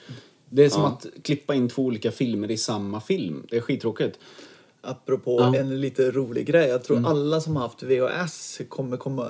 Det 0.55 0.65
är 0.65 0.69
som 0.69 0.85
att 0.85 1.05
klippa 1.23 1.53
in 1.55 1.69
två 1.69 1.81
olika 1.81 2.11
filmer 2.11 2.51
i 2.51 2.57
samma 2.57 3.01
film. 3.01 3.43
Det 3.49 3.57
är 3.57 3.61
skittråkigt. 3.61 4.19
Apropå 4.81 5.37
Ja. 5.39 5.55
en 5.59 5.81
lite 5.81 6.11
rolig 6.11 6.45
grej. 6.45 6.67
Jag 6.69 6.83
tror 6.83 7.07
alla 7.09 7.41
som 7.41 7.55
har 7.55 7.63
haft 7.63 7.83
VHS 7.83 8.61
kommer 8.69 8.97
komma 8.97 9.27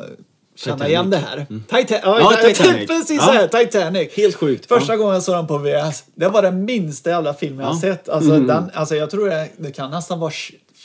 känna 0.56 0.76
Titanic. 0.76 0.92
igen 0.92 1.10
det 1.10 1.18
här. 1.18 1.46
Titan 1.70 2.00
ja, 2.04 2.20
Ja, 2.20 2.30
Titanic. 2.32 2.58
Titanic. 2.58 2.88
Precis 2.88 3.22
Ja. 3.28 3.32
här, 3.32 3.48
Titanic. 3.48 4.14
Helt 4.14 4.36
sjukt. 4.36 4.66
Första 4.66 4.94
Ja. 4.94 4.98
gången 4.98 5.14
jag 5.14 5.24
såg 5.24 5.36
den 5.36 5.48
på 5.48 5.58
VHS, 5.58 6.04
det 6.16 6.28
var 6.28 6.42
den 6.42 6.66
minsta 6.66 7.10
jävla 7.10 7.34
filmen 7.34 7.60
jag 7.60 7.74
har. 7.74 7.84
Mm. 7.84 7.96
sett. 7.96 8.10
Alltså, 8.10 8.40
den, 8.40 8.70
alltså 8.74 8.96
jag 8.96 9.10
tror 9.10 9.30
det, 9.30 9.50
det 9.58 9.72
kan 9.72 9.92
nästan 9.92 10.20
vara 10.20 10.32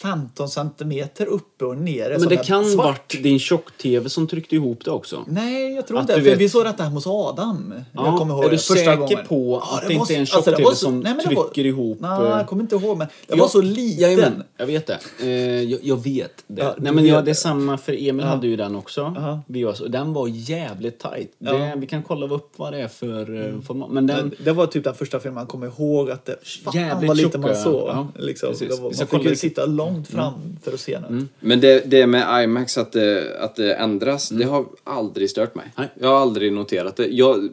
15 0.03 0.49
centimeter 0.49 1.27
uppe 1.27 1.65
och 1.65 1.77
nere. 1.77 2.19
Men 2.19 2.29
det 2.29 2.37
kan 2.37 2.65
svart. 2.65 2.85
varit 2.87 3.23
din 3.23 3.39
tjock-tv 3.39 4.09
som 4.09 4.27
tryckte 4.27 4.55
ihop 4.55 4.85
det 4.85 4.91
också. 4.91 5.25
Nej, 5.27 5.75
jag 5.75 5.87
tror 5.87 6.01
inte 6.01 6.15
För 6.15 6.21
vet- 6.21 6.39
vi 6.39 6.49
såg 6.49 6.65
detta 6.65 6.83
hemma 6.83 6.95
hos 6.95 7.07
Adam. 7.07 7.75
Ja, 7.95 8.07
jag 8.07 8.19
kommer 8.19 8.35
ihåg 8.35 8.45
är 8.45 8.49
det 8.49 8.55
du 8.57 8.59
första 8.59 8.75
säker 8.75 8.97
gången. 8.97 9.19
på 9.29 9.59
att 9.59 9.81
det 9.89 9.95
var 9.95 10.01
inte 10.01 10.15
är 10.15 10.19
en 10.19 10.27
så- 10.27 10.37
alltså, 10.37 10.51
det 10.51 10.57
tjock-tv 10.57 10.65
var 10.65 10.71
så- 10.75 10.77
som 10.77 11.01
nej, 11.01 11.15
det 11.29 11.35
var- 11.35 11.45
trycker 11.45 11.67
ihop, 11.69 11.99
Nej, 12.01 12.11
eh, 12.23 12.29
jag 12.29 12.47
kommer 12.47 12.63
inte 12.63 12.77
ihåg. 12.77 12.99
Men 12.99 13.07
det 13.07 13.13
Jag- 13.29 13.37
var 13.37 13.49
så 13.49 13.61
liten. 13.61 14.01
Jajamän, 14.03 14.43
jag 14.57 14.67
vet 14.67 14.87
det. 14.87 14.99
Eh, 15.23 15.63
jag, 15.63 15.81
jag 15.83 16.03
vet 16.05 16.45
det. 16.47 16.63
Ja, 16.63 16.75
Nej, 16.79 16.93
men 16.93 17.05
vet 17.05 17.13
ja, 17.13 17.17
det. 17.17 17.23
det 17.23 17.31
är 17.31 17.35
samma 17.35 17.79
för 17.79 18.09
Emil 18.09 18.27
hade 18.27 18.47
ju 18.47 18.57
den 18.57 18.77
också. 18.77 19.13
Ja. 19.17 19.41
Var, 19.67 19.75
så- 19.75 19.89
den 19.89 20.13
var 20.13 20.29
jävligt 20.29 20.99
tight. 21.01 21.33
Ja. 21.39 21.53
Det, 21.53 21.75
vi 21.77 21.87
kan 21.87 22.03
kolla 22.03 22.35
upp 22.35 22.53
vad 22.57 22.73
det 22.73 22.81
är 22.81 22.89
för 22.89 23.47
eh, 23.55 23.61
format. 23.61 23.91
Men 23.91 24.07
den, 24.07 24.35
det 24.45 24.53
var 24.53 24.67
typ 24.67 24.85
den 24.85 24.95
första 24.95 25.21
filmen 25.21 25.35
man 25.35 25.47
kommer 25.47 25.67
ihåg 25.67 26.11
att 26.11 26.25
det 26.25 26.37
fan 26.65 26.73
Jävligt 26.75 27.09
vad 27.09 27.17
lite 27.17 27.39
man 27.39 27.57
såg. 27.57 27.89
ja, 27.89 28.09
liksom. 28.17 28.49
precis. 28.49 28.69
det 28.69 28.75
var, 28.75 28.83
man 28.83 28.93
kolla 28.93 29.07
fick 29.07 29.13
ju 29.13 29.19
vilket- 29.19 29.39
sitta 29.39 29.67
långt 29.67 29.88
fram 30.11 30.57
för 30.63 30.73
att 30.73 30.81
se 30.81 30.99
den. 30.99 31.29
Men 31.41 31.61
det, 31.61 31.91
det 31.91 32.07
med 32.07 32.45
IMAX, 32.45 32.79
att 32.79 32.93
det, 32.93 33.39
att 33.41 33.57
det 33.57 33.75
ändras, 33.75 34.29
det 34.29 34.45
har 34.45 34.67
aldrig 34.85 35.31
stört 35.31 35.55
mig. 35.55 35.67
Nej. 35.77 35.89
Jag 36.01 36.09
har 36.09 36.17
aldrig 36.17 36.53
noterat 36.53 36.97
det. 36.97 37.07
Jag, 37.07 37.49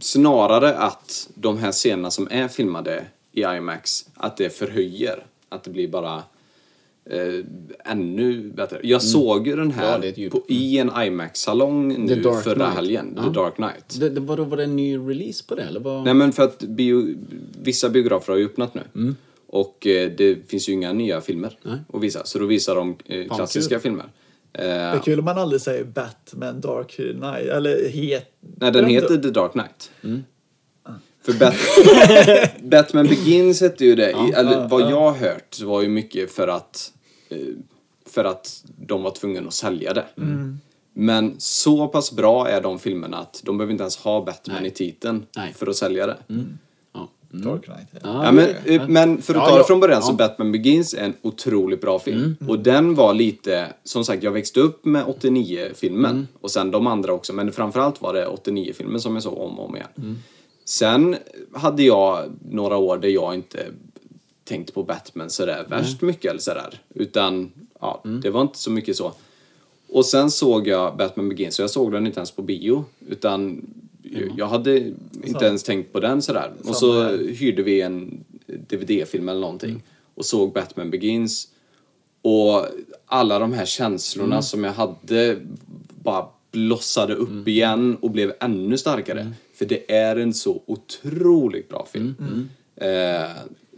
snarare 0.00 0.74
att 0.74 1.28
de 1.34 1.58
här 1.58 1.72
scenerna 1.72 2.10
som 2.10 2.28
är 2.30 2.48
filmade 2.48 3.04
i 3.32 3.42
IMAX, 3.42 4.04
att 4.14 4.36
det 4.36 4.50
förhöjer. 4.50 5.26
Att 5.48 5.64
det 5.64 5.70
blir 5.70 5.88
bara 5.88 6.22
eh, 7.10 7.44
ännu 7.84 8.50
bättre. 8.56 8.80
Jag 8.82 9.02
såg 9.02 9.46
ju 9.46 9.56
den 9.56 9.72
Ja, 9.78 9.82
här 9.86 10.12
djup. 10.16 10.32
på, 10.32 10.42
i 10.48 10.78
en 10.78 10.90
IMAX-salong 11.06 12.06
nu 12.06 12.14
Dark 12.22 12.44
förra 12.44 12.54
Knight. 12.54 12.74
helgen, 12.74 13.12
Ja. 13.16 13.22
The 13.22 13.28
Dark 13.30 13.54
Knight. 13.54 14.00
det, 14.00 14.08
det 14.10 14.20
var, 14.20 14.36
då 14.36 14.44
var 14.44 14.56
det 14.56 14.64
en 14.64 14.76
ny 14.76 14.96
release 14.98 15.44
på 15.48 15.54
det? 15.54 15.62
Eller 15.62 15.80
vad? 15.80 16.04
Nej 16.04 16.14
men 16.14 16.32
för 16.32 16.42
att 16.42 16.58
bio, 16.58 17.14
vissa 17.62 17.88
biografer 17.88 18.32
har 18.32 18.38
ju 18.38 18.44
öppnat 18.46 18.74
nu. 18.74 18.80
Mm. 18.94 19.16
Och 19.52 19.86
eh, 19.86 20.10
det 20.10 20.50
finns 20.50 20.68
ju 20.68 20.72
inga 20.72 20.92
nya 20.92 21.20
filmer 21.20 21.58
att 21.92 22.02
visa. 22.02 22.24
Så 22.24 22.38
då 22.38 22.46
visar 22.46 22.74
de 22.74 22.96
eh, 23.06 23.26
Fan, 23.28 23.36
klassiska 23.36 23.74
kul. 23.74 23.80
filmer. 23.82 24.04
Eh, 24.52 24.62
Det 24.64 24.68
är 24.70 24.98
kul 24.98 25.18
om 25.18 25.24
man 25.24 25.38
aldrig 25.38 25.60
säger 25.62 25.84
Batman 25.84 26.60
Dark 26.60 26.90
Knight, 26.96 27.48
eller 27.48 27.88
het... 27.88 28.34
Nej, 28.40 28.72
den 28.72 28.86
heter 28.86 29.16
The 29.16 29.30
Dark 29.30 29.52
Knight. 29.52 29.90
Mm. 30.04 30.24
För 31.24 31.32
Bat 31.32 31.54
Batman 32.70 33.06
Begins 33.06 33.60
hette 33.60 33.84
ju 33.84 33.94
det. 33.94 34.10
I, 34.10 34.32
eller 34.36 34.68
vad 34.68 34.80
jag 34.80 35.00
har 35.00 35.12
hört 35.12 35.54
så 35.54 35.66
var 35.66 35.82
ju 35.82 35.88
mycket 35.88 36.32
för 36.32 36.48
att 36.48 36.92
eh, 37.28 37.38
för 38.06 38.24
att 38.24 38.64
de 38.86 39.02
var 39.02 39.10
tvungna 39.10 39.40
att 39.48 39.54
sälja 39.54 39.92
det. 39.94 40.04
Mm. 40.16 40.58
Men 40.94 41.34
så 41.38 41.88
pass 41.88 42.12
bra 42.12 42.48
är 42.48 42.60
de 42.60 42.78
filmerna 42.78 43.16
att 43.18 43.42
de 43.44 43.58
behöver 43.58 43.72
inte 43.72 43.82
ens 43.82 43.96
ha 43.96 44.24
Batman 44.24 44.56
Nej. 44.60 44.66
i 44.70 44.74
titeln 44.74 45.26
Nej. 45.36 45.52
för 45.56 45.66
att 45.66 45.76
sälja 45.76 46.06
det. 46.06 46.16
Ja. 46.26 46.34
Dark 47.32 47.64
Knight. 47.64 47.88
Ja. 47.92 48.24
Ja, 48.24 48.32
men, 48.32 48.48
eh, 48.64 48.88
men 48.88 49.22
för 49.22 49.34
att 49.34 49.40
Ja, 49.40 49.48
ta 49.48 49.58
det 49.58 49.64
från 49.64 49.80
början 49.80 50.02
så. 50.02 50.12
Batman 50.12 50.52
Begins 50.52 50.94
är 50.94 51.04
en 51.04 51.14
otroligt 51.22 51.80
bra 51.80 51.98
film. 51.98 52.36
Och 52.48 52.58
den 52.58 52.94
var 52.94 53.14
lite, 53.14 53.66
som 53.84 54.04
sagt 54.04 54.22
jag 54.22 54.30
växte 54.30 54.60
upp 54.60 54.84
med 54.84 55.04
89-filmen 55.04 56.28
och 56.40 56.50
sen 56.50 56.70
de 56.70 56.86
andra 56.86 57.12
också 57.12 57.32
men 57.32 57.52
framförallt 57.52 58.02
var 58.02 58.14
det 58.14 58.26
89-filmen 58.26 59.00
som 59.00 59.14
jag 59.14 59.22
såg 59.22 59.38
om 59.38 59.58
och 59.58 59.68
om 59.68 59.76
igen. 59.76 60.18
Sen 60.64 61.16
hade 61.52 61.82
jag 61.82 62.24
några 62.50 62.76
år 62.76 62.96
där 62.98 63.08
jag 63.08 63.34
inte 63.34 63.66
tänkte 64.44 64.72
på 64.72 64.82
Batman 64.82 65.30
sådär 65.30 65.66
värst 65.68 66.02
mycket 66.02 66.30
eller 66.30 66.40
sådär. 66.40 66.80
Utan 66.94 67.52
ja, 67.80 68.02
det 68.22 68.30
var 68.30 68.42
inte 68.42 68.58
så 68.58 68.70
mycket 68.70 68.96
så. 68.96 69.12
Och 69.88 70.06
sen 70.06 70.30
såg 70.30 70.66
jag 70.68 70.96
Batman 70.96 71.28
Begins 71.28 71.58
och 71.58 71.62
jag 71.62 71.70
såg 71.70 71.92
den 71.92 72.06
inte 72.06 72.20
ens 72.20 72.30
på 72.30 72.42
bio 72.42 72.84
utan 73.08 73.66
jag 74.36 74.46
hade 74.46 74.92
inte 75.24 75.44
ens 75.44 75.62
tänkt 75.62 75.92
på 75.92 76.00
den 76.00 76.22
sådär. 76.22 76.52
Och 76.64 76.76
så 76.76 77.16
hyrde 77.16 77.62
vi 77.62 77.80
en 77.80 78.24
DVD-film 78.46 79.28
eller 79.28 79.40
någonting 79.40 79.82
och 80.14 80.24
såg 80.24 80.52
Batman 80.52 80.90
Begins. 80.90 81.48
Och 82.22 82.66
alla 83.06 83.38
de 83.38 83.52
här 83.52 83.64
känslorna 83.64 84.42
som 84.42 84.64
jag 84.64 84.72
hade 84.72 85.36
bara 86.02 86.26
blossade 86.52 87.14
upp 87.14 87.48
igen 87.48 87.96
och 88.00 88.10
blev 88.10 88.32
ännu 88.40 88.78
starkare. 88.78 89.32
För 89.54 89.64
det 89.64 89.92
är 89.92 90.16
en 90.16 90.34
så 90.34 90.62
otroligt 90.66 91.68
bra 91.68 91.86
film. 91.92 92.14
Eh, 92.76 93.30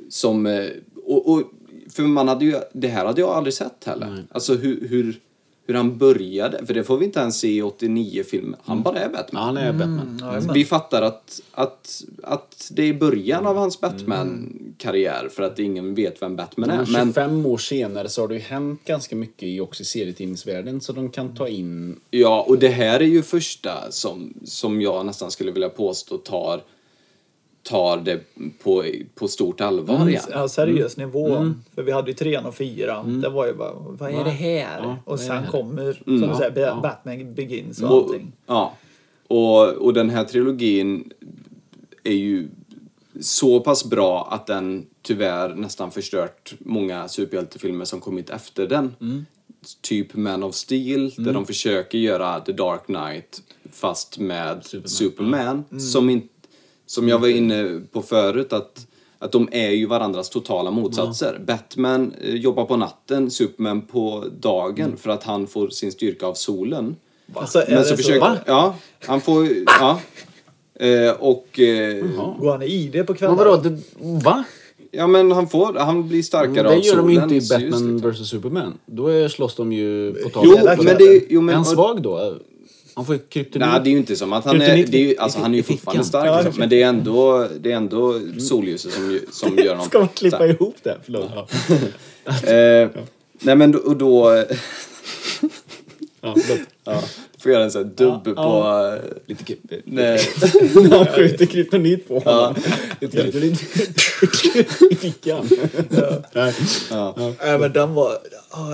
som, 0.09 0.47
eh, 0.47 0.67
och, 1.05 1.33
och, 1.33 1.43
för 1.91 2.03
man 2.03 2.29
hade 2.29 2.45
ju, 2.45 2.55
det 2.73 2.89
här 2.89 3.05
hade 3.05 3.21
jag 3.21 3.31
aldrig 3.31 3.55
sett 3.55 3.85
heller. 3.85 4.25
Alltså 4.31 4.55
hur, 4.55 4.89
hur, 4.89 5.21
hur 5.67 5.75
han 5.75 5.99
började, 5.99 6.67
för 6.67 6.75
det 6.75 6.85
får 6.85 6.97
vi 6.99 7.05
inte 7.05 7.21
ens 7.21 7.39
se 7.39 7.49
i 7.49 7.63
89-filmen. 7.63 8.61
Han 8.65 8.83
bara 8.83 8.99
är 8.99 9.03
Ja, 9.03 9.09
Batman. 9.09 9.43
han 9.45 9.57
är 9.57 9.73
Batman. 9.73 10.21
Jajamän. 10.23 10.55
Vi 10.55 10.65
fattar 10.65 11.03
att, 11.03 11.41
att, 11.53 12.03
att 12.23 12.71
det 12.73 12.83
är 12.83 12.95
början 12.95 13.47
av 13.47 13.57
hans 13.57 13.81
Batman-karriär 13.81 15.29
för 15.31 15.43
att 15.43 15.59
ingen 15.59 15.95
vet 15.95 16.23
vem 16.23 16.37
Batman 16.37 16.71
är. 16.71 16.77
Men 16.77 16.93
Men 16.93 17.07
25 17.07 17.47
år 17.47 17.59
senare 17.59 18.09
så 18.09 18.21
har 18.21 18.29
det 18.29 18.35
ju 18.35 18.41
hänt 18.41 18.85
ganska 18.85 19.17
mycket 19.17 19.43
i 19.43 19.61
också 19.61 19.85
serietidningsvärlden 19.85 20.81
så 20.81 20.93
de 20.93 21.11
kan 21.11 21.35
ta 21.35 21.49
in... 21.49 22.01
ja, 22.11 22.45
och 22.49 22.59
det 22.59 22.69
här 22.69 23.01
är 23.01 23.05
ju 23.05 23.23
första 23.23 23.91
som, 23.91 24.35
som 24.45 24.81
jag 24.83 25.07
nästan 25.07 25.31
skulle 25.31 25.51
vilja 25.53 25.69
påstå 25.69 26.17
tar 26.19 26.63
tar 27.65 27.97
det 27.97 28.21
på, 28.63 28.85
på 29.15 29.29
stort 29.29 29.61
allvar 29.61 30.09
igen. 30.09 30.23
Ja, 30.31 30.49
seriös 30.49 30.97
nivå. 30.97 31.53
För 31.75 31.83
vi 31.83 31.93
hade 31.93 32.11
ju 32.11 32.15
trean 32.17 32.47
och 32.47 32.55
fyran. 32.55 33.21
Det 33.21 33.29
var 33.29 33.47
ju 33.47 33.55
bara, 33.55 33.73
vad 33.75 34.11
är 34.11 34.25
det 34.25 34.31
här? 34.31 34.81
Ja, 34.83 34.97
och 35.05 35.21
sen 35.21 35.37
här? 35.45 35.51
kommer, 35.51 35.93
som 35.93 36.21
du 36.21 36.27
Ja, 36.27 36.39
säger, 36.39 36.61
ja. 36.67 36.81
Batman 36.83 37.35
Begins 37.35 37.83
och 37.83 37.91
Och, 37.91 38.03
allting. 38.05 38.33
ja. 38.47 38.75
Och, 39.29 39.69
och 39.69 39.95
den 39.95 40.11
här 40.11 40.25
trilogin 40.25 41.13
är 42.05 42.13
ju 42.13 42.49
så 43.21 43.61
pass 43.61 43.85
bra 43.85 44.29
att 44.31 44.47
den 44.47 44.87
tyvärr 45.03 45.55
nästan 45.55 45.91
förstört 45.91 46.55
många 46.59 47.09
superhjältefilmer 47.09 47.85
som 47.85 48.01
kommit 48.01 48.31
efter 48.31 48.67
den. 48.67 48.95
Mm. 49.01 49.27
Typ 49.81 50.15
Man 50.15 50.43
of 50.43 50.55
Steel, 50.55 51.13
där 51.19 51.33
de 51.33 51.47
försöker 51.47 51.99
göra 51.99 52.41
The 52.41 52.53
Dark 52.53 52.87
Knight 52.87 53.43
fast 53.73 54.19
med 54.19 54.65
Superman. 54.85 55.65
Mm. 55.71 55.81
Som, 55.81 56.11
in, 56.11 56.29
som 56.87 57.09
jag 57.09 57.19
var 57.19 57.29
inne 57.29 57.81
på 57.93 58.03
förut, 58.03 58.53
att, 58.53 58.87
att 59.19 59.33
de 59.33 59.49
är 59.53 59.71
ju 59.71 59.87
varandras 59.87 60.31
totala 60.31 60.71
motsatser. 60.71 61.41
Batman 61.47 62.13
eh, 62.21 62.35
jobbar 62.35 62.65
på 62.65 62.77
natten, 62.77 63.31
Superman 63.31 63.81
på 63.83 64.25
dagen 64.41 64.85
Mm. 64.87 64.97
för 64.97 65.11
att 65.11 65.23
han 65.25 65.47
får 65.47 65.69
sin 65.69 65.93
styrka 65.93 66.27
av 66.27 66.35
solen. 66.35 66.97
Alltså, 67.35 67.59
är 67.59 67.67
Men 67.69 67.77
det 67.79 67.85
så 67.85 67.97
försöker... 67.97 68.39
Ja, 68.47 68.75
han 69.07 69.21
får... 69.21 69.49
Ja. 69.67 70.01
Eh, 70.81 71.11
och... 71.11 71.61
Eh, 71.61 72.05
Går 72.41 72.51
han 72.53 72.63
i 72.63 72.67
ID 72.67 72.93
på 72.93 72.99
Men 73.13 73.15
kvällarna? 73.17 73.45
vadå, 73.45 73.57
det, 73.57 73.79
va? 74.25 74.45
ja, 74.91 75.07
men 75.07 75.33
han 75.33 75.49
får... 75.49 75.75
Han 75.75 76.09
blir 76.09 76.23
starkare 76.23 76.69
Det 76.69 76.75
av 76.77 76.85
gör 76.85 76.97
de 76.97 77.11
ju 77.11 77.23
inte 77.23 77.35
i 77.35 77.41
Batman 77.49 77.99
vs 77.99 78.29
Superman. 78.29 78.79
Då 78.87 79.07
är, 79.07 79.29
slåss 79.29 79.55
de 79.57 79.73
ju 79.73 80.15
på 80.15 80.29
tak. 80.29 80.45
Jo, 80.47 80.59
men 80.65 80.77
kvällen. 80.77 80.97
det... 80.99 81.21
Jo, 81.29 81.41
men, 81.41 81.53
är 81.53 81.57
han 81.57 81.65
svag 81.65 82.03
då? 82.03 82.35
Han 82.95 83.07
får 83.07 83.15
ju 83.15 83.21
kryptonit. 83.29 83.69
Nej, 83.69 83.81
det 83.85 83.89
är 83.89 83.93
ju 83.93 83.99
inte 83.99 84.17
som 84.17 84.33
att 84.33 84.45
han 84.45 84.57
är... 84.57 84.67
Kryptonit 84.67 84.91
Det 84.93 84.99
är 84.99 85.09
ju, 85.09 85.17
alltså, 85.19 85.39
i- 85.39 85.43
han 85.43 85.53
är 85.53 85.57
ju 85.57 85.63
fortfarande 85.63 86.05
stark, 86.05 86.27
Ja, 86.27 86.37
liksom, 86.43 86.59
men 86.61 86.69
det 86.69 86.83
är 86.83 86.87
ändå, 86.89 87.49
det 87.61 87.73
är 87.73 87.77
ändå 87.77 88.21
solljuset 88.39 88.93
som, 88.93 89.19
som 89.33 89.59
gör 89.65 89.69
honom... 89.71 89.87
Ska 89.87 89.99
man 89.99 90.09
klippa 90.09 90.37
så 90.39 90.43
här. 90.43 90.51
ihop 90.51 90.77
det? 90.83 90.99
Förlåt. 91.05 91.31
Eh, 92.27 92.89
nej, 93.41 93.57
men 93.57 93.73
då... 93.73 93.79
Och 93.79 93.97
då 93.97 94.45
Ja, 96.21 96.35
ja, 96.85 97.03
får 97.45 97.53
göra 97.53 97.65
en 97.65 97.71
sån 97.71 97.85
här 97.85 97.91
dubb 97.91 98.25
på... 98.37 98.41
eh, 98.41 99.11
Lite 99.27 99.45
kip- 99.45 99.83
Nej. 99.85 100.21
Han 100.91 101.07
skjuter 101.07 101.47
kryptonit 101.47 102.09
på 102.09 102.19
honom. 102.19 102.55
Lite 103.01 103.17
kryptonit 103.23 103.63
i 104.91 104.95
fickan. 104.95 105.49
Nej. 106.33 106.55
Nej, 107.45 107.59
men 107.59 107.73
den 107.73 107.95
var... 107.95 108.13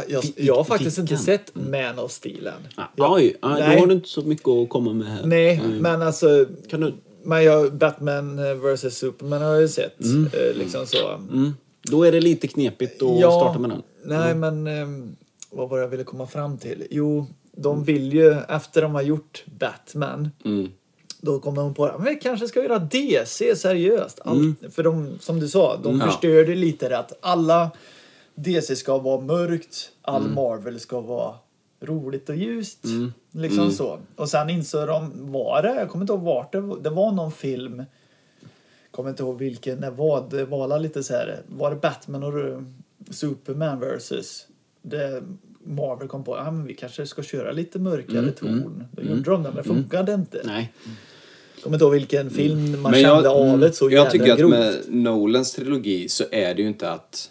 jag, 0.09 0.25
jag 0.37 0.55
har 0.57 0.65
faktiskt 0.65 0.99
inte 0.99 1.17
sett 1.17 1.51
Man 1.55 1.99
of 1.99 2.13
Steel 2.13 2.47
än. 2.47 2.53
Ah, 2.77 2.83
Jag- 2.97 3.13
Oj, 3.13 3.37
då 3.43 3.49
har 3.49 3.87
du 3.87 3.93
inte 3.95 4.09
så 4.09 4.23
mycket 4.23 4.49
att 4.49 4.69
komma 4.69 4.93
med 4.93 5.07
här. 5.07 5.27
Nej, 5.27 5.63
men 5.81 6.03
alltså... 6.03 6.47
Kan 6.71 6.81
du... 6.81 6.95
Men 7.23 7.45
jag, 7.45 7.73
Batman 7.75 8.37
vs 8.61 8.95
Superman 8.97 9.43
har 9.43 9.51
jag 9.53 9.61
ju 9.61 9.69
sett. 9.69 10.01
eh, 10.05 10.57
Liksom 10.59 10.87
så. 10.87 11.09
Mm. 11.15 11.55
Då 11.83 12.03
är 12.05 12.13
det 12.13 12.21
lite 12.21 12.49
knepigt 12.49 13.03
att 13.03 13.21
Ja. 13.21 13.31
starta 13.41 13.59
med 13.59 13.71
den. 13.71 13.83
Nej, 14.05 14.35
men 14.35 14.67
ehm, 14.67 15.17
vad 15.51 15.69
var 15.69 15.77
det 15.77 15.83
jag 15.85 15.89
ville 15.89 16.05
komma 16.05 16.27
fram 16.27 16.59
till? 16.59 16.87
Jo, 16.91 17.27
de 17.62 17.85
vill 17.85 18.12
ju, 18.12 18.32
efter 18.49 18.82
de 18.82 18.95
har 18.95 19.03
gjort 19.03 19.45
Batman, 19.59 20.31
Mm. 20.45 20.69
då 21.20 21.39
kom 21.41 21.55
de 21.55 21.74
på 21.74 21.85
att 21.87 22.07
vi 22.07 22.15
kanske 22.16 22.49
ska 22.49 22.62
göra 22.62 22.78
DC 22.78 23.57
seriöst. 23.57 24.20
Allt, 24.24 24.74
För 24.74 24.82
de, 24.82 25.19
som 25.20 25.41
du 25.41 25.49
sa, 25.49 25.77
de 25.82 25.95
Mm. 25.95 26.07
förstörde 26.07 26.55
lite 26.55 26.89
det 26.89 26.99
att 26.99 27.12
alla 27.20 27.70
DC 28.35 28.77
ska 28.77 28.99
vara 28.99 29.20
mörkt, 29.20 29.93
all 30.03 30.28
Marvel 30.31 30.81
ska 30.81 31.01
vara 31.01 31.35
roligt 31.81 32.28
och 32.28 32.37
ljust. 32.37 32.85
Liksom 33.31 33.70
så. 33.73 33.99
Och 34.16 34.28
sen 34.28 34.51
insåg 34.51 34.87
de, 34.89 35.32
var 35.32 35.62
det, 35.62 35.74
jag 35.74 35.89
kommer 35.91 36.03
inte 36.03 36.12
ihåg 36.12 36.23
vart 36.23 36.53
det 36.53 36.61
var, 36.61 36.78
det 36.78 36.91
var 36.91 37.12
någon 37.12 37.32
film 37.32 37.85
kommer 38.91 39.11
inte 39.11 39.23
ihåg 39.23 39.39
vilken 39.39 39.81
det 39.81 39.91
var. 39.91 40.27
Det 40.31 40.45
var 40.45 40.78
lite 40.78 41.03
så 41.03 41.12
här. 41.15 41.41
Var 41.47 41.70
det 41.70 41.77
Batman 41.77 42.23
och 42.23 42.62
Superman 43.15 43.81
versus 43.81 44.47
det 44.82 45.23
Marvel 45.65 46.09
kom 46.09 46.24
på 46.24 46.35
att 46.35 46.55
vi 46.66 46.74
kanske 46.74 47.07
ska 47.07 47.23
köra 47.23 47.53
lite 47.53 47.78
mörkare 47.78 48.31
ton. 48.31 48.85
Då 48.93 49.03
gjorde 49.03 49.31
de 49.31 49.43
det, 49.43 49.49
men 49.49 49.57
det 49.57 49.65
funkade 49.65 50.15
inte. 50.15 50.43
Nej. 50.45 50.73
Kommer 51.62 51.77
inte 51.77 51.85
ihåg 51.85 51.93
vilken 51.93 52.31
film 52.31 52.82
man 52.82 52.93
Men 52.93 53.01
kände 53.01 53.24
jag, 53.24 53.27
av 53.27 53.59
det 53.59 53.73
så 53.73 53.91
jag 53.91 54.11
tycker 54.11 54.32
att 54.32 54.39
grovt. 54.39 54.51
med 54.51 54.85
Nolans 54.89 55.53
trilogi 55.53 56.09
så 56.09 56.24
är 56.31 56.55
det 56.55 56.62
ju 56.62 56.69
inte 56.69 56.91
att... 56.91 57.31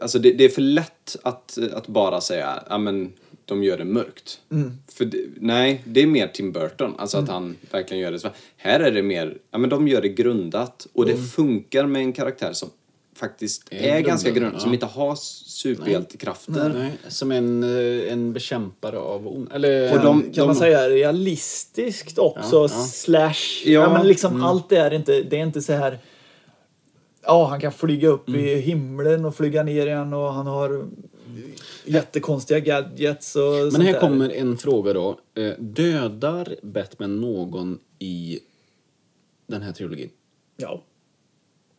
Alltså 0.00 0.18
det, 0.18 0.32
det 0.32 0.44
är 0.44 0.48
för 0.48 0.62
lätt 0.62 1.16
att, 1.22 1.58
att 1.72 1.86
bara 1.86 2.20
säga 2.20 2.62
ja 2.68 2.78
men 2.78 3.12
de 3.44 3.62
gör 3.62 3.78
det 3.78 3.84
mörkt. 3.84 4.40
Mm. 4.50 4.72
För 4.92 5.04
det, 5.04 5.18
nej, 5.36 5.82
det 5.84 6.02
är 6.02 6.06
mer 6.06 6.28
Tim 6.28 6.52
Burton. 6.52 6.94
Alltså 6.98 7.18
att 7.18 7.28
han 7.28 7.56
verkligen 7.70 8.02
gör 8.02 8.12
det 8.12 8.18
så. 8.18 8.28
Här 8.56 8.80
är 8.80 8.90
det 8.90 9.02
mer, 9.02 9.38
ja 9.50 9.58
men 9.58 9.70
de 9.70 9.88
gör 9.88 10.02
det 10.02 10.08
grundat. 10.08 10.86
Och 10.92 11.06
det 11.06 11.16
funkar 11.16 11.86
med 11.86 12.02
en 12.02 12.12
karaktär 12.12 12.52
som 12.52 12.68
faktiskt 13.18 13.68
är, 13.70 13.82
grundad, 13.82 14.04
ganska 14.04 14.30
ja. 14.38 14.58
Som 14.58 14.74
inte 14.74 14.86
har 14.86 15.16
superhjältekrafter. 15.16 16.72
Nej. 16.78 16.92
Som 17.08 17.32
en, 17.32 17.62
eh, 17.62 18.12
en 18.12 18.32
bekämpare 18.32 18.98
av 18.98 19.28
on... 19.28 19.48
Eller... 19.54 19.92
Och 19.98 20.04
de- 20.04 20.32
kan 20.32 20.46
man 20.46 20.56
säga 20.56 20.88
realistiskt 20.88 22.18
också 22.18 22.56
Ja, 22.56 22.62
ja. 22.62 22.68
slash 22.68 23.62
ja, 23.64 23.70
Ja, 23.70 23.92
men 23.92 24.06
liksom 24.06 24.42
allt 24.42 24.68
det 24.68 24.76
är 24.76 24.90
inte 24.94 25.22
det 25.22 25.36
är 25.36 25.42
inte 25.42 25.62
så 25.62 25.72
här 25.72 25.98
ja 27.22 27.46
han 27.46 27.60
kan 27.60 27.72
flyga 27.72 28.08
upp 28.08 28.28
i 28.28 28.54
himlen 28.54 29.24
och 29.24 29.36
flyga 29.36 29.62
ner 29.62 29.86
igen 29.86 30.12
och 30.12 30.32
han 30.32 30.46
har 30.46 30.88
jättekonstiga 31.84 32.60
gadgets 32.60 33.36
och 33.36 33.42
Men 33.42 33.70
sånt 33.70 33.84
här 33.84 33.92
där. 33.92 34.00
kommer 34.00 34.30
en 34.30 34.58
fråga 34.58 34.92
då. 34.92 35.18
Eh, 35.34 35.52
Dödar 35.58 36.56
Batman 36.62 37.20
någon 37.20 37.78
i 37.98 38.40
den 39.46 39.62
här 39.62 39.72
trilogin? 39.72 40.10
Ja. 40.56 40.82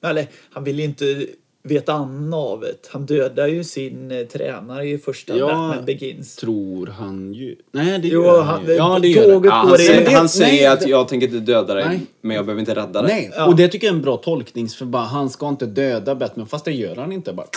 Eller 0.03 0.27
han 0.49 0.63
vill 0.63 0.79
inte 0.79 1.25
veta 1.63 2.05
navet. 2.05 2.89
Han 2.91 3.05
dödar 3.05 3.47
ju 3.47 3.63
sin 3.63 4.11
eh, 4.11 4.25
tränare 4.25 4.89
i 4.89 4.97
första 4.97 5.37
Ja, 5.37 5.45
Batman 5.47 5.85
Begins. 5.85 6.35
Tror 6.35 6.87
han 6.87 7.33
ju... 7.33 7.55
Nej, 7.71 7.99
det 7.99 8.07
Jo, 8.07 8.23
gör 8.23 8.41
han, 8.41 8.59
han- 8.59 8.65
ju. 8.67 8.73
Ja, 8.73 8.99
det 9.01 9.07
gör 9.07 9.23
tåget 9.33 9.51
han. 9.51 9.59
Ja, 9.65 9.69
han 9.69 9.77
det- 9.77 9.83
säger, 9.85 10.05
det- 10.05 10.11
han 10.15 10.29
säger 10.29 10.51
nej, 10.53 10.65
att 10.65 10.79
det- 10.79 10.89
jag 10.89 11.07
tänker 11.07 11.27
inte 11.27 11.39
döda 11.39 11.73
dig, 11.73 11.85
Nej. 11.87 11.99
men 12.21 12.35
jag 12.35 12.45
behöver 12.45 12.59
inte 12.59 12.75
rädda 12.75 13.01
dig. 13.01 13.11
Nej, 13.13 13.31
Ja. 13.35 13.45
och 13.47 13.55
det 13.55 13.67
tycker 13.67 13.87
jag 13.87 13.93
är 13.93 13.95
en 13.97 14.01
bra 14.01 14.17
tolkningsförband. 14.17 15.07
Han 15.07 15.29
ska 15.29 15.49
inte 15.49 15.65
döda 15.65 16.15
Batman, 16.15 16.47
fast 16.47 16.65
det 16.65 16.71
gör 16.73 16.95
han 16.95 17.11
inte. 17.11 17.33
Bara. 17.33 17.47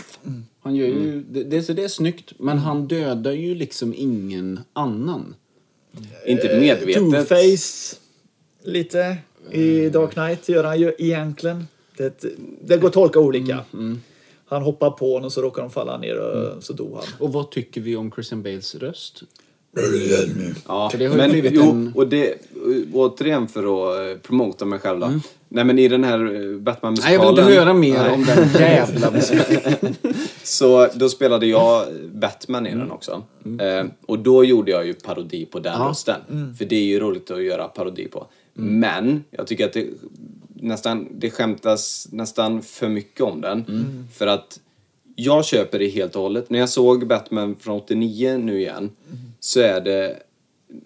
Han 0.63 0.75
gör 0.77 0.87
ju, 0.87 1.25
det, 1.31 1.45
det, 1.45 1.63
så 1.63 1.73
det 1.73 1.85
är 1.85 1.89
snyggt, 1.89 2.33
men 2.39 2.59
han 2.59 2.87
dödar 2.87 3.33
ju 3.33 3.55
liksom 3.55 3.95
ingen 3.97 4.61
annan. 4.73 5.35
Inte 6.27 6.61
medvetet. 6.61 7.03
Two-Face 7.03 7.97
lite 8.65 9.17
i 9.51 9.89
Dark 9.89 10.11
Knight 10.13 10.49
gör 10.49 10.65
han 10.65 10.81
ju 10.81 10.93
egentligen. 10.99 11.67
Det, 11.97 12.25
det 12.65 12.77
går 12.77 12.89
att 12.89 12.95
tolka 12.95 13.19
olika. 13.21 13.59
Mm, 13.73 14.01
Han 14.47 14.63
hoppar 14.63 14.91
på 14.91 15.15
honom 15.15 15.31
så 15.31 15.43
råkar 15.43 15.63
de 15.63 15.71
falla 15.71 15.99
ner 15.99 16.19
och 16.19 16.63
så 16.65 16.73
dog 16.73 16.95
han. 16.95 17.05
Och 17.19 17.33
vad 17.33 17.51
tycker 17.51 17.81
vi 17.81 17.97
om 17.97 18.11
Christian 18.11 18.43
Bales 18.43 18.75
röst? 18.75 19.23
Ja, 20.69 20.91
För 20.91 20.99
det 20.99 21.07
har 21.07 21.13
ju 21.13 21.19
men 21.19 21.31
blivit 21.31 21.53
jo, 21.55 21.63
en- 21.71 21.93
och 21.95 22.09
det, 22.09 22.35
återigen 22.93 23.49
för 23.49 23.61
att 23.63 24.17
eh, 24.17 24.23
promota 24.23 24.65
mig 24.65 24.79
själv 24.79 25.01
då. 25.01 25.11
Nej 25.49 25.65
men 25.65 25.79
i 25.79 25.89
den 25.89 26.05
här 26.05 26.19
eh, 26.35 26.59
Batman-musikalen. 26.59 27.19
Nej, 27.19 27.27
jag 27.27 27.33
vill 27.33 27.45
inte 27.45 27.61
höra 27.61 27.75
mer 27.75 27.99
Nej. 27.99 28.13
om 28.13 28.25
den 28.25 28.49
jävla 28.63 29.11
musiken. 29.13 29.95
Så 30.43 30.89
då 30.95 31.09
spelade 31.09 31.47
jag 31.47 31.87
Batman 32.13 32.67
i 32.67 32.71
den 32.71 32.91
också. 32.91 33.23
Eh, 33.61 33.87
och 34.07 34.19
då 34.19 34.45
gjorde 34.45 34.71
jag 34.71 34.87
ju 34.87 34.95
parodi 34.95 35.47
på 35.47 35.59
den 35.59 35.73
Ja. 35.79 35.89
rösten. 35.89 36.55
För 36.59 36.65
det 36.65 36.77
är 36.77 36.85
ju 36.85 37.01
roligt 37.01 37.31
att 37.31 37.43
göra 37.43 37.69
parodi 37.69 38.09
på. 38.09 38.27
Men 38.55 39.25
jag 39.31 39.47
tycker 39.47 39.67
att 39.67 39.73
det 39.73 39.87
nästan, 40.63 41.09
det 41.19 41.31
skämtas 41.31 42.09
nästan 42.13 42.63
för 42.63 42.89
mycket 42.89 43.21
om 43.21 43.41
den. 43.41 43.65
För 44.15 44.27
att 44.27 44.61
jag 45.17 45.45
köper 45.45 45.79
det 45.79 45.89
helt 45.89 46.17
och 46.17 46.23
hållet. 46.23 46.51
När 46.51 46.59
jag 46.59 46.69
såg 46.69 47.07
Batman 47.07 47.57
från 47.61 47.77
89 47.77 48.37
nu 48.39 48.61
igen 48.61 48.91
så 49.41 49.61
är 49.61 49.81
det... 49.81 50.17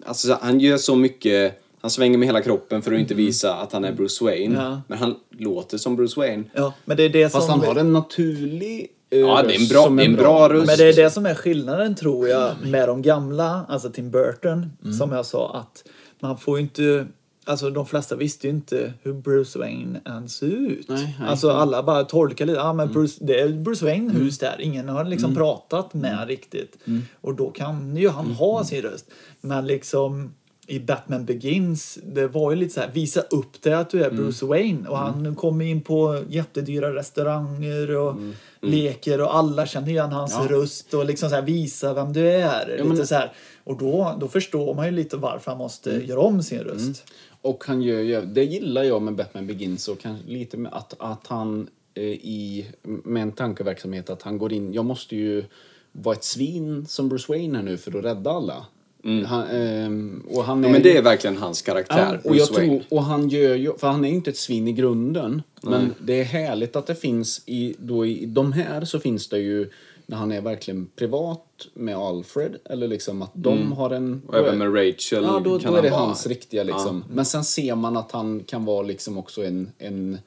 Alltså 0.05 0.37
han 0.41 0.59
gör 0.59 0.77
så 0.77 0.95
mycket... 0.95 1.61
Han 1.81 1.91
svänger 1.91 2.17
med 2.17 2.27
hela 2.27 2.41
kroppen 2.41 2.81
för 2.81 2.93
att 2.93 2.99
inte 2.99 3.13
visa 3.13 3.53
att 3.55 3.71
han 3.73 3.85
är 3.85 3.91
Bruce 3.93 4.23
Wayne. 4.25 4.55
Ja. 4.55 4.81
Men 4.87 4.97
han 4.97 5.15
låter 5.37 5.77
som 5.77 5.95
Bruce 5.95 6.19
Wayne. 6.19 6.43
Ja, 6.53 6.73
men 6.85 6.97
det 6.97 7.03
är 7.03 7.09
det 7.09 7.29
Fast 7.29 7.47
som... 7.47 7.59
han 7.59 7.67
har 7.69 7.75
en 7.75 7.93
naturlig 7.93 8.87
eh, 9.09 9.19
Ja, 9.19 9.43
det 9.47 9.55
är 9.55 9.61
en 9.61 9.67
bra- 9.67 10.01
är 10.03 10.05
en 10.05 10.15
bra 10.15 10.49
röst. 10.49 10.67
Men 10.67 10.77
det 10.77 10.83
är 10.89 10.93
det 11.03 11.09
som 11.09 11.25
är 11.25 11.35
skillnaden 11.35 11.95
tror 11.95 12.27
jag 12.29 12.51
med 12.65 12.87
de 12.89 13.01
gamla, 13.01 13.65
alltså 13.69 13.89
Tim 13.89 14.11
Burton, 14.11 14.71
Mm. 14.83 14.93
som 14.97 15.11
jag 15.11 15.25
sa 15.25 15.55
att 15.55 15.83
man 16.19 16.37
får 16.37 16.57
ju 16.57 16.63
inte 16.63 17.07
Alltså 17.47 17.69
de 17.69 17.85
flesta 17.85 18.15
visste 18.15 18.47
ju 18.47 18.53
inte 18.53 18.93
hur 19.03 19.13
Bruce 19.13 19.59
Wayne 19.59 19.99
ens 20.05 20.35
ser 20.35 20.47
ut. 20.47 20.89
Nej, 20.89 21.15
nej. 21.19 21.29
Alltså 21.29 21.49
alla 21.51 21.83
bara 21.83 22.03
tolkar 22.03 22.45
lite, 22.45 22.59
Mm. 22.61 22.77
men 22.77 22.91
Bruce, 22.93 23.17
det 23.25 23.39
är 23.39 23.49
Bruce 23.49 23.85
Wayne 23.85 24.13
hus 24.13 24.37
där. 24.39 24.61
Ingen 24.61 24.89
har 24.89 25.05
liksom 25.05 25.35
pratat 25.35 25.93
med 25.93 26.13
Mm. 26.13 26.27
riktigt. 26.27 26.77
Och 27.21 27.35
då 27.35 27.49
kan 27.51 27.97
ju 27.97 28.09
han 28.09 28.31
ha 28.31 28.63
sin 28.63 28.81
röst. 28.81 29.05
Men 29.41 29.67
liksom 29.67 30.33
i 30.69 30.79
Batman 30.79 31.25
Begins, 31.25 31.97
det 32.03 32.27
var 32.27 32.51
ju 32.51 32.57
lite 32.57 32.73
så 32.73 32.79
här, 32.81 32.91
visa 32.93 33.21
upp 33.21 33.61
det 33.61 33.73
att 33.73 33.89
du 33.89 34.03
är 34.03 34.11
Bruce 34.11 34.45
Wayne. 34.45 34.87
Och 34.89 34.97
han 34.97 35.35
kommer 35.35 35.65
in 35.65 35.81
på 35.81 36.23
jättedyra 36.29 36.95
restauranger 36.95 37.95
och 37.95 38.15
leker 38.61 39.21
och 39.21 39.35
alla 39.35 39.65
känner 39.65 39.89
igen 39.89 40.11
hans 40.11 40.31
Ja. 40.49 40.55
röst 40.55 40.93
och 40.93 41.05
liksom 41.05 41.29
så 41.29 41.35
här, 41.35 41.41
visa 41.41 41.93
vem 41.93 42.13
du 42.13 42.27
är. 42.29 42.69
Ja, 42.69 42.75
lite 42.83 42.83
men- 42.83 43.07
så 43.07 43.15
här. 43.15 43.31
Och 43.63 43.77
då, 43.77 44.17
då 44.19 44.27
förstår 44.27 44.73
man 44.75 44.85
ju 44.85 44.91
lite 44.91 45.17
varför 45.17 45.51
han 45.51 45.57
måste 45.57 45.89
göra 45.91 46.19
om 46.19 46.43
sin 46.43 46.59
röst. 46.59 47.03
Och 47.41 47.63
han 47.67 47.81
gör 47.81 48.01
ju, 48.01 48.21
det 48.21 48.43
gillar 48.43 48.83
jag 48.83 49.01
med 49.01 49.15
Batman 49.15 49.47
Begins 49.47 49.87
och 49.87 49.99
kanske 49.99 50.27
lite 50.27 50.57
med 50.57 50.73
att, 50.73 50.93
att 50.99 51.27
han 51.27 51.67
eh, 51.93 52.03
i, 52.03 52.65
med 52.83 53.21
en 53.23 53.31
tankeverksamhet 53.31 54.09
att 54.09 54.21
han 54.21 54.37
går 54.37 54.53
in, 54.53 54.73
jag 54.73 54.85
måste 54.85 55.15
ju 55.15 55.43
vara 55.91 56.15
ett 56.15 56.23
svin 56.23 56.85
som 56.85 57.09
Bruce 57.09 57.25
Wayne 57.31 57.57
här 57.57 57.63
nu 57.65 57.77
för 57.77 57.97
att 57.99 58.05
rädda 58.05 58.31
alla. 58.31 58.65
Han, 59.25 59.47
ehm, 59.47 60.23
och 60.31 60.43
han 60.43 60.63
Ja, 60.63 60.69
är 60.69 60.71
men 60.71 60.81
ju- 60.81 60.91
det 60.91 60.97
är 60.97 61.01
verkligen 61.01 61.37
hans 61.37 61.61
karaktär, 61.61 62.21
och, 62.23 62.31
Bruce 62.31 62.53
Wayne. 62.53 62.67
tror, 62.67 62.97
och 62.97 63.03
han 63.03 63.29
gör 63.29 63.55
ju, 63.55 63.77
för 63.77 63.87
han 63.87 64.05
är 64.05 64.09
ju 64.09 64.15
inte 64.15 64.29
ett 64.29 64.37
svin 64.37 64.67
i 64.67 64.73
grunden. 64.73 65.41
Men 65.63 65.93
det 66.01 66.13
är 66.19 66.23
härligt 66.23 66.75
att 66.75 66.87
det 66.87 66.95
finns 66.95 67.41
i, 67.45 67.75
då 67.79 68.05
i 68.05 68.25
de 68.25 68.51
här 68.53 68.85
så 68.85 68.99
finns 68.99 69.29
det 69.29 69.39
ju 69.39 69.69
när 70.09 70.17
han 70.17 70.31
är 70.31 70.41
verkligen 70.41 70.89
privat 70.95 71.67
med 71.73 71.97
Alfred 71.97 72.55
eller 72.65 72.87
liksom 72.87 73.21
att 73.21 73.31
de 73.33 73.71
har 73.71 73.89
en... 73.89 74.05
Mm. 74.07 74.21
Och 74.27 74.37
även 74.37 74.57
med 74.57 74.75
Rachel 74.75 75.23
Ja, 75.23 75.41
då, 75.43 75.57
då 75.57 75.75
är 75.75 75.81
det 75.81 75.89
han 75.89 75.99
vara- 75.99 76.05
hans 76.07 76.27
riktiga 76.27 76.63
liksom. 76.63 77.03
Men 77.09 77.25
sen 77.25 77.43
ser 77.43 77.75
man 77.75 77.97
att 77.97 78.11
han 78.11 78.43
kan 78.43 78.65
vara 78.65 78.81
liksom 78.81 79.17
också 79.17 79.43
en... 79.45 79.71
en, 79.77 80.17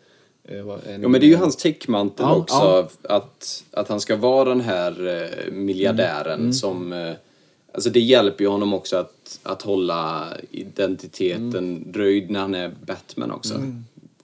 eh, 0.45 0.59
en 0.59 1.03
Ja, 1.03 1.09
men 1.09 1.13
det 1.21 1.27
är 1.27 1.29
ju 1.29 1.37
hans 1.37 1.57
täckmantel 1.57 2.27
Ja, 2.29 2.35
också. 2.37 2.55
ja. 2.57 2.89
Att, 3.17 3.65
att 3.71 3.89
han 3.89 4.01
ska 4.01 4.17
vara 4.17 4.49
den 4.49 4.61
här 4.61 5.07
eh, 5.23 5.53
miljardären 5.53 6.41
Mm. 6.41 6.53
som... 6.53 6.93
Eh, 6.93 7.13
alltså 7.75 7.91
det 7.91 8.01
hjälper 8.01 8.45
ju 8.45 8.51
honom 8.51 8.75
också 8.75 8.97
att, 8.97 9.41
att 9.43 9.63
hålla 9.63 10.27
identiteten 10.51 11.47
Mm. 11.59 11.93
dröjd 11.93 12.31
när 12.31 12.41
han 12.41 12.55
är 12.55 12.73
Batman 12.87 13.31
också. 13.31 13.55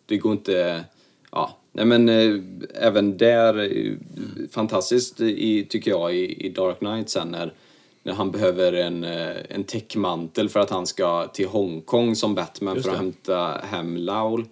Det 0.06 0.16
går 0.18 0.32
inte... 0.32 0.84
Ja, 1.32 1.56
nej 1.76 1.84
men 1.84 2.08
eh, 2.08 2.40
även 2.86 3.16
där, 3.18 3.58
eh, 3.76 3.92
fantastiskt 4.50 5.20
i, 5.20 5.64
tycker 5.64 5.90
jag 5.90 6.14
i, 6.16 6.46
i 6.46 6.48
Dark 6.48 6.78
Knight 6.78 7.10
sen 7.10 7.28
när, 7.28 7.52
när 8.02 8.12
han 8.12 8.30
behöver 8.30 8.72
en, 8.72 9.04
eh, 9.04 9.36
en 9.48 9.64
täckmantel 9.64 10.48
för 10.48 10.60
att 10.60 10.70
han 10.70 10.86
ska 10.86 11.26
till 11.26 11.46
Hongkong 11.46 12.16
som 12.16 12.34
Batman 12.34 12.82
för 12.82 12.90
att 12.90 12.96
hämta 12.96 13.60
hem 13.62 13.96
Laul 13.96 14.44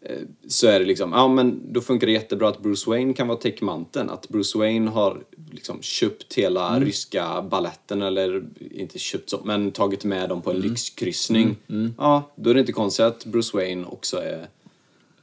eh, 0.00 0.16
så 0.48 0.66
är 0.66 0.78
det 0.80 0.86
liksom, 0.86 1.12
ja 1.12 1.28
men 1.28 1.60
då 1.72 1.80
funkar 1.80 2.06
det 2.06 2.12
jättebra 2.12 2.48
att 2.48 2.62
Bruce 2.62 2.90
Wayne 2.90 3.12
kan 3.14 3.28
vara 3.28 3.38
täckmanteln. 3.38 4.10
Att 4.10 4.28
Bruce 4.28 4.58
Wayne 4.58 4.90
har 4.90 5.22
liksom 5.52 5.82
köpt 5.82 6.34
hela 6.34 6.68
Mm. 6.68 6.84
ryska 6.84 7.42
balletten 7.42 8.02
eller 8.02 8.44
inte 8.70 8.98
köpt 8.98 9.30
så, 9.30 9.40
men 9.44 9.70
tagit 9.72 10.04
med 10.04 10.28
dem 10.28 10.42
på 10.42 10.50
en 10.50 10.56
Mm. 10.56 10.68
lyxkryssning. 10.70 11.56
Ja, 11.98 12.32
då 12.36 12.50
är 12.50 12.54
det 12.54 12.60
inte 12.60 12.72
konstigt 12.72 13.04
att 13.06 13.24
Bruce 13.24 13.56
Wayne 13.56 13.86
också 13.86 14.16
är, 14.16 14.46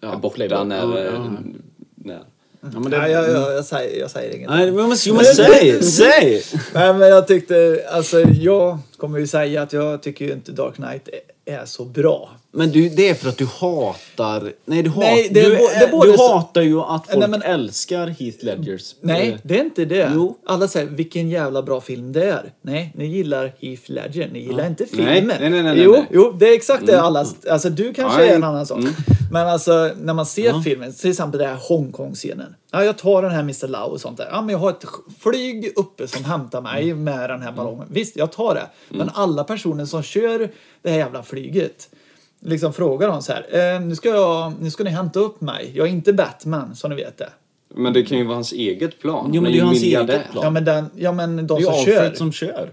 Ja, 0.01 0.13
är 0.13 0.17
borta 0.17 0.63
när, 0.63 0.77
Ja, 0.77 0.99
ja, 0.99 1.05
ja. 1.05 1.29
när... 1.95 2.19
Ja, 2.73 2.79
men 2.79 2.91
det, 2.91 2.97
Nej, 2.97 3.11
jag, 3.11 3.29
jag, 3.29 3.53
jag, 3.53 3.65
säger, 3.65 3.99
jag 3.99 4.11
säger 4.11 4.35
inget. 4.35 4.49
Nej, 4.49 4.71
men, 4.71 4.95
jo, 5.05 5.15
men 5.15 5.25
säg! 5.25 5.83
Säg! 5.91 6.43
Nej, 6.73 6.93
men 6.93 7.09
jag 7.09 7.27
tyckte, 7.27 7.85
alltså 7.91 8.19
jag 8.19 8.77
kommer 8.97 9.19
ju 9.19 9.27
säga 9.27 9.61
att 9.61 9.73
jag 9.73 10.01
tycker 10.03 10.25
ju 10.25 10.31
inte 10.31 10.51
Dark 10.51 10.75
Knight 10.75 11.09
är, 11.45 11.65
så 11.65 11.85
bra. 11.85 12.29
Men 12.51 12.71
du, 12.71 12.89
det 12.89 13.09
är 13.09 13.13
för 13.13 13.29
att 13.29 13.37
du 13.37 13.45
hatar... 13.45 14.51
Nej, 14.65 14.83
du, 14.83 14.89
hat, 14.89 14.99
Nej, 15.03 15.27
det 15.31 15.39
är 15.41 15.49
du, 15.49 15.55
det 15.55 15.63
är 15.85 15.91
både 15.91 16.11
du 16.11 16.17
hatar 16.17 16.61
ju 16.61 16.79
att 16.81 17.05
folk 17.07 17.19
Nej, 17.19 17.29
men- 17.29 17.41
älskar 17.41 18.07
Heath 18.07 18.37
Ledgers. 18.45 18.95
Nej, 19.01 19.29
Eh, 19.29 19.37
det 19.43 19.59
är 19.59 19.63
inte 19.63 19.85
det. 19.85 20.11
Jo. 20.15 20.37
Alla 20.45 20.67
säger 20.67 20.87
vilken 20.87 21.29
jävla 21.29 21.61
bra 21.61 21.81
film 21.81 22.13
det 22.13 22.23
är. 22.25 22.53
Nej, 22.61 22.93
ni 22.95 23.05
gillar 23.05 23.53
Heath 23.59 23.83
Ledger, 23.91 24.29
ni 24.33 24.39
gillar 24.39 24.67
inte 24.67 24.85
Nej, 24.91 25.05
filmen. 25.15 25.37
nej, 25.39 25.49
nej, 25.49 25.63
nej, 25.63 25.81
jo, 25.83 25.91
nej. 25.91 26.05
jo, 26.11 26.31
det 26.39 26.45
är 26.49 26.53
exakt 26.55 26.85
det 26.85 27.01
alla... 27.01 27.25
Alltså 27.49 27.69
du 27.69 27.93
kanske 27.93 28.21
Ja, 28.25 28.31
är 28.31 28.35
en 28.35 28.41
ja. 28.41 28.47
annan 28.47 28.65
sak. 28.65 28.79
Mm. 28.79 28.93
Men 29.31 29.47
alltså 29.47 29.91
när 29.97 30.13
man 30.13 30.25
ser 30.25 30.61
filmen, 30.61 30.93
till 30.93 31.09
exempel 31.09 31.39
den 31.39 31.49
här 31.49 31.59
Hongkong-scenen. 31.69 32.55
Ja, 32.71 32.83
jag 32.83 32.97
tar 32.97 33.21
den 33.21 33.31
här 33.31 33.39
Mr. 33.39 33.67
Lau 33.67 33.89
och 33.89 34.01
sånt 34.01 34.17
där. 34.17 34.27
Ja, 34.31 34.41
men 34.41 34.49
jag 34.49 34.59
har 34.59 34.69
ett 34.69 34.85
flyg 35.19 35.73
uppe 35.75 36.07
som 36.07 36.25
hämtar 36.25 36.61
mig 36.61 36.93
med 36.93 37.29
den 37.29 37.41
här 37.41 37.51
ballongen. 37.51 37.87
Visst, 37.91 38.15
jag 38.15 38.31
tar 38.31 38.55
det. 38.55 38.67
Men 38.89 39.09
alla 39.13 39.43
personer 39.43 39.85
som 39.85 40.03
kör 40.03 40.49
det 40.81 40.89
här 40.89 40.97
jävla 40.97 41.23
flyget 41.23 41.89
liksom 42.39 42.73
frågar 42.73 43.07
de 43.07 43.21
så 43.21 43.33
här. 43.33 43.73
Eh, 43.75 43.81
nu, 43.81 43.95
ska 43.95 44.09
jag, 44.09 44.53
nu 44.61 44.71
ska 44.71 44.83
ni 44.83 44.89
hämta 44.89 45.19
upp 45.19 45.41
mig. 45.41 45.71
Jag 45.75 45.87
är 45.87 45.91
inte 45.91 46.13
Batman, 46.13 46.75
som 46.75 46.89
ni 46.89 46.95
vet 46.95 47.17
det. 47.17 47.29
Men 47.75 47.93
det 47.93 48.03
kan 48.03 48.17
ju 48.17 48.23
vara 48.23 48.35
hans 48.35 48.53
eget 48.53 48.99
plan. 48.99 49.31
Jo, 49.33 49.41
men 49.41 49.51
det 49.51 49.57
är 49.57 49.59
ju 49.59 49.65
hans 49.65 49.83
eget 49.83 50.31
plan. 50.31 50.43
Ja, 50.43 50.49
men, 50.49 50.65
den, 50.65 50.89
ja, 50.95 51.11
men 51.11 51.47
de 51.47 51.47
Det 51.47 51.53
är 51.53 51.59
ju 51.59 51.65
som 51.65 51.85
kör. 51.85 52.13
som 52.13 52.31
kör. 52.31 52.71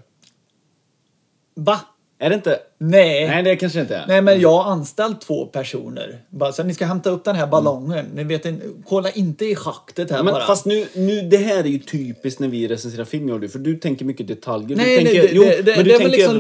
Va? 1.55 1.81
Är 2.19 2.29
det 2.29 2.35
inte? 2.35 2.59
Nej. 2.81 3.29
Nej, 3.29 3.43
det 3.43 3.57
kanske 3.57 3.81
inte 3.81 3.97
är. 3.97 4.07
Nej, 4.07 4.23
men 4.23 4.41
jag 4.41 4.59
har 4.63 4.73
anställt 4.73 5.21
två 5.21 5.47
personer. 5.47 6.21
Bara 6.31 6.53
så 6.53 6.63
ni 6.63 6.75
ska 6.75 6.87
hämta 6.87 7.11
upp 7.11 7.25
den 7.25 7.37
här 7.37 7.47
ballongen. 7.47 8.07
Ni 8.15 8.25
vet, 8.25 8.47
kolla 8.89 9.11
inte 9.11 9.45
i 9.45 9.55
schaktet 9.55 10.11
här 10.11 10.23
Men 10.23 10.35
bara. 10.35 10.47
fast 10.47 10.67
nu, 10.67 10.87
nu, 10.95 11.21
det 11.23 11.37
här 11.37 11.59
är 11.59 11.69
ju 11.69 11.79
typiskt 11.79 12.41
när 12.41 12.49
vi 12.49 12.69
recenserar 12.69 13.05
film, 13.05 13.29
Jordi, 13.29 13.49
för 13.49 13.59
du 13.59 13.77
tänker 13.77 14.05
mycket 14.05 14.29
detaljer. 14.29 14.77
Nej, 14.77 14.99
du 14.99 15.05
nej, 15.05 15.13
tänker, 15.15 15.29
det, 15.29 15.35
jo, 15.35 15.43
det, 15.43 15.63
det, 15.63 15.77
men 15.77 15.85
du 15.85 15.91
det 15.91 15.95
är 15.95 15.99
väl 15.99 16.11
tänker 16.11 16.17
liksom 16.17 16.39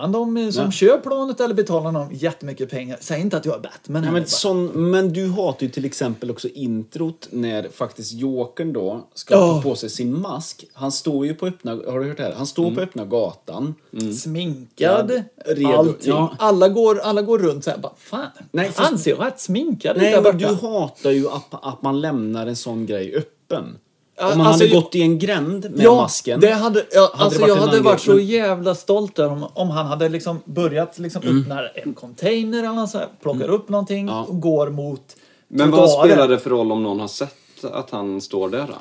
han 0.00 0.12
de 0.12 0.52
som 0.52 0.64
Ja. 0.64 0.70
kör 0.70 0.98
planet 0.98 1.40
eller 1.40 1.54
betalar 1.54 1.92
de 1.92 2.08
jättemycket 2.12 2.70
pengar? 2.70 2.96
Säg 3.00 3.20
inte 3.20 3.36
att 3.36 3.44
jag 3.44 3.54
är 3.54 3.60
Batman. 3.60 4.04
Här 4.04 4.12
men, 4.12 4.22
bara. 4.22 4.26
sån, 4.28 4.66
men 4.66 5.12
du 5.12 5.28
hatar 5.30 5.62
ju 5.66 5.68
till 5.68 5.84
exempel 5.84 6.30
också 6.30 6.48
introt 6.48 7.28
när 7.30 7.68
faktiskt 7.74 8.12
Jokern 8.12 8.72
då 8.72 9.08
ska 9.14 9.34
Ja. 9.34 9.40
ta 9.40 9.62
på 9.62 9.74
sig 9.74 9.90
sin 9.90 10.20
mask. 10.20 10.64
Han 10.72 10.92
står 10.92 11.26
ju 11.26 11.34
på 11.34 11.46
öppna, 11.46 11.70
har 11.70 12.00
du 12.00 12.08
hört 12.08 12.16
det 12.16 12.22
här? 12.22 12.32
Han 12.36 12.46
står 12.46 12.70
på 12.70 12.80
öppna 12.80 13.04
gatan. 13.04 13.74
Sminkad, 14.20 15.05
Ja, 15.14 15.54
redo. 15.54 15.72
allting. 15.72 16.12
Ja. 16.12 16.36
Alla, 16.38 16.68
går, 16.68 16.98
alla 16.98 17.22
går 17.22 17.38
runt 17.38 17.64
så 17.64 17.70
här 17.70 17.78
bara, 17.78 17.92
fan, 17.98 18.26
Nej, 18.50 18.70
han 18.76 18.90
fast- 18.90 19.04
ser 19.04 19.10
ju 19.10 19.16
rätt 19.16 19.40
sminkad 19.40 19.96
ut 19.96 20.02
Nej, 20.02 20.12
där 20.12 20.22
men 20.22 20.32
borta. 20.38 20.48
du 20.48 20.54
hatar 20.68 21.10
ju 21.10 21.28
att, 21.28 21.48
att 21.66 21.82
man 21.82 22.00
lämnar 22.00 22.46
en 22.46 22.56
sån 22.56 22.86
grej 22.86 23.14
öppen. 23.16 23.64
Om 24.20 24.38
man 24.38 24.46
alltså, 24.46 24.64
hade 24.64 24.74
gått 24.74 24.94
i 24.94 25.02
en 25.02 25.18
gränd 25.18 25.70
med 25.70 25.80
ja, 25.84 25.94
masken. 25.96 26.40
Det 26.40 26.52
hade, 26.52 26.84
ja, 26.92 27.10
hade 27.14 27.24
alltså 27.24 27.40
varit 27.40 27.48
jag 27.48 27.56
hade 27.56 27.80
varit 27.80 27.96
grej, 27.96 28.04
så 28.06 28.14
men- 28.14 28.26
jävla 28.26 28.74
stolt 28.74 29.16
där 29.16 29.28
om, 29.28 29.46
om 29.54 29.70
han 29.70 29.86
hade 29.86 30.08
liksom 30.08 30.40
börjat 30.44 30.98
liksom 30.98 31.22
öppna 31.22 31.68
en 31.68 31.94
container 31.94 32.58
eller 32.58 32.72
något 32.72 32.90
så 32.90 32.98
här, 32.98 33.08
plockar 33.22 33.48
upp 33.48 33.68
någonting 33.68 34.00
Mm. 34.02 34.14
Ja. 34.14 34.24
och 34.24 34.40
går 34.40 34.70
mot 34.70 35.16
Men 35.48 35.70
vad 35.70 35.90
spelar 35.90 36.28
det 36.28 36.38
för 36.38 36.50
roll 36.50 36.72
om 36.72 36.82
någon 36.82 37.00
har 37.00 37.08
sett 37.08 37.64
att 37.72 37.90
han 37.90 38.20
står 38.20 38.48
där 38.48 38.66
då? 38.68 38.74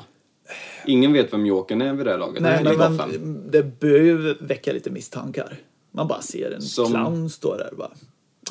Ingen 0.86 1.14
vet 1.14 1.34
vem 1.34 1.46
Jokern 1.46 1.82
är 1.82 1.94
vid 1.94 2.06
det 2.06 2.12
här 2.12 2.18
laget. 2.18 2.42
Nej, 2.42 2.64
Det 2.64 2.78
men, 2.78 2.96
men 2.96 3.42
det 3.52 3.80
bör 3.80 3.88
ju 4.00 4.34
väcka 4.40 4.74
lite 4.74 4.90
misstankar. 4.90 5.58
Man 5.96 6.08
bara 6.08 6.22
ser 6.22 6.52
en 6.52 6.62
Som- 6.62 6.92
clown 6.92 7.30
stå 7.30 7.58
där 7.58 7.70
och 7.72 7.78
bara... 7.78 7.90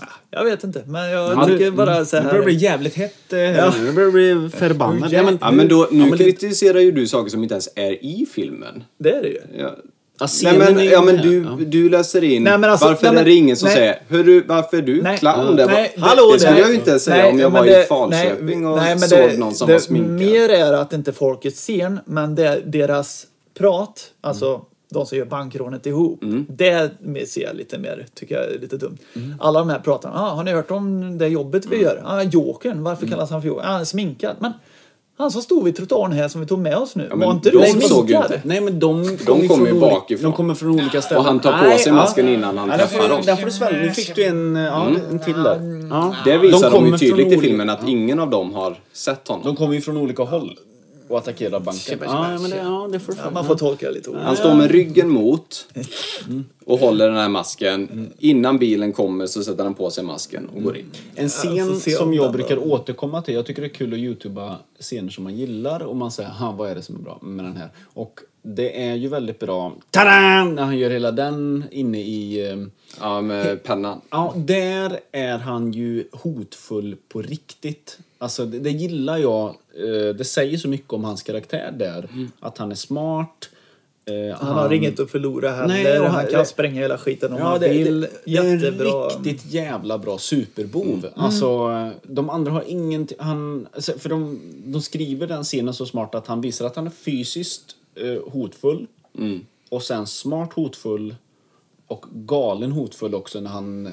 Ah, 0.00 0.04
jag 0.30 0.44
vet 0.44 0.64
inte, 0.64 0.82
men 0.86 1.10
jag 1.10 1.32
Ja, 1.32 1.46
tycker 1.46 1.64
det- 1.64 1.70
bara 1.70 2.04
så 2.04 2.16
Det 2.16 2.22
börjar 2.22 2.44
bli 2.44 2.54
här... 2.54 2.60
jävligt 2.60 2.94
hett. 2.94 3.32
eh, 3.32 3.38
Ja. 3.40 3.72
Nu 3.82 3.92
börjar 3.92 4.10
bli 4.10 4.50
förbannad. 4.58 5.12
Ja, 5.12 5.22
men, 5.22 5.38
Ja, 5.40 5.50
men 5.50 5.68
då, 5.68 5.88
nu 5.90 5.98
Ja, 6.00 6.06
men 6.06 6.18
det- 6.18 6.24
kritiserar 6.24 6.78
ju 6.80 6.92
du 6.92 7.06
saker 7.06 7.30
som 7.30 7.42
inte 7.42 7.54
ens 7.54 7.68
är 7.74 8.04
i 8.04 8.26
filmen. 8.34 8.84
Det 8.98 9.10
är 9.10 9.22
det 9.22 9.28
ju. 9.28 9.40
Ja. 9.58 9.70
Ja, 10.20 10.26
Nej, 10.44 10.58
men, 10.58 10.84
ja, 10.84 11.02
men 11.02 11.16
du, 11.16 11.42
Ja. 11.42 11.58
du 11.66 11.88
läser 11.90 12.24
in. 12.24 12.42
Nej, 12.44 12.52
alltså- 12.52 12.86
varför 12.86 13.12
nej, 13.12 13.20
är 13.20 13.24
det 13.24 13.32
ingen 13.32 13.56
som 13.56 13.66
nej. 13.66 13.76
säger 13.76 13.98
Hörru, 14.08 14.44
varför 14.46 14.76
är 14.76 14.82
du 14.82 15.02
Nej, 15.02 15.18
clown 15.18 15.56
nej, 15.56 15.66
Bara, 15.96 16.06
hallå 16.08 16.32
det 16.32 16.38
skulle 16.40 16.58
jag 16.60 16.68
ju 16.68 16.74
inte 16.74 16.98
säga 17.00 17.22
Nej, 17.22 17.32
om 17.32 17.38
jag 17.38 17.50
var 17.50 17.64
det- 17.64 17.82
i 17.84 17.86
Falköping 17.86 18.66
och 18.66 18.76
nej, 18.76 18.98
såg 18.98 19.18
det- 19.18 19.38
någon 19.38 19.54
som 19.54 19.66
det, 19.66 19.72
var 19.72 19.80
sminkad. 19.80 20.10
Mer 20.12 20.48
är 20.48 20.72
att 20.72 20.92
inte 20.92 21.12
folket 21.12 21.56
ser, 21.56 21.98
men 22.06 22.34
det 22.34 22.46
är 22.46 22.60
deras 22.66 23.26
prat, 23.58 24.10
alltså 24.20 24.48
Mm. 24.48 24.60
De 24.90 25.06
som 25.06 25.18
gör 25.18 25.24
bankrånet 25.24 25.86
ihop, 25.86 26.20
det 26.48 26.90
ser 27.28 27.42
jag 27.42 27.56
lite 27.56 27.78
mer, 27.78 28.06
tycker 28.14 28.34
jag 28.34 28.44
är 28.54 28.58
lite 28.58 28.76
dumt. 28.76 28.98
Mm. 29.16 29.34
Alla 29.40 29.58
de 29.58 29.68
här 29.68 29.78
pratarna, 29.78 30.14
ah, 30.20 30.34
har 30.34 30.44
ni 30.44 30.52
hört 30.52 30.70
om 30.70 31.18
det 31.18 31.28
jobbet 31.28 31.66
vi 31.66 31.82
gör? 31.82 32.02
Ah, 32.04 32.22
Jokern, 32.22 32.82
varför 32.82 33.02
Mm. 33.02 33.10
kallas 33.14 33.30
han 33.30 33.40
för 33.42 33.48
Jokern? 33.48 33.64
Ah, 33.66 33.72
han 33.72 33.80
är 33.80 33.84
sminkad. 33.84 34.36
Men 34.38 34.52
han 35.18 35.30
som 35.30 35.42
stod 35.42 35.64
vid 35.64 35.76
trottoaren 35.76 36.12
här 36.12 36.28
som 36.28 36.40
vi 36.40 36.46
tog 36.46 36.58
med 36.58 36.76
oss 36.76 36.96
nu, 36.96 37.06
Ja, 37.10 37.16
men 37.16 37.26
var 37.28 37.34
inte 37.34 37.50
de 37.50 37.56
du 37.58 37.80
sminkad? 37.80 38.40
Nej 38.44 38.60
men 38.60 38.78
de, 38.80 39.02
De 39.02 39.16
kommer 39.26 39.48
kommer 39.48 39.64
ju 39.66 39.70
från 39.70 39.80
bakifrån. 39.80 40.22
De 40.30 40.36
kommer 40.36 40.54
från 40.54 40.70
olika 40.70 41.02
ställen. 41.02 41.18
Och 41.20 41.24
han 41.24 41.40
tar 41.40 41.52
på 41.58 41.64
Nej, 41.64 41.78
sig 41.78 41.88
ja. 41.92 41.94
masken 41.96 42.28
innan 42.28 42.58
han 42.58 42.68
Ja, 42.68 42.76
träffar 42.78 43.08
du- 43.08 43.14
oss. 43.14 43.26
Där 43.26 43.36
får 43.36 43.46
du 43.46 43.52
svälja. 43.52 43.80
Nu 43.80 43.90
fick 43.90 44.14
du 44.14 44.24
en, 44.24 44.56
ja, 44.56 44.86
en 45.10 45.18
till 45.18 45.42
där. 45.42 45.86
Ja. 45.90 46.14
Det 46.24 46.38
visar 46.38 46.70
de, 46.70 46.76
kommer 46.76 46.90
ju 46.90 46.98
tydligt 46.98 47.32
i 47.32 47.38
filmen 47.38 47.70
att 47.70 47.88
ingen 47.88 48.20
av 48.20 48.30
dem 48.30 48.54
har 48.54 48.76
sett 48.92 49.28
honom. 49.28 49.44
De 49.46 49.56
kommer 49.56 49.74
ju 49.74 49.80
från 49.80 49.96
olika 49.96 50.22
håll 50.22 50.58
och 51.14 51.20
attackerar 51.20 51.60
banken. 51.60 51.98
Ja, 52.02 52.38
men 52.40 52.50
det, 52.50 52.56
ja, 52.56 52.88
det 52.92 53.00
får 53.00 53.14
Ja, 53.24 53.30
man 53.30 53.46
får 53.46 53.54
tolka 53.54 53.86
det 53.86 53.92
lite 53.92 54.10
olika. 54.10 54.24
Han 54.24 54.36
står 54.36 54.54
med 54.54 54.70
ryggen 54.70 55.08
mot 55.08 55.66
och 56.66 56.78
håller 56.78 57.08
den 57.08 57.16
här 57.16 57.28
masken. 57.28 58.12
Innan 58.18 58.58
bilen 58.58 58.92
kommer 58.92 59.26
så 59.26 59.44
sätter 59.44 59.64
han 59.64 59.74
på 59.74 59.90
sig 59.90 60.04
masken 60.04 60.48
och 60.56 60.62
går 60.62 60.76
in. 60.76 60.84
En 61.14 61.22
Ja, 61.24 61.28
scen 61.28 61.80
som 61.80 62.08
om 62.08 62.14
jag 62.14 62.32
brukar 62.32 62.58
återkomma 62.72 63.22
till. 63.22 63.34
Jag 63.34 63.46
tycker 63.46 63.62
det 63.62 63.68
är 63.68 63.74
kul 63.74 63.92
att 63.92 63.98
youtuba 63.98 64.56
scener 64.80 65.10
som 65.10 65.24
man 65.24 65.34
gillar 65.36 65.80
och 65.82 65.96
man 65.96 66.10
säger 66.10 66.30
"Ha, 66.30 66.52
vad 66.52 66.70
är 66.70 66.74
det 66.74 66.82
som 66.82 66.94
är 66.96 67.00
bra 67.00 67.18
med 67.22 67.44
den 67.44 67.56
här? 67.56 67.68
Och 67.94 68.20
det 68.42 68.84
är 68.88 68.94
ju 68.94 69.08
väldigt 69.08 69.38
bra, 69.38 69.72
Tadam! 69.90 70.54
När 70.54 70.62
han 70.64 70.78
gör 70.78 70.90
hela 70.90 71.12
den 71.12 71.64
inne 71.70 72.00
i... 72.00 72.50
eh, 72.50 72.56
Ja, 73.00 73.20
med 73.20 73.62
pennan. 73.62 74.00
Ja, 74.10 74.32
där 74.36 75.00
är 75.12 75.38
han 75.38 75.72
ju 75.72 76.04
hotfull 76.12 76.96
på 77.08 77.22
riktigt. 77.22 77.98
Alltså, 78.24 78.44
det, 78.46 78.58
det 78.58 78.70
gillar 78.70 79.18
jag. 79.18 79.48
Eh, 79.48 80.14
Det 80.14 80.24
säger 80.24 80.58
så 80.58 80.68
mycket 80.68 80.92
om 80.92 81.04
hans 81.04 81.22
karaktär 81.22 81.74
där. 81.78 82.08
Att 82.40 82.58
han 82.58 82.70
är 82.70 82.74
smart. 82.74 83.48
Eh, 84.06 84.36
Han 84.38 84.54
har 84.56 84.72
inget 84.72 85.00
att 85.00 85.10
förlora 85.10 85.50
heller. 85.50 85.68
Nej, 85.68 85.98
han 85.98 86.10
han- 86.10 86.26
kan 86.26 86.46
spränga 86.46 86.80
hela 86.80 86.98
skiten 86.98 87.32
om 87.32 87.38
Ja, 87.38 87.44
han 87.44 87.60
det, 87.60 87.68
vill. 87.68 88.00
det, 88.00 88.08
det 88.24 88.36
är 88.36 88.44
en 88.44 88.58
Jättebra. 88.60 89.08
riktigt 89.08 89.52
jävla 89.52 89.98
bra 89.98 90.18
superbov. 90.18 90.84
Mm. 90.98 91.10
Alltså, 91.16 91.68
de 92.02 92.30
andra 92.30 92.52
har 92.52 92.64
ingenting... 92.68 93.16
Han, 93.20 93.68
alltså, 93.74 93.92
för 93.98 94.08
de, 94.08 94.40
de 94.66 94.82
skriver 94.82 95.26
den 95.26 95.44
scenen 95.44 95.74
så 95.74 95.86
smart 95.86 96.14
att 96.14 96.26
han 96.26 96.40
visar 96.40 96.66
att 96.66 96.76
han 96.76 96.86
är 96.86 96.90
fysiskt 96.90 97.76
eh, 97.94 98.32
hotfull. 98.32 98.86
Och 99.68 99.82
sen 99.82 100.06
smart 100.06 100.52
hotfull 100.52 101.14
och 101.86 102.04
galen 102.12 102.72
hotfull 102.72 103.14
också 103.14 103.40
när 103.40 103.50
han, 103.50 103.86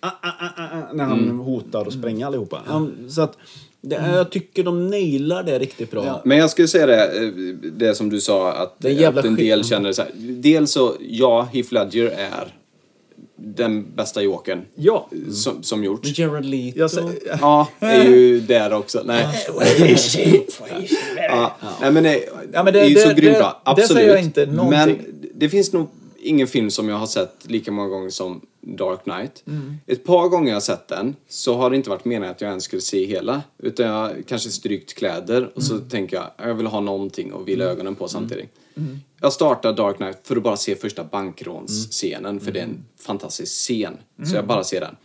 ah, 0.00 0.06
ah, 0.06 0.28
ah, 0.40 0.50
ah, 0.56 0.78
ah, 0.78 0.92
när 0.92 1.04
han 1.04 1.28
hotar 1.38 1.86
och 1.86 1.92
spränger 1.92 2.26
allihopa. 2.26 2.62
Han, 2.66 3.10
så 3.10 3.22
att, 3.22 3.38
det, 3.80 3.96
är- 3.96 4.16
jag 4.16 4.30
tycker 4.30 4.62
de 4.64 4.90
nailar 4.90 5.42
det 5.42 5.58
riktigt 5.58 5.90
bra. 5.90 6.22
Men 6.24 6.38
jag 6.38 6.50
skulle 6.50 6.68
säga 6.68 6.86
det, 6.86 7.04
eh, 7.04 7.28
det 7.72 7.94
som 7.94 8.10
du 8.10 8.20
sa 8.20 8.52
att, 8.52 8.74
Det 8.78 8.88
är 8.88 8.92
en 8.92 8.98
jävla 8.98 9.20
att 9.20 9.26
en 9.26 9.34
del 9.36 9.58
skit. 9.60 9.68
känner 9.70 9.92
så 9.92 10.02
här. 10.02 10.10
Dels 10.18 10.70
så, 10.72 10.94
ja, 11.00 11.48
Heath 11.52 11.72
Ledger 11.72 12.06
är 12.06 12.54
den 13.36 13.86
bästa 13.96 14.22
jokern 14.22 14.64
Ja. 14.74 15.08
som, 15.32 15.62
som 15.62 15.84
gjorts. 15.84 16.18
Jared 16.18 16.44
Leto. 16.44 16.78
Jag 16.78 16.90
säger, 16.90 17.12
Ja, 17.40 17.68
är 17.78 18.04
ju 18.04 18.40
där 18.40 18.72
också. 18.72 19.02
Nej. 19.04 19.26
Ja, 21.28 21.56
nej 21.80 21.92
men 21.92 22.02
det, 22.02 22.20
Ja, 22.52 22.62
men 22.62 22.72
det- 22.72 22.80
är 22.80 22.84
ju 22.88 22.94
det- 22.94 23.00
så 23.00 23.08
det- 23.08 23.14
grymt 23.14 23.38
bra. 23.38 23.62
det 23.64 23.70
Absolut. 23.70 23.90
säger 23.92 24.10
jag 24.10 24.20
inte 24.22 24.46
någonting. 24.46 24.96
Men 25.20 25.30
det 25.34 25.48
finns 25.48 25.72
nog 25.72 25.88
ingen 26.22 26.46
film 26.46 26.70
som 26.70 26.88
jag 26.88 26.96
har 26.96 27.06
sett 27.06 27.34
lika 27.42 27.70
många 27.72 27.88
gånger 27.88 28.10
som 28.10 28.40
Dark 28.60 29.02
Knight. 29.04 29.42
Mm. 29.46 29.74
Ett 29.86 30.04
par 30.04 30.28
gånger 30.28 30.48
jag 30.48 30.56
har 30.56 30.60
sett 30.60 30.88
den 30.88 31.16
så 31.28 31.56
har 31.56 31.70
det 31.70 31.76
inte 31.76 31.90
varit 31.90 32.04
meningen 32.04 32.30
att 32.34 32.40
jag 32.40 32.48
ens 32.48 32.64
skulle 32.64 32.82
se 32.82 33.06
hela. 33.06 33.42
Utan 33.58 33.86
jag 33.86 33.92
har 33.92 34.22
kanske 34.28 34.50
strykt 34.50 34.94
kläder 34.94 35.50
och 35.54 35.62
så 35.62 35.74
Mm. 35.74 35.88
tänker 35.88 36.16
jag 36.16 36.48
jag 36.48 36.54
vill 36.54 36.66
ha 36.66 36.80
någonting 36.80 37.32
att 37.34 37.48
vila 37.48 37.64
ögonen 37.64 37.94
på 37.94 38.08
samtidigt. 38.08 38.48
Jag 39.20 39.32
startar 39.32 39.72
Dark 39.72 39.96
Knight 39.96 40.18
för 40.24 40.36
att 40.36 40.42
bara 40.42 40.56
se 40.56 40.76
första 40.76 41.04
bankrånsscenen 41.04 42.40
för 42.40 42.52
det 42.52 42.60
är 42.60 42.64
en 42.64 42.84
fantastisk 43.00 43.52
scen. 43.52 43.96
Så 44.24 44.34
jag 44.36 44.46
bara 44.46 44.64
ser 44.64 44.80
den. 44.80 44.96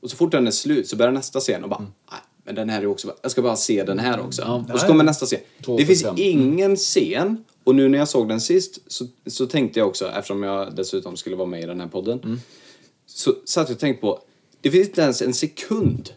Och 0.00 0.10
så 0.10 0.16
fort 0.16 0.32
den 0.32 0.46
är 0.46 0.50
slut 0.50 0.88
så 0.88 0.96
börjar 0.96 1.12
nästa 1.12 1.40
scen 1.40 1.62
och 1.64 1.70
bara, 1.70 1.80
nej, 1.80 2.20
men 2.44 2.54
den 2.54 2.68
här 2.68 2.82
är 2.82 2.86
också, 2.86 3.14
jag 3.22 3.30
ska 3.30 3.42
bara 3.42 3.56
se 3.56 3.84
den 3.84 3.98
här 3.98 4.20
också. 4.20 4.64
Och 4.72 4.80
så 4.80 4.86
kommer 4.86 5.04
nästa 5.04 5.26
scen. 5.26 5.40
Det 5.78 5.86
finns 5.86 6.04
ingen 6.16 6.76
scen, 6.76 7.44
och 7.64 7.74
nu 7.74 7.88
när 7.88 7.98
jag 7.98 8.08
såg 8.08 8.28
den 8.28 8.40
sist 8.40 8.78
så, 8.86 9.06
så 9.26 9.46
tänkte 9.46 9.78
jag 9.78 9.88
också, 9.88 10.08
eftersom 10.08 10.42
jag 10.42 10.76
dessutom 10.76 11.16
skulle 11.16 11.36
vara 11.36 11.48
med 11.48 11.62
i 11.62 11.66
den 11.66 11.80
här 11.80 11.88
podden, 11.88 12.40
så 13.14 13.34
satt 13.44 13.68
jag 13.68 13.74
och 13.74 13.80
tänkte 13.80 14.00
på, 14.00 14.20
det 14.60 14.70
finns 14.70 14.88
inte 14.88 15.00
ens 15.00 15.22
en 15.22 15.34
sekund 15.34 16.10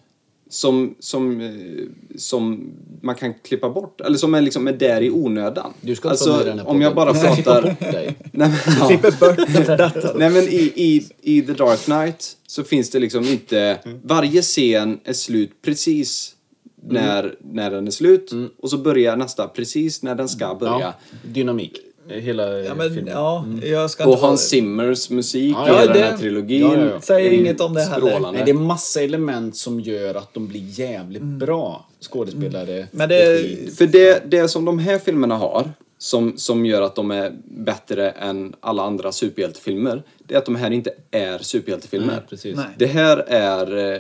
som, 0.50 0.96
som, 1.00 1.42
eh, 1.42 2.18
som 2.18 2.72
man 3.02 3.16
kan 3.16 3.34
klippa 3.34 3.70
bort, 3.70 4.02
eller 4.02 4.18
som 4.18 4.34
är, 4.34 4.42
liksom 4.42 4.68
är 4.68 4.74
där 4.74 5.02
i 5.02 5.12
onödan. 5.12 5.74
Du 5.82 5.96
ska 5.96 6.08
inte 6.08 6.12
alltså, 6.12 6.46
den 6.46 6.60
här 6.60 6.68
om 6.68 6.82
jag 6.82 6.96
bara 6.96 7.14
pratar... 7.14 7.36
Klippa 7.36 7.62
bort 7.62 7.80
dig. 7.80 8.16
Nej, 8.32 8.50
men, 8.50 8.60
ja. 8.80 8.88
klipper 8.88 9.12
bort. 9.12 10.16
Nej 10.16 10.30
men 10.30 10.44
i, 10.44 10.72
i, 10.76 11.10
i 11.22 11.42
The 11.42 11.54
Dark 11.54 11.80
Knight 11.80 12.38
så 12.48 12.64
finns 12.64 12.90
det 12.90 13.00
liksom 13.00 13.24
inte... 13.24 13.80
Varje 14.04 14.42
scen 14.42 15.00
är 15.04 15.14
slut 15.14 15.52
precis 15.62 16.36
när, 16.88 17.36
när 17.40 17.72
den 17.72 17.88
är 17.88 17.92
slut 17.92 18.32
och 18.58 18.70
så 18.70 18.78
börjar 18.78 19.18
nästa 19.18 19.48
precis 19.48 20.04
när 20.04 20.16
den 20.16 20.30
ska 20.30 20.56
börja. 20.56 20.80
Ja, 20.80 20.94
dynamik. 21.24 21.80
Hela 22.08 22.60
Ja, 22.60 22.76
men, 22.76 22.94
filmen. 22.94 23.14
ja, 23.14 23.46
jag 23.64 23.90
ska 23.92 24.06
Och 24.08 24.18
Hans 24.18 24.42
Zimmers 24.50 25.10
musik 25.10 25.56
Ja, 25.56 25.66
hela 25.66 25.94
det- 25.94 26.00
den 26.00 26.04
här 26.12 26.18
trilogin. 26.18 26.62
ja, 26.62 26.76
ja. 26.94 27.02
Säger 27.02 27.32
inget 27.32 27.62
om 27.62 27.74
det 27.74 27.82
heller. 27.84 28.32
Nej, 28.32 28.42
det 28.46 28.52
är 28.52 28.56
massa 28.56 29.02
element 29.02 29.56
som 29.56 29.80
gör 29.80 30.16
att 30.16 30.34
de 30.34 30.48
blir 30.48 30.80
jävligt 30.80 31.22
bra 31.24 31.86
skådespelare. 32.02 32.88
Men 32.92 33.10
det-. 33.10 33.76
För 33.78 33.86
det, 33.88 34.24
det 34.32 34.48
som 34.48 34.66
de 34.66 34.80
här 34.80 34.98
filmerna 35.00 35.36
har, 35.38 35.72
som, 35.98 36.38
som 36.38 36.66
gör 36.66 36.82
att 36.82 36.96
de 36.96 37.12
är 37.12 37.34
bättre 37.46 38.10
än 38.10 38.54
alla 38.60 38.84
andra 38.84 39.12
superhjältefilmer, 39.12 40.04
det 40.28 40.34
är 40.34 40.38
att 40.38 40.46
de 40.46 40.56
här 40.56 40.72
inte 40.72 40.92
är 41.12 41.38
superhjältefilmer. 41.40 42.08
Nej, 42.14 42.22
precis. 42.30 42.56
Nej. 42.56 42.66
Det 42.78 42.86
här 42.88 43.18
är 43.28 43.94
eh, 43.94 44.00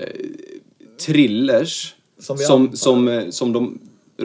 thrillers 1.06 1.94
Som 2.19 2.38
som, 2.38 2.76
som, 2.76 3.07
eh, 3.07 3.30
som, 3.30 3.53
de, 3.53 3.80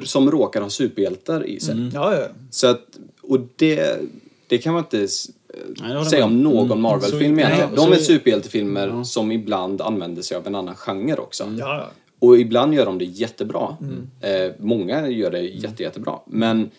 som 0.04 0.30
råkar 0.30 0.60
ha 0.60 0.70
superhjältar 0.70 1.46
i 1.46 1.60
sig. 1.60 1.90
Ja, 1.94 2.14
ja. 2.20 2.26
Så 2.50 2.66
att, 2.66 2.80
och 3.30 3.40
det, 3.56 4.00
det 4.46 4.58
kan 4.58 4.74
man 4.74 4.82
inte 4.84 5.08
Nej, 5.80 6.04
säga 6.04 6.24
om 6.24 6.42
någon 6.42 6.80
Marvel-film 6.80 7.36
Så- 7.36 7.40
egentligen. 7.40 7.74
De 7.74 7.92
är 7.92 7.96
superhjältefilmer 7.96 9.04
som 9.04 9.32
ibland 9.32 9.80
använder 9.80 10.22
sig 10.22 10.36
av 10.36 10.46
en 10.46 10.54
annan 10.54 10.74
genre 10.74 11.16
också. 11.16 11.44
ja, 11.58 11.76
ja. 11.76 11.90
Och 12.22 12.38
ibland 12.38 12.74
gör 12.74 12.86
de 12.86 12.98
det 12.98 13.04
jättebra. 13.04 13.76
Mm. 13.80 14.10
Eh, 14.20 14.52
många 14.58 15.08
gör 15.08 15.30
det 15.30 15.40
jätte, 15.40 15.82
jättebra. 15.82 16.18
Men, 16.26 16.70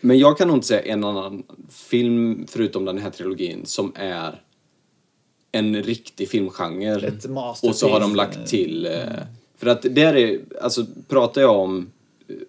men 0.00 0.18
jag 0.18 0.38
kan 0.38 0.48
nog 0.48 0.56
inte 0.56 0.66
säga 0.66 0.82
en 0.82 1.04
annan 1.04 1.42
film, 1.70 2.46
förutom 2.48 2.84
den 2.84 2.98
här 2.98 3.10
trilogin, 3.10 3.66
som 3.66 3.92
är 3.94 4.42
en 5.52 5.82
riktig 5.82 6.28
filmgenre. 6.28 7.12
Och 7.62 7.76
så 7.76 7.88
har 7.88 8.00
de 8.00 8.16
lagt 8.16 8.46
till... 8.46 8.86
Eh, 8.86 8.92
för 9.58 9.66
att 9.66 9.82
där 9.82 10.16
är, 10.16 10.40
alltså 10.62 10.86
pratar 11.08 11.40
jag 11.40 11.60
om, 11.60 11.90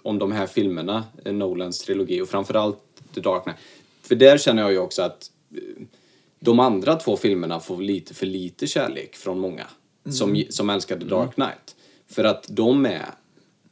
om 0.03 0.19
de 0.19 0.31
här 0.31 0.47
filmerna, 0.47 1.03
eh, 1.25 1.33
Nolans 1.33 1.79
trilogi 1.79 2.21
och 2.21 2.29
framförallt 2.29 2.79
The 3.17 3.29
Dark 3.29 3.43
Knight. 3.43 3.57
För 4.01 4.15
där 4.15 4.37
känner 4.37 4.61
jag 4.61 4.71
ju 4.71 4.77
också 4.77 5.01
att 5.01 5.31
eh, 5.55 5.83
de 6.39 6.59
andra 6.59 6.95
två 6.95 7.17
filmerna 7.17 7.59
får 7.59 7.81
lite 7.81 8.13
för 8.13 8.25
lite 8.25 8.67
kärlek 8.67 9.15
från 9.15 9.39
många 9.39 9.67
som, 10.09 10.43
som 10.49 10.69
älskar 10.69 10.99
The 10.99 11.05
Dark 11.05 11.33
Knight. 11.33 11.75
För 12.07 12.23
att 12.23 12.45
de 12.49 12.85
är 12.85 13.05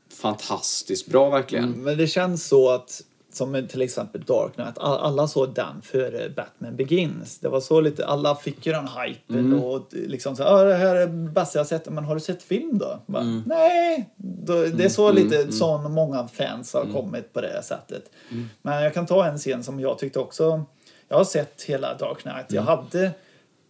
fantastiskt 0.10 1.08
bra 1.08 1.30
verkligen. 1.30 1.72
Men 1.72 1.98
det 1.98 2.08
känns 2.08 2.48
så 2.48 2.70
att, 2.70 3.02
som 3.36 3.68
till 3.70 3.82
exempel 3.82 4.22
Dark 4.24 4.54
Knight, 4.56 4.78
all- 4.78 5.00
alla 5.00 5.28
såg 5.28 5.54
den 5.54 5.82
före 5.82 6.30
Batman 6.30 6.76
Begins. 6.76 7.40
Det 7.40 7.50
var 7.50 7.60
så 7.62 7.82
lite, 7.82 8.06
alla 8.06 8.36
fick 8.36 8.66
ju 8.66 8.72
den 8.72 8.88
hypen 8.88 9.54
och 9.64 9.88
liksom 9.92 10.36
så 10.36 10.44
ja 10.44 10.64
det 10.64 10.76
här 10.76 10.96
är 10.96 11.08
bästa 11.08 11.60
jag 11.60 11.68
sett, 11.68 11.90
men 11.90 12.04
har 12.06 12.16
du 12.16 12.22
sett 12.22 12.44
film 12.44 12.78
då? 12.78 13.00
Bara, 13.06 13.24
Nej! 13.46 14.10
Då, 14.18 14.54
det 14.54 14.86
är 14.86 14.90
så 14.90 15.12
lite 15.12 15.52
sån 15.52 15.92
många 15.92 16.28
fans 16.28 16.74
har 16.74 16.86
kommit 16.94 17.34
på 17.34 17.42
det 17.42 17.64
sättet. 17.64 18.04
Men 18.62 18.84
jag 18.84 18.94
kan 18.94 19.06
ta 19.06 19.26
en 19.26 19.38
scen 19.38 19.64
som 19.64 19.80
jag 19.80 20.00
tyckte 20.00 20.20
också, 20.20 20.64
jag 21.08 21.18
har 21.18 21.26
sett 21.26 21.62
hela 21.62 21.94
Dark 21.94 22.18
Knight, 22.22 22.46
jag 22.52 22.62
hade 22.62 23.12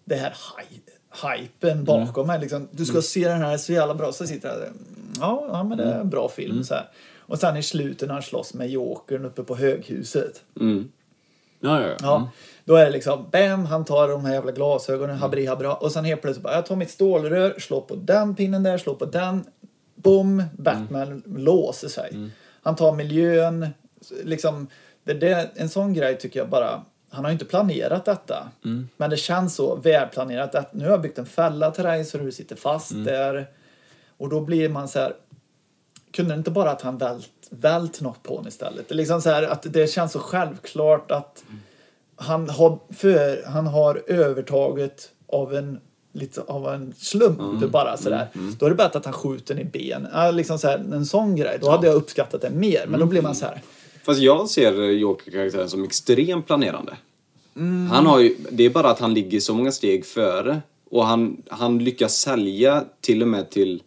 det 0.06 0.16
här 0.16 0.30
hy- 0.58 0.82
hypen 1.38 1.84
bakom 1.86 2.28
mig. 2.28 2.40
Liksom, 2.40 2.68
du 2.72 2.86
ska 2.86 3.02
se 3.02 3.28
den 3.28 3.42
här, 3.42 3.58
så 3.58 3.74
jävla 3.74 3.96
bra. 3.96 4.12
Så 4.12 4.28
sitter 4.28 4.50
jag 4.50 4.58
där, 4.58 4.72
ja, 5.20 5.46
ja 5.52 5.64
men 5.64 5.78
det 5.78 5.84
är 5.84 6.00
en 6.00 6.10
bra 6.10 6.30
film. 6.30 6.64
Så 6.64 6.74
här. 6.74 6.90
Och 7.28 7.40
sen 7.40 7.58
i 7.58 7.64
slutet 7.64 8.08
när 8.08 8.14
han 8.14 8.24
slåss 8.24 8.54
med 8.54 8.70
Jokern 8.70 9.26
uppe 9.26 9.44
på 9.44 9.56
höghuset. 9.56 10.44
Mm. 10.60 10.92
Ja, 11.60 11.82
ja, 11.82 11.88
ja. 11.88 11.96
Ja, 12.02 12.30
Då 12.66 12.76
är 12.76 12.86
det 12.86 12.92
liksom, 12.92 13.30
bam, 13.32 13.66
han 13.66 13.86
tar 13.86 14.08
de 14.10 14.26
här 14.26 14.34
jävla 14.34 14.52
glasögonen, 14.52 15.18
habri 15.18 15.46
habra. 15.46 15.74
Och 15.76 15.92
sen 15.92 16.06
helt 16.06 16.22
plötsligt 16.22 16.44
bara, 16.44 16.54
jag 16.56 16.66
tar 16.66 16.76
mitt 16.76 16.92
stålrör, 16.92 17.60
slår 17.60 17.82
på 17.82 17.96
den 17.96 18.36
pinnen 18.36 18.64
där, 18.64 18.78
slår 18.78 18.96
på 18.96 19.06
den. 19.06 19.46
Boom, 19.96 20.44
Batman 20.58 21.24
låser 21.26 21.88
sig. 21.88 22.12
Han 22.64 22.76
tar 22.76 22.94
miljön, 22.94 23.68
liksom, 24.24 24.68
det, 25.04 25.14
det, 25.14 25.50
en 25.56 25.70
sån 25.70 25.94
grej 25.94 26.18
tycker 26.18 26.40
jag 26.40 26.50
bara, 26.50 26.82
han 27.10 27.24
har 27.24 27.32
ju 27.32 27.34
inte 27.34 27.46
planerat 27.46 28.06
detta. 28.06 28.50
Men 28.98 29.10
det 29.10 29.18
känns 29.18 29.56
så 29.56 29.76
välplanerat 29.76 30.56
att 30.56 30.74
nu 30.74 30.84
har 30.84 30.92
jag 30.92 31.02
byggt 31.02 31.18
en 31.18 31.26
fälla 31.26 31.72
till 31.72 31.84
dig 31.84 32.06
så 32.06 32.18
du 32.18 32.32
sitter 32.32 32.56
fast 32.56 32.92
där. 33.06 33.48
Och 34.18 34.30
då 34.30 34.42
blir 34.42 34.70
man 34.70 34.88
så 34.88 35.00
här, 35.00 35.14
kunde 36.16 36.34
det 36.34 36.38
inte 36.38 36.52
bara 36.52 36.72
att 36.72 36.82
han 36.82 36.98
vält, 36.98 37.30
vält 37.50 38.02
något 38.02 38.24
på 38.24 38.36
honom 38.36 38.48
istället? 38.48 38.90
Det 38.90 38.94
är 38.94 38.98
liksom 38.98 39.22
så 39.22 39.30
här 39.30 39.44
att 39.44 39.66
det 39.70 39.92
känns 39.92 40.12
så 40.12 40.20
självklart 40.20 41.12
att 41.12 41.44
han 42.16 42.50
har, 42.50 42.80
för, 42.94 43.44
han 43.46 43.68
har 43.68 44.04
övertaget 44.08 45.12
av 45.28 45.56
en 45.56 45.80
lite 46.12 46.42
av 46.42 46.74
en 46.74 46.94
slump 46.98 47.72
bara 47.72 47.98
sådär. 47.98 48.28
Då 48.60 48.66
är 48.66 48.70
det 48.70 48.76
bättre 48.76 49.00
att 49.00 49.06
han 49.06 49.14
skjuter 49.14 49.60
i 49.60 49.66
ben. 49.66 50.08
Ja, 50.14 50.32
liksom 50.32 50.60
så 50.60 50.68
här, 50.68 50.78
en 50.78 51.06
sån 51.06 51.36
grej. 51.36 51.58
Då 51.62 51.70
hade 51.70 51.88
jag 51.88 51.96
uppskattat 51.96 52.42
det 52.42 52.50
mer. 52.50 52.86
Men 52.88 53.00
då 53.00 53.06
blir 53.06 53.22
man 53.22 53.36
så 53.36 53.46
här. 53.46 53.62
Fast 54.04 54.20
jag 54.20 54.50
ser 54.50 54.74
Joker-karaktären 54.82 55.70
som 55.70 55.84
extremt 55.84 56.48
planerande. 56.48 56.98
Han 57.92 58.06
har 58.06 58.20
ju, 58.20 58.36
det 58.50 58.64
är 58.64 58.70
bara 58.70 58.90
att 58.90 59.00
han 59.00 59.14
ligger 59.14 59.40
så 59.40 59.54
många 59.54 59.72
steg 59.72 60.06
före. 60.06 60.62
Och 60.90 61.06
han, 61.06 61.42
han 61.50 61.80
lyckas 61.80 62.18
sälja 62.18 62.84
till 63.02 63.22
och 63.22 63.28
med 63.28 63.50
till, 63.50 63.84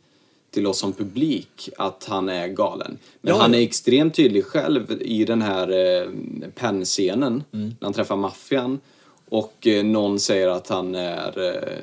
till 0.51 0.66
oss 0.66 0.79
som 0.79 0.93
publik 0.93 1.69
att 1.79 2.05
han 2.09 2.29
är 2.29 2.49
galen. 2.49 2.99
Men 3.20 3.35
Ja. 3.35 3.41
han 3.41 3.55
är 3.55 3.59
extremt 3.59 4.15
tydlig 4.15 4.45
själv 4.45 5.03
i 5.03 5.25
den 5.25 5.43
här 5.43 5.69
eh, 6.03 6.09
pennscenen 6.55 7.45
när 7.51 7.73
han 7.81 7.93
träffar 7.93 8.16
maffian. 8.16 8.81
Och 9.29 9.66
eh, 9.66 9.85
någon 9.85 10.20
säger 10.20 10.49
att 10.49 10.69
han 10.69 10.95
är 10.95 11.55
eh, 11.55 11.79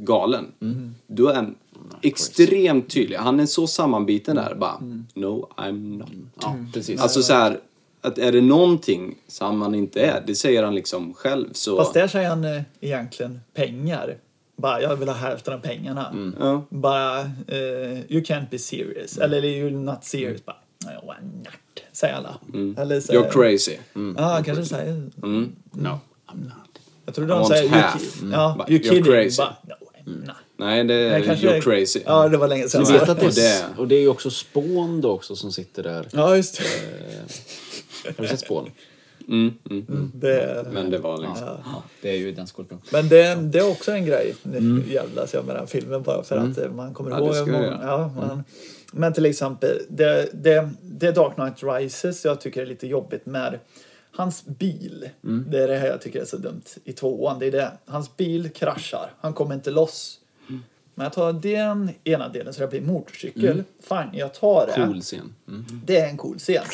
galen. 0.00 0.46
Då 1.06 1.28
är 1.28 1.34
han 1.34 1.54
extremt 2.02 2.90
tydlig. 2.90 3.16
Han 3.16 3.40
är 3.40 3.46
så 3.46 3.66
sammanbiten 3.66 4.36
där. 4.36 4.54
Bara, 4.54 4.78
no 5.14 5.48
I'm 5.56 5.98
not. 5.98 6.08
ja 6.42 6.56
precis. 6.74 7.00
Alltså 7.00 7.22
så 7.22 7.32
här, 7.32 7.60
att 8.00 8.18
är 8.18 8.32
det 8.32 8.40
någonting 8.40 9.14
som 9.28 9.62
han 9.62 9.74
inte 9.74 10.00
är, 10.00 10.22
det 10.26 10.34
säger 10.34 10.62
han 10.62 10.74
liksom 10.74 11.14
själv. 11.14 11.48
Så, 11.52 11.76
Fast 11.76 11.94
där 11.94 12.08
säger 12.08 12.28
han 12.28 12.44
eh, 12.44 12.62
egentligen 12.80 13.40
pengar. 13.54 14.16
Bara, 14.60 14.82
jag 14.82 14.96
vill 14.96 15.08
ha 15.08 15.14
hälften 15.14 15.54
av 15.54 15.58
pengarna. 15.58 16.32
ja. 16.38 16.64
Bara, 16.70 17.20
eh, 17.20 18.00
you 18.08 18.20
can't 18.22 18.50
be 18.50 18.58
serious. 18.58 19.18
Eller 19.18 19.42
you're 19.42 19.70
not 19.70 20.04
serious. 20.04 20.44
Bara, 20.44 20.56
Jag 20.84 21.06
var 21.06 21.16
nört, 21.44 21.82
säger 21.92 22.14
alla. 22.14 22.38
Eller 22.82 23.00
så, 23.00 23.12
You're 23.12 23.30
crazy. 23.30 23.76
Ja, 24.16 24.22
han 24.24 24.44
kanske 24.44 24.64
säger... 24.64 24.92
Mm. 25.22 25.52
No, 25.72 25.88
I'm 25.88 26.44
not. 26.44 26.80
Jag 27.04 27.14
tror 27.14 27.26
de 27.26 27.44
säger... 27.44 27.68
half. 27.68 27.94
You, 28.02 28.10
ki- 28.10 28.20
Mm. 28.22 28.32
ja, 28.32 28.54
But 28.58 28.70
you 28.70 28.78
you're 28.80 28.88
kidding. 28.88 29.04
crazy. 29.04 29.36
Bara, 29.36 29.56
no, 29.68 29.74
I'm 30.12 30.26
not. 30.26 30.36
Nej, 30.56 30.84
det 30.84 30.94
är 30.94 31.20
You're 31.20 31.60
crazy. 31.60 32.02
Ja, 32.06 32.28
det 32.28 32.36
var 32.36 32.48
länge 32.48 32.68
sedan. 32.68 32.84
Du 32.84 32.92
vet 32.92 33.08
att 33.08 33.20
det 33.20 33.26
Och 33.26 33.32
det- 33.34 33.46
är, 33.48 33.64
och 33.80 33.88
det 33.88 33.94
är 33.94 34.00
ju 34.00 34.08
också 34.08 34.30
spån 34.30 35.00
då 35.00 35.10
också 35.10 35.36
som 35.36 35.52
sitter 35.52 35.82
där. 35.82 36.06
Ja, 36.12 36.36
just 36.36 36.58
det. 36.58 36.64
Har 38.16 38.22
du 38.22 38.28
sett 38.28 38.40
spån? 38.40 38.70
Mm, 39.30 39.54
mm, 39.70 39.86
mm. 39.88 40.10
det. 40.14 40.66
Men 40.72 40.90
det 40.90 40.98
var 40.98 41.18
liksom... 41.18 41.48
Ja, 41.64 41.82
det 42.02 42.10
är 42.10 42.16
ju 42.16 42.32
den 42.32 42.46
skorpion. 42.46 42.80
Men 42.92 43.08
det, 43.08 43.34
det 43.34 43.58
är 43.58 43.70
också 43.70 43.92
en 43.92 44.06
grej. 44.06 44.34
Nu 44.42 44.82
jävlas 44.88 45.34
jag 45.34 45.44
med 45.44 45.56
den 45.56 45.66
filmen 45.66 46.02
bara 46.02 46.22
för 46.22 46.36
att 46.36 46.58
eh, 46.58 46.70
man 46.70 46.94
kommer 46.94 47.10
Ja, 47.10 47.18
ihåg. 47.18 47.34
det 47.34 47.52
många- 47.52 47.78
ja, 47.82 48.12
man, 48.16 48.44
Men 48.92 49.12
till 49.12 49.26
exempel, 49.26 49.78
det, 49.88 50.28
det, 50.32 50.70
det 50.82 51.12
Dark 51.12 51.34
Knight 51.34 51.62
Rises 51.62 52.24
jag 52.24 52.40
tycker 52.40 52.62
är 52.62 52.66
lite 52.66 52.86
jobbigt 52.86 53.26
med 53.26 53.58
hans 54.12 54.46
bil. 54.46 55.08
Det 55.22 55.58
är 55.62 55.68
det 55.68 55.76
här 55.76 55.86
jag 55.86 56.00
tycker 56.00 56.20
är 56.20 56.24
så 56.24 56.36
dumt 56.36 56.62
i 56.84 56.92
tvåan. 56.92 57.38
Det 57.38 57.46
är 57.46 57.50
det. 57.52 57.72
Hans 57.84 58.16
bil 58.16 58.48
kraschar. 58.50 59.12
Han 59.20 59.32
kommer 59.32 59.54
inte 59.54 59.70
loss. 59.70 60.16
Men 60.94 61.04
jag 61.04 61.12
tar 61.12 61.32
den 61.32 61.90
ena 62.04 62.28
delen 62.28 62.54
så 62.54 62.60
det 62.60 62.66
blir 62.68 62.80
motorcykel. 62.80 63.64
Fine, 63.88 64.08
jag 64.12 64.34
tar 64.34 64.66
det. 64.66 64.86
Cool 64.86 65.00
scen. 65.00 65.34
Mm. 65.48 65.64
Det 65.84 65.96
är 65.96 66.08
en 66.08 66.16
cool 66.16 66.38
scen. 66.38 66.64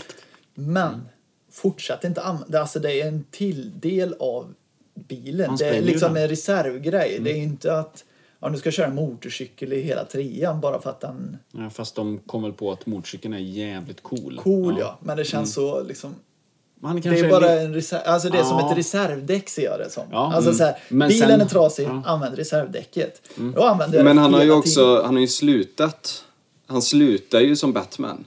Men 0.55 1.09
fortsätt 1.57 2.05
inte 2.05 2.23
använda, 2.23 2.61
alltså 2.61 2.78
det 2.78 3.01
är 3.01 3.09
en 3.09 3.24
till 3.31 3.81
del 3.81 4.15
av 4.20 4.55
bilen. 4.95 5.57
Det 5.57 5.69
är 5.69 5.83
liksom 5.83 6.15
den. 6.15 6.23
en 6.23 6.28
reservgrej. 6.28 7.19
Det 7.20 7.31
är 7.33 7.37
inte 7.37 7.78
att 7.78 8.05
ja, 8.41 8.49
nu 8.49 8.59
ska 8.59 8.70
köra 8.70 8.91
motorcykel 8.91 9.73
i 9.73 9.81
hela 9.83 10.05
trean 10.05 10.61
bara 10.61 10.81
för 10.81 10.91
att 10.91 11.01
den 11.01 11.37
Ja, 11.53 11.70
fast 11.70 11.95
de 11.95 12.19
kom 12.19 12.43
väl 12.43 12.53
på 12.53 12.73
att 12.73 12.87
motorcykeln 12.87 13.35
är 13.35 13.39
jävligt 13.39 14.03
cool. 14.03 14.41
cool 14.45 14.77
ja. 14.81 14.99
Men 15.03 15.16
det 15.16 15.24
känns 15.24 15.55
så 15.55 15.83
liksom 15.83 16.15
Men 16.81 16.89
han 16.89 17.01
det 17.01 17.09
är 17.20 17.31
bara 17.31 17.51
en 17.61 17.74
reserv, 17.74 18.01
alltså 18.07 18.28
det 18.28 18.39
är 18.39 18.45
som 18.45 18.59
Ja. 18.59 18.70
ett 18.73 18.78
reservdäck 18.78 19.49
ser 19.49 19.65
jag 19.65 19.78
det 19.78 19.91
som. 19.91 20.05
Ja, 20.11 20.33
Alltså 20.35 20.51
mm. 20.51 20.59
så 20.59 20.65
här, 20.65 20.78
Men 20.89 21.09
bilen 21.09 21.28
sen- 21.28 21.41
är 21.41 21.45
trasig, 21.47 21.87
ja. 21.87 22.03
använd 22.07 22.35
reservdäcket. 22.37 23.23
Då 23.55 23.62
använder 23.62 23.99
jag 23.99 24.05
Men 24.05 24.19
han 24.19 24.35
har 24.35 24.45
ju 24.45 24.51
också, 24.51 25.03
han 25.03 25.15
har 25.15 25.20
ju 25.20 25.28
slutat. 25.28 26.24
Han 26.66 26.83
slutar 26.83 27.41
ju 27.41 27.57
som 27.57 27.73
Batman. 27.73 28.24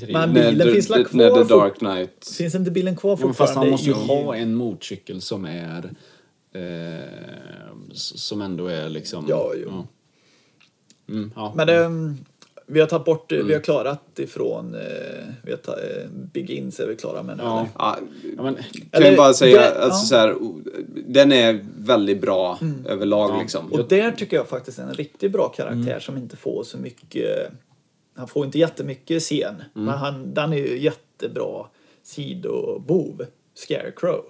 Tre. 0.00 0.12
Men 0.12 0.34
bilen 0.34 0.72
finns 0.74 0.88
the- 0.88 1.04
kvar 1.04 1.18
När 1.18 1.44
The 1.44 1.54
Dark 1.54 1.78
Knight... 1.78 2.34
Finns 2.38 2.54
inte 2.54 2.70
bilen 2.70 2.96
kvar 2.96 3.18
Jo, 3.20 3.26
men 3.26 3.34
fast 3.34 3.54
han 3.54 3.64
fortfarande 3.66 3.70
måste 3.70 4.12
ju 4.14 4.24
ha 4.24 4.36
en 4.36 4.54
motorcykel 4.54 5.20
som 5.20 5.44
är... 5.44 5.90
Eh, 6.54 7.72
som 7.92 8.42
ändå 8.42 8.66
är 8.66 8.88
liksom... 8.88 9.24
Ja, 9.28 9.52
jo. 9.62 9.68
Ja. 9.70 9.86
Mm, 11.14 11.32
ja. 11.36 11.52
Men 11.56 11.66
det, 11.66 11.90
vi 12.66 12.80
har 12.80 12.86
tagit 12.86 13.04
bort, 13.04 13.32
Mm. 13.32 13.46
vi 13.46 13.54
har 13.54 13.60
klarat 13.60 14.18
ifrån, 14.18 14.74
eh, 14.74 14.80
vi 15.42 15.50
har 15.50 15.58
ta, 15.58 15.72
eh, 15.72 16.08
Begins 16.32 16.80
är 16.80 16.86
vi 16.88 16.96
klara 16.96 17.22
med 17.22 17.36
nu 17.36 17.42
Ja. 17.42 17.66
Ja, 17.78 17.98
ja, 18.36 18.42
men, 18.42 18.54
kan 18.54 18.64
Eller, 18.92 19.06
jag 19.06 19.16
bara 19.16 19.32
säga, 19.34 19.60
det- 19.60 19.80
alltså 19.82 20.00
ja. 20.00 20.06
så 20.08 20.16
här, 20.16 20.36
den 21.06 21.32
är 21.32 21.64
väldigt 21.78 22.20
bra 22.20 22.58
överlag 22.86 23.38
liksom. 23.40 23.72
Och 23.72 23.88
där 23.88 24.10
tycker 24.12 24.36
jag 24.36 24.48
faktiskt 24.48 24.78
är 24.78 24.82
en 24.82 24.94
riktigt 24.94 25.32
bra 25.32 25.48
karaktär 25.48 25.90
Mm. 25.90 26.00
som 26.00 26.16
inte 26.16 26.36
får 26.36 26.64
så 26.64 26.78
mycket, 26.78 27.50
han 28.14 28.28
får 28.28 28.44
inte 28.46 28.58
jättemycket 28.58 29.22
scen, 29.22 29.54
Mm. 29.54 29.64
men 29.86 29.88
han, 29.98 30.34
den 30.34 30.52
är 30.52 30.56
ju 30.56 30.78
jättebra 30.78 31.66
sidobov, 32.02 33.22
Scarecrow. 33.54 34.20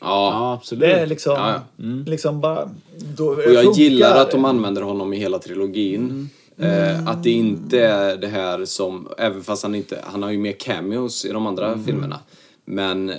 Ja. 0.00 0.06
ja, 0.32 0.52
absolut. 0.52 0.80
Det 0.80 0.92
är 0.92 1.06
liksom, 1.06 1.34
Ja, 1.34 1.60
liksom 2.06 2.40
bara, 2.40 2.70
då, 3.16 3.26
Och 3.28 3.52
jag 3.52 3.72
gillar 3.72 4.16
att 4.22 4.30
de 4.30 4.44
använder 4.44 4.82
honom 4.82 5.12
i 5.12 5.16
hela 5.18 5.38
trilogin. 5.38 6.28
Eh, 6.58 7.08
att 7.08 7.22
det 7.22 7.30
inte 7.30 7.80
är 7.80 8.16
det 8.16 8.26
här 8.28 8.64
som, 8.64 9.08
även 9.18 9.42
fast 9.42 9.62
han 9.62 9.74
inte, 9.74 9.98
han 10.04 10.22
har 10.22 10.30
ju 10.30 10.38
mer 10.38 10.52
cameos 10.52 11.24
i 11.24 11.32
de 11.32 11.46
andra 11.46 11.78
filmerna. 11.86 12.20
Men, 12.64 13.12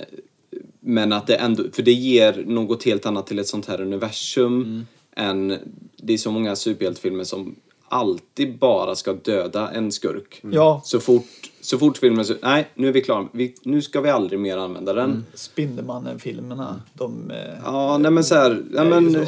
men 0.80 1.12
att 1.12 1.26
det 1.26 1.34
ändå, 1.34 1.64
för 1.72 1.82
det 1.82 1.92
ger 1.92 2.44
något 2.46 2.84
helt 2.84 3.06
annat 3.06 3.26
till 3.26 3.38
ett 3.38 3.48
sånt 3.48 3.66
här 3.66 3.80
universum 3.80 4.86
än, 5.16 5.58
det 5.96 6.12
är 6.12 6.18
så 6.18 6.30
många 6.30 6.56
superhjältefilmer 6.56 7.24
som 7.24 7.54
alltid 7.88 8.58
bara 8.58 8.94
ska 8.94 9.12
döda 9.12 9.70
en 9.70 9.92
skurk. 9.92 10.40
Ja. 10.52 10.80
Så 10.84 11.00
fort, 11.00 11.24
så 11.60 11.78
fort 11.78 11.98
filmen 11.98 12.24
så, 12.24 12.34
nej 12.42 12.68
nu 12.74 12.88
är 12.88 12.92
vi 12.92 13.00
klara, 13.02 13.28
vi, 13.32 13.54
nu 13.62 13.82
ska 13.82 14.00
vi 14.00 14.10
aldrig 14.10 14.40
mer 14.40 14.56
använda 14.56 14.92
den. 14.92 15.24
Spindelmannen-filmerna, 15.34 16.80
de... 16.94 17.30
Eh, 17.30 17.36
Ja, 17.64 17.98
nej 17.98 18.10
men 18.10 18.24
så 18.24 18.34
här, 18.34 18.50
ju 18.50 18.84
men 18.84 19.12
så. 19.12 19.24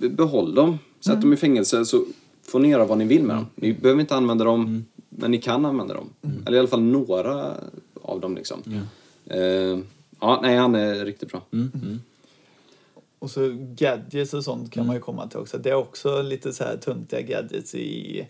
be- 0.00 0.08
behåll 0.08 0.54
dem. 0.54 0.78
Sätt 1.00 1.20
dem 1.20 1.32
i 1.32 1.36
fängelse 1.36 1.84
så 1.84 2.04
får 2.48 2.58
ni 2.60 2.68
göra 2.68 2.84
vad 2.84 2.98
ni 2.98 3.04
vill 3.04 3.22
med 3.22 3.36
dem. 3.36 3.46
Ni 3.54 3.72
behöver 3.72 4.00
inte 4.00 4.16
använda 4.16 4.44
dem, 4.44 4.84
men 5.08 5.30
ni 5.30 5.38
kan 5.38 5.64
använda 5.66 5.94
dem. 5.94 6.08
Eller 6.46 6.56
i 6.56 6.58
alla 6.58 6.68
fall 6.68 6.82
några 6.82 7.54
av 8.02 8.20
dem 8.20 8.34
liksom. 8.34 8.62
Eh, 9.26 9.78
ja, 10.20 10.38
nej 10.42 10.56
han 10.56 10.74
är 10.74 11.04
riktigt 11.04 11.28
bra. 11.32 11.42
Och 13.24 13.30
så 13.30 13.50
gadgets 13.58 14.34
och 14.34 14.44
sånt 14.44 14.72
kan 14.72 14.86
man 14.86 14.96
ju 14.96 15.00
komma 15.02 15.28
till 15.28 15.38
också. 15.38 15.58
Det 15.58 15.70
är 15.70 15.74
också 15.74 16.22
lite 16.22 16.52
så 16.52 16.64
här 16.64 16.76
töntiga 16.76 17.20
gadgets 17.20 17.74
i 17.74 18.26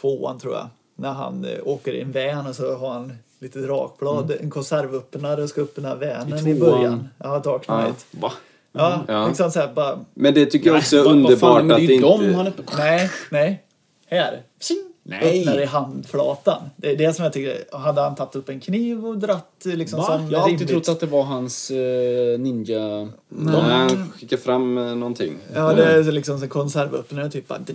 tvåan 0.00 0.38
tror 0.38 0.54
jag. 0.54 0.68
När 0.96 1.12
han 1.12 1.44
eh, 1.44 1.58
åker 1.64 1.92
i 1.92 2.00
en 2.00 2.12
van 2.12 2.46
och 2.46 2.56
så 2.56 2.76
har 2.76 2.92
han 2.92 3.12
lite 3.38 3.58
rakblad, 3.58 4.30
en 4.40 4.50
konservöppnare 4.50 5.42
och 5.42 5.48
ska 5.48 5.60
öppna 5.60 5.94
vanen 5.94 6.46
I 6.46 6.50
i, 6.50 6.60
början. 6.60 7.08
Ja, 7.18 7.38
Dark 7.38 7.62
Knight. 7.64 8.06
Va? 8.10 8.32
Ja, 8.72 9.04
Ja. 9.08 9.28
liksom 9.28 9.50
så 9.50 9.60
här 9.60 9.72
bara, 9.72 10.04
Men 10.14 10.34
det 10.34 10.46
tycker 10.46 10.70
jag 10.70 10.76
också 10.78 10.96
är 10.96 11.06
underbart 11.06 11.38
fan, 11.38 11.70
att 11.70 11.76
det 11.76 11.94
inte... 11.94 12.54
nej, 12.78 13.10
nej. 13.30 13.62
Här. 14.06 14.42
Psing, 14.60 14.92
Nej. 15.08 15.40
Öppnar 15.40 15.60
i 15.60 15.64
handflatan. 15.64 16.62
Det 16.76 16.90
är 16.90 16.96
det 16.96 17.14
som 17.14 17.24
jag 17.24 17.32
tycker, 17.32 17.76
hade 17.78 18.00
han 18.00 18.14
tagit 18.14 18.36
upp 18.36 18.48
en 18.48 18.60
kniv 18.60 19.06
och 19.06 19.18
dratt 19.18 19.62
liksom 19.64 19.98
Va? 19.98 20.06
som 20.06 20.30
Jag 20.30 20.38
har 20.38 20.50
alltid 20.50 20.68
trott 20.68 20.88
att 20.88 21.00
det 21.00 21.06
var 21.06 21.22
hans 21.22 21.70
eh, 21.70 22.38
ninja... 22.38 23.08
Nej, 23.28 23.54
han 23.54 24.12
skickar 24.12 24.36
fram 24.36 24.78
eh, 24.78 24.84
någonting. 24.84 25.36
Ja, 25.54 25.74
det 25.74 25.84
är 25.84 26.12
liksom 26.12 26.42
en 26.42 26.48
konservöppnare 26.48 27.30
typ 27.30 27.48
bara... 27.48 27.58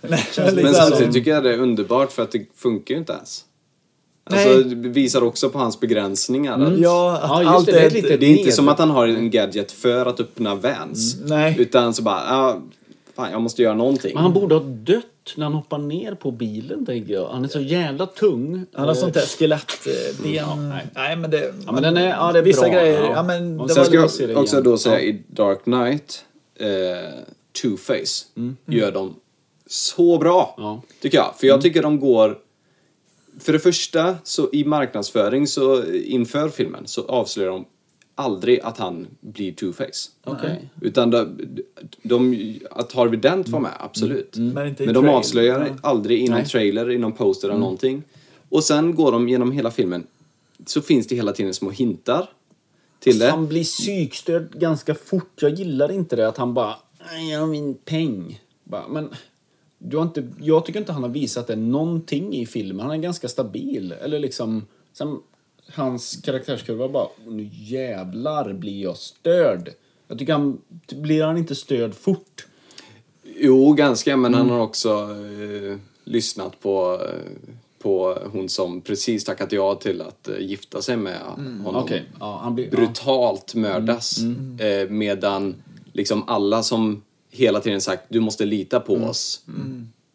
Nej, 0.00 0.24
Men 0.54 0.74
samtidigt 0.74 1.14
tycker 1.14 1.30
jag 1.30 1.44
det 1.44 1.54
är 1.54 1.58
underbart 1.58 2.12
för 2.12 2.22
att 2.22 2.32
det 2.32 2.46
funkar 2.56 2.94
ju 2.94 2.98
inte 2.98 3.12
ens. 3.12 3.44
Alltså, 4.24 4.62
det 4.62 4.88
visar 4.88 5.22
också 5.22 5.50
på 5.50 5.58
hans 5.58 5.80
begränsningar. 5.80 6.60
Att 6.60 6.78
Ja, 6.78 7.18
att 7.22 7.44
Ja, 7.44 7.50
allt 7.50 7.66
det, 7.66 7.80
är 7.80 7.90
Det 7.90 8.26
är 8.26 8.30
inte 8.30 8.44
Ned. 8.44 8.54
som 8.54 8.68
att 8.68 8.78
han 8.78 8.90
har 8.90 9.08
en 9.08 9.30
gadget 9.30 9.72
för 9.72 10.06
att 10.06 10.20
öppna 10.20 10.54
Vans. 10.54 11.16
Nej. 11.24 11.56
Utan 11.58 11.94
så 11.94 12.02
bara, 12.02 12.22
ja, 12.28 12.60
fan 13.16 13.30
jag 13.30 13.42
måste 13.42 13.62
göra 13.62 13.74
någonting. 13.74 14.14
Men 14.14 14.22
han 14.22 14.32
borde 14.32 14.54
ha 14.54 14.62
dött 14.62 15.04
när 15.36 15.44
han 15.44 15.52
hoppar 15.54 15.78
ner 15.78 16.14
på 16.14 16.30
bilen, 16.30 16.86
tänker 16.86 17.12
jag. 17.14 17.28
Han 17.28 17.44
är 17.44 17.48
så 17.48 17.60
jävla 17.60 18.06
tung. 18.06 18.66
Han 18.72 18.84
har 18.88 18.94
Eh, 18.94 19.00
sånt 19.00 19.14
där 19.14 19.20
skelettben. 19.38 20.32
Ja, 20.34 20.54
nej. 20.56 20.86
nej. 20.94 21.16
men 21.16 21.30
det... 21.30 21.54
Ja, 21.66 21.72
men 21.72 21.82
den 21.82 21.96
är- 21.96 22.08
ja, 22.10 22.32
det 22.32 22.38
är 22.38 22.42
vissa 22.42 22.60
bra, 22.62 22.70
grejer, 22.70 23.00
ja. 23.02 23.12
ja, 23.14 23.22
men 23.22 23.60
Och 23.60 23.68
det 23.68 23.74
Sen 23.74 23.84
ska 23.84 23.94
jag 23.94 24.04
också 24.04 24.22
igen. 24.56 24.64
då 24.64 24.78
säga 24.78 24.94
Ja. 24.94 25.00
i 25.00 25.22
Dark 25.26 25.62
Knight, 25.64 26.24
eh, 26.58 26.66
Two-Face 27.62 28.24
Mm. 28.36 28.56
gör 28.66 28.92
de 28.92 29.14
så 29.66 30.18
bra. 30.18 30.54
Ja. 30.58 30.82
Tycker 31.00 31.18
jag. 31.18 31.34
För 31.38 31.46
jag 31.46 31.62
tycker 31.62 31.82
de 31.82 32.00
går... 32.00 32.38
För 33.40 33.52
det 33.52 33.58
första, 33.58 34.16
så 34.24 34.48
i 34.52 34.64
marknadsföring 34.64 35.46
så 35.46 35.84
inför 35.92 36.48
filmen 36.48 36.86
så 36.86 37.04
avslöjar 37.06 37.50
de 37.50 37.64
aldrig 38.20 38.60
att 38.60 38.78
han 38.78 39.06
blir 39.20 39.52
Two-Face. 39.52 40.08
Okej. 40.24 40.68
Utan 40.80 41.10
de, 41.10 41.38
de, 42.02 42.54
att 42.70 42.92
Harvey 42.92 43.20
Dent 43.20 43.48
var 43.48 43.60
med, 43.60 43.72
absolut. 43.78 44.36
Men 44.36 44.66
inte 44.68 44.82
i 44.82 44.86
Men 44.86 44.94
de 44.94 45.00
trail. 45.04 45.16
avslöjar 45.16 45.60
Ja. 45.66 45.74
aldrig 45.82 46.20
i 46.20 46.28
någon 46.28 46.38
Nej. 46.38 46.46
trailer, 46.46 46.90
i 46.90 46.98
någon 46.98 47.12
poster 47.12 47.48
eller 47.48 47.58
någonting. 47.60 48.02
Och 48.48 48.64
sen 48.64 48.94
går 48.94 49.12
de 49.12 49.28
genom 49.28 49.52
hela 49.52 49.70
filmen, 49.70 50.06
så 50.66 50.80
finns 50.82 51.06
det 51.06 51.14
hela 51.16 51.32
tiden 51.32 51.54
små 51.54 51.70
hintar 51.70 52.28
till 52.98 53.18
det. 53.18 53.30
Han 53.30 53.48
blir 53.48 53.64
psykstörd 53.64 54.52
ganska 54.58 54.94
fort. 54.94 55.32
Jag 55.42 55.54
gillar 55.54 55.92
inte 55.92 56.16
det 56.16 56.28
att 56.28 56.36
han 56.36 56.54
bara 56.54 56.74
"Nej, 57.12 57.30
jag 57.32 57.40
har 57.40 57.46
min 57.46 57.74
peng. 57.74 58.40
Bara, 58.64 58.88
men 58.88 59.08
du 59.78 59.96
har 59.96 60.04
inte, 60.04 60.28
jag 60.40 60.64
tycker 60.66 60.80
inte 60.80 60.92
han 60.92 61.02
har 61.02 61.10
visat 61.10 61.46
det 61.46 61.56
någonting 61.56 62.34
i 62.36 62.46
filmen. 62.46 62.80
Han 62.86 62.90
är 62.90 62.96
ganska 63.02 63.28
stabil. 63.28 63.92
Eller 63.92 64.18
liksom, 64.18 64.66
sen, 64.92 65.18
hans 65.74 66.16
karaktärskurva 66.24 66.88
bara, 66.88 67.08
nu 67.26 67.48
jävlar 67.52 68.52
blir 68.52 68.82
jag 68.82 68.96
störd. 68.96 69.70
Jag 70.08 70.18
tycker 70.18 70.32
han, 70.32 70.58
blir 70.92 71.24
han 71.24 71.36
inte 71.38 71.54
störd 71.54 71.94
fort? 71.94 72.46
Jo, 73.36 73.72
ganska, 73.72 74.16
men 74.16 74.34
Mm. 74.34 74.46
han 74.46 74.56
har 74.58 74.64
också 74.64 74.88
eh, 74.90 75.78
lyssnat 76.04 76.60
på, 76.60 77.00
eh, 77.04 77.30
på 77.78 78.18
hon 78.32 78.48
som 78.48 78.80
precis 78.80 79.24
tackat 79.24 79.52
ja 79.52 79.74
till 79.74 80.00
att 80.02 80.28
eh, 80.28 80.38
gifta 80.38 80.82
sig 80.82 80.96
med 80.96 81.18
honom. 81.20 81.46
Mm, 81.46 81.66
Okej, 81.76 82.04
ja, 82.20 82.40
han 82.42 82.54
blir... 82.54 82.64
Ja. 82.64 82.76
Brutalt 82.76 83.54
mördas. 83.54 84.18
Mm, 84.18 84.58
Eh, 84.60 84.88
medan 84.90 85.54
liksom 85.92 86.24
alla 86.28 86.62
som 86.62 87.02
hela 87.30 87.60
tiden 87.60 87.80
sagt 87.80 88.02
du 88.08 88.20
måste 88.20 88.44
lita 88.44 88.80
på 88.80 88.96
Mm. 88.96 89.08
oss 89.08 89.42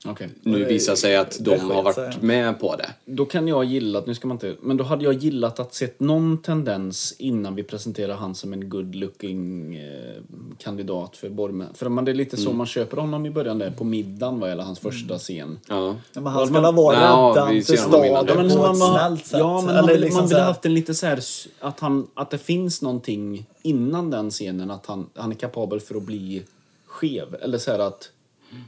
Okej. 0.07 0.29
nu 0.41 0.63
visar 0.65 0.95
sig 0.95 1.15
att 1.15 1.37
de 1.41 1.57
har 1.59 1.83
varit 1.83 2.21
med 2.21 2.59
på 2.59 2.75
det. 2.75 2.89
Då 3.05 3.25
kan 3.25 3.47
jag 3.47 3.63
gilla, 3.65 4.03
nu 4.05 4.15
ska 4.15 4.27
man 4.27 4.35
inte, 4.35 4.55
men 4.61 4.77
då 4.77 4.83
hade 4.83 5.03
jag 5.03 5.13
gillat 5.13 5.59
att 5.59 5.73
sett 5.73 5.99
någon 5.99 6.37
tendens 6.37 7.15
innan 7.17 7.55
vi 7.55 7.63
presenterar 7.63 8.15
han 8.15 8.35
som 8.35 8.53
en 8.53 8.69
good 8.69 8.95
looking 8.95 9.75
eh, 9.75 10.21
kandidat 10.57 11.17
för 11.17 11.29
borgmästare. 11.29 11.77
För 11.77 11.89
man, 11.89 12.05
det 12.05 12.11
är 12.11 12.15
lite 12.15 12.37
så 12.37 12.53
man 12.53 12.65
köper 12.65 12.97
honom 12.97 13.25
i 13.25 13.29
början 13.29 13.59
där, 13.59 13.71
på 13.71 13.83
middagen 13.83 14.39
vad 14.39 14.49
gäller 14.49 14.63
hans 14.63 14.79
första 14.79 15.17
scen. 15.17 15.59
Ja. 15.69 15.95
Ja, 16.13 16.21
men 16.21 16.33
han 16.63 16.75
vara 16.75 16.95
Ja, 16.95 17.33
vi 17.33 17.39
räddaren 17.39 17.63
till 17.63 17.77
staden 17.77 18.47
det. 18.47 18.55
på 18.55 18.63
han 18.65 18.71
ett 18.75 18.77
snällt 18.99 19.25
sätt. 19.25 19.39
Ja, 19.39 19.61
men 19.61 19.75
man 19.75 19.87
vill, 19.87 20.01
liksom 20.01 20.19
man 20.21 20.27
vill 20.29 20.37
här- 20.37 20.45
haft 20.45 20.65
en 20.65 20.73
lite 20.73 20.93
så 20.95 21.05
här, 21.05 21.17
s- 21.17 21.47
att, 21.59 21.79
han, 21.79 22.07
att 22.13 22.29
det 22.31 22.37
finns 22.37 22.81
någonting 22.81 23.45
innan 23.61 24.09
den 24.11 24.29
scenen, 24.31 24.71
att 24.71 24.85
han, 24.85 25.09
han 25.15 25.31
är 25.31 25.35
kapabel 25.35 25.79
för 25.79 25.95
att 25.95 26.03
bli 26.03 26.43
skev. 26.85 27.35
Eller 27.41 27.57
så 27.57 27.71
här 27.71 27.79
att, 27.79 28.09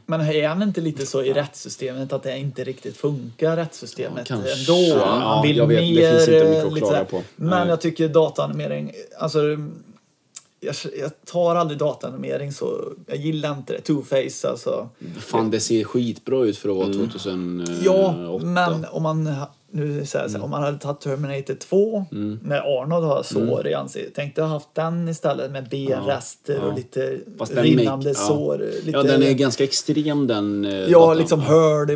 Men 0.05 0.21
är 0.21 0.47
han 0.47 0.63
inte 0.63 0.81
lite 0.81 1.05
så 1.05 1.23
i 1.23 1.33
rättssystemet 1.33 2.13
att 2.13 2.23
det 2.23 2.37
inte 2.37 2.63
riktigt 2.63 2.97
funkar 2.97 3.55
rättssystemet 3.55 4.29
Ja, 4.29 4.35
kanske. 4.35 4.53
ändå? 4.53 4.97
Ja, 4.99 5.05
Han 5.05 5.47
vill 5.47 5.61
vet, 5.61 5.69
det 5.69 5.75
mer... 5.75 6.11
finns 6.11 6.27
inte 6.27 6.43
mycket 6.43 6.65
att 6.65 6.71
eh, 6.73 6.77
klaga 6.77 7.05
på. 7.05 7.23
Men 7.35 7.49
Nej. 7.49 7.67
jag 7.69 7.81
tycker 7.81 8.07
dataanimering, 8.09 8.91
alltså 9.19 9.39
jag, 10.59 10.75
jag 10.99 11.11
tar 11.25 11.55
aldrig 11.55 11.79
dataanimering 11.79 12.51
så, 12.51 12.93
jag 13.07 13.17
gillar 13.17 13.53
inte 13.53 13.73
det. 13.73 13.81
Two-face 13.93 14.47
alltså. 14.49 14.89
fan 15.19 15.51
det 15.51 15.59
ser 15.59 15.83
skitbra 15.83 16.45
ut 16.45 16.57
för 16.57 16.69
att 16.69 16.75
vara 16.75 16.93
2008. 16.93 17.71
Ja, 17.83 18.39
men 18.43 18.85
om 18.85 19.03
man 19.03 19.29
nu 19.71 20.05
säger 20.05 20.25
Mm. 20.25 20.31
så 20.31 20.37
här, 20.37 20.45
om 20.45 20.51
man 20.51 20.63
hade 20.63 20.77
tagit 20.77 21.01
Terminator 21.01 21.53
2 21.53 22.05
när 22.41 22.81
Arnold 22.81 23.05
har 23.05 23.23
sår 23.23 23.41
Mm. 23.59 23.67
i 23.67 23.73
ansiktet. 23.73 24.13
Tänkte 24.15 24.41
jag 24.41 24.47
haft 24.47 24.75
den 24.75 25.09
istället 25.09 25.51
med 25.51 25.69
benrester 25.69 26.63
och 26.63 26.73
lite 26.75 27.17
Fast 27.37 27.55
den 27.55 27.63
rinnande 27.63 28.09
make- 28.09 28.19
ja. 28.19 28.27
sår. 28.27 28.57
Lite, 28.57 28.89
Ja, 28.91 29.03
den 29.03 29.23
är 29.23 29.33
ganska 29.33 29.63
extrem 29.63 30.27
den. 30.27 30.65
eh, 30.65 30.71
Ja, 30.75 30.99
datan. 30.99 31.17
liksom 31.17 31.39
hörd. 31.41 31.89
Ja, 31.89 31.93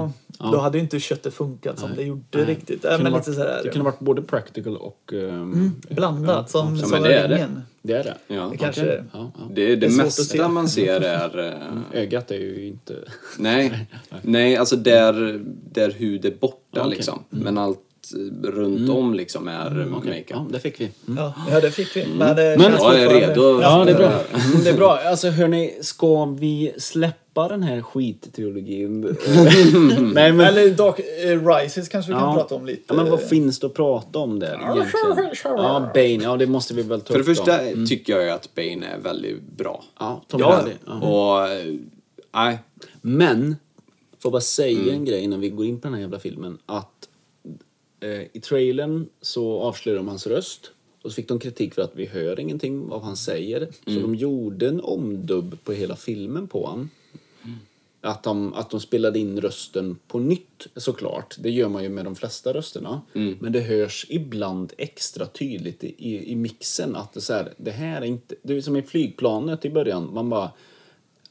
Mm. 0.00 0.12
Ja. 0.38 0.50
Då 0.52 0.58
hade 0.58 0.78
ju 0.78 0.84
inte 0.84 1.00
köttet 1.00 1.34
funkat 1.34 1.78
som 1.78 1.90
det 1.96 2.02
gjorde 2.02 2.44
riktigt. 2.44 2.82
Det 2.82 2.88
kunde 2.88 3.02
men 3.02 3.12
varit- 3.12 3.26
lite 3.26 3.38
sådär. 3.38 3.60
Det 3.64 3.68
kunde 3.68 3.84
varit 3.84 3.98
både 4.00 4.22
practical 4.22 4.76
och... 4.76 5.12
ehm, 5.12 5.72
Blandat 5.90 6.50
som, 6.50 6.76
Ja, 6.76 6.86
som 6.86 7.02
det 7.02 7.14
är 7.14 7.28
det. 7.28 7.48
Det 7.86 7.92
är 7.96 8.04
det? 8.04 8.34
Ja. 8.34 8.48
Det 8.52 8.56
kanske... 8.56 8.82
Okej. 8.82 9.02
Ja, 9.12 9.32
ja. 9.38 9.44
Det, 9.54 9.66
det, 9.66 9.76
Det 9.76 9.88
mesta 9.96 10.22
se. 10.22 10.48
man 10.48 10.68
ser 10.68 11.00
är... 11.00 11.46
eh, 11.92 12.00
Ögat 12.02 12.30
är 12.30 12.34
ju 12.38 12.66
inte... 12.66 12.94
nej, 13.38 13.86
nej, 14.22 14.56
alltså 14.56 14.76
där, 14.76 15.40
där 15.72 15.90
hud 15.90 16.24
är 16.24 16.30
borta 16.30 16.56
Ja, 16.70 16.80
okej. 16.80 16.80
Mm. 16.82 16.90
liksom. 16.90 17.24
Men 17.28 17.58
allt 17.58 17.78
eh, 18.14 18.48
runt 18.50 18.90
om 18.90 19.14
liksom 19.14 19.48
är 19.48 19.80
eh, 19.80 19.96
Okej, 19.96 20.10
makeup. 20.10 20.24
Ja, 20.30 20.46
det 20.50 20.58
fick 20.60 20.80
vi. 20.80 20.90
Mm. 21.08 21.24
Ja, 21.50 21.60
det 21.60 21.70
fick 21.70 21.96
vi. 21.96 22.06
Men, 22.18 22.36
det 22.36 22.56
Men- 22.58 22.72
Jag 22.72 23.00
är 23.00 23.08
redo. 23.08 23.60
Ja, 23.62 23.84
det 23.84 23.90
är 23.90 23.96
bra. 23.96 24.06
Mm, 24.06 24.64
Det 24.64 24.70
är 24.70 24.76
bra. 24.76 24.98
Alltså 25.04 25.28
hörni, 25.30 25.74
ska 25.80 26.24
vi 26.24 26.72
släppa 26.78 27.18
den 27.42 27.62
här 27.62 27.82
skittrilogin? 27.82 29.00
Nej 30.14 30.32
men... 30.32 30.40
Eller 30.40 30.70
Dark 30.70 30.98
eh, 31.24 31.46
Rises 31.46 31.88
kanske 31.88 32.12
vi 32.12 32.18
kan 32.18 32.28
Ja. 32.28 32.34
prata 32.34 32.54
om 32.54 32.66
lite. 32.66 32.82
Ja, 32.86 32.94
men 32.94 33.10
vad 33.10 33.22
finns 33.22 33.58
det 33.58 33.66
att 33.66 33.74
prata 33.74 34.18
om 34.18 34.38
där 34.38 34.54
egentligen? 34.54 35.34
Ja, 35.44 35.90
Bane, 35.94 36.08
ja 36.22 36.36
det 36.36 36.46
måste 36.46 36.74
vi 36.74 36.82
väl 36.82 37.00
ta 37.00 37.06
För 37.06 37.14
det 37.14 37.20
upp 37.20 37.26
första 37.26 37.58
tycker 37.88 38.12
jag 38.12 38.22
ju 38.24 38.30
att 38.30 38.54
Bane 38.54 38.86
är 38.86 38.98
väldigt 38.98 39.42
bra. 39.56 39.84
Ja, 39.98 40.22
Tom 40.28 40.40
Ja, 40.40 40.52
Hardy. 40.52 40.72
Och... 41.06 41.48
eh, 41.48 41.74
Nej. 42.34 42.58
Men, 43.00 43.56
får 44.18 44.30
bara 44.30 44.40
säga 44.40 44.92
en 44.92 45.04
grej 45.04 45.20
innan 45.20 45.40
vi 45.40 45.48
går 45.48 45.66
in 45.66 45.80
på 45.80 45.86
den 45.88 45.94
här 45.94 46.00
jävla 46.00 46.18
filmen. 46.18 46.58
Att 46.66 47.08
eh, 48.00 48.22
i 48.32 48.40
trailern 48.40 49.06
så 49.20 49.60
avslöjar 49.60 49.96
de 49.96 50.08
hans 50.08 50.26
röst. 50.26 50.70
Och 51.02 51.10
så 51.10 51.14
fick 51.14 51.28
de 51.28 51.38
kritik 51.38 51.74
för 51.74 51.82
att 51.82 51.92
vi 51.94 52.06
hör 52.06 52.40
ingenting 52.40 52.80
av 52.82 52.88
vad 52.88 53.02
han 53.02 53.16
säger. 53.16 53.68
Så 53.84 53.90
de 54.00 54.14
gjorde 54.14 54.68
en 54.68 54.80
omdubb 54.80 55.58
på 55.64 55.72
hela 55.72 55.96
filmen 55.96 56.48
på 56.48 56.66
han. 56.66 56.90
Att 58.04 58.22
de, 58.22 58.54
att 58.54 58.70
de 58.70 58.80
spelade 58.80 59.18
in 59.18 59.40
rösten 59.40 59.98
på 60.08 60.18
nytt 60.18 60.66
såklart. 60.76 61.36
Det 61.38 61.50
gör 61.50 61.68
man 61.68 61.82
ju 61.82 61.88
med 61.88 62.04
de 62.04 62.14
flesta 62.14 62.54
rösterna. 62.54 63.02
Men 63.12 63.52
det 63.52 63.60
hörs 63.60 64.06
ibland 64.08 64.72
extra 64.78 65.26
tydligt 65.26 65.84
i, 65.84 65.94
i, 65.98 66.32
i 66.32 66.36
mixen 66.36 66.96
att 66.96 67.12
det, 67.12 67.20
så 67.20 67.32
här, 67.32 67.52
det 67.56 67.70
här 67.70 68.00
är 68.00 68.04
inte... 68.04 68.34
Det 68.42 68.56
är 68.56 68.60
som 68.60 68.76
i 68.76 68.82
flygplanet 68.82 69.64
i 69.64 69.70
början. 69.70 70.10
Man 70.14 70.30
bara... 70.30 70.50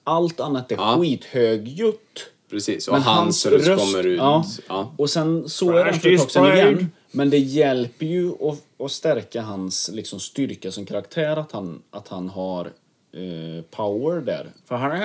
Allt 0.04 0.40
annat 0.40 0.72
är 0.72 0.76
Ja. 0.76 0.98
skithögljutt. 1.02 2.30
Precis, 2.50 2.88
och 2.88 2.98
hans 2.98 3.46
röst 3.46 3.92
kommer 3.92 4.06
ut. 4.06 4.18
Ja. 4.18 4.46
Ja. 4.68 4.94
Och 4.98 5.10
sen 5.10 5.50
så 5.50 5.72
är 5.72 5.86
den 5.86 5.94
för 5.94 6.12
ett 6.12 6.20
tag 6.20 6.32
sedan 6.32 6.54
igen. 6.58 6.92
Men 7.12 7.30
det 7.30 7.38
hjälper 7.38 8.06
ju 8.06 8.30
att, 8.30 8.64
att 8.86 8.92
stärka 8.92 9.42
hans 9.42 9.90
liksom, 9.94 10.20
styrka 10.20 10.72
som 10.72 10.86
karaktär 10.86 11.38
att 11.38 11.52
han, 11.52 11.82
att 11.92 12.08
han 12.08 12.30
har 12.30 12.66
eh, 13.12 13.64
power 13.72 14.22
där. 14.22 14.48
För 14.66 14.76
han 14.76 14.92
är 14.92 14.98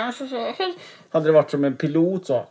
Hade 1.11 1.27
det 1.27 1.33
varit 1.33 1.51
som 1.51 1.65
en 1.65 1.77
pilot 1.77 2.27
så... 2.27 2.47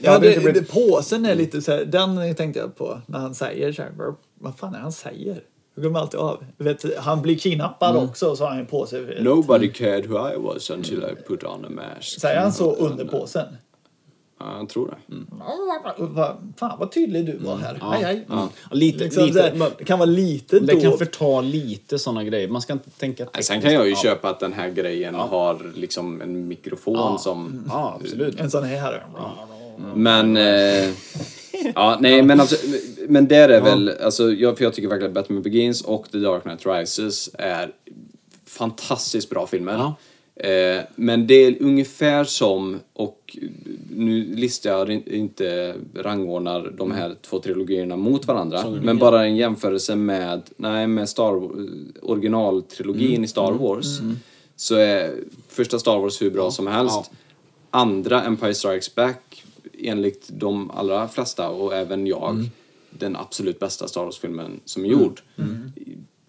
Ja, 0.00 0.18
det, 0.18 0.52
det, 0.52 0.72
påsen 0.72 1.26
är 1.26 1.34
lite 1.34 1.62
så 1.62 1.72
här, 1.72 1.84
den 1.84 2.34
tänkte 2.34 2.60
jag 2.60 2.76
på 2.76 3.00
när 3.06 3.18
han 3.18 3.34
säger 3.34 3.72
så 3.72 3.82
här, 3.82 3.90
vad- 4.38 4.58
fan 4.58 4.74
är 4.74 4.78
det 4.78 4.82
han 4.82 4.92
säger? 4.92 5.40
Jag 5.74 5.82
glömmer 5.82 6.00
alltid 6.00 6.20
av. 6.20 6.44
Vet, 6.58 6.98
han 6.98 7.22
blir 7.22 7.38
kidnappad 7.38 7.90
Mm. 7.96 8.08
också 8.08 8.36
så 8.36 8.44
har 8.44 8.50
han 8.50 8.58
en 8.58 8.66
påse. 8.66 9.00
Nobody 9.20 9.72
cared 9.72 10.06
who 10.06 10.32
I 10.32 10.36
was 10.36 10.70
until 10.70 11.04
I 11.04 11.22
put 11.28 11.44
on 11.44 11.64
a 11.64 11.68
mask. 11.70 12.20
Säger 12.20 12.40
han 12.40 12.52
så 12.52 12.72
under 12.74 13.04
påsen? 13.04 13.46
Ja, 14.44 14.58
jag 14.58 14.68
tror 14.68 14.86
det. 14.90 16.04
Va, 16.04 16.36
fan 16.56 16.78
vad 16.78 16.92
tydlig 16.92 17.26
du 17.26 17.36
var 17.36 17.56
här. 17.56 17.78
Hej 17.92 18.02
hej. 18.04 18.26
Ja, 18.28 18.48
lite, 18.70 19.04
Liksom 19.04 19.24
lite, 19.26 19.42
här, 19.42 19.70
det 19.78 19.84
kan 19.84 19.98
vara 19.98 20.10
lite 20.10 20.60
det 20.60 20.80
kan 20.80 20.90
då. 20.90 20.96
förta 20.96 21.40
lite 21.40 21.98
såna 21.98 22.24
grejer. 22.24 22.48
Man 22.48 22.62
ska 22.62 22.72
inte 22.72 22.90
tänka 22.90 23.26
Nej, 23.34 23.42
Sen 23.42 23.60
kan 23.60 23.72
jag 23.74 23.84
ju 23.86 23.90
ja. 23.90 23.96
köpa 24.02 24.30
att 24.30 24.40
den 24.40 24.52
här 24.52 24.68
grejen 24.70 25.14
har 25.14 25.72
liksom 25.74 26.20
en 26.22 26.48
mikrofon 26.48 26.94
Ja. 26.94 27.18
som... 27.18 27.64
Ja, 27.68 27.98
absolut. 28.00 28.40
En 28.40 28.50
sån 28.50 28.64
här. 28.64 29.04
Men... 29.94 30.36
Eh, 30.36 30.90
ja, 31.74 31.98
nej 32.00 32.22
men 32.22 32.40
alltså, 32.40 32.56
Men 33.08 33.28
där 33.28 33.48
är 33.48 33.60
väl, 33.60 33.92
alltså, 34.04 34.32
jag, 34.32 34.56
för 34.58 34.64
jag 34.64 34.74
tycker 34.74 34.88
verkligen 34.88 35.10
att 35.10 35.14
Batman 35.14 35.42
Begins 35.42 35.82
och 35.82 36.10
The 36.12 36.18
Dark 36.18 36.42
Knight 36.42 36.66
Rises 36.66 37.30
är 37.38 37.70
fantastiskt 38.46 39.30
bra 39.30 39.46
filmer. 39.46 39.92
Ja. 40.34 40.48
Eh, 40.48 40.82
men 40.96 41.26
det 41.26 41.34
är 41.34 41.62
ungefär 41.62 42.24
som, 42.24 42.80
och 42.92 43.36
nu 43.90 44.34
listar 44.36 44.70
jag 44.70 44.90
in- 44.90 45.12
inte 45.12 45.74
rangordnar 45.94 46.72
de 46.78 46.90
här 46.90 47.16
två 47.22 47.38
trilogierna 47.40 47.96
mot 47.96 48.26
varandra, 48.26 48.58
men 48.82 48.98
bara 48.98 49.24
en 49.26 49.36
jämförelse 49.36 49.96
med, 49.96 50.42
nej, 50.56 50.86
med 50.86 51.08
Star 51.08 51.50
originaltrilogin 52.02 53.24
i 53.24 53.28
Star 53.28 53.52
Wars. 53.52 53.86
Så 54.56 54.74
är 54.74 55.14
första 55.48 55.78
Star 55.78 55.98
Wars 55.98 56.22
hur 56.22 56.30
bra 56.30 56.50
som 56.50 56.66
helst. 56.66 56.94
Ja. 57.10 57.16
Andra, 57.70 58.22
Empire 58.22 58.54
Strikes 58.54 58.94
Back, 58.94 59.44
enligt 59.78 60.28
de 60.32 60.70
allra 60.70 61.08
flesta 61.08 61.48
och 61.48 61.74
även 61.74 62.06
jag, 62.06 62.48
den 62.90 63.16
absolut 63.16 63.58
bästa 63.58 63.88
Star 63.88 64.04
Wars-filmen 64.04 64.60
som 64.64 64.84
är 64.84 64.88
gjord. 64.88 65.20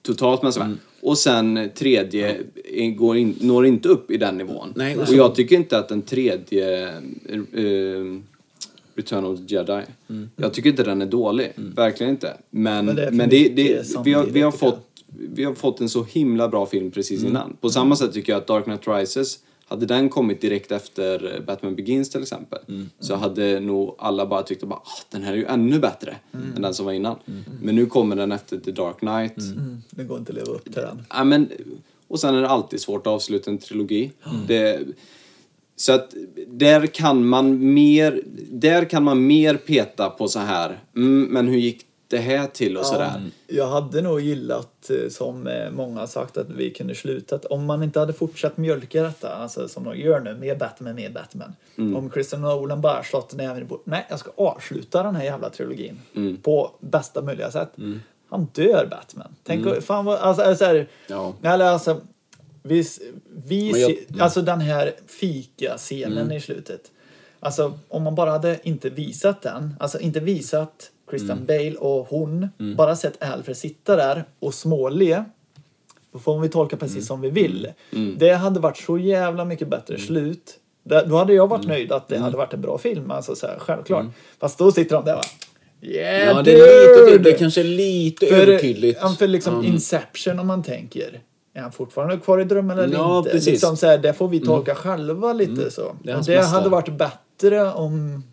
Totalt 0.04 0.44
men 0.44 0.54
så 0.54 0.74
Och 1.02 1.18
sen 1.18 1.70
tredje 1.76 2.38
eh, 2.74 2.92
går 2.92 3.18
in, 3.18 3.36
når 3.40 3.66
inte 3.66 3.90
upp 3.90 4.12
i 4.12 4.18
den 4.18 4.38
nivån. 4.38 4.74
Nej, 4.76 4.98
och 4.98 5.14
jag 5.14 5.36
tycker 5.36 5.56
inte 5.56 5.78
att 5.78 5.90
den 5.90 6.02
tredje 6.02 6.90
eh, 6.90 8.20
Return 8.96 9.26
of 9.26 9.40
the 9.40 9.56
Jedi. 9.56 9.82
Jag 10.36 10.54
tycker 10.54 10.70
inte 10.70 10.84
den 10.84 11.02
är 11.02 11.06
dålig. 11.06 11.52
Verkligen 11.56 12.10
inte. 12.12 12.38
Men, 12.50 12.86
Men 12.86 13.18
men 13.18 13.30
det 13.30 13.46
är 13.46 13.50
det, 13.50 13.66
det, 13.66 14.04
vi, 14.06 14.14
har, 14.14 14.26
vi, 14.26 14.42
har 14.42 14.52
fått, 14.52 14.88
vi 15.08 15.44
har 15.44 15.54
fått 15.54 15.82
en 15.82 15.90
så 15.90 16.04
himla 16.04 16.48
bra 16.48 16.66
film 16.66 16.92
precis 16.92 17.24
innan. 17.24 17.58
På 17.62 17.70
samma 17.70 17.96
sätt 17.96 18.14
tycker 18.14 18.34
jag 18.34 18.40
att 18.40 18.48
Dark 18.48 18.64
Knight 18.64 18.88
Rises 18.88 19.40
hade 19.66 19.86
den 19.86 20.10
kommit 20.10 20.42
direkt 20.42 20.72
efter 20.72 21.44
Batman 21.48 21.76
Begins 21.76 22.10
till 22.10 22.22
exempel 22.22 22.60
så 23.00 23.16
hade 23.16 23.60
nog 23.60 23.96
alla 23.98 24.26
bara 24.26 24.44
tyckt 24.44 24.64
att 24.64 24.72
ah, 24.72 24.84
den 25.10 25.24
här 25.24 25.34
är 25.34 25.38
ju 25.38 25.46
ännu 25.46 25.80
bättre 25.80 26.16
än 26.56 26.62
den 26.62 26.74
som 26.74 26.86
var 26.86 26.94
innan. 26.94 27.16
Men 27.62 27.76
nu 27.76 27.86
kommer 27.86 28.16
den 28.16 28.32
efter 28.32 28.58
The 28.58 28.72
Dark 28.72 29.00
Knight. 29.00 29.38
Mm, 29.38 29.82
det 29.90 30.04
går 30.04 30.18
inte 30.18 30.32
att 30.32 30.36
leva 30.36 30.52
upp 30.52 30.64
till 30.64 30.74
den. 30.74 31.06
Ja, 31.10 31.24
men, 31.24 31.50
och 32.08 32.20
sen 32.20 32.36
är 32.36 32.42
det 32.42 32.50
alltid 32.50 32.82
svårt 32.82 33.08
att 33.08 33.14
avsluta 33.14 33.52
en 33.52 33.58
trilogi. 33.58 34.12
Det, 34.48 34.80
så 35.76 35.94
att 35.94 36.14
där 36.48 36.86
kan 36.86 37.26
man 37.26 37.74
mer, 37.74 38.22
där 38.52 38.86
kan 38.86 39.04
man 39.04 39.28
mer 39.28 39.56
peta 39.56 40.10
på 40.10 40.28
så 40.28 40.40
här, 40.40 40.80
mm, 40.96 41.24
men 41.24 41.48
hur 41.48 41.58
gick 41.58 41.86
det 42.14 42.20
här 42.20 42.48
till 42.48 42.78
och 42.78 42.86
sådär. 42.86 43.22
Jag 43.48 43.68
hade 43.68 44.02
nog 44.02 44.22
gillat, 44.22 44.90
eh, 44.90 45.10
som 45.10 45.48
eh, 45.48 45.72
många 45.72 46.00
har 46.00 46.08
sagt, 46.08 46.38
att 46.38 46.50
vi 46.50 46.72
kunde 46.72 46.96
slutat. 46.96 47.46
Om 47.46 47.66
man 47.66 47.84
inte 47.84 48.00
hade 48.00 48.14
fortsatt 48.14 48.58
mjölka 48.58 49.04
detta, 49.04 49.30
alltså 49.36 49.68
som 49.68 49.84
de 49.84 49.98
gör 49.98 50.20
nu, 50.20 50.36
med 50.36 50.58
Batman, 50.58 50.96
med 50.96 51.14
Batman. 51.14 51.56
Om 51.78 52.12
Christian 52.14 52.42
Nolan 52.42 52.82
bara 52.82 53.04
slått 53.04 53.34
näven 53.36 53.62
i 53.62 53.66
bordet. 53.66 53.86
Nej, 53.86 54.06
jag 54.10 54.20
ska 54.20 54.32
avsluta 54.38 55.04
den 55.04 55.16
här 55.16 55.24
jävla 55.24 55.50
trilogin 55.50 56.02
på 56.44 56.72
bästa 56.80 57.22
möjliga 57.22 57.52
sätt. 57.52 57.70
Han 58.30 58.48
dör, 58.54 58.88
Batman. 58.92 59.36
Tänk, 59.44 59.84
fan 59.84 60.06
vad, 60.06 60.20
alltså, 60.20 60.44
alltså, 60.44 60.66
här, 60.66 60.88
Ja. 61.08 61.34
eller 61.44 61.66
alltså, 61.66 62.02
vi, 62.64 62.84
vi 63.46 63.82
jag- 63.82 63.92
se- 63.92 64.06
alltså 64.20 64.42
den 64.42 64.62
här 64.62 64.92
fika-scenen 65.08 66.32
i 66.32 66.42
slutet. 66.42 66.82
Alltså 67.40 67.80
om 67.90 68.04
man 68.04 68.16
bara 68.16 68.32
hade 68.32 68.60
inte 68.64 68.90
visat 68.90 69.42
den, 69.42 69.76
alltså 69.80 70.00
inte 70.00 70.20
visat 70.20 70.92
Christian 71.10 71.46
Bale 71.46 71.76
och 71.76 72.08
hon, 72.10 72.48
bara 72.78 72.96
sett 72.96 73.24
Alfred 73.24 73.58
sitta 73.58 73.96
där 73.96 74.24
och 74.40 74.54
småle. 74.54 75.24
Då 76.14 76.20
får 76.20 76.40
vi 76.40 76.50
tolka 76.50 76.78
precis 76.78 77.08
som 77.08 77.22
vi 77.22 77.30
vill. 77.30 77.68
Det 78.18 78.30
hade 78.34 78.60
varit 78.60 78.78
så 78.78 78.98
jävla 78.98 79.46
mycket 79.46 79.68
bättre 79.68 79.98
slut 80.00 80.60
Där- 80.86 81.06
Då 81.06 81.18
hade 81.18 81.34
jag 81.34 81.46
Mm. 81.46 81.58
varit 81.58 81.68
nöjd 81.68 81.92
att 81.92 82.08
det 82.08 82.18
hade 82.18 82.38
varit 82.38 82.54
en 82.54 82.62
bra 82.62 82.78
film. 82.78 83.12
Alltså, 83.12 83.36
så 83.36 83.48
här, 83.48 83.60
självklart. 83.60 84.06
Fast 84.40 84.58
då 84.58 84.72
sitter 84.72 84.96
de 84.96 85.06
där 85.06 85.16
va. 85.16 85.22
Yeah, 85.82 86.24
Ja, 86.38 86.42
det 86.44 86.52
är 86.52 87.12
lite, 87.12 87.24
det 87.30 87.32
kanske 87.38 87.62
är 87.62 87.66
lite 87.66 88.26
för, 88.26 88.36
övertydligt. 88.36 89.00
för 89.18 89.28
liksom 89.28 89.54
Mm. 89.54 89.66
Inception 89.66 90.40
om 90.40 90.48
man 90.48 90.64
tänker. 90.64 91.22
Är 91.54 91.62
han 91.62 91.72
fortfarande 91.72 92.18
kvar 92.18 92.40
i 92.40 92.44
drömmen 92.44 92.80
eller 92.80 92.94
Ja, 92.96 93.18
inte? 93.18 93.30
precis. 93.30 93.48
Mm. 93.48 93.54
Liksom 93.54 93.78
så 93.78 93.88
här, 93.88 93.98
det 93.98 94.14
får 94.14 94.28
vi 94.28 94.40
tolka 94.40 94.76
själva 94.76 95.34
lite 95.34 95.72
så. 95.72 95.96
Det 96.04 96.22
Det, 96.26 96.42
hade 96.42 96.70
varit 96.70 96.98
bättre 96.98 97.72
om... 97.74 98.24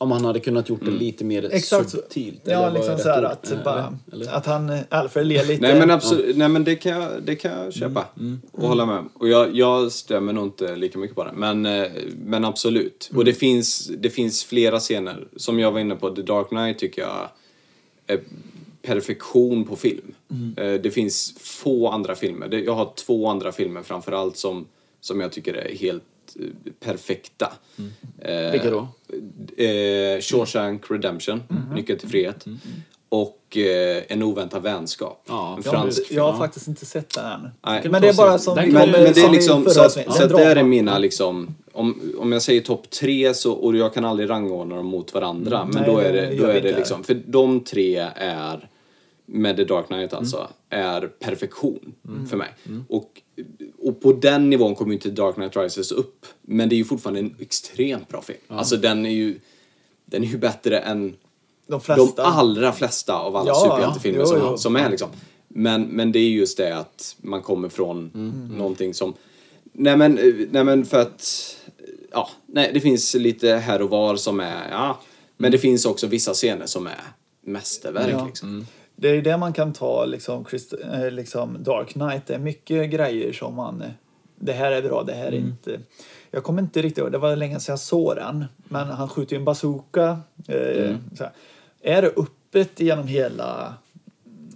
Om 0.00 0.10
han 0.10 0.24
hade 0.24 0.40
kunnat 0.40 0.68
gjort 0.68 0.84
det 0.84 0.90
lite 0.90 1.24
mer 1.24 1.38
Mm. 1.38 1.50
Exakt 1.56 1.90
så. 1.90 1.96
subtilt. 1.96 2.40
Ja, 2.44 2.70
liksom 2.70 2.98
så 2.98 3.10
att, 3.10 3.50
Eh, 3.50 3.64
bara, 3.64 3.98
eller- 4.12 4.32
att 4.32 4.46
han, 4.46 4.78
Alfred 4.88 5.26
ler 5.26 5.44
lite. 5.44 5.62
Nej 5.62 5.78
men 5.78 5.90
absolut, 5.90 6.36
nej 6.36 6.48
men 6.48 6.64
det 6.64 6.76
kan 6.76 6.92
jag, 7.02 7.22
det 7.22 7.34
kan 7.36 7.52
jag 7.64 7.72
köpa 7.72 8.04
Mm, 8.18 8.40
och 8.52 8.68
hålla 8.68 8.86
med. 8.86 9.04
Och 9.14 9.28
jag, 9.28 9.56
jag 9.56 9.92
stämmer 9.92 10.32
nog 10.32 10.44
inte 10.46 10.76
lika 10.76 10.98
mycket 10.98 11.16
på 11.16 11.24
det. 11.24 11.32
Men, 11.34 11.66
eh, 11.66 11.86
men 12.24 12.44
absolut. 12.44 13.08
Mm. 13.10 13.18
Och 13.18 13.24
det 13.24 13.34
finns, 13.34 13.90
det 13.98 14.10
finns 14.10 14.44
flera 14.44 14.78
scener. 14.80 15.28
Som 15.36 15.58
jag 15.58 15.72
var 15.72 15.80
inne 15.80 15.94
på, 15.96 16.10
The 16.10 16.22
Dark 16.22 16.48
Knight 16.48 16.78
tycker 16.78 17.02
jag 17.02 17.28
är 18.06 18.20
perfektion 18.82 19.64
på 19.64 19.76
film. 19.76 20.14
Mm. 20.30 20.54
Eh, 20.74 20.80
Det 20.80 20.90
finns 20.90 21.34
få 21.38 21.88
andra 21.88 22.14
filmer. 22.14 22.48
Jag 22.66 22.74
har 22.74 22.92
två 23.06 23.28
andra 23.28 23.52
filmer 23.52 23.82
framförallt 23.82 24.36
som, 24.36 24.66
som 25.00 25.20
jag 25.20 25.32
tycker 25.32 25.54
är 25.54 25.74
helt 25.74 26.02
eh, 26.38 26.44
perfekta. 26.80 27.52
Eh, 28.18 28.32
Mm. 28.38 28.52
Vilka 28.52 28.70
då? 28.70 28.88
Eh, 29.64 30.20
Shawshank 30.20 30.90
Redemption, 30.90 31.42
Nyckeln 31.74 31.98
till 31.98 32.08
frihet. 32.08 32.44
Och 33.08 33.56
eh, 33.56 34.02
En 34.08 34.22
oväntad 34.22 34.62
vänskap. 34.62 35.24
Ja, 35.28 35.56
en 35.56 35.62
jag, 35.64 35.72
fransk 35.72 36.02
jag 36.10 36.22
har 36.22 36.32
Ja. 36.32 36.38
faktiskt 36.38 36.68
inte 36.68 36.86
sett 36.86 37.14
den 37.14 37.24
än. 37.32 37.48
Nej. 37.66 37.88
Men 37.90 38.02
det 38.02 38.08
är 38.08 38.14
bara 38.14 38.38
som 38.38 38.54
Men, 38.54 38.64
kommer- 38.72 38.86
men 38.86 39.12
det 39.14 39.20
är 39.20 39.30
liksom, 39.30 39.64
så 39.64 39.70
att, 39.80 39.86
avsnittet. 39.86 40.12
så 40.14 40.22
att 40.22 40.28
där 40.30 40.56
är 40.56 40.62
mina 40.62 40.98
liksom, 40.98 41.54
om, 41.72 42.12
om 42.18 42.32
jag 42.32 42.42
säger 42.42 42.60
topp 42.60 42.90
tre 42.90 43.34
så, 43.34 43.52
och 43.52 43.76
jag 43.76 43.94
kan 43.94 44.04
aldrig 44.04 44.30
rangordna 44.30 44.76
dem 44.76 44.86
mot 44.86 45.14
varandra, 45.14 45.64
men 45.64 45.74
Nej, 45.82 45.90
då 45.92 45.98
är 45.98 46.12
det 46.12 46.20
det, 46.30 46.36
då 46.36 46.44
är 46.46 46.60
det 46.60 46.76
liksom, 46.76 47.04
för 47.04 47.14
de 47.26 47.60
tre 47.64 47.96
är, 48.16 48.68
med 49.26 49.56
The 49.56 49.64
Dark 49.64 49.86
Knight 49.86 50.12
alltså, 50.12 50.48
är 50.70 51.00
perfektion 51.00 51.94
för 52.30 52.36
mig. 52.36 52.48
Och, 52.88 53.10
och 53.78 54.00
på 54.00 54.12
den 54.12 54.50
nivån 54.50 54.74
kommer 54.74 54.90
ju 54.90 54.94
inte 54.96 55.10
Dark 55.10 55.34
Knight 55.34 55.56
Rises 55.56 55.92
upp, 55.92 56.26
men 56.42 56.68
det 56.68 56.74
är 56.74 56.76
ju 56.76 56.84
fortfarande 56.84 57.20
en 57.20 57.34
extremt 57.40 58.08
bra 58.08 58.22
film. 58.22 58.38
Alltså 58.48 58.76
den 58.76 59.06
är 59.06 59.10
ju, 59.10 59.40
den 60.04 60.24
är 60.24 60.28
ju 60.28 60.38
bättre 60.38 60.78
än 60.78 61.16
De 61.66 61.80
flesta. 61.80 62.22
de 62.22 62.22
allra 62.22 62.72
flesta 62.72 63.18
av 63.18 63.36
alla 63.36 63.48
Ja, 63.48 63.54
superhjältefilmer 63.64 64.20
jo, 64.20 64.26
som, 64.26 64.38
jo. 64.42 64.58
som 64.58 64.76
är 64.76 64.90
liksom. 64.90 65.08
Men, 65.48 65.82
men 65.82 66.12
det 66.12 66.18
är 66.18 66.30
just 66.30 66.56
det 66.56 66.76
att 66.76 67.16
man 67.20 67.42
kommer 67.42 67.68
från 67.68 68.10
någonting 68.56 68.94
som... 68.94 69.14
Nej 69.72 69.96
men, 69.96 70.14
nej 70.50 70.64
men 70.64 70.84
för 70.84 71.00
att... 71.00 71.54
Ja, 72.10 72.30
nej 72.46 72.70
det 72.74 72.80
finns 72.80 73.14
lite 73.14 73.48
här 73.54 73.82
och 73.82 73.90
var 73.90 74.16
som 74.16 74.40
är... 74.40 74.70
Ja, 74.70 75.00
men 75.36 75.52
det 75.52 75.58
finns 75.58 75.84
också 75.86 76.06
vissa 76.06 76.34
scener 76.34 76.66
som 76.66 76.86
är 76.86 77.00
mästerverk 77.40 78.12
Ja. 78.12 78.26
liksom. 78.26 78.66
Det 79.00 79.08
är 79.08 79.22
det 79.22 79.36
man 79.36 79.52
kan 79.52 79.72
ta 79.72 80.04
liksom, 80.04 80.44
Christ, 80.44 80.74
eh, 80.92 81.10
liksom 81.10 81.56
Dark 81.60 81.88
Knight. 81.88 82.26
Det 82.26 82.34
är 82.34 82.38
mycket 82.38 82.90
grejer 82.90 83.32
som 83.32 83.54
man... 83.54 83.82
eh, 83.82 83.88
Det 84.38 84.52
här 84.52 84.72
är 84.72 84.82
bra, 84.82 85.02
det 85.02 85.12
här 85.14 85.26
är 85.26 85.32
Mm. 85.32 85.48
inte... 85.48 85.80
Jag 86.30 86.44
kommer 86.44 86.62
inte 86.62 86.82
riktigt 86.82 86.98
ihåg, 86.98 87.12
det 87.12 87.18
var 87.18 87.36
länge 87.36 87.60
sedan 87.60 87.72
jag 87.72 87.78
såg 87.80 88.16
den. 88.16 88.44
Men 88.68 88.86
han 88.88 89.08
skjuter 89.08 89.32
ju 89.36 89.38
en 89.38 89.44
bazooka. 89.44 90.20
Eh, 90.48 90.56
Mm. 90.84 90.98
Är 91.82 92.02
det 92.02 92.08
öppet 92.16 92.80
genom 92.80 93.06
hela 93.06 93.74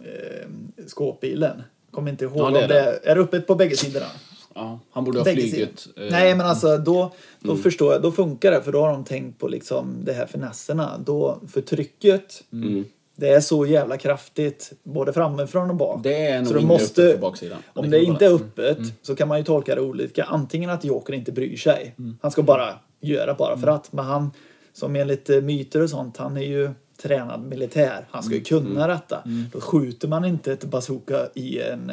eh, 0.05 0.49
skåpbilen? 0.87 1.63
Kommer 1.91 2.11
inte 2.11 2.25
ihåg 2.25 2.39
Ja, 2.41 2.51
det 2.51 2.61
är 2.65 2.69
det 2.69 2.75
det. 3.03 3.11
är 3.11 3.15
det 3.15 3.21
öppet 3.21 3.47
på 3.47 3.55
bägge 3.55 3.77
sidorna. 3.77 4.07
Ja, 4.55 4.79
han 4.91 5.05
borde 5.05 5.19
ha 5.19 5.25
flugit. 5.25 5.89
eh, 5.97 6.03
Nej, 6.11 6.35
men 6.35 6.47
alltså 6.47 6.79
då, 6.79 7.13
då 7.41 7.51
Mm. 7.51 7.63
förstår 7.63 7.93
jag. 7.93 8.03
Då 8.03 8.13
funkar 8.13 8.51
det, 8.51 8.63
för 8.63 8.73
då 8.73 8.81
har 8.81 8.93
de 8.93 9.05
tänkt 9.05 9.39
på 9.41 9.49
liksom 9.49 9.95
det 10.05 10.13
här 10.13 10.27
finesserna. 10.27 10.99
Då, 10.99 11.41
för 11.53 11.61
trycket, 11.61 12.43
Mm. 12.53 12.85
Det 13.23 13.29
är 13.29 13.41
så 13.41 13.67
jävla 13.67 13.97
kraftigt, 13.97 14.73
både 14.83 15.13
framifrån 15.13 15.71
och 15.71 15.77
bak. 15.77 16.03
Det 16.03 16.27
är 16.27 16.39
nog 16.39 16.47
så 16.49 16.55
du 16.55 16.61
inte 16.61 16.73
måste, 16.73 17.03
öppet 17.03 17.21
på 17.21 17.27
baksidan. 17.27 17.59
Om 17.75 17.91
Det 17.91 17.99
det, 17.99 18.05
inte 18.05 18.27
är 18.27 18.35
öppet 18.35 18.79
så 19.03 19.17
kan 19.17 19.29
man 19.29 19.39
ju 19.39 19.45
tolka 19.45 19.75
det 19.75 19.81
olika. 19.81 20.25
Antingen 20.25 20.71
att 20.71 20.85
Joker 20.85 21.13
inte 21.13 21.33
bryr 21.33 21.57
sig. 21.57 21.95
Han 22.23 22.31
ska 22.31 22.43
bara 22.43 22.75
göra 23.01 23.35
bara 23.35 23.59
för 23.59 23.67
att. 23.67 23.93
Men 23.93 24.05
han, 24.05 24.31
som 24.73 24.97
enligt 24.97 25.31
eh, 25.31 25.41
myter 25.41 25.83
och 25.83 25.91
sånt, 25.91 26.17
han 26.17 26.37
är 26.37 26.43
ju 26.43 26.71
tränad 27.03 27.43
militär. 27.43 28.07
Han 28.11 28.23
ska 28.23 28.35
ju 28.35 28.43
kunna 28.43 28.87
detta. 28.87 29.23
Då 29.53 29.61
skjuter 29.61 30.09
man 30.09 30.25
inte 30.25 30.53
ett 30.53 30.65
bazooka 30.65 31.29
i 31.35 31.61
en... 31.61 31.93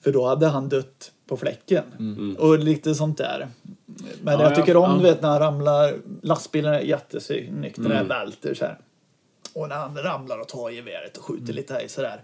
För 0.00 0.12
då 0.12 0.26
hade 0.26 0.46
han 0.46 0.68
dött 0.68 1.12
på 1.28 1.36
fläcken. 1.36 1.84
Och 2.38 2.58
lite 2.58 2.94
sånt 2.94 3.18
där. 3.18 3.48
Men 4.22 4.34
Ja, 4.34 4.42
jag 4.42 4.52
ja, 4.52 4.56
tycker 4.56 4.76
om 4.76 4.90
ja. 4.90 4.96
du 4.96 5.02
vet 5.02 5.22
när 5.22 5.28
han 5.28 5.38
ramlar. 5.40 5.94
Lastbilen 6.22 6.74
är 6.74 6.80
jättesnyggt. 6.80 7.76
Den 7.76 7.86
Mm. 7.86 7.96
här 7.96 8.04
välter 8.04 8.54
så 8.54 8.64
här. 8.64 8.78
Och 9.52 9.68
när 9.68 9.76
han 9.76 9.96
ramlar 9.98 10.38
och 10.38 10.48
tar 10.48 10.70
geväret 10.70 11.16
och 11.16 11.30
Mm. 11.30 11.40
skjuter 11.40 11.52
lite 11.52 11.74
här 11.74 11.88
sådär. 11.88 12.22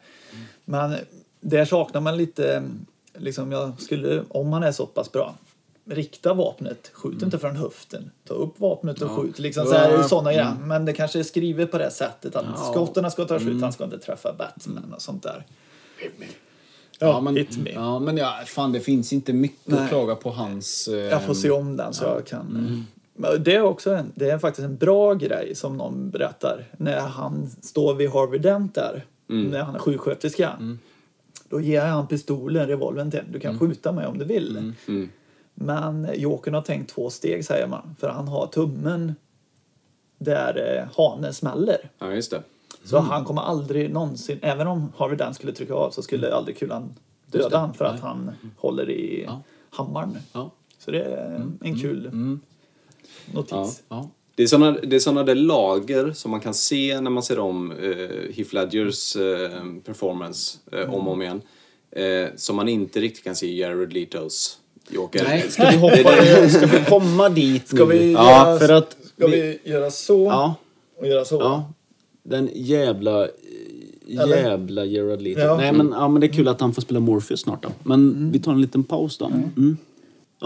Men 0.65 0.97
där 1.41 1.65
saknar 1.65 2.01
man 2.01 2.17
lite, 2.17 2.63
liksom 3.19 3.53
jag 3.53 3.81
skulle, 3.81 4.23
om 4.29 4.49
man 4.49 4.63
är 4.63 4.73
så 4.73 4.87
pass 4.87 5.13
bra, 5.13 5.35
rikta 5.87 6.35
vapnet, 6.35 6.91
skjut 6.95 7.23
inte 7.23 7.39
från 7.39 7.57
höften. 7.57 8.11
Ta 8.29 8.35
upp 8.35 8.61
vapnet 8.61 9.03
och 9.03 9.11
skjut. 9.11 9.39
Liksom 9.39 9.67
så 9.67 9.73
här, 9.75 9.89
Mm. 9.89 10.01
Ja. 10.01 10.09
sådana 10.09 10.33
grejer. 10.33 10.55
Men 10.61 10.85
det 10.85 10.93
kanske 10.93 11.19
är 11.19 11.23
skrivet 11.23 11.71
på 11.71 11.79
det 11.79 11.91
sättet 11.91 12.37
att 12.37 12.45
Ja. 12.45 12.61
Mm. 12.63 12.73
skotten 12.73 13.11
ska 13.11 13.25
ta 13.25 13.39
slut, 13.41 13.63
han 13.63 13.73
ska 13.73 13.85
inte 13.85 13.99
träffa 13.99 14.33
Batman 14.33 14.93
och 14.95 15.03
sånt 15.03 15.23
där. 15.23 15.45
Ja, 16.99 17.07
Ja, 17.07 17.21
men, 17.21 17.47
ja, 17.75 17.99
men 17.99 18.17
ja, 18.17 18.41
fan 18.47 18.73
det 18.73 18.81
finns 18.81 19.13
inte 19.13 19.33
mycket 19.33 19.67
Nej. 19.67 19.81
att 19.83 19.89
klaga 19.89 20.15
på 20.17 20.31
hans... 20.31 20.89
Eh, 20.89 20.95
Jag 20.99 21.23
får 21.27 21.35
se 21.35 21.51
om 21.51 21.77
den 21.77 21.95
så 21.95 22.05
jag 22.05 22.27
kan... 22.27 22.41
Mm. 22.41 22.87
Det 23.41 23.55
är 23.55 23.63
också 23.63 23.95
en, 23.95 24.13
det 24.15 24.31
är 24.31 24.39
faktiskt 24.39 24.65
en 24.65 24.77
bra 24.77 25.15
grej 25.15 25.55
som 25.55 25.77
någon 25.77 26.11
berättar. 26.11 26.65
När 26.77 27.01
han 27.01 27.51
står 27.63 27.95
vid 27.95 28.11
Harvey 28.11 28.39
Dent 28.39 28.75
där, 28.75 29.05
Mm. 29.31 29.51
när 29.51 29.63
han 29.63 29.75
är 29.75 29.79
sjuksköterska. 29.79 30.77
Då 31.49 31.61
ger 31.61 31.85
han 31.87 32.07
pistolen, 32.07 32.67
revolvern 32.67 33.11
till 33.11 33.21
Du 33.33 33.41
kan 33.41 33.51
Mm. 33.55 33.59
skjuta 33.61 33.93
mig 33.93 34.07
om 34.07 34.19
du 34.19 34.25
vill. 34.25 34.73
Men 35.55 36.09
Jokern 36.15 36.55
har 36.55 36.63
tänkt 36.63 36.91
två 36.95 37.11
steg 37.11 37.45
säger 37.45 37.67
man. 37.67 37.97
För 38.01 38.09
han 38.09 38.29
har 38.29 38.47
tummen 38.47 39.15
där 40.19 40.77
eh, 40.79 40.97
hanen 40.97 41.35
smäller. 41.35 41.77
Ja, 41.99 42.13
just 42.13 42.31
det. 42.31 42.43
Så 42.85 42.97
Mm. 42.99 43.11
han 43.11 43.25
kommer 43.25 43.43
aldrig 43.43 43.93
någonsin, 43.93 44.39
även 44.43 44.67
om 44.67 44.93
Harvey 44.97 45.17
Dent 45.17 45.35
skulle 45.37 45.53
trycka 45.53 45.75
av 45.75 45.91
så 45.91 46.03
skulle 46.03 46.35
aldrig 46.35 46.59
kulan 46.59 46.95
döda 47.27 47.59
han 47.59 47.75
för 47.75 47.85
att 47.85 48.01
han 48.01 48.31
håller 48.57 48.91
i 48.91 49.25
Ja. 49.27 49.43
hammaren. 49.71 50.17
Ja. 50.33 50.51
Så 50.79 50.91
det 50.91 51.03
är 51.05 51.47
en 51.61 51.81
kul 51.81 52.11
notis. 53.33 53.53
Ja. 53.53 53.73
Ja. 53.89 54.11
Det 54.37 54.43
är 54.43 54.47
såna, 54.47 54.71
det 54.83 54.97
är 54.97 55.01
såna 55.01 55.23
där 55.23 55.35
lager 55.35 56.13
som 56.13 56.31
man 56.31 56.41
kan 56.41 56.55
se 56.55 57.01
när 57.01 57.11
man 57.11 57.23
ser 57.23 57.39
om 57.39 57.71
eh, 57.73 58.35
Heath 58.37 58.55
Ledgers 58.55 59.17
eh, 59.17 59.51
performance 59.85 60.59
eh, 60.73 60.95
om 60.95 61.07
och 61.09 61.13
om 61.13 61.23
igen. 61.23 61.43
Eh, 61.91 62.29
som 62.37 62.57
man 62.57 62.69
inte 62.69 63.01
riktigt 63.01 63.25
kan 63.25 63.37
se 63.37 63.47
i 63.47 63.59
Jared 63.61 63.93
Letos 63.93 64.59
Joker. 64.89 65.25
Nej, 65.29 65.51
ska 65.51 65.71
vi 65.71 65.77
hoppa... 65.77 66.49
ska 66.49 66.67
vi 66.67 66.85
komma 66.89 67.29
dit 67.29 67.69
Ska 67.69 67.77
nu? 67.85 67.99
vi 67.99 68.13
ja, 68.13 68.47
göra- 68.49 68.59
för 68.59 68.73
att... 68.73 68.97
Ska 69.17 69.27
vi 69.27 69.59
göra 69.65 69.91
så 69.91 70.25
Ja, 70.25 70.55
och 70.99 71.07
göra 71.07 71.25
så? 71.25 71.35
ja. 71.41 71.73
Den 72.23 72.51
jävla... 72.55 73.29
Eller? 74.09 74.37
Jävla 74.37 74.85
Gerard 74.85 75.21
Leto. 75.21 75.41
Ja. 75.41 75.57
Nej, 75.57 75.73
men, 75.73 75.91
ja, 75.97 76.09
men 76.09 76.21
det 76.21 76.27
är 76.27 76.33
kul 76.33 76.49
att 76.49 76.61
han 76.61 76.75
får 76.75 76.83
spela 76.83 77.01
Morpheus 77.01 77.41
snart 77.41 77.63
då. 77.63 77.69
Men 77.83 78.31
vi 78.33 78.39
tar 78.39 78.53
en 78.53 78.61
liten 78.61 78.85
paus 78.85 79.19
då. 79.19 79.27
Mm. 79.27 79.77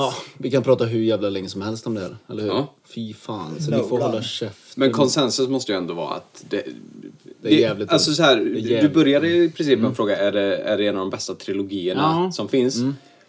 Ja, 0.01 0.15
vi 0.39 0.51
kan 0.51 0.63
prata 0.63 0.85
hur 0.85 1.01
jävla 1.03 1.29
länge 1.31 1.49
som 1.49 1.63
helst 1.63 1.87
om 1.87 1.95
det 1.95 2.01
här. 2.01 2.17
Eller 2.31 2.43
hur? 2.43 2.49
Ja. 2.51 2.75
Fy 2.95 3.15
fan, 3.15 3.61
så 3.63 3.71
No, 3.71 3.77
ni 3.77 3.89
får 3.89 4.01
hålla 4.01 4.23
käften. 4.23 4.61
Men 4.77 4.93
konsensus 4.93 5.49
måste 5.49 5.73
ju 5.73 5.79
ändå 5.79 5.95
vara 5.95 6.15
att 6.15 6.45
det, 6.49 6.63
Det 7.43 7.49
är 7.49 7.59
jävligt 7.59 7.91
Alltså 7.91 8.15
så 8.15 8.23
här, 8.23 8.37
Det 8.37 8.79
är 8.79 8.83
du 8.83 8.89
började 8.89 9.29
i 9.29 9.51
princip 9.51 9.79
med 9.79 9.91
att 9.91 9.97
fråga, 9.97 10.17
är 10.17 10.33
det, 10.33 10.57
är 10.57 10.79
det 10.79 10.87
en 10.87 10.97
av 10.97 11.01
de 11.01 11.11
bästa 11.11 11.35
trilogierna 11.35 12.01
Ja. 12.03 12.19
Mm. 12.19 12.33
som 12.33 12.49
finns? 12.49 12.77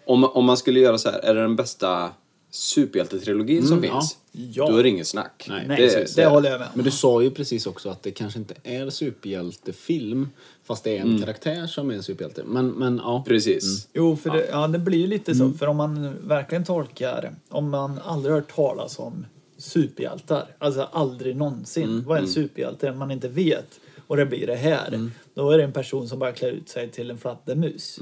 Om, 0.06 0.24
om 0.24 0.46
man 0.46 0.58
skulle 0.58 0.80
göra 0.80 0.98
så 0.98 1.10
här, 1.10 1.20
är 1.20 1.36
det 1.36 1.42
den 1.42 1.56
bästa 1.56 2.10
superhjältetrilogin 2.52 3.68
som 3.68 3.78
Mm, 3.78 3.90
ja. 3.90 4.02
finns? 4.02 4.18
Ja. 4.56 4.68
Då 4.72 4.78
är 4.78 4.84
det 4.84 4.90
inget 4.90 5.08
snack. 5.08 5.46
Nej, 5.50 5.66
Nej, 5.68 5.78
det, 5.88 6.16
det, 6.16 6.26
håller 6.26 6.52
jag 6.52 6.60
med 6.60 6.68
Men 6.74 6.86
du 6.86 6.92
sa 6.92 7.22
ju 7.22 7.32
precis 7.32 7.68
också 7.68 7.90
att 7.90 8.04
det 8.04 8.12
kanske 8.12 8.40
inte 8.40 8.54
är 8.64 8.90
superhjältefilm. 8.90 10.30
Fast 10.70 10.84
det 10.84 10.98
är 10.98 11.02
en 11.02 11.22
karaktär 11.22 11.68
som 11.68 11.90
är 11.90 11.94
en 11.94 12.04
superhjälte. 12.04 12.44
Men, 12.46 12.68
men 12.68 13.02
ja. 13.04 13.24
Precis. 13.28 13.88
Jo, 13.94 14.16
för 14.16 14.30
det, 14.30 14.48
ja, 14.52 14.68
det 14.68 14.80
blir 14.80 14.98
ju 14.98 15.08
lite 15.08 15.36
så. 15.36 15.52
För 15.52 15.68
om 15.68 15.78
man 15.78 16.16
verkligen 16.28 16.64
tolkar, 16.64 17.32
om 17.50 17.70
man 17.70 18.00
aldrig 18.06 18.36
hört 18.36 18.56
talas 18.56 19.00
om 19.00 19.26
superhjältar, 19.58 20.46
alltså 20.58 20.82
aldrig 20.92 21.36
någonsin. 21.36 22.04
Vad 22.08 22.18
är 22.18 22.22
en 22.22 22.28
superhjälte? 22.28 22.92
Man 22.92 23.12
inte 23.12 23.28
vet. 23.28 23.80
Och 24.08 24.18
det 24.18 24.26
blir 24.26 24.48
det 24.48 24.56
här. 24.56 25.10
Då 25.34 25.52
är 25.52 25.58
det 25.58 25.64
en 25.64 25.72
person 25.72 26.08
som 26.08 26.20
bara 26.20 26.32
klär 26.32 26.52
ut 26.52 26.70
sig 26.70 26.90
till 26.90 27.12
en 27.12 27.18
fladdermus. 27.18 28.00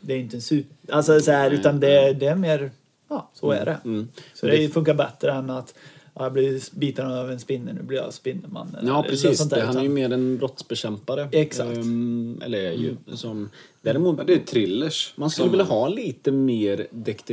Det 0.00 0.14
är 0.14 0.18
inte 0.18 0.36
en 0.36 0.42
super... 0.42 0.94
Alltså 0.94 1.20
så 1.20 1.30
här, 1.30 1.50
utan 1.50 1.80
det, 1.80 2.12
det 2.12 2.26
är 2.26 2.36
mer, 2.36 2.70
ja, 3.08 3.30
så 3.34 3.50
är 3.50 3.64
det. 3.64 4.06
Så 4.34 4.46
det 4.46 4.68
funkar 4.68 4.94
bättre 4.94 5.32
än 5.32 5.50
att 5.50 5.74
jag 6.14 6.32
blir 6.32 6.60
biten 6.78 7.06
av 7.12 7.30
en 7.30 7.40
spinner, 7.40 7.72
nu 7.72 7.82
blir 7.82 7.98
jag 7.98 8.14
Spindelmannen. 8.14 8.86
Ja, 8.86 9.02
precis. 9.08 9.40
där, 9.40 9.60
han 9.62 9.76
är 9.76 9.82
ju 9.82 9.88
mer 9.88 10.12
en 10.12 10.38
brottsbekämpare. 10.38 11.28
Exakt. 11.32 11.76
Ehm, 11.78 12.42
eller 12.44 12.58
är 12.58 12.72
ju. 12.72 12.96
Som, 13.14 13.50
däremot, 13.82 14.16
Men 14.16 14.26
det 14.26 14.34
är 14.34 14.38
thrillers. 14.38 15.12
man 15.16 15.30
skulle 15.30 15.44
som- 15.44 15.50
vilja 15.50 15.64
ha 15.64 15.88
lite 15.88 16.32
mer 16.32 16.86
dek, 16.90 17.30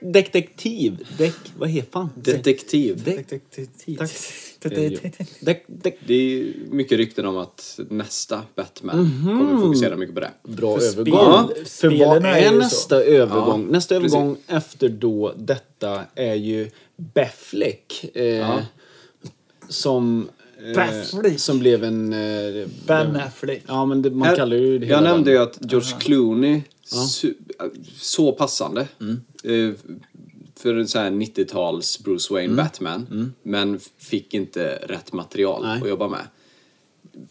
detektiv. 0.00 1.06
Dek, 1.18 1.34
vad 1.58 1.68
heter 1.68 1.90
fan? 1.90 2.10
Detektiv. 2.14 3.04
Detektiv. 3.04 3.96
tack. 3.98 4.10
Dek, 4.68 5.64
dek. 5.66 5.98
Det 6.06 6.14
är 6.14 6.52
mycket 6.70 6.98
rykten 6.98 7.26
om 7.26 7.36
att 7.36 7.80
nästa 7.90 8.42
Batman 8.54 9.10
kommer 9.24 9.60
fokusera 9.60 9.96
mycket 9.96 10.14
på 10.14 10.20
det. 10.20 10.30
Bra 10.42 10.78
För 10.78 10.86
övergång. 10.86 11.48
spel- 11.48 11.64
För 11.66 12.04
vad 12.06 12.24
är 12.24 12.34
är 12.36 12.58
nästa 12.58 12.96
övergång? 13.02 13.60
Ja, 13.66 13.72
nästa 13.72 14.00
precis. 14.00 14.14
övergång 14.14 14.36
efter 14.46 14.88
då 14.88 15.34
detta 15.36 16.00
är 16.14 16.34
ju 16.34 16.70
Beffleck. 16.96 18.04
Eh, 18.14 18.24
Ja. 18.24 18.62
Som, 19.68 20.28
eh, 20.66 20.74
Baffleck. 20.74 21.40
som 21.40 21.58
blev 21.58 21.84
en... 21.84 22.12
Eh, 22.12 22.66
Ben 22.86 23.16
Affleck. 23.16 23.62
Ja, 23.66 23.86
men 23.86 24.02
det, 24.02 24.10
man 24.10 24.28
Här- 24.28 24.36
kallar 24.36 24.56
ju 24.56 24.78
det 24.78 24.86
Jag 24.86 25.02
nämnde 25.02 25.30
ju 25.30 25.38
att 25.38 25.58
George 25.60 25.92
Clooney, 26.00 26.62
su, 26.84 27.34
så 27.96 28.32
passande. 28.32 28.80
Eh, 29.44 29.70
för 30.64 30.84
sån 30.84 31.02
här 31.02 31.10
90-tals 31.10 32.02
Bruce 32.04 32.34
Wayne 32.34 32.54
Batman. 32.54 33.32
Men 33.42 33.80
fick 33.98 34.34
inte 34.34 34.78
rätt 34.86 35.12
material 35.12 35.62
Nej. 35.62 35.82
att 35.82 35.88
jobba 35.88 36.08
med. 36.08 36.26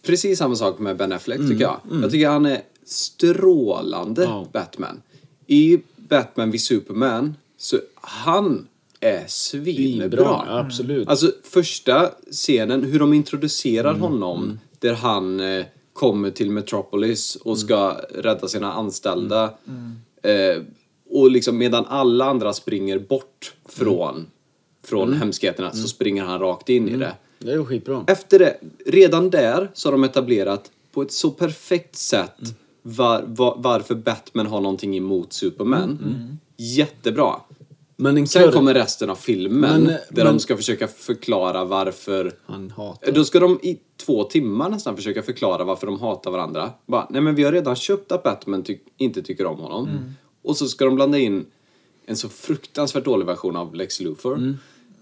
Precis 0.01 0.39
samma 0.39 0.55
sak 0.55 0.80
med 0.80 0.97
Ben 0.97 1.11
Affleck 1.11 1.39
tycker 1.39 1.61
jag. 1.61 1.80
Jag 2.01 2.11
tycker 2.11 2.30
han 2.30 2.45
är 2.45 2.61
strålande 2.85 4.23
Ja. 4.23 4.47
Batman. 4.53 5.01
I 5.47 5.80
Batman 5.95 6.51
vid 6.51 6.61
Superman, 6.61 7.35
så 7.57 7.80
han 8.01 8.68
är 8.99 9.23
svinbra. 9.27 10.07
Bra, 10.10 10.45
ja, 10.47 10.60
absolut. 10.60 11.07
Alltså 11.07 11.31
första 11.43 12.11
scenen, 12.31 12.84
hur 12.84 12.99
de 12.99 13.14
introducerar 13.14 13.93
honom, 13.93 14.60
där 14.80 14.93
han 14.93 15.39
eh, 15.39 15.65
kommer 15.93 16.31
till 16.31 16.51
Metropolis 16.51 17.35
och 17.35 17.60
ska 17.60 17.97
rädda 18.15 18.47
sina 18.47 18.73
anställda. 18.73 19.53
Eh, 20.23 20.61
och 21.14 21.31
liksom 21.31 21.57
medan 21.57 21.85
alla 21.85 22.26
andra 22.26 22.53
springer 22.53 22.99
bort 22.99 23.53
från, 23.65 24.27
från 24.84 25.14
hemskheterna 25.14 25.72
så 25.72 25.88
springer 25.88 26.23
han 26.23 26.40
rakt 26.40 26.69
in 26.69 26.90
i 26.90 26.98
det. 26.98 27.14
Det 27.40 27.52
är 27.52 27.64
skitbra. 27.64 28.03
Efter 28.07 28.40
det, 28.40 28.57
redan 28.85 29.30
där 29.30 29.72
så 29.73 29.88
har 29.88 29.91
de 29.91 30.03
etablerat 30.03 30.72
på 30.91 31.02
ett 31.02 31.11
så 31.11 31.31
perfekt 31.31 31.95
sätt 31.95 32.56
var, 32.81 33.23
var, 33.27 33.56
varför 33.57 33.95
Batman 33.95 34.48
har 34.48 34.61
någonting 34.61 34.98
emot 34.98 35.34
Superman. 35.34 35.99
Jättebra. 36.57 37.35
Men 37.95 38.18
en 38.18 38.27
Sen 38.27 38.52
kommer 38.52 38.73
resten 38.73 39.10
av 39.10 39.15
filmen 39.15 39.60
Men, 39.60 39.85
där 39.85 39.99
men- 40.23 40.26
de 40.26 40.40
ska 40.40 40.57
försöka 40.57 40.88
förklara 40.88 41.65
varför... 41.65 42.34
Han 42.45 42.69
hatar. 42.69 43.11
Då 43.11 43.23
ska 43.26 43.40
de 43.40 43.60
i 43.64 43.80
två 44.06 44.23
timmar 44.23 44.69
nästan 44.69 44.95
försöka 44.95 45.22
förklara 45.22 45.64
varför 45.64 45.88
de 45.88 45.99
hatar 45.99 46.31
varandra. 46.31 46.72
Bara, 46.85 47.07
nej 47.10 47.22
men 47.22 47.35
vi 47.35 47.44
har 47.44 47.52
redan 47.52 47.76
köpt 47.76 48.11
att 48.11 48.23
Batman 48.23 48.64
ty 48.64 48.77
inte 48.98 49.22
tycker 49.22 49.45
om 49.45 49.60
honom. 49.60 49.88
Mm. 49.88 50.14
Och 50.44 50.57
så 50.57 50.68
ska 50.68 50.86
de 50.86 50.95
blanda 50.95 51.18
in 51.20 51.45
en 52.06 52.18
så 52.18 52.30
fruktansvärt 52.30 53.06
dålig 53.06 53.26
version 53.26 53.56
av 53.56 53.76
Lex 53.76 53.99
Luthor. 53.99 54.38
Mm. 54.38 54.57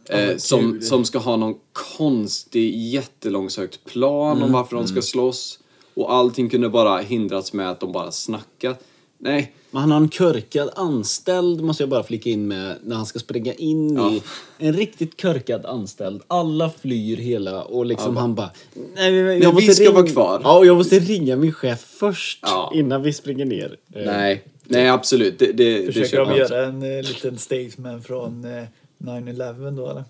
Eh, 0.10 0.38
som, 0.38 0.82
som 0.82 1.06
ska 1.06 1.20
ha 1.20 1.36
någon 1.38 1.56
konstig 1.98 2.76
jättelångsökt 2.92 3.84
plan 3.86 4.32
Mm. 4.38 4.44
om 4.44 4.52
varför 4.52 4.76
de 4.76 4.88
ska 4.88 5.02
slåss. 5.02 5.60
Och 5.94 6.14
allting 6.14 6.50
kunde 6.50 6.70
bara 6.70 6.98
hindras 7.02 7.54
med 7.54 7.70
att 7.70 7.80
de 7.80 7.92
bara 7.92 8.12
snackat. 8.12 8.84
Nej, 9.18 9.54
Men 9.72 9.82
han 9.82 9.92
har 9.92 9.98
en 9.98 10.10
körkad 10.10 10.70
anställd, 10.76 11.62
måste 11.62 11.84
jag 11.84 11.90
bara 11.90 12.04
flika 12.04 12.30
in 12.30 12.48
med, 12.48 12.76
när 12.84 12.96
han 12.96 13.06
ska 13.06 13.20
springa 13.20 13.54
in 13.54 14.00
i 14.00 14.22
en 14.58 14.74
riktigt 14.74 15.18
körkad 15.18 15.66
anställd. 15.66 16.22
Alla 16.28 16.70
flyr 16.70 17.18
hela 17.18 17.64
och 17.64 17.86
liksom 17.86 18.18
han 18.18 18.36
bara... 18.36 18.50
Nej, 18.96 19.14
jag 19.16 19.54
Men 19.54 19.56
vi 19.56 19.74
ska 19.74 19.92
vara 19.92 20.08
kvar." 20.08 20.42
Ja, 20.44 20.58
och 20.58 20.66
jag 20.66 20.78
måste 20.78 21.00
ringa 21.00 21.36
min 21.36 21.54
chef 21.54 21.80
först 21.80 22.40
Ja. 22.42 22.72
innan 22.76 23.02
vi 23.04 23.14
springer 23.14 23.46
ner. 23.46 23.78
Eh, 23.96 24.06
nej, 24.06 24.44
nej 24.72 24.88
absolut. 24.90 25.40
Det, 25.40 25.52
det, 25.52 25.80
det 25.80 25.86
Försöker 25.86 26.08
köper 26.10 26.32
de 26.32 26.38
göra 26.40 26.66
en 26.66 26.84
eh, 26.98 27.04
liten 27.04 27.38
statement 27.38 28.06
från 28.08 28.46
eh, 28.46 28.64
9-11 28.98 29.72
då 29.78 29.90
eller? 29.90 30.04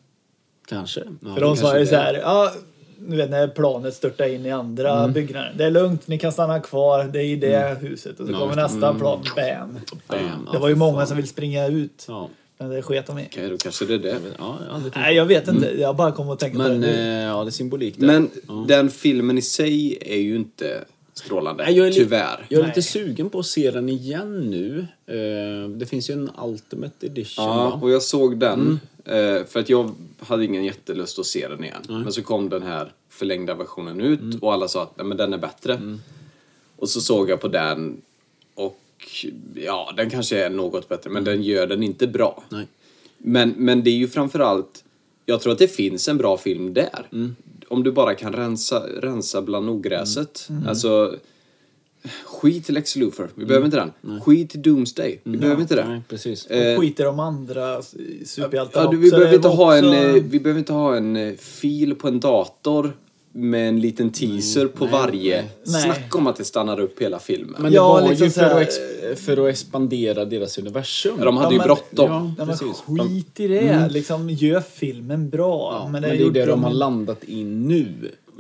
Kanske. 0.68 1.04
Ja, 1.26 1.34
För 1.34 1.42
de 1.42 1.58
sa 1.58 1.74
ju 1.74 1.80
det. 1.80 1.88
så 1.88 1.96
här, 1.96 2.14
ja, 2.14 2.52
du 3.08 3.16
vet 3.18 3.30
när 3.30 3.48
planet 3.48 3.94
störtar 3.94 4.26
in 4.28 4.46
i 4.46 4.52
andra 4.52 5.00
Mm. 5.00 5.14
byggnader. 5.14 5.54
Det 5.58 5.64
är 5.66 5.72
lugnt, 5.72 6.08
ni 6.08 6.18
kan 6.20 6.32
stanna 6.32 6.60
kvar, 6.60 7.04
det 7.04 7.20
är 7.20 7.24
i 7.26 7.36
det 7.36 7.78
huset. 7.82 8.20
Och 8.20 8.28
så 8.28 8.34
kommer 8.34 8.56
det. 8.56 8.62
nästa 8.62 8.94
plan, 8.94 9.24
bam. 9.36 9.80
Bam. 10.08 10.50
Det 10.52 10.58
var 10.60 10.70
ju 10.70 10.76
många 10.76 11.06
som 11.06 11.18
vill 11.18 11.28
springa 11.28 11.68
ut. 11.68 12.06
Ja. 12.08 12.30
Men 12.58 12.70
det 12.70 12.82
sket 12.82 13.08
de 13.08 13.20
i. 13.20 13.28
Okej, 13.32 13.50
då 13.50 13.58
kanske 13.58 13.86
det 13.86 13.94
är 13.94 14.00
det. 14.00 14.18
Ja, 14.40 14.58
jag 14.72 14.82
Nej, 14.96 15.16
jag 15.16 15.26
vet 15.26 15.48
inte. 15.48 15.82
Jag 15.82 15.96
bara 15.96 16.12
kom 16.12 16.30
att 16.30 16.40
tänka 16.40 16.58
på 16.58 16.64
det 16.70 16.78
nu. 16.78 16.88
eh, 16.88 17.24
ja, 17.24 17.44
det 17.44 17.50
är 17.50 17.52
symbolik 17.52 17.96
där. 17.98 18.08
Men 18.08 18.30
den 18.68 18.90
filmen 18.90 19.38
i 19.38 19.42
sig 19.42 19.98
är 20.02 20.18
ju 20.20 20.36
inte 20.36 20.80
strålande. 21.14 21.64
Nej, 21.64 21.78
jag 21.78 21.88
är 21.88 21.92
Tyvärr. 21.92 22.46
Jag 22.50 22.58
är 22.60 22.64
Nej. 22.64 22.70
lite 22.76 22.82
sugen 22.82 23.30
på 23.30 23.40
att 23.40 23.46
se 23.46 23.72
den 23.72 23.90
igen 23.90 24.40
nu. 24.50 24.88
Eh, 25.06 25.70
det 25.70 25.86
finns 25.86 26.10
ju 26.10 26.14
en 26.14 26.30
Ultimate 26.44 27.06
Edition 27.06 27.46
Ja, 27.46 27.54
va? 27.70 27.80
och 27.82 27.92
jag 27.92 28.02
såg 28.02 28.38
den. 28.40 28.80
Mm. 29.06 29.38
eh, 29.40 29.46
För 29.46 29.60
att 29.60 29.70
jag 29.70 29.96
hade 30.20 30.46
ingen 30.46 30.64
jättelust 30.66 31.20
att 31.20 31.26
se 31.26 31.48
den 31.48 31.64
igen. 31.64 31.82
Men 31.90 32.12
så 32.14 32.22
kom 32.24 32.50
den 32.50 32.64
här 32.64 32.92
förlängda 33.10 33.56
versionen 33.56 34.02
ut 34.02 34.20
Mm. 34.22 34.38
och 34.42 34.54
alla 34.54 34.68
sa 34.68 34.84
att 34.84 34.98
"Nej, 34.98 35.06
men 35.06 35.18
den 35.18 35.34
är 35.34 35.38
bättre. 35.38 35.98
Och 36.78 36.90
så 36.90 37.02
såg 37.02 37.30
jag 37.30 37.40
på 37.42 37.48
den 37.48 38.02
och 38.56 38.78
ja, 39.56 39.94
den 39.98 40.10
kanske 40.10 40.46
är 40.46 40.50
något 40.50 40.90
bättre 40.90 41.10
men 41.10 41.24
den 41.24 41.44
gör 41.44 41.68
den 41.68 41.84
inte 41.84 42.08
bra. 42.08 42.44
Nej. 42.50 42.68
Men, 43.18 43.54
men 43.58 43.84
det 43.84 43.90
är 43.90 43.96
ju 43.96 44.08
framförallt, 44.08 44.84
jag 45.26 45.42
tror 45.42 45.54
att 45.54 45.60
det 45.60 45.68
finns 45.68 46.08
en 46.08 46.18
bra 46.18 46.38
film 46.38 46.74
där. 46.74 47.08
Mm. 47.72 47.78
Om 47.78 47.84
du 47.84 47.92
bara 47.92 48.16
kan 48.16 48.34
rensa, 48.34 48.84
rensa 49.02 49.42
bland 49.42 49.70
ogräset. 49.70 50.48
Mm. 50.50 50.68
Alltså, 50.68 51.16
skit 52.26 52.70
i 52.70 52.74
Lex 52.74 52.96
Luthor, 52.96 53.30
vi 53.36 53.46
behöver 53.46 53.66
inte 53.66 53.78
den. 54.02 54.22
Skit 54.22 54.56
i 54.56 54.58
Doomsday, 54.58 55.20
vi 55.24 55.38
behöver 55.38 55.62
inte 55.62 55.76
det. 55.76 55.82
Mm. 55.82 55.94
Nej, 55.94 56.02
precis. 56.08 56.46
Eh, 56.48 56.76
Och 56.76 56.82
skiter 56.82 57.06
de 57.06 57.20
andra 57.20 57.82
superhjältarna 58.26 58.86
Ja, 58.86 58.92
du, 58.92 58.98
vi, 58.98 59.12
behöver 59.12 59.36
inte 59.36 59.48
ha 59.48 59.76
en, 59.76 59.94
eh, 59.94 60.24
vi 60.24 60.40
behöver 60.40 60.60
inte 60.60 60.74
ha 60.74 60.98
en 60.98 61.16
eh, 61.16 61.34
fil 61.36 61.96
på 61.96 62.08
en 62.08 62.20
dator 62.20 62.94
med 63.34 63.68
en 63.70 63.80
liten 63.80 64.10
teaser 64.10 64.68
på 64.68 64.86
varje. 64.86 65.44
nej. 65.66 65.82
Snacka 65.82 66.18
om 66.18 66.28
att 66.28 66.36
det 66.36 66.44
stannar 66.44 66.80
upp 66.80 67.02
hela 67.02 67.20
filmen. 67.20 67.56
Men 67.60 67.72
det 67.72 67.76
Ja, 67.76 67.94
var 67.94 68.10
liksom 68.10 68.26
ju 68.28 68.32
för, 68.32 68.42
här- 68.42 68.62
att 68.62 69.20
för 69.20 69.38
att 69.46 69.50
expandera 69.54 70.26
deras 70.26 70.58
universum. 70.58 71.16
Ja, 71.20 71.26
de 71.26 71.38
hade 71.38 71.56
Ja, 71.56 71.62
ju 71.62 71.66
bråttom. 71.68 72.36
Ja, 72.38 72.46
men 72.46 72.58
skit 72.58 73.40
i 73.40 73.48
det. 73.48 73.88
Liksom, 73.90 74.30
gör 74.30 74.60
filmen 74.62 75.30
bra. 75.30 75.78
Ja, 75.80 75.84
men 75.84 75.92
men 75.92 76.02
det, 76.02 76.18
det, 76.18 76.24
är 76.24 76.32
det 76.32 76.46
de 76.46 76.64
har 76.64 76.72
landat 76.72 77.24
i 77.28 77.44
nu. 77.44 77.88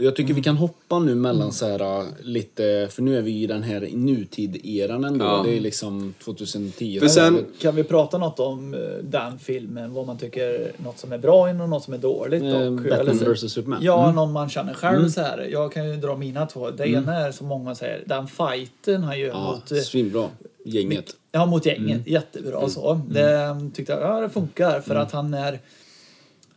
Jag 0.01 0.15
tycker 0.15 0.33
vi 0.33 0.43
kan 0.43 0.57
hoppa 0.57 0.99
nu 0.99 1.15
mellan 1.15 1.51
så 1.51 1.65
här 1.67 1.99
äh, 1.99 2.05
lite, 2.21 2.87
för 2.91 3.01
nu 3.01 3.17
är 3.17 3.21
vi 3.21 3.43
i 3.43 3.47
den 3.47 3.63
här 3.63 3.81
nutid-eran 3.93 5.05
ändå. 5.07 5.25
Ja. 5.25 5.43
Det 5.45 5.57
är 5.57 5.61
liksom 5.61 6.13
2010. 6.23 6.99
För 6.99 7.07
sen- 7.07 7.45
Kan 7.61 7.75
vi 7.75 7.83
prata 7.83 8.17
något 8.17 8.39
om 8.39 8.73
eh, 8.73 8.79
den 9.03 9.39
filmen? 9.39 9.93
Vad 9.93 10.07
man 10.07 10.17
tycker, 10.17 10.71
något 10.83 10.99
som 10.99 11.11
är 11.11 11.17
bra 11.17 11.49
in 11.49 11.61
och 11.61 11.69
något 11.69 11.83
som 11.83 11.93
är 11.93 11.97
dåligt? 11.97 12.43
Eh, 12.43 12.61
och, 12.61 12.73
Batman 12.73 13.33
vs 13.33 13.51
Superman. 13.53 13.79
Ja, 13.81 14.03
Mm. 14.03 14.15
någon 14.15 14.31
man 14.31 14.49
känner 14.49 14.73
själv 14.73 15.09
så 15.09 15.21
här. 15.21 15.47
Jag 15.51 15.71
kan 15.73 15.89
ju 15.89 15.95
dra 15.95 16.17
mina 16.17 16.45
två. 16.45 16.71
Det 16.71 16.87
ena 16.87 17.15
är 17.15 17.31
som 17.31 17.47
många 17.47 17.75
säger, 17.75 18.03
den 18.05 18.27
fighten 18.27 19.03
han 19.03 19.19
gör 19.19 19.27
Ja, 19.27 19.51
mot, 19.71 19.83
svinbra. 19.83 20.27
Gänget. 20.65 21.05
ja, 21.31 21.45
mot 21.45 21.65
gänget. 21.65 21.97
Mm. 21.97 22.03
Jättebra 22.05 22.69
så. 22.69 23.01
Det 23.09 23.55
tyckte 23.73 23.93
jag, 23.93 24.01
ja 24.01 24.19
det 24.21 24.29
funkar 24.29 24.81
för 24.81 24.95
att 24.95 25.11
han 25.11 25.33
är 25.33 25.59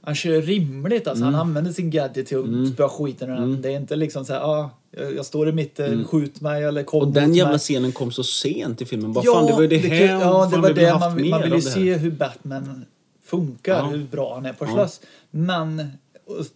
han 0.06 0.14
kör 0.14 0.42
rimligt 0.42 1.06
alltså. 1.08 1.24
Mm. 1.24 1.34
Han 1.34 1.48
använder 1.48 1.72
sin 1.72 1.90
gadget 1.90 2.26
till 2.26 2.38
att 2.38 2.72
spöa 2.74 2.88
skiten 2.88 3.30
ur 3.30 3.34
den. 3.34 3.62
Det 3.62 3.68
är 3.72 3.76
inte 3.76 3.96
liksom 3.96 4.24
så 4.24 4.32
här, 4.32 4.40
ah, 4.40 4.70
jag 5.16 5.26
står 5.26 5.48
i 5.48 5.52
mitten, 5.52 6.04
skjut 6.04 6.40
mig 6.40 6.64
eller 6.64 6.82
kom 6.82 6.98
Mm. 7.02 7.08
Och 7.08 7.14
den 7.14 7.34
jävla 7.34 7.50
mig. 7.50 7.58
scenen 7.58 7.92
kom 7.92 8.12
så 8.12 8.24
sent 8.24 8.82
i 8.82 8.84
filmen. 8.84 9.12
Bara 9.12 9.24
fan, 9.24 9.46
det 9.46 9.52
var 9.52 9.62
ju 9.62 9.68
det 9.68 9.78
här. 9.78 10.20
Ja, 10.20 10.48
det 10.52 10.58
var 10.58 10.70
det. 10.72 10.90
Man, 10.92 11.00
man 11.00 11.42
vill 11.42 11.50
ju 11.52 11.56
det 11.56 11.62
se 11.62 11.94
hur 11.94 12.10
Batman 12.10 12.84
funkar, 13.24 13.74
Ja. 13.78 13.86
hur 13.86 14.04
bra 14.04 14.34
han 14.34 14.46
är 14.46 14.52
på 14.52 14.64
att 14.64 14.70
Ja. 14.76 14.88
Men 15.30 15.88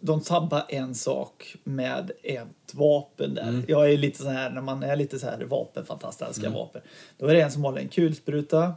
de 0.00 0.20
sabbar 0.20 0.62
en 0.68 0.94
sak 0.94 1.56
med 1.64 2.10
ett 2.22 2.74
vapen 2.74 3.34
där. 3.34 3.42
Mm. 3.48 3.64
Jag 3.68 3.92
är 3.92 3.96
lite 3.96 4.22
så 4.22 4.28
här, 4.28 4.50
när 4.50 4.60
man 4.60 4.82
är 4.82 4.96
lite 4.96 5.18
så 5.18 5.26
här 5.26 5.44
vapenfantast, 5.44 6.22
älskar 6.22 6.46
Mm. 6.46 6.58
vapen. 6.58 6.82
Då 7.18 7.26
är 7.26 7.34
det 7.34 7.40
en 7.40 7.50
som 7.52 7.62
håller 7.64 7.80
en 7.80 7.88
kulspruta. 7.88 8.72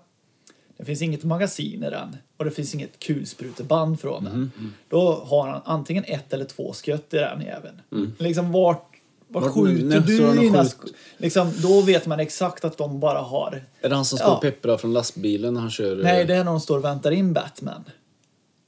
Det 0.81 0.85
finns 0.85 1.01
inget 1.01 1.23
magasin 1.23 1.83
i 1.83 1.89
den 1.89 2.17
och 2.37 2.45
det 2.45 2.51
finns 2.51 2.73
inget 2.75 2.99
kulspruteband 2.99 3.99
från 3.99 4.23
den. 4.23 4.33
Mm. 4.33 4.73
Då 4.89 5.23
har 5.25 5.47
han 5.47 5.61
antingen 5.65 6.03
ett 6.07 6.33
eller 6.33 6.45
två 6.45 6.73
skott 6.73 7.13
i 7.13 7.17
den 7.17 7.41
jäveln. 7.41 7.81
Liksom 8.17 8.51
vart, 8.51 8.85
vart 9.27 9.43
Vart- 9.43 9.53
skjuter 9.53 9.99
du 9.99 10.17
står 10.17 10.33
dina 10.33 10.63
skjuter? 10.63 10.77
sk- 10.77 10.93
liksom, 11.17 11.51
Då 11.61 11.81
vet 11.81 12.05
man 12.07 12.19
exakt 12.19 12.65
att 12.65 12.77
de 12.77 12.99
bara 12.99 13.19
har 13.19 13.63
Är 13.81 13.89
det 13.89 13.95
han 13.95 14.05
som 14.05 14.17
står 14.17 14.29
Ja. 14.29 14.35
och 14.35 14.41
pepprar 14.41 14.77
från 14.77 14.93
lastbilen 14.93 15.53
när 15.53 15.61
han 15.61 15.71
kör? 15.71 15.97
eh, 15.97 16.03
Nej, 16.03 16.25
det 16.25 16.33
är 16.33 16.37
när 16.43 16.51
de 16.51 16.59
står 16.59 16.77
och 16.77 16.83
väntar 16.85 17.11
in 17.11 17.33
Batman. 17.33 17.83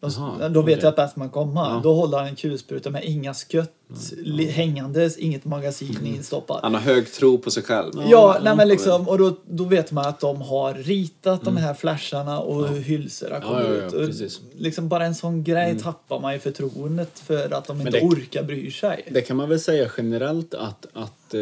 De, 0.04 0.12
Jaha, 0.40 0.50
då 0.50 0.62
vet 0.62 0.74
okej. 0.74 0.84
jag 0.84 0.90
att 0.90 0.96
Batman 0.96 1.30
kommer. 1.30 1.62
Ja. 1.62 1.80
Då 1.84 1.94
håller 1.94 2.18
han 2.18 2.28
en 2.28 2.36
kulspruta 2.36 2.90
med 2.90 3.04
inga 3.06 3.34
skott 3.34 3.70
li- 4.18 4.46
hängandes, 4.50 5.18
inget 5.18 5.46
magasin 5.46 6.06
instoppat. 6.06 6.60
Han 6.64 6.74
har 6.74 6.82
hög 6.82 7.12
tro 7.14 7.38
på 7.38 7.52
sig 7.52 7.64
själv. 7.64 7.92
Ja, 8.08 8.40
nej, 8.44 8.56
men 8.56 8.68
liksom, 8.68 9.10
och 9.10 9.18
då, 9.18 9.36
då 9.50 9.64
vet 9.64 9.92
man 9.92 10.06
att 10.06 10.20
de 10.20 10.42
har 10.42 10.74
ritat 10.74 11.42
de 11.46 11.58
här 11.58 11.74
flasharna 11.74 12.40
och 12.40 12.68
hur 12.68 12.80
hylsorna 12.82 13.42
kommer 13.42 13.62
Ja, 13.62 13.68
ja, 13.70 13.76
ja, 13.94 14.00
ut. 14.00 14.24
Och 14.24 14.32
liksom 14.58 14.88
bara 14.90 15.06
en 15.06 15.16
sån 15.16 15.44
grej 15.44 15.80
tappar 15.80 16.20
man 16.20 16.34
ju 16.34 16.40
förtroendet 16.40 17.20
för 17.20 17.54
att 17.54 17.68
de 17.68 17.78
inte 17.80 17.92
det- 17.92 18.02
orkar 18.02 18.44
bry 18.44 18.72
sig. 18.72 19.06
Det 19.12 19.22
kan 19.22 19.38
man 19.38 19.50
väl 19.50 19.60
säga 19.60 19.90
generellt 19.98 20.54
att, 20.54 20.86
att 20.94 21.34
eh, 21.34 21.40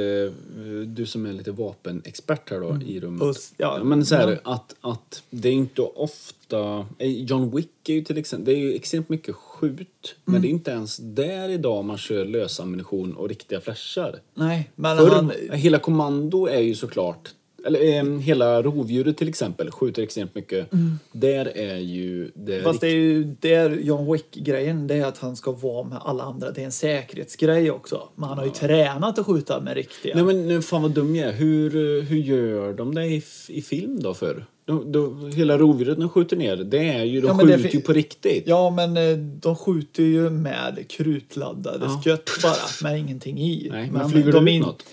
du 0.85 1.05
som 1.05 1.25
är 1.25 1.33
lite 1.33 1.51
vapenexpert 1.51 2.49
här 2.49 2.59
då 2.59 2.77
i 2.87 2.99
rummet. 2.99 3.21
Och 3.21 3.29
s- 3.29 3.53
ja, 3.57 3.83
men 3.83 4.05
så 4.05 4.15
här, 4.15 4.39
ja. 4.43 4.51
att, 4.53 4.75
att 4.81 5.23
det 5.29 5.49
är 5.49 5.53
inte 5.53 5.81
ofta... 5.81 6.35
eh, 6.53 7.07
John 7.07 7.55
Wick 7.55 7.89
är 7.89 7.93
ju 7.93 8.01
till 8.01 8.17
exempel... 8.17 8.45
Det 8.45 8.59
är 8.59 8.61
ju 8.61 8.75
extremt 8.75 9.09
mycket 9.09 9.35
skjut. 9.35 10.15
Men 10.25 10.41
det 10.41 10.47
är 10.47 10.49
inte 10.49 10.71
ens 10.71 10.97
där 10.97 11.49
idag 11.49 11.85
man 11.85 11.97
kör 11.97 12.25
lösammunition 12.25 13.13
och 13.13 13.29
riktiga 13.29 13.61
flashar. 13.61 14.19
Nej, 14.33 14.71
men 14.75 14.97
Förr, 14.97 15.09
han... 15.09 15.31
Hela 15.51 15.79
kommando 15.79 16.45
är 16.45 16.59
ju 16.59 16.75
såklart... 16.75 17.29
Eller 17.65 17.97
eh, 17.97 18.19
hela 18.19 18.61
rovdjuret 18.61 19.17
till 19.17 19.29
exempel 19.29 19.71
skjuter 19.71 20.03
extremt 20.03 20.35
mycket. 20.35 20.67
Där 21.11 21.57
är 21.57 21.77
ju... 21.77 22.31
Det 22.33 22.53
Mm. 22.53 22.63
Fast 22.63 22.81
det 22.81 22.87
är 22.87 22.95
ju 22.95 23.23
där 23.23 23.69
John 23.69 24.13
Wick-grejen, 24.13 24.87
det 24.87 24.95
är 24.95 25.05
att 25.05 25.17
han 25.17 25.35
ska 25.35 25.51
vara 25.51 25.83
med 25.87 25.97
alla 26.01 26.23
andra. 26.23 26.51
Det 26.51 26.61
är 26.61 26.65
en 26.65 26.71
säkerhetsgrej 26.71 27.71
också. 27.71 28.09
Men 28.15 28.29
han 28.29 28.37
har 28.37 28.45
ju 28.45 28.51
tränat 28.51 29.19
att 29.19 29.25
skjuta 29.25 29.61
med 29.61 29.73
riktiga. 29.73 30.15
Nej 30.15 30.23
men 30.23 30.47
nu 30.47 30.61
fan 30.61 30.81
vad 30.81 30.91
dum 30.91 31.15
jag 31.15 31.29
är. 31.29 31.33
Hur, 31.33 31.75
eh, 31.75 32.03
hur 32.03 32.17
gör 32.17 32.73
de 32.73 32.95
det 32.95 33.05
i, 33.05 33.23
i 33.47 33.61
film 33.61 33.99
då 33.99 34.13
för? 34.13 34.45
De, 34.65 34.91
de, 34.91 35.31
hela 35.35 35.57
rovdjuret 35.57 35.99
de 35.99 36.09
skjuter 36.09 36.37
ner, 36.37 36.55
det 36.57 36.89
är 36.89 37.03
ju, 37.03 37.21
de 37.21 37.27
Ja, 37.27 37.33
men 37.33 37.47
skjuter 37.47 37.69
ju 37.75 37.81
på 37.81 37.93
riktigt. 37.93 38.43
Ja, 38.47 38.69
men 38.69 38.97
eh, 38.97 39.17
de 39.17 39.55
skjuter 39.55 40.03
ju 40.03 40.29
med 40.29 40.85
krutladdade 40.89 41.85
Ja. 41.85 42.01
skott 42.01 42.29
bara, 42.43 42.89
med 42.89 42.99
ingenting 42.99 43.39
i. 43.39 43.67
Nej, 43.71 43.89
men 43.91 44.09
flyger 44.09 44.25
det 44.25 44.31
de 44.31 44.47
ut 44.47 44.53
in- 44.53 44.61
något? 44.61 44.83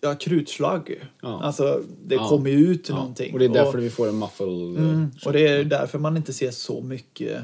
Ja, 0.00 0.14
krutslag. 0.14 1.00
Ja. 1.22 1.40
Alltså, 1.42 1.82
det 2.04 2.14
Ja. 2.14 2.28
kommer 2.28 2.50
ju 2.50 2.56
ut 2.56 2.88
Ja, 2.88 2.94
någonting. 2.94 3.32
Och 3.32 3.38
det 3.38 3.44
är 3.44 3.48
därför 3.48 3.78
vi 3.78 3.90
får 3.90 4.08
en 4.08 4.18
muffle... 4.18 4.46
eh, 4.46 4.52
Mm, 4.84 5.10
och 5.24 5.32
det 5.32 5.46
är 5.48 5.64
därför 5.64 5.98
man 5.98 6.16
inte 6.16 6.32
ser 6.32 6.50
så 6.50 6.80
mycket 6.80 7.38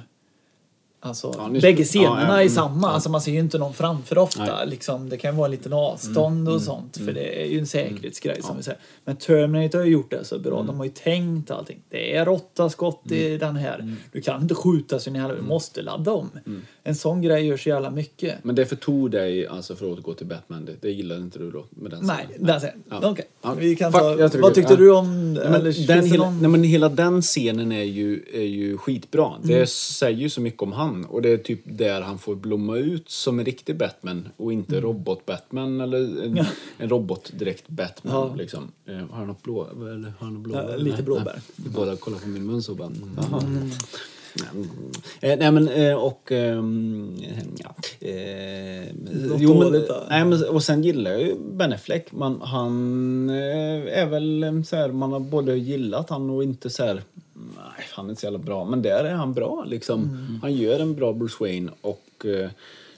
Alltså, 1.01 1.35
Ja, 1.39 1.49
ni- 1.49 1.61
bägge 1.61 1.79
ja, 1.83 1.85
scenerna 1.87 2.23
ja, 2.29 2.37
är 2.37 2.41
mm, 2.41 2.49
samma. 2.49 2.89
ja. 2.89 2.93
Alltså, 2.95 3.11
man 3.11 3.21
ser 3.21 3.33
ju 3.33 3.39
inte 3.39 3.59
någon 3.59 3.75
framför 3.75 4.19
ofta. 4.19 4.57
Mm, 4.63 4.69
Liksom, 4.69 5.09
det 5.09 5.17
kan 5.17 5.37
vara 5.37 5.45
en 5.47 5.51
liten 5.51 5.73
avstånd 5.73 6.49
och 6.49 6.63
sånt. 6.63 6.97
För 6.97 7.13
det 7.13 7.43
är 7.43 7.47
ju 7.47 7.59
en 7.59 7.67
säkerhetsgrej 7.67 8.43
som 8.43 8.51
Ja. 8.51 8.57
vi 8.57 8.63
säger. 8.63 8.81
Men 9.05 9.17
Terminator 9.17 9.79
har 9.79 9.87
ju 9.87 9.93
gjort 9.93 10.11
det 10.11 10.25
så 10.25 10.39
bra. 10.39 10.55
Mm. 10.55 10.67
De 10.67 10.77
har 10.77 10.85
ju 10.85 10.91
tänkt 10.91 11.51
allting. 11.51 11.79
Det 11.89 12.17
är 12.17 12.29
åtta 12.29 12.71
skott 12.71 13.13
i 13.13 13.39
den 13.39 13.57
här. 13.57 13.75
Mm. 13.79 13.97
Du 14.13 14.21
kan 14.21 14.43
inte 14.43 14.55
skjuta 14.55 14.99
så 14.99 15.11
ni 15.11 15.21
måste 15.43 15.83
ladda 15.83 16.13
om. 16.13 16.31
En 16.89 16.95
sån 16.95 17.23
grej 17.23 17.47
gör 17.47 17.57
så 17.57 17.69
jävla 17.69 17.91
mycket. 17.91 18.45
Men 18.45 18.55
det 18.55 18.67
förtog 18.67 19.11
dig, 19.11 19.47
alltså 19.47 19.77
för 19.77 19.87
att 19.87 19.93
återgå 19.93 20.15
till 20.15 20.27
Batman, 20.27 20.65
det, 20.65 20.73
det 20.81 20.91
gillade 20.91 21.21
inte 21.21 21.39
du 21.39 21.51
då? 21.51 21.65
Med 21.71 21.91
den 21.91 22.01
Nej, 22.07 22.27
scenen? 22.31 22.47
där 22.47 22.59
ser 22.59 22.75
Ja. 22.91 23.11
Okej, 23.11 23.25
Ja. 23.43 23.55
vi 23.59 23.77
kan 23.77 23.93
Fuck, 23.93 24.01
ta... 24.33 24.39
Vad 24.39 24.55
tyckte 24.55 24.73
ja. 24.73 24.77
du 24.79 24.91
om... 24.93 25.35
Nej, 25.35 25.45
men, 25.45 25.55
eller 25.55 25.87
den 25.87 26.05
hela, 26.07 26.25
någon- 26.25 26.41
nej, 26.41 26.51
men 26.51 26.63
hela 26.65 26.89
den 26.89 27.23
scenen 27.23 27.73
är 27.73 27.83
ju, 27.83 28.23
är 28.33 28.43
ju 28.43 28.77
skitbra. 28.79 29.33
Det 29.43 29.55
Mm. 29.55 29.67
säger 29.67 30.19
ju 30.19 30.29
så 30.31 30.41
mycket 30.41 30.63
om 30.63 30.73
han. 30.73 31.05
Och 31.05 31.23
det 31.23 31.29
är 31.33 31.37
typ 31.37 31.61
där 31.65 32.01
han 32.01 32.19
får 32.19 32.35
blomma 32.35 32.77
ut 32.77 33.11
som 33.11 33.39
en 33.39 33.45
riktig 33.45 33.77
Batman 33.77 34.29
och 34.37 34.53
inte 34.53 34.73
Mm. 34.79 34.83
robot-Batman 34.85 35.81
eller 35.81 35.99
en, 36.25 36.39
en 36.79 36.89
robot 36.89 37.31
direkt 37.39 37.69
Batman. 37.69 38.15
Ja. 38.15 38.35
Liksom. 38.39 38.73
Eh, 38.87 38.95
har 38.97 39.17
han 39.19 39.27
något 39.27 39.43
blå? 39.43 39.69
Eller 39.73 40.13
har 40.19 40.27
han 40.27 40.35
något 40.35 40.43
blåbär? 40.43 40.69
Ja, 40.71 40.77
lite 40.77 41.03
blåbär. 41.03 41.25
Nej. 41.35 41.43
Vi 41.57 41.71
båda 41.71 41.97
kollar 41.97 42.19
på 42.19 42.29
min 42.29 42.47
mun 42.47 42.63
så 42.63 42.75
bara... 42.75 42.87
Mm. 42.89 43.71
Mm. 44.55 44.69
Eh, 45.21 45.39
nej 45.39 45.53
men 45.53 45.69
eh, 45.69 45.95
och... 45.95 46.33
ehm, 46.33 47.17
ja. 47.59 47.75
Eh, 48.09 48.95
Något 48.95 49.41
jo, 49.41 49.59
men, 49.59 49.85
nej, 50.09 50.25
men, 50.25 50.45
och 50.45 50.63
sen 50.63 50.83
gillar 50.85 51.11
jag 51.11 51.23
ju 51.23 51.35
Ben 51.53 51.73
Affleck. 51.73 52.13
Man, 52.13 52.41
han 52.41 53.31
eh, 53.31 53.99
är 53.99 54.07
väl 54.07 54.43
eh, 54.45 54.63
så 54.63 54.77
här, 54.77 54.89
man 54.89 55.13
har 55.13 55.21
både 55.21 55.57
gillat 55.57 56.11
han 56.11 56.31
och 56.31 56.43
inte 56.43 56.71
så 56.71 56.85
här... 56.85 57.03
Nej, 57.35 57.87
han 57.93 58.07
är 58.07 58.11
inte 58.11 58.21
så 58.21 58.27
jävla 58.27 58.39
bra. 58.39 58.65
Men 58.65 58.83
där 58.83 59.05
är 59.05 59.15
han 59.15 59.35
bra 59.35 59.65
liksom. 59.67 60.03
Mm. 60.03 60.39
Han 60.43 60.53
gör 60.53 60.81
en 60.81 60.95
bra 60.95 61.13
Bruce 61.13 61.37
Wayne 61.41 61.73
och 61.81 62.27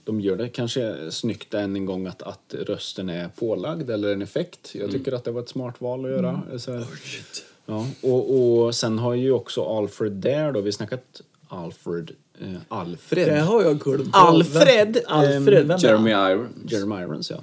de 0.05 0.21
gör 0.21 0.37
det 0.37 0.49
kanske 0.49 1.11
snyggt 1.11 1.55
än 1.55 1.77
en 1.77 1.87
gång 1.87 2.07
att, 2.07 2.23
att 2.23 2.55
rösten 2.59 3.09
är 3.09 3.29
pålagd 3.29 3.91
eller 3.91 4.13
en 4.13 4.23
effekt. 4.23 4.71
Jag 4.75 4.91
tycker 4.91 5.13
att 5.13 5.25
det 5.25 5.31
var 5.31 5.41
ett 5.41 5.49
smart 5.49 5.81
val 5.81 6.05
att 6.05 6.11
göra. 6.11 6.43
Så 6.59 6.73
här. 6.73 6.87
Ja, 7.71 7.87
och, 8.03 8.63
och 8.65 8.75
sen 8.75 8.99
har 8.99 9.15
ju 9.15 9.33
också 9.33 9.65
Alfred 9.65 10.13
där 10.13 10.53
då, 10.53 10.61
vi 10.61 10.67
har 10.67 10.73
snackat 10.73 11.21
Alfred, 11.49 12.11
eh, 12.41 12.49
Alfred. 12.69 13.29
Det 13.29 13.41
har 13.41 13.63
jag 13.63 13.79
glömt. 13.79 14.09
Alfred, 14.13 14.95
Vem- 14.95 15.03
Alfred, 15.07 15.67
vem 15.67 15.71
är 15.71 15.79
Jeremy? 15.79 16.11
Irons. 16.11 16.73
Jeremy 16.73 17.03
Irons 17.03 17.31
ja. 17.31 17.37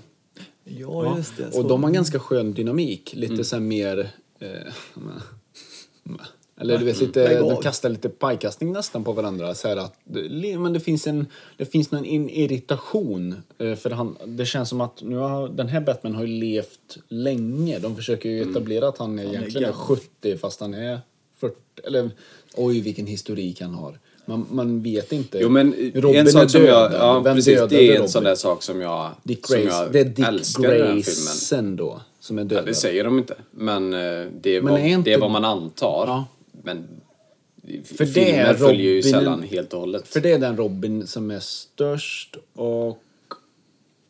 Ja, 0.63 1.17
just 1.17 1.37
det. 1.37 1.45
och 1.47 1.53
så. 1.53 1.63
de 1.63 1.83
har 1.83 1.91
ganska 1.91 2.19
skön 2.19 2.53
dynamik, 2.53 3.13
lite 3.15 3.43
så 3.43 3.55
här 3.55 3.63
mer... 3.63 4.09
Eh, 4.39 4.49
eller 6.59 6.77
du 6.77 6.85
vet, 6.85 7.01
lite, 7.01 7.23
Lägg 7.27 7.37
av. 7.37 7.49
de 7.49 7.61
kastar 7.61 7.89
lite 7.89 8.09
pajkastning 8.09 8.71
nästan 8.73 9.03
på 9.03 9.11
varandra. 9.11 9.55
Så 9.55 9.67
att, 9.67 9.93
men 10.57 10.73
det 10.73 10.79
finns 10.79 11.07
en 11.07 11.25
det 11.57 11.65
finns 11.65 11.91
någon 11.91 12.05
in, 12.05 12.29
irritation. 12.29 13.35
eh, 13.57 13.75
För 13.75 13.89
han, 13.89 14.17
det 14.25 14.45
känns 14.45 14.69
som 14.69 14.81
att 14.81 15.01
nu 15.03 15.15
har, 15.15 15.49
den 15.49 15.67
här 15.67 15.81
Batman 15.81 16.15
har 16.15 16.21
ju 16.23 16.27
levt 16.39 16.97
länge. 17.07 17.79
De 17.79 17.95
försöker 17.95 18.29
ju 18.29 18.41
etablera 18.51 18.87
att 18.87 18.97
han 18.97 19.19
är 19.19 19.23
egentligen 19.23 19.57
är 19.63 19.67
gammal. 19.67 19.85
70 20.21 20.37
fast 20.37 20.59
han 20.61 20.73
är 20.73 20.99
40. 21.39 21.55
Eller 21.83 22.09
oj 22.55 22.79
vilken 22.81 23.05
historik 23.07 23.61
han 23.61 23.73
har. 23.73 23.99
Man, 24.25 24.45
man 24.51 24.81
vet 24.81 25.11
inte. 25.11 25.37
Jo 25.41 25.49
men 25.49 25.91
Robin 25.95 26.19
en 26.19 26.27
sån 26.31 26.49
som 26.49 26.63
jag, 26.65 26.93
ja 26.93 27.19
Vem 27.19 27.35
precis, 27.35 27.59
det 27.69 27.75
är 27.75 27.91
en 27.91 27.95
Robin? 27.97 28.09
sån 28.09 28.23
där 28.23 28.35
sak 28.35 28.63
som 28.63 28.81
jag, 28.81 29.09
Dick 29.23 29.47
som 29.47 29.55
Grace. 29.61 29.77
jag 29.83 29.91
Det 29.91 29.99
är 29.99 30.05
Dick 30.05 30.27
älskar 30.27 30.75
i 30.75 30.77
den 30.79 30.87
här 30.87 31.01
filmen. 31.49 31.75
Då 31.75 32.01
som 32.19 32.37
är 32.37 32.47
Ja, 32.51 32.61
det 32.61 32.73
säger 32.73 33.03
de 33.03 33.17
inte, 33.17 33.35
men 33.51 33.93
eh, 33.93 33.99
det 34.41 34.55
är, 34.55 34.61
Men 34.61 34.73
vad, 34.73 34.81
är 34.81 34.85
inte- 34.85 35.09
det 35.09 35.13
är 35.13 35.19
vad 35.19 35.31
man 35.31 35.45
antar. 35.45 36.03
Ja. 36.07 36.25
Men 36.67 36.87
För 37.83 38.05
det 38.05 38.11
filmer 38.11 38.39
är 38.45 38.53
följer 38.53 38.91
ju 38.91 39.01
Robin- 39.01 39.11
sällan 39.11 39.43
helt 39.43 39.73
och 39.73 39.79
hållet. 39.79 40.07
För 40.07 40.19
det 40.19 40.31
är 40.31 40.39
den 40.39 40.57
Robin 40.57 41.07
som 41.07 41.31
är 41.31 41.39
störst 41.39 42.35
och... 42.53 43.03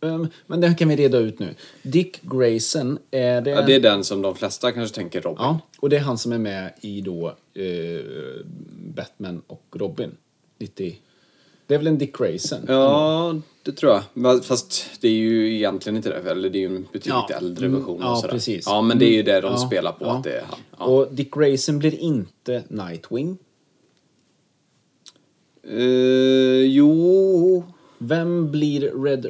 ehm, 0.02 0.28
men 0.48 0.62
det 0.62 0.74
kan 0.80 0.90
vi 0.90 0.96
reda 0.96 1.18
ut 1.18 1.40
nu. 1.40 1.56
Dick 1.82 2.22
Grayson, 2.22 3.00
är 3.12 3.42
det... 3.42 3.50
Ja, 3.50 3.62
det 3.62 3.76
är 3.76 3.80
den 3.80 4.04
som 4.04 4.22
de 4.22 4.36
flesta 4.36 4.72
kanske 4.72 4.96
tänker 4.96 5.22
Robin. 5.22 5.38
Ja, 5.40 5.60
och 5.80 5.90
det 5.90 5.96
är 5.96 6.02
han 6.02 6.18
som 6.18 6.32
är 6.32 6.38
med 6.38 6.74
i 6.82 7.02
då 7.02 7.28
eh, 7.54 8.02
Batman 8.96 9.42
och 9.48 9.64
Robin. 9.72 10.12
90... 10.58 10.96
Det 11.68 11.74
är 11.74 11.78
väl 11.78 11.88
en 11.88 11.98
Dick 11.98 12.18
Grayson? 12.18 12.60
Ja, 12.68 13.36
det 13.64 13.72
tror 13.72 14.02
jag. 14.14 14.46
Fast 14.46 14.86
det 15.02 15.08
är 15.08 15.12
ju 15.12 15.56
egentligen 15.56 15.98
inte 15.98 16.10
det, 16.10 16.32
eller 16.32 16.50
det 16.50 16.58
är 16.58 16.60
ju 16.60 16.66
en 16.76 16.82
betydligt 16.94 17.08
Ja. 17.30 17.38
äldre 17.38 17.66
Mm, 17.66 17.80
version. 17.80 18.00
ja, 18.02 18.16
sådär. 18.16 18.34
precis. 18.34 18.64
Ja, 18.66 18.82
men 18.82 19.00
det 19.00 19.06
är 19.06 19.14
ju 19.14 19.24
det 19.24 19.42
de 19.42 19.52
Ja, 19.52 19.58
spelar 19.58 19.92
på, 19.92 20.06
ja. 20.06 20.18
att 20.18 20.24
det 20.24 20.32
är 20.38 20.44
han. 20.78 20.88
Och 20.90 21.08
Dick 21.12 21.34
Grayson 21.34 21.80
blir 21.80 21.96
inte 22.00 22.64
Nightwing. 22.68 23.38
Eh, 25.70 26.66
jo... 26.66 27.64
Vem 28.00 28.52
blir 28.52 29.04
Red 29.04 29.26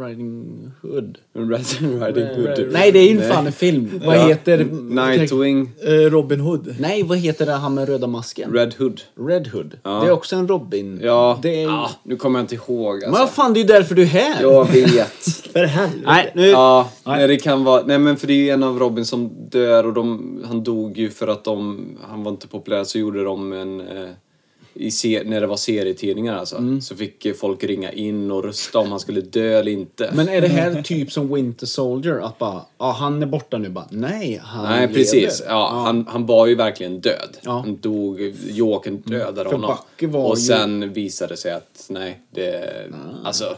Riding 0.00 0.70
Hood? 0.82 1.18
Red 1.34 1.66
Riding 1.80 2.26
Hood. 2.26 2.68
Nej, 2.72 2.92
det 2.92 2.98
är 2.98 3.08
ju 3.12 3.20
fan 3.20 3.46
en 3.46 3.52
film. 3.52 4.00
Vad 4.06 4.16
Ja. 4.16 4.26
heter... 4.26 4.64
Nightwing. 5.08 5.70
Eh, 5.86 5.90
Robin 6.10 6.40
Hood. 6.40 6.74
Nej, 6.80 7.02
vad 7.02 7.18
heter 7.18 7.46
det 7.46 7.52
han 7.52 7.74
med 7.74 7.88
röda 7.88 8.06
masken? 8.06 8.52
Red 8.52 8.74
Hood. 8.78 9.00
Red 9.28 9.46
Hood. 9.48 9.78
Ja. 9.82 9.90
Det 10.00 10.06
är 10.06 10.10
också 10.12 10.36
en 10.36 10.48
Robin. 10.48 11.00
Ja, 11.02 11.38
Det 11.42 11.62
är... 11.62 11.66
ja, 11.68 11.90
nu 12.02 12.16
kommer 12.16 12.38
jag 12.38 12.44
inte 12.44 12.54
ihåg 12.54 13.00
Men 13.02 13.10
vad 13.12 13.20
alltså. 13.20 13.34
fan, 13.34 13.52
det 13.52 13.58
är 13.58 13.62
ju 13.62 13.66
därför 13.66 13.94
du 13.94 14.02
är 14.02 14.06
här! 14.06 14.42
Jag 14.42 14.64
vet. 14.72 15.12
För 15.52 15.64
helvete. 15.64 16.02
Nej, 16.06 16.32
nu... 16.34 16.46
Ja, 16.48 16.90
Nej. 17.06 17.18
nej. 17.18 17.28
det 17.28 17.36
kan 17.36 17.64
vara... 17.64 17.82
Nej 17.86 17.98
men 17.98 18.16
för 18.16 18.26
det 18.26 18.32
är 18.32 18.36
ju 18.44 18.50
en 18.50 18.62
av 18.62 18.78
Robin 18.78 19.04
som 19.04 19.30
dör 19.50 19.86
och 19.86 19.92
de, 19.92 20.38
han 20.48 20.64
dog 20.64 20.98
ju 20.98 21.10
för 21.10 21.28
att 21.28 21.44
de... 21.44 21.86
Han 22.10 22.22
var 22.22 22.30
inte 22.32 22.48
populär 22.48 22.84
så 22.84 22.98
gjorde 22.98 23.24
de 23.24 23.52
en... 23.52 23.80
Eh, 23.80 24.08
i 24.74 24.90
se, 24.90 25.22
när 25.26 25.40
det 25.40 25.46
var 25.46 25.56
serietidningar 25.56 26.36
alltså. 26.36 26.56
Mm. 26.56 26.80
Så 26.80 26.96
fick 26.96 27.36
folk 27.36 27.64
ringa 27.64 27.92
in 27.92 28.30
och 28.30 28.44
rösta 28.44 28.78
om 28.78 28.90
han 28.90 29.00
skulle 29.00 29.20
dö 29.20 29.58
eller 29.58 29.72
inte. 29.72 30.10
Men 30.14 30.28
är 30.28 30.40
det 30.40 30.48
här 30.48 30.82
typ 30.82 31.12
som 31.12 31.34
Winter 31.34 31.66
Soldier? 31.66 32.20
Att 32.26 32.38
bara, 32.38 32.64
ja 32.78 32.90
han 32.92 33.22
är 33.22 33.26
borta 33.26 33.58
nu 33.58 33.68
bara, 33.68 33.86
nej, 33.90 34.40
han 34.44 34.64
Nej 34.64 34.80
lever. 34.80 34.94
precis. 34.94 35.42
Ja, 35.48 35.70
Han, 35.84 36.06
han 36.08 36.26
var 36.26 36.46
ju 36.46 36.54
verkligen 36.54 37.00
död. 37.00 37.36
Ja. 37.42 37.50
Mm. 37.52 37.62
Han 37.64 37.76
dog, 37.80 38.34
Jokern 38.50 38.96
dödade 38.96 39.50
För 39.50 39.56
honom. 39.56 39.76
Och 40.24 40.36
ju- 40.38 40.42
sen 40.42 40.92
visade 40.92 41.32
det 41.32 41.36
sig 41.36 41.52
att 41.52 41.86
nej, 41.88 42.20
det... 42.30 42.70
Alltså, 43.24 43.56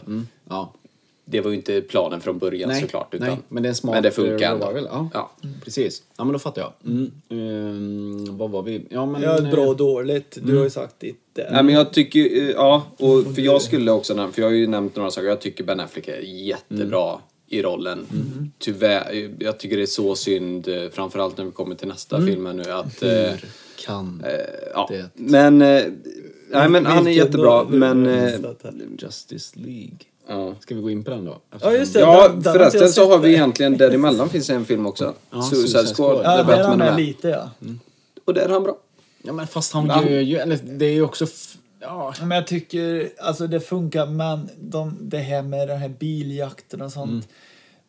Ja. 0.49 0.73
Det 1.25 1.41
var 1.41 1.49
ju 1.51 1.55
inte 1.57 1.81
planen 1.81 2.21
från 2.21 2.37
början 2.37 2.69
Nej, 2.69 2.81
såklart. 2.81 3.13
Utan, 3.13 3.27
nej, 3.27 3.37
men 3.49 3.63
det 3.63 3.67
är 3.67 3.69
en 3.69 3.75
smart 3.75 3.93
men 3.93 4.03
det 4.03 4.11
funkar 4.11 4.45
eh, 4.45 4.51
ändå. 4.51 4.87
Ja. 4.91 5.09
Ja. 5.13 5.31
precis. 5.63 6.03
Ja, 6.17 6.23
men 6.23 6.33
då 6.33 6.39
fattar 6.39 6.61
jag. 6.61 6.73
Mm. 6.91 7.11
Ehm, 7.29 8.37
vad 8.37 8.49
var 8.49 8.63
vi? 8.63 8.85
Ja, 8.89 9.05
men... 9.05 9.21
Ja, 9.21 9.41
bra 9.41 9.61
och 9.65 9.71
eh, 9.71 9.75
dåligt. 9.77 10.37
Du 10.43 10.57
har 10.57 10.63
ju 10.63 10.69
sagt 10.69 10.99
ditt 10.99 11.19
där. 11.33 11.49
Nej 11.51 11.63
men 11.63 11.75
jag 11.75 11.93
tycker, 11.93 12.19
eh, 12.19 12.49
ja, 12.49 12.83
och 12.97 13.35
för 13.35 13.41
jag 13.41 13.61
skulle 13.61 13.91
också 13.91 14.13
nämna, 14.13 14.31
för 14.31 14.41
jag 14.41 14.49
har 14.49 14.53
ju 14.55 14.67
nämnt 14.67 14.95
några 14.95 15.11
saker, 15.11 15.27
jag 15.27 15.41
tycker 15.41 15.63
Ben 15.63 15.79
Affleck 15.79 16.07
är 16.07 16.19
jättebra 16.21 17.09
Mm. 17.09 17.21
i 17.47 17.61
rollen. 17.61 18.05
Tyvärr, 18.59 19.13
eh, 19.15 19.29
jag 19.39 19.57
tycker 19.59 19.75
det 19.77 19.81
är 19.83 19.85
så 19.85 20.15
synd, 20.15 20.67
eh, 20.67 20.89
framförallt 20.91 21.37
när 21.37 21.45
vi 21.45 21.51
kommer 21.51 21.75
till 21.75 21.87
nästa 21.87 22.15
Mm. 22.17 22.27
film 22.27 22.43
nu, 22.57 22.71
att... 22.71 23.03
Eh, 23.03 23.09
Hur 23.09 23.45
kan 23.85 24.23
eh, 24.25 24.31
ja, 24.73 24.87
Det- 24.91 25.09
men... 25.13 25.61
Eh, 25.61 25.83
nej 26.49 26.69
men 26.69 26.85
han 26.85 27.07
är 27.07 27.11
jättebra, 27.11 27.63
men... 27.69 28.05
Eh. 28.07 28.33
Justice 28.99 29.59
League... 29.59 29.97
Ja. 30.27 30.55
Ska 30.59 30.75
vi 30.75 30.81
gå 30.81 30.89
in 30.89 31.03
på 31.03 31.09
den 31.09 31.25
då? 31.25 31.37
Ja, 31.61 31.73
just 31.73 31.93
det. 31.93 31.99
Ja, 31.99 32.27
Den- 32.27 32.43
förresten 32.43 32.89
så 32.89 33.09
har 33.11 33.17
vi 33.19 33.29
egentligen 33.33 33.77
däremellan 33.77 34.29
finns 34.29 34.49
en 34.49 34.65
film 34.65 34.85
också. 34.85 35.13
Ja, 35.31 35.41
Suicide 35.41 35.85
Squad. 35.95 36.21
Ja, 36.25 36.31
där 36.31 36.39
är 36.39 36.43
Batman 36.43 36.65
han 36.65 36.81
är 36.81 36.85
med 36.91 36.95
lite 37.05 37.27
ja. 37.27 37.49
Och 38.25 38.33
där 38.33 38.45
är 38.45 38.49
han 38.49 38.63
bra. 38.63 38.77
Ja, 39.23 39.33
men 39.33 39.47
fast 39.47 39.73
han 39.73 39.87
Va? 39.87 40.03
gör 40.09 40.19
ju... 40.19 40.37
Eller 40.37 40.59
det 40.63 40.85
är 40.85 40.93
ju 40.93 41.01
också... 41.01 41.25
Ja. 41.79 42.13
Men 42.19 42.31
jag 42.31 42.47
tycker, 42.47 43.09
alltså 43.21 43.47
det 43.47 43.59
funkar, 43.59 44.05
men 44.05 44.49
de, 44.61 44.97
det 45.01 45.17
här 45.17 45.41
med 45.41 45.67
den 45.67 45.77
här 45.77 45.89
biljakten 45.89 46.81
och 46.81 46.91
sånt. 46.91 47.27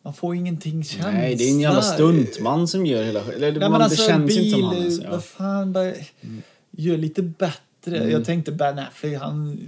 Man 0.01 0.13
får 0.13 0.35
ingenting 0.35 0.83
känsla. 0.83 1.09
Mm. 1.09 1.21
Nej, 1.21 1.35
det 1.35 1.43
är 1.43 1.51
en 1.51 1.59
jävla 1.59 1.81
stuntman 1.81 2.67
som 2.67 2.85
gör 2.85 3.03
hela... 3.03 3.19
Eller, 3.19 3.51
Nej, 3.51 3.59
man, 3.59 3.71
men 3.71 3.81
alltså 3.81 4.01
det 4.01 4.07
känns 4.07 4.27
bil, 4.27 4.45
inte 4.45 4.57
som 4.57 4.63
han. 4.63 4.83
Alltså. 4.83 5.03
Ja. 5.03 5.09
vad 5.11 5.23
fan, 5.23 5.73
bara, 5.73 5.91
gör 6.71 6.97
lite 6.97 7.21
bättre. 7.21 7.97
Mm. 7.97 8.09
Jag 8.09 8.25
tänkte 8.25 8.51
Ben 8.51 8.79
Affleck, 8.79 9.19
han 9.19 9.59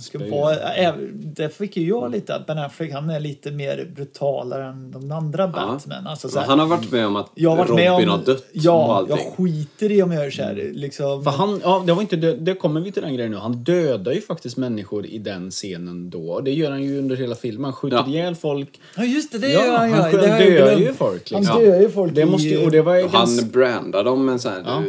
ska 0.00 0.18
vara, 0.18 0.54
även- 0.56 1.10
där 1.34 1.48
fick 1.48 1.76
ju 1.76 1.88
jag 1.88 2.10
lite 2.10 2.34
att 2.34 2.46
Ben 2.46 2.58
Affleck, 2.58 2.92
han 2.92 3.10
är 3.10 3.20
lite 3.20 3.50
mer 3.50 3.92
brutalare 3.96 4.64
än 4.66 4.90
de 4.90 5.12
andra 5.12 5.48
Batman. 5.48 6.06
Alltså, 6.06 6.28
så 6.28 6.38
här, 6.38 6.46
Han 6.46 6.58
har 6.58 6.66
varit 6.66 6.92
med 6.92 7.06
om 7.06 7.16
att 7.16 7.30
jag 7.34 7.58
Robin 7.58 7.74
med 7.74 7.92
om, 7.92 8.08
har 8.08 8.18
dött 8.18 8.38
och 8.40 8.44
Ja, 8.52 8.96
allting. 8.96 9.16
jag 9.16 9.34
skiter 9.36 9.92
i 9.92 10.02
om 10.02 10.12
jag 10.12 10.24
gör 10.24 10.30
så 10.30 10.42
här. 10.42 10.70
Liksom. 10.74 11.24
För 11.24 11.30
han, 11.30 11.60
ja, 11.64 11.82
det 11.86 11.92
var 11.92 12.02
inte 12.02 12.16
det, 12.16 12.36
det 12.36 12.54
kommer 12.54 12.80
vi 12.80 12.92
till 12.92 13.02
den 13.02 13.14
grejen 13.14 13.30
nu. 13.30 13.36
Han 13.36 13.52
dödar 13.52 14.12
ju 14.12 14.20
faktiskt 14.20 14.56
människor 14.56 15.06
i 15.06 15.18
den 15.18 15.50
scenen 15.50 16.10
då. 16.10 16.40
Det 16.40 16.50
gör 16.52 16.70
han 16.70 16.82
ju 16.82 16.98
under 16.98 17.16
hela 17.16 17.34
filmen. 17.34 17.64
Han 17.64 17.72
skjuter 17.72 17.96
Ja. 17.96 18.06
ihjäl 18.08 18.34
folk. 18.34 18.80
Ja, 18.96 19.04
just 19.04 19.32
det, 19.32 19.38
det 19.38 19.48
Ja, 19.52 19.66
gör 19.66 19.72
han. 19.78 19.92
han 19.92 20.00
ja. 20.12 20.18
Det 20.20 20.26
dör 20.26 20.50
glömt. 20.50 20.80
ju 20.80 20.92
folk, 20.94 21.30
liksom. 21.30 21.46
Han 21.46 21.62
dör 21.64 21.80
ju 21.80 21.88
folk 21.90 22.14
Det 22.14 22.26
måste, 22.26 22.48
ju- 22.48 22.64
och 22.64 22.70
det 22.70 22.82
var 22.82 22.94
ju 22.94 23.02
ganska... 23.08 23.42
Han 23.42 23.50
brandar 23.50 24.04
dem 24.04 24.24
med 24.26 24.32
en 24.32 24.38
sån 24.38 24.52
här... 24.52 24.62
Ja. 24.66 24.78
eh, 24.78 24.82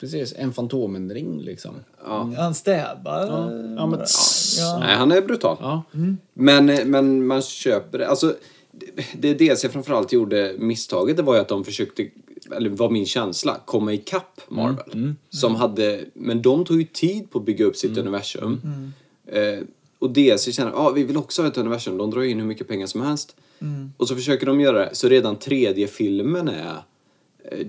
Precis, 0.00 0.34
en 0.38 0.52
fantomenring 0.52 1.40
liksom. 1.40 1.74
Han 2.36 2.54
stäbar. 2.54 3.20
Ja, 3.20 3.50
ja, 3.76 3.86
men- 3.86 4.06
Ja. 4.58 4.78
Nej, 4.80 4.96
han 4.96 5.12
är 5.12 5.22
brutal. 5.22 5.56
Ja. 5.60 5.82
Men, 6.34 6.68
eh, 6.70 6.84
men 6.84 7.26
man 7.26 7.42
köper 7.42 7.98
det. 7.98 8.08
Alltså, 8.08 8.34
det- 8.72 9.34
det 9.34 9.34
DC 9.34 9.68
framförallt 9.68 10.12
gjorde 10.12 10.54
misstaget, 10.58 11.16
det 11.16 11.22
var 11.22 11.34
ju 11.34 11.40
att 11.40 11.48
de 11.48 11.64
försökte, 11.64 12.06
eller 12.56 12.70
var 12.70 12.90
min 12.90 13.06
känsla, 13.06 13.60
komma 13.64 13.92
ikapp 13.92 14.40
Marvel. 14.48 15.14
Som 15.30 15.54
hade, 15.54 16.04
men 16.14 16.42
de 16.42 16.64
tog 16.64 16.78
ju 16.80 16.84
tid 16.84 17.30
på 17.30 17.38
att 17.38 17.44
bygga 17.44 17.64
upp 17.64 17.76
sitt 17.76 17.98
universum. 17.98 18.60
Eh, 19.26 19.58
och 19.98 20.10
DC 20.10 20.52
känner, 20.52 20.70
ja 20.70 20.76
ah, 20.78 20.90
vi 20.90 21.02
vill 21.04 21.16
också 21.16 21.42
ha 21.42 21.48
ett 21.48 21.58
universum, 21.58 21.96
de 21.96 22.10
drar 22.10 22.22
in 22.22 22.38
hur 22.40 22.46
mycket 22.46 22.68
pengar 22.68 22.86
som 22.86 23.00
helst. 23.00 23.36
Och 23.96 24.08
så 24.08 24.14
försöker 24.14 24.46
de 24.46 24.60
göra 24.60 24.78
det, 24.78 24.94
så 24.94 25.08
redan 25.08 25.36
tredje 25.36 25.86
filmen 25.86 26.48
är 26.48 26.76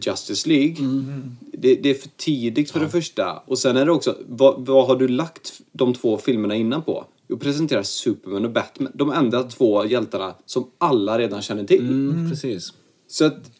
Justice 0.01 0.49
League. 0.49 0.75
Det, 1.53 1.75
det 1.75 1.89
är 1.89 1.93
för 1.93 2.09
tidigt 2.17 2.71
för 2.71 2.79
det 2.79 2.89
första. 2.89 3.37
Och 3.45 3.59
sen 3.59 3.77
är 3.77 3.85
det 3.85 3.91
också, 3.91 4.17
vad, 4.27 4.65
vad 4.65 4.87
har 4.87 4.95
du 4.95 5.07
lagt 5.07 5.53
de 5.71 5.93
två 5.93 6.17
filmerna 6.17 6.55
innan 6.55 6.81
på? 6.83 7.05
Jo, 7.27 7.37
presentera 7.37 7.83
Superman 7.83 8.45
och 8.45 8.51
Batman. 8.51 8.91
De 8.95 9.11
enda 9.11 9.43
två 9.43 9.85
hjältarna 9.85 10.35
som 10.45 10.67
alla 10.77 11.17
redan 11.19 11.41
känner 11.41 11.63
till. 11.63 11.79
Mm, 11.87 12.29
precis. 12.29 12.73
Så, 13.07 13.25
att, 13.25 13.51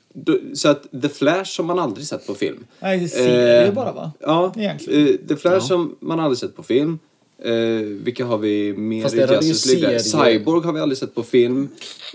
så 0.54 0.70
att 0.70 1.02
The 1.02 1.10
Flash 1.10 1.46
som 1.56 1.66
man 1.66 1.80
aldrig 1.80 2.08
sett 2.08 2.28
på 2.28 2.34
film. 2.36 2.66
Nej, 2.80 3.10
serie 3.10 3.68
Eh, 3.68 3.74
bara 3.74 3.92
va? 3.92 4.12
Ja, 4.20 4.54
Egentligen. 4.58 5.08
eh, 5.08 5.16
The 5.28 5.36
Flash 5.36 5.68
som 5.68 5.96
man 6.00 6.20
aldrig 6.20 6.38
sett 6.38 6.56
på 6.56 6.64
film. 6.64 7.00
Eh, 7.44 7.54
vilka 8.04 8.26
har 8.26 8.38
vi 8.38 8.74
mer 8.74 9.04
Fast 9.04 9.16
i 9.16 9.20
Justice 9.20 9.76
League? 9.80 10.00
Cyborg 10.00 10.66
har 10.66 10.74
vi 10.74 10.80
aldrig 10.80 10.98
sett 10.98 11.16
på 11.16 11.24
film. 11.24 11.70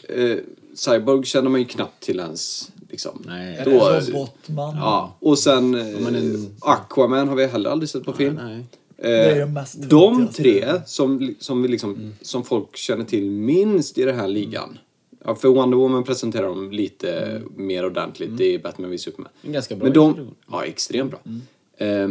Eh, 0.09 0.37
Cyborg 0.75 1.25
känner 1.27 1.51
man 1.51 1.61
ju 1.61 1.67
knappt 1.67 2.03
till 2.03 2.19
ens. 2.19 2.71
Liksom. 2.89 3.23
Nej. 3.27 3.63
Då, 3.65 3.71
Robotman. 3.71 4.77
ja. 4.77 5.17
Och 5.21 5.39
sen 5.39 5.75
eh, 5.75 6.01
men 6.01 6.15
en- 6.15 6.57
Aquaman 6.61 7.29
har 7.29 7.37
vi 7.37 7.47
heller 7.47 7.71
aldrig 7.71 7.89
sett 7.89 8.05
på 8.05 8.13
film. 8.13 8.35
Nej. 8.35 8.59
Eh, 8.99 9.11
Det 9.11 9.31
är 9.31 9.41
de 9.41 9.53
mest 9.53 9.83
de 9.83 9.89
tråkiga 9.89 10.27
tre 10.73 10.81
som, 10.87 11.35
som, 11.39 11.63
vi 11.63 11.69
liksom, 11.69 12.15
som 12.21 12.45
folk 12.45 12.77
känner 12.77 13.05
till 13.05 13.31
minst 13.31 13.99
i 13.99 14.05
den 14.05 14.17
här 14.19 14.29
ligan. 14.29 14.79
Ja, 15.25 15.35
för 15.35 15.49
Wonder 15.49 15.77
Woman 15.79 16.05
presenterar 16.05 16.47
de 16.47 16.71
lite 16.73 17.43
mer 17.57 17.87
ordentligt 17.87 18.41
i 18.41 18.59
Batman 18.59 18.91
v 18.91 18.99
Superman. 18.99 19.33
En 19.43 19.53
ganska 19.53 19.77
bra 19.77 19.85
Men 19.85 19.93
de, 19.93 20.29
ja, 20.51 20.65
extremt 20.65 21.11
bra. 21.11 21.21
Eh, 21.87 22.09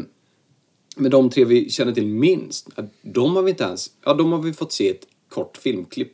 men 0.95 1.11
de 1.11 1.29
tre 1.29 1.45
vi 1.45 1.69
känner 1.69 1.91
till 1.93 2.07
minst, 2.07 2.69
ja, 2.75 2.83
de 3.01 3.35
har 3.35 3.43
vi 3.43 3.49
inte 3.49 3.63
ens... 3.63 3.91
Ja, 4.05 4.13
de 4.13 4.31
har 4.31 4.39
vi 4.39 4.53
fått 4.53 4.71
se 4.71 4.89
ett 4.89 5.07
kort 5.29 5.57
filmklipp 5.57 6.13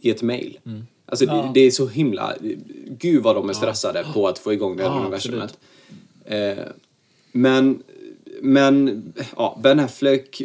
i 0.00 0.10
ett 0.10 0.22
mail. 0.22 0.58
Alltså, 1.06 1.26
det, 1.26 1.50
det 1.54 1.60
är 1.60 1.70
så 1.70 1.86
himla... 1.88 2.34
Gud 2.88 3.22
vad 3.22 3.36
de 3.36 3.48
är 3.48 3.52
stressade 3.52 4.04
på 4.14 4.28
att 4.28 4.38
få 4.38 4.52
igång 4.52 4.76
det 4.76 4.82
här 4.82 4.90
Ja, 4.90 5.00
universumet. 5.00 5.58
Eh, 6.24 6.58
men, 7.32 7.82
men, 8.40 9.12
ja, 9.36 9.60
Ben 9.62 9.80
Affleck... 9.80 10.42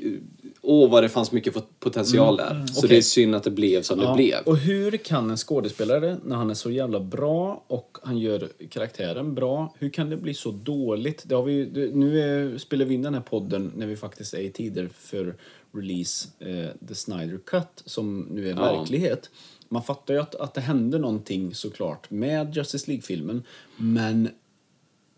Åh, 0.61 0.91
vad 0.91 1.03
det 1.03 1.10
fanns 1.10 1.31
mycket 1.31 1.53
pot- 1.53 1.80
potential 1.80 2.38
där. 2.38 2.65
Så 2.68 2.80
Okej. 2.80 2.90
det 2.90 2.98
är 2.98 3.02
synd 3.02 3.36
att 3.36 3.44
det 3.44 3.52
blev 3.52 3.81
som 3.81 3.99
det 3.99 4.06
Ja, 4.06 4.15
blev. 4.15 4.38
Och 4.45 4.57
hur 4.57 4.98
kan 4.98 5.30
en 5.30 5.38
skådespelare, 5.38 6.18
när 6.26 6.36
han 6.36 6.49
är 6.49 6.53
så 6.53 6.72
jävla 6.72 6.99
bra 6.99 7.64
och 7.68 7.98
han 8.03 8.18
gör 8.18 8.49
karaktären 8.69 9.36
bra, 9.36 9.76
hur 9.80 9.90
kan 9.90 10.10
det 10.10 10.18
bli 10.18 10.34
så 10.34 10.52
dåligt? 10.52 11.23
Det 11.26 11.36
har 11.36 11.44
vi, 11.44 11.65
det, 11.65 11.95
nu 11.95 12.19
är, 12.22 12.57
spelar 12.57 12.86
vi 12.86 12.94
in 12.95 13.02
den 13.02 13.14
här 13.14 13.22
podden 13.22 13.72
när 13.76 13.88
vi 13.88 13.95
faktiskt 13.95 14.34
är 14.34 14.40
i 14.40 14.49
tider 14.52 14.90
för 14.98 15.36
release, 15.72 16.27
eh, 16.40 16.88
The 16.88 16.95
Snyder 16.95 17.38
Cut, 17.45 17.84
som 17.86 18.27
nu 18.31 18.45
är 18.49 18.56
Ja. 18.56 18.76
verklighet. 18.77 19.30
Man 19.70 19.84
fattar 19.84 20.14
ju 20.14 20.20
att, 20.20 20.36
att 20.36 20.54
det 20.54 20.62
händer 20.62 21.00
någonting 21.00 21.56
såklart 21.56 22.10
med 22.10 22.56
Justice 22.56 22.88
League-filmen, 22.88 23.44
men 23.78 24.30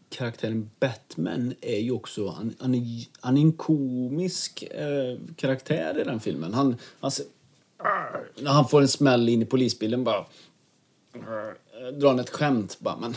karaktären 0.09 0.69
Batman 0.79 1.53
är 1.61 1.79
ju 1.79 1.91
också, 1.91 2.27
han, 2.27 2.55
han, 2.59 2.75
är, 2.75 3.05
han 3.19 3.37
är 3.37 3.41
en 3.41 3.53
komisk 3.53 4.63
eh, 4.63 5.17
karaktär 5.35 5.99
i 6.01 6.03
den 6.03 6.19
filmen. 6.19 6.53
Han, 6.53 6.75
han, 6.99 7.11
när 8.39 8.51
han 8.51 8.67
får 8.67 8.81
en 8.81 8.87
smäll 8.87 9.29
in 9.29 9.41
i 9.41 9.45
polisbilen 9.45 10.03
bara 10.03 10.25
eh, 11.13 11.87
drar 11.93 12.09
han 12.09 12.19
ett 12.19 12.29
skämt 12.29 12.77
bara, 12.79 12.97
men, 12.97 13.15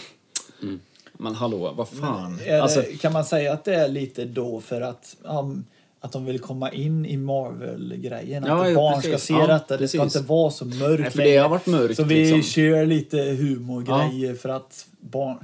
men 1.13 1.35
hallå, 1.35 1.73
vad 1.77 1.89
fan. 1.89 2.41
Är 2.45 2.61
Alltså, 2.61 2.81
det, 2.81 2.97
kan 2.97 3.13
man 3.13 3.25
säga 3.25 3.53
att 3.53 3.65
det 3.65 3.75
är 3.75 3.89
lite 3.89 4.25
då 4.25 4.61
för 4.61 4.81
att, 4.81 5.17
um, 5.23 5.65
att 6.05 6.13
de 6.13 6.25
vill 6.25 6.39
komma 6.39 6.71
in 6.73 7.07
i 7.07 7.17
Marvel-grejen? 7.17 8.45
Ja, 8.47 8.63
att 8.63 8.69
ja, 8.69 8.75
barn 8.75 9.01
ska 9.03 9.11
precis. 9.11 9.27
se 9.27 9.35
Ja, 9.35 9.47
detta. 9.47 9.77
Det 9.77 9.89
ska 9.89 10.03
inte 10.03 10.21
vara 10.21 10.51
så 10.51 10.65
mörkt 10.65 11.01
Nej, 11.01 11.11
för 11.11 11.23
det 11.23 11.37
har 11.37 11.49
varit 11.49 11.67
mörkt, 11.67 11.97
Så 11.97 12.05
vi 12.05 12.15
liksom. 12.15 12.43
kör 12.43 12.87
lite 12.87 13.17
humorgrejer 13.19 14.35
för 14.35 14.49
att 14.49 14.87
barn... 15.01 15.37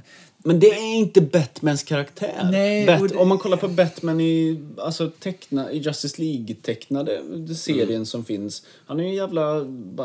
men 0.43 0.59
det 0.59 0.67
är 0.67 0.95
inte 0.95 1.21
Batmans 1.21 1.83
karaktär. 1.83 2.47
Nej, 2.51 2.85
Bat, 2.85 3.01
och 3.01 3.07
det- 3.07 3.15
Om 3.17 3.27
man 3.29 3.37
kollar 3.37 3.57
på 3.57 3.67
Batman 3.67 4.21
i, 4.21 4.59
alltså, 4.77 5.09
teckna, 5.19 5.71
i 5.71 5.77
Justice 5.77 6.21
League-tecknade 6.21 7.19
serien 7.55 7.89
Mm. 7.89 8.05
som 8.05 8.23
finns. 8.25 8.63
Han 8.85 8.99
är 8.99 9.03
ju 9.03 9.15
jävla... 9.15 9.53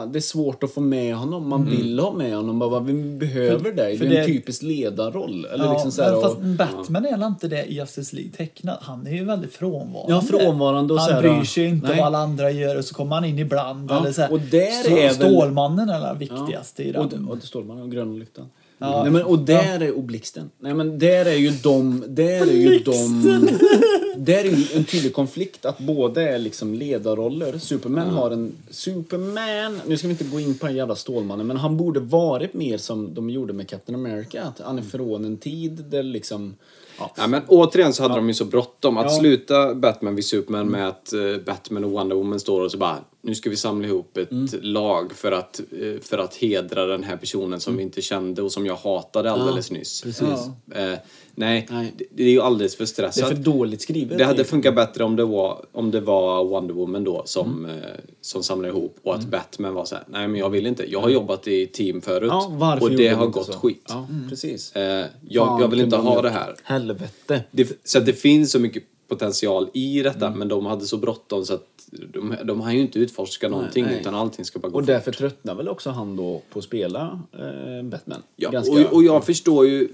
Det 0.07 0.19
är 0.19 0.21
svårt 0.21 0.63
att 0.63 0.73
få 0.73 0.81
med 0.81 1.15
honom. 1.17 1.49
Man 1.49 1.71
vill 1.71 1.99
ha 1.99 2.13
med 2.13 2.37
honom. 2.37 2.59
Bara, 2.59 2.81
vi 2.81 2.93
behöver 2.93 3.59
För- 3.59 3.73
dig. 3.73 3.99
för 3.99 4.07
Du 4.07 4.13
är 4.15 4.21
en 4.21 4.27
det- 4.27 4.33
typisk 4.33 4.63
ledarroll. 4.63 5.45
Eller 5.45 5.65
Ja, 5.65 5.73
liksom 5.73 5.93
så 5.93 6.03
här, 6.03 6.21
fast 6.21 6.37
och- 6.37 6.43
Batman 6.45 7.07
är 7.07 7.11
väl 7.19 7.23
inte 7.29 7.49
det 7.49 7.65
i 7.65 7.75
Justice 7.75 8.17
League 8.17 8.33
tecknat? 8.33 8.79
Han 8.83 9.07
är 9.07 9.11
ju 9.15 9.25
väldigt 9.25 9.53
frånvarande. 9.55 10.13
Ja, 10.15 10.21
frånvarande 10.21 10.95
och 10.95 11.01
han 11.01 11.09
så 11.09 11.15
här, 11.15 11.23
bryr 11.23 11.45
sig 11.45 11.65
inte 11.65 11.87
nej. 11.87 11.93
om 11.93 11.99
vad 11.99 12.07
alla 12.07 12.19
andra 12.19 12.51
gör 12.51 12.77
och 12.79 12.85
så 12.85 12.95
kommer 12.95 13.15
han 13.15 13.25
in 13.25 13.39
ibland. 13.39 13.91
Ja, 13.91 14.01
eller 14.01 14.13
så 14.13 14.21
här. 14.23 14.33
och 14.33 14.41
där 14.41 14.83
Stå- 14.83 14.97
är 14.97 15.07
väl- 15.07 15.15
Stålmannen 15.15 15.89
är 15.89 16.01
det 16.13 16.19
viktigaste 16.19 16.83
i 16.83 16.97
och, 16.97 17.09
den. 17.11 17.29
och 17.29 17.37
det 17.37 17.47
står 17.47 17.65
man 17.65 17.83
och 17.83 17.91
gröna 17.91 18.13
lyktan. 18.13 18.45
Ja. 18.79 19.03
Nej, 19.03 19.13
men, 19.13 19.23
och 19.23 19.39
där 19.39 19.83
är 19.83 19.97
och 19.97 20.03
blixten. 20.03 20.51
Nej 20.59 20.75
men 20.75 20.99
där 20.99 21.27
är 21.27 21.35
ju 21.35 21.51
de, 21.51 22.05
där 22.09 22.47
är 22.47 22.53
ju 22.53 22.79
de, 22.79 23.23
där 24.17 24.45
är 24.45 24.51
ju 24.51 24.67
en 24.75 24.85
tydlig 24.85 25.15
konflikt 25.15 25.65
att 25.65 25.79
båda 25.79 26.23
är 26.23 26.39
liksom 26.39 26.75
ledarroller. 26.75 27.59
Superman 27.59 28.09
har 28.09 28.31
en, 28.31 28.53
Superman, 28.71 29.81
nu 29.87 29.97
ska 29.97 30.07
vi 30.07 30.13
inte 30.13 30.25
gå 30.25 30.41
in 30.41 30.59
på 30.59 30.67
den 30.67 30.77
jävla 30.77 30.95
Stålmannen, 30.95 31.47
men 31.47 31.57
han 31.57 31.77
borde 31.77 32.01
varit 32.01 32.55
mer 32.55 32.79
som 32.79 33.15
de 33.15 33.31
gjorde 33.31 33.53
med 33.53 33.69
Captain 33.69 33.95
America. 33.95 34.43
Att 34.43 34.61
han 34.61 34.79
är 34.79 34.83
från 34.83 35.25
en 35.25 35.37
tid 35.37 35.85
där 35.91 36.03
liksom, 36.03 36.55
ja. 36.99 37.13
Ja, 37.17 37.27
men 37.27 37.43
återigen 37.49 37.93
så 37.93 38.03
hade 38.03 38.15
de 38.15 38.29
ju 38.29 38.35
så 38.35 38.45
bråttom. 38.45 38.97
Att 38.99 39.05
Ja. 39.13 39.19
sluta 39.19 39.75
Batman 39.75 40.15
vid 40.15 40.25
Superman 40.25 40.69
med 40.69 40.89
att 40.89 41.13
eh, 41.13 41.21
Batman 41.47 41.85
och 41.85 41.91
Wonder 41.91 42.17
Woman 42.17 42.41
står 42.41 42.61
och 42.65 42.71
så 42.71 42.79
bara 42.79 42.97
nu 43.23 43.35
ska 43.35 43.51
vi 43.51 43.57
samla 43.57 43.89
ihop 43.89 44.17
ett 44.17 44.31
Mm. 44.31 44.49
lag 44.63 45.13
för 45.13 45.33
att, 45.33 45.61
eh, 45.61 46.01
för 46.03 46.19
att 46.19 46.35
hedra 46.35 46.87
den 46.87 47.03
här 47.03 47.17
personen 47.17 47.61
som 47.61 47.77
vi 47.77 47.83
inte 47.83 48.03
kände 48.03 48.43
och 48.43 48.53
som 48.53 48.67
jag 48.67 48.77
hatade 48.77 49.31
alldeles 49.33 49.71
nyss. 49.71 50.05
Mm. 50.05 50.15
precis. 50.15 50.47
Eh, 50.75 50.99
nej, 51.37 51.67
Nej. 51.71 51.93
Det, 51.99 52.05
det 52.11 52.23
är 52.23 52.31
ju 52.31 52.41
alldeles 52.41 52.77
för 52.77 52.85
Det 52.85 52.85
är 52.85 53.11
stressat. 53.11 53.29
för 53.29 53.35
dåligt 53.37 53.81
skrivet. 53.83 54.19
Det 54.19 54.25
hade 54.25 54.45
funkat 54.45 54.75
bättre 54.75 55.05
om 55.05 55.17
det 55.17 55.25
var, 55.25 55.65
om 55.73 55.91
det 55.91 56.01
var 56.01 56.45
Wonder 56.45 56.75
Woman 56.75 57.05
då 57.05 57.23
som, 57.25 57.65
Mm. 57.65 57.77
eh, 57.79 57.83
som 58.21 58.43
samlade 58.43 58.69
ihop 58.79 58.97
och 59.03 59.15
att 59.15 59.27
Batman 59.27 59.75
var 59.75 59.85
så 59.85 59.95
här, 59.95 60.05
nej 60.09 60.29
men 60.29 60.41
jag 60.41 60.51
vill 60.51 60.67
inte. 60.67 60.91
Jag 60.93 61.01
har 61.01 61.09
jobbat 61.09 61.49
i 61.49 61.67
team 61.67 62.01
förut 62.01 62.29
Ja, 62.33 62.77
och 62.81 62.91
det 62.91 62.97
de 62.97 63.15
har 63.15 63.27
gått 63.27 63.47
så? 63.47 63.53
skit. 63.53 63.85
Ja, 63.89 64.07
precis. 64.29 64.77
Eh, 64.77 65.07
jag, 65.29 65.47
Fan, 65.47 65.61
jag 65.61 65.69
vill 65.69 65.81
inte 65.81 65.97
ha 65.97 66.23
det 66.23 66.31
här. 66.31 66.55
Helvete. 66.63 67.45
Det, 67.51 67.81
så 67.85 67.99
att 67.99 68.07
det 68.07 68.13
finns 68.13 68.53
så 68.53 68.59
mycket 68.59 68.83
potential 69.09 69.69
i 69.75 70.03
detta 70.03 70.27
Mm. 70.27 70.39
men 70.39 70.49
de 70.49 70.67
hade 70.67 70.85
så 70.85 70.97
bråttom 70.97 71.45
så 71.45 71.55
att 71.55 71.67
de, 72.13 72.35
de 72.45 72.61
har 72.61 72.73
ju 72.73 72.81
inte 72.81 72.99
utforskat 72.99 73.51
någonting 73.51 73.85
nej. 73.85 74.01
utan 74.01 74.15
allting 74.15 74.45
ska 74.45 74.59
bara 74.59 74.69
gå 74.69 74.75
Och 74.79 74.83
fort. 74.83 74.87
därför 74.87 75.13
tröttnar 75.13 75.55
väl 75.55 75.69
också 75.69 75.91
han 75.91 76.17
då 76.17 76.43
på 76.53 76.59
att 76.59 76.65
spela 76.65 77.21
eh, 77.33 77.85
Batman. 77.89 78.23
Ja, 78.37 78.51
Ganska- 78.51 78.73
och, 78.73 78.93
och 78.93 79.05
jag 79.05 79.25
förstår 79.27 79.67
ju, 79.67 79.89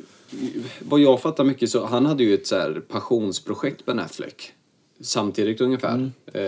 vad 0.88 1.00
jag 1.00 1.20
fattar 1.20 1.44
mycket 1.44 1.70
så, 1.70 1.86
han 1.86 2.06
hade 2.06 2.24
ju 2.24 2.34
ett 2.34 2.46
så 2.46 2.56
här 2.56 2.82
passionsprojekt 2.88 3.84
Ben 3.86 3.98
Affleck. 3.98 4.52
Samtidigt 5.00 5.60
ungefär. 5.60 6.10
Eh, 6.32 6.40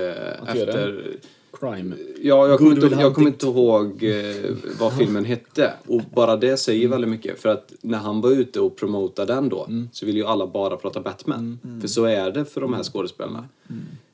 Att 0.42 0.56
göra 0.56 0.68
efter, 0.70 1.16
crime. 1.60 1.96
Ja, 2.22 2.48
jag 2.48 2.58
kommer, 2.58 2.70
inte, 2.74 2.86
jag 2.86 2.96
Hunting. 3.02 3.26
inte 3.26 3.46
ihåg 3.46 4.04
eh, 4.04 4.50
vad 4.80 4.96
filmen 4.98 5.24
hette. 5.24 5.72
Och 5.86 6.00
bara 6.14 6.36
det 6.36 6.56
säger 6.56 6.88
väldigt 6.88 7.10
mycket. 7.10 7.40
För 7.40 7.48
att 7.48 7.72
när 7.80 7.98
han 7.98 8.20
var 8.20 8.30
ute 8.30 8.60
och 8.60 8.76
promotade 8.76 9.34
den 9.34 9.48
då 9.48 9.68
så 9.92 10.06
vill 10.06 10.16
ju 10.16 10.24
alla 10.26 10.46
bara 10.46 10.76
prata 10.76 11.00
Batman. 11.00 11.58
För 11.80 11.88
så 11.88 12.04
är 12.04 12.30
det 12.30 12.44
för 12.44 12.60
de 12.60 12.74
här 12.74 12.82
skådespelarna. 12.82 13.48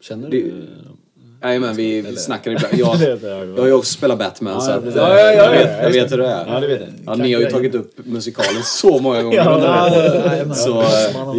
Känner 0.01 0.31
Det- 0.31 0.37
du? 0.43 0.67
Nej 1.43 1.59
men 1.61 1.77
vi 1.77 2.17
snackar 2.17 2.51
ibland. 2.51 2.75
Jag, 2.79 3.19
jag. 3.23 3.57
har 3.61 3.67
ju 3.67 3.73
också 3.73 3.93
spelat 3.93 4.19
Batman 4.19 4.61
så 4.63 4.71
Ja, 4.71 4.75
att, 4.75 4.83
precis. 4.85 5.01
eh, 5.01 5.03
Ja, 5.09 5.19
ja, 5.19 5.33
ja, 5.33 5.45
jag, 5.45 5.51
vet, 5.51 5.71
ja, 5.79 5.83
jag 5.83 5.91
vet 5.91 6.13
hur 6.13 6.19
det 6.19 6.27
är. 6.27 6.47
Ja, 6.55 6.61
det 6.61 6.67
vet. 6.67 6.81
Ja, 7.07 7.15
ni 7.15 7.33
har 7.33 7.41
ju 7.41 7.51
tagit 7.51 7.75
upp 7.75 7.95
musikalen 8.07 8.63
så 8.65 8.99
många 8.99 9.23
gånger. 9.23 9.37
Ja, 9.37 10.55
Så 10.55 10.85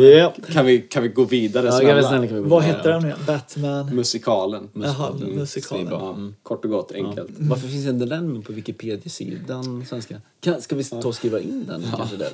Ja. 0.03 0.33
kan 0.53 0.65
vi, 0.65 0.81
kan 0.81 1.03
vi 1.03 1.09
gå 1.09 1.23
vidare 1.23 1.65
Ja, 1.65 1.71
snälla? 1.71 2.07
snälla 2.09 2.21
vi 2.21 2.27
gå 2.27 2.41
Vad 2.41 2.63
hette 2.63 2.89
den 2.89 3.01
nu? 3.01 3.13
Batman? 3.27 3.95
Musikalen. 3.95 4.69
Jaha, 4.73 5.11
musikalen. 5.35 5.87
Svinbra. 5.87 5.97
Ja, 6.01 6.17
kort 6.43 6.65
och 6.65 6.71
gott, 6.71 6.91
enkelt. 6.91 7.29
Varför 7.37 7.67
finns 7.67 7.87
inte 7.87 8.05
den 8.05 8.41
på 8.41 8.53
Wikipedia-sidan 8.53 9.85
svenska? 9.89 10.15
Kan, 10.43 10.61
ska 10.61 10.75
vi 10.75 10.83
ta 10.83 11.07
och 11.07 11.15
skriva 11.15 11.39
in 11.39 11.65
den 11.67 11.83
kanske 11.97 12.15
där? 12.15 12.29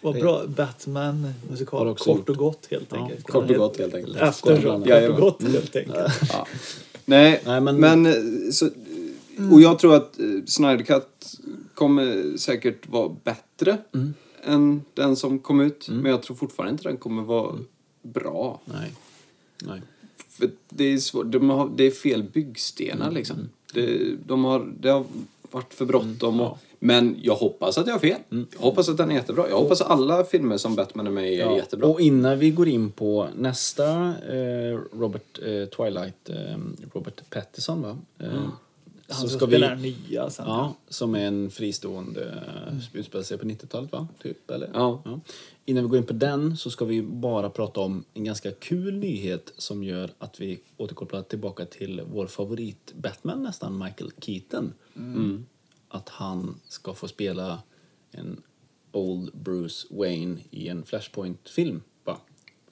Vad 0.00 0.14
bra. 0.14 0.42
Batman 0.46 1.34
musikal. 1.50 1.94
Kort 1.96 2.06
gjort. 2.06 2.28
och 2.28 2.36
gott 2.36 2.66
helt 2.70 2.92
enkelt. 2.92 3.26
Kort 3.28 3.50
och 3.50 3.56
gott 3.56 3.78
helt 3.78 3.94
enkelt. 3.94 4.16
Efter 4.16 4.56
så. 4.56 4.62
Kort 4.62 5.10
och 5.10 5.16
gott 5.20 5.42
helt 5.42 5.76
enkelt. 5.76 6.12
Ja. 7.08 7.14
Nej, 7.16 7.42
Nej, 7.46 7.60
men- 7.60 7.76
men... 7.80 8.06
eh, 8.06 8.50
så, 8.52 8.68
och 9.52 9.60
jag 9.60 9.78
tror 9.78 9.94
att 9.96 10.18
eh, 10.20 10.26
Snyder 10.46 10.84
Cut 10.84 11.34
kommer 11.74 12.36
säkert 12.36 12.88
vara 12.88 13.16
bättre 13.24 13.78
Mm. 13.94 14.14
än 14.44 14.82
den 14.94 15.16
som 15.16 15.38
kom 15.38 15.60
ut. 15.60 15.88
Men 15.88 16.10
jag 16.10 16.22
tror 16.22 16.36
fortfarande 16.36 16.70
inte 16.72 16.84
den 16.88 16.96
kommer 16.96 17.22
vara 17.22 17.58
bra. 18.02 18.60
Nej. 18.64 18.92
Nej. 19.62 19.82
För 20.28 20.50
det 20.68 20.84
är, 20.84 20.98
svårt, 20.98 21.30
de 21.32 21.50
har, 21.50 21.70
det 21.76 21.84
är 21.84 21.90
fel 21.90 22.22
byggstenar 22.22 23.10
liksom. 23.10 23.36
Det, 23.74 24.16
de 24.26 24.44
har, 24.44 24.72
det 24.80 24.88
har 24.88 25.04
varit 25.50 25.74
för 25.74 25.86
bråttom. 25.86 26.40
Och, 26.40 26.58
Men 26.78 27.16
jag 27.22 27.34
hoppas 27.34 27.78
att 27.78 27.86
jag 27.86 27.94
har 27.94 28.00
fel. 28.00 28.20
Jag 28.30 28.60
hoppas 28.60 28.88
att 28.88 28.96
den 28.96 29.10
är 29.10 29.14
jättebra. 29.14 29.48
Jag 29.48 29.58
hoppas 29.58 29.80
att 29.80 29.90
alla 29.90 30.24
filmer 30.24 30.56
som 30.56 30.74
Batman 30.74 31.06
är 31.06 31.10
med 31.10 31.32
i 31.32 31.40
är 31.40 31.56
jättebra. 31.56 31.88
Och 31.88 32.00
innan 32.00 32.38
vi 32.38 32.50
går 32.50 32.68
in 32.68 32.90
på 32.90 33.28
nästa 33.36 33.88
eh, 34.08 34.78
Robert 34.92 35.38
eh, 35.42 35.68
Twilight, 35.68 36.28
eh, 36.28 36.58
Robert 36.94 37.30
Pattinson 37.30 37.82
va? 37.82 37.98
Eh, 38.18 38.28
Han 39.10 39.20
Så 39.20 39.28
ska 39.28 39.46
vi, 39.46 39.52
spela 39.52 39.68
den 39.68 39.82
nya 39.82 40.30
sen. 40.30 40.46
ja, 40.46 40.74
som 40.88 41.14
är 41.14 41.26
en 41.26 41.50
fristående, 41.50 42.20
uh, 42.20 42.98
utspelar 43.00 43.24
sig 43.24 43.38
på 43.38 43.44
90-talet 43.44 43.92
va? 43.92 44.08
Typ, 44.22 44.50
eller? 44.50 44.70
Ja. 44.74 45.02
Innan 45.64 45.84
vi 45.84 45.88
går 45.90 45.98
in 45.98 46.06
på 46.06 46.12
den 46.12 46.56
så 46.56 46.70
ska 46.70 46.84
vi 46.84 47.02
bara 47.02 47.50
prata 47.50 47.80
om 47.80 48.04
en 48.14 48.24
ganska 48.24 48.50
kul 48.50 48.94
nyhet 48.94 49.52
som 49.56 49.84
gör 49.84 50.10
att 50.18 50.40
vi 50.40 50.60
återkopplar 50.76 51.22
tillbaka 51.22 51.64
till 51.64 52.02
vår 52.12 52.26
favorit 52.26 52.92
Batman 52.94 53.42
nästan, 53.42 53.78
Michael 53.78 54.10
Keaton. 54.20 54.72
Mm. 54.96 55.46
Att 55.88 56.08
han 56.08 56.60
ska 56.68 56.94
få 56.94 57.08
spela 57.08 57.58
en 58.10 58.42
Old 58.92 59.30
Bruce 59.32 59.86
Wayne 59.90 60.36
i 60.50 60.68
en 60.68 60.84
Flashpoint-film, 60.84 61.82
va? 62.04 62.16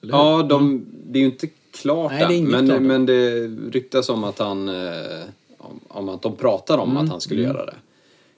Eller? 0.01 0.13
Ja, 0.13 0.43
de, 0.43 0.85
det 1.05 1.19
är 1.19 1.21
ju 1.21 1.29
inte 1.29 1.47
klart 1.71 2.11
Nej, 2.11 2.37
än, 2.37 2.45
men, 2.45 2.65
klart 2.67 2.81
men 2.81 3.05
det 3.05 3.47
ryktas 3.47 4.09
om 4.09 4.23
att 4.23 4.39
han... 4.39 4.69
Eh, 4.69 5.23
om, 5.57 5.79
om 5.87 6.09
att 6.09 6.21
de 6.21 6.35
pratar 6.35 6.77
om 6.77 6.97
att 6.97 7.09
han 7.09 7.21
skulle 7.21 7.41
göra 7.41 7.65
det. 7.65 7.75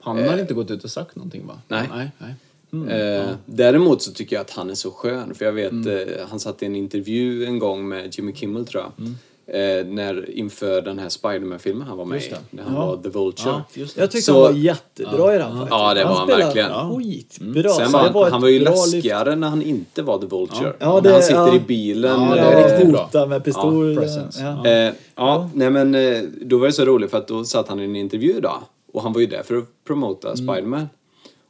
Han 0.00 0.28
har 0.28 0.38
inte 0.38 0.54
gått 0.54 0.70
ut 0.70 0.84
och 0.84 0.90
sagt 0.90 1.16
någonting 1.16 1.46
va? 1.46 1.60
Nej. 1.68 1.88
Nej, 1.94 2.10
nej. 2.18 2.34
Mm. 2.72 2.88
Eh, 2.88 3.34
Däremot 3.46 4.02
så 4.02 4.12
tycker 4.12 4.36
jag 4.36 4.40
att 4.40 4.50
han 4.50 4.70
är 4.70 4.74
så 4.74 4.90
skön. 4.90 5.34
För 5.34 5.44
jag 5.44 5.52
vet, 5.52 5.86
eh, 5.86 6.26
han 6.28 6.40
satt 6.40 6.62
i 6.62 6.66
en 6.66 6.76
intervju 6.76 7.44
en 7.44 7.58
gång 7.58 7.88
med 7.88 8.14
Jimmy 8.18 8.32
Kimmel 8.32 8.66
tror 8.66 8.82
jag. 8.82 9.06
Eh, 9.52 9.86
när, 9.86 10.30
inför 10.30 10.82
den 10.82 10.98
här 10.98 11.08
Spiderman-filmen 11.08 11.86
han 11.88 11.98
var 11.98 12.04
med 12.04 12.16
Just 12.16 12.28
i. 12.30 12.30
det. 12.34 12.40
När 12.50 12.62
han 12.62 12.74
Ja. 12.74 12.86
var 12.86 12.96
The 13.02 13.08
Vulture. 13.08 13.50
Ja, 13.50 13.62
just 13.74 13.94
det. 13.94 14.00
Jag 14.00 14.10
tyckte 14.10 14.24
Så- 14.24 14.32
han 14.44 14.52
var 14.54 14.60
jättebra 14.60 15.34
i 15.34 15.38
den 15.38 15.50
faktiskt. 15.52 15.70
Ja, 15.70 15.94
det 15.94 16.04
var 16.04 16.14
han 16.14 16.26
spelade 16.26 16.44
verkligen. 16.44 16.70
Mm. 16.72 16.98
skitbra. 16.98 17.68
Sen 17.70 17.86
Så 17.86 17.92
var 17.92 18.00
han, 18.00 18.24
ett 18.26 18.32
han 18.32 18.40
var 18.42 18.48
ju 18.48 18.60
bra 18.64 18.70
lyft. 18.70 18.86
läskigare 18.94 19.36
när 19.36 19.48
han 19.48 19.62
inte 19.62 20.02
var 20.02 20.18
The 20.18 20.26
Vulture. 20.26 20.72
Ja, 20.78 21.00
det- 21.00 21.08
när 21.08 21.12
han 21.14 21.22
sitter 21.22 21.46
ja. 21.46 21.54
i 21.54 21.60
bilen. 21.60 22.20
Ja, 22.28 22.34
det 22.34 22.40
är 22.40 22.68
riktigt 22.72 22.92
bra. 22.92 23.02
Hota 23.04 23.26
med 23.26 23.44
pistol. 23.44 24.06
Ja. 24.38 24.66
Eh, 24.66 24.92
ja, 25.16 25.50
nej 25.54 25.70
men 25.70 25.94
eh, 25.94 26.22
då 26.40 26.58
var 26.58 26.66
det 26.66 26.72
så 26.72 26.84
roligt 26.84 27.10
för 27.10 27.18
att 27.18 27.28
då 27.28 27.44
satt 27.44 27.68
han 27.68 27.80
i 27.80 27.84
en 27.84 27.96
intervju 27.96 28.40
då. 28.40 28.52
Och 28.92 29.02
han 29.02 29.12
var 29.12 29.20
ju 29.20 29.26
där 29.26 29.42
för 29.42 29.56
att 29.56 29.64
promota 29.86 30.36
Spiderman. 30.36 30.88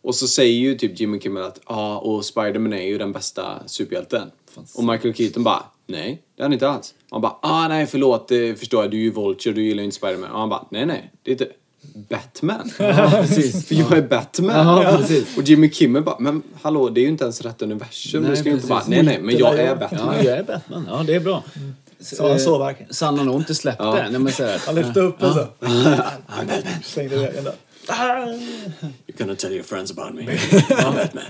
Och 0.02 0.14
så 0.14 0.26
säger 0.26 0.54
ju 0.54 0.74
typ 0.74 1.00
Jimmy 1.00 1.20
Kimmel 1.20 1.42
att 1.42 1.60
ja, 1.68 1.74
ah, 1.74 1.96
och 1.98 2.24
Spiderman 2.24 2.72
är 2.72 2.82
ju 2.86 2.98
den 2.98 3.12
bästa 3.12 3.42
superhjälten. 3.66 4.30
Och 4.76 4.84
Michael 4.84 5.14
Keaton 5.14 5.42
bara, 5.44 5.62
nej, 5.86 6.22
det 6.36 6.42
är 6.42 6.44
han 6.44 6.52
inte 6.52 6.68
alls. 6.68 6.94
Han 7.10 7.20
bara, 7.20 7.36
ah 7.42 7.68
nej 7.68 7.86
förlåt, 7.86 8.28
det 8.28 8.58
förstår 8.58 8.82
jag, 8.82 8.90
du 8.90 8.96
är 8.96 9.00
ju 9.00 9.10
Vulture, 9.10 9.54
du 9.54 9.62
gillar 9.62 9.80
ju 9.80 9.84
inte 9.84 9.96
Spiderman. 9.96 10.30
Och 10.30 10.40
han 10.40 10.48
bara, 10.48 10.66
nej 10.70 10.86
nej, 10.86 11.10
det 11.22 11.30
är 11.30 11.32
inte 11.32 11.48
Batman. 12.08 12.70
precis. 12.76 13.66
För 13.66 13.74
jag 13.74 13.92
är 13.92 14.02
Batman. 14.02 14.82
Ja, 14.82 14.96
precis. 14.96 15.36
Och 15.36 15.42
Jimmy 15.42 15.70
Kimmel 15.70 16.02
bara, 16.02 16.18
men 16.18 16.42
hallå, 16.62 16.88
det 16.88 17.00
är 17.00 17.02
ju 17.02 17.08
inte 17.08 17.24
ens 17.24 17.40
rätt 17.40 17.62
universum. 17.62 18.22
Nej, 18.22 18.30
du 18.30 18.36
ska 18.36 18.48
ju 18.48 18.54
inte 18.54 18.66
bara, 18.66 18.82
nej 18.86 19.02
nej, 19.02 19.20
men 19.20 19.38
jag 19.38 19.58
är 19.58 19.76
Batman. 19.76 20.16
Ja, 20.16 20.22
jag 20.24 20.38
är 20.38 20.42
Batman. 20.42 20.86
Ja, 20.90 21.02
det 21.06 21.14
är 21.14 21.20
bra. 21.20 21.42
Så 22.00 22.28
han 22.28 22.40
så 22.40 22.58
verkligen. 22.58 22.94
Så 22.94 23.04
han 23.04 23.18
har 23.18 23.24
nog 23.24 23.40
inte 23.40 23.54
släppt 23.54 23.78
det. 23.78 24.08
Nej, 24.10 24.20
men 24.20 24.32
så 24.32 24.44
här, 24.44 24.62
Han 24.66 24.74
lyfte 24.74 25.00
upp 25.00 25.18
den 25.20 25.34
så. 25.34 25.46
Slängde 26.84 27.14
iväg 27.14 27.34
den 27.34 27.44
där. 27.44 27.54
You're 29.06 29.18
gonna 29.18 29.34
tell 29.34 29.52
your 29.52 29.62
friends 29.62 29.90
about 29.90 30.14
me. 30.14 30.22
I'm 30.26 30.94
Batman. 30.96 31.24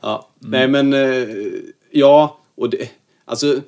Ja, 0.00 0.28
nej 0.38 0.68
men, 0.68 0.92
eh, 0.92 1.28
ja, 1.90 2.40
och 2.54 2.70
det, 2.70 2.90
alltså, 3.24 3.60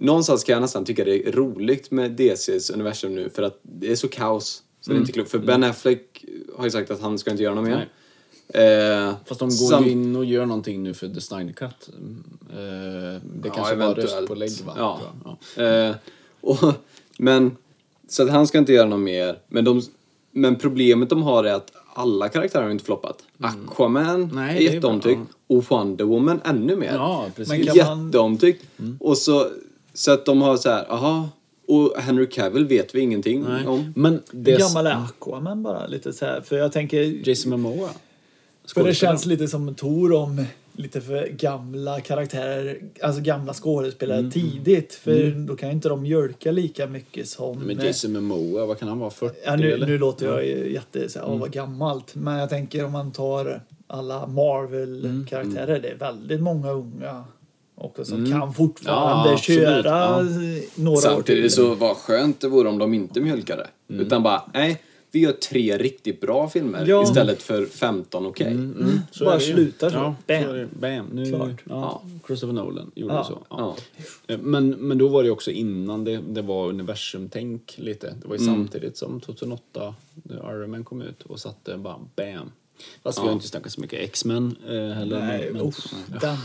någonstans 0.00 0.44
kan 0.44 0.52
jag 0.52 0.60
nästan 0.62 0.84
tycka 0.84 1.04
det 1.04 1.28
är 1.28 1.32
roligt 1.32 1.90
med 1.90 2.10
DCs 2.12 2.70
universum 2.70 3.14
nu 3.14 3.30
för 3.30 3.42
att 3.42 3.58
det 3.62 3.92
är 3.92 3.96
så 3.96 4.08
kaos. 4.08 4.62
Så 4.80 4.90
det 4.90 4.96
är 4.96 5.00
inte 5.00 5.12
klokt. 5.12 5.30
För 5.30 5.38
Ben 5.38 5.64
Affleck 5.64 6.24
har 6.56 6.64
ju 6.64 6.70
sagt 6.70 6.90
att 6.90 7.00
han 7.00 7.18
ska 7.18 7.30
inte 7.30 7.42
göra 7.42 7.54
något 7.54 7.64
mer. 7.64 7.88
Eh, 8.48 9.14
Fast 9.26 9.40
de 9.40 9.48
går 9.48 9.70
sam- 9.70 9.84
ju 9.84 9.90
in 9.90 10.16
och 10.16 10.24
gör 10.24 10.46
någonting 10.46 10.82
nu 10.82 10.94
för 10.94 11.08
The 11.08 11.20
Snyder 11.20 11.52
Cut. 11.52 11.88
Eh, 12.50 13.22
det 13.42 13.50
kanske 13.54 13.74
var 13.74 13.94
röstpålägg 13.94 14.50
va? 14.66 14.74
Ja. 14.76 15.00
ja. 15.56 15.62
Eh, 15.64 15.94
och, 16.40 16.58
men, 17.18 17.56
så 18.08 18.22
att 18.22 18.30
han 18.30 18.46
ska 18.46 18.58
inte 18.58 18.72
göra 18.72 18.88
något 18.88 19.00
mer. 19.00 19.38
Men, 19.48 19.64
de, 19.64 19.82
men 20.30 20.56
problemet 20.56 21.10
de 21.10 21.22
har 21.22 21.44
är 21.44 21.52
att 21.54 21.72
alla 21.94 22.28
karaktärer 22.28 22.62
har 22.62 22.70
inte 22.70 22.84
floppat. 22.84 23.24
Aquaman 23.40 24.06
Mm. 24.22 24.28
Nej, 24.34 24.66
är 24.66 24.72
jätteomtyckt. 24.74 25.20
Och 25.46 25.64
Wonder 25.70 26.04
Woman 26.04 26.40
ännu 26.44 26.76
mer. 26.76 26.94
Ja, 26.94 27.26
precis. 27.36 27.74
Jätteomtyckt. 27.76 28.64
Mm. 28.78 28.96
Och 29.00 29.18
så, 29.18 29.48
så 30.00 30.10
att 30.12 30.26
de 30.26 30.42
har 30.42 30.56
så 30.56 30.70
här, 30.70 30.92
aha. 30.92 31.28
Och 31.68 31.94
Henry 31.96 32.26
Cavill 32.28 32.66
vet 32.66 32.94
vi 32.94 33.00
ingenting 33.00 33.42
Nej. 33.48 33.66
om. 33.66 33.92
Men 33.96 34.22
det 34.30 34.58
gammal 34.58 34.86
Aquaman 34.86 35.62
bara? 35.62 35.86
Lite 35.86 36.12
så 36.12 36.24
här. 36.26 36.40
För 36.40 36.56
jag 36.56 36.72
tänker... 36.72 37.28
Jason 37.28 37.50
Momoa. 37.50 37.88
För 38.74 38.84
det 38.84 38.94
känns 38.94 39.26
lite 39.26 39.48
som 39.48 39.74
Tor 39.74 40.12
om 40.12 40.44
lite 40.72 41.00
för 41.00 41.26
gamla 41.26 42.00
karaktärer, 42.00 42.78
alltså 43.02 43.22
gamla 43.22 43.54
skådespelare 43.54 44.18
Mm. 44.18 44.30
tidigt. 44.30 44.94
För 44.94 45.46
då 45.46 45.56
kan 45.56 45.68
ju 45.68 45.74
inte 45.74 45.88
de 45.88 46.02
mjölka 46.02 46.50
lika 46.52 46.86
mycket 46.86 47.28
som... 47.28 47.58
Men 47.58 47.78
Jason 47.86 48.12
Momoa, 48.12 48.66
vad 48.66 48.78
kan 48.78 48.88
han 48.88 48.98
vara? 48.98 49.10
40 49.10 49.36
ja, 49.44 49.56
nu, 49.56 49.72
eller? 49.72 49.86
nu 49.86 49.98
låter 49.98 50.26
jag 50.26 50.46
ju 50.46 50.72
jätte 50.72 51.08
så 51.08 51.18
här, 51.18 51.26
Mm. 51.26 51.38
vad 51.40 51.52
gammalt. 51.52 52.14
Men 52.14 52.38
jag 52.38 52.48
tänker 52.48 52.84
om 52.84 52.92
man 52.92 53.12
tar 53.12 53.60
alla 53.86 54.22
Mm, 54.24 54.34
Marvel-karaktärer, 54.34 55.80
det 55.80 55.88
är 55.88 55.96
väldigt 55.96 56.40
många 56.40 56.70
unga 56.70 57.24
också 57.80 58.04
som 58.04 58.30
kan 58.30 58.54
fortfarande 58.54 59.28
Mm. 59.28 59.32
Ja, 59.32 59.38
köra 59.38 59.84
Ja. 59.88 60.22
några 60.74 60.96
år 60.98 61.00
Samtidigt 61.00 61.52
så 61.52 61.74
vad 61.74 61.96
skönt 61.96 62.40
det 62.40 62.48
vore 62.48 62.68
om 62.68 62.78
de 62.78 62.94
inte 62.94 63.20
mjölkade. 63.20 63.66
Mm. 63.90 64.06
Utan 64.06 64.22
bara, 64.22 64.42
nej. 64.54 64.82
Vi 65.12 65.20
gör 65.20 65.32
tre 65.32 65.78
riktigt 65.78 66.20
bra 66.20 66.48
filmer 66.48 66.84
Ja. 66.86 67.02
istället 67.02 67.42
för 67.42 67.66
15 67.66 68.26
okej. 68.26 68.46
Mm, 68.46 69.00
så 69.12 69.24
Bara 69.24 69.34
är 69.34 69.38
det 69.38 69.44
ju. 69.44 69.52
slutar 69.54 69.90
så. 69.90 69.96
Ja, 69.96 70.14
Bam. 70.26 70.42
så 70.44 70.50
är 70.50 70.54
det. 70.54 70.68
Bam. 70.80 71.06
Nu, 71.12 71.26
Klart. 71.26 71.50
Ja, 71.68 72.02
Christopher 72.26 72.52
Nolan 72.54 72.90
gjorde 72.94 73.14
Ja. 73.14 73.24
så. 73.24 73.38
Ja. 73.50 73.76
Ja. 74.26 74.34
Eh, 74.34 74.40
Men, 74.42 74.70
men 74.70 74.98
då 74.98 75.08
var 75.08 75.22
det 75.22 75.30
också 75.30 75.50
innan 75.50 76.04
det, 76.04 76.20
det 76.28 76.42
var 76.42 76.68
universumtänk 76.68 77.74
lite. 77.78 78.14
Det 78.22 78.28
var 78.28 78.36
ju 78.36 78.44
samtidigt 78.44 78.96
som 78.96 79.20
2008 79.20 79.94
när 80.14 80.36
Iron 80.56 80.70
Man 80.70 80.84
kom 80.84 81.02
ut 81.02 81.22
och 81.22 81.40
satte 81.40 81.76
bara 81.76 81.96
bam. 82.16 82.52
Fast 83.02 83.18
vi 83.18 83.22
har 83.26 83.32
inte 83.32 83.48
snackat 83.48 83.72
så 83.72 83.80
mycket 83.80 84.00
X-Men 84.00 84.56
eh, 84.68 84.72
heller. 84.74 85.18
Nej, 85.20 85.44
men, 85.44 85.52
men, 85.52 85.66
uff, 85.68 85.76
den. 86.20 86.36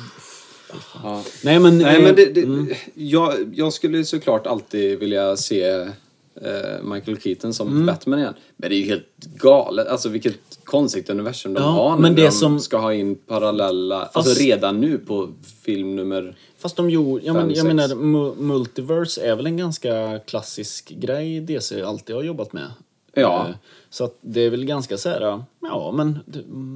Ja. 1.04 1.24
Nej 1.44 1.60
men... 1.60 1.78
Nej 1.78 1.96
eh, 1.98 2.04
men 2.04 2.16
det, 2.16 2.26
det, 2.26 2.76
jag, 2.94 3.34
jag 3.56 3.74
skulle 3.74 4.06
såklart 4.06 4.48
alltid 4.48 5.00
vilja 5.00 5.38
se 5.38 5.64
eh, 6.42 6.84
Michael 6.84 7.20
Keaton 7.20 7.54
som 7.54 7.68
Mm. 7.68 7.86
Batman 7.86 8.20
igen. 8.20 8.34
Men 8.58 8.70
det 8.70 8.76
är 8.76 8.78
ju 8.78 8.86
helt 8.86 9.08
galet, 9.38 9.88
alltså 9.88 10.10
vilket 10.10 10.40
konstigt 10.64 11.10
universum 11.10 11.54
de 11.54 11.64
Ja, 11.64 11.70
har 11.70 11.96
nu 11.96 12.02
men 12.02 12.14
när 12.16 12.22
de 12.24 12.32
som- 12.32 12.60
ska 12.60 12.78
ha 12.78 12.94
in 12.94 13.16
parallella, 13.16 14.00
Fast- 14.14 14.16
alltså 14.18 14.44
redan 14.44 14.80
nu 14.82 14.98
på 14.98 15.30
film 15.66 15.96
nummer... 15.96 16.36
Fast 16.58 16.76
de 16.76 16.90
gjorde, 16.90 17.26
ja, 17.26 17.34
men, 17.34 17.54
jag 17.54 17.66
menar, 17.66 17.88
mu- 17.88 18.36
multiverse 18.42 19.22
är 19.22 19.36
väl 19.36 19.46
en 19.46 19.58
ganska 19.58 20.20
klassisk 20.20 20.90
grej 20.90 21.40
DC 21.40 21.82
alltid 21.82 22.16
har 22.16 22.24
jobbat 22.24 22.54
med. 22.54 22.68
Ja. 23.14 23.48
Så 23.96 24.04
att 24.04 24.18
det 24.22 24.42
är 24.42 24.50
väl 24.50 24.66
ganska 24.66 24.98
så 24.98 25.10
här, 25.10 25.44
ja 25.62 25.92
men 25.92 26.20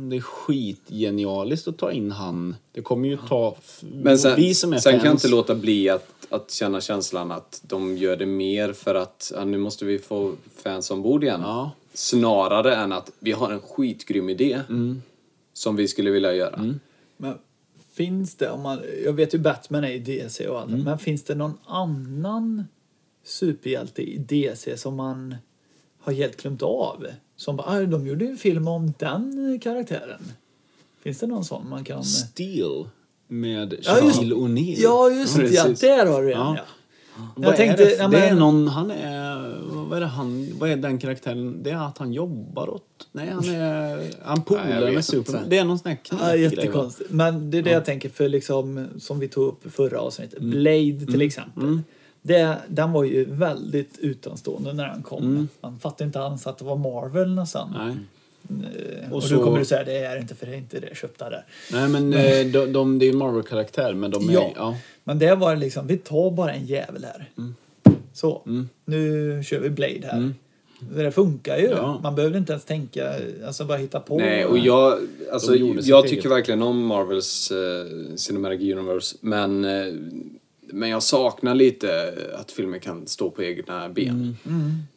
det, 0.09 0.15
är 0.15 0.21
skitgenialiskt 0.21 1.67
att 1.67 1.77
ta 1.77 1.91
in 1.91 2.11
han. 2.11 2.55
Det 2.71 2.81
kommer 2.81 3.07
ju 3.09 3.17
ta, 3.17 3.55
Men 3.81 4.19
sen, 4.19 4.35
vi 4.35 4.55
som 4.55 4.73
är 4.73 4.77
sen 4.77 4.91
fans. 4.91 5.01
kan 5.01 5.09
jag 5.09 5.15
inte 5.15 5.27
låta 5.27 5.55
bli 5.55 5.89
att 5.89 6.07
att 6.29 6.51
känna 6.51 6.81
känslan 6.81 7.31
att 7.31 7.61
de 7.63 7.97
gör 7.97 8.17
det 8.17 8.25
mer 8.25 8.73
för 8.73 8.95
att 8.95 9.31
ja, 9.35 9.45
nu 9.45 9.57
måste 9.57 9.85
vi 9.85 9.99
få 9.99 10.35
fans 10.63 10.91
ombord 10.91 11.23
igen. 11.23 11.41
Ja. 11.43 11.71
Snarare 11.93 12.75
än 12.75 12.91
att 12.91 13.11
vi 13.19 13.31
har 13.31 13.51
en 13.51 13.59
skitgrym 13.59 14.29
idé 14.29 14.61
som 15.53 15.75
vi 15.75 15.87
skulle 15.87 16.11
vilja 16.11 16.33
göra. 16.33 16.75
Men 17.17 17.33
finns 17.93 18.35
det, 18.35 18.49
om 18.49 18.61
man, 18.61 18.81
jag 19.05 19.13
vet 19.13 19.33
ju 19.33 19.37
Batman 19.37 19.83
är 19.83 19.91
i 19.91 19.99
DC 19.99 20.47
och 20.47 20.61
Mm. 20.61 20.73
allt, 20.75 20.85
men 20.85 20.99
finns 20.99 21.23
det 21.23 21.35
någon 21.35 21.57
annan 21.65 22.63
superhjälte 23.23 24.01
i 24.01 24.17
DC 24.17 24.77
som 24.77 24.95
man 24.95 25.35
har 26.01 26.13
helt 26.13 26.41
glömt 26.41 26.61
av? 26.61 27.05
Som 27.35 27.55
bara, 27.55 27.67
"Ah, 27.67 27.79
de 27.81 28.07
gjorde 28.07 28.25
ju 28.25 28.31
en 28.31 28.37
film 28.37 28.67
om 28.67 28.93
den 28.99 29.59
karaktären. 29.63 30.21
Finns 31.03 31.19
det 31.19 31.27
någon 31.27 31.45
sån 31.45 31.69
man 31.69 31.83
kan... 31.83 32.03
Steel 32.03 32.87
med 33.27 33.73
Ja, 33.81 33.99
just- 34.03 34.15
Shaquille 34.15 34.35
O'Neal. 34.35 34.75
Ja, 34.77 35.09
just 35.11 35.35
det. 35.37 35.47
Ja, 35.49 35.65
där 35.81 36.05
har 36.05 36.21
du 36.21 36.31
en, 36.33 36.39
Ja. 36.39 36.55
ja. 36.57 36.63
Vad 37.35 37.45
Jag 37.45 37.53
är 37.53 37.57
tänkte- 37.57 37.83
det? 37.85 37.95
ja, 37.97 38.07
det 38.07 38.17
är 38.19 38.35
någon, 38.35 38.67
han 38.67 38.91
är, 38.91 39.55
vad 39.71 39.97
är 39.97 40.01
det 40.01 40.07
han, 40.07 40.47
vad 40.59 40.69
är 40.69 40.75
den 40.77 40.97
karaktären? 40.97 41.63
Det 41.63 41.69
är 41.71 41.87
att 41.87 41.97
han 41.97 42.13
jobbar 42.13 42.69
åt, 42.69 42.83
nej 43.11 43.29
han 43.29 43.45
är, 43.49 43.97
han 44.23 44.35
Nej, 44.37 44.45
polar 44.45 44.69
jag 44.69 44.81
vet 44.85 44.93
med 44.93 45.05
Superman. 45.05 45.43
Det 45.47 45.57
är 45.57 45.65
någon 45.65 45.79
sån 45.79 45.89
här 45.89 45.97
Ja, 46.11 46.35
jättekonstigt. 46.35 47.09
Men 47.11 47.51
det 47.51 47.57
är 47.57 47.61
det 47.61 47.71
jag 47.71 47.85
tänker 47.85 48.09
för 48.09 48.29
liksom, 48.29 48.87
som 48.99 49.19
vi 49.19 49.27
tog 49.27 49.47
upp 49.47 49.65
i 49.65 49.69
förra 49.69 49.99
avsnittet, 49.99 50.39
Mm. 50.39 50.49
Blade 50.51 51.05
till 51.11 51.21
exempel. 51.21 51.79
Det, 52.21 52.57
den 52.67 52.91
var 52.91 53.03
ju 53.03 53.25
väldigt 53.25 53.97
utanstående 53.99 54.73
när 54.73 54.87
den 54.87 55.03
kom. 55.03 55.47
Man 55.61 55.79
fattade 55.79 56.03
inte 56.03 56.19
alls 56.21 56.47
att 56.47 56.57
det 56.57 56.65
var 56.65 56.75
Marvel 56.77 57.35
nästan. 57.35 57.75
Mm. 57.75 57.87
Nej. 57.87 57.97
Eh, 59.03 59.09
Och 59.11 59.17
Och, 59.17 59.23
så- 59.23 59.35
då 59.35 59.43
kommer 59.43 59.59
du 59.59 59.65
säga 59.65 59.83
det 59.83 59.97
är 59.97 60.17
inte 60.17 60.35
för 60.35 60.45
det 60.45 60.51
är 60.53 60.57
inte 60.57 60.79
det 60.79 60.95
köpta 60.97 61.29
där. 61.29 61.45
Nej 61.71 61.89
men 61.89 62.13
eh, 62.13 62.45
de, 62.45 62.73
de, 62.73 62.99
det 62.99 63.05
är 63.05 63.09
en 63.09 63.17
Marvel-karaktär 63.17 63.93
men 63.93 64.11
de 64.11 64.29
är, 64.29 64.33
Ja. 64.33 64.51
ja. 64.55 64.77
Men 65.03 65.19
det 65.19 65.35
var 65.35 65.55
liksom, 65.55 65.87
vi 65.87 65.97
tar 65.97 66.31
bara 66.31 66.53
en 66.53 66.65
jävel 66.65 67.03
här. 67.05 67.29
Mm. 67.37 67.55
Så, 68.13 68.41
nu 68.85 69.41
kör 69.45 69.59
vi 69.59 69.69
Blade 69.69 69.99
här. 70.11 70.33
Så 70.95 70.95
det 71.01 71.11
funkar 71.11 71.57
ju. 71.57 71.67
Ja. 71.67 71.99
Man 72.03 72.15
behöver 72.15 72.37
inte 72.37 72.51
ens 72.51 72.65
tänka, 72.65 73.13
alltså 73.45 73.65
bara 73.65 73.77
hitta 73.77 73.99
på. 73.99 74.17
Nej, 74.17 74.45
och 74.45 74.57
jag, 74.57 74.97
alltså, 75.31 75.55
jag 75.55 75.99
eget. 76.05 76.09
tycker 76.09 76.29
verkligen 76.29 76.61
om 76.61 76.85
Marvels 76.85 77.51
uh, 77.51 78.15
Cinematic 78.15 78.61
Universe, 78.75 79.17
men, 79.21 79.65
eh, 79.65 79.93
men 80.73 80.89
jag 80.89 81.03
saknar 81.03 81.55
lite 81.55 82.13
att 82.35 82.51
filmer 82.51 82.79
kan 82.79 83.07
stå 83.07 83.31
på 83.31 83.43
egna 83.43 83.89
ben. 83.89 84.37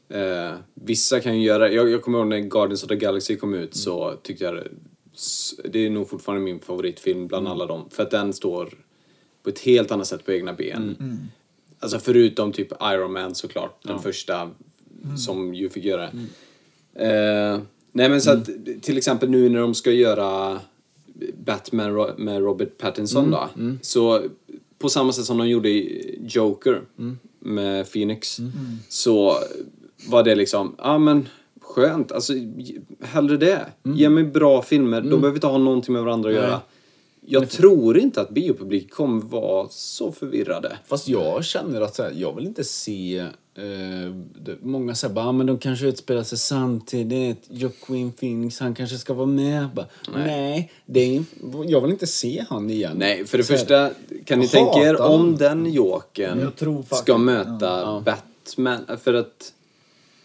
Eh, 0.09 0.53
vissa 0.75 1.21
kan 1.21 1.39
ju 1.39 1.47
göra 1.47 1.73
jag, 1.73 1.91
jag 1.91 2.03
kommer 2.03 2.19
ihåg 2.19 2.27
när 2.27 2.39
Guardians 2.41 2.83
of 2.83 2.89
the 2.89 2.97
Galaxy 2.97 3.37
kom 3.37 3.55
ut 3.55 3.75
så 3.77 4.15
tyckte 4.23 4.45
jag 4.45 4.59
det, 5.65 5.79
är 5.87 5.91
nog 5.91 6.09
fortfarande 6.09 6.45
min 6.45 6.61
favoritfilm 6.61 7.27
bland 7.27 7.49
alla 7.49 7.67
dem, 7.67 7.89
för 7.91 8.03
att 8.03 8.11
den 8.11 8.33
står 8.33 8.69
på 9.43 9.51
ett 9.51 9.59
helt 9.59 9.91
annat 9.91 10.07
sätt 10.07 10.25
på 10.25 10.33
egna 10.33 10.53
ben. 10.53 10.97
Alltså 11.79 11.99
förutom 11.99 12.53
typ 12.53 12.73
Iron 12.83 13.13
Man 13.13 13.35
såklart, 13.35 13.83
den 13.83 13.99
första 13.99 14.51
som 15.17 15.55
ju 15.55 15.71
fick 15.71 15.85
göra. 15.85 16.05
Eh, 16.95 17.61
nej 17.93 18.09
men 18.09 18.21
så 18.21 18.31
att 18.31 18.49
till 18.83 18.97
exempel 18.97 19.31
nu 19.31 19.49
när 19.49 19.61
de 19.61 19.75
ska 19.75 19.91
göra 19.91 20.61
Batman 21.45 22.15
med 22.17 22.39
Robert 22.39 22.79
Pattinson 22.79 23.31
då. 23.31 23.49
Så 23.83 24.23
på 24.83 24.89
samma 24.89 25.13
sätt 25.13 25.25
som 25.25 25.39
de 25.39 25.49
gjorde 25.49 25.69
i 25.69 26.19
Joker 26.29 26.83
med 27.39 27.93
Phoenix. 27.93 28.37
Så 28.89 29.35
var 30.09 30.23
det 30.23 30.35
liksom, 30.35 30.75
ja 30.79 30.99
men 30.99 31.29
skönt, 31.61 32.13
alltså 32.13 32.33
hellre 33.01 33.37
det. 33.37 33.67
Ge 33.83 34.09
mig 34.09 34.25
bra 34.25 34.63
filmer, 34.63 35.01
de 35.01 35.21
behöver 35.21 35.35
inte 35.35 35.47
ha 35.47 35.59
någonting 35.59 35.93
med 35.93 36.03
varandra 36.03 36.31
att 36.31 36.35
göra. 36.37 36.61
Jag 37.27 37.51
tror 37.51 37.99
inte 37.99 38.21
att 38.21 38.31
biopublik 38.31 38.91
kommer 38.91 39.23
vara 39.23 39.69
så 39.71 40.13
förvirrade. 40.13 40.79
Fast 40.87 41.09
jag 41.09 41.45
känner 41.45 41.81
att 41.81 41.95
så 41.95 42.03
här, 42.03 42.13
jag 42.17 42.37
vill 42.37 42.47
inte 42.47 42.65
se... 42.65 43.27
Eh, 43.55 44.13
det, 44.45 44.57
många 44.63 44.95
säger 44.95 45.15
bara, 45.15 45.27
ah, 45.27 45.33
men 45.33 45.47
de 45.47 45.59
kanske 45.59 45.87
utspelar 45.87 46.23
sig 46.23 46.39
samtidigt. 46.39 47.47
Joaquin 47.49 48.13
Phoenix, 48.13 48.61
han 48.61 48.75
kanske 48.75 48.99
ska 48.99 49.15
vara 49.15 49.27
med. 49.27 49.69
Bara, 49.75 49.87
nej, 50.15 50.73
det 50.87 51.17
är, 51.17 51.25
jag 51.67 51.81
vill 51.81 51.91
inte 51.91 52.07
se 52.07 52.45
han 52.49 52.71
igen. 52.71 52.97
Nej, 52.97 53.27
för 53.27 53.39
det 53.39 53.45
Så 53.45 53.53
första, 53.53 53.91
kan 54.25 54.39
ni 54.39 54.49
tänka 54.49 54.79
er 54.79 55.01
om 55.01 55.37
den 55.37 55.73
Jokern 55.73 56.53
ska 56.93 57.19
möta 57.19 58.01
Batman, 58.01 58.99
för 59.05 59.15
att 59.15 59.53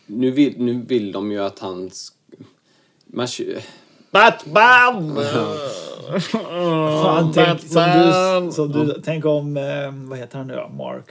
nu 0.06 0.32
vill, 0.32 0.54
nu 0.58 0.74
vill 0.88 1.12
de 1.12 1.32
ju 1.32 1.44
att 1.44 1.60
han... 1.60 1.92
Man, 3.06 3.28
Batman! 4.12 5.16
Fan, 7.04 7.34
tänk, 7.34 7.62
som 7.62 7.84
du, 7.84 8.52
som 8.52 8.72
du, 8.72 9.02
tänk 9.06 9.26
om, 9.26 9.58
eh, 9.58 9.64
vad 10.10 10.18
heter 10.18 10.38
han 10.38 10.48
nu 10.48 10.56
då? 10.56 10.70
Mark. 10.70 11.06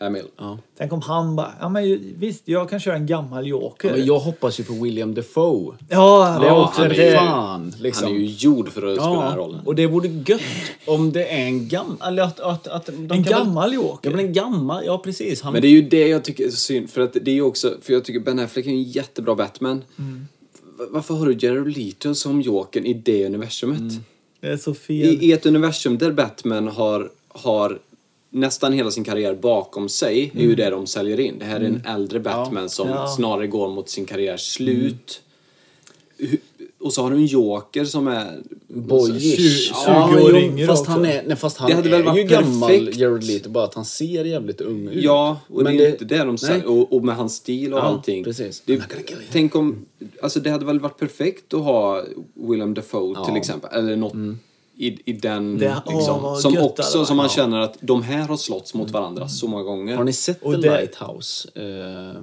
Hamill. 0.00 0.24
Ja. 0.38 0.58
Tänk 0.78 0.92
om 0.92 1.02
han 1.02 1.36
bara, 1.36 1.52
ja 1.60 1.68
men 1.68 2.14
visst 2.18 2.42
jag 2.48 2.70
kan 2.70 2.80
köra 2.80 2.94
en 2.96 3.06
gammal 3.06 3.46
joker. 3.46 3.88
Ja, 3.88 3.94
men 3.96 4.06
jag 4.06 4.18
hoppas 4.18 4.60
ju 4.60 4.64
på 4.64 4.72
William 4.72 5.14
Defoe. 5.14 5.74
ja, 5.88 6.36
det 6.40 6.46
är 6.46 6.48
Ja, 6.50 6.64
också 6.68 6.82
för 6.82 6.88
det. 6.88 7.16
fan. 7.18 7.74
Liksom. 7.80 8.04
Han 8.06 8.16
är 8.16 8.20
ju 8.20 8.26
gjord 8.26 8.68
för 8.68 8.86
att 8.86 8.94
spela 8.96 9.10
den 9.10 9.22
här 9.22 9.30
Ja, 9.30 9.36
rollen. 9.36 9.60
och 9.64 9.74
det 9.74 9.86
vore 9.86 10.08
gött 10.08 10.40
om 10.86 11.12
det 11.12 11.24
är 11.28 11.38
en 11.44 11.68
gammal... 11.68 11.96
Eller 12.04 12.22
att, 12.22 12.40
att, 12.40 12.66
att 12.66 12.86
de 12.86 12.92
En 12.92 13.08
kan 13.08 13.22
väl- 13.22 13.32
gammal 13.32 13.74
joker. 13.74 14.10
Ja, 14.10 14.16
men 14.16 14.26
en 14.26 14.32
gammal. 14.32 14.84
Ja, 14.86 14.98
precis. 14.98 15.42
Han, 15.42 15.52
Men 15.52 15.62
det 15.62 15.68
är 15.68 15.72
ju 15.72 15.82
det 15.82 16.08
jag 16.08 16.24
tycker 16.24 16.46
är 16.46 16.50
synd, 16.50 16.90
för 16.90 17.00
att 17.00 17.12
det 17.12 17.30
är 17.30 17.34
ju 17.34 17.42
också, 17.42 17.74
för 17.82 17.92
jag 17.92 18.04
tycker 18.04 18.20
Ben 18.20 18.38
Affleck 18.38 18.66
är 18.66 18.70
en 18.70 18.82
jättebra 18.82 19.34
Batman. 19.34 19.84
V- 19.96 20.84
Varför 20.90 21.14
har 21.14 21.26
du 21.26 21.46
Jared 21.46 21.76
Leto 21.78 22.14
som 22.14 22.40
Jokern 22.40 22.86
i 22.86 22.94
det 22.94 23.26
universumet? 23.26 23.92
Det 24.40 24.48
är 24.48 24.56
så 24.56 24.74
fel. 24.74 25.06
I, 25.06 25.26
I 25.28 25.32
ett 25.32 25.46
universum 25.46 25.98
där 25.98 26.12
Batman 26.12 26.68
har, 26.68 27.10
har 27.28 27.78
nästan 28.30 28.72
hela 28.72 28.90
sin 28.90 29.04
karriär 29.04 29.34
bakom 29.34 29.88
sig 29.88 30.32
är 30.34 30.40
ju 30.42 30.54
det 30.54 30.70
de 30.70 30.86
säljer 30.86 31.20
in. 31.20 31.38
Det 31.38 31.44
här 31.44 31.60
är 31.60 31.64
en 31.64 31.82
äldre 31.86 32.20
Batman 32.20 32.68
som 32.68 32.88
Ja. 32.88 33.06
snarare 33.08 33.46
går 33.46 33.68
mot 33.68 33.88
sin 33.88 34.04
karriärs 34.04 34.52
slut. 34.54 35.22
Hu- 36.18 36.38
Och 36.80 36.92
så 36.92 37.02
har 37.02 37.10
du 37.10 37.16
en 37.16 37.26
Joker 37.26 37.84
som 37.84 38.08
är... 38.08 38.38
Boyish. 38.68 39.72
20 39.84 40.22
år 40.22 40.36
yngre 40.38 40.66
fast 40.66 40.80
också. 40.80 40.90
han 40.92 41.04
är, 41.04 41.22
nej, 41.26 41.36
fast 41.36 41.56
han 41.56 41.70
Det 41.70 41.76
hade 41.76 41.88
väl 41.88 42.02
varit 42.02 42.18
ju 42.18 42.22
gammal. 42.28 42.98
Jared 43.00 43.24
Leto, 43.24 43.50
bara 43.50 43.64
att 43.64 43.74
han 43.74 43.84
ser 43.84 44.24
jävligt 44.24 44.60
ung 44.60 44.88
ut. 44.88 45.02
Ja, 45.04 45.40
och 45.48 45.62
Men 45.62 45.76
det 45.76 45.86
är 45.86 45.90
inte 45.90 46.04
det 46.04 46.24
de 46.24 46.38
säger. 46.38 46.66
Och, 46.66 46.92
och 46.92 47.04
med 47.04 47.16
hans 47.16 47.34
stil 47.36 47.72
och 47.74 47.78
Ja, 47.78 47.82
allting. 47.82 48.24
precis. 48.24 48.62
Det, 48.64 48.82
tänk 49.32 49.54
om... 49.54 49.86
Alltså 50.22 50.40
det 50.40 50.50
hade 50.50 50.64
väl 50.64 50.80
varit 50.80 50.98
perfekt 50.98 51.54
att 51.54 51.60
ha 51.64 52.02
Willem 52.34 52.74
Dafoe 52.74 53.26
till 53.26 53.36
exempel. 53.36 53.70
Eller 53.78 53.96
något 53.96 54.14
i, 54.80 54.98
i 55.04 55.12
den 55.12 55.58
Det- 55.58 55.82
åh, 55.86 55.94
liksom. 55.96 56.22
vad 56.22 56.40
som 56.40 56.58
också, 56.58 57.04
som 57.04 57.16
man 57.16 57.28
känner 57.28 57.58
att 57.60 57.76
de 57.80 58.02
här 58.02 58.28
har 58.28 58.36
slått 58.36 58.74
mot 58.74 58.90
varandra 58.90 59.28
så 59.28 59.48
många 59.48 59.62
gånger. 59.62 59.96
Har 59.96 60.04
ni 60.04 60.12
sett 60.12 60.42
Och 60.42 60.54
The 60.54 60.60
det- 60.60 60.80
Lighthouse? 60.80 61.48
Eh, 61.54 61.64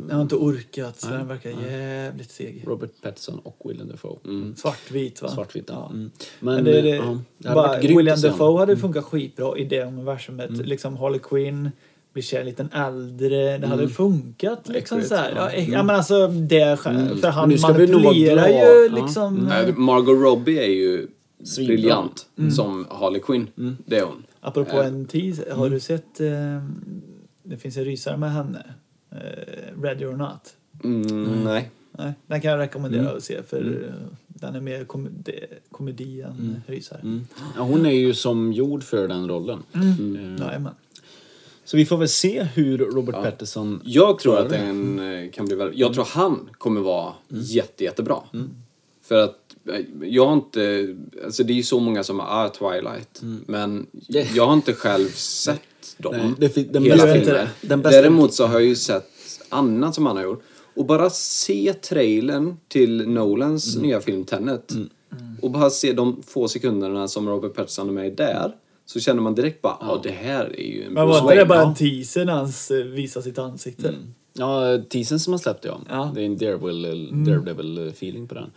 Jag 0.10 0.16
har 0.16 0.22
inte 0.22 0.36
orkat, 0.36 1.00
så 1.02 1.08
den 1.08 1.28
verkar 1.28 1.50
jävligt 1.50 2.32
seg. 2.32 2.64
Robert 2.68 2.90
Pattinson 3.02 3.40
och 3.44 3.58
Willem 3.64 3.88
Dafoe. 3.90 4.18
Mm. 4.26 4.56
Svartvit 4.58 5.22
va? 5.22 5.30
Svartvitt, 5.30 5.66
ja. 5.68 5.74
Ja. 5.76 5.90
Mm. 5.96 6.12
Men 6.40 6.56
Men, 6.56 6.64
det, 6.64 6.82
det, 6.82 6.90
ja, 6.90 7.18
det 7.38 7.50
hade 7.50 7.94
bara, 8.06 8.18
se 8.18 8.28
Dafoe 8.28 8.60
hade 8.60 8.78
funkat 8.78 9.06
skitbra 9.06 9.58
i 9.58 9.64
det 9.66 9.84
universumet. 9.84 10.52
Liksom 10.52 10.98
Harley 10.98 11.20
Quinn 11.20 11.72
blir 12.14 12.24
kär 12.24 12.44
lite 12.44 12.68
äldre. 12.74 13.58
Det 13.58 13.68
hade 13.68 13.88
funkat 13.90 14.68
liksom 14.68 15.02
så 15.02 15.16
här. 15.16 15.34
Ja, 15.36 15.52
ja. 15.54 15.60
ja, 15.60 15.84
men 15.84 15.96
alltså 15.96 16.28
det. 16.28 16.80
För 16.82 17.28
han 17.30 17.50
nu 17.50 17.58
ska 17.58 17.72
vi 17.74 17.88
nog 17.88 18.04
vara 18.04 18.14
manipulerar 18.14 18.48
ju 18.48 18.90
Ja. 18.96 19.02
liksom. 19.04 19.36
Nej, 19.36 19.74
Margot 19.74 20.22
Robbie 20.22 20.60
är 20.60 20.68
ju 20.70 21.08
Svinbra. 21.44 21.74
briljant 21.76 22.28
som 22.56 22.88
Harley 22.90 23.22
Quinn. 23.22 23.48
Det 23.86 23.98
är 23.98 24.06
hon. 24.06 24.24
Apropå 24.40 24.78
Eh, 24.78 24.86
en 24.88 25.06
teaser, 25.06 25.52
har 25.52 25.70
du 25.70 25.80
sett 25.80 26.20
eh, 26.22 26.64
det 27.44 27.58
finns 27.58 27.78
en 27.78 27.86
rysare 27.86 28.18
med 28.18 28.32
henne? 28.34 28.66
Eh, 29.12 29.82
Ready 29.82 30.06
or 30.06 30.16
Not? 30.18 30.54
Mm, 30.84 31.44
nej. 31.44 31.72
Nej, 31.98 32.14
den 32.28 32.42
kan 32.42 32.52
jag 32.52 32.60
rekommendera 32.60 33.02
Mm. 33.02 33.18
att 33.18 33.24
se 33.24 33.44
för 33.44 33.92
den 34.28 34.56
är 34.56 34.62
mer 34.62 34.86
kom 34.86 35.10
komedi 35.72 36.22
än 36.22 36.62
rysare. 36.68 37.00
Mm. 37.04 37.26
Ja, 37.58 37.62
hon 37.64 37.86
är 37.86 37.92
ju 37.92 38.14
som 38.14 38.54
gjord 38.54 38.84
för 38.84 39.08
den 39.08 39.28
rollen. 39.30 39.64
Mm. 39.74 40.38
Jajamän. 40.40 40.74
Så 41.66 41.78
vi 41.78 41.86
får 41.86 41.98
väl 41.98 42.10
se 42.10 42.44
hur 42.44 42.78
Robert 42.78 43.16
Pattinson... 43.16 43.82
Jag 43.84 44.20
tror 44.20 44.40
att 44.40 44.50
den 44.50 45.00
eh, 45.00 45.32
kan 45.32 45.46
bli 45.46 45.56
väldigt... 45.56 45.80
Jag 45.80 45.94
tror 45.94 46.06
han 46.10 46.50
kommer 46.52 46.82
vara 46.82 47.14
jätte, 47.30 47.84
jättebra. 47.84 48.18
För 49.02 49.16
att 49.24 49.45
jag 50.02 50.26
har 50.26 50.34
inte... 50.34 50.96
Alltså 51.26 51.44
det 51.44 51.54
är 51.54 51.56
ju 51.56 51.64
så 51.64 51.80
många 51.80 52.04
som 52.04 52.20
har 52.20 52.46
ah, 52.46 52.50
Twilight. 52.50 53.22
Men 53.48 53.86
Det- 53.92 54.36
jag 54.36 54.46
har 54.48 54.54
inte 54.54 54.74
själv 54.74 55.10
sett 55.10 55.62
dem. 55.98 56.36
Nej, 56.40 56.68
den 56.72 56.84
hela 56.84 57.14
filmen. 57.14 57.48
den 57.62 57.82
bästa- 57.82 58.02
Däremot 58.02 58.34
så 58.34 58.46
har 58.46 58.54
jag 58.54 58.64
ju 58.64 58.76
sett 58.76 59.10
annat 59.50 59.96
som 59.96 60.06
han 60.06 60.16
har 60.18 60.24
gjort. 60.24 60.44
Och 60.76 60.86
bara 60.86 61.10
se 61.10 61.74
trailern 61.74 62.58
till 62.68 63.08
Nolans 63.10 63.78
nya 63.78 64.02
film 64.02 64.24
Tenet. 64.26 64.72
Och 65.42 65.52
bara 65.52 65.70
se 65.70 65.94
de 65.94 66.24
få 66.28 66.48
sekunderna 66.48 67.08
som 67.08 67.30
Robert 67.30 67.54
Pattinson 67.54 67.90
är 67.90 67.94
med 67.94 68.14
där. 68.16 68.52
Så 68.86 69.00
känner 69.00 69.22
man 69.22 69.36
direkt 69.36 69.62
bara, 69.62 69.78
ja 69.82 70.00
det 70.04 70.12
här 70.12 70.46
är 70.60 70.64
ju 70.76 70.84
en 70.84 70.94
Men 70.94 71.08
var 71.08 71.22
inte 71.22 71.36
det 71.36 71.46
bara 71.46 71.62
en 71.62 71.76
teaser 71.76 72.26
när 72.26 72.34
han 72.34 72.52
visar 72.96 73.22
sitt 73.22 73.38
ansikte? 73.40 73.94
Ja, 74.34 74.78
teasern 74.90 75.20
som 75.20 75.34
har 75.34 75.38
släppt 75.38 75.66
ja. 75.66 75.82
Ja. 75.90 76.12
Det 76.16 76.22
är 76.22 76.26
en 76.26 76.38
Daredevil, 76.38 77.10
Daredevil 77.26 77.88
feeling 77.90 78.28
på 78.28 78.34
den. 78.36 78.50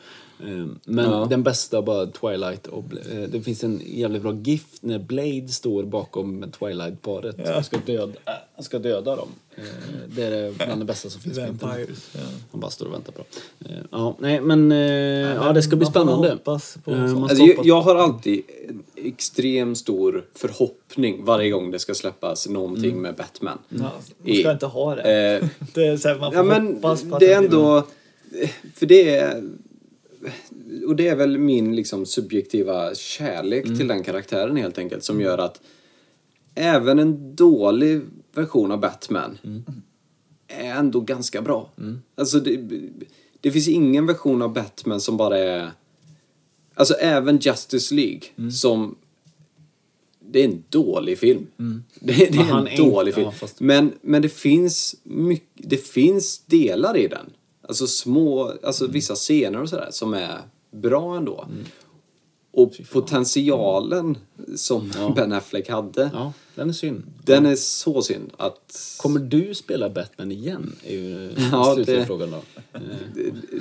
Eh, 0.46 0.66
Men 0.84 1.10
Ja. 1.10 1.26
den 1.30 1.42
bästa 1.42 1.82
bara 1.82 2.06
Twilight 2.06 2.66
och 2.66 2.84
eh, 3.12 3.28
det 3.28 3.40
finns 3.40 3.64
en 3.64 3.80
jävligt 3.86 4.22
bra 4.22 4.32
GIF 4.34 4.64
när 4.80 4.98
Blade 4.98 5.48
står 5.48 5.82
bakom 5.84 6.44
Twilight-paret 6.58 7.36
Ja. 7.44 7.58
och 7.58 7.64
ska 7.64 7.78
döda. 7.86 8.12
Han 8.54 8.64
ska 8.64 8.78
döda 8.78 9.16
dem. 9.16 9.28
Eh, 9.56 9.62
Det 10.06 10.22
är 10.24 10.52
bland 10.66 10.80
det 10.80 10.84
bästa 10.84 11.10
som 11.10 11.20
finns 11.20 11.38
på 11.38 11.40
internet. 11.46 11.62
Vampires. 11.78 12.10
Ja. 12.14 12.20
Han 12.52 12.60
bara 12.60 12.70
står 12.70 12.86
och 12.86 12.92
väntar 12.92 13.12
på 13.12 13.18
dem. 13.18 13.26
Eh, 13.72 13.82
Ja, 13.90 14.16
nej 14.18 14.40
men... 14.40 14.72
eh, 14.72 14.78
Ja, 14.78 15.52
det 15.52 15.62
ska 15.62 15.76
bli 15.76 15.86
spännande. 15.86 16.36
på 16.44 16.50
Eh, 16.86 17.22
Alltså, 17.22 17.44
jag, 17.44 17.66
jag 17.66 17.80
har 17.80 17.96
alltid 17.96 18.42
en 18.68 18.82
extrem 18.96 19.74
stor 19.74 20.24
förhoppning 20.34 21.24
varje 21.24 21.50
gång 21.50 21.70
det 21.70 21.78
ska 21.78 21.94
släppas 21.94 22.48
någonting 22.48 22.90
Mm. 22.90 23.02
med 23.02 23.14
Batman. 23.14 23.58
Ja, 23.68 23.78
man 23.78 23.90
ska 24.02 24.50
I- 24.50 24.52
inte 24.52 24.66
ha 24.66 24.94
det. 24.94 25.02
Eh, 25.02 25.48
det 25.74 25.86
är 25.86 25.96
så 25.96 26.08
här, 26.08 26.18
man 26.18 26.32
får 26.32 26.36
ja 26.38 26.42
men 26.42 26.66
hoppas 26.74 27.02
på 27.04 27.14
att 27.14 27.20
det 27.20 27.32
är 27.32 27.38
ändå... 27.38 27.86
För 28.74 28.86
det 28.86 29.16
är... 29.16 29.42
Och 30.88 30.96
det 30.96 31.08
är 31.08 31.16
väl 31.16 31.38
min 31.38 31.76
liksom 31.76 32.06
subjektiva 32.06 32.94
kärlek 32.94 33.64
Mm. 33.66 33.78
till 33.78 33.88
den 33.88 34.02
karaktären 34.04 34.56
helt 34.56 34.78
enkelt 34.78 35.04
som 35.04 35.20
gör 35.20 35.38
att 35.38 35.60
även 36.54 36.98
en 36.98 37.36
dålig 37.36 38.00
version 38.34 38.72
av 38.72 38.80
Batman 38.80 39.38
Mm. 39.44 39.62
är 40.48 40.70
ändå 40.74 41.00
ganska 41.00 41.42
bra. 41.42 41.70
Alltså 42.14 42.40
det, 42.40 42.60
det 43.40 43.50
finns 43.52 43.68
ingen 43.68 44.06
version 44.06 44.42
av 44.42 44.52
Batman 44.52 45.00
som 45.00 45.16
bara 45.16 45.38
är... 45.38 45.70
Alltså 46.74 46.94
även 46.94 47.38
Justice 47.38 47.94
League 47.94 48.20
Mm. 48.38 48.50
som... 48.50 48.96
Det 50.20 50.40
är 50.40 50.44
en 50.44 50.64
dålig 50.68 51.18
film. 51.18 51.46
Det, 52.00 52.12
det 52.32 52.38
är 52.38 52.66
en 52.68 52.76
dålig 52.90 53.14
film. 53.14 53.24
ja, 53.26 53.32
fast- 53.32 53.60
Men, 53.60 53.92
men 54.02 54.22
det 54.22 54.28
finns 54.28 54.96
mycket, 55.02 55.48
det 55.70 55.76
finns 55.76 56.38
delar 56.38 56.96
i 56.96 57.08
den. 57.08 57.30
Alltså 57.68 57.86
små, 57.86 58.52
alltså 58.62 58.84
Mm. 58.84 58.92
vissa 58.92 59.14
scener 59.14 59.62
och 59.62 59.68
sådär 59.68 59.88
som 59.90 60.14
är 60.14 60.38
bra 60.70 61.16
ändå. 61.16 61.46
Och 62.50 62.72
potentialen 62.92 64.18
som 64.56 64.92
Ben 65.16 65.32
Affleck 65.32 65.68
hade, 65.68 66.10
Ja, 66.12 66.32
den 66.54 66.68
är 66.68 66.72
synd. 66.72 67.02
den 67.24 67.46
är 67.46 67.56
så 67.56 68.02
synd 68.02 68.30
att... 68.36 68.96
Kommer 68.98 69.20
du 69.20 69.54
spela 69.54 69.88
Batman 69.90 70.32
igen? 70.32 70.72
Är 70.84 70.94
ju 70.94 71.30
Ja, 71.52 71.74
det- 71.86 72.06
frågan 72.06 72.30
då. 72.30 72.36
Eh, 72.72 72.80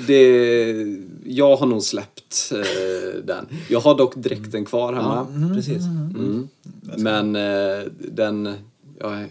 Det, 0.07 0.97
jag 1.25 1.55
har 1.57 1.65
nog 1.67 1.83
släppt 1.83 2.51
eh, 2.53 3.21
den. 3.23 3.47
Jag 3.69 3.79
har 3.79 3.97
dock 3.97 4.15
dräkten 4.15 4.65
kvar 4.65 4.93
hemma. 4.93 5.27
Ja, 5.49 5.55
precis. 5.55 5.83
Mm. 5.83 6.47
Men 6.97 7.35
eh, 7.35 7.85
den, 7.99 8.53
jag 8.99 9.27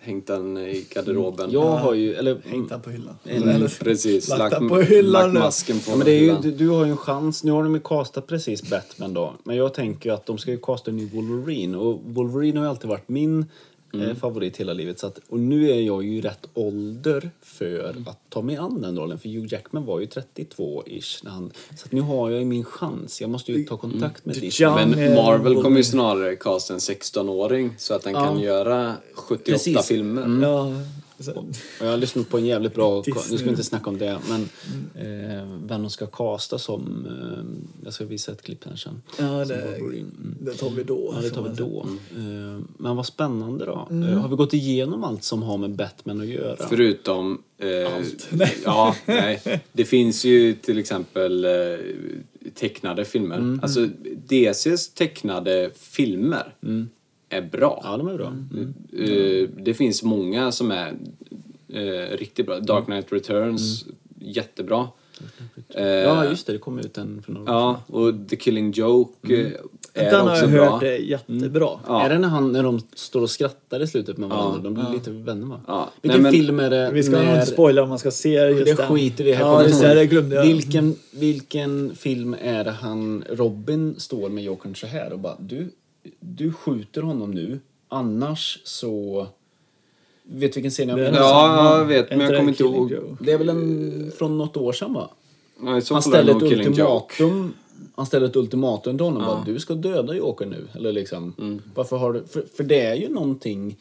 hängt 0.00 0.26
den 0.26 0.56
i 0.58 0.86
garderoben. 0.94 1.50
Jag 1.50 1.76
har 1.76 1.94
ju, 1.94 2.14
eller... 2.14 2.40
Hängt 2.44 2.68
den 2.68 2.80
på 2.80 2.90
hyllan. 2.90 3.14
Mm, 3.24 3.48
Eller- 3.48 3.84
Precis, 3.84 4.28
Lagt 4.28 4.38
lagt, 4.38 4.54
den 4.54 4.68
på 4.68 4.76
hyllan 4.80 5.12
lagt 5.22 5.34
nu. 5.34 5.40
masken 5.40 5.78
på 5.78 5.90
Ja, 5.90 5.96
men 5.96 6.04
det 6.04 6.10
är 6.12 6.14
ju, 6.14 6.20
hyllan. 6.26 6.42
du, 6.42 6.50
du 6.50 6.68
har 6.68 6.84
ju 6.84 6.90
en 6.90 6.96
chans. 6.96 7.44
Nu 7.44 7.52
har 7.52 7.62
de 7.62 7.74
ju 7.74 7.80
castat 7.80 8.26
precis 8.26 8.70
Batman 8.70 9.14
då. 9.14 9.34
Men 9.44 9.56
jag 9.56 9.74
tänker 9.74 10.10
ju 10.10 10.14
att 10.14 10.26
de 10.26 10.38
ska 10.38 10.50
ju 10.50 10.58
casta 10.58 10.90
en 10.90 10.96
ny 10.96 11.08
Wolverine. 11.08 11.78
Och 11.78 12.00
Wolverine 12.04 12.58
har 12.58 12.64
ju 12.66 12.70
alltid 12.70 12.90
varit 12.90 13.08
min 13.08 13.46
eh, 13.94 14.14
favorit 14.14 14.56
hela 14.56 14.72
livet. 14.72 14.98
Så 14.98 15.06
att, 15.06 15.18
och 15.28 15.38
nu 15.38 15.70
är 15.70 15.80
jag 15.80 16.04
ju 16.04 16.20
rätt 16.20 16.46
ålder 16.54 17.30
för 17.42 17.96
att 18.06 18.20
ta 18.28 18.42
mig 18.42 18.56
an 18.56 18.80
den 18.82 18.98
rollen. 18.98 19.18
För 19.18 19.28
Hugh 19.28 19.52
Jackman 19.52 19.84
var 19.84 20.00
ju 20.00 20.06
32-ish 20.06 21.24
när 21.24 21.30
han... 21.30 21.52
Så 21.76 21.86
att 21.86 21.92
nu 21.92 22.00
har 22.00 22.30
jag 22.30 22.38
ju 22.38 22.44
min 22.44 22.64
chans. 22.64 23.20
Jag 23.20 23.30
måste 23.30 23.52
ju 23.52 23.64
ta 23.64 23.76
kontakt 23.76 24.24
med 24.24 24.34
Disney. 24.34 24.68
Ja. 24.68 24.86
Men 24.86 25.14
Marvel 25.14 25.62
kommer 25.62 25.76
ju 25.76 25.84
snarare 25.84 26.36
casta 26.36 26.74
en 26.74 26.80
16-åring 26.80 27.74
så 27.78 27.94
att 27.94 28.02
den 28.02 28.14
kan 28.14 28.40
göra 28.40 28.94
78 29.14 29.52
Precis. 29.52 29.86
filmer. 29.86 30.48
Ja, 30.48 30.72
jag 31.80 31.86
har 31.90 31.96
lyssnat 31.96 32.28
på 32.28 32.38
en 32.38 32.46
jävligt 32.46 32.74
bra... 32.74 33.02
Nu 33.06 33.36
ska 33.36 33.44
vi 33.44 33.50
inte 33.50 33.64
snacka 33.64 33.90
om 33.90 33.98
det, 33.98 34.18
men 34.28 34.48
eh, 34.94 35.48
vem 35.64 35.82
de 35.82 35.90
ska 35.90 36.06
casta 36.06 36.58
som... 36.58 37.06
Eh, 37.06 37.44
jag 37.84 37.92
ska 37.92 38.04
visa 38.04 38.32
ett 38.32 38.42
klipp 38.42 38.64
här 38.64 38.76
sen. 38.76 39.02
ja 39.18 39.44
det. 39.44 39.76
Mm. 39.76 40.36
det 40.40 40.54
tar 40.54 40.70
vi 40.70 40.84
då. 40.84 41.12
Ja, 41.14 41.20
det 41.20 41.30
tar 41.30 41.42
vi 41.42 41.48
då. 41.56 41.86
Eh, 42.16 42.60
Men 42.76 42.96
vad 42.96 43.06
spännande 43.06 43.64
då. 43.64 43.88
Mm. 43.90 44.08
Eh, 44.08 44.18
Har 44.20 44.28
vi 44.28 44.36
gått 44.36 44.54
igenom 44.54 45.04
allt 45.04 45.24
som 45.24 45.42
har 45.42 45.58
med 45.58 45.70
Batman 45.70 46.20
att 46.20 46.26
göra? 46.26 46.66
Förutom... 46.68 47.42
Eh, 47.58 47.94
Allt. 47.96 48.28
Nej. 48.30 48.56
Ja, 48.64 48.96
nej. 49.06 49.62
Det 49.72 49.84
finns 49.84 50.24
ju 50.24 50.54
till 50.54 50.78
exempel 50.78 51.44
eh, 51.44 51.50
tecknade 52.54 53.04
filmer. 53.04 53.36
Mm. 53.36 53.60
Alltså, 53.62 53.86
DCs 54.28 54.88
tecknade 54.94 55.70
filmer 55.74 56.54
är 57.28 57.42
bra. 57.42 57.80
Ja, 57.84 57.96
de 57.96 58.08
är 58.08 58.14
bra. 58.14 58.26
Mm. 58.26 58.74
Mm. 58.92 59.42
Eh, 59.42 59.48
det 59.62 59.74
finns 59.74 60.02
många 60.02 60.52
som 60.52 60.70
är 60.70 60.94
eh, 61.68 62.16
riktigt 62.16 62.46
bra. 62.46 62.58
Dark 62.60 62.84
Knight 62.84 63.12
Returns, 63.12 63.84
jättebra. 64.20 64.88
Eh, 65.68 65.84
Ja, 65.86 66.24
just 66.28 66.46
det. 66.46 66.52
Det 66.52 66.58
kom 66.58 66.78
ut 66.78 66.98
en 66.98 67.22
för 67.22 67.32
några 67.32 67.52
år 67.52 67.58
Ja, 67.58 67.82
och 67.86 68.28
The 68.28 68.36
Killing 68.36 68.70
Joke 68.72 69.34
eh, 69.34 69.46
är 69.94 70.10
Den 70.10 70.20
har 70.20 70.30
också 70.30 70.40
jag 70.42 70.50
bra. 70.50 70.70
hört 70.70 70.82
är 70.82 70.96
jättebra. 70.96 71.68
sedan. 71.68 71.80
Ja. 71.88 72.02
Är 72.04 72.08
det 72.10 72.18
när, 72.18 72.28
han, 72.28 72.52
när 72.52 72.62
de 72.62 72.80
står 72.94 73.20
och 73.22 73.30
skrattar 73.30 73.82
i 73.82 73.86
slutet 73.86 74.16
med 74.18 74.28
varandra? 74.28 74.54
Ja. 74.58 74.62
De 74.62 74.74
blir 74.74 74.92
lite 74.92 75.10
vänner 75.10 75.46
va? 75.46 75.60
Ja. 75.66 75.90
Vilken 76.02 76.22
Nej, 76.22 76.32
men- 76.32 76.40
film 76.40 76.60
är 76.60 76.70
det? 76.70 76.90
Vi 76.92 77.02
ska 77.02 77.16
nog 77.16 77.24
när- 77.24 77.34
inte 77.34 77.46
spoila 77.46 77.82
om 77.82 77.88
man 77.88 77.98
ska 77.98 78.10
se 78.10 78.28
just 78.32 78.64
det 78.66 78.74
den. 78.74 78.88
skiter 78.96 79.24
vi 79.24 79.30
i. 79.30 79.32
Här 79.32 79.44
Ja, 79.44 79.62
just 79.62 79.82
jag 79.82 79.90
det. 79.90 80.00
Det 80.00 80.06
glömde 80.06 80.36
jag. 80.36 80.42
Vilken, 80.42 80.94
vilken 81.10 81.94
film 81.96 82.36
är 82.42 82.64
det 82.64 82.70
han, 82.70 83.24
Robin 83.30 83.94
står 83.98 84.28
med 84.28 84.44
Jokern 84.44 84.74
så 84.74 84.86
här 84.86 85.12
och 85.12 85.18
bara 85.18 85.36
du, 85.40 85.70
du 86.20 86.52
skjuter 86.52 87.02
honom 87.02 87.30
nu, 87.30 87.60
annars 87.88 88.58
så... 88.64 89.26
Vet 90.30 90.52
du 90.52 90.60
vilken 90.60 90.70
scen 90.70 90.88
jag 90.88 90.98
menar? 90.98 91.18
Ja, 91.18 91.78
jag 91.78 91.84
vet, 91.84 92.10
men 92.10 92.20
jag 92.20 92.36
kommer 92.36 92.48
inte 92.50 92.62
ihåg. 92.62 92.92
Det 93.20 93.32
är 93.32 93.38
väl 93.38 93.48
en 93.48 94.12
från 94.18 94.38
något 94.38 94.56
år 94.56 94.72
sedan 94.72 94.92
va? 94.92 95.10
Ja, 95.64 95.80
så 95.80 95.94
Han 95.94 96.02
ställer 96.02 96.36
ett 96.36 96.42
ultimatum. 96.42 97.54
Han 97.94 98.06
ställer 98.06 98.26
ett 98.26 98.36
ultimatum 98.36 98.96
till 98.98 99.04
honom. 99.04 99.22
Bara, 99.26 99.44
du 99.46 99.58
ska 99.60 99.74
döda 99.74 100.14
Joker 100.14 100.46
nu. 100.46 100.68
Eller 100.74 100.92
liksom, 100.92 101.34
Mm. 101.38 101.62
varför 101.74 101.96
har 101.96 102.12
du... 102.12 102.24
För, 102.24 102.44
för 102.56 102.64
det 102.64 102.80
är 102.80 102.94
ju 102.94 103.08
någonting... 103.08 103.76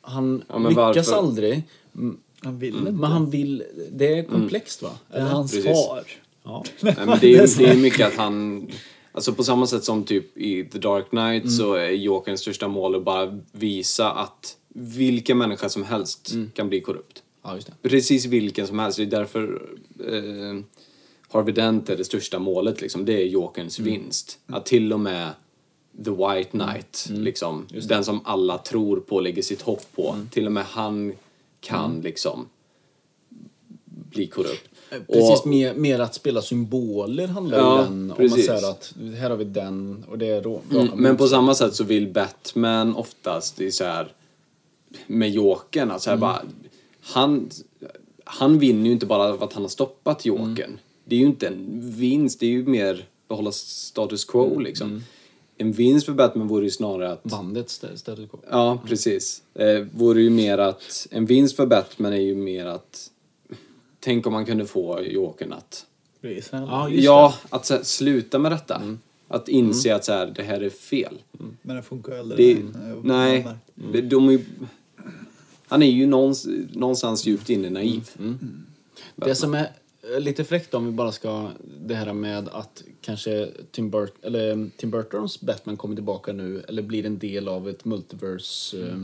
Han 0.00 0.44
Ja, 0.48 0.58
men 0.58 0.68
lyckas 0.68 0.96
varför? 1.08 1.12
aldrig. 1.16 1.62
mm, 1.94 2.18
Han 2.42 2.58
vill 2.58 2.74
Men 2.74 2.94
inte. 2.94 3.06
han 3.06 3.30
vill... 3.30 3.64
Det 3.92 4.18
är 4.18 4.22
komplext 4.22 4.82
va? 4.82 4.90
Det 5.12 5.16
är 5.18 5.22
hans 5.22 5.52
Precis. 5.52 5.86
far. 5.86 6.02
Ja. 6.44 6.64
Nej, 6.80 6.94
men 7.06 7.18
det, 7.20 7.34
är, 7.36 7.58
det 7.58 7.64
är 7.70 7.76
mycket 7.76 8.06
att 8.06 8.14
han... 8.16 8.66
Alltså 9.18 9.32
på 9.34 9.44
samma 9.44 9.66
sätt 9.66 9.84
som 9.84 10.04
typ 10.04 10.36
i 10.38 10.64
The 10.64 10.78
Dark 10.78 11.08
Knight 11.10 11.42
Mm. 11.42 11.50
så 11.50 11.74
är 11.74 11.90
Jokerns 11.90 12.40
största 12.40 12.68
mål 12.68 12.94
att 12.94 13.02
bara 13.04 13.40
visa 13.52 14.10
att 14.10 14.56
vilken 14.74 15.38
människa 15.38 15.68
som 15.68 15.84
helst 15.84 16.30
Mm. 16.32 16.50
kan 16.54 16.68
bli 16.68 16.80
korrupt. 16.80 17.22
ja. 17.42 17.58
Precis 17.82 18.26
vilken 18.26 18.66
som 18.66 18.78
helst. 18.78 18.96
Det 18.96 19.02
är 19.02 19.06
därför 19.06 19.62
eh, 20.00 20.60
Harvey 21.28 21.54
Dent 21.54 21.88
är 21.88 21.96
det 21.96 22.04
största 22.04 22.38
målet. 22.38 22.80
Liksom. 22.80 23.04
Det 23.04 23.22
är 23.22 23.26
Jokerns 23.26 23.78
Mm. 23.78 23.92
vinst. 23.92 24.38
Att 24.46 24.66
till 24.66 24.92
och 24.92 25.00
med 25.00 25.30
The 26.04 26.10
White 26.10 26.50
Knight, 26.50 27.06
Mm. 27.10 27.22
liksom, 27.22 27.66
den 27.88 28.04
som 28.04 28.20
alla 28.24 28.58
tror 28.58 29.00
på 29.00 29.16
och 29.16 29.22
lägger 29.22 29.42
sitt 29.42 29.62
hopp 29.62 29.82
på. 29.94 30.12
Mm. 30.12 30.28
Till 30.28 30.46
och 30.46 30.52
med 30.52 30.64
han 30.64 31.12
kan 31.60 32.00
liksom 32.00 32.46
bli 34.10 34.26
korrupt. 34.26 34.68
Precis, 34.90 35.40
Och- 35.40 35.46
mer, 35.46 35.74
mer 35.74 35.98
att 35.98 36.14
spela 36.14 36.42
symboler 36.42 37.26
handlar 37.26 37.58
Ja, 37.58 37.76
den 37.76 37.86
om. 37.86 38.16
Man 38.18 38.30
säger 38.30 38.70
att 38.70 38.94
här 39.18 39.30
har 39.30 39.36
vi 39.36 39.44
den 39.44 40.04
och 40.08 40.18
det 40.18 40.26
är 40.26 40.42
rå, 40.42 40.60
Mm, 40.72 40.88
men 40.94 41.16
på 41.16 41.28
samma 41.28 41.54
sätt 41.54 41.74
så 41.74 41.84
vill 41.84 42.06
Batman 42.12 42.96
oftast 42.96 43.60
i 43.60 43.72
så 43.72 43.84
här 43.84 44.12
med 45.06 45.30
Jokern, 45.30 45.90
alltså 45.90 46.10
här 46.10 46.16
Mm. 46.16 46.20
bara, 46.20 46.42
han, 47.00 47.50
han 48.24 48.58
vinner 48.58 48.86
ju 48.86 48.92
inte 48.92 49.06
bara 49.06 49.22
av 49.32 49.42
att 49.42 49.52
han 49.52 49.62
har 49.62 49.68
stoppat 49.68 50.24
Jokern. 50.26 50.52
Mm. 50.58 50.78
Det 51.04 51.14
är 51.16 51.20
ju 51.20 51.26
inte 51.26 51.46
en 51.46 51.66
vinst, 51.96 52.40
det 52.40 52.46
är 52.46 52.50
ju 52.50 52.66
mer 52.66 53.04
behålla 53.28 53.52
status 53.52 54.24
quo 54.24 54.46
Mm. 54.50 54.60
liksom. 54.60 55.02
En 55.60 55.72
vinst 55.72 56.06
för 56.06 56.12
Batman 56.12 56.48
vore 56.48 56.64
ju 56.64 56.70
snarare 56.70 57.12
att 57.12 57.22
Bandet 57.24 57.70
ställer 57.70 58.26
kvar. 58.26 58.40
Ja, 58.50 58.78
precis. 58.86 59.42
Eh, 59.54 59.86
vore 59.96 60.22
ju 60.22 60.30
mer 60.30 60.58
att, 60.58 61.06
en 61.10 61.26
vinst 61.26 61.56
för 61.56 61.66
Batman 61.66 62.12
är 62.12 62.16
ju 62.16 62.34
mer 62.34 62.66
att, 62.66 63.10
tänk 64.08 64.26
om 64.26 64.32
man 64.32 64.46
kunde 64.46 64.66
få 64.66 65.00
Jokern 65.02 65.52
att. 65.52 65.86
Ja, 66.68 66.88
ja, 66.90 67.34
att 67.50 67.66
så 67.66 67.74
här, 67.74 67.82
sluta 67.82 68.38
med 68.38 68.52
detta. 68.52 68.76
Mm. 68.76 68.98
Att 69.28 69.48
inse 69.48 69.94
att 69.94 70.04
så 70.04 70.12
här, 70.12 70.26
det 70.36 70.42
här 70.42 70.60
är 70.60 70.70
fel. 70.70 71.14
Men 71.62 71.76
det 71.76 71.82
funkar 71.82 72.12
ju 72.12 72.18
aldrig. 72.18 72.56
Det, 72.64 72.78
nej, 73.02 73.46
det- 73.74 74.00
de 74.00 74.28
är 74.28 74.32
ju, 74.32 74.44
han 75.66 75.82
är 75.82 75.86
ju 75.90 76.06
någons, 76.06 76.46
någonstans 76.72 77.26
djupt 77.26 77.50
inne 77.50 77.70
naiv. 77.70 78.08
Det 79.16 79.34
som 79.34 79.54
är 79.54 79.68
lite 80.20 80.44
fräckt 80.44 80.74
om 80.74 80.86
vi 80.86 80.92
bara 80.92 81.12
ska... 81.12 81.50
Det 81.86 81.94
här 81.94 82.12
med 82.12 82.48
att 82.48 82.82
kanske 83.00 83.48
Tim, 83.70 83.90
Burt, 83.90 84.14
eller, 84.24 84.52
mm, 84.52 84.70
Tim 84.76 84.90
Burtons 84.90 85.40
Batman 85.40 85.76
kommer 85.76 85.94
tillbaka 85.94 86.32
nu 86.32 86.64
eller 86.68 86.82
blir 86.82 87.06
en 87.06 87.18
del 87.18 87.48
av 87.48 87.68
ett 87.68 87.84
multiverse. 87.84 88.80
eh, 88.88 88.96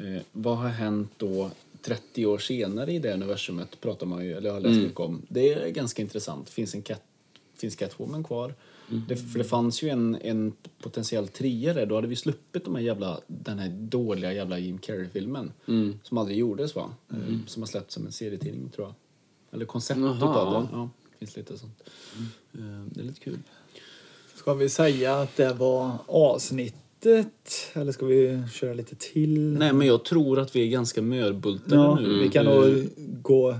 Eh, 0.00 0.22
vad 0.32 0.56
har 0.58 0.68
hänt 0.68 1.10
då 1.16 1.50
30 1.82 2.26
år 2.26 2.38
senare 2.38 2.92
i 2.92 2.98
det 2.98 3.14
universumet 3.14 3.80
pratar 3.80 4.06
man 4.06 4.24
ju, 4.24 4.32
eller 4.32 4.50
har 4.50 4.60
läst 4.60 4.80
mycket 4.80 5.00
om. 5.00 5.22
Det 5.28 5.52
är 5.52 5.68
ganska 5.70 6.02
intressant. 6.02 6.50
Finns 6.50 6.74
en 6.74 6.82
cat, 6.82 7.02
finns 7.56 7.76
Catwoman 7.76 8.24
kvar? 8.24 8.54
Det, 9.08 9.16
för 9.16 9.38
det 9.38 9.44
fanns 9.44 9.82
ju 9.82 9.88
en, 9.88 10.16
en 10.22 10.52
potentiell 10.82 11.28
där. 11.74 11.86
Då 11.86 11.94
hade 11.94 12.06
vi 12.08 12.16
sluppit 12.16 12.64
de 12.64 12.74
här 12.74 12.82
jävla, 12.82 13.20
den 13.26 13.58
här 13.58 13.68
dåliga 13.68 14.32
jävla 14.32 14.58
Jim 14.58 14.78
Carrey-filmen. 14.78 15.52
Som 16.02 16.18
aldrig 16.18 16.38
gjordes 16.38 16.74
va? 16.74 16.90
Eh, 17.10 17.16
Som 17.46 17.62
har 17.62 17.66
släppts 17.66 17.94
som 17.94 18.06
en 18.06 18.12
serietidning 18.12 18.68
tror 18.70 18.86
jag. 18.86 18.94
Eller 19.52 19.64
konceptet 19.64 20.04
Jaha. 20.04 20.16
utav 20.16 20.52
den. 20.52 20.68
Ja, 20.72 20.90
finns 21.18 21.36
lite 21.36 21.58
sånt. 21.58 21.82
Eh, 22.54 22.84
Det 22.86 23.00
är 23.00 23.04
lite 23.04 23.20
kul. 23.20 23.38
Ska 24.34 24.54
vi 24.54 24.68
säga 24.68 25.14
att 25.20 25.36
det 25.36 25.52
var 25.52 25.92
avsnitt 26.06 26.74
avsnittet? 27.06 27.70
Eller 27.72 27.92
ska 27.92 28.06
vi 28.06 28.42
köra 28.52 28.74
lite 28.74 28.94
till? 28.96 29.40
Nej, 29.58 29.72
men 29.72 29.86
jag 29.86 30.04
tror 30.04 30.38
att 30.38 30.56
vi 30.56 30.62
är 30.66 30.68
ganska 30.70 31.02
mörbultade 31.02 31.74
ja, 31.82 31.94
nu. 32.00 32.18
vi 32.18 32.28
kan 32.28 32.44
nog 32.44 32.88
gå 33.22 33.54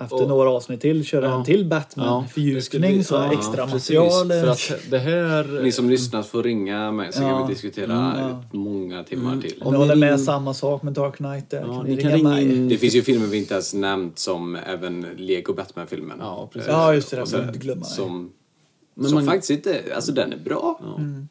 efter 0.00 0.22
Och- 0.22 0.28
några 0.28 0.50
avsnitt 0.50 0.80
till, 0.80 1.04
köra 1.04 1.26
Ja. 1.26 1.38
en 1.38 1.44
till 1.44 1.58
det 1.58 1.64
Batman 1.64 2.28
skulle 2.28 2.52
fördjupning, 2.52 2.98
vi- 2.98 3.04
så 3.04 3.14
ja, 3.14 3.32
extra 3.32 3.66
material. 3.66 4.28
För 4.28 4.46
att 4.46 4.72
det 4.90 4.98
här... 4.98 5.62
Ni 5.62 5.72
som 5.72 5.90
lyssnar 5.90 6.22
får 6.22 6.42
ringa 6.42 6.92
mig 6.92 7.12
så 7.12 7.18
kan 7.20 7.28
Ja. 7.28 7.46
vi 7.46 7.52
diskutera 7.52 7.92
Mm, 8.12 8.18
ja. 8.28 8.44
många 8.52 9.04
timmar 9.04 9.40
till. 9.40 9.54
Om 9.62 9.72
ni 9.72 9.78
håller 9.78 9.96
med 9.96 10.20
samma 10.20 10.54
sak 10.54 10.82
med 10.82 10.92
Dark 10.92 11.16
Knight 11.16 11.50
där, 11.50 11.60
Ja, 11.60 11.74
kan 11.76 11.84
ni 11.84 11.96
ni 11.96 12.02
kan 12.02 12.12
ringa 12.12 12.16
ringa 12.36 12.48
mig. 12.48 12.56
in- 12.56 12.68
Det 12.68 12.76
finns 12.78 12.94
ju 12.94 13.02
filmer 13.02 13.26
vi 13.26 13.38
inte 13.38 13.54
ens 13.54 13.74
nämnt 13.74 14.18
som 14.18 14.56
även 14.56 15.06
Lego 15.16 15.54
Batman-filmen. 15.54 16.16
Ja, 16.20 16.50
precis. 16.52 16.68
Ja, 16.68 16.94
just 16.94 17.10
det, 17.10 17.16
får 17.16 17.26
så- 17.26 17.58
glömma. 17.58 17.84
Som, 17.84 18.30
Men 18.94 19.06
som 19.06 19.14
man- 19.14 19.24
faktiskt 19.26 19.50
inte, 19.50 19.82
alltså 19.94 20.12
den 20.12 20.32
är 20.32 20.36
bra. 20.38 20.78
Ja, 20.82 20.96
Mm. 20.98 21.26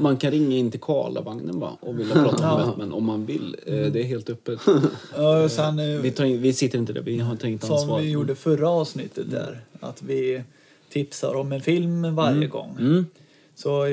Man 0.00 0.16
kan 0.16 0.30
ringa 0.30 0.56
in 0.56 0.70
till 0.70 0.80
Karlavagnen 0.80 1.58
bara 1.60 1.76
och 1.80 1.98
vilja 2.00 2.14
prata 2.14 2.44
Ja. 2.44 2.64
Batman 2.66 2.92
om 2.92 3.04
man 3.04 3.26
vill. 3.26 3.56
Eh, 3.66 3.74
Det 3.74 4.00
är 4.00 4.04
helt 4.04 4.30
öppet. 4.30 4.58
Ja, 5.16 5.42
och 5.44 5.50
sen, 5.50 5.78
eh, 5.78 5.84
Vi, 6.00 6.10
tar 6.10 6.24
in, 6.24 6.42
vi 6.42 6.52
sitter 6.52 6.78
inte 6.78 6.92
där, 6.92 7.02
vi 7.02 7.18
har 7.18 7.36
tänkt 7.36 7.64
som 7.66 7.74
ansvar. 7.76 8.00
vi 8.00 8.10
gjorde 8.10 8.34
förra 8.34 8.68
avsnittet 8.68 9.30
där, 9.30 9.60
att 9.80 10.02
vi 10.02 10.42
tipsar 10.92 11.34
om 11.34 11.52
en 11.52 11.60
film 11.60 12.14
varje 12.14 12.46
gång. 12.46 12.76
Mm. 12.80 13.06
Så 13.54 13.68
jag... 13.68 13.92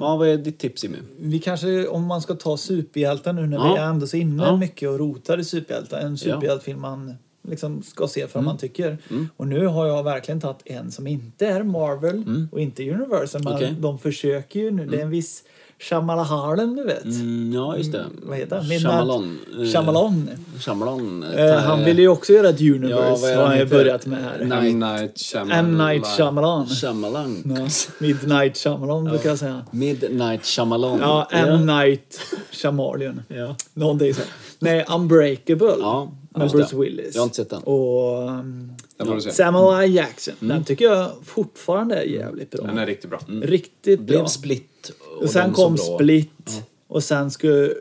Ja, 0.00 0.16
vad 0.16 0.28
är 0.28 0.36
ditt 0.36 0.58
tips 0.58 0.84
Jimmy? 0.84 0.96
Vi 1.18 1.38
kanske, 1.38 1.86
om 1.86 2.04
man 2.06 2.22
ska 2.22 2.34
ta 2.34 2.56
superhjältar 2.56 3.32
nu 3.32 3.46
när 3.46 3.56
Ja. 3.56 3.72
vi 3.74 3.80
är 3.80 3.84
ändå 3.86 4.06
så 4.06 4.16
inne 4.16 4.42
Ja. 4.44 4.56
mycket 4.56 4.88
och 4.88 4.98
rotar 4.98 5.38
i 5.38 5.44
superhjältar. 5.44 6.00
En 6.00 6.18
superhjältefilm 6.18 6.80
man 6.80 7.14
liksom 7.50 7.82
ska 7.82 8.08
se 8.08 8.20
för 8.20 8.34
vad 8.34 8.42
Mm. 8.42 8.44
man 8.44 8.58
tycker. 8.58 8.98
Och 9.36 9.48
nu 9.48 9.66
har 9.66 9.86
jag 9.86 10.02
verkligen 10.02 10.40
tagit 10.40 10.62
en 10.64 10.90
som 10.90 11.06
inte 11.06 11.46
är 11.46 11.62
Marvel 11.62 12.46
och 12.52 12.60
inte 12.60 12.90
Universal. 12.90 13.40
Mm. 13.40 13.54
Okej. 13.54 13.74
de 13.78 13.98
försöker 13.98 14.60
ju 14.60 14.70
nu. 14.70 14.86
Det 14.86 14.96
är 14.98 15.02
en 15.02 15.10
viss 15.10 15.44
Shyamalan 15.80 16.76
du 16.76 16.84
vet. 16.84 17.04
Mm, 17.04 17.52
ja, 17.54 17.76
just 17.76 17.92
det. 17.92 18.04
Vad 18.22 18.36
heter 18.38 18.56
han? 18.56 18.64
Midnight- 18.64 18.80
Shyamalan. 18.80 19.38
Eh, 19.58 19.64
Shyamalan. 19.64 20.30
Shyamalan. 20.60 21.22
Eh, 21.22 21.54
han 21.56 21.84
vill 21.84 21.98
ju 21.98 22.08
också 22.08 22.32
göra 22.32 22.48
ett 22.48 22.60
universe 22.60 23.22
vad 23.22 23.30
är 23.30 23.36
har 23.36 23.46
han 23.46 23.56
ju 23.56 23.64
heter? 23.64 23.76
börjat 23.76 24.06
med 24.06 24.22
här. 24.24 24.44
Nej. 24.44 24.70
M. 24.70 24.80
Night 24.80 25.18
Shyamalan. 25.18 25.58
M. 25.58 25.78
Night 25.78 26.06
Shyamalan. 26.06 26.66
Shyamalan. 26.66 27.42
Ja, 27.58 27.66
Midnight 27.98 28.56
Shyamalan 28.56 29.04
brukar 29.04 29.28
jag 29.28 29.38
säga. 29.38 29.66
Midnight 29.70 30.46
Shyamalan. 30.46 30.98
Ja, 31.00 31.28
M. 31.30 31.66
Night 31.66 32.20
Shyamalan. 32.50 33.22
Ja. 33.28 33.56
Någonting 33.74 34.14
så. 34.14 34.20
Nej, 34.58 34.84
Unbreakable. 34.88 35.74
Ja, 35.80 36.12
med 36.30 36.42
just 36.42 36.54
Bruce 36.54 36.68
det. 36.76 36.80
Willis. 36.80 37.14
Jag 37.14 37.20
har 37.22 37.24
inte 37.24 37.36
sett 37.36 37.50
den. 37.50 37.62
Och 37.62 38.28
um, 38.28 38.72
Den 38.96 39.06
får 39.06 39.14
du 39.14 39.20
se. 39.20 39.32
Samuel 39.32 39.84
L. 39.84 39.94
Jackson. 39.94 40.34
Mm. 40.40 40.56
Den 40.56 40.64
tycker 40.64 40.84
jag 40.84 41.10
fortfarande 41.24 41.94
är 41.96 42.02
jävligt 42.04 42.50
bra. 42.50 42.66
Den 42.66 42.78
är 42.78 42.86
riktigt 42.86 43.10
bra. 43.10 43.20
Riktigt 43.42 44.00
Blev 44.00 44.18
bra. 44.18 44.28
Split. 44.86 44.96
Och 45.20 45.30
sen 45.30 45.52
kom. 45.52 45.78
Split. 45.78 46.62
Och 46.88 47.04
sen 47.04 47.30
skulle... 47.30 47.72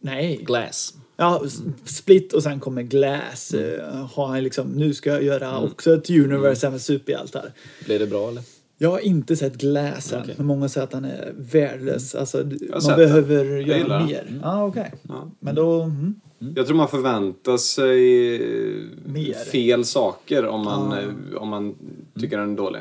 Nej. 0.00 0.36
Glass. 0.42 0.94
Ja, 1.16 1.42
Split 1.84 2.32
och 2.32 2.42
sen 2.42 2.60
kommer 2.60 2.82
Glass. 2.82 3.54
eh, 3.54 4.06
Har 4.14 4.26
han 4.26 4.42
liksom, 4.42 4.66
nu 4.72 4.94
ska 4.94 5.10
jag 5.10 5.22
göra 5.22 5.48
Mm. 5.48 5.64
också 5.64 5.94
ett 5.94 6.10
universe 6.10 6.70
med 6.70 6.80
superhjältar. 6.80 7.52
Blev 7.84 8.00
det 8.00 8.06
bra 8.06 8.28
eller? 8.28 8.42
Jag 8.78 8.90
har 8.90 8.98
inte 8.98 9.36
sett 9.36 9.54
Glass 9.54 10.12
än, 10.12 10.22
Okej. 10.22 10.34
men 10.36 10.46
många 10.46 10.68
säger 10.68 10.86
att 10.86 10.92
han 10.92 11.04
är 11.04 11.32
värdelös. 11.36 12.14
Alltså, 12.14 12.42
d- 12.42 12.56
har 12.72 12.88
man 12.88 12.96
behöver. 12.98 13.44
Jag 13.44 13.78
göra 13.78 14.06
mer. 14.06 14.40
Ja, 14.42 14.64
okej. 14.66 14.92
Ja. 15.02 15.30
Men 15.40 15.54
då... 15.54 15.82
Mm. 15.82 16.14
Jag 16.56 16.66
tror 16.66 16.76
man 16.76 16.88
förväntar 16.88 17.56
sig 17.56 18.34
eh, 18.34 18.80
Mer. 19.04 19.32
fel 19.34 19.84
saker 19.84 20.46
om 20.46 20.64
man, 20.64 20.92
eh, 20.98 21.36
om 21.36 21.48
man 21.48 21.74
tycker 22.20 22.38
den 22.38 22.52
är 22.52 22.56
dålig. 22.56 22.80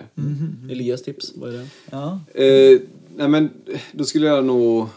Elias 0.72 1.04
tips, 1.04 1.34
vad 1.36 1.54
är 1.54 1.58
det? 1.58 1.68
Ja. 1.92 2.20
Eh, 2.44 2.80
nej 3.18 3.28
men, 3.28 3.50
då 3.92 4.04
skulle 4.04 4.28
jag 4.28 4.46
nog... 4.46 4.88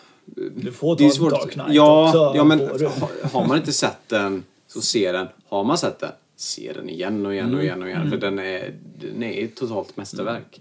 Du 0.57 0.73
får 0.73 0.97
Det 0.97 1.05
är 1.05 1.09
ta 1.09 1.15
svårt. 1.15 1.31
Dark 1.31 1.51
Knight 1.51 1.69
ja, 1.71 2.09
också. 2.09 2.33
ja, 2.37 2.45
men 2.45 2.61
har 3.33 3.47
man 3.47 3.57
inte 3.57 3.73
sett 3.73 4.09
den 4.09 4.45
så 4.67 4.81
se 4.81 5.13
den. 5.13 5.27
Har 5.49 5.65
man 5.65 5.79
sett 5.79 5.99
den, 5.99 6.11
se 6.37 6.73
den 6.75 6.89
igen 6.89 7.27
och 7.27 7.35
igen 7.35 7.55
och 7.55 7.63
igen 7.63 7.83
och 7.83 7.89
igen. 7.89 8.11
För 8.11 8.17
den 8.17 8.39
är, 8.39 8.75
den 9.01 9.23
är 9.23 9.45
ett 9.45 9.57
totalt 9.57 9.97
mästerverk. 9.97 10.59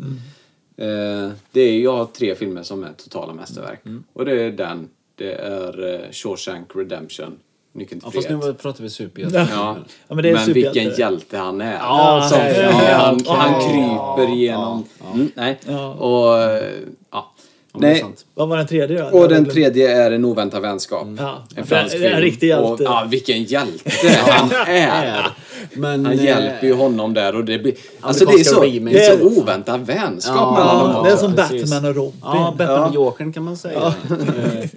Eh, 0.78 1.30
det 1.52 1.62
är, 1.62 1.80
jag 1.80 1.98
har 1.98 2.06
tre 2.06 2.36
filmer 2.36 2.64
som 2.64 2.84
är 2.84 2.94
totala 2.98 3.34
mästerverk. 3.34 3.80
Och 4.14 4.26
det 4.26 4.42
är 4.44 4.52
den, 4.52 4.90
det 5.16 5.34
är 5.34 5.94
eh, 5.94 6.12
Shawshank 6.12 6.76
Redemption, 6.76 7.40
Nyckeln 7.74 8.02
till 8.02 8.10
Ja, 8.14 8.22
fast 8.22 8.30
nu 8.48 8.54
pratar 8.54 8.84
vi 8.84 8.90
superhjälte. 8.90 9.48
Ja, 9.52 9.78
Ja, 10.08 10.16
men 10.16 10.24
det 10.24 10.30
är 10.30 10.34
men 10.34 10.46
superhjälte. 10.46 10.80
vilken 10.80 11.00
hjälte 11.00 11.38
han 11.38 11.62
är. 11.62 11.74
Ja, 11.74 12.28
Som 12.30 12.40
ja, 12.40 12.98
han, 12.98 13.22
han 13.28 13.62
kryper 13.62 14.34
igenom... 14.36 14.84
Mm, 15.14 15.32
nej. 15.36 15.58
Och, 15.98 16.38
eh, 16.42 16.74
ja. 17.12 17.34
Ja, 17.67 17.67
det 17.67 17.67
är 17.67 17.67
Nej. 17.80 18.06
Vad 18.34 18.50
var 18.50 18.58
den 18.58 18.68
tredje 18.68 19.02
då? 19.12 19.18
och 19.20 19.30
den 19.30 19.46
tredje 19.46 19.98
är 20.06 20.12
En 20.12 20.26
oväntad 20.26 20.62
vänskap. 20.62 21.08
Ja. 21.18 21.44
En 21.56 21.68
fransk 21.68 21.96
Det 21.98 21.98
är 22.06 22.06
en 22.06 22.12
film. 22.12 22.22
riktig 22.22 22.48
hjälte. 22.48 22.64
Och, 22.72 22.82
ja, 22.82 23.08
vilken 23.10 23.44
hjälte 23.44 23.90
han 24.28 24.52
är. 24.68 25.28
Men, 25.74 26.06
Han 26.06 26.14
eh, 26.20 26.26
hjälper 26.26 26.68
ju 26.68 26.74
honom 26.74 27.14
där 27.14 27.36
och 27.36 27.46
det 27.46 27.60
blir... 27.60 27.74
Alltså 28.02 28.26
det 28.26 28.34
är 28.34 28.44
så, 28.44 28.62
det 28.64 28.68
är 28.70 29.10
så 29.12 29.16
Det 29.16 29.24
är- 29.24 29.40
oväntad 29.40 29.86
vänskap 29.86 30.36
Ja, 30.36 30.52
mellan 30.52 30.80
dem 30.80 30.92
Ja, 30.96 31.04
det 31.04 31.12
är 31.12 31.18
som. 31.18 31.36
Batman 31.36 31.86
och 31.90 31.96
Robin. 31.96 32.20
Ja, 32.24 32.56
Batman 32.58 32.76
Ja. 32.78 32.88
och 32.88 32.96
Jokern 32.96 33.34
kan 33.34 33.44
man 33.44 33.58
säga. 33.58 33.94
Eh, 34.10 34.70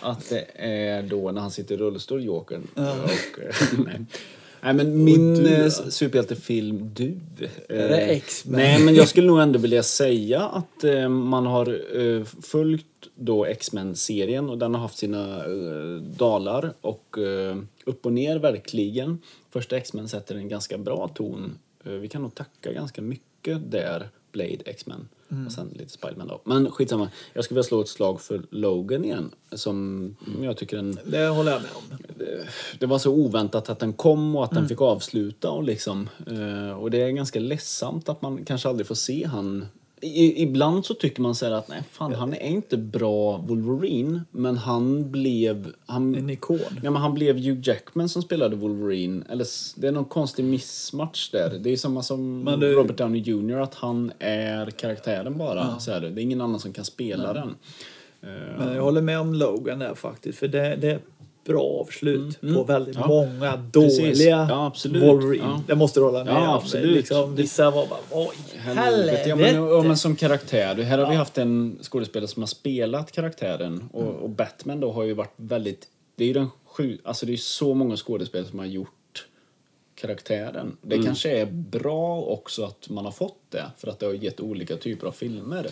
att 0.00 0.28
det 0.28 0.44
är 0.54 1.02
då 1.02 1.30
när 1.30 1.40
han 1.40 1.50
sitter 1.50 1.74
i 1.74 1.78
rullstol, 1.78 2.24
Jokern. 2.24 2.66
Och, 2.74 2.80
eh, 2.82 3.54
nej. 3.86 4.00
Nej, 4.62 4.74
men 4.74 5.04
min 5.04 5.34
du, 5.34 5.54
eh, 5.54 5.70
superhjältefilm, 5.70 6.90
du. 6.94 7.18
eh, 7.38 7.50
Är 7.84 7.88
det 7.88 7.96
X-Men? 8.00 8.60
Nej, 8.60 8.84
men 8.84 8.94
jag 8.94 9.08
skulle 9.08 9.26
nog 9.26 9.40
ändå 9.40 9.58
vilja 9.58 9.82
säga 9.82 10.40
att 10.42 10.84
eh, 10.84 11.08
man 11.08 11.46
har 11.46 11.96
eh, 12.00 12.24
följt 12.24 12.86
då 13.14 13.44
X-Men-serien 13.44 14.50
och 14.50 14.58
den 14.58 14.74
har 14.74 14.80
haft 14.82 14.98
sina 14.98 15.44
eh, 15.44 16.02
dalar 16.02 16.72
och 16.80 17.18
eh, 17.18 17.56
upp 17.84 18.06
och 18.06 18.12
ner 18.12 18.38
verkligen. 18.38 19.18
Första 19.50 19.76
X-Men 19.76 20.08
sätter 20.08 20.34
en 20.34 20.48
ganska 20.48 20.78
bra 20.78 21.08
ton. 21.08 21.58
Eh, 21.84 21.92
vi 21.92 22.08
kan 22.08 22.22
nog 22.22 22.34
tacka 22.34 22.72
ganska 22.72 23.02
mycket 23.02 23.70
där, 23.70 24.08
Blade, 24.32 24.58
X-Men. 24.66 25.08
Och 25.46 25.52
sen 25.52 25.68
lite 25.74 25.92
Spiderman 25.92 26.28
då. 26.28 26.40
Men 26.44 26.70
skitsamma. 26.70 27.08
Jag 27.32 27.44
skulle 27.44 27.56
vilja 27.56 27.68
slå 27.68 27.80
ett 27.80 27.88
slag 27.88 28.20
för 28.20 28.42
Logan 28.50 29.04
igen. 29.04 29.30
Som 29.52 30.16
jag 30.42 30.56
tycker 30.56 30.78
en 30.78 30.98
Det 31.04 31.26
håller 31.28 31.52
jag 31.52 31.62
med 31.62 31.70
om. 31.74 31.98
det 32.78 32.86
var 32.86 32.98
så 32.98 33.10
oväntat 33.12 33.68
att 33.68 33.78
den 33.78 33.92
kom 33.92 34.36
och 34.36 34.44
att 34.44 34.50
den 34.50 34.68
fick 34.68 34.80
avsluta 34.80 35.50
och 35.50 35.62
liksom. 35.62 36.08
eh, 36.26 36.78
Och 36.78 36.90
det 36.90 37.02
är 37.02 37.10
ganska 37.10 37.40
ledsamt 37.40 38.08
att 38.08 38.22
man 38.22 38.44
kanske 38.44 38.68
aldrig 38.68 38.86
får 38.86 38.94
se 38.94 39.26
han. 39.26 39.66
I, 40.04 40.42
ibland 40.42 40.84
så 40.86 40.94
tycker 40.94 41.22
man 41.22 41.34
så 41.34 41.44
här 41.46 41.52
att 41.52 41.68
nej 41.68 41.82
fan 41.90 42.14
han 42.14 42.32
är 42.34 42.46
inte 42.46 42.76
bra 42.76 43.36
Wolverine 43.36 44.20
men 44.30 44.56
han 44.56 45.10
blev... 45.10 45.72
Han, 45.86 46.14
En 46.14 46.30
ikon. 46.30 46.58
Ja, 46.82 46.90
men 46.90 47.02
han 47.02 47.14
blev 47.14 47.36
Hugh 47.36 47.60
Jackman 47.68 48.08
som 48.08 48.22
spelade 48.22 48.56
Wolverine. 48.56 49.24
Eller 49.30 49.46
det 49.76 49.86
är 49.88 49.92
någon 49.92 50.04
konstig 50.04 50.44
missmatch 50.44 51.30
där. 51.30 51.58
Det 51.62 51.70
är 51.70 51.76
samma 51.76 52.02
som 52.02 52.44
det- 52.60 52.72
Robert 52.72 52.96
Downey 52.98 53.20
Jr. 53.22 53.56
att 53.56 53.74
han 53.74 54.12
är 54.18 54.70
karaktären 54.70 55.38
bara. 55.38 55.78
Så 55.80 55.90
är 55.90 56.00
det. 56.00 56.06
är 56.08 56.18
ingen 56.18 56.40
annan 56.40 56.60
som 56.60 56.72
kan 56.72 56.84
spela 56.84 57.32
den. 57.32 57.54
Eh, 58.22 58.58
Men 58.58 58.74
jag 58.74 58.82
håller 58.82 59.02
med 59.02 59.20
om 59.20 59.34
Logan 59.34 59.78
där 59.78 59.94
faktiskt. 59.94 60.38
För 60.38 60.48
det, 60.48 60.76
det 60.76 60.98
bra 61.44 61.62
avslut 61.80 62.40
på 62.40 62.64
väldigt 62.64 62.94
Ja. 62.96 63.06
många 63.08 63.56
dåliga 63.56 64.46
Ja. 64.48 64.72
Wolverine. 64.84 65.42
Ja. 65.44 65.62
Det 65.66 65.74
måste 65.74 66.00
du 66.00 66.04
hålla 66.04 66.24
med 66.24 66.34
Ja, 66.34 66.48
om. 66.48 66.54
absolut. 66.58 66.96
Liksom, 66.96 67.36
vissa 67.36 67.70
var 67.70 67.86
bara 67.86 68.00
oj, 68.10 68.34
Helvete. 68.56 69.28
Ja, 69.28 69.36
men, 69.36 69.54
ja, 69.54 69.82
men 69.82 69.96
som 69.96 70.16
karaktär. 70.16 70.74
Här 70.82 70.98
har 70.98 71.10
vi 71.10 71.16
haft 71.16 71.38
en 71.38 71.78
skådespelare 71.82 72.28
som 72.28 72.42
har 72.42 72.46
spelat 72.46 73.12
karaktären. 73.12 73.88
Och, 73.92 74.02
Mm. 74.02 74.14
och 74.14 74.30
Batman 74.30 74.80
då 74.80 74.92
har 74.92 75.02
ju 75.02 75.12
varit 75.14 75.34
väldigt... 75.36 75.88
Det 76.16 76.24
är 76.24 76.28
ju 76.28 76.34
den 76.34 76.48
sju, 76.64 76.98
alltså 77.04 77.26
det 77.26 77.32
är 77.32 77.36
så 77.36 77.74
många 77.74 77.96
skådespelare 77.96 78.48
som 78.50 78.58
har 78.58 78.66
gjort 78.66 79.26
karaktären. 79.94 80.76
Det 80.82 80.94
Mm. 80.94 81.06
kanske 81.06 81.30
är 81.38 81.46
bra 81.46 82.22
också 82.22 82.64
att 82.64 82.88
man 82.90 83.04
har 83.04 83.12
fått 83.12 83.38
det. 83.50 83.64
För 83.78 83.88
att 83.88 83.98
det 83.98 84.06
har 84.06 84.12
gett 84.12 84.40
olika 84.40 84.76
typer 84.76 85.06
av 85.06 85.12
filmer. 85.12 85.66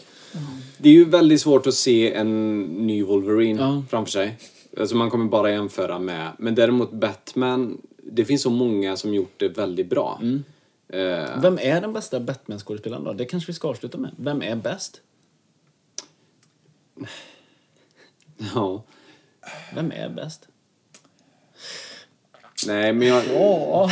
Det 0.78 0.88
är 0.88 0.92
ju 0.92 1.04
väldigt 1.04 1.40
svårt 1.40 1.66
att 1.66 1.74
se 1.74 2.12
en 2.14 2.60
ny 2.62 3.02
Wolverine 3.02 3.60
Ja. 3.60 3.82
framför 3.90 4.10
sig. 4.12 4.36
Alltså 4.76 4.96
man 4.96 5.10
kommer 5.10 5.24
bara 5.24 5.50
jämföra 5.50 5.98
med... 5.98 6.32
Men 6.38 6.54
däremot 6.54 6.92
Batman, 6.92 7.80
det 8.02 8.24
finns 8.24 8.42
så 8.42 8.50
många 8.50 8.96
som 8.96 9.14
gjort 9.14 9.34
det 9.36 9.48
väldigt 9.48 9.90
bra. 9.90 10.18
Mm. 10.22 10.44
Eh, 10.88 11.40
Vem 11.42 11.58
är 11.58 11.80
den 11.80 11.92
bästa 11.92 12.20
Batman-skådespelaren 12.20 13.04
då? 13.04 13.12
Det 13.12 13.24
kanske 13.24 13.52
vi 13.52 13.54
ska 13.54 13.68
avsluta 13.68 13.98
med. 13.98 14.10
Vem 14.16 14.42
är 14.42 14.56
bäst? 14.56 15.00
ja. 18.54 18.82
Vem 19.74 19.92
är 19.92 20.08
bäst? 20.08 20.48
Nej, 22.66 22.92
men 22.92 23.08
jag... 23.08 23.22
Ja, 23.34 23.90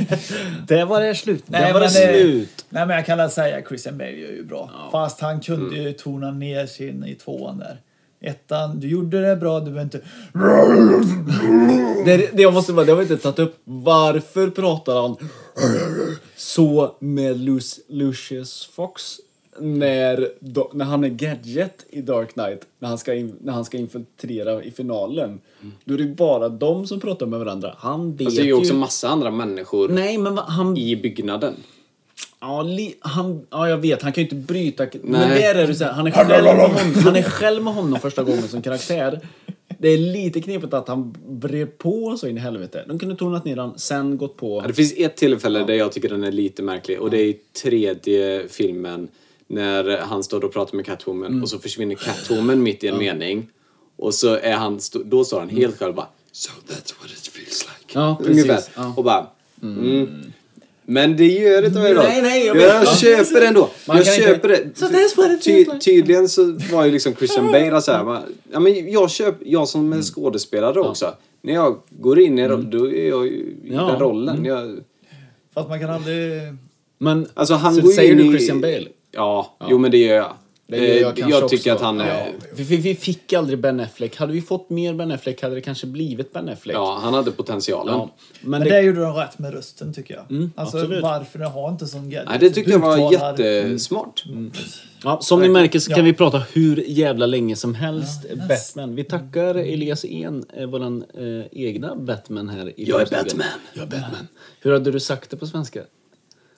det 0.68 0.84
var 0.84 1.00
det 1.00 1.14
slut. 1.14 1.44
Var 1.46 1.60
det 1.60 1.72
men, 1.72 1.82
eh, 1.82 1.88
slut. 1.88 2.66
Nej, 2.68 2.86
men 2.86 2.96
jag 2.96 3.06
kan 3.06 3.18
väl 3.18 3.30
säga 3.30 3.58
att 3.58 3.68
Christian 3.68 3.98
Bale 3.98 4.10
gör 4.10 4.30
ju 4.30 4.44
bra. 4.44 4.88
Fast 4.92 5.20
han 5.20 5.40
kunde 5.40 5.76
ju 5.76 5.92
tona 5.92 6.30
ner 6.30 6.66
sin 6.66 7.04
i 7.04 7.14
tvåan 7.14 7.58
där. 7.58 7.80
Ettan, 8.24 8.80
du 8.80 8.88
gjorde 8.88 9.28
det 9.28 9.36
bra, 9.36 9.60
du 9.60 9.64
behöver 9.64 9.82
inte... 9.82 10.00
Det, 12.04 12.36
det, 12.36 12.42
jag 12.42 12.54
måste 12.54 12.72
bara, 12.72 12.86
det 12.86 12.92
har 12.92 12.96
vi 12.96 13.02
inte 13.02 13.16
tagit 13.16 13.38
upp. 13.38 13.56
Varför 13.64 14.50
pratar 14.50 15.02
han 15.02 15.16
så 16.36 16.96
med 16.98 17.40
Luc, 17.40 17.80
Lucius 17.88 18.70
Fox? 18.74 19.18
när, 19.58 20.28
när 20.72 20.84
han 20.84 21.04
är 21.04 21.08
Gadget 21.08 21.86
i 21.90 22.00
Dark 22.00 22.32
Knight, 22.32 22.60
när 22.78 22.88
han 22.88 22.98
ska, 22.98 23.14
in, 23.14 23.36
när 23.40 23.52
han 23.52 23.64
ska 23.64 23.78
infiltrera 23.78 24.62
i 24.62 24.70
finalen. 24.70 25.40
Då 25.84 25.94
är 25.94 25.98
det 25.98 26.04
bara 26.04 26.48
de 26.48 26.86
som 26.86 27.00
pratar 27.00 27.26
med 27.26 27.38
varandra. 27.38 27.74
Han 27.78 28.16
vet 28.16 28.24
Fast 28.24 28.36
det 28.36 28.42
är 28.42 28.46
ju 28.46 28.52
också 28.52 28.72
ju... 28.72 28.78
massa 28.78 29.08
andra 29.08 29.30
människor 29.30 29.88
Nej, 29.88 30.18
men 30.18 30.34
va- 30.34 30.44
han... 30.48 30.76
i 30.76 30.96
byggnaden. 30.96 31.54
Ja, 32.46 32.62
li, 32.62 32.94
han, 33.00 33.46
ja, 33.50 33.68
jag 33.68 33.78
vet. 33.78 34.02
Han 34.02 34.12
kan 34.12 34.24
ju 34.24 34.30
inte 34.30 34.52
bryta... 34.52 34.86
Men 35.02 35.28
Nej. 35.28 35.42
där 35.42 35.54
är 35.54 35.66
det 35.66 35.74
så 35.74 35.84
här, 35.84 35.92
han 35.92 36.06
är, 36.06 36.10
själv 36.10 36.44
med 36.44 36.56
honom, 36.56 36.76
han 37.04 37.16
är 37.16 37.22
själv 37.22 37.62
med 37.62 37.74
honom 37.74 38.00
första 38.00 38.22
gången 38.22 38.48
som 38.48 38.62
karaktär. 38.62 39.20
Det 39.78 39.88
är 39.88 39.98
lite 39.98 40.40
knepigt 40.40 40.74
att 40.74 40.88
han 40.88 41.14
bred 41.28 41.78
på 41.78 42.16
så 42.16 42.26
in 42.26 42.36
i 42.36 42.40
helvete. 42.40 42.84
De 42.88 42.98
kunde 42.98 43.16
tonat 43.16 43.44
ner 43.44 43.56
han, 43.56 43.78
sen 43.78 44.18
gått 44.18 44.36
på... 44.36 44.60
Ja, 44.62 44.68
det 44.68 44.74
finns 44.74 44.94
ett 44.96 45.16
tillfälle 45.16 45.64
där 45.64 45.74
jag 45.74 45.92
tycker 45.92 46.08
den 46.08 46.24
är 46.24 46.32
lite 46.32 46.62
märklig 46.62 47.00
och 47.00 47.10
det 47.10 47.18
är 47.18 47.24
i 47.24 47.36
tredje 47.62 48.48
filmen 48.48 49.08
när 49.46 49.98
han 49.98 50.24
står 50.24 50.44
och 50.44 50.52
pratar 50.52 50.76
med 50.76 50.86
Catwoman 50.86 51.26
Mm. 51.26 51.42
och 51.42 51.48
så 51.48 51.58
försvinner 51.58 51.94
Catwoman 51.94 52.62
mitt 52.62 52.84
i 52.84 52.88
en 52.88 52.98
mening 52.98 53.46
och 53.96 54.14
så 54.14 54.34
är 54.34 54.54
han, 54.54 54.80
då 55.04 55.24
står 55.24 55.40
han 55.40 55.48
helt 55.48 55.78
själv 55.78 55.94
bara 55.94 56.08
So 56.32 56.50
that's 56.68 56.94
what 57.00 57.10
it 57.10 57.28
feels 57.28 57.66
like. 57.66 57.98
Ja. 57.98 58.20
Ungefär. 58.24 58.60
Ja. 58.76 58.94
Och 58.96 59.04
bara 59.04 59.26
mm. 59.62 60.32
Men 60.86 61.16
det 61.16 61.26
gör 61.26 61.60
det 61.62 61.66
inte 61.66 61.78
varje 61.80 61.94
dag. 61.94 62.04
Nej, 62.08 62.22
nej, 62.22 62.46
jag 62.46 62.56
jag 62.56 62.62
vet. 62.80 62.84
Ja. 62.84 62.94
köper 62.96 63.40
det 63.40 63.46
ändå. 63.46 63.70
Man 63.88 63.96
jag 63.96 64.06
kan 64.06 64.14
inte- 64.14 64.26
köper 64.26 64.48
det. 64.48 64.56
So 64.74 64.86
that's 64.86 65.16
what 65.16 65.30
it 65.32 65.42
Ty, 65.42 65.64
tydligen 65.80 66.28
så 66.28 66.58
var 66.72 66.84
ju 66.84 66.90
liksom 66.92 67.14
Christian 67.14 67.46
Bale 67.52 67.80
så 67.82 67.92
här, 67.92 68.22
ja, 68.52 68.60
men 68.60 68.92
jag, 68.92 69.10
köp, 69.10 69.34
jag 69.44 69.68
som 69.68 69.86
Mm. 69.86 69.98
är 69.98 70.02
skådespelare 70.02 70.80
också. 70.80 71.14
När 71.42 71.54
jag 71.54 71.76
går 71.90 72.18
in 72.20 72.38
i 72.38 72.48
roll, 72.48 72.70
då 72.70 72.86
är 72.92 73.08
jag 73.08 73.26
ju 73.26 73.32
i 73.32 73.56
Ja. 73.70 73.82
den 73.86 73.98
rollen. 74.00 74.44
Jag, 74.44 74.76
Fast 75.54 75.68
man 75.68 75.80
kan 75.80 75.90
aldrig... 75.90 76.32
Men 76.98 77.26
Alltså 77.34 77.54
han 77.54 77.74
så 77.74 77.80
går 77.80 77.90
säger 77.90 78.10
in 78.12 78.18
du. 78.18 78.28
Christian 78.38 78.60
Bale? 78.60 78.88
Ja, 79.12 79.56
jo 79.70 79.78
men 79.78 79.90
det 79.90 79.98
gör 79.98 80.16
jag. 80.16 80.32
Det 80.66 81.00
jag 81.00 81.18
Eh, 81.18 81.28
jag 81.30 81.44
också. 81.44 81.56
tycker 81.56 81.72
att 81.72 81.80
han 81.80 82.00
är... 82.00 82.32
Vi, 82.54 82.62
vi, 82.64 82.76
vi 82.76 82.94
fick 82.94 83.32
aldrig 83.32 83.58
Ben 83.58 83.80
Affleck. 83.80 84.16
Hade 84.16 84.32
vi 84.32 84.42
fått 84.42 84.70
mer 84.70 84.94
Ben 84.94 85.10
Affleck 85.12 85.42
hade 85.42 85.54
det 85.54 85.60
kanske 85.60 85.86
blivit 85.86 86.32
Ben 86.32 86.48
Affleck. 86.48 86.76
Ja, 86.76 86.98
han 87.02 87.14
hade 87.14 87.30
potentialen. 87.30 87.94
Ja, 87.94 88.14
Men 88.40 88.50
Men 88.50 88.60
det, 88.60 88.68
där 88.68 88.80
gjorde 88.82 89.00
de 89.00 89.14
rätt 89.14 89.38
med 89.38 89.52
rösten 89.54 89.94
tycker 89.94 90.14
jag. 90.14 90.30
Mm, 90.30 90.52
alltså 90.56 90.76
absolut. 90.78 91.02
varför 91.02 91.38
den 91.38 91.50
har 91.50 91.68
inte 91.70 91.86
sån 91.86 92.10
gadget. 92.10 92.28
Nej, 92.28 92.38
det 92.38 92.50
tyckte 92.50 92.70
jag 92.72 92.78
var 92.78 93.12
jättesmart. 93.12 94.24
ja, 95.04 95.18
som 95.20 95.40
ni 95.40 95.48
märker 95.48 95.78
så 95.78 95.90
kan 95.90 95.98
Ja. 95.98 96.04
vi 96.04 96.12
prata 96.12 96.38
hur 96.52 96.84
jävla 96.86 97.26
länge 97.26 97.56
som 97.56 97.74
helst. 97.74 98.26
Batman. 98.48 98.94
Vi 98.94 99.04
tackar 99.04 99.54
Elias 99.54 100.04
En, 100.04 100.44
eh, 100.56 100.66
våran 100.66 101.04
eh, 101.18 101.46
egna 101.52 101.96
Batman 101.96 102.48
här 102.48 102.68
i 102.68 102.84
Jag 102.90 103.00
är. 103.00 103.06
Batman. 103.06 103.46
Jag 103.74 103.82
är 103.82 103.86
Batman. 103.86 104.28
Hur 104.60 104.72
hade 104.72 104.90
du 104.90 105.00
sagt 105.00 105.30
det 105.30 105.36
på 105.36 105.46
svenska? 105.46 105.80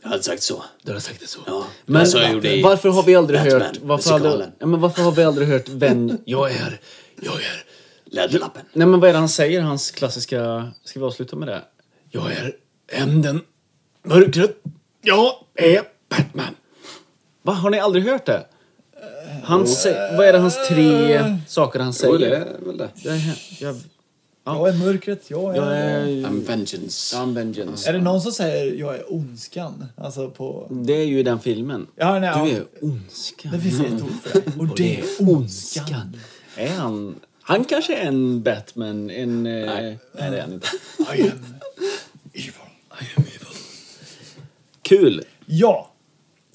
Jag 0.07 0.11
hade 0.11 0.23
sagt 0.23 0.43
så. 0.43 0.65
Du 0.83 0.93
har 0.93 1.01
sagt 1.01 1.21
det 1.21 1.27
så. 1.27 1.39
Ja, 1.47 1.67
Men 1.87 2.07
sa 2.07 2.19
jag 2.23 2.33
gjorde 2.33 2.57
i 2.57 2.63
varför 2.63 2.89
har 2.89 3.03
vi 3.03 3.15
aldrig 3.15 3.41
Batman, 3.41 3.63
hört... 3.63 3.77
Varför, 3.83 4.11
hade, 4.11 4.25
musikalen. 4.25 4.53
ja, 4.59 4.67
men 4.67 4.81
varför 4.81 5.03
har 5.03 5.13
vi 5.13 5.23
aldrig 5.25 5.49
hört 5.49 5.69
vem 5.69 6.19
jag 6.25 6.51
är? 6.51 6.81
Jag 7.23 7.35
är... 7.35 7.65
Läderlappen. 8.05 8.63
Nej 8.73 8.87
men 8.87 9.01
vad 9.01 9.09
är 9.09 9.13
det 9.13 9.19
han 9.19 9.29
säger? 9.29 9.61
Hans 9.61 9.91
klassiska... 9.91 10.73
Ska 10.85 11.01
vi 11.01 11.07
avsluta 11.07 11.37
med 11.37 11.49
det? 11.49 11.63
Jag 12.11 12.33
är 12.33 12.53
änden. 12.93 13.41
Mörkret. 14.05 14.57
Jag 15.03 15.33
är 15.55 15.83
Batman. 16.11 16.55
Va? 17.43 17.53
Har 17.53 17.71
ni 17.71 17.79
aldrig 17.81 18.05
hört 18.05 18.27
det? 18.27 18.47
Han 19.45 19.65
sä- 19.67 20.17
vad 20.17 20.27
är 20.27 20.33
det 20.33 20.39
hans 20.39 20.69
tre 20.69 21.39
saker 21.49 21.81
han 21.81 21.93
säger? 21.93 22.13
Jo, 22.13 22.19
det 22.19 22.27
är 22.37 22.67
väl 22.67 22.77
det. 22.77 22.89
Det 23.03 23.09
är, 23.09 23.39
jag, 23.61 23.81
Jag 24.47 24.69
är 24.69 24.79
mörkret, 24.79 25.31
jag 25.31 25.57
är... 25.57 25.63
jag 25.63 25.79
är... 25.79 26.07
I'm 26.07 26.47
vengeance. 26.47 27.17
I'm 27.17 27.35
vengeance. 27.35 27.89
Är 27.89 27.93
det 27.93 28.01
någon 28.01 28.21
som 28.21 28.33
säger 28.33 28.75
jag 28.75 28.95
är 28.97 29.13
ondskan? 29.13 29.85
Alltså 29.97 30.31
på... 30.31 30.67
Det 30.71 30.93
är 30.93 31.05
ju 31.05 31.19
i 31.19 31.23
den 31.23 31.41
filmen. 31.41 31.87
Ja, 31.97 32.19
nej, 32.19 32.31
Du 32.45 32.51
ja. 32.51 32.57
är 32.57 32.65
ondskan. 32.81 33.53
Det 33.53 33.61
finns 33.61 33.81
ett 33.81 34.03
ord 34.03 34.11
för 34.23 34.41
det. 34.41 34.57
Och 34.61 34.77
det 34.77 34.99
är 35.01 35.05
ondskan. 35.21 36.17
Är 36.57 36.69
han... 36.69 37.15
Han 37.43 37.65
kanske 37.65 37.97
är 37.97 38.07
en 38.07 38.43
Batman, 38.43 39.11
en... 39.11 39.43
Nej, 39.43 39.99
nej 40.13 40.31
det 40.31 40.37
är 40.37 40.41
han 40.41 40.53
inte. 40.53 40.69
I 41.15 41.23
am 41.23 41.29
evil. 42.33 43.57
Kul! 44.83 45.23
Ja, 45.47 45.91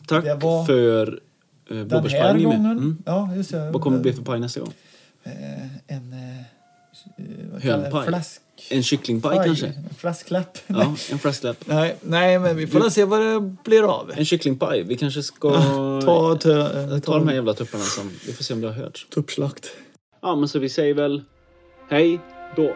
Tack 0.08 0.24
Det 0.24 0.36
var 0.36 0.66
för 0.66 1.20
uh, 1.72 1.86
den 1.86 2.06
här 2.06 2.34
gången. 2.40 2.66
Mm. 2.66 2.98
Ja, 3.06 3.36
just 3.36 3.52
det. 3.52 3.72
Vad 3.72 3.82
kommer 3.82 3.98
det 3.98 4.04
bli 4.04 4.14
för 4.14 4.24
paj 4.24 4.40
nästa 4.40 4.60
gång? 4.60 4.74
Eh, 5.24 5.96
En... 5.96 6.16
Hönpaj? 7.62 8.08
Flask... 8.08 8.42
En 8.70 8.84
kycklingpaj 8.84 9.38
paj. 9.38 9.46
kanske? 9.48 9.68
En 9.68 9.96
flasklapp. 9.98 10.58
Ja, 10.68 10.96
en 11.12 11.20
flasklapp. 11.20 11.58
Nej, 11.66 11.96
nej, 12.02 12.40
men 12.40 12.58
vi 12.58 12.68
får 12.68 12.80
väl 12.80 12.92
se 12.92 13.06
vad 13.06 13.22
det 13.22 13.40
blir 13.64 13.84
av. 13.96 14.12
En 14.16 14.26
kycklingpaj. 14.26 14.84
Vi 14.84 14.98
kanske 14.98 15.24
ska 15.24 15.52
Ta, 16.06 16.36
ta, 16.36 16.70
ta 17.00 17.18
de 17.18 17.28
här 17.28 17.36
jävla 17.36 17.54
tupparna 17.54 17.84
som... 17.84 18.12
Vi 18.28 18.34
får 18.34 18.44
se 18.44 18.54
om 18.54 18.62
det 18.62 18.68
har 18.68 18.74
hörts. 18.76 19.08
tuppslakt. 19.10 19.68
Ja, 20.22 20.36
men 20.36 20.48
så 20.50 20.60
vi 20.60 20.70
säger 20.70 20.94
väl 20.94 21.24
hej 21.90 22.20
då. 22.56 22.76